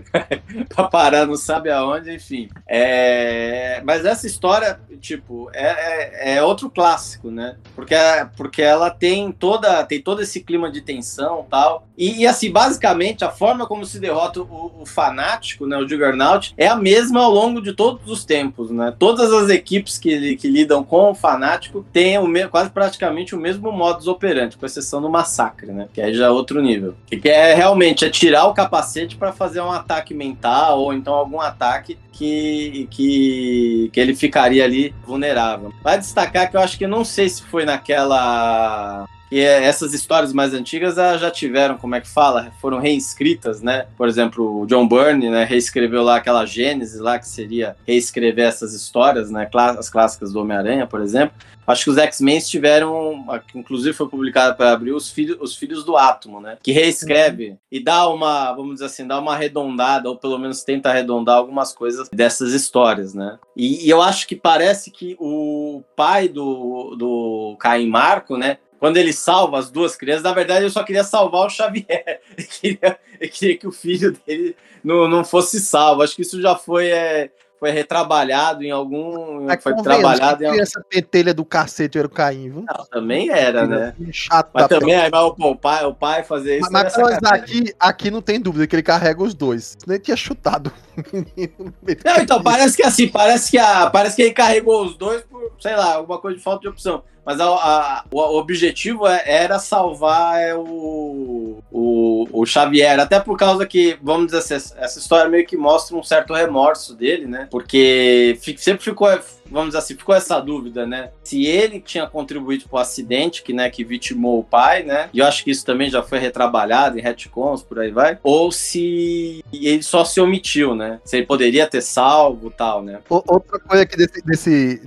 pra 0.69 0.85
parar 0.85 1.27
não 1.27 1.37
sabe 1.37 1.71
aonde, 1.71 2.15
enfim. 2.15 2.49
É, 2.67 3.83
mas 3.85 4.05
essa 4.05 4.27
história, 4.27 4.81
tipo, 5.01 5.51
é, 5.53 6.33
é, 6.33 6.37
é 6.37 6.43
outro 6.43 6.71
clássico, 6.71 7.31
né? 7.31 7.57
Porque, 7.75 7.95
porque 8.37 8.63
ela 8.63 8.91
tem 8.91 9.33
toda 9.33 9.85
tem 9.85 10.01
todo 10.01 10.23
esse 10.23 10.41
clima 10.41 10.71
de 10.71 10.81
tensão 10.81 11.47
tal. 11.49 11.87
E, 11.97 12.21
e, 12.21 12.27
assim, 12.27 12.51
basicamente, 12.51 13.25
a 13.25 13.31
forma 13.31 13.67
como 13.67 13.85
se 13.85 13.99
derrota 13.99 14.41
o, 14.41 14.83
o 14.83 14.87
fanático, 14.87 15.67
né, 15.67 15.77
o 15.77 15.89
Juggernaut, 15.89 16.55
é 16.57 16.69
a 16.69 16.77
mesma 16.77 17.23
ao 17.23 17.31
longo 17.31 17.61
de 17.61 17.73
todos 17.73 18.09
os 18.09 18.25
tempos, 18.25 18.71
né? 18.71 18.95
Todas 18.97 19.33
as 19.33 19.49
equipes 19.49 19.99
que, 19.99 20.37
que 20.37 20.49
lidam 20.49 20.85
com 20.85 21.11
o 21.11 21.15
fanático 21.15 21.85
têm 21.93 22.17
o 22.19 22.29
quase 22.49 22.71
praticamente 22.71 23.35
o 23.35 23.39
mesmo 23.39 23.73
modus 23.73 24.07
operandi, 24.07 24.57
com 24.57 24.65
exceção 24.65 25.03
do 25.03 25.11
massacre, 25.11 25.73
né? 25.73 25.89
Que 25.93 26.01
aí 26.01 26.15
já 26.15 26.27
é 26.27 26.31
outro 26.31 26.63
nível. 26.63 26.95
Que, 27.07 27.29
é 27.29 27.55
realmente 27.55 28.05
é 28.05 28.11
tirar 28.11 28.47
o 28.47 28.55
capacete 28.55 29.17
para 29.17 29.33
fazer 29.33 29.61
um 29.61 29.73
ataque 29.89 30.13
mental 30.13 30.81
ou 30.81 30.93
então 30.93 31.15
algum 31.15 31.41
ataque 31.41 31.99
que, 32.13 32.87
que, 32.91 33.91
que 33.91 33.99
ele 33.99 34.15
ficaria 34.15 34.65
ali 34.65 34.95
vulnerável. 35.07 35.73
Vai 35.83 35.99
destacar 35.99 36.51
que 36.51 36.57
eu 36.57 36.61
acho 36.61 36.77
que 36.77 36.87
não 36.87 37.05
sei 37.05 37.29
se 37.29 37.43
foi 37.43 37.65
naquela 37.65 39.07
que 39.29 39.41
é, 39.41 39.65
essas 39.65 39.93
histórias 39.93 40.33
mais 40.33 40.55
antigas 40.55 40.99
ah, 40.99 41.17
já 41.17 41.31
tiveram, 41.31 41.77
como 41.77 41.95
é 41.95 42.01
que 42.01 42.09
fala, 42.09 42.53
foram 42.61 42.79
reescritas, 42.79 43.61
né? 43.61 43.87
Por 43.97 44.09
exemplo, 44.09 44.63
o 44.63 44.67
John 44.67 44.89
Byrne, 44.89 45.29
né, 45.29 45.45
reescreveu 45.45 46.03
lá 46.03 46.17
aquela 46.17 46.47
Gênesis 46.47 47.01
lá, 47.01 47.19
que 47.19 47.29
seria 47.29 47.77
reescrever 47.87 48.47
essas 48.47 48.73
histórias, 48.73 49.31
né? 49.31 49.49
As 49.79 49.91
clássicas 49.91 50.33
do 50.33 50.41
Homem-Aranha, 50.41 50.87
por 50.87 51.01
exemplo. 51.01 51.35
Acho 51.69 51.85
que 51.85 51.91
os 51.91 51.99
X-Men 51.99 52.39
tiveram, 52.41 53.27
inclusive 53.55 53.95
foi 53.95 54.09
publicado 54.09 54.57
para 54.57 54.73
abrir 54.73 54.93
os 54.93 55.11
filhos, 55.11 55.37
os 55.39 55.55
filhos 55.55 55.85
do 55.85 55.99
Átomo, 55.99 56.41
né? 56.41 56.57
Que 56.63 56.73
reescreve 56.73 57.51
uhum. 57.51 57.57
e 57.71 57.79
dá 57.79 58.09
uma, 58.09 58.55
vamos 58.55 58.75
dizer 58.75 58.87
assim, 58.87 59.07
dá 59.07 59.19
uma 59.19 59.35
arredondada, 59.35 60.09
ou 60.09 60.17
pelo 60.17 60.39
menos 60.39 60.63
tenta 60.63 60.89
arredondar 60.89 61.37
algumas 61.37 61.75
coisas 61.75 62.09
dessas 62.09 62.55
histórias, 62.55 63.13
né? 63.13 63.39
E, 63.55 63.85
e 63.85 63.91
eu 63.91 64.01
acho 64.01 64.27
que 64.27 64.35
parece 64.35 64.91
que 64.91 65.15
o 65.21 65.83
pai 65.95 66.27
do, 66.27 66.97
do 66.97 67.57
Caim 67.59 67.87
Marco, 67.87 68.39
né? 68.39 68.57
Quando 68.79 68.97
ele 68.97 69.13
salva 69.13 69.59
as 69.59 69.71
duas 69.71 69.97
crianças, 69.97 70.23
na 70.23 70.33
verdade 70.33 70.65
eu 70.65 70.71
só 70.71 70.83
queria 70.83 71.05
salvar 71.05 71.47
o 71.47 71.51
Xavier. 71.51 72.21
Eu 72.39 72.47
queria, 72.47 72.99
eu 73.21 73.29
queria 73.29 73.59
que 73.59 73.67
o 73.67 73.73
filho 73.73 74.17
dele 74.25 74.57
não, 74.83 75.09
não 75.09 75.25
fosse 75.25 75.61
salvo. 75.61 76.03
Acho 76.03 76.15
que 76.15 76.23
isso 76.23 76.41
já 76.41 76.55
foi 76.55 76.89
é, 76.89 77.31
foi 77.59 77.71
retrabalhado 77.71 78.63
em 78.63 78.71
algum. 78.71 79.45
Mas 79.45 79.63
foi 79.63 79.75
trabalhado 79.83 80.43
em 80.43 80.47
algum. 80.47 80.61
Essa 80.61 80.81
petelha 80.89 81.35
do 81.35 81.45
cacete 81.45 81.99
era 81.99 82.07
o 82.07 82.11
Caim, 82.11 82.51
viu? 82.51 82.65
Não, 82.67 82.85
também 82.87 83.31
era, 83.31 83.67
né? 83.67 83.95
Chato 84.13 84.51
mas 84.55 84.69
também 84.69 84.95
aí, 84.95 85.11
mas 85.11 85.23
o, 85.23 85.57
pai, 85.57 85.85
o 85.85 85.95
pai 85.95 86.23
fazer 86.23 86.59
isso. 86.59 86.71
Mas, 86.71 86.97
mas 86.97 87.19
aqui, 87.25 87.75
aqui 87.79 88.11
não 88.11 88.23
tem 88.23 88.41
dúvida 88.41 88.67
que 88.67 88.77
ele 88.77 88.83
carrega 88.83 89.23
os 89.23 89.35
dois. 89.35 89.77
Nem 89.87 89.99
tinha 89.99 90.17
chutado 90.17 90.73
o 90.97 91.17
menino. 91.17 91.75
Não, 92.05 92.17
então 92.19 92.43
parece 92.43 92.77
que 92.77 92.85
assim, 92.85 93.09
parece 93.09 93.51
que, 93.51 93.59
a, 93.59 93.91
parece 93.91 94.15
que 94.15 94.23
ele 94.23 94.33
carregou 94.33 94.85
os 94.85 94.97
dois 94.97 95.23
por, 95.23 95.38
sei 95.59 95.77
lá, 95.77 95.95
alguma 95.95 96.19
coisa 96.19 96.37
de 96.37 96.43
falta 96.43 96.63
de 96.63 96.69
opção. 96.69 97.03
Mas 97.29 97.41
a, 97.41 97.45
a, 97.47 98.05
o, 98.11 98.39
objetivo 98.39 99.07
é, 99.07 99.23
era 99.27 99.59
salvar 99.59 100.41
é, 100.41 100.55
o, 100.55 101.59
o, 101.71 102.27
o, 102.33 102.47
Xavier, 102.47 102.99
até 102.99 103.21
por 103.21 103.37
causa 103.37 103.67
que, 103.67 103.99
vamos 104.03 104.29
dizer 104.29 104.39
assim, 104.39 104.55
essa 104.79 104.99
história 104.99 105.29
meio 105.29 105.47
que 105.47 105.55
mostra 105.55 105.95
um 105.95 106.03
certo 106.03 106.33
remorso 106.33 106.95
dele, 106.95 107.27
né? 107.27 107.47
Porque 107.51 108.39
sempre 108.57 108.83
ficou 108.83 109.09
vamos 109.51 109.69
dizer 109.69 109.79
assim, 109.79 109.97
ficou 109.97 110.15
essa 110.15 110.41
dúvida, 110.41 110.87
né? 110.87 111.11
Se 111.23 111.47
ele 111.47 111.81
tinha 111.81 112.07
contribuído 112.07 112.69
para 112.69 112.77
o 112.77 112.81
acidente 112.81 113.43
que, 113.43 113.53
né, 113.53 113.71
que 113.71 113.85
vitimou 113.85 114.41
o 114.41 114.45
pai, 114.45 114.83
né? 114.83 115.09
E 115.13 115.19
eu 115.19 115.27
acho 115.27 115.45
que 115.45 115.51
isso 115.51 115.65
também 115.65 115.91
já 115.91 116.03
foi 116.03 116.19
retrabalhado 116.19 116.99
em 116.99 117.03
retcons, 117.03 117.63
por 117.63 117.79
aí 117.79 117.91
vai. 117.91 118.19
Ou 118.23 118.51
se 118.51 119.45
ele 119.53 119.83
só 119.83 120.05
se 120.05 120.21
omitiu, 120.21 120.75
né? 120.75 121.01
Se 121.05 121.17
ele 121.17 121.27
poderia 121.27 121.67
ter 121.67 121.83
salvo 121.83 122.51
tal, 122.51 122.83
né? 122.83 123.01
Outra 123.09 123.59
coisa 123.59 123.83
aqui 123.83 123.97
desse, 123.97 124.23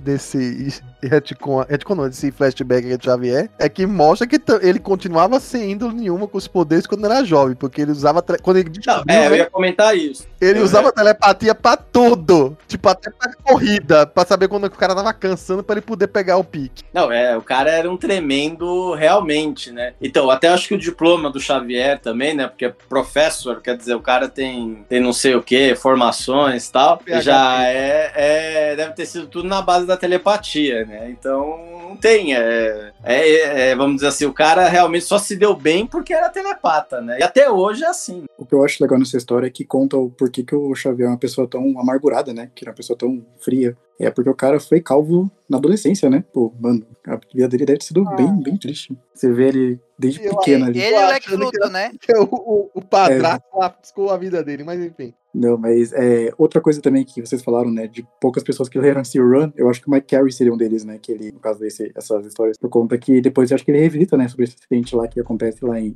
desse 0.00 0.82
retcon, 1.02 1.64
retcon 1.68 1.94
não, 1.94 2.08
desse 2.08 2.30
flashback 2.30 2.96
de 2.96 3.04
Xavier, 3.04 3.50
é 3.58 3.68
que 3.68 3.86
mostra 3.86 4.26
que 4.26 4.40
ele 4.62 4.78
continuava 4.78 5.40
sem 5.40 5.72
índole 5.72 5.94
nenhuma 5.94 6.26
com 6.28 6.38
os 6.38 6.48
poderes 6.48 6.86
quando 6.86 7.04
era 7.04 7.24
jovem, 7.24 7.54
porque 7.54 7.82
ele 7.82 7.92
usava... 7.92 8.22
Quando 8.42 8.56
ele 8.58 8.70
não, 8.86 9.02
é, 9.08 9.26
eu 9.26 9.36
ia 9.36 9.50
comentar 9.50 9.96
isso. 9.96 10.26
Ele 10.40 10.58
eu 10.58 10.64
usava 10.64 10.92
telepatia 10.92 11.54
pra 11.54 11.76
tudo. 11.76 12.56
Tipo, 12.66 12.88
até 12.88 13.10
pra 13.10 13.32
corrida, 13.34 14.06
pra 14.06 14.24
saber 14.24 14.48
quando 14.52 14.64
o 14.66 14.70
cara 14.70 14.94
tava 14.94 15.12
cansando 15.14 15.62
para 15.62 15.76
ele 15.76 15.86
poder 15.86 16.08
pegar 16.08 16.36
o 16.36 16.44
pique. 16.44 16.84
Não, 16.92 17.10
é, 17.10 17.36
o 17.36 17.42
cara 17.42 17.70
era 17.70 17.90
um 17.90 17.96
tremendo 17.96 18.94
realmente, 18.94 19.70
né? 19.70 19.94
Então, 20.00 20.30
até 20.30 20.48
acho 20.48 20.68
que 20.68 20.74
o 20.74 20.78
diploma 20.78 21.30
do 21.30 21.40
Xavier 21.40 21.98
também, 21.98 22.34
né? 22.34 22.46
Porque 22.46 22.66
é 22.66 22.74
professor, 22.88 23.62
quer 23.62 23.76
dizer, 23.76 23.94
o 23.94 24.00
cara 24.00 24.28
tem, 24.28 24.84
tem 24.88 25.00
não 25.00 25.12
sei 25.12 25.34
o 25.34 25.42
que, 25.42 25.74
formações 25.74 26.66
e 26.68 26.72
tal. 26.72 27.00
Já 27.22 27.64
é, 27.64 28.12
é. 28.14 28.76
Deve 28.76 28.92
ter 28.92 29.06
sido 29.06 29.26
tudo 29.26 29.48
na 29.48 29.62
base 29.62 29.86
da 29.86 29.96
telepatia, 29.96 30.84
né? 30.84 31.10
Então 31.10 31.88
não 31.88 31.96
tem. 31.96 32.34
É, 32.34 32.92
é, 33.02 33.70
é, 33.70 33.76
vamos 33.76 33.96
dizer 33.96 34.08
assim, 34.08 34.26
o 34.26 34.32
cara 34.32 34.68
realmente 34.68 35.04
só 35.04 35.18
se 35.18 35.36
deu 35.36 35.54
bem 35.54 35.86
porque 35.86 36.12
era 36.12 36.28
telepata, 36.28 37.00
né? 37.00 37.18
E 37.18 37.22
até 37.22 37.50
hoje 37.50 37.84
é 37.84 37.88
assim. 37.88 38.24
O 38.36 38.44
que 38.44 38.54
eu 38.54 38.64
acho 38.64 38.82
legal 38.82 38.98
nessa 38.98 39.16
história 39.16 39.46
é 39.46 39.50
que 39.50 39.64
conta 39.64 39.96
o 39.96 40.10
porquê 40.10 40.42
que 40.42 40.54
o 40.54 40.74
Xavier 40.74 41.08
é 41.08 41.10
uma 41.10 41.18
pessoa 41.18 41.46
tão 41.46 41.78
amargurada, 41.78 42.32
né? 42.32 42.50
Que 42.54 42.64
era 42.64 42.70
uma 42.70 42.76
pessoa 42.76 42.96
tão 42.96 43.24
fria. 43.40 43.76
É 44.00 44.10
porque 44.10 44.30
o 44.30 44.34
cara 44.34 44.58
foi 44.58 44.80
calvo 44.80 45.30
na 45.48 45.58
adolescência, 45.58 46.10
né? 46.10 46.24
Pô, 46.32 46.52
mano, 46.58 46.84
a 47.06 47.16
vida 47.32 47.48
dele 47.48 47.66
deve 47.66 47.78
ter 47.78 47.86
sido 47.86 48.06
ah. 48.08 48.14
bem, 48.14 48.42
bem 48.42 48.56
triste. 48.56 48.96
Você 49.14 49.32
vê 49.32 49.48
ele 49.48 49.80
desde 49.98 50.24
eu, 50.24 50.36
pequeno 50.36 50.66
ali. 50.66 50.80
Ele 50.80 50.96
é 50.96 51.06
o 51.06 51.08
Lex 51.08 51.26
Luthor, 51.28 51.70
né? 51.70 51.92
o, 52.16 52.22
o, 52.22 52.70
o 52.74 52.82
padrasto 52.82 53.46
é. 53.54 53.58
lascou 53.58 54.10
a 54.10 54.16
vida 54.16 54.42
dele, 54.42 54.64
mas 54.64 54.80
enfim. 54.80 55.14
Não, 55.34 55.56
mas 55.56 55.92
é, 55.94 56.32
outra 56.36 56.60
coisa 56.60 56.80
também 56.82 57.04
que 57.04 57.20
vocês 57.20 57.42
falaram, 57.42 57.70
né, 57.70 57.86
de 57.86 58.06
poucas 58.20 58.42
pessoas 58.42 58.68
que 58.68 58.78
leram 58.78 59.00
esse 59.00 59.18
run, 59.18 59.50
eu 59.56 59.68
acho 59.70 59.80
que 59.80 59.88
o 59.88 59.90
Mike 59.90 60.08
Carey 60.08 60.30
seria 60.30 60.52
um 60.52 60.56
deles, 60.56 60.84
né, 60.84 60.98
que 61.00 61.10
ele, 61.10 61.32
no 61.32 61.40
caso 61.40 61.58
desse, 61.58 61.90
essas 61.96 62.26
histórias, 62.26 62.58
por 62.58 62.68
conta 62.68 62.98
que 62.98 63.20
depois 63.20 63.50
eu 63.50 63.54
acho 63.54 63.64
que 63.64 63.70
ele 63.70 63.80
revisita, 63.80 64.16
né, 64.16 64.28
sobre 64.28 64.44
esse 64.44 64.56
acidente 64.58 64.94
lá 64.94 65.08
que 65.08 65.18
acontece 65.18 65.64
lá 65.64 65.80
em 65.80 65.94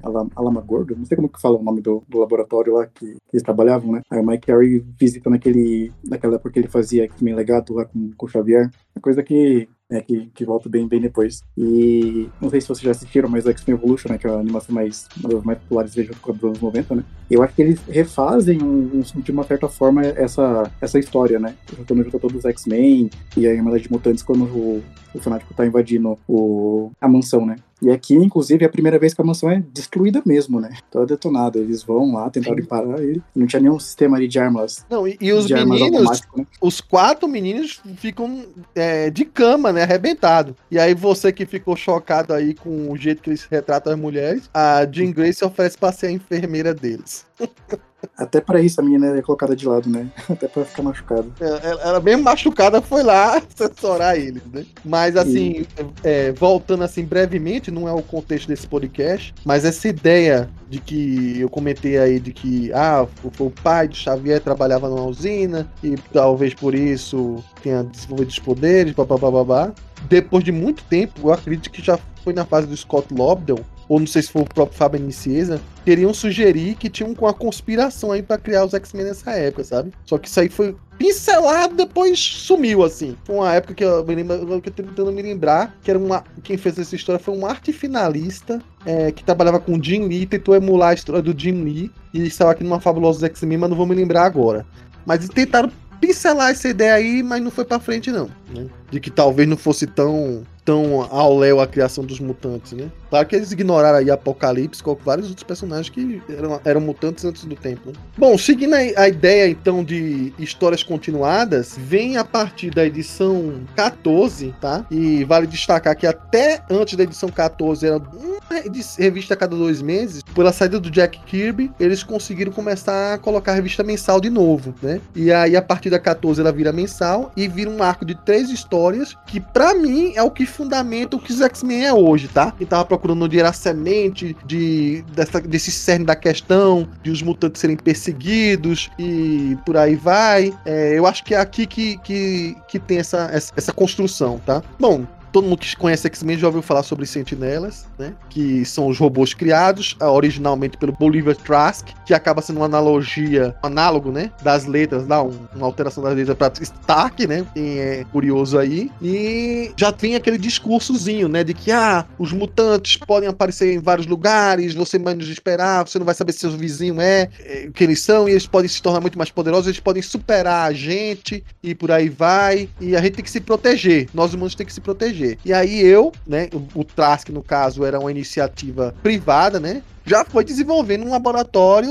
Gordo, 0.66 0.96
não 0.96 1.04
sei 1.04 1.16
como 1.16 1.28
que 1.28 1.40
fala 1.40 1.58
o 1.58 1.62
nome 1.62 1.82
do, 1.82 2.02
do 2.08 2.18
laboratório 2.18 2.74
lá 2.74 2.86
que, 2.86 3.06
que, 3.06 3.18
eles 3.32 3.42
trabalhavam, 3.42 3.92
né, 3.92 4.00
aí 4.10 4.20
o 4.20 4.26
Mike 4.26 4.46
Carey 4.46 4.84
visita 4.98 5.28
naquele, 5.28 5.92
naquela 6.02 6.36
época 6.36 6.50
que 6.50 6.58
ele 6.58 6.68
fazia 6.68 7.04
X-Men 7.04 7.34
Legado 7.34 7.74
lá 7.74 7.84
com, 7.84 8.10
com 8.16 8.26
o 8.26 8.28
Xavier, 8.28 8.70
uma 8.94 9.02
coisa 9.02 9.22
que 9.22 9.68
né, 9.90 10.00
que, 10.00 10.26
que 10.34 10.44
volta 10.44 10.68
bem, 10.68 10.86
bem 10.86 11.00
depois. 11.00 11.42
E 11.56 12.28
não 12.40 12.50
sei 12.50 12.60
se 12.60 12.68
vocês 12.68 12.82
já 12.82 12.90
assistiram, 12.90 13.28
mas 13.28 13.46
X-Men 13.46 13.76
Evolution, 13.76 14.08
né, 14.10 14.18
que 14.18 14.26
é 14.26 14.30
a 14.30 14.38
animação 14.38 14.74
mais, 14.74 15.08
uma 15.18 15.28
das 15.28 15.44
mais 15.44 15.58
populares 15.58 15.94
vejo 15.94 16.12
dos 16.12 16.44
anos 16.44 16.60
90, 16.60 16.94
né? 16.96 17.04
Eu 17.30 17.42
acho 17.42 17.54
que 17.54 17.62
eles 17.62 17.80
refazem, 17.88 18.62
um, 18.62 19.02
um, 19.16 19.20
de 19.20 19.32
uma 19.32 19.44
certa 19.44 19.68
forma, 19.68 20.02
essa, 20.02 20.70
essa 20.80 20.98
história, 20.98 21.38
né? 21.38 21.54
Juntando 21.76 22.04
junto 22.04 22.18
todos 22.18 22.38
os 22.38 22.44
X-Men 22.44 23.10
e 23.36 23.46
a 23.46 23.52
Irmandade 23.52 23.84
de 23.84 23.92
Mutantes 23.92 24.22
quando 24.22 24.44
o, 24.44 24.82
o 25.14 25.20
Fanático 25.20 25.54
tá 25.54 25.66
invadindo 25.66 26.18
o, 26.28 26.90
a 27.00 27.08
mansão, 27.08 27.44
né? 27.44 27.56
E 27.80 27.90
aqui, 27.90 28.14
inclusive, 28.14 28.64
é 28.64 28.66
a 28.66 28.70
primeira 28.70 28.98
vez 28.98 29.12
que 29.12 29.20
a 29.20 29.24
mansão 29.24 29.50
é 29.50 29.62
destruída 29.72 30.22
mesmo, 30.24 30.60
né? 30.60 30.70
Toda 30.90 31.06
detonada. 31.06 31.58
Eles 31.58 31.82
vão 31.82 32.14
lá 32.14 32.30
tentar 32.30 32.54
parar 32.66 33.02
ele. 33.02 33.22
Não 33.34 33.46
tinha 33.46 33.60
nenhum 33.60 33.78
sistema 33.78 34.16
ali 34.16 34.26
de 34.26 34.38
armas. 34.38 34.84
Não, 34.88 35.06
e, 35.06 35.16
e 35.20 35.32
os 35.32 35.46
meninos, 35.50 36.20
né? 36.34 36.46
os 36.60 36.80
quatro 36.80 37.28
meninos 37.28 37.80
ficam 37.96 38.46
é, 38.74 39.10
de 39.10 39.24
cama, 39.24 39.72
né? 39.72 39.82
Arrebentado. 39.82 40.56
E 40.70 40.78
aí 40.78 40.94
você 40.94 41.32
que 41.32 41.44
ficou 41.44 41.76
chocado 41.76 42.32
aí 42.32 42.54
com 42.54 42.90
o 42.90 42.96
jeito 42.96 43.22
que 43.22 43.30
eles 43.30 43.44
retratam 43.44 43.92
as 43.92 43.98
mulheres, 43.98 44.50
a 44.54 44.86
Jean 44.90 45.12
Grace 45.12 45.44
oferece 45.44 45.76
pra 45.76 45.92
ser 45.92 46.06
a 46.06 46.12
enfermeira 46.12 46.72
deles. 46.72 47.26
Até 48.16 48.40
para 48.40 48.60
isso 48.60 48.80
a 48.80 48.84
menina 48.84 49.16
é 49.16 49.22
colocada 49.22 49.54
de 49.54 49.66
lado, 49.66 49.88
né? 49.88 50.08
Até 50.28 50.48
para 50.48 50.64
ficar 50.64 50.82
machucada. 50.82 51.26
É, 51.40 51.46
ela, 51.46 51.82
ela, 51.82 52.00
mesmo 52.00 52.22
machucada 52.22 52.80
foi 52.80 53.02
lá 53.02 53.38
assessorar 53.58 54.16
eles, 54.16 54.42
né? 54.52 54.64
Mas 54.84 55.16
assim, 55.16 55.66
é, 56.02 56.32
voltando 56.32 56.84
assim 56.84 57.04
brevemente, 57.04 57.70
não 57.70 57.88
é 57.88 57.92
o 57.92 58.02
contexto 58.02 58.48
desse 58.48 58.66
podcast, 58.66 59.34
mas 59.44 59.64
essa 59.64 59.88
ideia 59.88 60.48
de 60.68 60.80
que 60.80 61.40
eu 61.40 61.48
comentei 61.48 61.98
aí 61.98 62.18
de 62.18 62.32
que 62.32 62.72
ah, 62.72 63.06
o, 63.22 63.44
o 63.44 63.50
pai 63.50 63.88
de 63.88 63.96
Xavier 63.96 64.40
trabalhava 64.40 64.88
numa 64.88 65.06
usina 65.06 65.70
e 65.82 65.96
talvez 66.12 66.54
por 66.54 66.74
isso 66.74 67.42
tenha 67.62 67.84
desenvolvido 67.84 68.28
os 68.28 68.38
poderes, 68.38 68.94
babá. 68.94 69.72
Depois 70.08 70.44
de 70.44 70.52
muito 70.52 70.84
tempo, 70.84 71.20
eu 71.24 71.32
acredito 71.32 71.70
que 71.70 71.82
já 71.82 71.98
foi 72.22 72.32
na 72.32 72.44
fase 72.44 72.66
do 72.66 72.76
Scott 72.76 73.12
Lobdell, 73.14 73.60
ou 73.88 74.00
não 74.00 74.06
sei 74.06 74.22
se 74.22 74.30
foi 74.30 74.42
o 74.42 74.46
próprio 74.46 74.76
Fábio 74.76 75.00
Nicieza, 75.00 75.60
queriam 75.84 76.12
sugerir 76.12 76.74
que 76.74 76.88
tinham 76.88 77.14
com 77.14 77.26
a 77.26 77.34
conspiração 77.34 78.12
aí 78.12 78.22
para 78.22 78.38
criar 78.38 78.64
os 78.64 78.74
X-Men 78.74 79.06
nessa 79.06 79.32
época, 79.32 79.64
sabe? 79.64 79.92
Só 80.04 80.18
que 80.18 80.28
isso 80.28 80.40
aí 80.40 80.48
foi 80.48 80.74
pincelado, 80.98 81.74
depois 81.76 82.18
sumiu, 82.18 82.82
assim. 82.82 83.16
Foi 83.24 83.36
uma 83.36 83.54
época 83.54 83.74
que 83.74 83.84
eu 83.84 84.04
me 84.04 84.14
lembro, 84.14 84.34
eu 84.34 84.60
tô 84.60 84.70
tentando 84.70 85.12
me 85.12 85.22
lembrar, 85.22 85.76
que 85.82 85.90
era 85.90 85.98
uma. 85.98 86.24
Quem 86.42 86.56
fez 86.56 86.78
essa 86.78 86.96
história 86.96 87.18
foi 87.18 87.36
um 87.36 87.46
arte 87.46 87.72
finalista 87.72 88.60
é, 88.84 89.12
que 89.12 89.22
trabalhava 89.22 89.60
com 89.60 89.80
Jim 89.82 90.08
Lee, 90.08 90.26
tentou 90.26 90.54
emular 90.54 90.90
a 90.90 90.94
história 90.94 91.22
do 91.22 91.38
Jim 91.38 91.62
Lee, 91.62 91.90
e 92.12 92.26
estava 92.26 92.50
aqui 92.52 92.64
numa 92.64 92.80
fabulosa 92.80 93.26
X-Men, 93.26 93.58
mas 93.58 93.70
não 93.70 93.76
vou 93.76 93.86
me 93.86 93.94
lembrar 93.94 94.24
agora. 94.24 94.66
Mas 95.04 95.28
tentaram 95.28 95.70
pincelar 96.00 96.50
essa 96.50 96.68
ideia 96.68 96.94
aí, 96.94 97.22
mas 97.22 97.42
não 97.42 97.50
foi 97.50 97.64
para 97.64 97.80
frente, 97.80 98.10
não. 98.10 98.28
Né? 98.54 98.66
De 98.90 99.00
que 99.00 99.10
talvez 99.10 99.48
não 99.48 99.56
fosse 99.56 99.86
tão 99.86 100.44
tão 100.66 101.02
ao 101.02 101.38
léu 101.38 101.60
a 101.60 101.66
criação 101.66 102.04
dos 102.04 102.18
mutantes, 102.18 102.72
né? 102.72 102.90
Claro 103.08 103.26
que 103.26 103.36
eles 103.36 103.52
ignoraram 103.52 103.98
aí 103.98 104.10
Apocalipse 104.10 104.82
com 104.82 104.94
vários 104.94 105.28
outros 105.28 105.44
personagens 105.44 105.88
que 105.88 106.22
eram, 106.28 106.60
eram 106.64 106.80
mutantes 106.80 107.24
antes 107.24 107.44
do 107.44 107.54
tempo, 107.54 107.90
né? 107.90 107.94
Bom, 108.16 108.36
seguindo 108.36 108.74
a, 108.74 108.78
a, 108.78 109.08
ideia 109.08 109.48
então 109.48 109.84
de 109.84 110.32
histórias 110.38 110.82
continuadas, 110.82 111.76
vem 111.78 112.16
a 112.16 112.24
partir 112.24 112.70
da 112.70 112.84
edição 112.84 113.60
14, 113.74 114.54
tá? 114.60 114.84
E 114.90 115.24
vale 115.24 115.46
destacar 115.46 115.96
que 115.96 116.06
até 116.06 116.62
antes 116.70 116.96
da 116.96 117.04
edição 117.04 117.28
14 117.28 117.86
era 117.86 117.98
uma 117.98 118.60
revista 118.98 119.34
a 119.34 119.36
cada 119.36 119.56
dois 119.56 119.80
meses. 119.82 120.22
Pela 120.34 120.52
saída 120.52 120.78
do 120.78 120.90
Jack 120.90 121.20
Kirby, 121.26 121.70
eles 121.78 122.02
conseguiram 122.02 122.52
começar 122.52 123.14
a 123.14 123.18
colocar 123.18 123.52
a 123.52 123.54
revista 123.54 123.82
mensal 123.82 124.20
de 124.20 124.30
novo, 124.30 124.74
né? 124.82 125.00
E 125.14 125.32
aí 125.32 125.56
a 125.56 125.62
partir 125.62 125.90
da 125.90 125.98
14 125.98 126.40
ela 126.40 126.52
vira 126.52 126.72
mensal 126.72 127.30
e 127.36 127.48
vira 127.48 127.70
um 127.70 127.82
arco 127.82 128.04
de 128.04 128.14
três 128.14 128.50
histórias 128.50 129.16
que 129.26 129.40
para 129.40 129.74
mim 129.74 130.12
é 130.14 130.22
o 130.22 130.30
que 130.30 130.46
fundamenta 130.46 131.16
o 131.16 131.20
que 131.20 131.32
os 131.32 131.40
X-Men 131.40 131.86
é 131.86 131.92
hoje, 131.92 132.28
tá? 132.28 132.52
Tava 132.68 132.84
procurando 132.96 133.24
onde 133.24 133.38
era 133.38 133.50
a 133.50 133.52
semente 133.52 134.36
de, 134.46 135.04
dessa, 135.14 135.40
desse 135.40 135.70
cerne 135.70 136.04
da 136.04 136.16
questão, 136.16 136.88
de 137.02 137.10
os 137.10 137.22
mutantes 137.22 137.60
serem 137.60 137.76
perseguidos 137.76 138.90
e 138.98 139.56
por 139.64 139.76
aí 139.76 139.94
vai. 139.94 140.52
É, 140.64 140.98
eu 140.98 141.06
acho 141.06 141.22
que 141.24 141.34
é 141.34 141.38
aqui 141.38 141.66
que, 141.66 141.98
que, 141.98 142.56
que 142.68 142.78
tem 142.78 142.98
essa, 142.98 143.28
essa, 143.32 143.52
essa 143.56 143.72
construção, 143.72 144.40
tá? 144.44 144.62
Bom, 144.78 145.06
todo 145.36 145.48
mundo 145.48 145.58
que 145.58 145.76
conhece 145.76 146.06
X-Men 146.06 146.38
já 146.38 146.46
ouviu 146.46 146.62
falar 146.62 146.82
sobre 146.82 147.04
sentinelas, 147.04 147.86
né? 147.98 148.14
Que 148.30 148.64
são 148.64 148.86
os 148.86 148.98
robôs 148.98 149.34
criados 149.34 149.94
ah, 150.00 150.10
originalmente 150.10 150.78
pelo 150.78 150.92
Bolivar 150.92 151.36
Trask, 151.36 151.88
que 152.06 152.14
acaba 152.14 152.40
sendo 152.40 152.56
uma 152.56 152.64
analogia, 152.64 153.54
um 153.62 153.66
análogo, 153.66 154.10
né? 154.10 154.32
Das 154.42 154.64
letras, 154.64 155.06
dá 155.06 155.22
um, 155.22 155.38
uma 155.54 155.66
alteração 155.66 156.02
das 156.02 156.14
letras 156.14 156.38
para 156.38 156.54
Stark, 156.62 157.26
né? 157.26 157.44
Quem 157.52 157.78
é 157.78 158.06
curioso 158.10 158.58
aí. 158.58 158.90
E 159.02 159.72
já 159.76 159.92
tem 159.92 160.14
aquele 160.14 160.38
discursozinho, 160.38 161.28
né? 161.28 161.44
De 161.44 161.52
que, 161.52 161.70
ah, 161.70 162.06
os 162.18 162.32
mutantes 162.32 162.96
podem 162.96 163.28
aparecer 163.28 163.74
em 163.74 163.78
vários 163.78 164.06
lugares, 164.06 164.72
você 164.72 164.98
menos 164.98 165.28
esperar, 165.28 165.86
você 165.86 165.98
não 165.98 166.06
vai 166.06 166.14
saber 166.14 166.32
se 166.32 166.38
seu 166.38 166.50
vizinho 166.52 166.98
é, 166.98 167.28
é, 167.44 167.66
o 167.68 167.72
que 167.72 167.84
eles 167.84 168.00
são, 168.00 168.26
e 168.26 168.30
eles 168.30 168.46
podem 168.46 168.70
se 168.70 168.80
tornar 168.80 169.02
muito 169.02 169.18
mais 169.18 169.30
poderosos, 169.30 169.66
eles 169.66 169.80
podem 169.80 170.00
superar 170.00 170.66
a 170.66 170.72
gente, 170.72 171.44
e 171.62 171.74
por 171.74 171.90
aí 171.90 172.08
vai. 172.08 172.70
E 172.80 172.96
a 172.96 173.02
gente 173.02 173.16
tem 173.16 173.24
que 173.24 173.30
se 173.30 173.40
proteger. 173.42 174.08
Nós 174.14 174.32
humanos 174.32 174.54
tem 174.54 174.64
que 174.64 174.72
se 174.72 174.80
proteger. 174.80 175.25
E 175.44 175.52
aí 175.52 175.80
eu, 175.80 176.12
né? 176.26 176.48
O, 176.52 176.80
o 176.80 176.84
Trask, 176.84 177.28
no 177.30 177.42
caso, 177.42 177.84
era 177.84 177.98
uma 177.98 178.10
iniciativa 178.10 178.94
privada, 179.02 179.58
né? 179.58 179.82
já 180.06 180.24
foi 180.24 180.44
desenvolvendo 180.44 181.04
um 181.04 181.10
laboratório, 181.10 181.90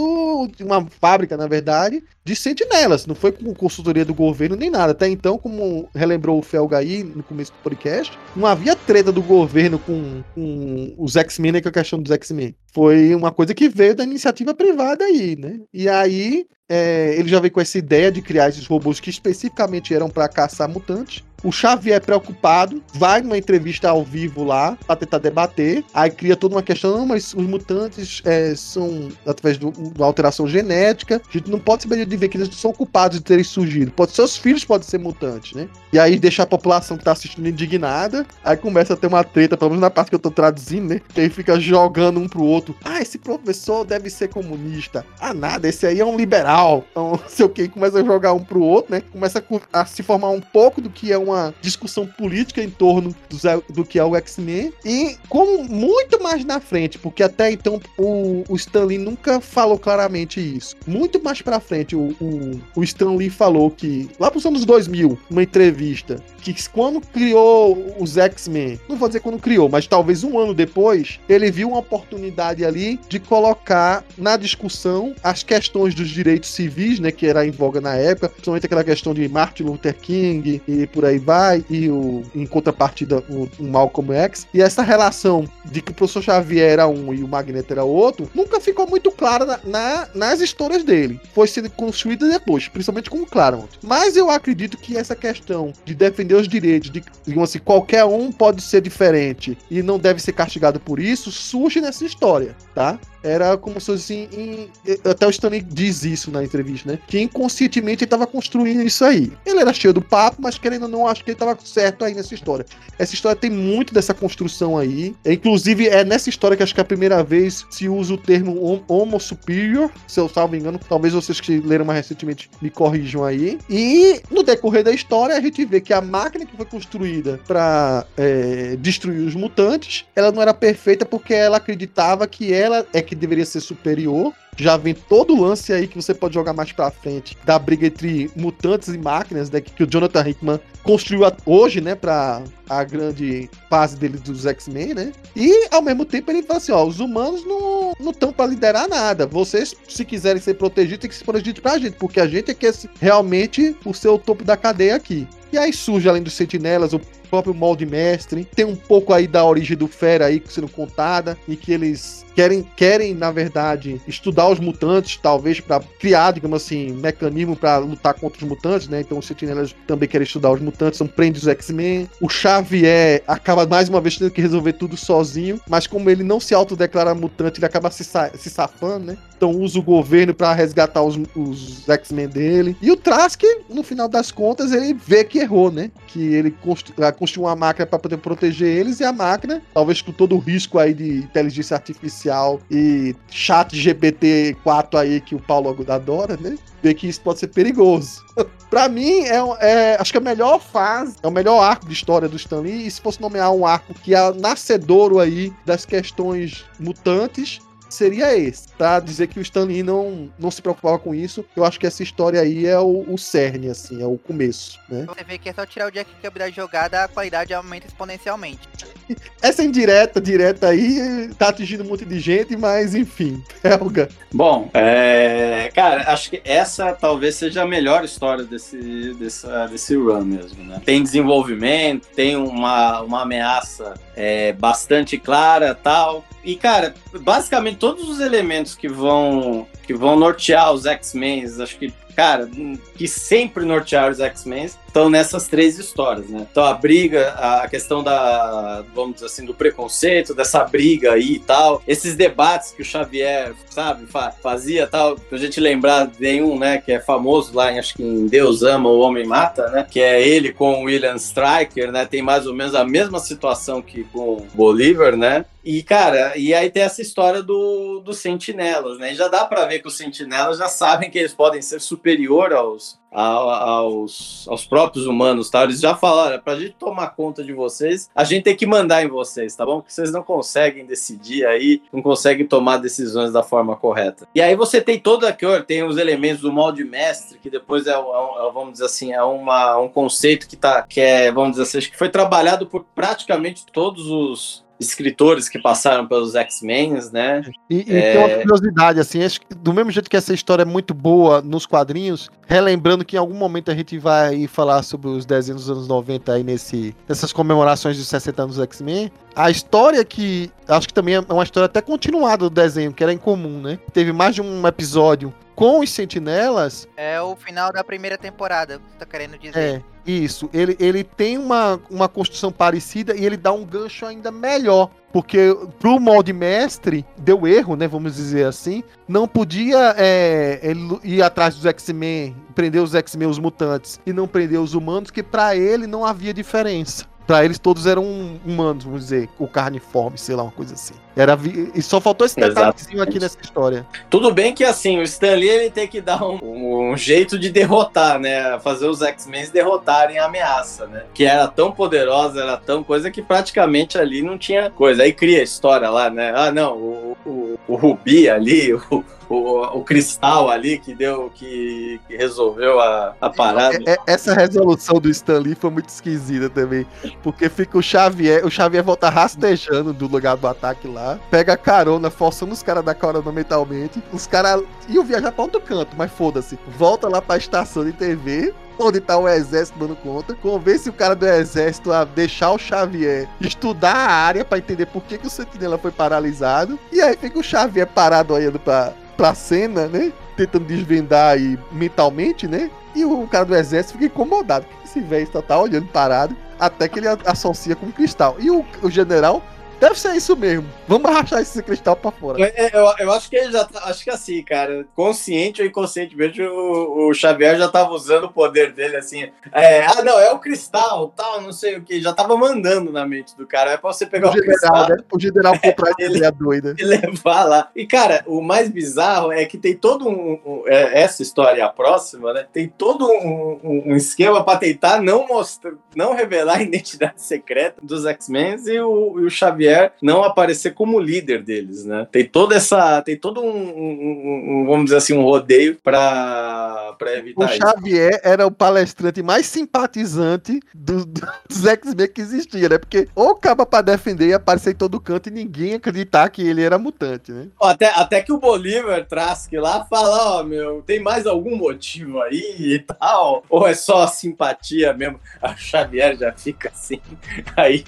uma 0.62 0.88
fábrica, 1.02 1.36
na 1.36 1.48
verdade, 1.48 2.02
de 2.24 2.34
sentinelas. 2.34 3.06
Não 3.06 3.14
foi 3.14 3.34
com 3.34 3.54
consultoria 3.54 4.06
do 4.06 4.14
governo 4.14 4.56
nem 4.56 4.70
nada. 4.70 4.94
Até 4.94 5.10
então, 5.10 5.38
como 5.38 5.90
relembrou 5.94 6.40
o 6.40 6.42
Felga 6.42 6.78
aí 6.78 7.04
no 7.04 7.22
começo 7.22 7.52
do 7.52 7.58
podcast, 7.58 8.18
não 8.34 8.48
havia 8.48 8.76
treta 8.76 9.12
do 9.12 9.22
governo 9.22 9.78
com, 9.78 10.24
com 10.34 10.96
os 10.98 11.18
X-Men, 11.18 11.52
nem 11.52 11.62
com 11.62 11.68
a 11.68 11.74
questão 11.74 12.02
dos 12.02 12.12
X-Men. 12.14 12.56
Foi 12.74 13.14
uma 13.14 13.32
coisa 13.32 13.54
que 13.54 13.68
veio 13.68 13.94
da 13.94 14.06
iniciativa 14.06 14.54
privada 14.54 15.04
aí, 15.04 15.36
né? 15.36 15.60
E 15.74 15.90
aí, 15.90 16.48
é, 16.70 17.16
ele 17.18 17.28
já 17.28 17.40
veio 17.42 17.52
com 17.52 17.62
essa 17.62 17.78
ideia 17.78 18.12
de 18.12 18.22
criar 18.22 18.48
esses 18.48 18.66
robôs 18.66 19.00
que 19.00 19.10
especificamente 19.10 19.94
eram 19.94 20.10
para 20.10 20.30
caçar 20.30 20.70
mutantes. 20.70 21.22
O 21.46 21.52
Xavier, 21.52 22.02
preocupado, 22.02 22.82
vai 22.96 23.22
numa 23.22 23.38
entrevista 23.38 23.88
ao 23.88 24.04
vivo 24.04 24.44
lá 24.44 24.76
para 24.88 24.96
tentar 24.96 25.20
debater. 25.20 25.86
Aí 25.94 26.10
cria 26.10 26.36
toda 26.36 26.56
uma 26.56 26.64
questão: 26.64 26.98
não, 26.98 27.06
mas 27.06 27.36
os 27.36 27.46
mutantes 27.46 28.20
é, 28.26 28.56
são 28.56 29.10
através 29.28 29.60
de 29.60 29.66
uma 29.68 30.08
alteração 30.08 30.48
genética. 30.48 31.22
A 31.30 31.32
gente 31.32 31.52
não 31.52 31.60
pode 31.60 31.84
se 31.84 32.06
de 32.06 32.18
ver 32.18 32.30
que 32.30 32.38
eles 32.38 32.50
são 32.56 32.74
culpados 32.74 33.20
de 33.20 33.24
terem 33.24 33.44
surgido. 33.44 33.92
Pode, 33.92 34.14
seus 34.14 34.36
filhos 34.36 34.66
podem 34.66 34.88
ser 34.88 34.98
mutantes, 34.98 35.54
né? 35.54 35.70
E 35.94 36.00
aí 36.00 36.18
deixa 36.18 36.42
a 36.42 36.48
população 36.48 36.98
que 36.98 37.04
tá 37.04 37.12
assistindo 37.12 37.48
indignada. 37.48 38.26
Aí 38.44 38.58
começa 38.58 38.96
a 38.96 38.98
ter 38.98 39.06
uma 39.06 39.24
treta, 39.24 39.56
pelo 39.56 39.70
menos 39.70 39.82
na 39.82 39.92
parte 39.92 40.10
que 40.10 40.16
eu 40.16 40.20
tô 40.20 40.32
traduzindo, 40.32 40.96
né? 40.96 41.02
Que 41.14 41.22
aí 41.22 41.30
fica 41.30 41.60
jogando 41.60 42.20
um 42.20 42.28
pro 42.28 42.44
outro. 42.44 42.76
Ah, 42.84 43.04
esse 43.04 43.20
professor 43.20 43.86
deve 43.86 44.10
ser 44.10 44.30
comunista. 44.30 45.06
Ah, 45.20 45.32
nada, 45.32 45.68
esse 45.68 45.86
aí 45.86 46.00
é 46.00 46.06
um 46.06 46.18
liberal. 46.18 46.84
Então, 46.90 47.20
sei 47.30 47.46
o 47.46 47.50
que. 47.50 47.68
Começa 47.68 48.00
a 48.00 48.04
jogar 48.04 48.34
um 48.34 48.44
pro 48.44 48.64
outro, 48.64 48.96
né? 48.96 49.04
Começa 49.12 49.46
a 49.72 49.86
se 49.86 50.02
formar 50.02 50.30
um 50.30 50.42
pouco 50.42 50.82
do 50.82 50.90
que 50.90 51.14
é 51.14 51.18
uma 51.20 51.35
uma 51.36 51.54
discussão 51.62 52.08
política 52.08 52.64
em 52.64 52.70
torno 52.70 53.16
do, 53.30 53.74
do 53.74 53.86
que 53.86 54.00
é 54.00 54.04
o 54.04 54.16
X-Men. 54.16 54.74
E 54.84 55.18
como 55.30 55.64
muito 55.64 56.22
mais 56.22 56.44
na 56.44 56.60
frente, 56.60 56.98
porque 56.98 57.24
até 57.24 57.52
então 57.52 57.80
o, 57.98 58.44
o 58.48 58.56
Stan 58.56 58.86
Lee 58.86 58.98
nunca 58.98 59.40
falou 59.40 59.78
claramente 59.78 60.40
isso. 60.40 60.76
Muito 60.88 61.22
mais 61.22 61.42
pra 61.42 61.60
frente, 61.60 61.96
o, 61.96 62.16
o, 62.20 62.62
o 62.76 62.84
Stan 62.84 63.14
Lee 63.14 63.30
falou 63.30 63.70
que, 63.70 64.10
lá 64.20 64.32
pros 64.32 64.46
anos 64.46 64.66
2000, 64.66 65.18
uma 65.30 65.44
entrevista, 65.44 66.22
que 66.42 66.56
quando 66.70 67.02
criou 67.02 67.96
os 68.00 68.18
X-Men, 68.18 68.80
não 68.88 68.96
vou 68.96 69.08
dizer 69.08 69.20
quando 69.20 69.40
criou, 69.40 69.68
mas 69.68 69.88
talvez 69.88 70.24
um 70.24 70.38
ano 70.40 70.54
depois, 70.54 71.20
ele 71.28 71.52
viu 71.52 71.70
uma 71.70 71.80
oportunidade 71.80 72.64
ali 72.64 73.00
de 73.10 73.20
colocar 73.20 74.04
na 74.18 74.38
discussão 74.38 75.14
as 75.24 75.44
questões 75.44 75.96
dos 75.96 76.10
direitos 76.10 76.50
civis, 76.50 77.00
né, 77.00 77.12
que 77.12 77.26
era 77.26 77.46
em 77.46 77.52
voga 77.52 77.82
na 77.82 77.96
época, 77.96 78.30
principalmente 78.30 78.66
aquela 78.66 78.84
questão 78.84 79.14
de 79.14 79.28
Martin 79.28 79.64
Luther 79.64 79.96
King 79.96 80.62
e 80.68 80.88
por 80.88 81.06
aí 81.06 81.15
vai, 81.18 81.64
e 81.70 81.90
o, 81.90 82.24
em 82.34 82.46
contrapartida 82.46 83.24
o, 83.30 83.50
o 83.60 83.64
Malcolm 83.64 84.14
X, 84.14 84.48
e 84.54 84.62
essa 84.62 84.82
relação 84.82 85.46
de 85.66 85.82
que 85.82 85.92
o 85.92 85.94
professor 85.94 86.22
Xavier 86.22 86.72
era 86.72 86.88
um 86.88 87.14
e 87.14 87.24
o 87.24 87.28
Magneto 87.28 87.74
era 87.74 87.84
outro, 87.84 88.30
nunca 88.34 88.60
ficou 88.60 88.88
muito 88.88 89.12
clara 89.12 89.46
na, 89.46 89.60
na, 89.64 90.08
nas 90.14 90.42
histórias 90.42 90.84
dele. 90.84 91.20
Foi 91.34 91.48
sendo 91.48 91.70
construída 91.70 92.28
depois, 92.28 92.68
principalmente 92.68 93.10
com 93.10 93.22
o 93.22 93.26
Claremont. 93.26 93.70
Mas 93.84 94.16
eu 94.16 94.30
acredito 94.30 94.78
que 94.78 94.98
essa 94.98 95.16
questão 95.16 95.74
de 95.84 95.94
defender 95.94 96.36
os 96.36 96.48
direitos, 96.48 96.90
de, 96.90 97.04
digamos 97.26 97.50
assim, 97.50 97.60
qualquer 97.60 98.06
um 98.06 98.32
pode 98.32 98.62
ser 98.62 98.82
diferente 98.82 99.58
e 99.70 99.82
não 99.82 99.98
deve 100.00 100.22
ser 100.22 100.34
castigado 100.34 100.80
por 100.80 101.00
isso, 101.00 101.32
surge 101.32 101.82
nessa 101.82 102.06
história, 102.06 102.56
tá? 102.74 103.00
Era 103.26 103.58
como 103.58 103.82
se 103.82 103.92
assim, 103.92 104.28
em, 104.32 104.70
até 105.04 105.26
o 105.26 105.30
Stanley 105.30 105.62
diz 105.62 106.04
isso 106.04 106.30
na 106.32 106.44
entrevista, 106.44 106.92
né? 106.92 107.00
Que 107.08 107.20
inconscientemente 107.20 108.04
ele 108.04 108.08
estava 108.08 108.28
construindo 108.28 108.84
isso 108.84 109.04
aí. 109.04 109.32
Ele 109.46 109.60
era 109.60 109.74
cheio 109.74 109.94
do 109.94 110.02
papo, 110.02 110.38
mas 110.40 110.58
querendo 110.58 110.84
ou 110.84 110.90
não, 110.90 111.08
acho 111.08 111.24
que 111.24 111.32
ele 111.32 111.36
estava 111.36 111.58
certo 111.64 112.06
aí 112.06 112.14
nessa 112.14 112.34
história. 112.34 112.66
Essa 113.00 113.14
história 113.14 113.36
tem 113.36 113.50
muito 113.50 113.94
dessa 113.94 114.14
construção 114.14 114.78
aí. 114.78 115.16
Inclusive, 115.26 115.88
é 115.88 116.06
nessa 116.06 116.30
história 116.30 116.56
que 116.56 116.64
acho 116.64 116.74
que 116.74 116.80
é 116.80 116.84
a 116.84 116.86
primeira 116.86 117.24
vez 117.24 117.66
se 117.70 117.90
usa 117.90 118.14
o 118.14 118.18
termo 118.18 118.84
Homo 118.88 119.20
Superior, 119.20 119.92
se 120.08 120.20
eu 120.20 120.30
salvo 120.30 120.56
engano. 120.56 120.80
Talvez 120.88 121.14
vocês 121.14 121.42
que 121.42 121.60
leram 121.60 121.86
mais 121.86 121.98
recentemente 121.98 122.50
me 122.62 122.70
corrijam 122.70 123.24
aí. 123.24 123.58
E 123.70 124.22
no 124.30 124.44
decorrer 124.44 124.84
da 124.84 124.92
história, 124.92 125.36
a 125.36 125.42
gente 125.42 125.66
vê 125.66 125.82
que 125.82 125.94
a 125.94 126.02
máquina 126.02 126.46
que 126.46 126.56
foi 126.56 126.66
construída 126.66 127.40
para 127.48 128.06
é, 128.18 128.76
destruir 128.78 129.26
os 129.26 129.36
mutantes, 129.36 130.06
ela 130.16 130.32
não 130.32 130.42
era 130.42 130.54
perfeita 130.54 131.06
porque 131.06 131.34
ela 131.34 131.58
acreditava 131.58 132.28
que 132.28 132.54
ela 132.54 132.86
é 132.94 133.02
que 133.02 133.15
que 133.16 133.22
deveria 133.22 133.46
ser 133.46 133.62
superior. 133.62 134.34
Já 134.58 134.78
vem 134.78 134.94
todo 134.94 135.34
o 135.34 135.42
lance 135.42 135.74
aí 135.74 135.88
que 135.88 135.96
você 135.96 136.14
pode 136.14 136.34
jogar 136.34 136.54
mais 136.54 136.72
pra 136.72 136.92
frente 136.92 137.38
da 137.44 137.58
briga 137.60 137.88
entre 137.88 138.30
mutantes 138.36 138.90
e 138.90 138.98
máquinas, 138.98 139.50
né? 139.50 139.60
Que 139.60 139.84
o 139.84 139.90
Jonathan 139.90 140.30
Hickman 140.30 140.60
construiu 140.84 141.22
hoje, 141.46 141.82
né? 141.82 141.96
Pra 141.96 142.42
a 142.70 142.84
grande 142.84 143.50
fase 143.70 143.98
dele 143.98 144.18
dos 144.18 144.46
X-Men, 144.46 144.94
né? 144.94 145.12
E 145.36 145.68
ao 145.72 145.82
mesmo 145.82 146.06
tempo 146.06 146.32
ele 146.32 146.44
fala 146.44 146.58
assim: 146.58 146.72
ó, 146.72 146.86
os 146.86 147.00
humanos 147.00 147.44
não 147.46 148.12
estão 148.12 148.32
para 148.32 148.50
liderar 148.50 148.88
nada. 148.88 149.26
Vocês, 149.26 149.76
se 149.88 150.06
quiserem 150.06 150.42
ser 150.42 150.54
protegidos, 150.54 151.00
tem 151.00 151.10
que 151.10 151.16
ser 151.16 151.26
protegidos 151.26 151.62
pra 151.62 151.78
gente, 151.78 151.98
porque 151.98 152.20
a 152.20 152.28
gente 152.28 152.52
é 152.52 152.54
que 152.54 152.68
é 152.68 152.74
realmente 153.00 153.76
o 153.84 153.94
seu 153.94 154.18
topo 154.18 154.44
da 154.44 154.56
cadeia 154.56 154.96
aqui. 154.96 155.28
E 155.52 155.58
aí 155.58 155.72
surge, 155.74 156.08
além 156.08 156.24
dos 156.24 156.34
sentinelas, 156.34 156.94
o 156.94 157.02
próprio 157.36 157.54
molde 157.54 157.86
mestre. 157.86 158.46
Tem 158.56 158.66
um 158.66 158.76
pouco 158.76 159.14
aí 159.14 159.28
da 159.28 159.44
origem 159.44 159.76
do 159.76 159.88
Fera 159.88 160.28
aí 160.28 160.42
sendo 160.48 160.70
contada, 160.70 161.38
e 161.48 161.56
que 161.56 161.72
eles 161.74 162.26
querem, 162.34 162.64
querem 162.76 163.14
na 163.14 163.32
verdade, 163.32 164.00
estudar 164.08 164.50
os 164.50 164.60
mutantes, 164.60 165.18
talvez 165.22 165.60
para 165.60 165.82
criar, 166.00 166.32
digamos 166.32 166.64
assim, 166.64 166.92
mecanismo 166.94 167.56
para 167.56 167.78
lutar 167.78 168.14
contra 168.14 168.38
os 168.38 168.48
mutantes, 168.48 168.88
né? 168.88 169.02
Então 169.02 169.18
os 169.18 169.26
sentinelas 169.26 169.76
também 169.88 170.08
querem 170.08 170.26
estudar 170.26 170.52
os 170.52 170.62
mutantes, 170.62 170.98
são 170.98 171.08
prende 171.08 171.40
os 171.40 171.48
X-Men. 171.48 172.10
O 172.22 172.30
Xavier 172.30 173.24
acaba 173.28 173.66
mais 173.66 173.90
uma 173.90 174.00
vez 174.00 174.18
tendo 174.18 174.32
que 174.32 174.42
resolver 174.42 174.74
tudo 174.74 174.96
sozinho, 174.96 175.60
mas 175.68 175.88
como 175.88 176.10
ele 176.10 176.24
não 176.24 176.40
se 176.40 176.54
autodeclara 176.54 177.14
mutante, 177.14 177.60
ele 177.60 177.66
acaba 177.66 177.92
se, 177.92 178.04
sa 178.04 178.32
se 178.38 178.50
safando, 178.50 179.08
né? 179.08 179.18
Então 179.36 179.52
usa 179.52 179.80
o 179.80 179.84
governo 179.84 180.34
para 180.34 180.54
resgatar 180.54 181.04
os, 181.04 181.20
os 181.36 181.88
X-Men 181.88 182.28
dele. 182.28 182.78
E 182.82 182.92
o 182.92 182.98
Trask, 182.98 183.42
no 183.70 183.84
final 183.84 184.08
das 184.08 184.32
contas, 184.32 184.72
ele 184.72 184.94
vê 184.94 185.24
que 185.24 185.40
errou, 185.40 185.72
né? 185.72 185.92
Que 186.08 186.34
ele 186.34 186.52
constru 186.52 186.94
construiu 187.18 187.48
uma 187.48 187.56
máquina 187.56 187.86
para 187.86 188.00
poder 188.00 188.18
proteger 188.18 188.68
eles 188.68 189.00
e 189.00 189.04
a 189.04 189.12
máquina, 189.12 189.62
talvez 189.74 190.02
com 190.02 190.12
todo 190.12 190.36
o 190.36 190.40
risco 190.40 190.80
aí 190.80 190.94
de 190.94 191.18
inteligência 191.18 191.76
artificial 191.76 192.60
e 192.70 193.16
chat 193.30 193.76
GPT-4 193.76 194.98
aí 194.98 195.22
que 195.22 195.36
o 195.36 195.40
Paulo 195.40 195.76
adora, 195.88 196.38
né? 196.38 196.58
Vê 196.82 196.94
que 196.94 197.08
isso 197.08 197.22
pode 197.22 197.40
ser 197.40 197.48
perigoso. 197.48 198.24
pra 198.70 198.88
mim, 198.88 199.22
é, 199.22 199.38
é, 199.60 199.98
acho 200.00 200.12
que 200.12 200.18
a 200.18 200.22
melhor 200.22 200.60
fase, 200.60 201.16
é 201.22 201.28
o 201.28 201.32
melhor 201.32 201.62
arco 201.62 201.88
de 201.88 201.94
história 201.94 202.28
do 202.28 202.36
Stan 202.36 202.60
Lee. 202.60 202.88
E 202.88 202.92
se 202.92 203.02
fosse 203.02 203.22
nomear 203.22 203.52
um 203.52 203.66
arco 203.66 203.94
que 203.94 204.14
é 204.14 204.34
nascedouro 204.34 205.20
aí 205.20 205.52
das 205.66 205.86
questões 205.86 206.66
mutantes, 206.80 207.60
seria 207.96 208.38
esse, 208.38 208.68
tá? 208.78 209.00
Dizer 209.00 209.28
que 209.28 209.40
o 209.40 209.42
Stan 209.42 209.64
Lee 209.64 209.84
não, 209.84 210.30
não 210.38 210.52
se 210.52 210.62
preocupava 210.62 211.00
com 211.00 211.16
isso, 211.16 211.46
eu 211.56 211.64
acho 211.64 211.80
que 211.80 211.88
essa 211.88 212.04
história 212.04 212.42
aí 212.42 212.66
é 212.66 212.80
o, 212.80 213.06
o 213.08 213.18
cerne, 213.18 213.70
assim, 213.70 214.02
é 214.02 214.06
o 214.06 214.18
começo, 214.18 214.80
né? 214.90 215.06
Você 215.08 215.24
vê 215.24 215.38
que 215.38 215.50
é 215.50 215.54
só 215.54 215.66
tirar 215.66 215.88
o 215.88 215.92
Jack 215.92 216.10
Kirby 216.22 216.40
da 216.40 216.50
jogada, 216.50 217.04
a 217.04 217.08
qualidade 217.08 217.54
aumenta 217.54 217.88
exponencialmente. 217.88 218.68
essa 219.42 219.64
indireta, 219.64 220.20
direta 220.20 220.70
aí, 220.70 221.34
tá 221.38 221.50
atingindo 221.50 221.84
um 221.84 221.88
monte 221.88 222.06
de 222.06 222.20
gente, 222.20 222.56
mas 222.58 222.96
enfim, 222.96 223.44
Helga. 223.64 224.10
Bom, 224.34 224.70
é... 224.74 225.70
cara, 225.74 226.12
acho 226.12 226.30
que 226.30 226.42
essa 226.44 226.94
talvez 226.94 227.36
seja 227.36 227.64
a 227.64 227.68
melhor 227.68 228.04
história 228.04 228.44
desse, 228.44 229.14
desse, 229.14 229.48
desse 229.70 229.96
run 229.96 230.26
mesmo, 230.26 230.64
né? 230.64 230.82
Tem 230.84 231.02
desenvolvimento, 231.02 232.08
tem 232.16 232.36
uma, 232.36 233.02
uma 233.02 233.22
ameaça 233.22 233.94
é, 234.16 234.54
bastante 234.54 235.18
clara 235.18 235.76
tal. 235.76 236.26
E, 236.44 236.56
cara, 236.56 236.94
basicamente 237.22 237.78
todos 237.86 238.10
os 238.10 238.20
elementos 238.20 238.74
que 238.74 238.88
vão 238.88 239.68
que 239.86 239.94
vão 239.94 240.16
nortear 240.16 240.74
os 240.74 240.88
X-Men, 240.88 241.46
acho 241.62 241.78
que 241.78 241.94
cara, 242.16 242.50
que 242.96 243.08
sempre 243.08 243.64
nortearam 243.64 244.12
os 244.12 244.20
X-Men, 244.20 244.72
estão 244.96 245.10
nessas 245.10 245.50
três 245.50 245.78
histórias, 245.78 246.30
né? 246.30 246.48
Então 246.50 246.64
a 246.64 246.74
briga, 246.74 247.32
a 247.32 247.68
questão 247.68 248.02
da, 248.02 248.82
vamos 248.96 249.16
dizer 249.16 249.26
assim, 249.26 249.46
do 249.46 249.54
preconceito, 249.54 250.34
dessa 250.34 250.64
briga 250.64 251.12
aí 251.12 251.34
e 251.34 251.40
tal, 251.40 251.84
esses 251.86 252.16
debates 252.16 252.72
que 252.72 252.82
o 252.82 252.86
Xavier, 252.86 253.54
sabe, 253.70 254.08
fazia 254.42 254.88
tal, 254.88 255.18
pra 255.18 255.38
gente 255.38 255.60
lembrar, 255.60 256.08
tem 256.08 256.42
um, 256.42 256.58
né, 256.58 256.78
que 256.78 256.94
é 256.94 257.00
famoso 257.02 257.54
lá, 257.54 257.74
em, 257.74 257.78
acho 257.78 257.94
que 257.94 258.04
em 258.04 258.26
Deus 258.28 258.64
Ama, 258.64 258.88
o 258.88 259.00
Homem 259.00 259.26
Mata, 259.26 259.70
né? 259.70 259.86
Que 259.90 260.00
é 260.00 260.26
ele 260.26 260.54
com 260.54 260.82
o 260.82 260.86
William 260.86 261.16
Stryker, 261.16 261.92
né? 261.92 262.06
Tem 262.06 262.22
mais 262.22 262.48
ou 262.48 262.54
menos 262.54 262.74
a 262.74 262.86
mesma 262.86 263.20
situação 263.20 263.82
que 263.82 264.06
com 264.06 264.38
o 264.38 264.48
Bolívar, 264.54 265.18
né? 265.18 265.44
E, 265.66 265.82
cara, 265.82 266.38
e 266.38 266.54
aí 266.54 266.70
tem 266.70 266.84
essa 266.84 267.02
história 267.02 267.42
do, 267.42 268.00
dos 268.00 268.20
sentinelas, 268.20 269.00
né? 269.00 269.14
E 269.14 269.16
já 269.16 269.28
dá 269.28 269.44
para 269.46 269.66
ver 269.66 269.80
que 269.80 269.88
os 269.88 269.98
sentinelas 269.98 270.60
já 270.60 270.68
sabem 270.68 271.10
que 271.10 271.18
eles 271.18 271.34
podem 271.34 271.60
ser 271.60 271.82
superior 271.82 272.54
aos, 272.54 273.00
aos, 273.22 274.46
aos 274.48 274.66
próprios 274.66 275.06
humanos, 275.06 275.50
tá? 275.50 275.64
Eles 275.64 275.80
já 275.80 275.96
falaram, 275.96 276.40
pra 276.40 276.56
gente 276.56 276.76
tomar 276.78 277.08
conta 277.10 277.44
de 277.44 277.54
vocês, 277.54 278.10
a 278.14 278.24
gente 278.24 278.44
tem 278.44 278.56
que 278.56 278.66
mandar 278.66 279.04
em 279.04 279.08
vocês, 279.08 279.56
tá 279.56 279.66
bom? 279.66 279.78
Porque 279.80 279.94
vocês 279.94 280.12
não 280.12 280.24
conseguem 280.24 280.86
decidir 280.86 281.46
aí, 281.46 281.82
não 281.92 282.02
conseguem 282.02 282.46
tomar 282.46 282.78
decisões 282.78 283.32
da 283.32 283.44
forma 283.44 283.76
correta. 283.76 284.28
E 284.36 284.42
aí 284.42 284.56
você 284.56 284.82
tem 284.82 285.00
todo 285.00 285.26
aquilo, 285.26 285.62
tem 285.64 285.84
os 285.84 285.98
elementos 285.98 286.42
do 286.42 286.52
molde 286.52 286.84
mestre, 286.84 287.40
que 287.40 287.50
depois 287.50 287.88
é, 287.88 287.92
é, 287.92 287.96
é 287.96 288.52
vamos 288.54 288.74
dizer 288.74 288.86
assim, 288.86 289.14
é 289.14 289.24
uma, 289.24 289.78
um 289.78 289.88
conceito 289.88 290.48
que 290.48 290.56
tá, 290.56 290.82
que 290.82 291.00
é, 291.00 291.32
vamos 291.32 291.52
dizer 291.52 291.64
assim, 291.64 291.90
que 291.90 291.98
foi 291.98 292.10
trabalhado 292.10 292.68
por 292.68 292.86
praticamente 292.96 293.66
todos 293.72 294.08
os 294.08 294.65
escritores 294.80 295.48
que 295.48 295.60
passaram 295.60 296.08
pelos 296.08 296.36
X-Men, 296.36 297.00
né? 297.12 297.42
E, 297.70 297.86
e 297.88 297.96
é... 297.96 298.14
tem 298.14 298.18
uma 298.18 298.42
curiosidade, 298.42 299.00
assim, 299.00 299.24
acho 299.24 299.42
que 299.42 299.56
do 299.56 299.74
mesmo 299.74 299.92
jeito 299.92 300.10
que 300.10 300.18
essa 300.18 300.34
história 300.34 300.64
é 300.64 300.66
muito 300.66 300.94
boa 300.94 301.42
nos 301.42 301.66
quadrinhos, 301.66 302.30
relembrando 302.48 303.06
que 303.06 303.16
em 303.16 303.20
algum 303.20 303.36
momento 303.36 303.72
a 303.72 303.76
gente 303.76 303.98
vai 303.98 304.48
falar 304.48 304.84
sobre 304.84 305.10
os 305.10 305.26
desenhos 305.26 305.62
dos 305.62 305.72
anos 305.72 305.88
90 305.88 306.34
aí 306.34 306.44
nesse, 306.44 306.96
nessas 307.08 307.32
comemorações 307.32 307.98
dos 307.98 308.08
60 308.08 308.44
anos 308.44 308.60
X-Men, 308.60 309.12
a 309.36 309.52
história 309.52 310.04
que 310.06 310.52
acho 310.68 310.88
que 310.88 310.94
também 310.94 311.16
é 311.16 311.20
uma 311.20 311.44
história 311.44 311.66
até 311.66 311.82
continuada 311.82 312.50
do 312.50 312.50
desenho, 312.50 312.94
que 312.94 313.04
era 313.04 313.14
incomum, 313.14 313.62
né? 313.62 313.80
Teve 313.94 314.12
mais 314.12 314.36
de 314.36 314.42
um 314.42 314.66
episódio 314.66 315.34
com 315.56 315.80
os 315.80 315.90
sentinelas. 315.90 316.88
É 316.98 317.22
o 317.22 317.36
final 317.36 317.72
da 317.72 317.84
primeira 317.84 318.18
temporada, 318.18 318.80
que 318.80 318.98
tá 318.98 319.06
querendo 319.06 319.38
dizer. 319.38 319.58
É, 319.58 319.82
isso. 320.06 320.50
Ele, 320.54 320.76
ele 320.80 321.04
tem 321.04 321.38
uma, 321.38 321.80
uma 321.90 322.10
construção 322.10 322.52
parecida 322.52 323.16
e 323.16 323.26
ele 323.26 323.38
dá 323.38 323.52
um 323.52 323.66
gancho 323.66 324.06
ainda 324.06 324.32
melhor. 324.32 324.90
Porque 325.14 325.56
pro 325.80 325.98
molde 325.98 326.34
mestre, 326.34 327.06
deu 327.18 327.48
erro, 327.48 327.78
né? 327.78 327.88
Vamos 327.88 328.16
dizer 328.16 328.46
assim. 328.46 328.84
Não 329.08 329.28
podia 329.28 329.96
é, 329.98 330.60
ir 331.04 331.22
atrás 331.22 331.56
dos 331.56 331.66
X-Men, 331.66 332.36
prender 332.54 332.82
os 332.82 332.94
X-Men, 332.94 333.30
os 333.30 333.40
mutantes, 333.40 334.00
e 334.06 334.12
não 334.12 334.28
prender 334.28 334.60
os 334.60 334.74
humanos, 334.74 335.10
que 335.10 335.24
para 335.24 335.56
ele 335.56 335.88
não 335.88 336.06
havia 336.06 336.34
diferença. 336.34 337.06
Pra 337.26 337.44
eles 337.44 337.58
todos 337.58 337.86
eram 337.88 338.04
humanos, 338.46 338.84
vamos 338.84 339.02
dizer, 339.02 339.30
o 339.40 339.48
carniforme, 339.48 340.18
sei 340.18 340.36
lá, 340.36 340.44
uma 340.44 340.52
coisa 340.52 340.76
assim. 340.76 340.94
Era 341.16 341.36
vi... 341.36 341.72
E 341.74 341.82
só 341.82 342.02
faltou 342.02 342.26
esse 342.26 342.36
detalhezinho 342.36 343.02
aqui 343.02 343.20
nessa 343.20 343.38
história. 343.42 343.86
Tudo 344.10 344.34
bem 344.34 344.54
que 344.54 344.64
assim, 344.64 345.00
o 345.00 345.04
Stanley 345.04 345.48
ele 345.48 345.70
tem 345.70 345.88
que 345.88 346.02
dar 346.02 346.22
um, 346.24 346.92
um 346.92 346.98
jeito 346.98 347.40
de 347.40 347.50
derrotar, 347.50 348.20
né? 348.20 348.60
Fazer 348.60 348.88
os 348.88 349.02
X-Men 349.02 349.50
derrotarem 349.52 350.18
a 350.18 350.26
ameaça, 350.26 350.88
né? 350.88 351.04
Que 351.14 351.26
era 351.26 351.48
tão 351.48 351.72
poderosa, 351.72 352.42
era 352.42 352.58
tão 352.58 352.84
coisa 352.84 353.10
que 353.10 353.22
praticamente 353.22 353.98
ali 353.98 354.22
não 354.22 354.38
tinha 354.38 354.70
coisa. 354.70 355.04
Aí 355.04 355.14
cria 355.14 355.40
a 355.40 355.44
história 355.44 355.90
lá, 355.90 356.10
né? 356.10 356.34
Ah, 356.36 356.52
não, 356.52 356.78
o, 356.78 357.18
o, 357.26 357.60
o 357.68 357.76
Rubi 357.76 358.30
ali, 358.30 358.74
o, 358.92 359.04
o, 359.30 359.80
o 359.80 359.84
cristal 359.84 360.50
ali 360.50 360.78
que 360.78 360.94
deu, 360.94 361.32
que, 361.34 362.00
que 362.08 362.16
resolveu 362.16 362.80
a, 362.80 363.16
a 363.20 363.30
parada. 363.30 363.78
É, 363.86 363.94
é, 363.94 363.98
essa 364.08 364.34
resolução 364.34 365.00
do 365.00 365.10
Stanley 365.10 365.56
foi 365.56 365.70
muito 365.70 365.90
esquisita 365.90 366.50
também. 366.50 366.86
Porque 367.24 367.50
fica 367.50 367.78
o 367.78 367.82
Xavier, 367.82 368.46
o 368.46 368.52
Xavier 368.52 368.84
volta 368.84 369.10
rastejando 369.10 369.94
do 369.94 370.08
lugar 370.08 370.38
do 370.38 370.48
ataque 370.48 370.88
lá, 370.88 371.05
pega 371.30 371.58
carona, 371.58 372.10
forçando 372.10 372.54
os 372.54 372.64
caras 372.64 372.84
da 372.84 372.94
carona 372.94 373.32
mentalmente. 373.32 374.02
Os 374.12 374.28
caras 374.28 374.64
iam 374.88 375.04
viajar 375.04 375.32
pra 375.32 375.44
outro 375.44 375.62
canto, 375.62 375.96
mas 375.98 376.12
foda-se. 376.12 376.58
Volta 376.78 377.08
lá 377.08 377.22
pra 377.22 377.38
estação 377.38 377.86
de 377.86 377.94
TV, 377.94 378.54
onde 378.78 379.00
tá 379.00 379.18
o 379.18 379.28
exército 379.28 379.80
dando 379.80 379.96
conta, 379.96 380.36
convence 380.36 380.90
o 380.90 380.94
cara 380.94 381.16
do 381.16 381.26
exército 381.26 381.92
a 381.92 382.04
deixar 382.04 382.52
o 382.52 382.58
Xavier 382.58 383.28
estudar 383.40 383.96
a 383.96 384.12
área 384.12 384.46
para 384.46 384.58
entender 384.58 384.86
por 384.88 385.04
que, 385.04 385.18
que 385.18 385.28
o 385.28 385.30
sentinela 385.30 385.78
foi 385.78 385.92
paralisado. 385.92 386.80
E 386.92 387.02
aí 387.02 387.16
fica 387.16 387.40
o 387.40 387.44
Xavier 387.44 387.88
parado 387.88 388.34
olhando 388.34 388.60
pra, 388.60 388.94
pra 389.16 389.34
cena, 389.34 389.88
né? 389.88 390.12
Tentando 390.36 390.66
desvendar 390.66 391.34
aí 391.34 391.58
mentalmente, 391.72 392.48
né? 392.48 392.70
E 392.94 393.04
o 393.04 393.28
cara 393.28 393.46
do 393.46 393.56
exército 393.56 393.94
fica 393.94 394.06
incomodado. 394.06 394.66
Esse 394.84 395.02
velho 395.02 395.28
só 395.32 395.42
tá 395.42 395.60
olhando 395.60 395.88
parado 395.88 396.36
até 396.60 396.88
que 396.88 397.00
ele 397.00 397.08
associa 397.26 397.76
com 397.76 397.88
o 397.88 397.92
cristal. 397.92 398.38
E 398.40 398.50
o, 398.50 398.66
o 398.82 398.90
general 398.90 399.44
Deve 399.80 400.00
ser 400.00 400.16
isso 400.16 400.36
mesmo. 400.36 400.68
Vamos 400.88 401.10
arrastar 401.10 401.42
esse 401.42 401.62
cristal 401.62 401.96
pra 401.96 402.12
fora. 402.12 402.42
É, 402.42 402.72
eu, 402.74 402.94
eu 403.00 403.12
acho 403.12 403.30
que 403.30 403.36
ele 403.36 403.52
já 403.52 403.66
tá, 403.66 403.84
acho 403.86 404.04
que 404.04 404.10
assim, 404.10 404.42
cara, 404.42 404.86
consciente 404.96 405.62
ou 405.62 405.68
inconscientemente, 405.68 406.42
o, 406.42 407.10
o 407.10 407.14
Xavier 407.14 407.58
já 407.58 407.68
tava 407.68 407.92
usando 407.92 408.26
o 408.26 408.32
poder 408.32 408.72
dele 408.74 408.96
assim. 408.96 409.30
É, 409.52 409.86
ah, 409.86 410.02
não, 410.04 410.20
é 410.20 410.32
o 410.32 410.40
cristal, 410.40 411.14
tal, 411.16 411.42
não 411.42 411.52
sei 411.52 411.78
o 411.78 411.82
que. 411.82 412.02
Já 412.02 412.14
tava 412.14 412.38
mandando 412.38 412.92
na 412.92 413.06
mente 413.06 413.36
do 413.36 413.46
cara. 413.46 413.72
É 413.72 413.78
pra 413.78 413.92
você 413.92 414.06
pegar 414.06 414.28
o, 414.28 414.32
o 414.32 414.34
general, 414.34 414.60
cristal. 414.60 414.90
Né? 414.90 414.98
O 415.12 415.20
general 415.20 415.60
por 415.60 415.74
trás 415.74 415.96
ele, 416.00 416.26
é 416.26 416.32
doida. 416.32 416.76
E 416.78 416.84
levar 416.84 417.44
lá. 417.44 417.70
E, 417.76 417.86
cara, 417.86 418.24
o 418.26 418.42
mais 418.42 418.70
bizarro 418.70 419.32
é 419.32 419.46
que 419.46 419.58
tem 419.58 419.76
todo 419.76 420.08
um. 420.08 420.40
um 420.46 420.64
é, 420.68 421.02
essa 421.02 421.22
história 421.22 421.66
a 421.66 421.70
próxima, 421.70 422.34
né? 422.34 422.48
Tem 422.52 422.68
todo 422.68 423.08
um, 423.08 423.60
um, 423.64 423.84
um 423.92 423.96
esquema 423.96 424.44
pra 424.44 424.58
tentar 424.58 425.02
não 425.02 425.28
mostrar, 425.28 425.74
não 425.96 426.16
revelar 426.16 426.58
a 426.58 426.64
identidade 426.64 427.22
secreta 427.22 427.82
dos 427.82 428.06
X-Men 428.06 428.58
e 428.66 428.80
o, 428.80 429.20
e 429.20 429.26
o 429.26 429.30
Xavier 429.30 429.65
Xavier 429.66 429.94
não 430.02 430.24
aparecer 430.24 430.74
como 430.74 431.00
líder 431.00 431.44
deles, 431.44 431.86
né? 431.86 432.08
Tem 432.12 432.26
toda 432.26 432.56
essa, 432.56 433.02
tem 433.02 433.18
todo 433.18 433.42
um, 433.42 433.48
um, 433.48 434.62
um 434.62 434.66
vamos 434.66 434.86
dizer 434.86 434.98
assim, 434.98 435.14
um 435.14 435.24
rodeio 435.24 435.78
para 435.84 436.96
para 436.98 437.18
evitar 437.18 437.42
o 437.42 437.46
isso. 437.46 437.58
O 437.58 437.70
Xavier 437.70 438.22
era 438.24 438.46
o 438.46 438.52
palestrante 438.52 439.22
mais 439.22 439.46
simpatizante 439.46 440.60
do, 440.74 441.06
dos 441.06 441.66
X-Men 441.66 442.08
que 442.08 442.22
existia, 442.22 442.70
né? 442.70 442.78
Porque 442.78 443.08
ou 443.16 443.32
acaba 443.32 443.66
para 443.66 443.82
defender 443.82 444.30
e 444.30 444.34
aparecer 444.34 444.72
em 444.72 444.76
todo 444.76 445.00
canto 445.00 445.28
e 445.28 445.32
ninguém 445.32 445.74
acreditar 445.74 446.30
que 446.30 446.48
ele 446.48 446.64
era 446.64 446.78
mutante, 446.78 447.32
né? 447.32 447.48
Até, 447.62 447.88
até 447.88 448.22
que 448.22 448.32
o 448.32 448.40
Bolívar 448.40 449.06
Trask 449.06 449.52
lá 449.54 449.86
fala, 449.86 450.38
ó, 450.38 450.42
oh, 450.42 450.44
meu, 450.44 450.82
tem 450.82 451.00
mais 451.00 451.26
algum 451.28 451.56
motivo 451.56 452.22
aí 452.22 452.56
e 452.60 452.80
tal? 452.80 453.44
Ou 453.50 453.68
é 453.68 453.74
só 453.74 454.08
simpatia 454.08 454.94
mesmo? 454.94 455.20
A 455.42 455.56
Xavier 455.56 456.18
já 456.18 456.32
fica 456.32 456.70
assim, 456.70 457.02
aí 457.56 457.84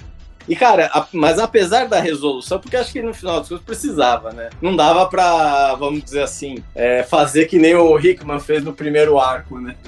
e, 0.48 0.56
cara, 0.56 0.86
a, 0.92 1.06
mas 1.12 1.38
apesar 1.38 1.86
da 1.86 2.00
resolução, 2.00 2.58
porque 2.58 2.76
acho 2.76 2.92
que 2.92 3.02
no 3.02 3.12
final 3.12 3.38
das 3.38 3.48
contas 3.48 3.64
precisava, 3.64 4.32
né? 4.32 4.48
Não 4.62 4.74
dava 4.74 5.06
pra, 5.06 5.74
vamos 5.74 6.02
dizer 6.02 6.22
assim, 6.22 6.64
é, 6.74 7.02
fazer 7.02 7.46
que 7.46 7.58
nem 7.58 7.74
o 7.74 7.98
Hickman 7.98 8.40
fez 8.40 8.64
no 8.64 8.72
primeiro 8.72 9.18
arco, 9.18 9.60
né? 9.60 9.76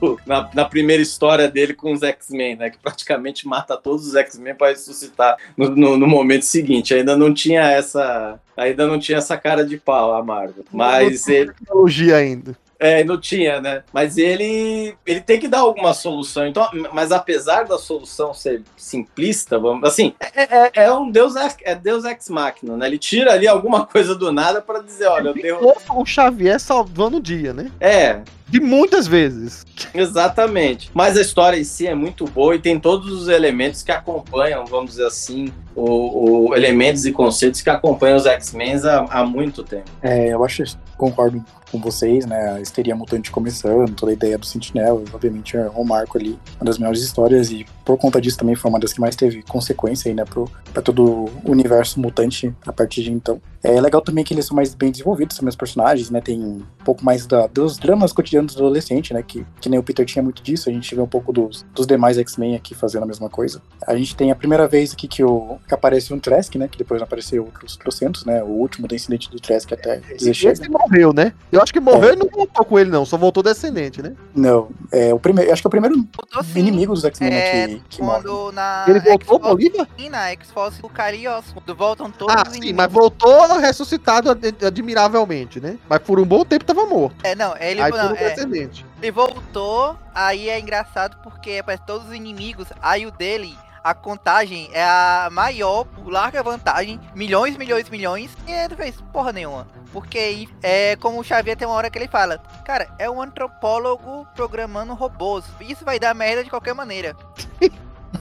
Do, 0.00 0.18
na, 0.24 0.48
na, 0.54 0.64
primeira 0.64 1.02
história 1.02 1.48
dele 1.48 1.74
com 1.74 1.92
os 1.92 2.02
X-Men, 2.02 2.56
né? 2.56 2.70
Que 2.70 2.78
praticamente 2.78 3.46
mata 3.46 3.76
todos 3.76 4.06
os 4.06 4.14
X-Men 4.14 4.54
para 4.54 4.68
ressuscitar 4.68 5.36
no, 5.54 5.68
no, 5.68 5.98
no, 5.98 6.06
momento 6.06 6.46
seguinte. 6.46 6.94
Ainda 6.94 7.14
não 7.14 7.34
tinha 7.34 7.60
essa. 7.60 8.40
Ainda 8.56 8.86
não 8.86 8.98
tinha 8.98 9.18
essa 9.18 9.36
cara 9.36 9.66
de 9.66 9.76
pau 9.76 10.14
a 10.14 10.24
Marvel. 10.24 10.64
Mas 10.72 11.28
ele. 11.28 11.52
Tecnologia 11.52 12.16
ainda. 12.16 12.56
É, 12.78 13.02
não 13.04 13.18
tinha, 13.18 13.60
né? 13.60 13.82
Mas 13.92 14.18
ele, 14.18 14.94
ele 15.06 15.20
tem 15.20 15.40
que 15.40 15.48
dar 15.48 15.60
alguma 15.60 15.94
solução. 15.94 16.46
Então, 16.46 16.68
mas 16.92 17.10
apesar 17.10 17.64
da 17.64 17.78
solução 17.78 18.34
ser 18.34 18.62
simplista, 18.76 19.58
vamos, 19.58 19.88
assim, 19.88 20.14
é, 20.20 20.42
é, 20.42 20.70
é 20.84 20.92
um 20.92 21.10
Deus 21.10 21.34
é 21.62 21.74
Deus 21.74 22.04
ex 22.04 22.28
machina, 22.28 22.76
né? 22.76 22.86
Ele 22.86 22.98
tira 22.98 23.32
ali 23.32 23.48
alguma 23.48 23.86
coisa 23.86 24.14
do 24.14 24.30
nada 24.30 24.60
para 24.60 24.80
dizer, 24.80 25.06
olha, 25.06 25.28
eu 25.28 25.34
tenho... 25.34 25.74
o 25.90 26.04
Xavier 26.04 26.60
salvando 26.60 27.16
o 27.16 27.20
dia, 27.20 27.52
né? 27.52 27.70
É, 27.80 28.20
de 28.48 28.60
muitas 28.60 29.06
vezes. 29.06 29.64
Exatamente. 29.92 30.90
Mas 30.94 31.16
a 31.16 31.20
história 31.20 31.58
em 31.58 31.64
si 31.64 31.86
é 31.86 31.94
muito 31.94 32.24
boa 32.26 32.54
e 32.54 32.58
tem 32.58 32.78
todos 32.78 33.10
os 33.10 33.28
elementos 33.28 33.82
que 33.82 33.90
acompanham, 33.90 34.64
vamos 34.64 34.92
dizer 34.92 35.06
assim, 35.06 35.52
o, 35.74 36.48
o 36.48 36.54
elementos 36.54 37.04
e 37.06 37.12
conceitos 37.12 37.60
que 37.60 37.70
acompanham 37.70 38.16
os 38.16 38.26
X-Men 38.26 38.76
há, 38.84 39.20
há, 39.20 39.24
muito 39.24 39.62
tempo. 39.62 39.90
É, 40.02 40.32
eu 40.32 40.44
acho, 40.44 40.62
concordo 40.96 41.44
com 41.78 41.90
vocês, 41.90 42.26
né? 42.26 42.52
A 42.52 42.60
histeria 42.60 42.94
mutante 42.94 43.30
começando, 43.30 43.94
toda 43.94 44.12
a 44.12 44.14
ideia 44.14 44.38
do 44.38 44.46
Sentinela, 44.46 45.02
obviamente 45.12 45.56
é 45.56 45.70
um 45.70 45.84
marco 45.84 46.18
ali, 46.18 46.38
uma 46.56 46.64
das 46.64 46.78
melhores 46.78 47.00
histórias 47.02 47.50
e 47.50 47.66
por 47.84 47.96
conta 47.96 48.20
disso 48.20 48.38
também 48.38 48.56
foi 48.56 48.68
uma 48.68 48.80
das 48.80 48.92
que 48.92 49.00
mais 49.00 49.14
teve 49.14 49.42
consequência 49.42 50.08
aí, 50.08 50.14
né, 50.14 50.24
pro, 50.24 50.50
pra 50.72 50.82
todo 50.82 51.30
o 51.44 51.50
universo 51.50 52.00
mutante 52.00 52.52
a 52.66 52.72
partir 52.72 53.02
de 53.02 53.12
então. 53.12 53.40
É 53.66 53.80
legal 53.80 54.00
também 54.00 54.22
que 54.22 54.32
eles 54.32 54.46
são 54.46 54.54
mais 54.54 54.74
bem 54.74 54.92
desenvolvidos 54.92 55.36
também 55.36 55.48
os 55.48 55.56
personagens, 55.56 56.08
né? 56.08 56.20
Tem 56.20 56.40
um 56.40 56.62
pouco 56.84 57.04
mais 57.04 57.26
da, 57.26 57.48
dos 57.48 57.76
dramas 57.76 58.12
cotidianos 58.12 58.54
do 58.54 58.62
adolescente, 58.62 59.12
né? 59.12 59.24
Que, 59.26 59.44
que 59.60 59.68
nem 59.68 59.76
o 59.76 59.82
Peter 59.82 60.06
tinha 60.06 60.22
muito 60.22 60.40
disso. 60.40 60.70
A 60.70 60.72
gente 60.72 60.94
vê 60.94 61.00
um 61.00 61.06
pouco 61.06 61.32
dos, 61.32 61.66
dos 61.74 61.84
demais 61.84 62.16
X-Men 62.16 62.54
aqui 62.54 62.76
fazendo 62.76 63.02
a 63.02 63.06
mesma 63.06 63.28
coisa. 63.28 63.60
A 63.84 63.96
gente 63.96 64.14
tem 64.14 64.30
a 64.30 64.36
primeira 64.36 64.68
vez 64.68 64.92
aqui 64.92 65.08
que, 65.08 65.24
o, 65.24 65.58
que 65.66 65.74
aparece 65.74 66.14
um 66.14 66.20
Trask, 66.20 66.54
né? 66.54 66.68
Que 66.68 66.78
depois 66.78 67.02
apareceu 67.02 67.44
outros 67.44 67.76
trocentos, 67.76 68.24
né? 68.24 68.40
O 68.40 68.50
último 68.50 68.86
do 68.86 68.94
incidente 68.94 69.28
do 69.28 69.40
Trask 69.40 69.72
até 69.72 70.00
chega. 70.32 70.52
Esse 70.52 70.70
morreu, 70.70 71.12
né? 71.12 71.32
Eu 71.50 71.60
acho 71.66 71.72
que 71.72 71.80
morreu 71.80 72.12
e 72.12 72.16
não 72.16 72.28
voltou 72.28 72.64
com 72.64 72.78
ele, 72.78 72.90
não. 72.90 73.04
Só 73.04 73.16
voltou 73.16 73.42
descendente, 73.42 74.00
né? 74.00 74.14
Não, 74.34 74.68
é 74.92 75.12
o 75.12 75.18
primeiro. 75.18 75.52
Acho 75.52 75.60
que 75.62 75.66
é 75.66 75.68
o 75.68 75.70
primeiro 75.70 75.96
Voltou 75.96 76.42
inimigo 76.54 76.94
dos 76.94 77.04
X-Men 77.04 77.30
né, 77.30 77.38
É, 77.38 77.68
que, 77.68 77.82
que 77.88 78.02
morre. 78.02 78.22
quando 78.22 78.52
na 78.52 78.84
Ele 78.88 79.00
voltou, 79.00 79.38
Bolívar? 79.38 79.86
Sim, 79.98 80.08
na 80.08 80.28
X-Force 80.30 80.80
do 80.80 80.88
Carios, 80.88 81.44
voltam 81.76 82.10
todos 82.10 82.34
Ah, 82.34 82.42
os 82.46 82.52
sim, 82.52 82.58
inimigos. 82.58 82.76
mas 82.76 82.92
voltou 82.92 83.58
ressuscitado 83.58 84.30
ad- 84.30 84.54
admiravelmente, 84.64 85.60
né? 85.60 85.76
Mas 85.88 85.98
por 86.00 86.18
um 86.20 86.24
bom 86.24 86.44
tempo 86.44 86.64
tava 86.64 86.86
morto. 86.86 87.16
É, 87.24 87.34
não, 87.34 87.54
ele, 87.58 87.82
Aí 87.82 87.90
não, 87.90 88.10
é, 88.12 88.30
descendente. 88.30 88.86
ele 89.02 89.10
voltou, 89.12 89.96
aí 90.14 90.48
é 90.48 90.58
engraçado 90.60 91.16
porque 91.22 91.62
parece 91.62 91.84
todos 91.86 92.08
os 92.08 92.14
inimigos, 92.14 92.68
aí 92.80 93.06
o 93.06 93.10
dele, 93.10 93.56
a 93.86 93.94
contagem 93.94 94.68
é 94.72 94.82
a 94.82 95.28
maior, 95.30 95.84
por 95.84 96.08
larga 96.08 96.42
vantagem, 96.42 97.00
milhões, 97.14 97.56
milhões, 97.56 97.88
milhões, 97.88 98.36
e 98.44 98.50
ele 98.50 98.74
fez 98.74 99.00
porra 99.12 99.32
nenhuma. 99.32 99.68
Porque 99.92 100.48
é 100.60 100.96
como 100.96 101.20
o 101.20 101.22
Xavier 101.22 101.56
tem 101.56 101.68
uma 101.68 101.76
hora 101.76 101.88
que 101.88 101.96
ele 101.96 102.08
fala, 102.08 102.38
cara, 102.64 102.88
é 102.98 103.08
um 103.08 103.22
antropólogo 103.22 104.26
programando 104.34 104.92
robôs. 104.92 105.44
Isso 105.60 105.84
vai 105.84 106.00
dar 106.00 106.12
merda 106.14 106.42
de 106.42 106.50
qualquer 106.50 106.74
maneira. 106.74 107.16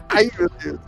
Ai, 0.10 0.30
meu 0.38 0.50
Deus. 0.62 0.80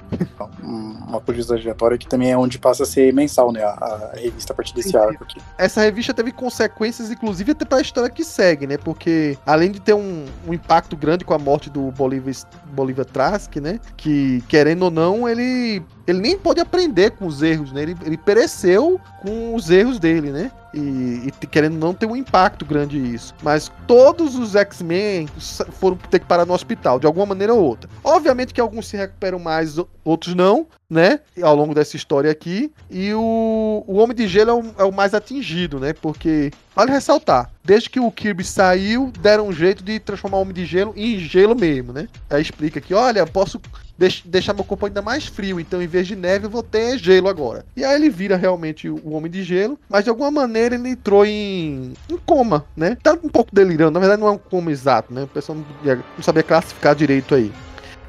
Um- 0.63 0.97
Uma 1.07 1.21
curiosidade 1.21 1.61
aleatória 1.61 1.97
que 1.97 2.05
também 2.05 2.31
é 2.31 2.37
onde 2.37 2.59
passa 2.59 2.83
a 2.83 2.85
ser 2.85 3.13
mensal, 3.13 3.51
né? 3.53 3.63
A, 3.63 3.69
a 3.69 4.11
revista 4.17 4.51
a 4.51 4.55
partir 4.55 4.75
desse 4.75 4.95
arco 4.97 5.23
aqui. 5.23 5.39
Essa 5.57 5.81
revista 5.81 6.13
teve 6.13 6.33
consequências, 6.33 7.09
inclusive, 7.09 7.53
até 7.53 7.63
pra 7.63 7.79
história 7.79 8.09
que 8.09 8.25
segue, 8.25 8.67
né? 8.67 8.77
Porque, 8.77 9.37
além 9.45 9.71
de 9.71 9.79
ter 9.79 9.93
um, 9.93 10.25
um 10.45 10.53
impacto 10.53 10.97
grande 10.97 11.23
com 11.23 11.33
a 11.33 11.37
morte 11.39 11.69
do 11.69 11.91
Bolívar, 11.91 12.33
Bolívar 12.73 13.05
Trask, 13.05 13.55
né? 13.55 13.79
Que, 13.95 14.43
querendo 14.49 14.83
ou 14.83 14.91
não, 14.91 15.29
ele, 15.29 15.81
ele 16.07 16.19
nem 16.19 16.37
pode 16.37 16.61
aprender 16.61 17.11
com 17.11 17.27
os 17.27 17.43
erros, 17.43 17.73
né? 17.73 17.81
Ele, 17.81 17.97
ele 18.05 18.17
pereceu 18.17 18.99
com 19.21 19.53
os 19.53 19.69
erros 19.69 19.99
dele, 19.99 20.31
né? 20.31 20.49
E, 20.73 21.27
e 21.27 21.47
querendo 21.47 21.77
não 21.77 21.93
ter 21.93 22.05
um 22.05 22.15
impacto 22.15 22.65
grande 22.65 22.97
isso. 22.97 23.33
Mas 23.43 23.69
todos 23.85 24.35
os 24.35 24.55
X-Men 24.55 25.27
foram 25.73 25.97
ter 25.97 26.19
que 26.19 26.25
parar 26.25 26.45
no 26.45 26.53
hospital, 26.53 26.99
de 26.99 27.05
alguma 27.05 27.25
maneira 27.25 27.53
ou 27.53 27.61
outra. 27.61 27.89
Obviamente 28.03 28.53
que 28.53 28.61
alguns 28.61 28.87
se 28.87 28.95
recuperam 28.95 29.39
mais, 29.39 29.77
outros 30.05 30.33
não, 30.33 30.67
né? 30.89 31.19
Ao 31.41 31.55
longo 31.55 31.73
dessa 31.73 31.97
história 31.97 32.31
aqui. 32.31 32.71
E 32.89 33.13
o, 33.13 33.83
o 33.85 33.97
Homem 33.97 34.15
de 34.15 34.27
Gelo 34.27 34.49
é 34.49 34.53
o, 34.53 34.63
é 34.79 34.83
o 34.85 34.93
mais 34.93 35.13
atingido, 35.13 35.77
né? 35.79 35.91
Porque, 35.93 36.51
vale 36.73 36.91
ressaltar, 36.91 37.51
desde 37.65 37.89
que 37.89 37.99
o 37.99 38.09
Kirby 38.11 38.45
saiu, 38.45 39.11
deram 39.19 39.47
um 39.47 39.53
jeito 39.53 39.83
de 39.83 39.99
transformar 39.99 40.37
o 40.37 40.41
Homem 40.41 40.53
de 40.53 40.65
Gelo 40.65 40.93
em 40.95 41.19
gelo 41.19 41.55
mesmo, 41.55 41.91
né? 41.91 42.07
Aí 42.29 42.41
explica 42.41 42.79
que, 42.79 42.93
olha, 42.93 43.25
posso 43.25 43.59
deix- 43.97 44.21
deixar 44.25 44.53
meu 44.53 44.63
corpo 44.63 44.85
ainda 44.85 45.01
mais 45.01 45.25
frio, 45.25 45.59
então 45.59 45.81
em 45.81 45.87
vez 45.87 46.07
de 46.07 46.15
neve 46.15 46.45
eu 46.45 46.49
vou 46.49 46.63
ter 46.63 46.97
gelo 46.97 47.27
agora. 47.27 47.65
E 47.75 47.83
aí 47.83 47.95
ele 47.95 48.09
vira 48.09 48.35
realmente 48.35 48.89
o 48.89 49.09
Homem 49.11 49.31
de 49.31 49.43
Gelo, 49.43 49.79
mas 49.89 50.03
de 50.03 50.09
alguma 50.09 50.31
maneira 50.31 50.75
ele 50.75 50.89
entrou 50.89 51.25
em, 51.25 51.93
em 52.09 52.17
coma, 52.25 52.65
né? 52.75 52.97
Tá 53.01 53.13
um 53.13 53.29
pouco 53.29 53.49
delirando, 53.53 53.91
na 53.91 53.99
verdade 53.99 54.21
não 54.21 54.27
é 54.27 54.31
um 54.31 54.37
coma 54.37 54.71
exato, 54.71 55.13
né? 55.13 55.23
O 55.23 55.27
pessoal 55.27 55.57
não, 55.57 55.95
não 55.95 56.23
sabia 56.23 56.43
classificar 56.43 56.95
direito 56.95 57.33
aí. 57.35 57.51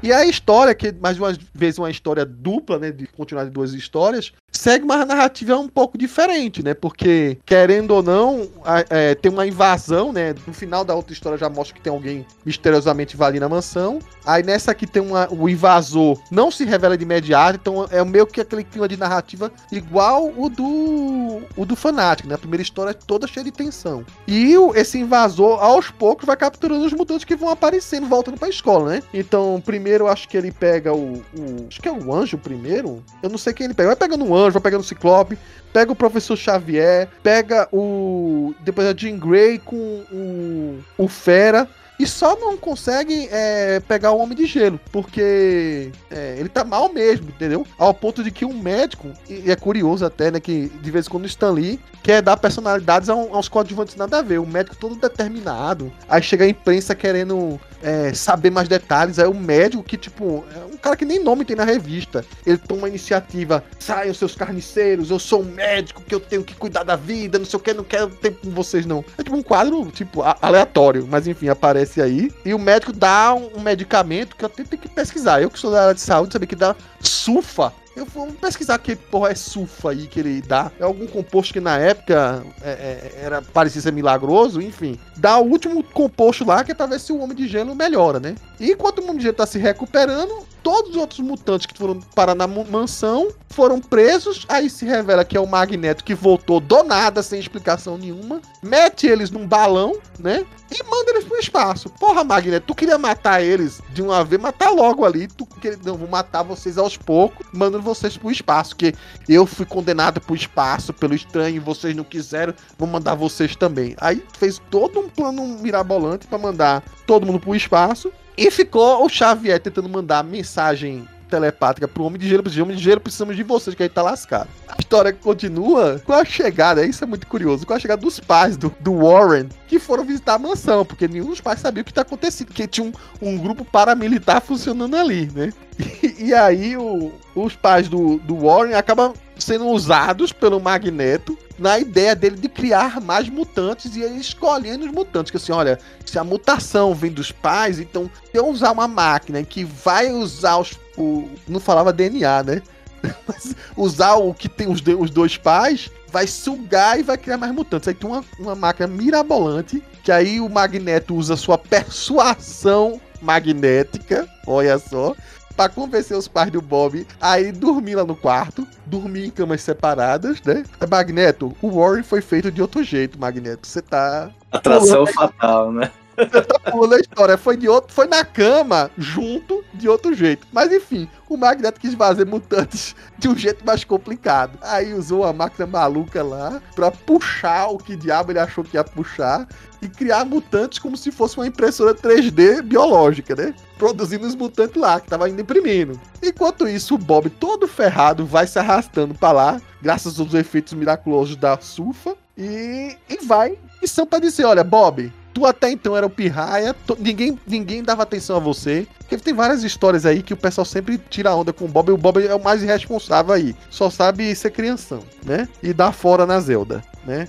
E 0.01 0.13
a 0.13 0.25
história, 0.25 0.73
que 0.73 0.93
mais 0.93 1.19
uma 1.19 1.37
vez 1.53 1.77
uma 1.77 1.89
história 1.91 2.25
dupla, 2.25 2.79
né? 2.79 2.89
De 2.91 3.05
continuar 3.05 3.43
de 3.43 3.49
duas 3.49 3.73
histórias, 3.73 4.31
segue 4.49 4.85
uma 4.85 5.05
narrativa 5.05 5.57
um 5.57 5.67
pouco 5.67 5.97
diferente, 5.97 6.63
né? 6.63 6.73
Porque, 6.73 7.37
querendo 7.45 7.91
ou 7.91 8.01
não, 8.01 8.47
é, 8.89 9.13
tem 9.13 9.29
uma 9.29 9.45
invasão, 9.45 10.13
né? 10.13 10.33
No 10.47 10.53
final 10.53 10.85
da 10.85 10.95
outra 10.95 11.11
história 11.11 11.37
já 11.37 11.49
mostra 11.49 11.75
que 11.75 11.81
tem 11.81 11.91
alguém 11.91 12.25
misteriosamente 12.45 13.15
invadindo 13.15 13.45
a 13.45 13.49
mansão. 13.49 13.99
Aí 14.25 14.41
nessa 14.41 14.71
aqui 14.71 14.87
tem 14.87 15.01
uma, 15.01 15.27
o 15.33 15.49
invasor, 15.49 16.17
não 16.31 16.49
se 16.49 16.63
revela 16.63 16.97
de 16.97 17.03
imediato, 17.03 17.59
então 17.61 17.85
é 17.91 18.01
meio 18.05 18.25
que 18.25 18.39
aquele 18.39 18.63
clima 18.63 18.87
de 18.87 18.95
narrativa 18.95 19.51
igual 19.71 20.31
o 20.37 20.49
do 20.49 21.41
o 21.57 21.65
do 21.65 21.75
Fanatic, 21.75 22.25
né? 22.25 22.35
A 22.35 22.37
primeira 22.37 22.61
história 22.63 22.91
é 22.91 22.93
toda 22.93 23.27
cheia 23.27 23.43
de 23.43 23.51
tensão. 23.51 24.05
E 24.25 24.57
o- 24.57 24.73
esse 24.75 24.97
invasor, 24.97 25.61
aos 25.61 25.89
poucos, 25.91 26.25
vai 26.25 26.37
capturando 26.37 26.85
os 26.85 26.93
mutantes 26.93 27.25
que 27.25 27.35
vão 27.35 27.49
aparecendo, 27.49 28.07
voltando 28.07 28.37
pra 28.37 28.47
escola, 28.47 28.91
né? 28.91 29.03
Então, 29.13 29.61
primeiro 29.65 29.88
eu 29.97 30.07
acho 30.07 30.27
que 30.27 30.37
ele 30.37 30.51
pega 30.51 30.93
o, 30.93 31.15
o- 31.35 31.67
Acho 31.67 31.81
que 31.81 31.87
é 31.87 31.91
o 31.91 32.13
anjo 32.13 32.37
primeiro. 32.37 33.03
Eu 33.23 33.29
não 33.29 33.37
sei 33.37 33.53
quem 33.53 33.65
ele 33.65 33.73
pega. 33.73 33.87
Vai 33.89 33.95
pegando 33.95 34.25
o 34.25 34.35
anjo, 34.35 34.51
vai 34.53 34.61
pegando 34.61 34.81
o 34.81 34.83
Ciclope, 34.85 35.37
pega 35.73 35.91
o 35.91 35.95
professor 35.95 36.35
Xavier, 36.37 37.07
pega 37.23 37.67
o. 37.71 38.53
Depois 38.61 38.87
a 38.87 38.93
Jean 38.95 39.17
Grey 39.17 39.57
com 39.59 39.75
o. 40.11 40.79
O 40.97 41.07
Fera. 41.07 41.67
E 41.99 42.07
só 42.07 42.39
não 42.39 42.55
consegue 42.55 43.27
é, 43.29 43.81
pegar 43.81 44.13
o 44.13 44.19
Homem 44.19 44.37
de 44.37 44.45
Gelo, 44.45 44.79
porque 44.89 45.91
é, 46.09 46.37
ele 46.39 46.47
tá 46.47 46.63
mal 46.63 46.91
mesmo, 46.93 47.27
entendeu? 47.27 47.67
Ao 47.77 47.93
ponto 47.93 48.23
de 48.23 48.31
que 48.31 48.45
um 48.45 48.57
médico, 48.57 49.11
e 49.29 49.51
é 49.51 49.55
curioso 49.57 50.05
até, 50.05 50.31
né, 50.31 50.39
que 50.39 50.69
de 50.81 50.91
vez 50.91 51.07
em 51.07 51.09
quando 51.09 51.25
o 51.25 51.51
Lee 51.51 51.77
quer 52.01 52.21
dar 52.21 52.37
personalidades 52.37 53.09
aos 53.09 53.49
coadjuvantes 53.49 53.97
nada 53.97 54.19
a 54.19 54.21
ver. 54.21 54.39
O 54.39 54.47
médico 54.47 54.77
todo 54.77 54.95
determinado, 54.95 55.91
aí 56.07 56.21
chega 56.21 56.45
a 56.45 56.47
imprensa 56.47 56.95
querendo 56.95 57.59
é, 57.83 58.13
saber 58.13 58.49
mais 58.49 58.69
detalhes, 58.69 59.19
aí 59.19 59.27
o 59.27 59.33
médico 59.33 59.83
que, 59.83 59.97
tipo, 59.97 60.45
é 60.55 60.73
um 60.73 60.77
cara 60.77 60.95
que 60.95 61.05
nem 61.05 61.21
nome 61.21 61.43
tem 61.43 61.55
na 61.55 61.65
revista, 61.65 62.23
ele 62.45 62.57
toma 62.57 62.87
a 62.87 62.89
iniciativa, 62.89 63.63
saiam 63.77 64.13
seus 64.13 64.35
carniceiros, 64.35 65.11
eu 65.11 65.19
sou 65.19 65.41
um 65.41 65.51
médico 65.51 66.01
que 66.01 66.15
eu 66.15 66.19
tenho 66.19 66.43
que 66.43 66.55
cuidar 66.55 66.83
da 66.83 66.95
vida, 66.95 67.37
não 67.37 67.45
sei 67.45 67.57
o 67.57 67.61
que, 67.61 67.73
não 67.73 67.83
quero 67.83 68.09
tempo 68.09 68.39
com 68.45 68.51
vocês 68.51 68.85
não. 68.85 69.03
É 69.17 69.23
tipo 69.23 69.35
um 69.35 69.43
quadro, 69.43 69.85
tipo, 69.91 70.21
aleatório, 70.41 71.05
mas 71.09 71.27
enfim, 71.27 71.49
aparece 71.49 71.88
aí, 71.97 72.31
e 72.43 72.53
o 72.53 72.59
médico 72.59 72.91
dá 72.91 73.33
um, 73.33 73.57
um 73.57 73.61
medicamento 73.61 74.35
que 74.35 74.43
eu 74.43 74.47
até 74.47 74.63
tenho 74.63 74.81
que 74.81 74.89
pesquisar, 74.89 75.41
eu 75.41 75.49
que 75.49 75.59
sou 75.59 75.71
da 75.71 75.81
área 75.83 75.95
de 75.95 76.01
saúde, 76.01 76.33
sabia 76.33 76.47
que 76.47 76.55
dá 76.55 76.75
sulfa, 77.01 77.73
eu 77.99 78.05
vou 78.05 78.27
pesquisar 78.27 78.77
que 78.79 78.95
porra 78.95 79.31
é 79.31 79.35
sulfa 79.35 79.91
aí 79.91 80.07
que 80.07 80.21
ele 80.21 80.41
dá. 80.41 80.71
É 80.79 80.83
algum 80.83 81.05
composto 81.05 81.51
que 81.51 81.59
na 81.59 81.77
época 81.77 82.43
é, 82.61 82.69
é, 82.69 83.19
era 83.23 83.41
parecia 83.41 83.81
ser 83.81 83.91
milagroso, 83.91 84.61
enfim. 84.61 84.97
Dá 85.17 85.37
o 85.37 85.45
último 85.45 85.83
composto 85.83 86.45
lá 86.45 86.63
que 86.63 86.71
é 86.71 86.75
pra 86.75 86.85
ver 86.85 86.99
se 86.99 87.11
o 87.11 87.19
Homem 87.19 87.35
de 87.35 87.47
Gelo 87.47 87.75
melhora, 87.75 88.19
né? 88.19 88.35
E 88.57 88.71
enquanto 88.71 88.99
o 88.99 89.03
Homem 89.03 89.17
de 89.17 89.23
Gelo 89.23 89.35
tá 89.35 89.45
se 89.45 89.59
recuperando, 89.59 90.47
todos 90.63 90.91
os 90.91 90.97
outros 90.97 91.19
mutantes 91.19 91.65
que 91.65 91.77
foram 91.77 91.99
parar 92.15 92.35
na 92.35 92.47
mansão 92.47 93.29
foram 93.49 93.79
presos. 93.79 94.45
Aí 94.47 94.69
se 94.69 94.85
revela 94.85 95.25
que 95.25 95.35
é 95.35 95.39
o 95.39 95.47
Magneto 95.47 96.03
que 96.03 96.13
voltou 96.13 96.59
do 96.59 96.83
nada, 96.83 97.21
sem 97.23 97.39
explicação 97.39 97.97
nenhuma. 97.97 98.41
Mete 98.61 99.07
eles 99.07 99.31
num 99.31 99.47
balão, 99.47 99.97
né? 100.19 100.45
E 100.71 100.83
manda 100.83 101.11
eles 101.11 101.23
pro 101.23 101.37
espaço. 101.37 101.89
Porra, 101.89 102.23
Magneto, 102.23 102.67
tu 102.67 102.75
queria 102.75 102.97
matar 102.97 103.41
eles 103.41 103.81
de 103.91 104.01
uma 104.01 104.23
vez, 104.23 104.41
matar 104.41 104.69
logo 104.69 105.03
ali. 105.05 105.27
Tu 105.27 105.45
queria, 105.45 105.79
não, 105.83 105.97
vou 105.97 106.07
matar 106.07 106.43
vocês 106.43 106.77
aos 106.77 106.95
poucos, 106.95 107.45
mandando 107.51 107.83
vocês 107.83 108.15
pro 108.15 108.31
espaço. 108.31 108.75
Que 108.75 108.93
eu 109.27 109.45
fui 109.45 109.65
condenado 109.65 110.21
pro 110.21 110.35
espaço 110.35 110.93
pelo 110.93 111.15
estranho, 111.15 111.61
vocês 111.61 111.95
não 111.95 112.03
quiseram, 112.03 112.53
vou 112.77 112.87
mandar 112.87 113.15
vocês 113.15 113.55
também. 113.55 113.95
Aí 113.99 114.23
fez 114.37 114.61
todo 114.69 114.99
um 114.99 115.09
plano 115.09 115.43
mirabolante 115.59 116.27
pra 116.27 116.37
mandar 116.37 116.83
todo 117.07 117.25
mundo 117.25 117.39
pro 117.39 117.55
espaço. 117.55 118.11
E 118.39 118.49
ficou 118.51 119.05
o 119.05 119.09
Xavier 119.09 119.59
tentando 119.59 119.89
mandar 119.89 120.23
mensagem 120.23 121.05
telepática 121.29 121.87
pro 121.87 122.03
Homem 122.05 122.19
de 122.19 122.27
Gelo, 122.27 122.41
pro 122.41 122.63
Homem 122.63 122.75
de 122.75 122.81
Gelo, 122.81 122.99
precisamos 123.01 123.35
de 123.35 123.43
vocês, 123.43 123.75
que 123.75 123.83
aí 123.83 123.89
tá 123.89 124.01
lascado. 124.01 124.49
A 124.67 124.75
história 124.79 125.13
continua 125.13 126.01
com 126.03 126.13
a 126.13 126.25
chegada, 126.25 126.83
isso 126.85 127.03
é 127.03 127.07
muito 127.07 127.27
curioso, 127.27 127.67
com 127.67 127.73
a 127.73 127.79
chegada 127.79 128.01
dos 128.01 128.19
pais 128.19 128.57
do, 128.57 128.73
do 128.79 128.93
Warren, 129.05 129.47
que 129.67 129.77
foram 129.77 130.03
visitar 130.03 130.35
a 130.35 130.39
mansão, 130.39 130.83
porque 130.83 131.07
nenhum 131.07 131.25
dos 131.27 131.39
pais 131.41 131.59
sabia 131.59 131.81
o 131.83 131.85
que 131.85 131.93
tá 131.93 132.01
acontecendo, 132.01 132.47
porque 132.47 132.65
tinha 132.67 132.87
um, 132.87 132.91
um 133.21 133.37
grupo 133.37 133.63
paramilitar 133.63 134.41
funcionando 134.41 134.95
ali, 134.95 135.29
né? 135.35 135.51
E, 136.01 136.25
e 136.29 136.33
aí 136.33 136.75
o- 136.75 137.11
os 137.35 137.55
pais 137.55 137.87
do, 137.87 138.17
do 138.19 138.35
Warren 138.45 138.73
acabam 138.73 139.13
sendo 139.37 139.67
usados 139.67 140.33
pelo 140.33 140.59
Magneto 140.59 141.37
na 141.59 141.77
ideia 141.79 142.15
dele 142.15 142.37
de 142.37 142.47
criar 142.47 143.01
mais 143.01 143.29
mutantes 143.29 143.95
e 143.95 144.01
ele 144.01 144.19
escolhendo 144.19 144.85
os 144.85 144.91
mutantes. 144.91 145.31
Que 145.31 145.37
assim, 145.37 145.51
olha, 145.51 145.79
se 146.05 146.17
a 146.17 146.23
mutação 146.23 146.93
vem 146.93 147.11
dos 147.11 147.31
pais, 147.31 147.79
então 147.79 148.09
se 148.31 148.37
eu 148.37 148.47
usar 148.47 148.71
uma 148.71 148.87
máquina 148.87 149.43
que 149.43 149.63
vai 149.63 150.11
usar 150.11 150.57
os. 150.57 150.73
O, 150.97 151.29
não 151.47 151.59
falava 151.59 151.93
DNA, 151.93 152.43
né? 152.43 152.61
Mas 153.27 153.55
usar 153.75 154.15
o 154.15 154.33
que 154.33 154.49
tem 154.49 154.69
os, 154.69 154.81
os 154.99 155.09
dois 155.09 155.37
pais, 155.37 155.89
vai 156.11 156.27
sugar 156.27 156.99
e 156.99 157.03
vai 157.03 157.17
criar 157.17 157.37
mais 157.37 157.53
mutantes. 157.53 157.87
Aí 157.87 157.93
tem 157.93 158.09
uma, 158.09 158.23
uma 158.37 158.55
máquina 158.55 158.87
mirabolante, 158.87 159.83
que 160.03 160.11
aí 160.11 160.39
o 160.39 160.49
Magneto 160.49 161.15
usa 161.15 161.35
sua 161.35 161.57
persuasão 161.57 162.99
magnética, 163.21 164.27
olha 164.47 164.79
só, 164.79 165.15
pra 165.59 165.67
convencer 165.67 166.15
os 166.15 166.25
pais 166.25 166.49
do 166.49 166.61
Bob 166.61 167.05
a 167.19 167.37
ir 167.37 167.51
dormir 167.51 167.95
lá 167.95 168.05
no 168.05 168.15
quarto, 168.15 168.65
dormir 168.85 169.25
em 169.25 169.29
camas 169.29 169.61
separadas, 169.61 170.41
né? 170.41 170.63
Magneto, 170.89 171.53
o 171.61 171.69
Warren 171.69 172.01
foi 172.01 172.21
feito 172.21 172.49
de 172.49 172.61
outro 172.61 172.81
jeito, 172.81 173.19
Magneto. 173.19 173.67
Você 173.67 173.81
tá 173.81 174.31
Atração 174.49 175.05
fatal, 175.05 175.69
né? 175.69 175.91
Você 176.15 176.41
tá 176.41 176.59
pulando 176.71 176.95
a 176.95 176.99
história. 176.99 177.37
Foi 177.37 177.57
de 177.57 177.67
outro, 177.67 177.93
foi 177.93 178.07
na 178.07 178.23
cama, 178.23 178.89
junto, 178.97 179.63
de 179.73 179.89
outro 179.89 180.13
jeito. 180.13 180.47
Mas 180.51 180.71
enfim, 180.71 181.09
o 181.27 181.35
Magneto 181.35 181.79
quis 181.79 181.93
fazer 181.93 182.25
mutantes 182.25 182.95
de 183.17 183.27
um 183.27 183.37
jeito 183.37 183.65
mais 183.65 183.83
complicado. 183.83 184.57
Aí 184.61 184.93
usou 184.93 185.25
a 185.25 185.33
máquina 185.33 185.67
maluca 185.67 186.23
lá 186.23 186.61
pra 186.73 186.89
puxar 186.89 187.67
o 187.67 187.77
que 187.77 187.97
diabo 187.97 188.31
ele 188.31 188.39
achou 188.39 188.63
que 188.63 188.77
ia 188.77 188.83
puxar 188.83 189.45
e 189.81 189.87
criar 189.87 190.25
mutantes 190.25 190.79
como 190.79 190.97
se 190.97 191.11
fosse 191.11 191.37
uma 191.37 191.47
impressora 191.47 191.93
3D 191.93 192.61
biológica, 192.61 193.35
né? 193.35 193.53
Produzindo 193.77 194.27
os 194.27 194.35
mutantes 194.35 194.79
lá, 194.79 194.99
que 194.99 195.07
tava 195.07 195.29
indo 195.29 195.41
imprimindo. 195.41 195.99
Enquanto 196.21 196.67
isso, 196.67 196.95
o 196.95 196.97
Bob, 196.97 197.29
todo 197.29 197.67
ferrado, 197.67 198.25
vai 198.25 198.45
se 198.45 198.59
arrastando 198.59 199.13
para 199.13 199.31
lá, 199.31 199.61
graças 199.81 200.19
aos 200.19 200.33
efeitos 200.33 200.73
miraculosos 200.73 201.35
da 201.35 201.59
Sufa, 201.59 202.15
e, 202.37 202.97
e 203.09 203.25
vai. 203.25 203.57
E 203.81 203.87
são 203.87 204.05
pra 204.05 204.19
dizer: 204.19 204.45
olha, 204.45 204.63
Bob, 204.63 205.11
tu 205.33 205.45
até 205.45 205.69
então 205.69 205.95
era 205.95 206.05
o 206.05 206.09
pirraia, 206.09 206.73
tu, 206.85 206.97
ninguém, 206.99 207.37
ninguém 207.45 207.83
dava 207.83 208.03
atenção 208.03 208.37
a 208.37 208.39
você. 208.39 208.87
Porque 208.99 209.17
tem 209.17 209.33
várias 209.33 209.63
histórias 209.63 210.05
aí 210.05 210.21
que 210.21 210.33
o 210.33 210.37
pessoal 210.37 210.63
sempre 210.63 210.97
tira 211.09 211.35
onda 211.35 211.51
com 211.51 211.65
o 211.65 211.67
Bob, 211.67 211.89
e 211.89 211.91
o 211.91 211.97
Bob 211.97 212.25
é 212.25 212.33
o 212.35 212.43
mais 212.43 212.61
irresponsável 212.61 213.33
aí. 213.33 213.55
Só 213.69 213.89
sabe 213.89 214.33
ser 214.35 214.51
crianção, 214.51 215.03
né? 215.25 215.47
E 215.63 215.73
dar 215.73 215.91
fora 215.91 216.25
na 216.25 216.39
Zelda, 216.39 216.83
né? 217.05 217.27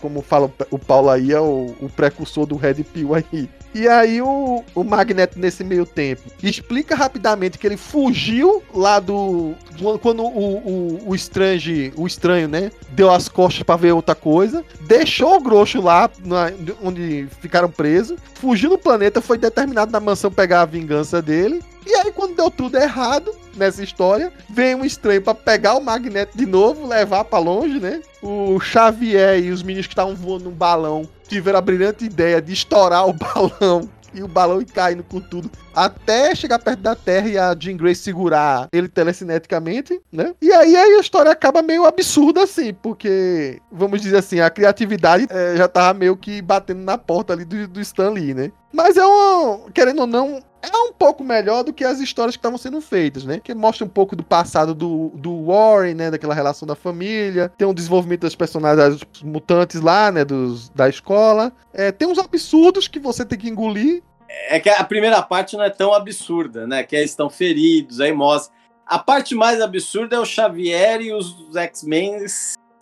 Como 0.00 0.22
fala 0.22 0.50
o 0.70 0.78
Paulo 0.78 1.10
aí, 1.10 1.32
é 1.32 1.40
o, 1.40 1.74
o 1.80 1.88
precursor 1.88 2.46
do 2.46 2.56
Red 2.56 2.84
Pill 2.84 3.14
aí. 3.14 3.48
E 3.74 3.86
aí 3.86 4.22
o, 4.22 4.64
o 4.74 4.84
Magneto, 4.84 5.38
nesse 5.38 5.62
meio 5.62 5.84
tempo, 5.84 6.22
explica 6.42 6.94
rapidamente 6.94 7.58
que 7.58 7.66
ele 7.66 7.76
fugiu 7.76 8.62
lá 8.74 8.98
do. 8.98 9.54
Quando 10.00 10.22
o, 10.22 10.56
o, 10.56 11.10
o 11.10 11.14
estrange, 11.14 11.92
o 11.94 12.06
estranho, 12.06 12.48
né? 12.48 12.70
Deu 12.90 13.10
as 13.10 13.28
costas 13.28 13.62
para 13.62 13.76
ver 13.76 13.92
outra 13.92 14.14
coisa. 14.14 14.64
Deixou 14.80 15.36
o 15.36 15.40
Grosso 15.40 15.80
lá, 15.80 16.08
na, 16.24 16.50
onde 16.82 17.28
ficaram 17.40 17.70
presos. 17.70 18.18
Fugiu 18.34 18.70
no 18.70 18.78
planeta, 18.78 19.20
foi 19.20 19.36
determinado 19.36 19.92
na 19.92 20.00
mansão 20.00 20.30
pegar 20.30 20.62
a 20.62 20.66
vingança 20.66 21.20
dele. 21.20 21.62
E 21.86 21.94
aí, 21.94 22.10
quando 22.10 22.34
deu 22.34 22.50
tudo 22.50 22.76
errado 22.76 23.32
nessa 23.54 23.82
história, 23.82 24.32
vem 24.50 24.74
um 24.74 24.84
estranho 24.84 25.22
para 25.22 25.34
pegar 25.34 25.76
o 25.76 25.80
Magneto 25.80 26.36
de 26.36 26.44
novo, 26.44 26.86
levar 26.86 27.24
para 27.24 27.38
longe, 27.38 27.78
né? 27.78 28.02
O 28.20 28.58
Xavier 28.58 29.38
e 29.38 29.52
os 29.52 29.62
meninos 29.62 29.86
que 29.86 29.92
estavam 29.92 30.16
voando 30.16 30.46
num 30.46 30.50
balão 30.50 31.08
tiveram 31.28 31.58
a 31.58 31.62
brilhante 31.62 32.04
ideia 32.04 32.42
de 32.42 32.52
estourar 32.52 33.08
o 33.08 33.12
balão 33.14 33.88
e 34.12 34.22
o 34.22 34.28
balão 34.28 34.64
caindo 34.64 35.04
com 35.04 35.20
tudo 35.20 35.50
até 35.74 36.34
chegar 36.34 36.58
perto 36.58 36.80
da 36.80 36.96
Terra 36.96 37.28
e 37.28 37.38
a 37.38 37.54
Jean 37.58 37.76
Grey 37.76 37.94
segurar 37.94 38.66
ele 38.72 38.88
telecineticamente, 38.88 40.00
né? 40.10 40.34
E 40.40 40.50
aí, 40.50 40.74
aí 40.74 40.94
a 40.94 41.00
história 41.00 41.30
acaba 41.30 41.60
meio 41.60 41.84
absurda 41.84 42.42
assim, 42.42 42.72
porque, 42.72 43.60
vamos 43.70 44.00
dizer 44.00 44.16
assim, 44.16 44.40
a 44.40 44.48
criatividade 44.48 45.26
é, 45.28 45.56
já 45.56 45.68
tava 45.68 45.98
meio 45.98 46.16
que 46.16 46.40
batendo 46.40 46.82
na 46.82 46.96
porta 46.96 47.34
ali 47.34 47.44
do, 47.44 47.68
do 47.68 47.80
Stan 47.80 48.10
Lee, 48.10 48.32
né? 48.32 48.50
Mas 48.72 48.96
é 48.96 49.06
um, 49.06 49.70
querendo 49.72 50.00
ou 50.00 50.06
não, 50.06 50.42
é 50.72 50.90
um 50.90 50.92
pouco 50.92 51.22
melhor 51.22 51.62
do 51.62 51.72
que 51.72 51.84
as 51.84 52.00
histórias 52.00 52.36
que 52.36 52.38
estavam 52.38 52.58
sendo 52.58 52.80
feitas, 52.80 53.24
né? 53.24 53.40
Que 53.42 53.54
mostra 53.54 53.84
um 53.84 53.88
pouco 53.88 54.16
do 54.16 54.22
passado 54.22 54.74
do, 54.74 55.10
do 55.14 55.46
Warren, 55.46 55.94
né? 55.94 56.10
Daquela 56.10 56.34
relação 56.34 56.66
da 56.66 56.74
família. 56.74 57.52
Tem 57.56 57.66
um 57.66 57.74
desenvolvimento 57.74 58.22
das 58.22 58.34
personagens 58.34 59.00
mutantes 59.22 59.80
lá, 59.80 60.10
né? 60.10 60.24
Dos, 60.24 60.68
da 60.70 60.88
escola. 60.88 61.52
É, 61.72 61.92
tem 61.92 62.08
uns 62.08 62.18
absurdos 62.18 62.88
que 62.88 62.98
você 62.98 63.24
tem 63.24 63.38
que 63.38 63.48
engolir. 63.48 64.02
É 64.48 64.58
que 64.58 64.68
a 64.68 64.84
primeira 64.84 65.22
parte 65.22 65.56
não 65.56 65.64
é 65.64 65.70
tão 65.70 65.92
absurda, 65.92 66.66
né? 66.66 66.82
Que 66.82 66.96
eles 66.96 67.10
estão 67.10 67.30
feridos, 67.30 68.00
aí 68.00 68.12
mostra. 68.12 68.54
A 68.86 68.98
parte 68.98 69.34
mais 69.34 69.60
absurda 69.60 70.16
é 70.16 70.20
o 70.20 70.24
Xavier 70.24 71.00
e 71.00 71.12
os 71.12 71.34
X-Men 71.54 72.24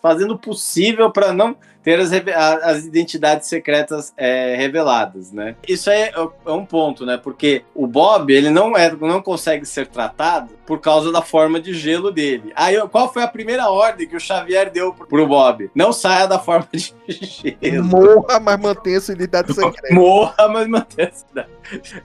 fazendo 0.02 0.35
o 0.35 0.39
possível 0.39 1.11
para 1.11 1.32
não 1.32 1.56
ter 1.85 2.01
as, 2.01 2.11
as 2.11 2.85
identidades 2.86 3.47
secretas 3.47 4.12
é, 4.16 4.56
reveladas, 4.56 5.31
né? 5.31 5.55
Isso 5.69 5.90
é, 5.90 6.11
é, 6.15 6.51
um 6.51 6.65
ponto, 6.65 7.05
né? 7.05 7.19
Porque 7.23 7.62
o 7.74 7.86
Bob, 7.86 8.32
ele 8.32 8.48
não, 8.48 8.74
é, 8.74 8.90
não 8.90 9.20
consegue 9.20 9.66
ser 9.66 9.86
tratado 9.86 10.55
por 10.65 10.81
causa 10.81 11.12
da 11.12 11.20
forma 11.20 11.61
de 11.61 11.74
gelo 11.74 12.11
dele. 12.11 12.52
Aí, 12.56 12.81
qual 12.89 13.12
foi 13.12 13.23
a 13.23 13.28
primeira 13.28 13.69
ordem 13.69 14.09
que 14.09 14.16
o 14.16 14.20
Xavier 14.20 14.70
deu 14.70 14.94
pro 14.94 15.27
Bob? 15.27 15.70
Não 15.74 15.93
saia 15.93 16.27
da 16.27 16.39
forma 16.39 16.66
de 16.73 16.94
gelo. 17.06 17.85
Morra, 17.85 18.40
mas 18.40 18.59
mantenha 18.59 19.01
sua 19.01 19.12
identidade 19.12 19.52
secreta. 19.55 19.94
Morra, 19.94 20.48
mas 20.48 20.66
mantenha 20.66 21.12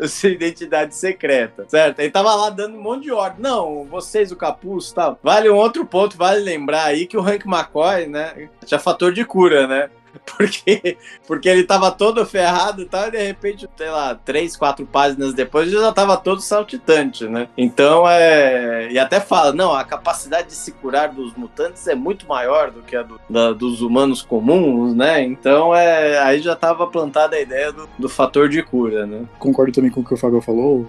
sua 0.07 0.29
identidade 0.29 0.95
secreta, 0.95 1.65
certo? 1.69 1.99
Ele 1.99 2.11
tava 2.11 2.35
lá 2.35 2.49
dando 2.49 2.77
um 2.77 2.81
monte 2.81 3.03
de 3.03 3.11
ordem. 3.11 3.41
Não, 3.41 3.85
vocês, 3.85 4.31
o 4.31 4.35
capuz 4.35 4.91
tal. 4.91 5.17
Vale 5.23 5.49
um 5.49 5.55
outro 5.55 5.85
ponto, 5.85 6.17
vale 6.17 6.41
lembrar 6.41 6.85
aí 6.85 7.05
que 7.05 7.17
o 7.17 7.21
Hank 7.21 7.47
McCoy, 7.47 8.07
né, 8.07 8.49
tinha 8.65 8.79
fator 8.79 9.13
de 9.13 9.23
cura, 9.23 9.67
né? 9.69 9.89
Porque, 10.37 10.97
porque 11.27 11.49
ele 11.49 11.63
tava 11.63 11.91
todo 11.91 12.25
ferrado 12.25 12.81
e 12.81 12.85
tal, 12.85 13.07
e 13.07 13.11
de 13.11 13.23
repente, 13.23 13.69
sei 13.77 13.89
lá, 13.89 14.15
três, 14.15 14.55
quatro 14.55 14.85
páginas 14.85 15.33
depois, 15.33 15.67
ele 15.67 15.79
já 15.79 15.91
tava 15.91 16.17
todo 16.17 16.41
saltitante, 16.41 17.27
né? 17.27 17.47
Então 17.57 18.09
é. 18.09 18.91
E 18.91 18.97
até 18.97 19.19
fala, 19.19 19.53
não, 19.53 19.73
a 19.73 19.83
capacidade 19.83 20.47
de 20.47 20.55
se 20.55 20.71
curar 20.71 21.09
dos 21.09 21.33
mutantes 21.35 21.87
é 21.87 21.95
muito 21.95 22.27
maior 22.27 22.71
do 22.71 22.81
que 22.81 22.95
a 22.95 23.03
do, 23.03 23.19
da, 23.29 23.53
dos 23.53 23.81
humanos 23.81 24.21
comuns, 24.21 24.95
né? 24.95 25.23
Então 25.23 25.75
é. 25.75 26.19
Aí 26.19 26.39
já 26.39 26.55
tava 26.55 26.87
plantada 26.87 27.35
a 27.35 27.41
ideia 27.41 27.71
do, 27.71 27.87
do 27.97 28.09
fator 28.09 28.49
de 28.49 28.61
cura, 28.63 29.05
né? 29.05 29.25
Concordo 29.37 29.71
também 29.71 29.91
com 29.91 30.01
o 30.01 30.05
que 30.05 30.13
o 30.13 30.17
Fábio 30.17 30.41
falou. 30.41 30.87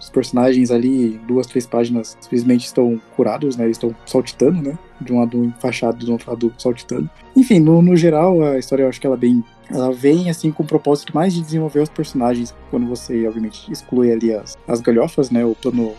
Os 0.00 0.10
personagens 0.10 0.70
ali, 0.70 1.20
duas, 1.26 1.46
três 1.46 1.66
páginas, 1.66 2.16
simplesmente 2.20 2.64
estão 2.64 3.00
curados, 3.14 3.56
né? 3.56 3.64
Eles 3.64 3.76
estão 3.76 3.94
saltitando, 4.06 4.62
né? 4.62 4.78
De 5.00 5.12
um 5.12 5.20
lado 5.20 5.44
enfaixado 5.44 6.04
do 6.04 6.12
outro 6.12 6.30
lado 6.30 6.52
saltitando. 6.58 7.08
Enfim, 7.36 7.60
no, 7.60 7.80
no 7.82 7.96
geral, 7.96 8.42
a 8.42 8.58
história 8.58 8.82
eu 8.82 8.88
acho 8.88 9.00
que 9.00 9.06
ela 9.06 9.16
é 9.16 9.18
bem 9.18 9.44
ela 9.70 9.92
vem 9.92 10.30
assim 10.30 10.50
com 10.50 10.62
o 10.62 10.66
propósito 10.66 11.14
mais 11.14 11.34
de 11.34 11.42
desenvolver 11.42 11.80
os 11.80 11.88
personagens 11.88 12.54
quando 12.70 12.86
você 12.86 13.26
obviamente 13.26 13.70
exclui 13.70 14.10
ali 14.10 14.32
as, 14.32 14.56
as 14.66 14.80
galhofas, 14.80 15.30
né, 15.30 15.44
o 15.44 15.54
plano 15.54 15.94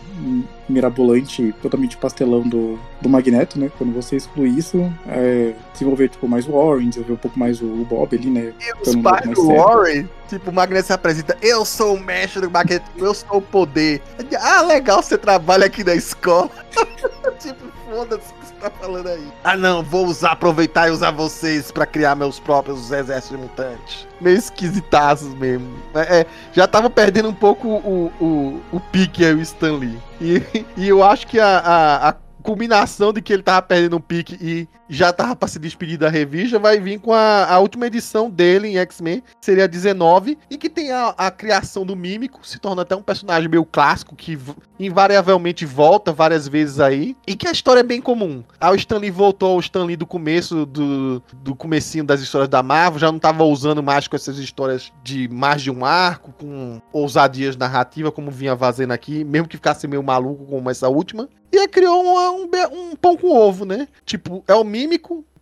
mirabolante, 0.68 1.54
totalmente 1.62 1.96
pastelão 1.96 2.42
do, 2.42 2.78
do 3.00 3.08
Magneto, 3.08 3.58
né, 3.58 3.70
quando 3.78 3.92
você 3.92 4.16
exclui 4.16 4.50
isso, 4.50 4.92
é, 5.08 5.54
desenvolver 5.72 6.08
tipo 6.08 6.28
mais 6.28 6.46
o 6.48 6.52
Warren, 6.52 6.88
desenvolver 6.88 7.14
um 7.14 7.16
pouco 7.16 7.38
mais 7.38 7.60
o, 7.60 7.66
o 7.66 7.84
Bob 7.84 8.16
ali, 8.16 8.30
né. 8.30 8.52
E 8.60 8.88
os 8.88 8.96
pais 8.96 9.30
do 9.30 9.46
Warren, 9.46 10.08
tipo, 10.28 10.50
o 10.50 10.52
Magneto 10.52 10.86
se 10.86 10.92
apresenta, 10.92 11.36
eu 11.40 11.64
sou 11.64 11.94
o 11.94 12.00
mestre 12.00 12.40
do 12.40 12.50
Magneto, 12.50 12.90
eu 12.96 13.14
sou 13.14 13.38
o 13.38 13.42
poder. 13.42 14.02
Ah, 14.40 14.62
legal, 14.62 15.02
você 15.02 15.16
trabalha 15.16 15.66
aqui 15.66 15.84
na 15.84 15.94
escola. 15.94 16.50
tipo, 17.38 17.66
foda-se 17.88 18.39
tá 18.60 18.70
falando 18.70 19.08
aí? 19.08 19.26
Ah, 19.42 19.56
não, 19.56 19.82
vou 19.82 20.06
usar, 20.06 20.32
aproveitar 20.32 20.88
e 20.88 20.90
usar 20.90 21.10
vocês 21.10 21.72
para 21.72 21.86
criar 21.86 22.14
meus 22.14 22.38
próprios 22.38 22.90
exércitos 22.90 23.30
de 23.30 23.36
mutantes. 23.38 24.06
Meio 24.20 24.36
esquisitaços 24.36 25.34
mesmo. 25.34 25.66
É, 25.94 26.20
é, 26.20 26.26
já 26.52 26.68
tava 26.68 26.90
perdendo 26.90 27.28
um 27.28 27.34
pouco 27.34 27.68
o, 27.68 28.12
o, 28.20 28.60
o 28.72 28.80
pique 28.80 29.24
aí, 29.24 29.34
o 29.34 29.40
Stanley. 29.40 29.98
E, 30.20 30.42
e 30.76 30.88
eu 30.88 31.02
acho 31.02 31.26
que 31.26 31.40
a, 31.40 31.58
a, 31.58 32.08
a 32.10 32.12
culminação 32.42 33.12
de 33.12 33.22
que 33.22 33.32
ele 33.32 33.42
tava 33.42 33.62
perdendo 33.62 33.96
um 33.96 34.00
pique 34.00 34.36
e 34.40 34.68
já 34.90 35.12
tava 35.12 35.36
pra 35.36 35.48
se 35.48 35.58
despedir 35.60 35.96
da 35.96 36.08
revista, 36.08 36.58
vai 36.58 36.80
vir 36.80 36.98
com 36.98 37.12
a, 37.12 37.46
a 37.46 37.58
última 37.60 37.86
edição 37.86 38.28
dele 38.28 38.68
em 38.68 38.76
X-Men, 38.78 39.22
seria 39.40 39.68
19, 39.68 40.36
e 40.50 40.58
que 40.58 40.68
tem 40.68 40.90
a, 40.90 41.14
a, 41.16 41.30
criação 41.30 41.86
do 41.86 41.94
Mímico, 41.94 42.44
se 42.44 42.58
torna 42.58 42.82
até 42.82 42.96
um 42.96 43.02
personagem 43.02 43.48
meio 43.48 43.64
clássico, 43.64 44.16
que 44.16 44.36
invariavelmente 44.80 45.64
volta 45.64 46.12
várias 46.12 46.48
vezes 46.48 46.80
aí, 46.80 47.16
e 47.24 47.36
que 47.36 47.46
a 47.46 47.52
história 47.52 47.80
é 47.80 47.84
bem 47.84 48.00
comum. 48.00 48.42
Ah, 48.58 48.72
o 48.72 48.74
Stanley 48.74 49.12
voltou 49.12 49.52
ao 49.52 49.60
Stanley 49.60 49.96
do 49.96 50.06
começo, 50.06 50.66
do, 50.66 51.22
do 51.34 51.54
comecinho 51.54 52.02
das 52.02 52.20
histórias 52.20 52.48
da 52.48 52.62
Marvel, 52.62 52.98
já 52.98 53.12
não 53.12 53.18
tava 53.20 53.44
usando 53.44 53.82
mais 53.82 54.08
com 54.08 54.16
essas 54.16 54.38
histórias 54.38 54.92
de 55.04 55.28
mais 55.28 55.62
de 55.62 55.70
um 55.70 55.84
arco, 55.84 56.32
com 56.32 56.80
ousadias 56.92 57.56
narrativas, 57.56 58.12
como 58.12 58.30
vinha 58.30 58.56
fazendo 58.56 58.90
aqui, 58.90 59.22
mesmo 59.22 59.46
que 59.46 59.56
ficasse 59.56 59.86
meio 59.86 60.02
maluco 60.02 60.46
como 60.46 60.68
essa 60.68 60.88
última. 60.88 61.28
E 61.52 61.58
aí 61.58 61.68
criou 61.68 62.04
um, 62.04 62.42
um, 62.42 62.50
um 62.72 62.96
pão 62.96 63.16
com 63.16 63.36
ovo, 63.36 63.64
né? 63.64 63.88
Tipo, 64.04 64.44
é 64.46 64.54
o 64.54 64.62
mímico. 64.62 64.79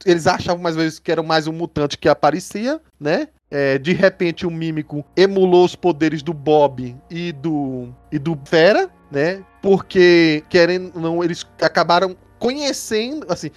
Eles 0.05 0.27
achavam 0.27 0.63
mais 0.63 0.77
vezes 0.77 0.99
que 0.99 1.11
era 1.11 1.23
mais 1.23 1.47
um 1.47 1.53
mutante 1.53 1.99
que 1.99 2.09
aparecia, 2.09 2.81
né? 3.01 3.29
É, 3.51 3.79
de 3.79 3.93
repente 3.93 4.47
o 4.47 4.51
mímico 4.51 5.05
emulou 5.17 5.65
os 5.65 5.75
poderes 5.75 6.23
do 6.23 6.35
Bob 6.35 6.95
e 7.11 7.33
do 7.33 7.89
e 8.13 8.19
do 8.19 8.39
Fera, 8.45 8.91
né? 9.11 9.43
Porque 9.63 10.45
querendo 10.49 10.99
não 11.01 11.25
eles 11.25 11.47
acabaram 11.61 12.17
conhecendo, 12.39 13.27
assim, 13.29 13.51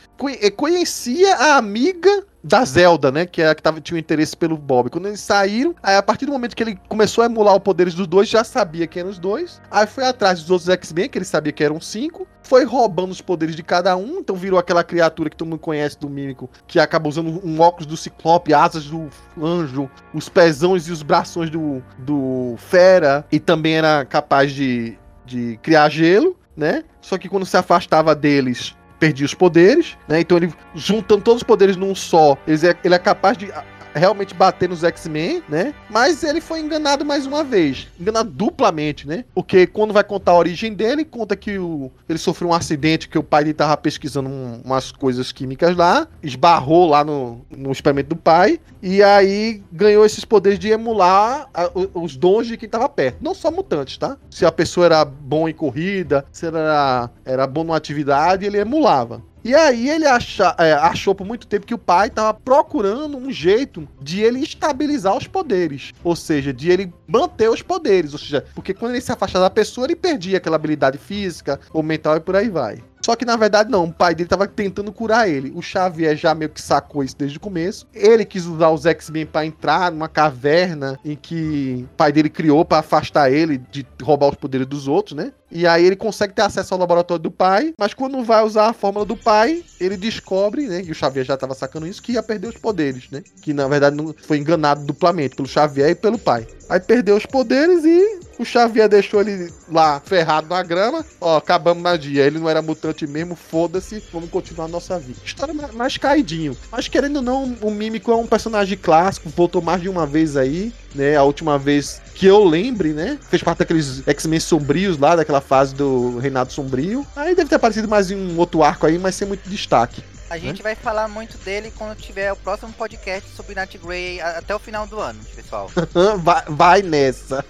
conhecia 0.56 1.36
a 1.36 1.58
amiga 1.58 2.26
da 2.43 2.63
Zelda, 2.65 3.11
né? 3.11 3.26
Que 3.26 3.41
é 3.41 3.49
a 3.49 3.55
que 3.55 3.61
tava, 3.61 3.80
tinha 3.80 3.95
um 3.95 3.99
interesse 3.99 4.35
pelo 4.35 4.57
Bob. 4.57 4.89
Quando 4.89 5.07
eles 5.07 5.19
saíram, 5.19 5.76
aí 5.81 5.95
a 5.95 6.03
partir 6.03 6.26
do 6.26 6.31
momento 6.31 6.55
que 6.55 6.63
ele 6.63 6.80
começou 6.88 7.23
a 7.23 7.26
emular 7.26 7.55
os 7.55 7.61
poderes 7.61 7.93
dos 7.93 8.07
dois, 8.07 8.27
já 8.27 8.43
sabia 8.43 8.88
que 8.88 8.99
eram 8.99 9.09
os 9.09 9.19
dois. 9.19 9.61
Aí 9.69 9.85
foi 9.88 10.05
atrás 10.05 10.39
dos 10.41 10.49
outros 10.49 10.69
X-Men, 10.69 11.09
que 11.09 11.18
ele 11.18 11.26
sabia 11.26 11.51
que 11.51 11.63
eram 11.63 11.80
cinco. 11.80 12.27
Foi 12.43 12.65
roubando 12.65 13.11
os 13.11 13.22
poderes 13.22 13.55
de 13.55 13.63
cada 13.63 13.95
um. 13.95 14.19
Então 14.19 14.35
virou 14.35 14.59
aquela 14.59 14.84
criatura 14.84 15.30
que 15.30 15.35
todo 15.35 15.47
mundo 15.47 15.59
conhece 15.59 15.99
do 15.99 16.09
Mímico, 16.09 16.49
que 16.68 16.80
acaba 16.80 17.07
usando 17.07 17.39
um 17.45 17.59
óculos 17.59 17.85
do 17.85 17.97
Ciclope, 17.97 18.53
asas 18.53 18.85
do 18.85 19.09
Anjo, 19.41 19.89
os 20.13 20.27
pezões 20.27 20.88
e 20.88 20.91
os 20.91 21.03
braços 21.03 21.49
do, 21.49 21.84
do 21.99 22.55
Fera. 22.57 23.26
E 23.31 23.39
também 23.39 23.76
era 23.76 24.05
capaz 24.05 24.51
de, 24.51 24.97
de 25.26 25.59
criar 25.61 25.89
gelo, 25.89 26.35
né? 26.55 26.84
Só 26.99 27.18
que 27.18 27.30
quando 27.30 27.45
se 27.45 27.57
afastava 27.57 28.15
deles, 28.15 28.76
perdia 29.02 29.26
os 29.26 29.34
poderes, 29.34 29.98
né? 30.07 30.22
Então 30.22 30.38
ele, 30.38 30.53
juntando 30.76 31.23
todos 31.23 31.41
os 31.41 31.44
poderes 31.44 31.76
num 31.76 31.95
só, 31.95 32.38
ele 32.48 32.68
é, 32.68 32.78
ele 32.84 32.94
é 32.94 32.99
capaz 32.99 33.36
de 33.36 33.52
realmente 33.93 34.34
bater 34.34 34.69
nos 34.69 34.84
X-Men, 34.84 35.43
né? 35.47 35.73
Mas 35.89 36.23
ele 36.23 36.41
foi 36.41 36.59
enganado 36.59 37.05
mais 37.05 37.26
uma 37.26 37.43
vez. 37.43 37.88
Enganado 37.99 38.30
duplamente, 38.30 39.07
né? 39.07 39.26
Porque 39.34 39.68
quando 39.68 39.93
vai 39.93 40.03
contar 40.03 40.31
a 40.31 40.38
origem 40.38 40.73
dele, 40.73 41.03
conta 41.03 41.35
que 41.35 41.57
o, 41.57 41.91
ele 42.07 42.19
sofreu 42.19 42.49
um 42.49 42.53
acidente 42.53 43.09
que 43.09 43.18
o 43.18 43.23
pai 43.23 43.43
dele 43.43 43.53
tava 43.53 43.76
pesquisando 43.77 44.30
um, 44.30 44.61
umas 44.63 44.91
coisas 44.91 45.31
químicas 45.31 45.76
lá, 45.76 46.07
esbarrou 46.22 46.89
lá 46.89 47.03
no, 47.03 47.41
no 47.49 47.72
experimento 47.72 48.09
do 48.09 48.15
pai, 48.15 48.59
e 48.81 49.03
aí 49.03 49.61
ganhou 49.72 50.05
esses 50.05 50.26
poderes 50.26 50.59
de 50.59 50.69
emular 50.69 51.49
a, 51.53 51.69
os 51.93 52.15
dons 52.15 52.47
de 52.47 52.57
quem 52.57 52.69
tava 52.69 52.88
perto. 52.89 53.18
Não 53.22 53.34
só 53.34 53.51
mutantes, 53.51 53.97
tá? 53.97 54.18
Se 54.30 54.45
a 54.45 54.51
pessoa 54.51 54.85
era 54.85 55.05
bom 55.05 55.47
em 55.47 55.53
corrida, 55.53 56.26
se 56.31 56.45
era, 56.45 57.09
era 57.26 57.47
bom 57.47 57.63
numa 57.63 57.77
atividade, 57.77 58.45
ele 58.45 58.57
emulava. 58.57 59.22
E 59.43 59.55
aí 59.55 59.89
ele 59.89 60.05
acha, 60.05 60.55
é, 60.59 60.73
achou 60.73 61.15
por 61.15 61.26
muito 61.26 61.47
tempo 61.47 61.65
que 61.65 61.73
o 61.73 61.77
pai 61.77 62.07
estava 62.07 62.34
procurando 62.34 63.18
um 63.18 63.31
jeito 63.31 63.88
de 63.99 64.22
ele 64.22 64.39
estabilizar 64.39 65.18
os 65.18 65.26
poderes. 65.26 65.91
Ou 66.03 66.15
seja, 66.15 66.53
de 66.53 66.69
ele 66.69 66.93
manter 67.07 67.49
os 67.49 67.61
poderes. 67.61 68.13
Ou 68.13 68.19
seja, 68.19 68.45
porque 68.53 68.73
quando 68.73 68.91
ele 68.91 69.01
se 69.01 69.11
afastava 69.11 69.45
da 69.45 69.49
pessoa, 69.49 69.88
ele 69.88 69.95
perdia 69.95 70.38
aquela 70.38 70.55
habilidade 70.57 70.97
física 70.97 71.59
ou 71.73 71.81
mental 71.81 72.18
e 72.18 72.19
por 72.19 72.35
aí 72.35 72.49
vai. 72.49 72.84
Só 73.03 73.15
que 73.15 73.26
na 73.26 73.36
verdade 73.36 73.69
não, 73.69 73.86
o 73.86 73.94
pai 73.94 74.14
dele 74.14 74.30
tava 74.30 74.48
tentando 74.48 74.91
curar 74.91 75.30
ele. 75.30 75.52
O 75.56 75.61
Xavier 75.61 76.15
já 76.15 76.34
meio 76.36 76.49
que 76.49 76.61
sacou 76.61 77.03
isso 77.03 77.18
desde 77.18 77.38
o 77.38 77.41
começo. 77.41 77.88
Ele 77.94 78.26
quis 78.26 78.45
usar 78.45 78.69
os 78.69 78.86
X-Men 78.86 79.26
para 79.26 79.45
entrar 79.45 79.91
numa 79.91 80.07
caverna 80.07 80.99
em 81.03 81.15
que 81.15 81.88
o 81.91 81.95
pai 81.95 82.11
dele 82.11 82.30
criou 82.30 82.64
para 82.64 82.80
afastar 82.80 83.32
ele 83.32 83.57
de 83.57 83.86
roubar 84.02 84.30
os 84.30 84.36
poderes 84.36 84.68
dos 84.68 84.88
outros, 84.88 85.15
né? 85.15 85.32
E 85.52 85.68
aí 85.68 85.86
ele 85.86 85.98
consegue 85.98 86.34
ter 86.34 86.44
acesso 86.44 86.73
ao 86.73 86.80
laboratório 86.80 87.22
do 87.22 87.30
pai, 87.30 87.73
mas 87.78 87.94
quando 87.94 88.23
vai 88.23 88.41
usar 88.44 88.69
a 88.69 88.73
fórmula 88.73 89.06
do 89.06 89.18
pai, 89.18 89.64
ele 89.82 89.98
descobre, 89.98 90.65
né, 90.65 90.82
e 90.86 90.91
o 90.91 90.95
Xavier 90.95 91.26
já 91.26 91.36
tava 91.36 91.53
sacando 91.53 91.86
isso, 91.86 92.02
que 92.02 92.14
ia 92.14 92.23
perder 92.23 92.48
os 92.48 92.57
poderes, 92.57 93.10
né? 93.11 93.22
Que 93.41 93.53
na 93.53 93.68
verdade 93.68 93.98
não 93.98 94.15
foi 94.18 94.38
enganado 94.38 94.86
duplamente 94.86 95.36
pelo 95.36 95.48
Xavier 95.48 95.90
e 95.90 95.95
pelo 95.95 96.18
pai. 96.18 96.48
Aí 96.72 96.80
perdeu 96.80 97.18
os 97.18 97.26
poderes 97.26 97.84
e 97.84 98.22
o 98.39 98.45
Xavier 98.45 98.88
deixou 98.88 99.19
ele 99.19 99.52
lá 99.69 99.99
ferrado 99.99 100.48
na 100.48 100.64
grama. 100.64 101.06
Ó, 101.19 101.35
acabamos 101.35 101.84
na 101.84 101.98
dia. 101.98 102.26
Ele 102.26 102.39
não 102.39 102.49
era 102.49 102.61
mutante 102.61 103.06
mesmo, 103.06 103.35
foda-se, 103.35 104.02
vamos 104.10 104.30
continuar 104.30 104.65
a 104.65 104.69
nossa 104.69 104.98
vida. 104.98 105.19
História 105.26 105.53
mais 105.73 105.98
caidinho. 105.98 106.56
Mas 106.72 106.88
querendo 106.88 107.18
ou 107.18 107.22
não, 107.22 107.57
o 107.61 107.69
Mímico 107.69 108.10
é 108.10 108.15
um 108.15 108.26
personagem 108.26 108.77
clássico, 108.77 109.27
voltou 109.35 109.61
mais 109.61 109.81
de 109.81 109.89
uma 109.89 110.07
vez 110.07 110.38
aí, 110.38 110.72
né? 110.95 111.18
A 111.18 111.23
última 111.23 111.60
vez 111.60 112.02
que 112.15 112.26
eu 112.26 112.41
lembre, 112.41 112.93
né? 112.93 113.19
Fez 113.30 113.43
parte 113.43 113.60
daqueles 113.60 114.07
X-Men 114.07 114.39
sombrios 114.39 114.98
lá, 114.98 115.18
daquela 115.18 115.41
fase 115.41 115.76
do 115.76 116.19
Reinado 116.19 116.53
Sombrio. 116.53 117.06
Aí 117.18 117.35
deve 117.35 117.49
ter 117.49 117.56
aparecido 117.56 117.89
mais 117.89 118.11
em 118.11 118.15
um 118.15 118.38
outro 118.38 118.64
arco 118.64 118.85
aí, 118.85 118.98
mas 118.98 119.15
sem 119.15 119.27
muito 119.27 119.49
destaque. 119.49 120.02
A 120.32 120.38
gente 120.38 120.64
vai 120.64 120.76
falar 120.76 121.10
muito 121.10 121.38
dele 121.40 121.74
quando 121.78 121.94
tiver 121.98 122.32
o 122.32 122.38
próximo 122.38 122.72
podcast 122.72 123.30
sobre 123.36 123.53
Night 123.53 123.78
Grey 123.78 124.22
até 124.22 124.56
o 124.56 124.60
final 124.60 124.88
do 124.88 124.98
ano, 124.98 125.20
pessoal. 125.36 125.70
vai, 126.24 126.44
vai 126.48 126.82
nessa. 126.82 127.44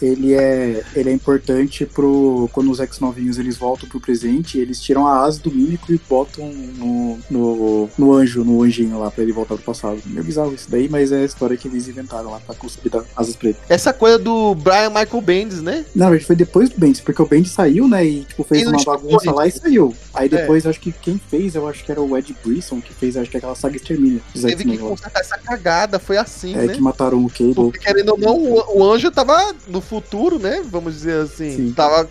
Ele 0.00 0.34
é, 0.34 0.84
ele 0.94 1.10
é 1.10 1.12
importante 1.12 1.84
pro. 1.84 2.48
Quando 2.52 2.70
os 2.70 2.78
ex-novinhos 2.78 3.38
eles 3.38 3.56
voltam 3.56 3.88
pro 3.88 4.00
presente, 4.00 4.56
eles 4.56 4.80
tiram 4.80 5.04
a 5.08 5.24
asa 5.24 5.40
do 5.40 5.50
mímico 5.50 5.92
e 5.92 6.00
botam 6.08 6.46
no, 6.48 7.18
no, 7.28 7.90
no 7.98 8.12
anjo, 8.12 8.44
no 8.44 8.62
anjinho 8.62 9.00
lá, 9.00 9.10
pra 9.10 9.24
ele 9.24 9.32
voltar 9.32 9.56
pro 9.56 9.64
passado. 9.64 10.00
Meio 10.06 10.22
bizarro 10.22 10.54
isso 10.54 10.70
daí, 10.70 10.88
mas 10.88 11.10
é 11.10 11.22
a 11.22 11.24
história 11.24 11.56
que 11.56 11.66
eles 11.66 11.88
inventaram 11.88 12.30
lá 12.30 12.38
pra 12.38 12.54
conseguir 12.54 12.90
dar 12.90 13.02
asas 13.16 13.36
ele. 13.42 13.56
Essa 13.68 13.92
coisa 13.92 14.16
do 14.16 14.54
Brian 14.54 14.90
Michael 14.90 15.20
Bendis, 15.20 15.60
né? 15.60 15.84
Não, 15.92 16.08
a 16.08 16.12
gente 16.12 16.26
foi 16.26 16.36
depois 16.36 16.70
do 16.70 16.78
Bendis, 16.78 17.00
porque 17.00 17.20
o 17.20 17.26
Bendis 17.26 17.50
saiu, 17.50 17.88
né? 17.88 18.06
E 18.06 18.24
tipo, 18.24 18.44
fez 18.44 18.64
uma 18.68 18.84
bagunça 18.84 19.32
lá 19.32 19.46
e 19.48 19.50
saiu. 19.50 19.92
Aí 20.14 20.28
depois, 20.28 20.64
é. 20.64 20.68
acho 20.68 20.78
que 20.78 20.92
quem 20.92 21.20
fez, 21.28 21.56
eu 21.56 21.66
acho 21.66 21.84
que 21.84 21.90
era 21.90 22.00
o 22.00 22.16
Ed 22.16 22.27
Brisson, 22.32 22.80
que 22.80 22.92
fez, 22.92 23.16
acho 23.16 23.30
que 23.30 23.36
aquela 23.36 23.54
saga 23.54 23.76
Extermínio. 23.76 24.22
Teve 24.32 24.64
que 24.64 24.78
consertar 24.78 25.20
essa 25.20 25.38
cagada, 25.38 25.98
foi 25.98 26.16
assim, 26.16 26.54
é, 26.54 26.66
né? 26.66 26.74
que 26.74 26.80
mataram 26.80 27.24
o 27.24 27.28
Cable. 27.28 27.54
Porque, 27.54 27.78
querendo 27.78 28.10
ou 28.10 28.18
não, 28.18 28.36
o, 28.36 28.78
o 28.78 28.92
anjo 28.92 29.10
tava 29.10 29.54
no 29.66 29.80
futuro, 29.80 30.38
né? 30.38 30.62
Vamos 30.64 30.94
dizer 30.94 31.22
assim. 31.22 31.56
Sim. 31.56 31.72
Tava, 31.72 32.08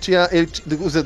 tinha, 0.00 0.28
ele, 0.32 0.48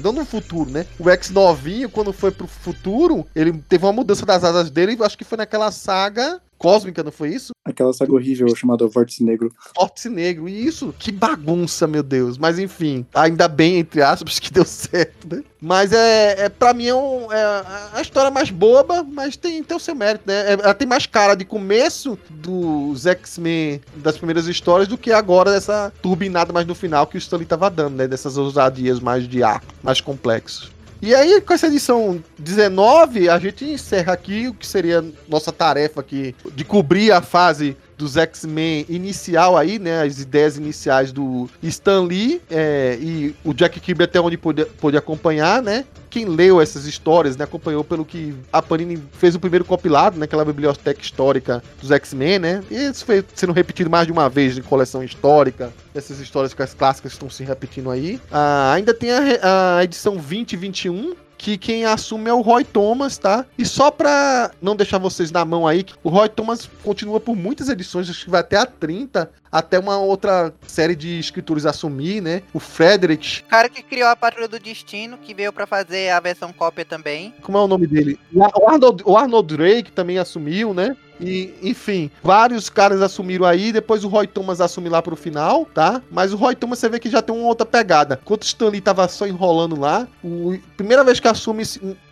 não 0.03 0.13
no 0.13 0.25
futuro, 0.25 0.71
né? 0.71 0.87
O 0.99 1.09
X 1.11 1.31
novinho, 1.31 1.89
quando 1.89 2.13
foi 2.13 2.31
pro 2.31 2.47
futuro, 2.47 3.27
ele 3.35 3.53
teve 3.69 3.85
uma 3.85 3.93
mudança 3.93 4.25
das 4.25 4.45
asas 4.45 4.71
dele, 4.71 4.97
acho 5.01 5.19
que 5.19 5.25
foi 5.25 5.39
naquela 5.39 5.71
saga 5.71 6.41
cósmica, 6.59 7.03
não 7.03 7.13
foi 7.13 7.31
isso? 7.31 7.53
Aquela 7.65 7.93
saga 7.93 8.13
horrível 8.13 8.55
chamada 8.55 8.87
Vórtice 8.87 9.25
Negro. 9.25 9.53
Vórtice 9.77 10.09
Negro, 10.09 10.49
e 10.49 10.67
isso, 10.67 10.95
que 10.99 11.11
bagunça, 11.11 11.87
meu 11.87 12.03
Deus. 12.03 12.37
Mas 12.39 12.59
enfim, 12.59 13.07
ainda 13.15 13.49
bem, 13.49 13.79
entre 13.79 14.03
aspas, 14.03 14.39
que 14.41 14.53
deu 14.53 14.65
certo, 14.65 15.35
né? 15.35 15.43
Mas 15.61 15.93
é, 15.93 16.45
é 16.45 16.49
pra 16.49 16.75
mim 16.75 16.87
é, 16.87 16.95
um, 16.95 17.33
é 17.33 17.65
a 17.95 18.01
história 18.03 18.31
mais 18.31 18.51
boba, 18.51 19.03
mas 19.03 19.35
tem, 19.37 19.63
tem 19.63 19.77
o 19.77 19.81
seu 19.81 19.95
mérito, 19.95 20.25
né? 20.27 20.53
É, 20.53 20.53
ela 20.53 20.75
tem 20.75 20.87
mais 20.87 21.07
cara 21.07 21.35
de 21.35 21.45
começo 21.45 22.19
dos 22.29 23.07
X-Men, 23.07 23.81
das 23.97 24.19
primeiras 24.19 24.47
histórias, 24.47 24.87
do 24.87 24.99
que 24.99 25.11
agora 25.11 25.51
dessa 25.51 25.91
turbinada 26.03 26.53
mais 26.53 26.67
no 26.67 26.75
final 26.75 27.07
que 27.07 27.17
o 27.17 27.19
Stanley 27.19 27.47
tava 27.47 27.71
dando, 27.71 27.97
né? 27.97 28.07
Dessas 28.07 28.37
ousadias 28.37 29.01
mais 29.01 29.27
de 29.27 29.43
arco, 29.43 29.75
mais 29.83 30.01
complexos. 30.03 30.74
E 31.07 31.15
aí, 31.15 31.39
com 31.43 31.53
essa 31.53 31.67
edição 31.67 32.25
19, 32.39 33.29
a 33.29 33.39
gente 33.39 33.63
encerra 33.63 34.15
aqui 34.15 34.49
o 34.49 34.55
que 34.55 34.67
seria 34.67 35.05
nossa 35.29 35.53
tarefa 35.53 36.01
aqui 36.01 36.35
de 36.55 36.65
cobrir 36.65 37.13
a 37.13 37.21
fase 37.21 37.77
dos 37.97 38.17
X-Men 38.17 38.85
inicial 38.89 39.57
aí, 39.57 39.79
né? 39.79 40.03
As 40.03 40.19
ideias 40.19 40.57
iniciais 40.57 41.13
do 41.13 41.49
Stan 41.63 42.03
Lee 42.03 42.41
é, 42.51 42.99
e 43.01 43.35
o 43.45 43.53
Jack 43.53 43.79
Kirby 43.81 44.05
até 44.05 44.21
onde 44.21 44.37
pôde, 44.37 44.65
pôde 44.65 44.97
acompanhar, 44.97 45.63
né? 45.63 45.85
Quem 46.11 46.27
leu 46.27 46.61
essas 46.61 46.87
histórias, 46.87 47.37
né? 47.37 47.45
Acompanhou 47.45 47.83
pelo 47.83 48.05
que 48.05 48.35
a 48.53 48.63
Panini 48.63 49.03
fez 49.13 49.35
o 49.35 49.41
primeiro 49.41 49.65
compilado, 49.65 50.19
naquela 50.19 50.45
né, 50.45 50.53
biblioteca 50.53 51.01
histórica 51.01 51.63
dos 51.81 51.91
X-Men, 51.91 52.39
né? 52.39 52.65
E 52.71 52.77
isso 52.77 53.05
foi 53.05 53.25
sendo 53.35 53.53
repetido 53.53 53.91
mais 53.91 54.07
de 54.07 54.13
uma 54.13 54.29
vez 54.29 54.57
em 54.57 54.63
coleção 54.63 55.03
histórica. 55.03 55.73
Essas 55.95 56.21
histórias 56.21 56.55
clássicas 56.55 57.13
estão 57.13 57.29
se 57.29 57.43
repetindo 57.43 57.91
aí. 57.91 58.21
Ah, 58.31 58.73
ainda 58.75 58.95
tem 58.95 59.11
a, 59.11 59.79
a 59.79 59.85
edição 59.85 60.15
2021, 60.15 61.15
que 61.45 61.59
quem 61.59 61.85
assume 61.85 62.31
é 62.31 62.33
o 62.33 62.41
Roy 62.41 62.65
Thomas, 62.65 63.19
tá? 63.19 63.45
E 63.59 63.67
só 63.67 63.91
pra 63.91 64.51
não 64.63 64.75
deixar 64.75 64.97
vocês 64.97 65.31
na 65.31 65.45
mão 65.45 65.69
aí, 65.69 65.85
o 66.03 66.09
Roy 66.09 66.27
Thomas 66.27 66.71
continua 66.83 67.21
por 67.21 67.37
muitas 67.37 67.69
edições, 67.69 68.09
acho 68.09 68.25
que 68.25 68.31
vai 68.31 68.41
até 68.41 68.57
a 68.57 68.65
30, 68.65 69.31
até 69.53 69.79
uma 69.79 69.99
outra 69.99 70.55
série 70.67 70.97
de 70.97 71.19
escritores 71.19 71.67
assumir, 71.67 72.23
né? 72.23 72.43
O 72.55 72.59
Frederick. 72.59 73.43
O 73.43 73.51
cara 73.51 73.69
que 73.69 73.83
criou 73.83 74.09
a 74.09 74.17
Patrulha 74.17 74.49
do 74.49 74.59
Destino, 74.59 75.19
que 75.19 75.35
veio 75.35 75.53
para 75.53 75.67
fazer 75.67 76.11
a 76.11 76.19
versão 76.19 76.51
cópia 76.51 76.83
também. 76.83 77.35
Como 77.43 77.59
é 77.59 77.61
o 77.61 77.69
nome 77.69 77.87
dele? 77.87 78.19
O 78.33 78.67
Arnold, 78.67 79.03
o 79.05 79.15
Arnold 79.15 79.55
Drake 79.55 79.93
também 79.93 80.19
assumiu, 80.19 80.73
né? 80.73 80.97
E, 81.21 81.55
enfim, 81.63 82.11
vários 82.23 82.69
caras 82.69 83.01
assumiram 83.03 83.47
aí, 83.47 83.73
depois 83.73 84.05
o 84.05 84.09
Roy 84.09 84.27
Thomas 84.27 84.61
assume 84.61 84.89
lá 84.89 85.01
pro 85.01 85.17
final, 85.17 85.67
tá? 85.73 86.03
Mas 86.11 86.33
o 86.33 86.37
Roy 86.37 86.55
Thomas 86.55 86.79
você 86.79 86.89
vê 86.89 86.99
que 86.99 87.11
já 87.11 87.23
tem 87.23 87.35
uma 87.35 87.47
outra 87.47 87.67
pegada. 87.67 88.19
Enquanto 88.23 88.43
o 88.43 88.47
Stanley 88.47 88.81
tava 88.81 89.07
só 89.09 89.27
enrolando 89.27 89.79
lá, 89.79 90.07
o, 90.23 90.59
primeira 90.77 91.05
vez 91.05 91.21
que 91.21 91.29
assume 91.29 91.63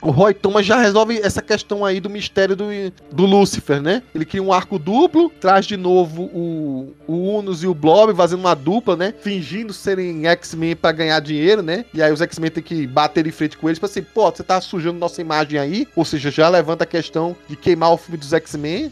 o 0.01 0.11
Roy 0.11 0.35
Thomas 0.35 0.65
já 0.65 0.81
resolve 0.81 1.19
essa 1.19 1.43
questão 1.43 1.85
aí 1.85 2.01
do 2.01 2.11
mistério 2.11 2.57
do, 2.57 2.65
do 3.12 3.27
Lucifer, 3.27 3.81
né? 3.81 4.03
Ele 4.15 4.24
cria 4.24 4.43
um 4.43 4.53
arco 4.53 4.79
duplo, 4.79 5.31
traz 5.41 5.66
de 5.66 5.77
novo 5.77 6.23
o, 6.24 6.95
o 7.07 7.39
Unus 7.39 7.62
e 7.62 7.66
o 7.66 7.74
Blob 7.74 8.15
fazendo 8.15 8.41
uma 8.41 8.55
dupla, 8.55 8.97
né? 8.97 9.15
Fingindo 9.20 9.73
serem 9.73 10.27
X-Men 10.27 10.77
para 10.77 10.93
ganhar 10.93 11.20
dinheiro, 11.20 11.62
né? 11.62 11.85
E 11.93 12.03
aí 12.03 12.12
os 12.12 12.20
X-Men 12.20 12.51
tem 12.51 12.62
que 12.62 12.87
bater 12.87 13.24
de 13.24 13.33
frente 13.33 13.57
com 13.57 13.69
eles, 13.69 13.79
pra 13.79 13.89
assim, 13.89 14.03
pô, 14.03 14.31
você 14.31 14.43
tá 14.43 14.61
sujando 14.61 14.99
nossa 14.99 15.20
imagem 15.20 15.59
aí, 15.59 15.89
ou 15.97 16.05
seja, 16.05 16.31
já 16.31 16.49
levanta 16.49 16.85
a 16.85 16.87
questão 16.87 17.37
de 17.49 17.57
queimar 17.57 17.93
o 17.93 17.97
filme 17.97 18.16
dos 18.16 18.33
X-Men, 18.33 18.91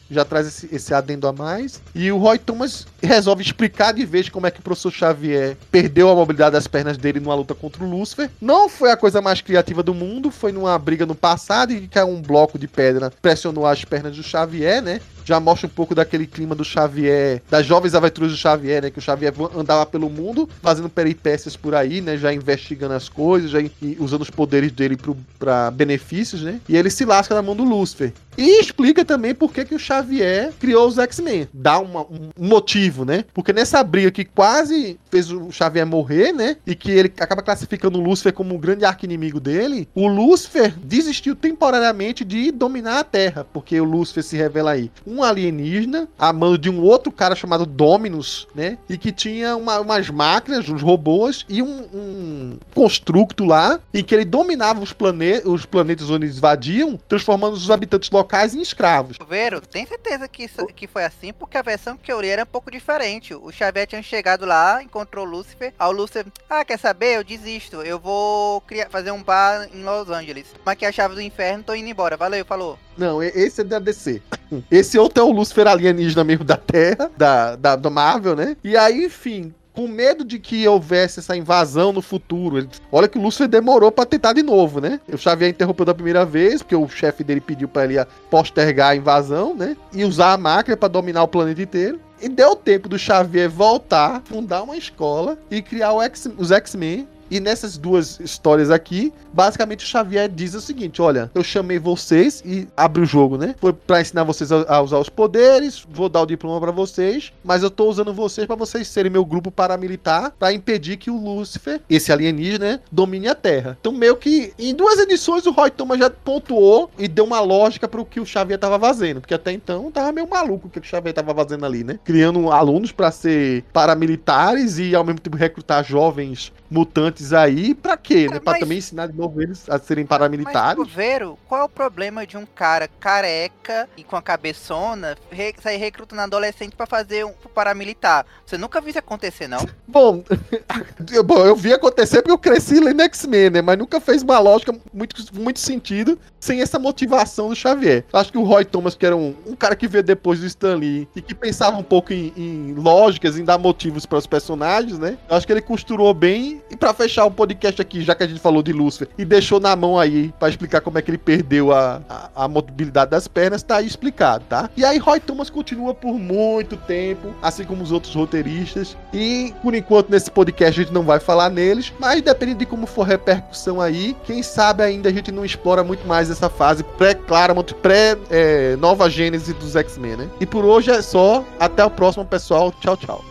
já 0.11 0.25
traz 0.25 0.45
esse, 0.45 0.69
esse 0.71 0.93
adendo 0.93 1.27
a 1.27 1.31
mais. 1.31 1.81
E 1.95 2.11
o 2.11 2.17
Roy 2.17 2.37
Thomas 2.37 2.85
resolve 3.01 3.41
explicar 3.41 3.93
de 3.93 4.05
vez 4.05 4.29
como 4.29 4.45
é 4.45 4.51
que 4.51 4.59
o 4.59 4.63
professor 4.63 4.91
Xavier 4.91 5.57
perdeu 5.71 6.09
a 6.09 6.15
mobilidade 6.15 6.53
das 6.53 6.67
pernas 6.67 6.97
dele 6.97 7.19
numa 7.19 7.33
luta 7.33 7.55
contra 7.55 7.83
o 7.83 7.89
Lúcifer. 7.89 8.29
Não 8.39 8.67
foi 8.67 8.91
a 8.91 8.97
coisa 8.97 9.21
mais 9.21 9.41
criativa 9.41 9.81
do 9.81 9.93
mundo, 9.93 10.29
foi 10.29 10.51
numa 10.51 10.77
briga 10.77 11.05
no 11.05 11.15
passado 11.15 11.71
e 11.71 11.87
que 11.87 12.01
um 12.01 12.21
bloco 12.21 12.59
de 12.59 12.67
pedra 12.67 13.11
pressionou 13.21 13.65
as 13.65 13.85
pernas 13.85 14.15
do 14.15 14.23
Xavier, 14.23 14.81
né? 14.81 14.99
já 15.23 15.39
mostra 15.39 15.67
um 15.67 15.69
pouco 15.69 15.93
daquele 15.95 16.27
clima 16.27 16.55
do 16.55 16.63
Xavier, 16.63 17.41
das 17.49 17.65
jovens 17.65 17.93
aventuras 17.93 18.31
do 18.31 18.37
Xavier, 18.37 18.81
né? 18.81 18.89
Que 18.89 18.99
o 18.99 19.01
Xavier 19.01 19.33
andava 19.55 19.85
pelo 19.85 20.09
mundo 20.09 20.49
fazendo 20.61 20.89
peripécias 20.89 21.55
por 21.55 21.75
aí, 21.75 22.01
né? 22.01 22.17
Já 22.17 22.33
investigando 22.33 22.93
as 22.93 23.07
coisas, 23.07 23.51
já 23.51 23.59
usando 23.99 24.21
os 24.21 24.29
poderes 24.29 24.71
dele 24.71 24.97
para 25.39 25.71
benefícios, 25.71 26.41
né? 26.41 26.59
E 26.67 26.75
ele 26.75 26.89
se 26.89 27.05
lasca 27.05 27.35
na 27.35 27.41
mão 27.41 27.55
do 27.55 27.63
Lúcifer. 27.63 28.13
E 28.37 28.61
explica 28.61 29.03
também 29.03 29.35
por 29.35 29.51
que, 29.51 29.65
que 29.65 29.75
o 29.75 29.79
Xavier 30.01 30.51
criou 30.59 30.87
os 30.87 30.97
X-Men. 30.97 31.47
Dá 31.53 31.79
uma, 31.79 32.01
um 32.01 32.31
motivo, 32.37 33.05
né? 33.05 33.23
Porque 33.33 33.53
nessa 33.53 33.83
briga 33.83 34.11
que 34.11 34.25
quase 34.25 34.99
fez 35.09 35.31
o 35.31 35.51
Xavier 35.51 35.85
morrer, 35.85 36.31
né? 36.31 36.57
E 36.65 36.75
que 36.75 36.91
ele 36.91 37.13
acaba 37.19 37.41
classificando 37.41 37.99
o 37.99 38.01
Lúcifer 38.01 38.33
como 38.33 38.55
um 38.55 38.57
grande 38.57 38.83
arqui-inimigo 38.83 39.39
dele, 39.39 39.87
o 39.93 40.07
Lúcifer 40.07 40.73
desistiu 40.83 41.35
temporariamente 41.35 42.25
de 42.25 42.51
dominar 42.51 42.99
a 42.99 43.03
Terra, 43.03 43.45
porque 43.53 43.79
o 43.79 43.83
Lúcifer 43.83 44.23
se 44.23 44.35
revela 44.35 44.71
aí 44.71 44.91
um 45.05 45.23
alienígena, 45.23 46.07
a 46.17 46.33
mando 46.33 46.57
de 46.57 46.69
um 46.69 46.81
outro 46.81 47.11
cara 47.11 47.35
chamado 47.35 47.65
Dominus, 47.65 48.47
né? 48.55 48.77
E 48.89 48.97
que 48.97 49.11
tinha 49.11 49.55
uma, 49.55 49.79
umas 49.79 50.09
máquinas, 50.09 50.67
uns 50.67 50.81
robôs 50.81 51.45
e 51.47 51.61
um, 51.61 51.81
um 51.93 52.57
construto 52.73 53.45
lá 53.45 53.79
em 53.93 54.03
que 54.03 54.15
ele 54.15 54.25
dominava 54.25 54.81
os, 54.81 54.93
plane 54.93 55.41
os 55.45 55.65
planetas 55.65 56.09
onde 56.09 56.25
eles 56.25 56.37
invadiam, 56.37 56.99
transformando 57.07 57.53
os 57.53 57.69
habitantes 57.69 58.09
locais 58.09 58.55
em 58.55 58.61
escravos. 58.61 59.17
Vero, 59.29 59.61
tem 59.61 59.85
certeza 59.91 60.27
que, 60.27 60.43
isso, 60.43 60.65
que 60.67 60.87
foi 60.87 61.03
assim? 61.03 61.33
Porque 61.33 61.57
a 61.57 61.61
versão 61.61 61.97
que 61.97 62.11
eu 62.11 62.21
li 62.21 62.29
era 62.29 62.43
um 62.43 62.45
pouco 62.45 62.71
diferente. 62.71 63.33
O 63.33 63.51
Xavier 63.51 63.85
tinha 63.85 64.01
chegado 64.01 64.45
lá, 64.45 64.81
encontrou 64.81 65.25
o 65.25 65.29
Lúcifer. 65.29 65.73
Aí 65.77 65.87
o 65.87 65.91
Lúcifer, 65.91 66.25
ah, 66.49 66.63
quer 66.63 66.79
saber? 66.79 67.17
Eu 67.17 67.23
desisto. 67.23 67.81
Eu 67.81 67.99
vou 67.99 68.61
criar, 68.61 68.89
fazer 68.89 69.11
um 69.11 69.21
bar 69.21 69.67
em 69.73 69.83
Los 69.83 70.09
Angeles. 70.09 70.47
Mas 70.65 70.77
é 70.81 70.87
a 70.87 70.91
chave 70.91 71.15
do 71.15 71.21
inferno, 71.21 71.63
tô 71.63 71.75
indo 71.75 71.89
embora. 71.89 72.15
Valeu, 72.15 72.45
falou. 72.45 72.79
Não, 72.97 73.21
esse 73.21 73.61
é 73.61 73.63
da 73.63 73.79
DC. 73.79 74.21
Esse 74.69 74.97
outro 74.97 75.23
é 75.23 75.25
o 75.25 75.31
Lúcifer 75.31 75.67
alienígena 75.67 76.23
mesmo 76.23 76.43
da 76.43 76.57
Terra, 76.57 77.11
da, 77.17 77.55
da, 77.55 77.75
da 77.75 77.89
Marvel, 77.89 78.35
né? 78.35 78.55
E 78.63 78.77
aí, 78.77 79.05
enfim, 79.05 79.53
com 79.73 79.87
medo 79.87 80.23
de 80.23 80.39
que 80.39 80.67
houvesse 80.67 81.19
essa 81.19 81.35
invasão 81.35 81.93
no 81.93 82.01
futuro. 82.01 82.57
Ele, 82.57 82.69
olha 82.91 83.07
que 83.07 83.17
o 83.17 83.21
Lúcifer 83.21 83.47
demorou 83.47 83.91
para 83.91 84.05
tentar 84.05 84.33
de 84.33 84.43
novo, 84.43 84.81
né? 84.81 84.99
O 85.11 85.17
Xavier 85.17 85.49
interrompeu 85.49 85.85
da 85.85 85.93
primeira 85.93 86.25
vez, 86.25 86.61
porque 86.61 86.75
o 86.75 86.87
chefe 86.89 87.23
dele 87.23 87.41
pediu 87.41 87.67
para 87.67 87.85
ele 87.85 88.05
postergar 88.29 88.91
a 88.91 88.95
invasão, 88.95 89.55
né? 89.55 89.75
E 89.93 90.03
usar 90.03 90.33
a 90.33 90.37
máquina 90.37 90.75
para 90.75 90.89
dominar 90.89 91.23
o 91.23 91.27
planeta 91.27 91.61
inteiro. 91.61 91.99
E 92.21 92.29
deu 92.29 92.55
tempo 92.55 92.87
do 92.87 92.99
Xavier 92.99 93.49
voltar, 93.49 94.21
fundar 94.25 94.61
uma 94.61 94.77
escola 94.77 95.37
e 95.49 95.61
criar 95.61 95.93
X, 96.03 96.29
os 96.37 96.51
X-Men 96.51 97.07
e 97.31 97.39
nessas 97.39 97.77
duas 97.77 98.19
histórias 98.19 98.69
aqui, 98.69 99.13
basicamente 99.31 99.85
o 99.85 99.87
Xavier 99.87 100.29
diz 100.29 100.53
o 100.53 100.61
seguinte: 100.61 101.01
olha, 101.01 101.31
eu 101.33 101.43
chamei 101.43 101.79
vocês 101.79 102.43
e 102.45 102.67
abre 102.75 103.01
o 103.01 103.05
jogo, 103.05 103.37
né? 103.37 103.55
Foi 103.59 103.71
para 103.71 104.01
ensinar 104.01 104.25
vocês 104.25 104.51
a, 104.51 104.81
usar 104.81 104.99
os 104.99 105.07
poderes, 105.09 105.87
vou 105.89 106.09
dar 106.09 106.21
o 106.21 106.25
diploma 106.25 106.59
para 106.59 106.71
vocês, 106.71 107.31
mas 107.43 107.63
eu 107.63 107.71
tô 107.71 107.85
usando 107.85 108.13
vocês 108.13 108.45
para 108.45 108.57
vocês 108.57 108.87
serem 108.87 109.09
meu 109.09 109.23
grupo 109.23 109.49
paramilitar 109.49 110.33
para 110.37 110.51
impedir 110.51 110.97
que 110.97 111.09
o 111.09 111.17
Lúcifer, 111.17 111.81
esse 111.89 112.11
alienígena, 112.11 112.51
né, 112.51 112.79
domine 112.91 113.29
a 113.29 113.35
Terra. 113.35 113.77
Então, 113.79 113.93
meio 113.93 114.17
que 114.17 114.53
em 114.59 114.75
duas 114.75 114.99
edições 114.99 115.45
o 115.45 115.51
Roy 115.51 115.71
Thomas 115.71 115.99
já 115.99 116.09
pontuou 116.09 116.91
e 116.99 117.07
deu 117.07 117.23
uma 117.23 117.39
lógica 117.39 117.87
para 117.87 118.01
o 118.01 118.05
que 118.05 118.19
o 118.19 118.25
Xavier 118.25 118.59
tava 118.59 118.77
fazendo, 118.77 119.21
porque 119.21 119.33
até 119.33 119.51
então 119.53 119.89
tava 119.89 120.11
meio 120.11 120.29
maluco 120.29 120.67
o 120.67 120.69
que 120.69 120.79
o 120.79 120.83
Xavier 120.83 121.13
tava 121.13 121.33
fazendo 121.33 121.65
ali, 121.65 121.83
né? 121.83 121.97
Criando 122.03 122.51
alunos 122.51 122.91
para 122.91 123.09
ser 123.09 123.63
paramilitares 123.71 124.77
e 124.77 124.93
ao 124.93 125.03
mesmo 125.03 125.19
tempo 125.21 125.37
recrutar 125.37 125.83
jovens 125.83 126.51
mutantes 126.71 127.33
aí, 127.33 127.75
pra 127.75 127.97
quê? 127.97 128.29
Né? 128.29 128.39
Pra 128.39 128.57
também 128.57 128.77
ensinar 128.77 129.07
de 129.07 129.17
novo 129.17 129.41
eles 129.41 129.69
a 129.69 129.77
serem 129.77 130.05
paramilitares. 130.05 130.77
Mas, 130.77 130.93
Vero, 130.93 131.37
qual 131.47 131.61
é 131.61 131.63
o 131.65 131.69
problema 131.69 132.25
de 132.25 132.37
um 132.37 132.45
cara 132.45 132.87
careca 132.87 133.89
e 133.97 134.03
com 134.05 134.15
a 134.15 134.21
cabeçona 134.21 135.17
re 135.29 135.53
sair 135.61 135.77
recrutando 135.77 136.21
adolescente 136.21 136.73
para 136.73 136.85
fazer 136.85 137.25
um 137.25 137.33
paramilitar? 137.53 138.25
Você 138.45 138.57
nunca 138.57 138.79
viu 138.79 138.91
isso 138.91 138.99
acontecer, 138.99 139.49
não? 139.49 139.67
Bom, 139.85 140.23
eu, 141.11 141.21
bom, 141.21 141.45
eu 141.45 141.53
vi 141.53 141.73
acontecer 141.73 142.21
porque 142.21 142.31
eu 142.31 142.37
cresci 142.37 142.79
lendo 142.79 143.01
X-Men, 143.01 143.49
né? 143.49 143.61
Mas 143.61 143.77
nunca 143.77 143.99
fez 143.99 144.23
uma 144.23 144.39
lógica 144.39 144.73
muito, 144.93 145.21
muito 145.33 145.59
sentido 145.59 146.17
sem 146.39 146.61
essa 146.61 146.79
motivação 146.79 147.49
do 147.49 147.55
Xavier. 147.55 148.05
Acho 148.13 148.31
que 148.31 148.37
o 148.37 148.43
Roy 148.43 148.63
Thomas, 148.63 148.95
que 148.95 149.05
era 149.05 149.15
um, 149.17 149.35
um 149.45 149.53
cara 149.53 149.75
que 149.75 149.89
veio 149.89 150.03
depois 150.03 150.39
do 150.39 150.45
Stan 150.45 150.75
Lee 150.75 151.09
e 151.13 151.21
que 151.21 151.35
pensava 151.35 151.75
um 151.75 151.83
pouco 151.83 152.13
em, 152.13 152.31
em 152.37 152.73
lógicas, 152.73 153.37
em 153.37 153.43
dar 153.43 153.57
motivos 153.57 154.05
para 154.05 154.17
os 154.17 154.25
personagens, 154.25 154.97
né? 154.97 155.17
Eu 155.29 155.35
acho 155.35 155.45
que 155.45 155.51
ele 155.51 155.61
costurou 155.61 156.13
bem 156.13 156.60
e 156.69 156.75
para 156.75 156.93
fechar 156.93 157.25
o 157.25 157.31
podcast 157.31 157.81
aqui, 157.81 158.01
já 158.01 158.15
que 158.15 158.23
a 158.23 158.27
gente 158.27 158.39
falou 158.39 158.61
de 158.61 158.71
Lúcifer 158.71 159.07
e 159.17 159.25
deixou 159.25 159.59
na 159.59 159.75
mão 159.75 159.99
aí 159.99 160.33
para 160.39 160.49
explicar 160.49 160.81
como 160.81 160.97
é 160.97 161.01
que 161.01 161.11
ele 161.11 161.17
perdeu 161.17 161.71
a, 161.71 162.01
a, 162.09 162.29
a, 162.43 162.47
mobilidade 162.47 163.11
das 163.11 163.27
pernas, 163.27 163.63
tá 163.63 163.77
aí 163.77 163.87
explicado, 163.87 164.43
tá? 164.47 164.69
E 164.75 164.85
aí 164.85 164.97
Roy 164.97 165.19
Thomas 165.19 165.49
continua 165.49 165.93
por 165.93 166.13
muito 166.13 166.77
tempo, 166.77 167.33
assim 167.41 167.63
como 167.63 167.83
os 167.83 167.91
outros 167.91 168.13
roteiristas. 168.13 168.97
E 169.13 169.53
por 169.61 169.73
enquanto 169.75 170.09
nesse 170.09 170.31
podcast 170.31 170.79
a 170.79 170.83
gente 170.83 170.93
não 170.93 171.03
vai 171.03 171.19
falar 171.19 171.49
neles, 171.49 171.91
mas 171.99 172.21
dependendo 172.21 172.59
de 172.59 172.65
como 172.65 172.85
for 172.85 173.03
a 173.03 173.07
repercussão 173.07 173.81
aí, 173.81 174.15
quem 174.25 174.43
sabe 174.43 174.83
ainda 174.83 175.09
a 175.09 175.13
gente 175.13 175.31
não 175.31 175.45
explora 175.45 175.83
muito 175.83 176.07
mais 176.07 176.29
essa 176.29 176.49
fase 176.49 176.83
pré-Claremont, 176.83 177.73
pré-nova 177.75 179.07
é, 179.07 179.09
gênese 179.09 179.53
dos 179.53 179.75
X-Men, 179.75 180.17
né? 180.17 180.29
E 180.39 180.45
por 180.45 180.65
hoje 180.65 180.91
é 180.91 181.01
só. 181.01 181.43
Até 181.59 181.83
o 181.83 181.89
próximo, 181.89 182.25
pessoal. 182.25 182.73
Tchau, 182.79 182.97
tchau. 182.97 183.30